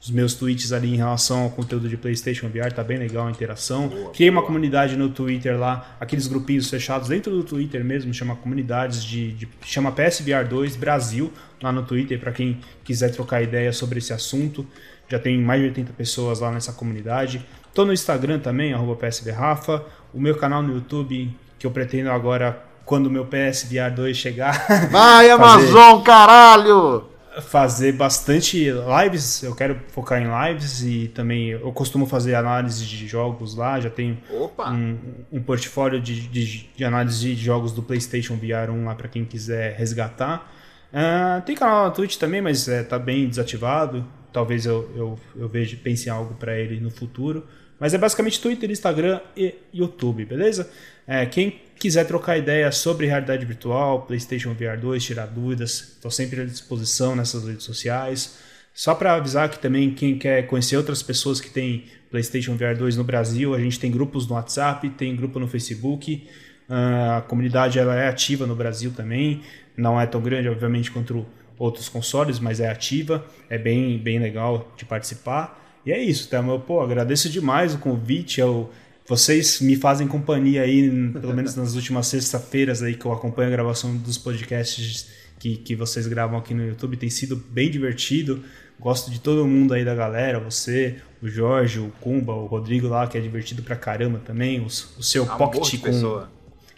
os 0.00 0.10
meus 0.10 0.34
tweets 0.34 0.72
ali 0.72 0.92
em 0.92 0.96
relação 0.96 1.44
ao 1.44 1.50
conteúdo 1.50 1.88
de 1.88 1.96
PlayStation 1.96 2.48
VR, 2.48 2.72
tá 2.74 2.82
bem 2.82 2.98
legal 2.98 3.26
a 3.26 3.30
interação. 3.30 3.88
Criei 4.12 4.28
uma 4.28 4.42
comunidade 4.42 4.96
no 4.96 5.08
Twitter 5.08 5.58
lá, 5.58 5.96
aqueles 6.00 6.26
grupinhos 6.26 6.68
fechados 6.68 7.08
dentro 7.08 7.30
do 7.30 7.44
Twitter 7.44 7.84
mesmo, 7.84 8.12
chama 8.12 8.34
comunidades 8.34 9.02
de, 9.04 9.32
de 9.32 9.48
chama 9.64 9.92
PSVR 9.92 10.46
2 10.48 10.76
Brasil 10.76 11.32
lá 11.62 11.70
no 11.70 11.84
Twitter 11.84 12.18
para 12.18 12.32
quem 12.32 12.58
quiser 12.82 13.10
trocar 13.10 13.42
ideia 13.42 13.72
sobre 13.72 13.98
esse 13.98 14.12
assunto. 14.12 14.66
Já 15.12 15.18
tem 15.18 15.38
mais 15.38 15.60
de 15.60 15.66
80 15.66 15.92
pessoas 15.92 16.40
lá 16.40 16.50
nessa 16.50 16.72
comunidade. 16.72 17.46
Tô 17.74 17.84
no 17.84 17.92
Instagram 17.92 18.38
também, 18.38 18.72
arroba 18.72 18.96
PSVRafa. 18.96 19.84
O 20.14 20.18
meu 20.18 20.34
canal 20.38 20.62
no 20.62 20.72
YouTube, 20.72 21.36
que 21.58 21.66
eu 21.66 21.70
pretendo 21.70 22.10
agora, 22.10 22.64
quando 22.86 23.08
o 23.08 23.10
meu 23.10 23.26
PSVR 23.26 23.92
2 23.94 24.16
chegar, 24.16 24.66
Vai, 24.90 25.28
Amazon, 25.28 26.02
caralho! 26.02 27.04
fazer 27.42 27.92
bastante 27.92 28.70
lives. 28.70 29.42
Eu 29.42 29.54
quero 29.54 29.78
focar 29.88 30.22
em 30.22 30.28
lives 30.48 30.82
e 30.82 31.08
também 31.08 31.48
eu 31.48 31.72
costumo 31.72 32.06
fazer 32.06 32.34
análise 32.34 32.86
de 32.86 33.06
jogos 33.06 33.54
lá. 33.54 33.78
Já 33.80 33.90
tenho 33.90 34.16
um, 34.30 34.96
um 35.30 35.42
portfólio 35.42 36.00
de, 36.00 36.26
de, 36.28 36.70
de 36.74 36.84
análise 36.86 37.34
de 37.34 37.44
jogos 37.44 37.70
do 37.72 37.82
PlayStation 37.82 38.36
VR 38.36 38.70
1 38.70 38.86
lá 38.86 38.94
para 38.94 39.08
quem 39.08 39.26
quiser 39.26 39.76
resgatar. 39.76 40.50
Ah, 40.90 41.42
tem 41.44 41.54
canal 41.54 41.84
na 41.84 41.90
Twitch 41.90 42.16
também, 42.16 42.40
mas 42.40 42.66
é, 42.66 42.82
tá 42.82 42.98
bem 42.98 43.28
desativado. 43.28 44.06
Talvez 44.32 44.66
eu, 44.66 44.90
eu, 44.96 45.20
eu 45.36 45.48
veja, 45.48 45.76
pense 45.82 46.08
em 46.08 46.10
algo 46.10 46.34
para 46.34 46.58
ele 46.58 46.80
no 46.80 46.90
futuro. 46.90 47.46
Mas 47.78 47.92
é 47.94 47.98
basicamente 47.98 48.40
Twitter, 48.40 48.70
Instagram 48.70 49.20
e 49.36 49.54
YouTube, 49.74 50.24
beleza? 50.24 50.70
É, 51.06 51.26
quem 51.26 51.60
quiser 51.76 52.06
trocar 52.06 52.38
ideia 52.38 52.70
sobre 52.70 53.06
realidade 53.06 53.44
virtual, 53.44 54.02
PlayStation 54.02 54.54
VR 54.54 54.78
2, 54.80 55.02
tirar 55.02 55.26
dúvidas, 55.26 55.94
estou 55.94 56.10
sempre 56.10 56.42
à 56.42 56.44
disposição 56.44 57.16
nessas 57.16 57.44
redes 57.44 57.64
sociais. 57.64 58.38
Só 58.72 58.94
para 58.94 59.14
avisar 59.14 59.48
que 59.50 59.58
também 59.58 59.92
quem 59.92 60.16
quer 60.16 60.46
conhecer 60.46 60.76
outras 60.76 61.02
pessoas 61.02 61.40
que 61.40 61.50
têm 61.50 61.86
PlayStation 62.10 62.56
VR 62.56 62.76
2 62.78 62.96
no 62.96 63.04
Brasil, 63.04 63.54
a 63.54 63.58
gente 63.58 63.80
tem 63.80 63.90
grupos 63.90 64.28
no 64.28 64.34
WhatsApp, 64.34 64.88
tem 64.90 65.14
grupo 65.16 65.38
no 65.40 65.48
Facebook. 65.48 66.26
Ah, 66.68 67.18
a 67.18 67.20
comunidade 67.22 67.78
ela 67.78 67.94
é 67.96 68.08
ativa 68.08 68.46
no 68.46 68.54
Brasil 68.54 68.92
também. 68.96 69.42
Não 69.76 70.00
é 70.00 70.06
tão 70.06 70.22
grande, 70.22 70.48
obviamente, 70.48 70.90
quanto 70.90 71.26
outros 71.62 71.88
consoles, 71.88 72.40
mas 72.40 72.58
é 72.58 72.68
ativa. 72.68 73.24
É 73.48 73.56
bem, 73.56 73.96
bem 73.96 74.18
legal 74.18 74.72
de 74.76 74.84
participar. 74.84 75.80
E 75.86 75.92
é 75.92 76.02
isso, 76.02 76.28
tá? 76.28 76.42
Meu, 76.42 76.58
pô, 76.58 76.80
agradeço 76.80 77.28
demais 77.28 77.74
o 77.74 77.78
convite. 77.78 78.40
Eu, 78.40 78.70
vocês 79.06 79.60
me 79.60 79.76
fazem 79.76 80.08
companhia 80.08 80.62
aí, 80.62 80.90
pelo 81.20 81.34
menos 81.34 81.54
nas 81.54 81.74
últimas 81.74 82.08
sexta-feiras 82.08 82.82
aí 82.82 82.94
que 82.94 83.06
eu 83.06 83.12
acompanho 83.12 83.48
a 83.48 83.52
gravação 83.52 83.96
dos 83.96 84.18
podcasts 84.18 85.08
que, 85.38 85.56
que 85.56 85.76
vocês 85.76 86.06
gravam 86.06 86.36
aqui 86.36 86.52
no 86.52 86.66
YouTube. 86.66 86.96
Tem 86.96 87.10
sido 87.10 87.36
bem 87.36 87.70
divertido. 87.70 88.42
Gosto 88.80 89.12
de 89.12 89.20
todo 89.20 89.46
mundo 89.46 89.74
aí 89.74 89.84
da 89.84 89.94
galera, 89.94 90.40
você, 90.40 90.96
o 91.22 91.28
Jorge, 91.28 91.78
o 91.78 91.92
Kumba, 92.00 92.32
o 92.32 92.46
Rodrigo 92.46 92.88
lá, 92.88 93.06
que 93.06 93.16
é 93.16 93.20
divertido 93.20 93.62
pra 93.62 93.76
caramba 93.76 94.18
também. 94.18 94.58
O, 94.58 94.66
o 94.66 95.02
seu 95.02 95.22
Amor 95.22 95.38
pocket 95.38 95.78
com, 95.78 95.84
pessoa. 95.86 96.28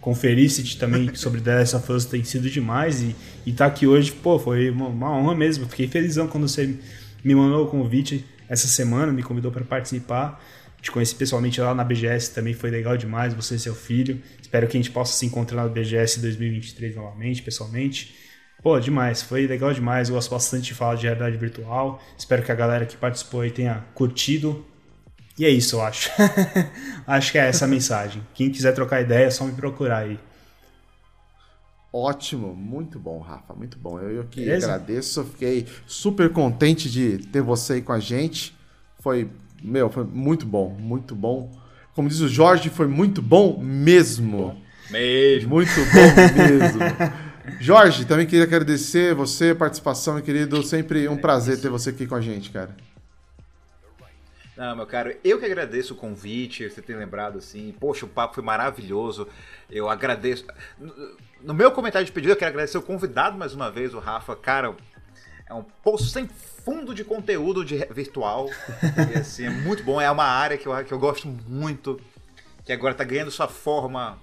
Conferir 0.05 0.51
se 0.51 0.77
também 0.77 1.15
sobre 1.15 1.41
The 1.41 1.61
Last 1.61 1.77
of 1.77 1.93
Us 1.93 2.05
tem 2.05 2.23
sido 2.23 2.51
demais. 2.51 3.01
E, 3.01 3.17
e 3.47 3.53
tá 3.55 3.65
aqui 3.65 3.87
hoje, 3.87 4.13
pô, 4.13 4.39
foi 4.39 4.69
uma, 4.69 4.89
uma 4.89 5.11
honra 5.11 5.35
mesmo. 5.35 5.67
Fiquei 5.67 5.89
felizão 5.89 6.29
quando 6.29 6.47
você 6.47 6.77
me 7.25 7.35
mandou 7.35 7.65
o 7.65 7.69
convite 7.69 8.23
essa 8.47 8.69
semana, 8.69 9.11
me 9.11 9.23
convidou 9.23 9.51
para 9.51 9.65
participar. 9.65 10.45
Te 10.83 10.91
conheci 10.91 11.15
pessoalmente 11.15 11.59
lá 11.59 11.75
na 11.75 11.83
BGS, 11.83 12.35
também 12.35 12.53
foi 12.53 12.71
legal 12.71 12.95
demais, 12.99 13.33
você 13.33 13.55
e 13.55 13.59
seu 13.59 13.75
filho. 13.75 14.21
Espero 14.39 14.69
que 14.69 14.77
a 14.77 14.81
gente 14.81 14.91
possa 14.91 15.17
se 15.17 15.25
encontrar 15.25 15.63
na 15.63 15.69
BGS 15.71 16.21
2023 16.21 16.97
novamente, 16.97 17.41
pessoalmente. 17.41 18.15
Pô, 18.63 18.79
demais, 18.79 19.23
foi 19.23 19.47
legal 19.47 19.73
demais. 19.73 20.11
Eu 20.11 20.17
gosto 20.17 20.31
bastante 20.31 20.65
de 20.65 20.75
falar 20.75 20.97
de 20.97 21.07
realidade 21.07 21.39
virtual. 21.39 22.03
Espero 22.19 22.43
que 22.43 22.53
a 22.53 22.55
galera 22.55 22.85
que 22.85 22.99
participou 22.99 23.41
aí 23.41 23.51
tenha 23.51 23.87
curtido. 23.95 24.67
E 25.39 25.45
é 25.45 25.51
isso, 25.51 25.77
eu 25.77 25.83
acho. 25.83 26.11
acho 27.07 27.33
que 27.33 27.39
é 27.39 27.49
essa 27.49 27.65
a 27.65 27.69
mensagem. 27.69 28.23
Quem 28.35 28.51
quiser 28.51 28.73
trocar 28.73 29.01
ideia, 29.01 29.27
é 29.27 29.31
só 29.31 29.45
me 29.45 29.53
procurar 29.53 29.99
aí. 29.99 30.19
Ótimo, 31.93 32.55
muito 32.55 32.99
bom, 32.99 33.21
Rafa, 33.21 33.55
muito 33.55 33.79
bom. 33.79 34.01
Eu, 34.01 34.11
eu 34.11 34.25
que 34.25 34.41
Beleza? 34.41 34.67
agradeço, 34.67 35.25
fiquei 35.25 35.67
super 35.87 36.29
contente 36.31 36.91
de 36.91 37.19
ter 37.19 37.41
você 37.41 37.75
aí 37.75 37.83
com 37.83 37.93
a 37.93 38.01
gente. 38.01 38.55
Foi, 38.99 39.29
meu, 39.63 39.89
foi 39.91 40.05
muito 40.05 40.45
bom, 40.45 40.71
muito 40.71 41.15
bom. 41.15 41.53
Como 41.95 42.09
diz 42.09 42.21
o 42.21 42.29
Jorge, 42.29 42.69
foi 42.69 42.89
muito 42.89 43.23
bom 43.23 43.61
mesmo. 43.63 44.61
Mesmo. 44.91 45.51
Muito 45.51 45.71
bom 45.71 46.43
mesmo. 46.43 46.81
Jorge, 47.61 48.05
também 48.05 48.27
queria 48.27 48.45
agradecer 48.45 49.15
você, 49.15 49.51
a 49.51 49.55
participação, 49.55 50.15
meu 50.15 50.23
querido. 50.23 50.63
Sempre 50.63 51.09
um 51.09 51.17
prazer 51.17 51.61
ter 51.61 51.69
você 51.69 51.91
aqui 51.91 52.07
com 52.07 52.15
a 52.15 52.21
gente, 52.21 52.51
cara. 52.51 52.75
Não, 54.57 54.77
meu 54.77 54.87
caro, 54.87 55.17
eu 55.25 55.39
que 55.39 55.45
agradeço 55.45 55.95
o 55.95 55.97
convite, 55.97 56.69
você 56.69 56.81
ter 56.81 56.97
lembrado 56.97 57.39
assim. 57.39 57.75
Poxa, 57.79 58.07
o 58.07 58.09
papo 58.09 58.35
foi 58.35 58.45
maravilhoso. 58.45 59.27
Eu 59.69 59.89
agradeço. 59.89 60.47
No 61.43 61.53
meu 61.53 61.73
comentário 61.73 62.07
de 62.07 62.13
pedido, 62.13 62.33
eu 62.33 62.37
quero 62.37 62.51
agradecer 62.51 62.79
o 62.79 62.83
convidado 62.83 63.37
mais 63.37 63.53
uma 63.53 63.71
vez, 63.71 63.95
o 63.95 63.99
Rafa. 63.99 64.37
Cara, 64.37 64.77
é 65.47 65.53
um 65.53 65.63
poço 65.63 66.07
sem 66.07 66.29
fundo 66.29 66.95
de 66.95 67.05
conteúdo 67.05 67.65
de 67.65 67.79
virtual. 67.91 68.49
e 69.13 69.19
assim, 69.19 69.47
é 69.47 69.51
muito 69.51 69.83
bom. 69.83 70.01
É 70.01 70.11
uma 70.11 70.25
área 70.25 70.57
que 70.57 70.67
eu, 70.67 70.85
que 70.85 70.93
eu 70.93 70.99
gosto 71.01 71.27
muito, 71.27 72.01
que 72.65 72.73
agora 72.73 72.93
está 72.93 73.03
ganhando 73.03 73.33
sua 73.33 73.49
forma 73.49 74.19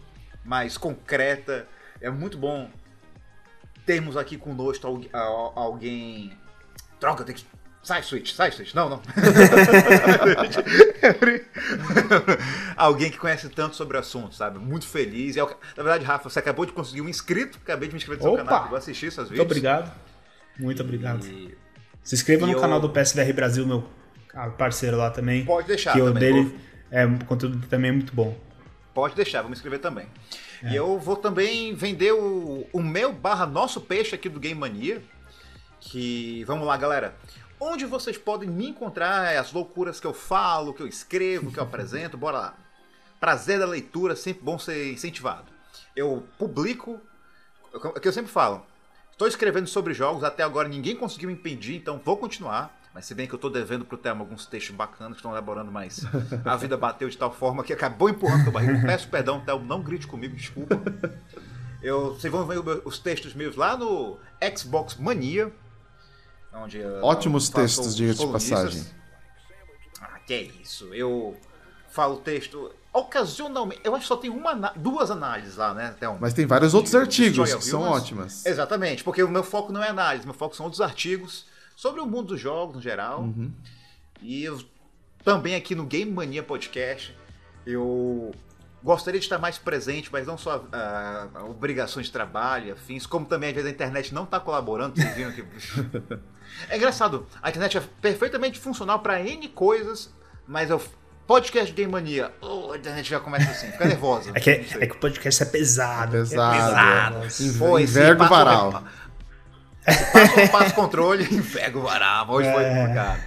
mais 0.45 0.77
concreta. 0.77 1.68
É 2.00 2.10
muito 2.10 2.38
bom 2.38 2.69
termos 3.85 4.16
aqui 4.16 4.38
conosco 4.38 4.88
alguém. 5.56 6.32
Troca, 7.00 7.24
tem 7.26 7.35
que 7.35 7.45
Sai, 7.84 8.03
Switch, 8.03 8.34
sai, 8.34 8.51
Switch. 8.51 8.76
Não, 8.76 8.90
não. 8.90 9.01
Alguém 12.77 13.10
que 13.10 13.18
conhece 13.18 13.50
tanto 13.50 13.76
sobre 13.76 13.98
o 13.98 14.00
assunto, 14.00 14.35
sabe? 14.35 14.60
Muito 14.60 14.85
feliz. 14.85 15.35
É 15.35 15.42
Na 15.42 15.84
verdade, 15.84 16.06
Rafa, 16.06 16.30
você 16.30 16.38
acabou 16.38 16.66
de 16.66 16.74
conseguir 16.74 17.01
um 17.01 17.10
inscrito. 17.10 17.58
Acabei 17.64 17.88
de 17.88 17.95
me 17.95 18.00
inscrever 18.00 18.24
no 18.24 18.35
seu 18.35 18.45
canal. 18.45 18.69
Vou 18.69 18.77
assistir 18.77 19.11
seus 19.11 19.30
vídeos. 19.30 19.40
Muito 19.40 19.51
obrigado. 19.51 19.92
Muito 20.60 20.84
obrigado. 20.84 21.26
E... 21.26 21.58
Se 22.03 22.14
inscreva 22.14 22.43
e 22.43 22.51
no 22.51 22.58
eu... 22.58 22.61
canal 22.61 22.80
do 22.80 22.90
PSVR 22.90 23.34
Brasil, 23.34 23.66
meu 23.66 23.84
parceiro 24.58 24.98
lá 24.98 25.10
também. 25.10 25.43
Pode 25.43 25.68
deixar. 25.68 25.93
Que 25.93 26.01
o 26.01 26.14
dele 26.14 26.43
vou... 26.43 26.60
é 26.92 27.06
um 27.06 27.18
conteúdo 27.18 27.66
também 27.68 27.90
é 27.90 27.93
muito 27.93 28.14
bom. 28.14 28.38
Pode 28.93 29.16
deixar, 29.16 29.42
vou 29.42 29.50
me 29.50 29.56
inscrever 29.56 29.80
também. 29.80 30.06
É. 30.61 30.72
E 30.72 30.76
eu 30.76 31.00
vou 31.00 31.16
também 31.16 31.74
vender 31.74 32.11
o, 32.11 32.68
o 32.72 32.82
meu 32.82 33.11
barra 33.11 33.48
nosso 33.48 33.82
peixe 33.82 34.14
aqui 34.14 34.30
do 34.30 34.40
Game 34.40 34.60
Mania. 34.60 35.01
Que. 35.80 36.43
Vamos 36.45 36.68
lá, 36.68 36.77
galera. 36.77 37.16
Onde 37.64 37.85
vocês 37.85 38.17
podem 38.17 38.49
me 38.49 38.69
encontrar, 38.69 39.31
é 39.31 39.38
as 39.38 39.53
loucuras 39.53 39.99
que 39.99 40.07
eu 40.07 40.15
falo, 40.15 40.73
que 40.73 40.81
eu 40.81 40.88
escrevo, 40.88 41.51
que 41.51 41.59
eu 41.59 41.64
apresento, 41.64 42.17
bora 42.17 42.40
lá. 42.40 42.57
Prazer 43.19 43.59
da 43.59 43.67
leitura, 43.67 44.15
sempre 44.15 44.43
bom 44.43 44.57
ser 44.57 44.91
incentivado. 44.91 45.45
Eu 45.95 46.25
publico, 46.40 46.99
o 47.72 47.99
que 47.99 48.07
eu 48.07 48.11
sempre 48.11 48.31
falo, 48.31 48.65
estou 49.11 49.27
escrevendo 49.27 49.67
sobre 49.67 49.93
jogos, 49.93 50.23
até 50.23 50.41
agora 50.41 50.67
ninguém 50.67 50.95
conseguiu 50.95 51.30
me 51.30 51.35
impedir, 51.35 51.75
então 51.75 52.01
vou 52.03 52.17
continuar. 52.17 52.75
Mas 52.95 53.06
se 53.06 53.14
bem 53.14 53.27
que 53.27 53.33
eu 53.35 53.38
estou 53.38 53.51
devendo 53.51 53.85
pro 53.85 53.95
Thelma 53.95 54.22
alguns 54.22 54.48
textos 54.48 54.75
bacanas 54.75 55.11
que 55.14 55.19
estão 55.19 55.30
elaborando, 55.31 55.72
mas 55.72 56.03
a 56.43 56.56
vida 56.56 56.75
bateu 56.75 57.07
de 57.09 57.17
tal 57.17 57.31
forma 57.31 57.64
que 57.64 57.72
acabou 57.72 58.09
empurrando 58.09 58.48
o 58.48 58.51
barriga. 58.51 58.81
Peço 58.88 59.07
perdão, 59.07 59.40
Thelma, 59.40 59.67
não 59.67 59.83
grite 59.83 60.07
comigo, 60.07 60.35
desculpa. 60.35 60.81
Eu, 61.80 62.15
vocês 62.15 62.33
vão 62.33 62.43
ver 62.48 62.59
os 62.85 62.98
textos 62.98 63.35
meus 63.35 63.56
lá 63.56 63.77
no 63.77 64.17
Xbox 64.57 64.95
Mania, 64.95 65.53
Onde 66.53 66.83
Ótimos 67.01 67.49
textos, 67.49 67.95
diga-se 67.95 68.25
de 68.25 68.31
passagem. 68.31 68.85
Ah, 70.01 70.19
que 70.19 70.33
é 70.33 70.41
isso. 70.43 70.93
Eu 70.93 71.38
falo 71.89 72.17
texto 72.17 72.71
ocasionalmente. 72.93 73.81
Eu 73.83 73.95
acho 73.95 74.03
que 74.03 74.07
só 74.07 74.17
tem 74.17 74.30
uma, 74.30 74.53
duas 74.75 75.09
análises 75.09 75.55
lá, 75.55 75.73
né? 75.73 75.95
Mas 76.19 76.33
tem 76.33 76.45
vários 76.45 76.73
outros 76.73 76.93
artigos 76.93 77.53
que 77.53 77.63
são 77.63 77.83
ótimas. 77.83 78.45
Exatamente, 78.45 79.03
porque 79.03 79.23
o 79.23 79.30
meu 79.30 79.43
foco 79.43 79.71
não 79.71 79.83
é 79.83 79.89
análise, 79.89 80.25
meu 80.25 80.33
foco 80.33 80.55
são 80.55 80.65
outros 80.65 80.81
artigos 80.81 81.45
sobre 81.75 82.01
o 82.01 82.05
mundo 82.05 82.30
dos 82.30 82.39
jogos 82.39 82.75
no 82.75 82.81
geral. 82.81 83.21
Uhum. 83.21 83.51
E 84.21 84.43
eu, 84.43 84.61
também 85.23 85.55
aqui 85.55 85.73
no 85.73 85.85
Game 85.85 86.11
Mania 86.11 86.43
Podcast, 86.43 87.15
eu 87.65 88.31
gostaria 88.83 89.19
de 89.19 89.25
estar 89.25 89.38
mais 89.38 89.57
presente, 89.57 90.09
mas 90.11 90.27
não 90.27 90.38
só 90.38 90.57
uh, 90.57 91.49
obrigações 91.49 92.07
de 92.07 92.11
trabalho, 92.11 92.73
afins, 92.73 93.05
como 93.05 93.25
também 93.25 93.49
às 93.49 93.55
vezes 93.55 93.69
a 93.69 93.73
internet 93.73 94.13
não 94.13 94.23
está 94.23 94.39
colaborando, 94.39 94.95
vocês 94.95 95.15
viram 95.15 95.31
que... 95.31 95.43
é 96.69 96.77
engraçado, 96.77 97.27
a 97.41 97.49
internet 97.49 97.77
é 97.77 97.83
perfeitamente 98.01 98.59
funcional 98.59 98.99
para 98.99 99.21
N 99.21 99.47
coisas, 99.49 100.13
mas 100.47 100.69
eu 100.69 100.81
podcast 101.27 101.71
Game 101.73 101.91
Mania, 101.91 102.33
oh, 102.41 102.73
a 102.73 102.77
internet 102.77 103.09
já 103.09 103.19
começa 103.19 103.49
assim, 103.51 103.71
fica 103.71 103.85
nervosa. 103.85 104.31
é, 104.35 104.39
que, 104.39 104.49
é, 104.49 104.65
é 104.81 104.88
que 104.88 104.95
o 104.95 104.99
podcast 104.99 105.43
é 105.43 105.45
pesado. 105.45 106.17
É 106.17 106.19
pesado. 106.19 106.55
É 106.55 107.21
pesado. 107.21 107.55
É. 107.55 107.57
Pô, 107.57 107.80
Enverga 107.80 108.23
o 108.23 108.27
varal. 108.27 108.83
Passo, 109.85 110.51
passo 110.51 110.75
controle, 110.75 111.23
enverga 111.33 111.80
o 111.80 111.81
varal. 111.81 112.30
Hoje 112.30 112.47
é. 112.49 112.53
foi 112.53 112.65
complicado. 112.65 113.23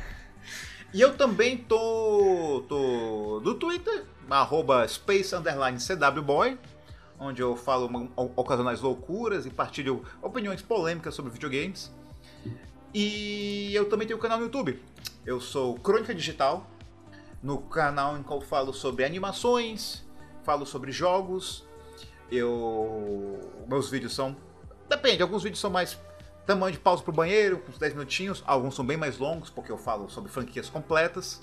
E 0.92 1.00
eu 1.00 1.16
também 1.16 1.56
tô, 1.56 2.64
tô 2.68 3.40
do 3.42 3.54
Twitter, 3.54 4.04
arroba 4.30 4.86
space 4.86 5.34
underline 5.34 5.78
cwboy, 5.78 6.56
onde 7.18 7.42
eu 7.42 7.56
falo 7.56 8.12
ocasionais 8.36 8.80
loucuras 8.80 9.44
e 9.44 9.50
partilho 9.50 10.04
opiniões 10.22 10.62
polêmicas 10.62 11.14
sobre 11.14 11.32
videogames. 11.32 11.90
E 12.94 13.74
eu 13.74 13.88
também 13.88 14.06
tenho 14.06 14.16
um 14.16 14.22
canal 14.22 14.38
no 14.38 14.44
YouTube. 14.44 14.80
Eu 15.26 15.40
sou 15.40 15.74
Crônica 15.80 16.14
Digital, 16.14 16.64
no 17.42 17.58
canal 17.58 18.16
em 18.16 18.22
que 18.22 18.30
eu 18.30 18.40
falo 18.40 18.72
sobre 18.72 19.04
animações, 19.04 20.04
falo 20.44 20.64
sobre 20.64 20.92
jogos. 20.92 21.66
Eu 22.30 23.40
meus 23.66 23.90
vídeos 23.90 24.14
são 24.14 24.36
depende, 24.88 25.22
alguns 25.22 25.42
vídeos 25.42 25.60
são 25.60 25.70
mais 25.70 25.98
tamanho 26.46 26.72
de 26.72 26.78
pausa 26.78 27.02
pro 27.02 27.12
banheiro, 27.12 27.62
uns 27.68 27.78
10 27.78 27.94
minutinhos, 27.94 28.44
alguns 28.46 28.76
são 28.76 28.86
bem 28.86 28.96
mais 28.96 29.18
longos 29.18 29.50
porque 29.50 29.72
eu 29.72 29.78
falo 29.78 30.08
sobre 30.08 30.30
franquias 30.30 30.68
completas 30.68 31.40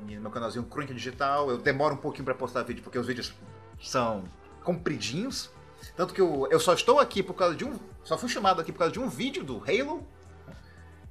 no 0.00 0.20
meu 0.22 0.30
canalzinho 0.30 0.64
Crônica 0.64 0.94
Digital. 0.94 1.50
Eu 1.50 1.58
demoro 1.58 1.96
um 1.96 1.98
pouquinho 1.98 2.24
para 2.24 2.34
postar 2.34 2.62
vídeo 2.62 2.82
porque 2.82 2.98
os 2.98 3.06
vídeos 3.06 3.34
são 3.82 4.24
compridinhos. 4.64 5.50
Tanto 5.94 6.14
que 6.14 6.20
eu, 6.20 6.48
eu 6.50 6.58
só 6.58 6.72
estou 6.72 6.98
aqui 6.98 7.22
por 7.22 7.34
causa 7.34 7.54
de 7.54 7.64
um. 7.64 7.78
Só 8.02 8.16
fui 8.16 8.30
chamado 8.30 8.60
aqui 8.60 8.72
por 8.72 8.78
causa 8.78 8.92
de 8.92 9.00
um 9.00 9.08
vídeo 9.08 9.44
do 9.44 9.62
Halo. 9.62 10.15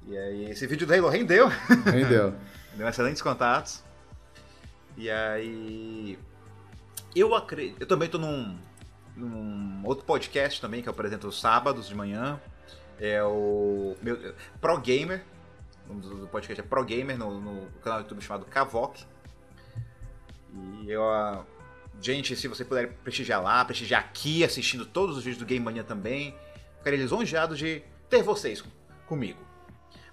E 0.06 0.16
aí 0.16 0.50
esse 0.50 0.66
vídeo 0.66 0.86
do 0.86 0.94
Halo 0.94 1.08
rendeu. 1.08 1.48
Rendeu. 1.84 2.34
Deu 2.74 2.88
excelentes 2.88 3.20
contatos. 3.20 3.82
E 4.96 5.10
aí. 5.10 6.18
Eu 7.14 7.34
acredito. 7.34 7.80
Eu 7.80 7.86
também 7.86 8.06
estou 8.06 8.20
num, 8.20 8.56
num 9.16 9.82
outro 9.84 10.04
podcast 10.04 10.60
também 10.60 10.82
que 10.82 10.88
eu 10.88 10.92
apresento 10.92 11.26
os 11.26 11.40
sábados 11.40 11.88
de 11.88 11.94
manhã. 11.94 12.40
É 13.00 13.22
o 13.22 13.96
meu, 14.00 14.34
Pro 14.60 14.78
Gamer, 14.80 15.22
nome 15.86 16.00
do 16.00 16.26
podcast 16.28 16.60
é 16.60 16.64
Pro 16.64 16.84
Gamer, 16.84 17.18
no, 17.18 17.40
no 17.40 17.66
canal 17.82 17.98
do 17.98 18.04
YouTube 18.04 18.22
chamado 18.22 18.46
Kavok. 18.46 19.04
E 20.54 20.90
eu. 20.90 21.02
Gente, 22.00 22.36
se 22.36 22.46
você 22.46 22.64
puder 22.64 22.92
prestigiar 23.02 23.42
lá, 23.42 23.64
prestigiar 23.64 24.02
aqui, 24.02 24.44
assistindo 24.44 24.84
todos 24.84 25.16
os 25.16 25.24
vídeos 25.24 25.38
do 25.38 25.46
Game 25.46 25.64
Mania 25.64 25.82
também, 25.82 26.34
ficaria 26.78 26.98
lisonjeado 26.98 27.56
de 27.56 27.82
ter 28.08 28.22
vocês 28.22 28.62
comigo. 29.06 29.45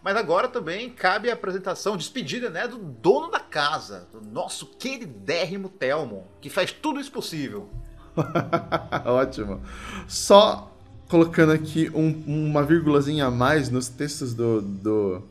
Mas 0.03 0.17
agora 0.17 0.49
também 0.49 0.89
cabe 0.89 1.29
a 1.29 1.33
apresentação, 1.33 1.95
despedida, 1.95 2.49
né, 2.49 2.67
do 2.67 2.77
dono 2.77 3.31
da 3.31 3.39
casa, 3.39 4.07
do 4.11 4.19
nosso 4.19 4.65
queridérrimo 4.65 5.69
Telmo, 5.69 6.27
que 6.41 6.49
faz 6.49 6.71
tudo 6.71 6.99
isso 6.99 7.11
possível. 7.11 7.69
Ótimo. 9.05 9.61
Só 10.07 10.69
colocando 11.07 11.53
aqui 11.53 11.89
um, 11.93 12.49
uma 12.49 12.63
vírgulazinha 12.63 13.27
a 13.27 13.31
mais 13.31 13.69
nos 13.69 13.87
textos 13.87 14.33
do, 14.33 14.61
do, 14.61 15.23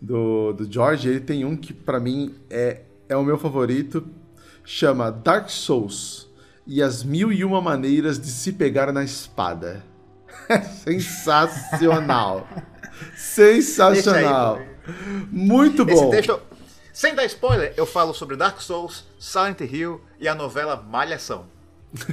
do, 0.00 0.52
do 0.52 0.72
George, 0.72 1.08
ele 1.08 1.20
tem 1.20 1.44
um 1.44 1.56
que 1.56 1.72
para 1.72 2.00
mim 2.00 2.34
é, 2.50 2.82
é 3.08 3.16
o 3.16 3.22
meu 3.22 3.38
favorito, 3.38 4.04
chama 4.64 5.12
Dark 5.12 5.48
Souls 5.48 6.28
e 6.66 6.82
as 6.82 7.04
mil 7.04 7.32
e 7.32 7.44
uma 7.44 7.60
maneiras 7.60 8.18
de 8.18 8.28
se 8.28 8.52
pegar 8.52 8.92
na 8.92 9.04
espada. 9.04 9.84
É 10.48 10.62
sensacional. 10.62 12.48
Sensacional. 13.16 14.56
Aí, 14.56 14.66
Muito 15.30 15.84
bom. 15.84 15.92
Esse 15.92 16.10
texto, 16.10 16.40
sem 16.92 17.14
dar 17.14 17.24
spoiler, 17.26 17.72
eu 17.76 17.86
falo 17.86 18.12
sobre 18.12 18.36
Dark 18.36 18.60
Souls, 18.60 19.04
Silent 19.18 19.60
Hill 19.60 20.00
e 20.18 20.26
a 20.26 20.34
novela 20.34 20.76
Malhação. 20.76 21.46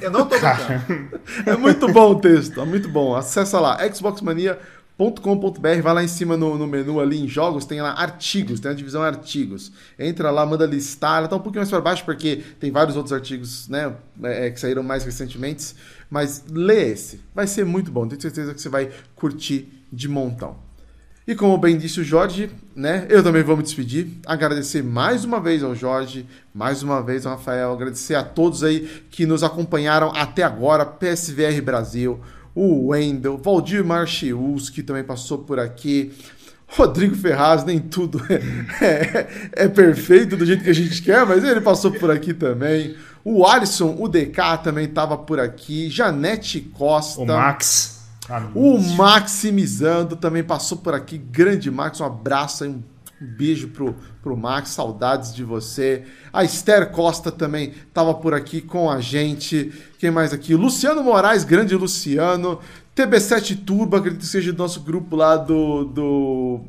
Eu 0.01 0.11
não 0.11 0.27
tô 0.27 0.37
brincando. 0.39 1.19
É 1.45 1.55
muito 1.57 1.91
bom 1.91 2.11
o 2.11 2.19
texto, 2.19 2.61
é 2.61 2.65
muito 2.65 2.87
bom. 2.87 3.15
Acessa 3.15 3.59
lá, 3.59 3.77
xboxmania.com.br, 3.91 5.81
vai 5.81 5.93
lá 5.93 6.03
em 6.03 6.07
cima 6.07 6.37
no, 6.37 6.57
no, 6.57 6.67
menu 6.67 6.99
ali 6.99 7.19
em 7.19 7.27
jogos, 7.27 7.65
tem 7.65 7.81
lá 7.81 7.91
artigos, 7.91 8.59
tem 8.59 8.71
a 8.71 8.73
divisão 8.73 9.01
artigos. 9.01 9.71
Entra 9.99 10.31
lá, 10.31 10.45
manda 10.45 10.65
listar, 10.65 11.27
tá 11.27 11.35
um 11.35 11.39
pouquinho 11.39 11.61
mais 11.61 11.69
para 11.69 11.81
baixo 11.81 12.05
porque 12.05 12.43
tem 12.59 12.71
vários 12.71 12.95
outros 12.95 13.11
artigos, 13.11 13.67
né, 13.67 13.93
é, 14.23 14.49
que 14.49 14.59
saíram 14.59 14.83
mais 14.83 15.03
recentemente, 15.03 15.75
mas 16.09 16.45
lê 16.49 16.91
esse, 16.91 17.21
vai 17.33 17.47
ser 17.47 17.65
muito 17.65 17.91
bom, 17.91 18.07
tenho 18.07 18.21
certeza 18.21 18.53
que 18.53 18.61
você 18.61 18.69
vai 18.69 18.91
curtir 19.15 19.67
de 19.91 20.07
montão. 20.07 20.63
E 21.27 21.33
como 21.33 21.57
bem 21.57 21.75
disse 21.75 21.99
o 21.99 22.03
Jorge, 22.03 22.51
né? 22.75 23.07
Eu 23.09 23.23
também 23.23 23.41
vou 23.41 23.57
me 23.57 23.63
despedir. 23.63 24.09
Agradecer 24.27 24.83
mais 24.83 25.25
uma 25.25 25.39
vez 25.39 25.63
ao 25.63 25.73
Jorge, 25.73 26.27
mais 26.53 26.83
uma 26.83 27.01
vez 27.01 27.25
ao 27.25 27.35
Rafael, 27.35 27.73
agradecer 27.73 28.13
a 28.13 28.23
todos 28.23 28.63
aí 28.63 28.87
que 29.09 29.25
nos 29.25 29.43
acompanharam 29.43 30.11
até 30.15 30.43
agora, 30.43 30.85
PSVR 30.85 31.59
Brasil, 31.63 32.19
o 32.53 32.89
Wendel, 32.89 33.39
Valdir 33.39 33.83
Marchius, 33.83 34.69
que 34.69 34.83
também 34.83 35.03
passou 35.03 35.39
por 35.39 35.59
aqui. 35.59 36.13
Rodrigo 36.67 37.15
Ferraz, 37.15 37.63
nem 37.63 37.79
tudo 37.79 38.21
é, 38.29 38.85
é, 38.85 39.27
é, 39.53 39.67
perfeito 39.67 40.35
do 40.35 40.45
jeito 40.45 40.63
que 40.63 40.69
a 40.69 40.73
gente 40.73 41.01
quer, 41.01 41.25
mas 41.25 41.43
ele 41.43 41.61
passou 41.61 41.91
por 41.91 42.11
aqui 42.11 42.33
também. 42.33 42.95
O 43.23 43.45
Alisson, 43.45 43.95
o 43.99 44.07
DK 44.07 44.59
também 44.63 44.85
estava 44.85 45.17
por 45.17 45.39
aqui. 45.39 45.89
Janete 45.89 46.61
Costa. 46.61 47.21
O 47.21 47.25
Max. 47.25 47.94
O 48.53 48.79
Maximizando 48.95 50.15
também 50.15 50.43
passou 50.43 50.77
por 50.79 50.93
aqui. 50.93 51.17
Grande 51.17 51.69
Max, 51.69 51.99
um 51.99 52.05
abraço 52.05 52.63
aí, 52.63 52.69
um 52.69 52.83
beijo 53.19 53.69
pro, 53.69 53.95
pro 54.21 54.35
Max, 54.35 54.69
saudades 54.69 55.33
de 55.33 55.43
você. 55.43 56.03
A 56.33 56.43
Esther 56.43 56.91
Costa 56.91 57.31
também 57.31 57.73
estava 57.87 58.13
por 58.13 58.33
aqui 58.33 58.61
com 58.61 58.89
a 58.89 58.99
gente. 58.99 59.71
Quem 59.99 60.11
mais 60.11 60.33
aqui? 60.33 60.55
Luciano 60.55 61.03
Moraes, 61.03 61.43
grande 61.43 61.75
Luciano. 61.75 62.59
TB7 62.95 63.63
Turbo, 63.65 63.97
acredito 63.97 64.21
que 64.21 64.27
seja 64.27 64.53
do 64.53 64.57
nosso 64.57 64.79
grupo 64.81 65.15
lá 65.15 65.35
do, 65.35 65.83
do 65.83 66.61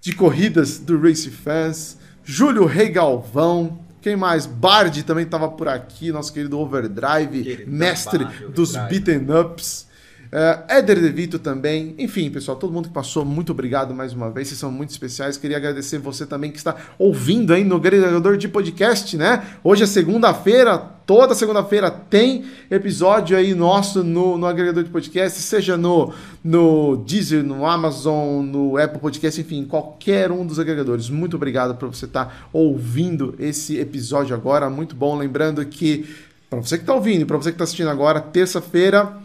de 0.00 0.14
corridas 0.14 0.78
do 0.78 1.00
Race 1.00 1.28
Fans. 1.30 1.98
Júlio 2.24 2.64
Rei 2.64 2.88
Galvão. 2.88 3.80
Quem 4.00 4.14
mais? 4.14 4.46
Bard 4.46 5.02
também 5.02 5.24
estava 5.24 5.48
por 5.48 5.66
aqui, 5.66 6.12
nosso 6.12 6.32
querido 6.32 6.60
Overdrive, 6.60 7.42
querido 7.42 7.72
mestre 7.72 8.20
trabalho, 8.20 8.50
dos 8.50 8.76
beaten 8.76 9.26
ups. 9.32 9.86
Uh, 10.26 10.64
Éder 10.68 11.00
De 11.00 11.08
Vito 11.08 11.38
também. 11.38 11.94
Enfim, 11.98 12.30
pessoal, 12.30 12.56
todo 12.56 12.72
mundo 12.72 12.88
que 12.88 12.94
passou, 12.94 13.24
muito 13.24 13.52
obrigado 13.52 13.94
mais 13.94 14.12
uma 14.12 14.30
vez. 14.30 14.48
Vocês 14.48 14.58
são 14.58 14.72
muito 14.72 14.90
especiais. 14.90 15.36
Queria 15.36 15.56
agradecer 15.56 15.98
você 15.98 16.26
também 16.26 16.50
que 16.50 16.58
está 16.58 16.74
ouvindo 16.98 17.52
aí 17.52 17.64
no 17.64 17.76
agregador 17.76 18.36
de 18.36 18.48
podcast, 18.48 19.16
né? 19.16 19.44
Hoje 19.62 19.84
é 19.84 19.86
segunda-feira, 19.86 20.78
toda 20.78 21.34
segunda-feira 21.34 21.90
tem 21.90 22.44
episódio 22.70 23.36
aí 23.36 23.54
nosso 23.54 24.02
no, 24.02 24.36
no 24.36 24.46
agregador 24.46 24.82
de 24.82 24.90
podcast, 24.90 25.40
seja 25.40 25.76
no, 25.76 26.12
no 26.42 26.96
Deezer, 26.96 27.44
no 27.44 27.64
Amazon, 27.64 28.44
no 28.44 28.76
Apple 28.76 28.98
Podcast, 28.98 29.40
enfim, 29.40 29.64
qualquer 29.64 30.32
um 30.32 30.44
dos 30.44 30.58
agregadores. 30.58 31.08
Muito 31.08 31.36
obrigado 31.36 31.76
por 31.76 31.88
você 31.94 32.06
estar 32.06 32.24
tá 32.26 32.48
ouvindo 32.52 33.34
esse 33.38 33.78
episódio 33.78 34.34
agora. 34.34 34.68
Muito 34.68 34.96
bom. 34.96 35.16
Lembrando 35.16 35.64
que, 35.64 36.04
para 36.50 36.60
você 36.60 36.76
que 36.76 36.82
está 36.82 36.94
ouvindo 36.94 37.26
para 37.26 37.36
você 37.36 37.50
que 37.50 37.54
está 37.54 37.64
assistindo 37.64 37.90
agora, 37.90 38.20
terça-feira 38.20 39.16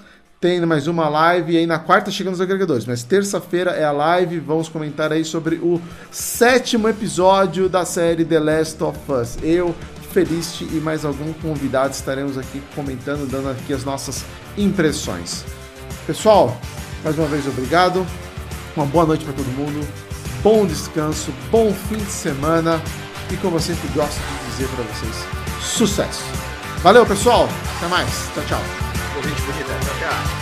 tem 0.42 0.60
mais 0.66 0.88
uma 0.88 1.08
live 1.08 1.53
e 1.53 1.58
aí 1.58 1.68
na 1.68 1.78
quarta 1.78 2.10
chegando 2.10 2.34
os 2.34 2.42
agregadores. 2.42 2.88
Mas 2.88 3.03
terça-feira 3.03 3.72
é 3.72 3.86
a 3.86 3.92
live, 3.92 4.40
vamos 4.40 4.68
comentar 4.68 5.11
aí 5.11 5.24
sobre 5.24 5.58
o 5.58 5.80
sétimo 6.10 6.90
episódio 6.90 7.70
da 7.70 7.86
série 7.86 8.26
The 8.26 8.40
Last 8.40 8.84
of 8.84 9.00
Us. 9.08 9.38
Eu, 9.44 9.76
Feliste 10.11 10.66
e 10.66 10.82
mais 10.82 11.06
algum 11.06 11.32
convidado 11.32 11.94
estaremos 11.94 12.38
aqui 12.38 12.61
comentando, 12.76 13.30
dando 13.30 13.50
aqui 13.50 13.72
as 13.72 13.86
nossas 13.86 14.26
impressões. 14.58 15.45
Pessoal, 16.06 16.60
mais 17.03 17.18
uma 17.18 17.28
vez 17.28 17.48
obrigado. 17.48 18.06
Uma 18.76 18.86
boa 18.86 19.06
noite 19.06 19.24
para 19.24 19.34
todo 19.34 19.45
mundo. 19.45 19.88
Bom 20.44 20.66
descanso, 20.66 21.32
bom 21.52 21.72
fim 21.72 21.98
de 21.98 22.11
semana 22.11 22.82
e 23.32 23.38
como 23.38 23.58
eu 23.58 23.61
sempre 23.61 23.88
gosto 23.90 24.20
de 24.20 24.52
dizer 24.52 24.68
para 24.76 24.84
vocês, 24.86 25.16
sucesso. 25.61 26.24
Valeu, 26.80 27.06
pessoal. 27.06 27.48
Até 27.78 27.88
mais. 27.88 28.10
Tchau, 28.34 28.44
tchau 28.48 28.91
ouvinte 29.22 29.41
bonita. 29.45 29.80
Tchau, 29.80 29.95
tchau. 30.00 30.41